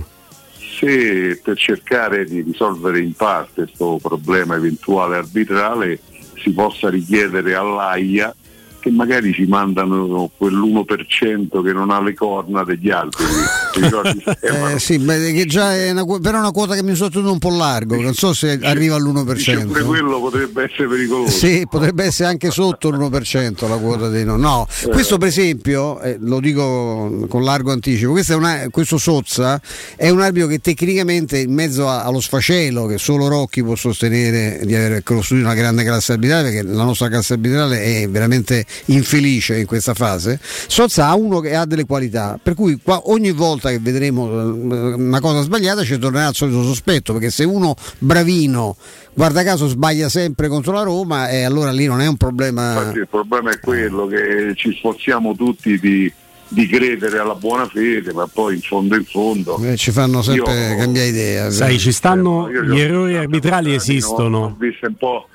se 0.80 1.40
per 1.44 1.58
cercare 1.58 2.26
di 2.26 2.42
risolvere 2.42 3.00
in 3.02 3.14
parte 3.14 3.64
questo 3.66 4.00
problema 4.02 4.56
eventuale 4.56 5.18
arbitrale 5.18 6.00
si 6.42 6.52
possa 6.52 6.90
richiedere 6.90 7.54
all'AIA 7.54 8.34
che 8.80 8.90
magari 8.92 9.34
ci 9.34 9.46
mandano 9.46 10.30
quell'1% 10.38 11.64
che 11.64 11.74
non 11.74 11.90
ha 11.92 12.02
le 12.02 12.14
corna 12.14 12.64
degli 12.64 12.90
altri. 12.90 13.26
Stefano? 13.72 14.16
Eh, 14.78 14.80
sì, 14.80 14.98
beh, 14.98 15.34
che 15.34 15.46
già 15.46 15.76
è 15.76 15.92
una, 15.92 16.06
però 16.06 16.38
è 16.38 16.40
una 16.40 16.52
quota 16.52 16.74
che 16.76 16.84
mi 16.84 16.96
sono 16.96 17.10
tenuto 17.10 17.32
un 17.32 17.40
po' 17.40 17.56
largo, 17.56 18.00
non 18.00 18.14
so 18.14 18.34
se 18.34 18.60
arriva 18.62 18.98
Dice 18.98 19.54
all'1%. 19.56 19.68
pure 19.68 19.84
quello 19.84 20.20
potrebbe 20.20 20.64
essere 20.64 20.88
pericoloso. 20.88 21.32
Sì, 21.38 21.66
potrebbe 21.70 22.06
essere 22.06 22.30
anche 22.30 22.50
sotto 22.52 22.90
l'1% 22.90 23.68
la 23.68 23.78
quota 23.78 24.10
dei 24.10 24.24
no. 24.26 24.36
No, 24.38 24.68
questo 24.90 25.18
per 25.18 25.28
esempio, 25.30 26.00
eh, 26.02 26.18
lo 26.20 26.40
dico 26.40 27.26
con 27.28 27.44
largo 27.44 27.72
anticipo, 27.72 28.12
questo, 28.12 28.34
è 28.34 28.36
una- 28.36 28.68
questo 28.72 28.98
Sozza 28.98 29.60
è 29.96 30.10
un 30.10 30.22
arbitro 30.22 30.48
che 30.48 30.60
tecnicamente 30.60 31.38
in 31.40 31.54
mezzo 31.54 31.88
a- 31.88 32.04
allo 32.04 32.20
sfacelo 32.20 32.86
che 32.86 32.98
solo 32.98 33.28
Rocchi 33.28 33.64
può 33.64 33.76
sostenere 33.76 34.62
di 34.64 34.76
aver 34.76 35.04
costruito 35.04 35.46
una 35.46 35.56
grande 35.56 35.84
classe 35.84 36.14
arbitrale, 36.14 36.52
perché 36.52 36.64
la 36.64 36.84
nostra 36.84 37.10
classe 37.10 37.34
arbitrale 37.34 37.82
è 38.02 38.10
veramente 38.10 38.66
infelice 38.86 39.58
in 39.58 39.66
questa 39.66 39.94
fase, 39.94 40.40
Sozza 40.42 41.08
ha 41.08 41.16
uno 41.16 41.40
che 41.40 41.56
ha 41.56 41.66
delle 41.66 41.86
qualità, 41.86 42.40
per 42.42 42.54
cui 42.54 42.80
qua- 42.82 43.02
ogni 43.06 43.32
volta 43.32 43.70
che 43.70 43.80
vedremo 43.80 44.28
eh, 44.30 44.94
una 44.94 45.20
cosa 45.20 45.42
sbagliata 45.42 45.84
ci 45.84 45.98
tornerà 45.98 46.30
il 46.30 46.36
solito 46.36 46.64
sospetto, 46.64 47.14
perché 47.14 47.30
se 47.30 47.44
uno 47.44 47.76
bravino 48.00 48.76
guarda 49.14 49.44
caso 49.44 49.68
sbaglia 49.68 50.10
sempre 50.10 50.48
contro 50.48 50.72
la 50.74 50.84
Roma 50.84 51.30
e 51.30 51.44
allora 51.44 51.72
lì 51.72 51.86
non 51.86 52.02
è 52.02 52.08
un 52.08 52.18
problema. 52.18 52.74
Infatti 52.78 52.98
il 53.00 53.08
problema 53.10 53.52
è 53.52 53.60
quello 53.60 54.06
che 54.08 54.54
ci 54.56 54.74
sforziamo 54.78 55.36
tutti 55.36 55.80
di, 55.80 56.12
di 56.50 56.68
credere 56.68 57.18
alla 57.20 57.34
buona 57.36 57.66
fede, 57.68 58.14
ma 58.14 58.28
poi 58.32 58.56
in 58.56 58.62
fondo 58.62 58.96
in 58.96 59.06
fondo 59.06 59.58
eh, 59.64 59.76
ci 59.76 59.92
fanno 59.92 60.22
sempre 60.22 60.70
Io- 60.72 60.78
cambiare 60.78 61.08
idea 61.08 61.50
Sai, 61.52 61.80
ci 61.80 61.92
stanno 61.92 62.48
Io- 62.50 62.64
io- 62.64 62.74
gli 62.74 62.80
errori 62.80 63.18
arbitrali 63.18 63.72
ho 63.72 63.76
esistono. 63.76 64.56
visto 64.60 64.86
un 64.88 64.96
po', 64.96 65.28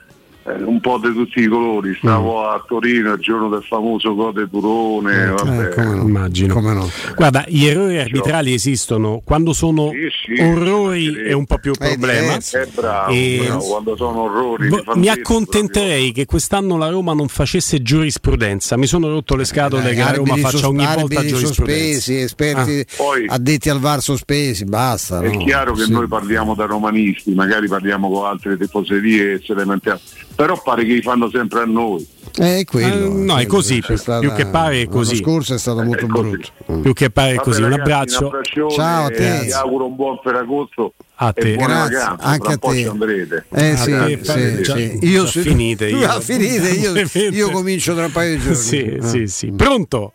eh, 0.44 0.62
un 0.62 0.80
po' 0.80 0.98
di 0.98 1.12
tutti 1.12 1.40
i 1.40 1.46
colori, 1.46 1.94
stavo 1.96 2.48
a 2.48 2.62
Torino 2.66 3.12
il 3.12 3.20
giorno 3.20 3.48
del 3.48 3.62
famoso 3.62 4.14
Code 4.14 4.48
Turone, 4.50 5.26
vabbè. 5.26 5.64
Eh, 5.66 5.68
come 5.74 5.94
no. 5.94 6.02
Immagino. 6.02 6.54
Come 6.54 6.72
no. 6.74 6.90
Guarda, 7.14 7.44
gli 7.46 7.64
errori 7.64 7.98
arbitrali 7.98 8.52
esistono 8.52 9.20
quando 9.24 9.52
sono 9.52 9.90
Sì, 9.90 10.34
sì, 10.36 10.42
orrori 10.42 11.14
è 11.14 11.32
un 11.32 11.46
po' 11.46 11.58
più 11.58 11.72
problema. 11.72 12.34
È 12.36 12.68
bravo, 12.74 13.12
E- 13.12 13.42
bravo, 13.46 13.64
quando 13.64 13.96
sono 13.96 14.20
orrori 14.22 14.68
fan 14.68 14.98
Mi 14.98 15.08
accontenterei 15.08 16.12
che 16.12 16.24
quest'anno 16.26 16.76
la 16.76 16.88
Roma 16.88 17.12
non 17.14 17.28
facesse 17.28 17.82
giurisprudenza. 17.82 18.76
Mi 18.76 18.86
sono 18.86 19.08
rotto 19.08 19.36
le 19.36 19.44
scatole 19.44 19.90
Eh, 19.90 19.94
che 19.94 20.00
la 20.02 20.12
Roma 20.12 20.36
faccia 20.36 20.68
ogni 20.68 20.84
volta 20.84 21.24
giurisprudenza. 21.24 21.52
sospesi, 21.54 22.16
esperti 22.16 22.80
Ah. 22.80 22.84
Poi- 22.96 23.26
addetti 23.28 23.68
al 23.70 23.78
VAR 23.78 24.00
sospesi, 24.00 24.64
basta. 24.64 25.20
È 25.20 25.28
no? 25.30 25.44
chiaro 25.44 25.72
che 25.74 25.84
Sì. 25.84 25.92
noi 25.92 26.06
parliamo 26.06 26.54
da 26.54 26.64
romanisti, 26.66 27.32
magari 27.34 27.68
parliamo 27.68 28.10
con 28.10 28.26
altre 28.26 28.56
tifoserie 28.58 29.32
e 29.34 29.40
se 29.44 29.54
le 29.54 29.60
lamentiamo, 29.60 29.98
però 30.34 30.60
pare 30.62 30.84
che 30.84 30.94
li 30.94 31.02
fanno 31.02 31.28
sempre 31.30 31.60
a 31.60 31.64
noi. 31.64 32.06
Eh, 32.38 32.60
è 32.60 32.64
quello. 32.64 33.04
Eh, 33.06 33.08
no, 33.08 33.36
è 33.38 33.46
così, 33.46 33.80
più- 33.80 33.94
più 34.20 34.32
che 34.32 34.46
pare 34.46 34.82
è 34.82 34.88
così. 34.88 35.16
L'anno 35.20 35.24
scorso 35.32 35.54
è 35.54 35.58
stato 35.58 35.82
molto 35.82 36.06
brutto. 36.06 36.48
Più 36.80 36.92
che 36.94 37.10
pare 37.10 37.32
è 37.32 37.34
Vabbè, 37.34 37.44
così. 37.46 37.62
Un 37.62 37.68
ragazzi, 37.68 37.90
abbraccio. 37.90 38.26
abbraccione 38.26 38.70
Ciao 38.74 39.04
a 39.06 39.10
te. 39.10 39.40
Vi 39.42 39.52
auguro 39.52 39.86
un 39.86 39.96
buon 39.96 40.18
Ferragosto 40.22 40.94
A 41.16 41.32
te. 41.32 41.52
e 41.52 41.56
Grazie, 41.56 41.96
vacanze. 41.98 42.24
anche 42.24 42.38
Tra 42.38 42.48
un 42.48 42.54
a 42.54 42.58
po' 42.58 42.68
te. 42.70 42.76
ci 42.78 42.86
andrete. 42.86 43.44
Eh 43.50 43.76
sì, 43.76 43.90
dai, 43.90 44.10
sì, 44.18 44.24
fate- 44.24 44.60
già- 44.62 44.74
sì. 44.76 44.98
Io 45.02 45.26
se- 45.26 45.40
finite, 45.42 45.88
io. 45.88 46.08
Ah, 46.08 46.20
finite, 46.20 46.68
io, 46.70 46.92
io 47.30 47.50
comincio 47.50 47.94
tra 47.94 48.06
un 48.06 48.12
paio 48.12 48.36
di 48.36 48.42
giorni. 48.42 48.56
Sì, 48.56 48.96
Ah. 49.00 49.06
sì, 49.06 49.26
sì. 49.26 49.52
Pronto? 49.52 50.12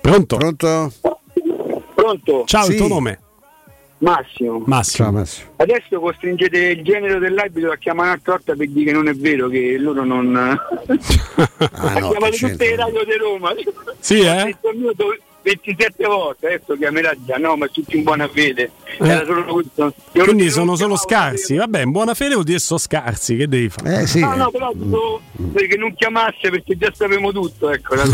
Pronto? 0.00 0.36
Pronto? 0.36 0.92
Pronto? 1.94 2.42
Ciao, 2.46 2.66
il 2.66 2.72
Sì. 2.72 2.76
tuo 2.78 2.88
nome? 2.88 3.18
Massimo. 4.04 4.62
Massimo. 4.66 5.08
Ciao 5.08 5.12
Massimo. 5.12 5.50
Adesso 5.56 5.98
costringete 5.98 6.58
il 6.58 6.84
genere 6.84 7.18
dell'arbitro 7.18 7.72
a 7.72 7.76
chiamare 7.76 8.10
a 8.10 8.20
torta 8.22 8.54
per 8.54 8.68
dire 8.68 8.90
che 8.90 8.92
non 8.92 9.08
è 9.08 9.14
vero, 9.14 9.48
che 9.48 9.78
loro 9.78 10.04
non... 10.04 10.36
Ah, 11.36 11.94
ha 11.94 11.98
no, 11.98 12.10
chiamato 12.10 12.36
tutte 12.36 12.68
le 12.68 12.76
radio 12.76 13.04
di 13.04 13.16
Roma. 13.16 13.52
Sì, 13.98 14.20
eh? 14.20 14.56
Ha 15.46 15.50
detto 15.50 15.70
il 15.70 15.76
mio 15.78 15.86
do- 15.86 15.94
27 15.94 16.06
volte, 16.06 16.46
adesso 16.46 16.74
chiamerà 16.76 17.14
già, 17.26 17.36
no, 17.36 17.56
ma 17.56 17.66
tutti 17.68 17.96
in 17.96 18.02
buona 18.02 18.28
fede. 18.28 18.70
Era 18.98 19.24
solo 19.26 19.44
questo. 19.44 19.92
Io 20.12 20.24
Quindi 20.24 20.50
sono 20.50 20.74
solo 20.76 20.96
scarsi. 20.96 21.56
Vabbè, 21.56 21.82
in 21.82 21.90
buona 21.90 22.14
fede 22.14 22.32
vuol 22.34 22.44
dire 22.44 22.58
sono 22.58 22.78
scarsi. 22.78 23.36
Che 23.36 23.46
devi 23.48 23.68
fare? 23.68 24.00
Eh 24.02 24.06
sì. 24.06 24.20
No, 24.20 24.34
no, 24.36 24.50
però 24.50 24.70
dico 24.74 25.20
che 25.52 25.76
non 25.76 25.94
chiamasse 25.94 26.48
perché 26.50 26.76
già 26.76 26.90
sapevamo 26.94 27.30
tutto, 27.32 27.70
ecco. 27.70 27.94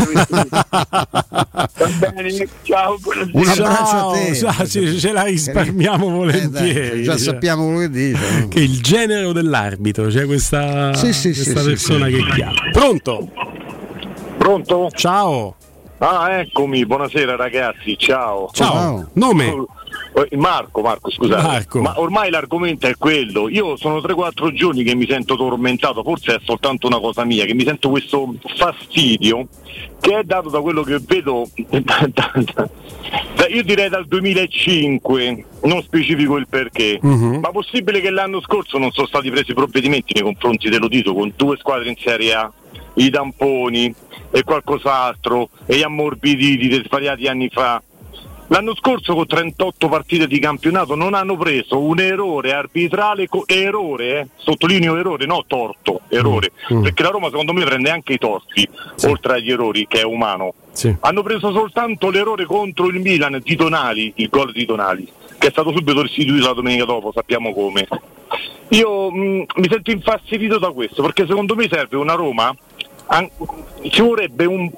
Va 0.71 1.89
bene, 2.13 2.49
ciao. 2.63 2.99
Un 3.33 3.47
abbraccio 3.49 3.65
a 3.65 4.13
te. 4.13 4.35
ciao, 4.35 4.67
ce, 4.67 4.99
ce 4.99 5.13
la 5.13 5.23
risparmiamo 5.25 6.07
Eh, 6.09 6.11
volentieri. 6.13 6.89
dai, 6.91 7.03
già 7.05 7.13
Cioè, 7.13 7.21
sappiamo 7.21 7.65
quello 7.65 7.79
che 7.81 7.91
dice. 7.91 8.49
Che 8.49 8.61
il 8.61 8.81
genero 8.81 9.33
dell'arbitro, 9.33 10.07
c'è 10.09 10.25
questa, 10.27 10.95
Sì, 10.95 11.13
sì, 11.13 11.33
questa 11.33 11.61
sì, 11.61 11.67
persona 11.69 12.07
sì. 12.07 12.13
che 12.15 12.25
chiama. 12.35 12.71
Pronto? 12.73 13.29
Pronto? 14.39 14.91
Ciao. 14.95 15.55
Ah, 16.03 16.39
eccomi, 16.41 16.87
buonasera 16.87 17.37
ragazzi, 17.37 17.95
ciao. 17.99 18.49
Ciao. 18.53 19.11
Nome? 19.15 19.67
Eh, 20.31 20.35
Marco, 20.39 20.81
Marco, 20.81 21.11
scusate. 21.11 21.43
Marco. 21.47 21.81
Ma 21.83 22.01
ormai 22.01 22.31
l'argomento 22.31 22.87
è 22.87 22.95
quello. 22.97 23.51
Io 23.51 23.77
sono 23.77 23.99
3-4 23.99 24.51
giorni 24.53 24.83
che 24.83 24.95
mi 24.95 25.07
sento 25.07 25.37
tormentato, 25.37 26.03
forse 26.03 26.37
è 26.37 26.41
soltanto 26.43 26.87
una 26.87 26.99
cosa 27.01 27.25
mia, 27.25 27.45
che 27.45 27.53
mi 27.53 27.65
sento 27.65 27.91
questo 27.91 28.35
fastidio 28.57 29.47
che 30.01 30.19
è 30.21 30.23
dato 30.25 30.49
da 30.49 30.61
quello 30.63 30.83
che 30.83 30.99
vedo, 31.07 31.47
io 33.51 33.63
direi 33.63 33.89
dal 33.91 34.07
2005, 34.07 35.45
non 35.65 35.83
specifico 35.83 36.37
il 36.39 36.49
perché, 36.49 36.99
Mhm. 37.03 37.41
ma 37.43 37.51
possibile 37.51 38.01
che 38.01 38.09
l'anno 38.11 38.41
scorso 38.41 38.79
non 38.79 38.91
sono 38.93 39.07
stati 39.07 39.31
presi 39.31 39.53
provvedimenti 39.53 40.15
nei 40.15 40.23
confronti 40.23 40.71
dell'Udito 40.71 41.13
con 41.13 41.31
due 41.37 41.59
squadre 41.59 41.91
in 41.91 41.97
Serie 41.99 42.35
A, 42.35 42.51
i 43.01 43.11
tamponi 43.11 43.93
e 44.31 44.43
qualcos'altro 44.45 45.49
e 45.67 45.77
gli 45.77 45.83
ammorbiditi 45.83 46.69
di 46.69 46.83
svariati 46.85 47.27
anni 47.27 47.49
fa. 47.49 47.83
L'anno 48.53 48.75
scorso 48.75 49.15
con 49.15 49.27
38 49.29 49.89
partite 49.89 50.27
di 50.27 50.41
campionato 50.41 50.97
non 50.97 51.15
hanno 51.15 51.37
preso 51.37 51.79
un 51.81 52.01
errore 52.01 52.53
arbitrale, 52.53 53.29
co- 53.29 53.45
errore, 53.47 54.19
eh, 54.21 54.27
sottolineo 54.39 54.97
errore, 54.97 55.25
no 55.25 55.45
torto, 55.47 56.01
errore, 56.09 56.51
Mm. 56.73 56.83
perché 56.83 57.05
la 57.05 57.11
Roma 57.11 57.29
secondo 57.29 57.53
me 57.53 57.65
prende 57.65 57.91
anche 57.91 58.15
i 58.15 58.19
torti, 58.19 58.69
oltre 59.05 59.35
agli 59.35 59.53
errori 59.53 59.87
che 59.87 60.01
è 60.01 60.05
umano. 60.05 60.55
Sì. 60.73 60.93
Hanno 60.99 61.23
preso 61.23 61.53
soltanto 61.53 62.11
l'errore 62.11 62.45
contro 62.45 62.89
il 62.89 62.99
Milan 63.01 63.41
di 63.43 63.55
Tonali, 63.55 64.13
il 64.17 64.29
gol 64.29 64.51
di 64.51 64.67
Tonali, 64.67 65.07
che 65.39 65.47
è 65.47 65.51
stato 65.53 65.71
subito 65.73 66.03
restituito 66.03 66.49
la 66.49 66.53
domenica 66.53 66.85
dopo, 66.85 67.13
sappiamo 67.15 67.53
come. 67.53 67.87
Io 68.71 69.11
mh, 69.13 69.45
mi 69.57 69.69
sento 69.69 69.91
infastidito 69.93 70.59
da 70.59 70.71
questo, 70.71 71.03
perché 71.03 71.25
secondo 71.25 71.55
me 71.55 71.69
serve 71.71 71.97
una 71.97 72.15
Roma 72.15 72.53
an- 73.13 73.29
ci 73.91 74.03
vorrebbe 74.03 74.45
un 74.45 74.71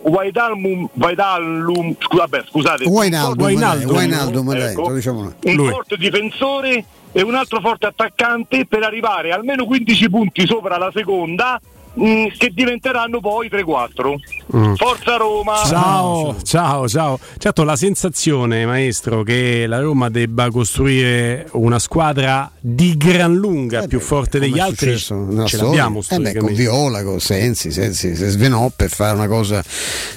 scu- 2.01 2.19
vabbè, 2.19 2.45
scusate, 2.49 2.85
Wijnaldum, 2.85 3.45
Wijnaldum. 3.47 3.93
dai, 3.93 3.97
Wijnaldum, 4.07 4.53
dai, 4.53 4.71
Ecco. 4.71 4.93
diciamo 4.95 5.21
un 5.21 5.55
Lui. 5.55 5.69
forte 5.71 5.97
difensore 5.97 6.85
e 7.13 7.23
un 7.23 7.35
altro 7.35 7.61
forte 7.61 7.87
attaccante 7.87 8.65
per 8.67 8.83
arrivare 8.85 9.33
almeno 9.33 9.67
15 9.67 10.09
punti 10.09 10.47
sopra 10.47 10.79
la 10.79 10.91
seconda 10.95 11.61
mh, 11.95 12.27
che 12.39 12.51
diventeranno 12.55 13.21
poi 13.21 13.49
3-4 13.49 14.15
Mm. 14.55 14.75
Forza 14.75 15.17
Roma 15.17 15.55
Ciao, 15.65 16.37
ciao, 16.43 16.87
ciao. 16.87 17.19
Certo, 17.39 17.65
la 17.65 17.75
sensazione, 17.77 18.67
maestro, 18.67 19.23
che 19.23 19.65
la 19.67 19.81
Roma 19.81 20.11
debba 20.11 20.51
costruire 20.51 21.47
una 21.53 21.79
squadra 21.79 22.51
di 22.61 22.97
gran 22.99 23.35
lunga 23.35 23.87
più 23.87 23.99
forte 23.99 24.39
degli 24.39 24.59
Eh 24.59 24.61
altri 24.61 24.91
ce 24.99 25.05
storia. 25.05 25.47
l'abbiamo 25.57 26.03
Eh 26.07 26.19
beh, 26.19 26.35
con. 26.37 26.53
Viola, 26.53 27.03
con 27.03 27.19
Sensi, 27.21 27.71
Sensi 27.73 28.15
si 28.15 28.29
svenò 28.29 28.71
per 28.77 28.91
fare 28.91 29.15
una 29.17 29.27
cosa, 29.27 29.63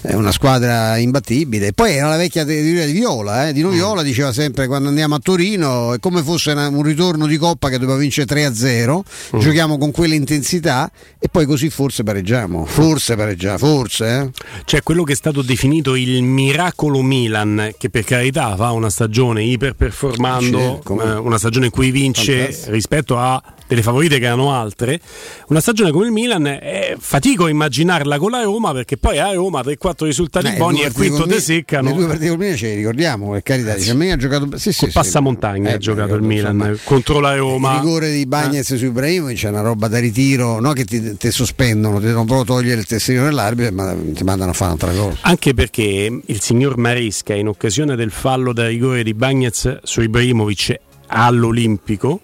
eh, 0.02 0.16
una 0.16 0.32
squadra 0.34 0.98
imbattibile. 0.98 1.72
Poi 1.72 1.94
era 1.94 2.10
la 2.10 2.18
vecchia 2.18 2.44
teoria 2.44 2.86
di 2.86 2.92
Viola, 2.92 3.48
eh. 3.48 3.54
Dino 3.54 3.70
Viola 3.70 4.02
diceva 4.02 4.34
sempre 4.34 4.68
quando 4.68 4.90
andiamo 4.90 5.16
a 5.16 5.20
Torino 5.20 5.94
è 5.94 6.00
come 6.00 6.22
fosse 6.24 6.52
un 6.52 6.82
ritorno 6.84 7.26
di 7.26 7.38
Coppa 7.38 7.70
che 7.70 7.78
doveva 7.80 7.98
vincere 8.00 8.28
3-0, 8.28 9.00
giochiamo 9.40 9.78
con 9.78 9.92
quell'intensità 9.92 10.92
e 11.20 11.30
poi 11.30 11.46
così 11.46 11.65
forse 11.70 12.04
pareggiamo, 12.04 12.66
forse 12.66 13.16
pareggiamo, 13.16 13.58
forse. 13.58 14.20
Eh. 14.34 14.44
Cioè 14.66 14.84
quello 14.84 15.04
che 15.04 15.14
è 15.14 15.16
stato 15.16 15.42
definito 15.42 15.96
il 15.96 16.22
miracolo 16.24 17.02
Milan, 17.02 17.72
che 17.78 17.90
per 17.90 18.04
carità 18.04 18.56
fa 18.56 18.72
una 18.72 18.90
stagione 18.90 19.44
iperperformando, 19.44 20.82
eh, 21.02 21.14
una 21.16 21.38
stagione 21.38 21.68
in 21.68 21.72
cui 21.72 21.92
vince 21.92 22.38
Fantastico. 22.44 22.72
rispetto 22.72 23.18
a 23.18 23.42
delle 23.68 23.82
favorite 23.82 24.20
che 24.20 24.26
erano 24.26 24.54
altre, 24.54 25.00
una 25.48 25.60
stagione 25.60 25.90
come 25.92 26.06
il 26.06 26.12
Milan 26.12 26.46
eh, 26.46 26.96
fatico 27.00 27.46
a 27.46 27.50
immaginarla 27.50 28.20
con 28.20 28.30
la 28.30 28.44
Roma 28.44 28.72
perché 28.74 28.96
poi 28.98 29.18
a 29.18 29.34
Roma 29.34 29.62
3-4 29.62 30.06
risultati 30.06 30.48
Eh, 30.48 30.54
buoni 30.58 30.82
e 30.84 30.92
quinto 30.92 31.26
te 31.26 31.40
seccano. 31.40 31.90
Le 31.90 31.96
due 31.96 32.06
partite 32.06 32.30
con 32.30 32.38
Milan 32.38 32.58
ce 32.58 32.68
le 32.68 32.76
ricordiamo, 32.76 33.32
per 33.32 33.42
carità. 33.42 33.74
Dice, 33.74 33.92
a 33.92 33.96
me 33.96 34.12
ha 34.12 34.18
giocato. 34.18 34.50
Sì, 34.58 34.72
sì, 34.72 34.86
sì. 34.86 34.92
passamontagna 34.92 35.72
Eh, 35.72 35.74
ha 35.74 35.78
giocato 35.78 36.14
il 36.14 36.22
beh, 36.22 36.28
Milan 36.28 36.56
insomma, 36.58 36.78
contro 36.84 37.20
la 37.20 37.34
Il 37.34 37.40
Roma. 37.40 37.74
rigore 37.80 38.12
di 38.12 38.26
Bagnez 38.28 38.76
su 38.76 38.86
Ibrahimovic 38.86 39.44
è 39.46 39.50
una 39.50 39.62
roba 39.62 39.88
da 39.88 39.98
ritiro, 40.00 40.60
no 40.60 40.74
che 40.74 40.86
ti, 40.86 41.18
ti 41.18 41.28
sospendono, 41.56 42.00
ti 42.00 42.06
devono 42.06 42.26
proprio 42.26 42.56
togliere 42.56 42.82
il 42.82 42.86
testino 42.86 43.24
dell'arbitro 43.24 43.74
ma 43.74 43.96
ti 44.14 44.24
mandano 44.24 44.52
a 44.52 44.54
fare 44.54 44.74
un'altra 44.74 44.92
cosa. 44.92 45.18
Anche 45.22 45.54
perché 45.54 46.22
il 46.24 46.42
signor 46.42 46.78
Maresca, 46.78 47.34
in 47.34 47.48
occasione 47.48 47.96
del 47.96 48.12
fallo 48.12 48.52
da 48.54 48.68
rigore 48.68 49.04
di 49.04 49.14
Bagnez 49.14 49.80
su 49.84 50.02
Ibrahimovic 50.02 50.80
all'Olimpico, 51.08 52.20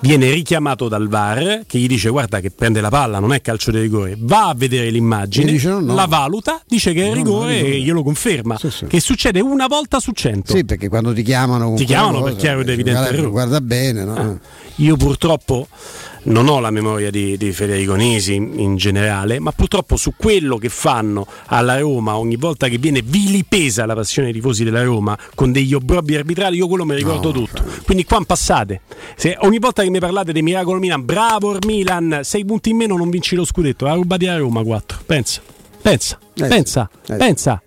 viene 0.00 0.30
richiamato 0.32 0.88
dal 0.88 1.08
VAR 1.08 1.62
che 1.66 1.78
gli 1.78 1.86
dice 1.86 2.08
guarda 2.08 2.40
che 2.40 2.50
prende 2.50 2.80
la 2.80 2.88
palla, 2.88 3.18
non 3.18 3.32
è 3.32 3.40
calcio 3.40 3.70
di 3.70 3.80
rigore, 3.80 4.14
va 4.18 4.48
a 4.48 4.54
vedere 4.54 4.90
l'immagine, 4.90 5.48
E 5.48 5.52
dice 5.52 5.68
no, 5.68 5.80
no. 5.80 5.94
la 5.94 6.06
valuta, 6.06 6.60
dice 6.66 6.92
che 6.92 7.04
è 7.04 7.08
No, 7.08 7.14
rigore 7.14 7.60
e 7.60 7.80
glielo 7.80 8.02
conferma, 8.02 8.58
che 8.88 9.00
succede 9.00 9.40
una 9.40 9.66
volta 9.66 10.00
su 10.00 10.12
cento. 10.12 10.54
Sì, 10.54 10.64
perché 10.64 10.88
quando 10.88 11.12
ti 11.12 11.22
chiamano 11.22 11.74
Ti 11.74 11.84
chiamano 11.84 12.22
per 12.22 12.36
chiaro 12.36 12.60
ed 12.60 12.68
evidente 12.68 13.10
guarda, 13.10 13.28
guarda 13.28 13.60
bene, 13.60 14.04
no? 14.04 14.40
Io 14.76 14.96
purtroppo 14.96 15.68
non 16.24 16.48
ho 16.48 16.60
la 16.60 16.70
memoria 16.70 17.10
di, 17.10 17.36
di 17.36 17.52
Federico 17.52 17.94
Nisi 17.94 18.34
in, 18.34 18.58
in 18.58 18.76
generale, 18.76 19.40
ma 19.40 19.50
purtroppo 19.52 19.96
su 19.96 20.12
quello 20.16 20.56
che 20.56 20.68
fanno 20.68 21.26
alla 21.46 21.78
Roma 21.78 22.16
ogni 22.16 22.36
volta 22.36 22.68
che 22.68 22.78
viene 22.78 23.02
vilipesa 23.02 23.86
la 23.86 23.94
passione 23.94 24.30
dei 24.30 24.40
tifosi 24.40 24.62
della 24.62 24.84
Roma 24.84 25.18
con 25.34 25.50
degli 25.50 25.74
obbrobbi 25.74 26.14
arbitrali, 26.14 26.56
io 26.56 26.68
quello 26.68 26.84
mi 26.84 26.94
ricordo 26.94 27.32
tutto. 27.32 27.64
Quindi 27.84 28.04
qua 28.04 28.22
passate. 28.24 28.82
Se 29.16 29.36
ogni 29.40 29.58
volta 29.58 29.82
che 29.82 29.90
mi 29.90 29.98
parlate 29.98 30.32
dei 30.32 30.42
miracolo 30.42 30.78
Milan, 30.78 31.04
bravo 31.04 31.52
il 31.52 31.58
Milan, 31.66 32.20
sei 32.22 32.44
punti 32.44 32.70
in 32.70 32.76
meno 32.76 32.96
non 32.96 33.10
vinci 33.10 33.34
lo 33.34 33.44
scudetto, 33.44 33.84
la 33.84 33.94
ruba 33.94 34.16
di 34.16 34.28
Roma 34.28 34.62
4. 34.62 35.00
Pensa, 35.04 35.40
pensa, 35.80 36.18
Eh, 36.34 36.46
pensa, 36.46 36.88
eh. 37.08 37.16
pensa. 37.16 37.62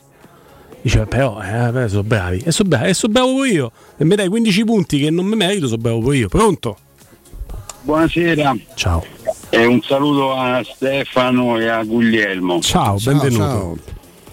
Dice, 0.82 1.06
però, 1.08 1.42
eh, 1.42 1.72
beh, 1.72 1.90
sono 1.90 2.04
bravi, 2.04 2.44
e 2.46 2.52
sono 2.52 2.70
bravi, 2.70 2.90
e 2.90 2.94
sono 2.94 3.12
bravo 3.12 3.44
io. 3.44 3.72
E 3.98 4.06
mi 4.06 4.16
dai 4.16 4.28
15 4.28 4.64
punti 4.64 5.00
che 5.00 5.10
non 5.10 5.26
mi 5.26 5.36
merito, 5.36 5.66
sono 5.66 5.82
bravo 5.82 6.14
io. 6.14 6.30
Pronto? 6.30 6.78
Buonasera. 7.90 8.56
Ciao. 8.74 9.06
E 9.52 9.64
un 9.66 9.80
saluto 9.84 10.34
a 10.34 10.64
Stefano 10.64 11.60
e 11.60 11.68
a 11.68 11.84
Guglielmo. 11.84 12.60
Ciao, 12.60 12.98
benvenuto. 13.00 13.78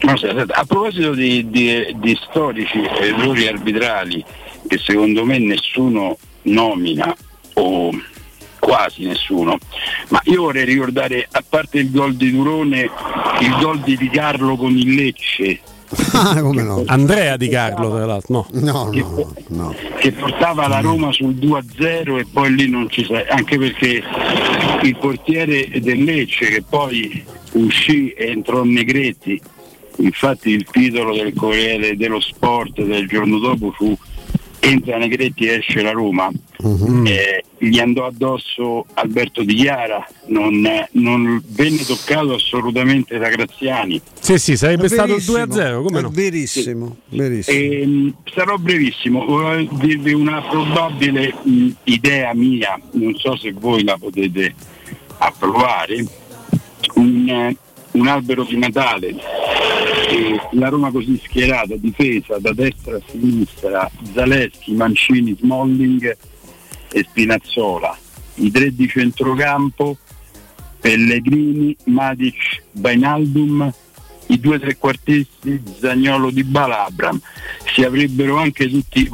No, 0.01 0.17
se- 0.17 0.29
se- 0.35 0.47
a 0.49 0.65
proposito 0.65 1.13
di, 1.13 1.49
di- 1.51 1.95
di 1.97 2.19
storici 2.29 2.79
errori 2.83 3.47
arbitrali 3.47 4.25
che 4.67 4.79
secondo 4.79 5.27
me 5.27 5.39
nessuno 5.39 6.17
nomina 6.45 7.15
o 7.55 7.91
quasi 8.59 9.05
nessuno, 9.05 9.59
ma 10.09 10.21
io 10.25 10.43
vorrei 10.45 10.65
ricordare, 10.65 11.29
a 11.31 11.45
parte 11.47 11.79
il 11.81 11.91
gol 11.91 12.15
di 12.15 12.31
Durone, 12.33 12.89
il 13.41 13.57
gol 13.61 13.81
di 13.81 13.99
Di 13.99 14.09
Carlo 14.09 14.57
con 14.57 14.75
il 14.77 14.95
Lecce, 14.95 15.61
Ah, 16.15 16.41
come 16.41 16.63
no? 16.63 16.83
Andrea 16.87 17.37
Di 17.37 17.49
Carlo, 17.49 17.91
tra 17.91 18.07
l'altro, 18.07 18.47
no. 18.51 18.61
No, 18.61 18.91
no, 18.93 19.33
no. 19.49 19.75
che 19.99 20.13
portava 20.13 20.69
la 20.69 20.81
Roma 20.81 21.13
sul 21.13 21.35
2-0 21.35 22.19
e 22.19 22.27
poi 22.31 22.55
lì 22.55 22.69
non 22.69 22.89
ci 22.89 23.05
sei, 23.05 23.25
anche 23.29 23.59
perché 23.59 24.03
il 24.83 24.97
portiere 24.99 25.69
del 25.81 26.03
Lecce 26.03 26.47
che 26.47 26.63
poi 26.67 27.25
uscì 27.53 28.11
e 28.11 28.29
entrò 28.29 28.63
Negretti, 28.63 29.41
infatti 29.97 30.51
il 30.51 30.65
titolo 30.71 31.15
del 31.15 31.35
Corriere 31.35 31.97
dello 31.97 32.21
Sport 32.21 32.83
del 32.83 33.07
giorno 33.07 33.39
dopo 33.39 33.73
fu 33.73 33.97
entra 34.65 34.97
Negretti 34.97 35.47
e 35.47 35.55
esce 35.57 35.83
la 35.83 35.91
Roma, 35.91 36.31
Eh, 37.05 37.45
gli 37.59 37.81
andò 37.81 38.07
addosso 38.07 38.87
Alberto 38.95 39.43
Di 39.43 39.55
Chiara, 39.55 40.07
non, 40.27 40.65
non 40.93 41.43
venne 41.49 41.85
toccato 41.85 42.35
assolutamente 42.35 43.19
da 43.19 43.29
Graziani. 43.29 44.01
Sì, 44.21 44.39
sì, 44.39 44.57
sarebbe 44.57 44.85
È 44.85 44.89
stato 44.89 45.17
il 45.17 45.23
verissimo, 45.23 45.81
2-0, 45.81 45.83
come 45.83 46.01
no? 46.01 46.11
Verissimo, 46.11 46.97
verissimo. 47.09 47.59
Ehm, 47.59 48.15
sarò 48.33 48.57
brevissimo, 48.57 49.25
vorrei 49.25 49.69
dirvi 49.73 50.13
una 50.13 50.41
probabile 50.43 51.35
mh, 51.43 51.69
idea 51.85 52.33
mia, 52.35 52.81
non 52.93 53.17
so 53.17 53.37
se 53.37 53.53
voi 53.53 53.83
la 53.83 53.97
potete 53.99 54.55
approvare, 55.19 56.05
un, 56.95 57.29
eh, 57.29 57.57
un 57.93 58.07
albero 58.07 58.45
di 58.45 58.57
Natale, 58.57 59.15
la 60.53 60.69
Roma 60.69 60.91
così 60.91 61.21
schierata, 61.23 61.75
difesa 61.77 62.39
da 62.39 62.53
destra 62.53 62.97
a 62.97 63.01
sinistra, 63.07 63.91
Zaleschi, 64.13 64.73
Mancini, 64.73 65.37
Smalling 65.39 66.17
e 66.91 67.07
Spinazzola, 67.09 67.97
i 68.35 68.51
tre 68.51 68.75
di 68.75 68.89
centrocampo, 68.89 69.97
Pellegrini, 70.81 71.77
Matic, 71.85 72.63
Bainaldum, 72.73 73.73
i 74.27 74.41
due 74.41 74.59
trequartisti 74.59 75.61
Zagnolo 75.79 76.31
di 76.31 76.43
Balabram 76.45 77.21
si 77.75 77.83
avrebbero 77.83 78.37
anche 78.37 78.69
tutte 78.69 79.09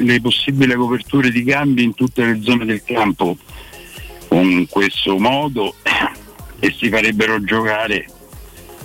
le 0.00 0.20
possibili 0.20 0.74
coperture 0.74 1.30
di 1.30 1.44
cambi 1.44 1.82
in 1.82 1.94
tutte 1.94 2.24
le 2.24 2.40
zone 2.42 2.64
del 2.64 2.82
campo. 2.82 3.36
Con 4.28 4.66
questo 4.68 5.18
modo 5.18 5.74
e 6.58 6.74
si 6.76 6.88
farebbero 6.88 7.42
giocare 7.44 8.06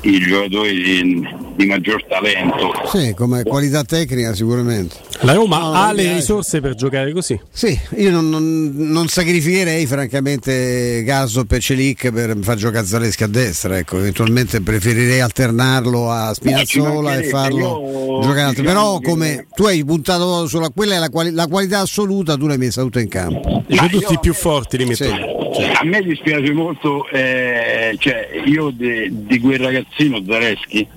i 0.03 0.19
giocatori 0.19 1.48
di, 1.59 1.65
maggior 1.67 2.03
talento 2.05 2.71
Sì, 2.91 3.13
come 3.13 3.43
qualità 3.43 3.83
tecnica 3.83 4.33
sicuramente. 4.33 4.95
La 5.21 5.33
Roma 5.33 5.57
No, 5.59 5.73
ha 5.73 5.91
le 5.91 6.13
risorse 6.13 6.61
per 6.61 6.75
giocare 6.75 7.11
così. 7.11 7.37
Sì, 7.51 7.77
io 7.97 8.09
non, 8.11 8.29
non- 8.29 8.73
non 8.75 9.07
sacrificherei 9.07 9.85
francamente 9.85 11.03
Gaso 11.03 11.45
per 11.45 11.61
Celic 11.61 12.11
per 12.11 12.37
far 12.41 12.55
giocare 12.55 12.85
Zaleschi 12.85 13.23
a 13.23 13.27
destra, 13.27 13.77
ecco, 13.77 13.97
eventualmente 13.97 14.61
preferirei 14.61 15.19
alternarlo 15.19 16.09
a 16.11 16.33
Spinazzola 16.33 17.17
e 17.17 17.23
farlo 17.23 17.57
io, 17.59 18.21
giocare 18.21 18.41
altro. 18.41 18.63
diciamo 18.63 18.79
Però 18.79 18.97
che- 18.99 19.09
come 19.09 19.47
tu 19.53 19.63
hai 19.65 19.83
puntato 19.83 20.47
sulla 20.47 20.69
quella 20.69 20.95
è 20.95 20.99
la, 20.99 21.09
quali- 21.09 21.31
la 21.31 21.47
qualità 21.47 21.79
assoluta, 21.79 22.35
tu 22.37 22.47
l'hai 22.47 22.57
messa 22.57 22.81
tutta 22.81 22.99
in 23.01 23.09
campo. 23.09 23.63
I 23.67 24.17
più 24.21 24.33
forti 24.33 24.77
li 24.77 24.85
metto 24.85 25.03
Sì. 25.03 25.63
A 25.63 25.83
me 25.83 26.01
dispiace 26.01 26.51
molto, 26.53 27.07
eh, 27.09 27.95
cioè 27.99 28.29
io 28.45 28.71
di 28.71 29.39
quel 29.39 29.59
ragazzino 29.59 30.21
Zareschi 30.25 30.87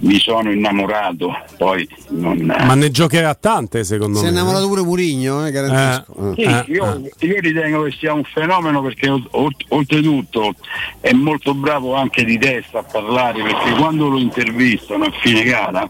mi 0.00 0.18
sono 0.18 0.50
innamorato, 0.52 1.30
poi 1.56 1.86
non... 2.10 2.38
Ma 2.38 2.74
ne 2.74 2.90
giocherà 2.90 3.34
tante, 3.34 3.82
secondo 3.82 4.18
Si 4.18 4.24
è 4.24 4.28
me. 4.30 4.34
innamorato 4.34 4.68
pure 4.68 4.82
Murigno, 4.82 5.44
eh, 5.46 5.50
garantisco. 5.50 6.34
Sì, 6.34 6.42
Eh. 6.42 6.64
io, 6.68 7.02
io 7.18 7.40
ritengo 7.40 7.82
che 7.82 7.90
sia 7.98 8.12
un 8.12 8.22
fenomeno 8.24 8.80
perché 8.82 9.08
ol- 9.08 9.54
oltretutto 9.68 10.54
è 11.00 11.12
molto 11.12 11.52
bravo 11.54 11.94
anche 11.94 12.24
di 12.24 12.38
testa 12.38 12.78
a 12.78 12.82
parlare 12.84 13.42
perché 13.42 13.72
quando 13.72 14.08
lo 14.08 14.18
intervistano 14.18 15.04
a 15.04 15.12
fine 15.20 15.42
gara 15.42 15.88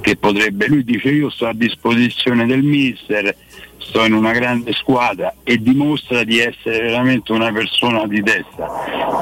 che 0.00 0.16
potrebbe 0.16 0.66
lui 0.68 0.84
dice 0.84 1.08
io 1.10 1.28
sto 1.30 1.46
a 1.46 1.52
disposizione 1.54 2.46
del 2.46 2.62
mister 2.62 3.34
sto 3.88 4.04
in 4.04 4.12
una 4.12 4.32
grande 4.32 4.72
squadra 4.72 5.34
e 5.42 5.56
dimostra 5.58 6.22
di 6.24 6.38
essere 6.40 6.80
veramente 6.82 7.32
una 7.32 7.50
persona 7.52 8.06
di 8.06 8.22
testa 8.22 8.66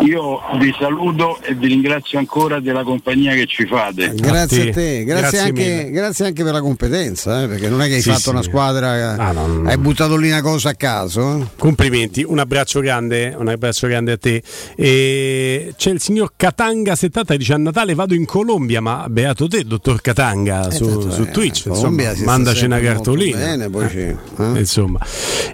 io 0.00 0.40
vi 0.58 0.74
saluto 0.78 1.38
e 1.42 1.54
vi 1.54 1.68
ringrazio 1.68 2.18
ancora 2.18 2.60
della 2.60 2.82
compagnia 2.82 3.34
che 3.34 3.46
ci 3.46 3.64
fate 3.66 4.12
Grazie 4.14 4.70
a 4.70 4.72
te, 4.72 5.04
grazie, 5.04 5.38
anche, 5.38 5.52
mille. 5.52 5.90
grazie 5.90 6.26
anche 6.26 6.42
per 6.42 6.52
la 6.52 6.60
competenza, 6.60 7.42
eh, 7.42 7.48
perché 7.48 7.68
non 7.68 7.80
è 7.80 7.86
che 7.86 7.94
hai 7.94 8.00
Sì, 8.02 8.08
fatto 8.10 8.20
sì. 8.20 8.28
una 8.30 8.42
squadra, 8.42 9.14
Ah, 9.16 9.32
no, 9.32 9.46
no. 9.46 9.68
hai 9.68 9.76
buttato 9.78 10.16
lì 10.16 10.28
una 10.30 10.42
cosa 10.42 10.70
a 10.70 10.74
caso. 10.74 11.38
eh. 11.38 11.46
Complimenti, 11.56 12.24
un 12.26 12.38
abbraccio 12.38 12.80
grande, 12.80 13.34
un 13.36 13.48
abbraccio 13.48 13.86
grande 13.86 14.12
a 14.12 14.16
te. 14.18 14.42
E 14.76 15.72
c'è 15.76 15.90
il 15.90 16.00
signor 16.00 16.32
Katanga 16.36 16.94
70 16.94 17.32
che 17.32 17.38
dice 17.38 17.54
a 17.54 17.56
Natale 17.58 17.94
vado 17.94 18.14
in 18.14 18.24
Colombia, 18.26 18.80
ma 18.80 19.06
beato 19.08 19.48
te, 19.48 19.64
dottor 19.64 20.00
Katanga, 20.00 20.70
su, 20.70 20.84
tanto, 20.86 21.10
su 21.10 21.22
eh, 21.22 21.30
Twitch, 21.30 21.68
Colombia 21.68 22.10
insomma, 22.10 22.30
mandaci 22.32 22.64
una 22.64 22.80
cartolina. 22.80 23.36
bene, 23.38 23.70
poi 23.70 23.88
ci- 23.88 24.16
eh. 24.56 24.60
Insomma, 24.60 24.98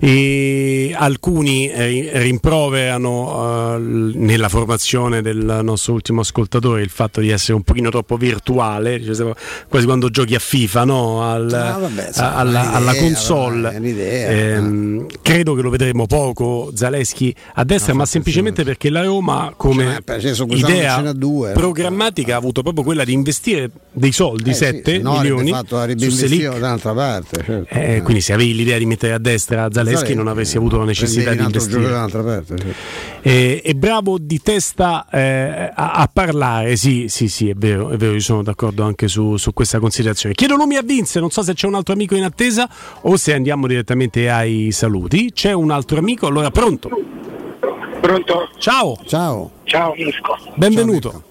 e 0.00 0.94
alcuni 0.96 1.68
eh, 1.70 2.10
rimproverano 2.14 3.76
eh, 3.76 3.78
nella 3.78 4.48
formazione 4.48 5.22
del 5.22 5.60
nostro 5.62 5.92
ultimo 5.94 6.20
ascoltatore 6.20 6.82
il 6.82 6.88
fatto 6.90 7.20
di 7.20 7.30
essere 7.30 7.54
un 7.54 7.62
pochino 7.62 7.90
troppo 7.90 8.16
virtuale, 8.16 9.02
siamo 9.14 9.34
quasi 9.68 9.86
quando 9.86 10.10
giochi 10.10 10.34
a 10.34 10.38
FIFA, 10.38 10.84
no? 10.84 11.22
Al- 11.30 11.52
Ah, 11.52 11.78
vabbè, 11.78 12.10
a- 12.16 12.34
alla, 12.36 12.72
alla 12.72 12.94
console. 12.94 13.74
un'idea, 13.76 14.30
Ehm, 14.30 15.06
credo 15.22 15.54
che 15.54 15.62
lo 15.62 15.70
vedremo 15.70 16.06
poco 16.06 16.70
Zaleschi 16.74 17.34
a 17.54 17.64
destra, 17.64 17.94
ma 17.94 18.06
semplicemente 18.06 18.64
perché 18.64 18.90
la 18.90 19.02
Roma 19.04 19.52
come 19.56 20.00
Cioè, 20.04 20.20
cioè, 20.20 20.34
su 20.34 20.46
quest'anno 20.46 20.74
idea 20.74 21.12
due, 21.12 21.50
eh. 21.50 21.52
programmatica 21.54 22.34
ha 22.34 22.38
avuto 22.38 22.62
proprio 22.62 22.84
quella 22.84 23.04
di 23.04 23.12
investire 23.12 23.70
dei 23.92 24.12
soldi, 24.12 24.50
Eh 24.50 24.54
sì, 24.54 24.64
7 24.64 24.92
se 24.96 24.98
no 24.98 25.12
avrebbe 25.16 25.34
milioni 25.34 25.50
fatto, 25.50 25.76
su 25.98 26.10
Selic. 26.10 26.58
parte. 26.94 27.42
certo. 27.44 27.74
Eh, 27.74 28.00
quindi 28.02 28.20
se 28.22 28.32
avevi 28.32 28.54
l'idea 28.54 28.78
di 28.78 28.81
mettere 28.86 29.12
a 29.14 29.18
destra 29.18 29.68
Zaleschi 29.70 30.14
non 30.14 30.28
avresti 30.28 30.56
avuto 30.56 30.78
la 30.78 30.84
necessità 30.84 31.30
Prendevi 31.32 31.50
di 31.52 31.58
investire. 31.58 31.84
un'altra 31.86 32.22
parte. 32.22 32.56
certo. 32.56 32.74
Eh, 33.22 33.60
è 33.62 33.74
bravo 33.74 34.18
di 34.18 34.40
testa 34.40 35.06
eh, 35.10 35.70
a, 35.74 35.92
a 35.92 36.10
parlare, 36.12 36.76
sì, 36.76 37.06
sì, 37.08 37.28
sì, 37.28 37.48
è 37.48 37.54
vero, 37.54 37.90
è 37.90 37.96
vero, 37.96 38.12
io 38.14 38.20
sono 38.20 38.42
d'accordo 38.42 38.82
anche 38.82 39.08
su, 39.08 39.36
su 39.36 39.52
questa 39.52 39.78
considerazione. 39.78 40.34
Chiedo 40.34 40.56
nomi 40.56 40.76
a 40.76 40.82
Vince, 40.82 41.20
non 41.20 41.30
so 41.30 41.42
se 41.42 41.54
c'è 41.54 41.66
un 41.66 41.74
altro 41.74 41.94
amico 41.94 42.14
in 42.14 42.24
attesa 42.24 42.68
o 43.02 43.16
se 43.16 43.32
andiamo 43.34 43.66
direttamente 43.66 44.28
ai 44.30 44.70
saluti. 44.72 45.32
C'è 45.32 45.52
un 45.52 45.70
altro 45.70 45.98
amico, 45.98 46.26
allora 46.26 46.50
pronto? 46.50 46.88
Pronto? 48.00 48.48
Ciao. 48.58 48.98
Ciao. 49.06 49.50
Ciao 49.64 49.94
Misco. 49.96 50.36
Benvenuto. 50.56 51.22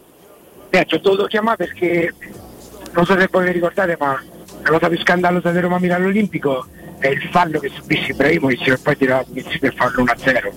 Eh, 0.69 0.85
ti 0.85 0.95
ho 0.95 0.99
dovuto 0.99 1.25
chiamare 1.25 1.57
perché 1.57 2.13
non 2.93 3.05
so 3.05 3.17
se 3.17 3.27
voi 3.30 3.45
vi 3.45 3.51
ricordate, 3.51 3.97
ma 3.99 4.21
la 4.63 4.69
cosa 4.69 4.88
più 4.88 4.97
scandalosa 4.99 5.51
del 5.51 5.63
Roma 5.63 5.80
Milano 5.80 6.05
Olimpico 6.07 6.65
è 7.01 7.07
il 7.07 7.27
fallo 7.31 7.59
che 7.59 7.71
subisce 7.73 8.11
Ibrahimovic 8.11 8.67
e 8.67 8.77
poi 8.77 8.95
tira 8.95 9.25
per 9.59 9.73
farlo 9.73 10.03
1-0. 10.03 10.51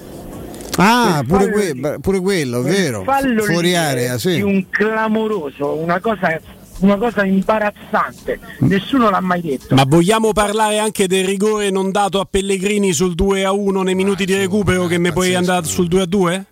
Ah, 0.76 1.24
pure, 1.26 1.50
que- 1.50 1.98
pure 2.00 2.20
quello, 2.20 2.58
Il 2.58 2.64
vero. 2.64 3.02
fallo 3.04 3.42
Fuori 3.44 3.74
area, 3.74 4.14
è 4.14 4.18
sì. 4.18 4.34
di 4.34 4.42
un 4.42 4.66
clamoroso, 4.68 5.74
una 5.74 6.00
cosa, 6.00 6.38
una 6.80 6.96
cosa 6.96 7.24
imbarazzante. 7.24 8.38
Nessuno 8.58 9.08
l'ha 9.08 9.20
mai 9.20 9.40
detto. 9.40 9.74
Ma 9.74 9.84
vogliamo 9.86 10.32
parlare 10.32 10.78
anche 10.78 11.06
del 11.06 11.24
rigore 11.24 11.70
non 11.70 11.90
dato 11.90 12.20
a 12.20 12.26
Pellegrini 12.28 12.92
sul 12.92 13.14
2 13.14 13.44
a 13.44 13.52
1 13.52 13.82
nei 13.82 13.94
minuti 13.94 14.24
di 14.24 14.34
recupero 14.34 14.86
che 14.86 14.98
mi 14.98 15.12
poi 15.12 15.34
andare 15.34 15.64
sul 15.64 15.88
2 15.88 16.00
a 16.02 16.06
2? 16.06 16.46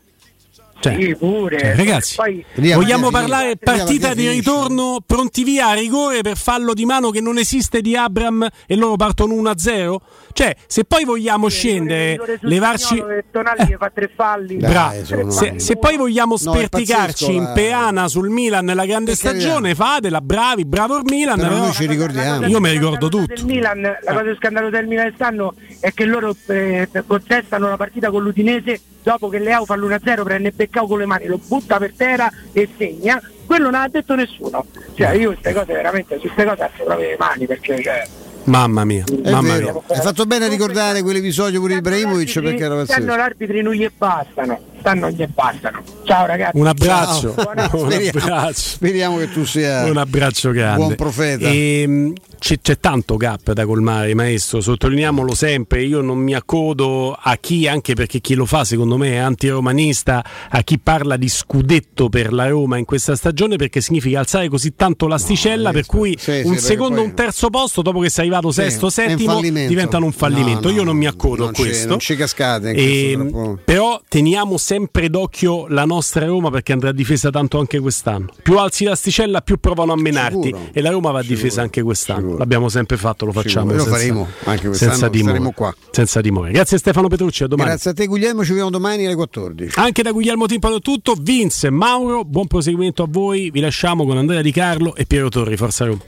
Cioè, 0.82 0.96
sì, 1.00 1.14
pure. 1.16 1.58
cioè, 1.58 1.76
ragazzi, 1.76 2.16
Poi- 2.16 2.44
vogliamo 2.54 3.10
Poi- 3.10 3.12
parlare 3.20 3.56
Poi- 3.56 3.76
partita 3.76 4.08
Poi- 4.08 4.16
di 4.16 4.28
ritorno 4.28 4.98
pronti 5.06 5.44
via 5.44 5.68
a 5.68 5.74
rigore 5.74 6.22
per 6.22 6.36
fallo 6.36 6.74
di 6.74 6.84
mano 6.84 7.10
che 7.10 7.20
non 7.20 7.38
esiste 7.38 7.80
di 7.80 7.96
Abram 7.96 8.46
e 8.66 8.76
loro 8.76 8.96
partono 8.96 9.34
1 9.34 9.48
a 9.50 9.54
0? 9.56 10.00
Cioè, 10.32 10.56
se 10.66 10.84
poi 10.84 11.04
vogliamo 11.04 11.48
scendere, 11.48 12.38
levarci 12.40 13.02
Tonali 13.30 13.66
che 13.66 13.76
fa 13.76 13.90
tre 13.94 14.10
falli. 14.14 14.56
Bra- 14.56 14.92
Tre 14.92 15.30
se, 15.30 15.46
falli. 15.46 15.60
se 15.60 15.76
poi 15.76 15.96
vogliamo 15.96 16.36
No, 16.40 16.52
sperticarci 16.52 17.24
pazzesco 17.26 17.30
in 17.30 17.42
la- 17.42 17.50
peana 17.52 18.08
sul 18.08 18.28
Milan 18.30 18.64
nella 18.64 18.84
grande 18.86 19.14
stagione, 19.14 19.74
fatela, 19.74 20.20
bravi, 20.20 20.64
bravo 20.64 20.96
il 20.96 21.04
Milan. 21.06 21.36
Però 21.36 21.48
però- 21.48 21.60
noi 21.64 21.72
ci 21.72 21.86
ricordiamo. 21.86 22.46
Io 22.46 22.60
mi 22.60 22.70
ricordo 22.70 23.08
tutto. 23.08 23.44
Milan, 23.44 23.80
la 23.82 24.12
cosa 24.12 24.34
scandalosa 24.36 24.76
del 24.78 24.86
Milan 24.88 25.06
quest'anno 25.08 25.54
è 25.80 25.92
che 25.92 26.04
loro 26.06 26.34
eh, 26.48 26.88
contestano 27.06 27.68
la 27.68 27.76
partita 27.76 28.10
con 28.10 28.22
l'Udinese 28.22 28.80
dopo 29.02 29.28
che 29.28 29.38
Leao 29.38 29.64
fa 29.64 29.76
l'1-0 29.76 30.22
prende 30.22 30.52
Beccao 30.72 30.86
con 30.86 30.98
le 30.98 31.04
mani, 31.06 31.26
lo 31.26 31.38
butta 31.46 31.76
per 31.76 31.92
terra 31.94 32.32
e 32.52 32.66
segna. 32.78 33.20
Quello 33.44 33.64
non 33.64 33.74
ha 33.80 33.88
detto 33.88 34.14
nessuno. 34.14 34.64
Cioè 34.94 35.10
io 35.10 35.32
queste 35.32 35.52
cose 35.52 35.72
veramente, 35.74 36.14
su 36.14 36.22
queste 36.22 36.44
cose 36.46 36.62
alzo 36.62 36.84
proprio 36.84 37.08
le 37.10 37.16
mani 37.18 37.46
perché 37.46 37.82
cioè, 37.82 38.08
Mamma 38.44 38.84
mia, 38.84 39.04
È 39.04 39.30
mamma 39.30 39.52
vero. 39.52 39.84
mia. 39.86 39.96
Hai 39.96 40.02
fatto 40.02 40.24
bene 40.24 40.46
a 40.46 40.48
ricordare 40.48 41.02
quell'episodio 41.02 41.60
pure 41.60 41.74
Ibrahimovic 41.74 42.40
perché 42.40 42.64
era 42.64 42.74
pazzesco. 42.74 43.04
l'arbitri 43.14 43.60
non 43.62 43.74
gli 43.74 43.88
bastano, 43.96 44.58
stanno 44.82 45.00
non 45.00 45.10
gli 45.10 45.26
bastano. 45.26 45.82
Ciao 46.04 46.26
ragazzi. 46.26 46.58
Un 46.58 46.66
abbraccio, 46.66 47.34
Ciao. 47.34 47.52
un 47.72 47.90
Speriamo, 47.90 48.18
abbraccio. 48.18 48.52
speriamo 48.54 49.16
che 49.16 49.32
tu 49.32 49.44
sia 49.44 49.84
Un 49.84 49.96
abbraccio 49.96 50.50
grande. 50.50 50.76
buon 50.84 50.94
profeta. 50.96 51.48
Ehm, 51.48 52.12
c'è, 52.38 52.60
c'è 52.60 52.78
tanto 52.78 53.16
gap 53.16 53.52
da 53.52 53.64
colmare, 53.64 54.14
maestro. 54.14 54.60
Sottolineiamolo 54.60 55.34
sempre. 55.34 55.84
Io 55.84 56.00
non 56.00 56.18
mi 56.18 56.34
accodo 56.34 57.16
a 57.18 57.36
chi, 57.36 57.66
anche 57.68 57.94
perché 57.94 58.20
chi 58.20 58.34
lo 58.34 58.44
fa, 58.46 58.64
secondo 58.64 58.96
me, 58.96 59.12
è 59.12 59.16
antiromanista, 59.16 60.24
a 60.50 60.62
chi 60.62 60.78
parla 60.78 61.16
di 61.16 61.28
scudetto 61.28 62.08
per 62.08 62.32
la 62.32 62.48
Roma 62.48 62.78
in 62.78 62.84
questa 62.84 63.14
stagione, 63.14 63.56
perché 63.56 63.80
significa 63.80 64.18
alzare 64.18 64.48
così 64.48 64.74
tanto 64.74 65.06
l'asticella, 65.06 65.70
per 65.70 65.86
cui 65.86 66.16
sì, 66.18 66.30
un 66.30 66.42
perché 66.42 66.58
secondo, 66.58 66.96
poi- 66.96 67.04
un 67.04 67.14
terzo 67.14 67.48
posto, 67.48 67.80
dopo 67.82 68.00
che 68.00 68.10
sei 68.10 68.24
arrivato 68.26 68.50
Sì, 68.50 68.62
sesto, 68.62 68.90
settimo, 68.90 69.40
diventano 69.40 70.04
un 70.04 70.12
fallimento. 70.12 70.68
No, 70.68 70.70
no, 70.74 70.76
Io 70.80 70.82
non 70.84 70.96
mi 70.96 71.06
accodo 71.06 71.44
non 71.44 71.48
a 71.50 71.56
questo. 71.56 71.88
non 71.88 71.98
ci 72.00 72.16
cascate 72.16 72.70
in 72.70 72.74
questo 72.74 72.90
Ehm, 72.92 73.58
però 73.64 74.00
teniamo 74.08 74.56
sempre 74.56 74.71
d'occhio 75.08 75.66
la 75.68 75.84
nostra 75.84 76.24
Roma 76.26 76.50
perché 76.50 76.72
andrà 76.72 76.92
difesa 76.92 77.30
tanto 77.30 77.58
anche 77.58 77.78
quest'anno. 77.78 78.26
Più 78.42 78.58
alzi 78.58 78.84
l'asticella, 78.84 79.40
più 79.40 79.58
provano 79.58 79.92
a 79.92 79.96
menarti. 79.96 80.44
Sicuro. 80.44 80.68
E 80.72 80.80
la 80.80 80.90
Roma 80.90 81.10
va 81.10 81.22
difesa 81.22 81.62
anche 81.62 81.82
quest'anno. 81.82 82.36
L'abbiamo 82.36 82.68
sempre 82.68 82.96
fatto, 82.96 83.24
lo 83.24 83.32
facciamo. 83.32 83.70
Sicuro. 83.70 83.76
Lo 83.76 83.82
senza- 83.84 83.98
faremo 83.98 84.28
anche 84.44 84.66
quest'anno, 84.66 84.92
senza 84.92 85.24
saremo 85.24 85.52
qua. 85.52 85.74
Senza 85.90 86.20
timore. 86.20 86.52
Grazie 86.52 86.78
Stefano 86.78 87.08
Petrucci, 87.08 87.44
a 87.44 87.46
domani. 87.46 87.68
Grazie 87.70 87.90
a 87.90 87.94
te 87.94 88.06
Guglielmo, 88.06 88.42
ci 88.42 88.48
vediamo 88.50 88.70
domani 88.70 89.04
alle 89.06 89.14
14. 89.14 89.78
Anche 89.78 90.02
da 90.02 90.12
Guglielmo 90.12 90.46
Timpano 90.46 90.80
tutto. 90.80 91.14
Vince, 91.20 91.70
Mauro, 91.70 92.24
buon 92.24 92.46
proseguimento 92.46 93.02
a 93.02 93.06
voi. 93.08 93.50
Vi 93.50 93.60
lasciamo 93.60 94.04
con 94.04 94.16
Andrea 94.16 94.42
Di 94.42 94.52
Carlo 94.52 94.94
e 94.94 95.06
Piero 95.06 95.28
Torri. 95.28 95.56
Forza 95.56 95.84
Roma. 95.84 96.00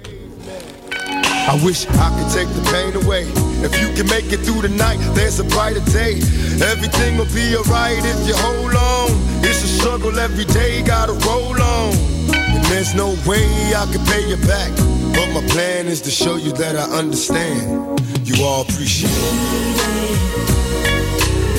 I 1.47 1.61
wish 1.63 1.87
I 1.87 2.09
could 2.17 2.33
take 2.33 2.49
the 2.49 2.65
pain 2.73 2.97
away. 3.05 3.25
If 3.63 3.77
you 3.81 3.93
can 3.95 4.07
make 4.09 4.33
it 4.33 4.41
through 4.41 4.63
the 4.63 4.71
night, 4.71 4.99
there's 5.15 5.39
a 5.41 5.45
brighter 5.45 5.85
day. 5.93 6.17
Everything 6.65 7.19
will 7.19 7.33
be 7.37 7.55
alright 7.55 8.01
if 8.01 8.27
you 8.27 8.35
hold 8.35 8.75
on. 8.75 9.11
It's 9.45 9.63
a 9.63 9.69
struggle 9.69 10.19
every 10.19 10.47
day, 10.47 10.83
gotta 10.83 11.13
roll 11.29 11.53
on. 11.61 11.93
And 12.33 12.65
there's 12.73 12.95
no 12.95 13.15
way 13.29 13.45
I 13.77 13.85
can 13.93 14.05
pay 14.07 14.27
you 14.27 14.37
back. 14.49 14.73
But 15.13 15.33
my 15.37 15.47
plan 15.53 15.87
is 15.87 16.01
to 16.03 16.11
show 16.11 16.37
you 16.37 16.53
that 16.53 16.77
I 16.77 16.85
understand. 16.99 18.01
You 18.25 18.43
all 18.43 18.63
appreciate 18.63 19.13
it. 19.13 19.75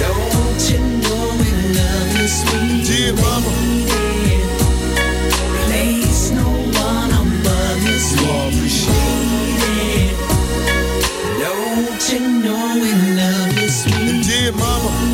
Don't 0.01 0.61
you 0.65 0.79
know 1.05 1.25
we 1.37 1.49
love 1.77 2.09
you, 2.17 2.27
sweet 2.27 2.85
Dear 2.89 3.13
mama, 3.13 3.64
you 12.15 12.29
know 12.43 12.77
when 12.79 13.17
love 13.17 13.57
is 13.57 13.83
sweet. 13.83 14.23
Dear 14.23 14.51
mama. 14.53 15.04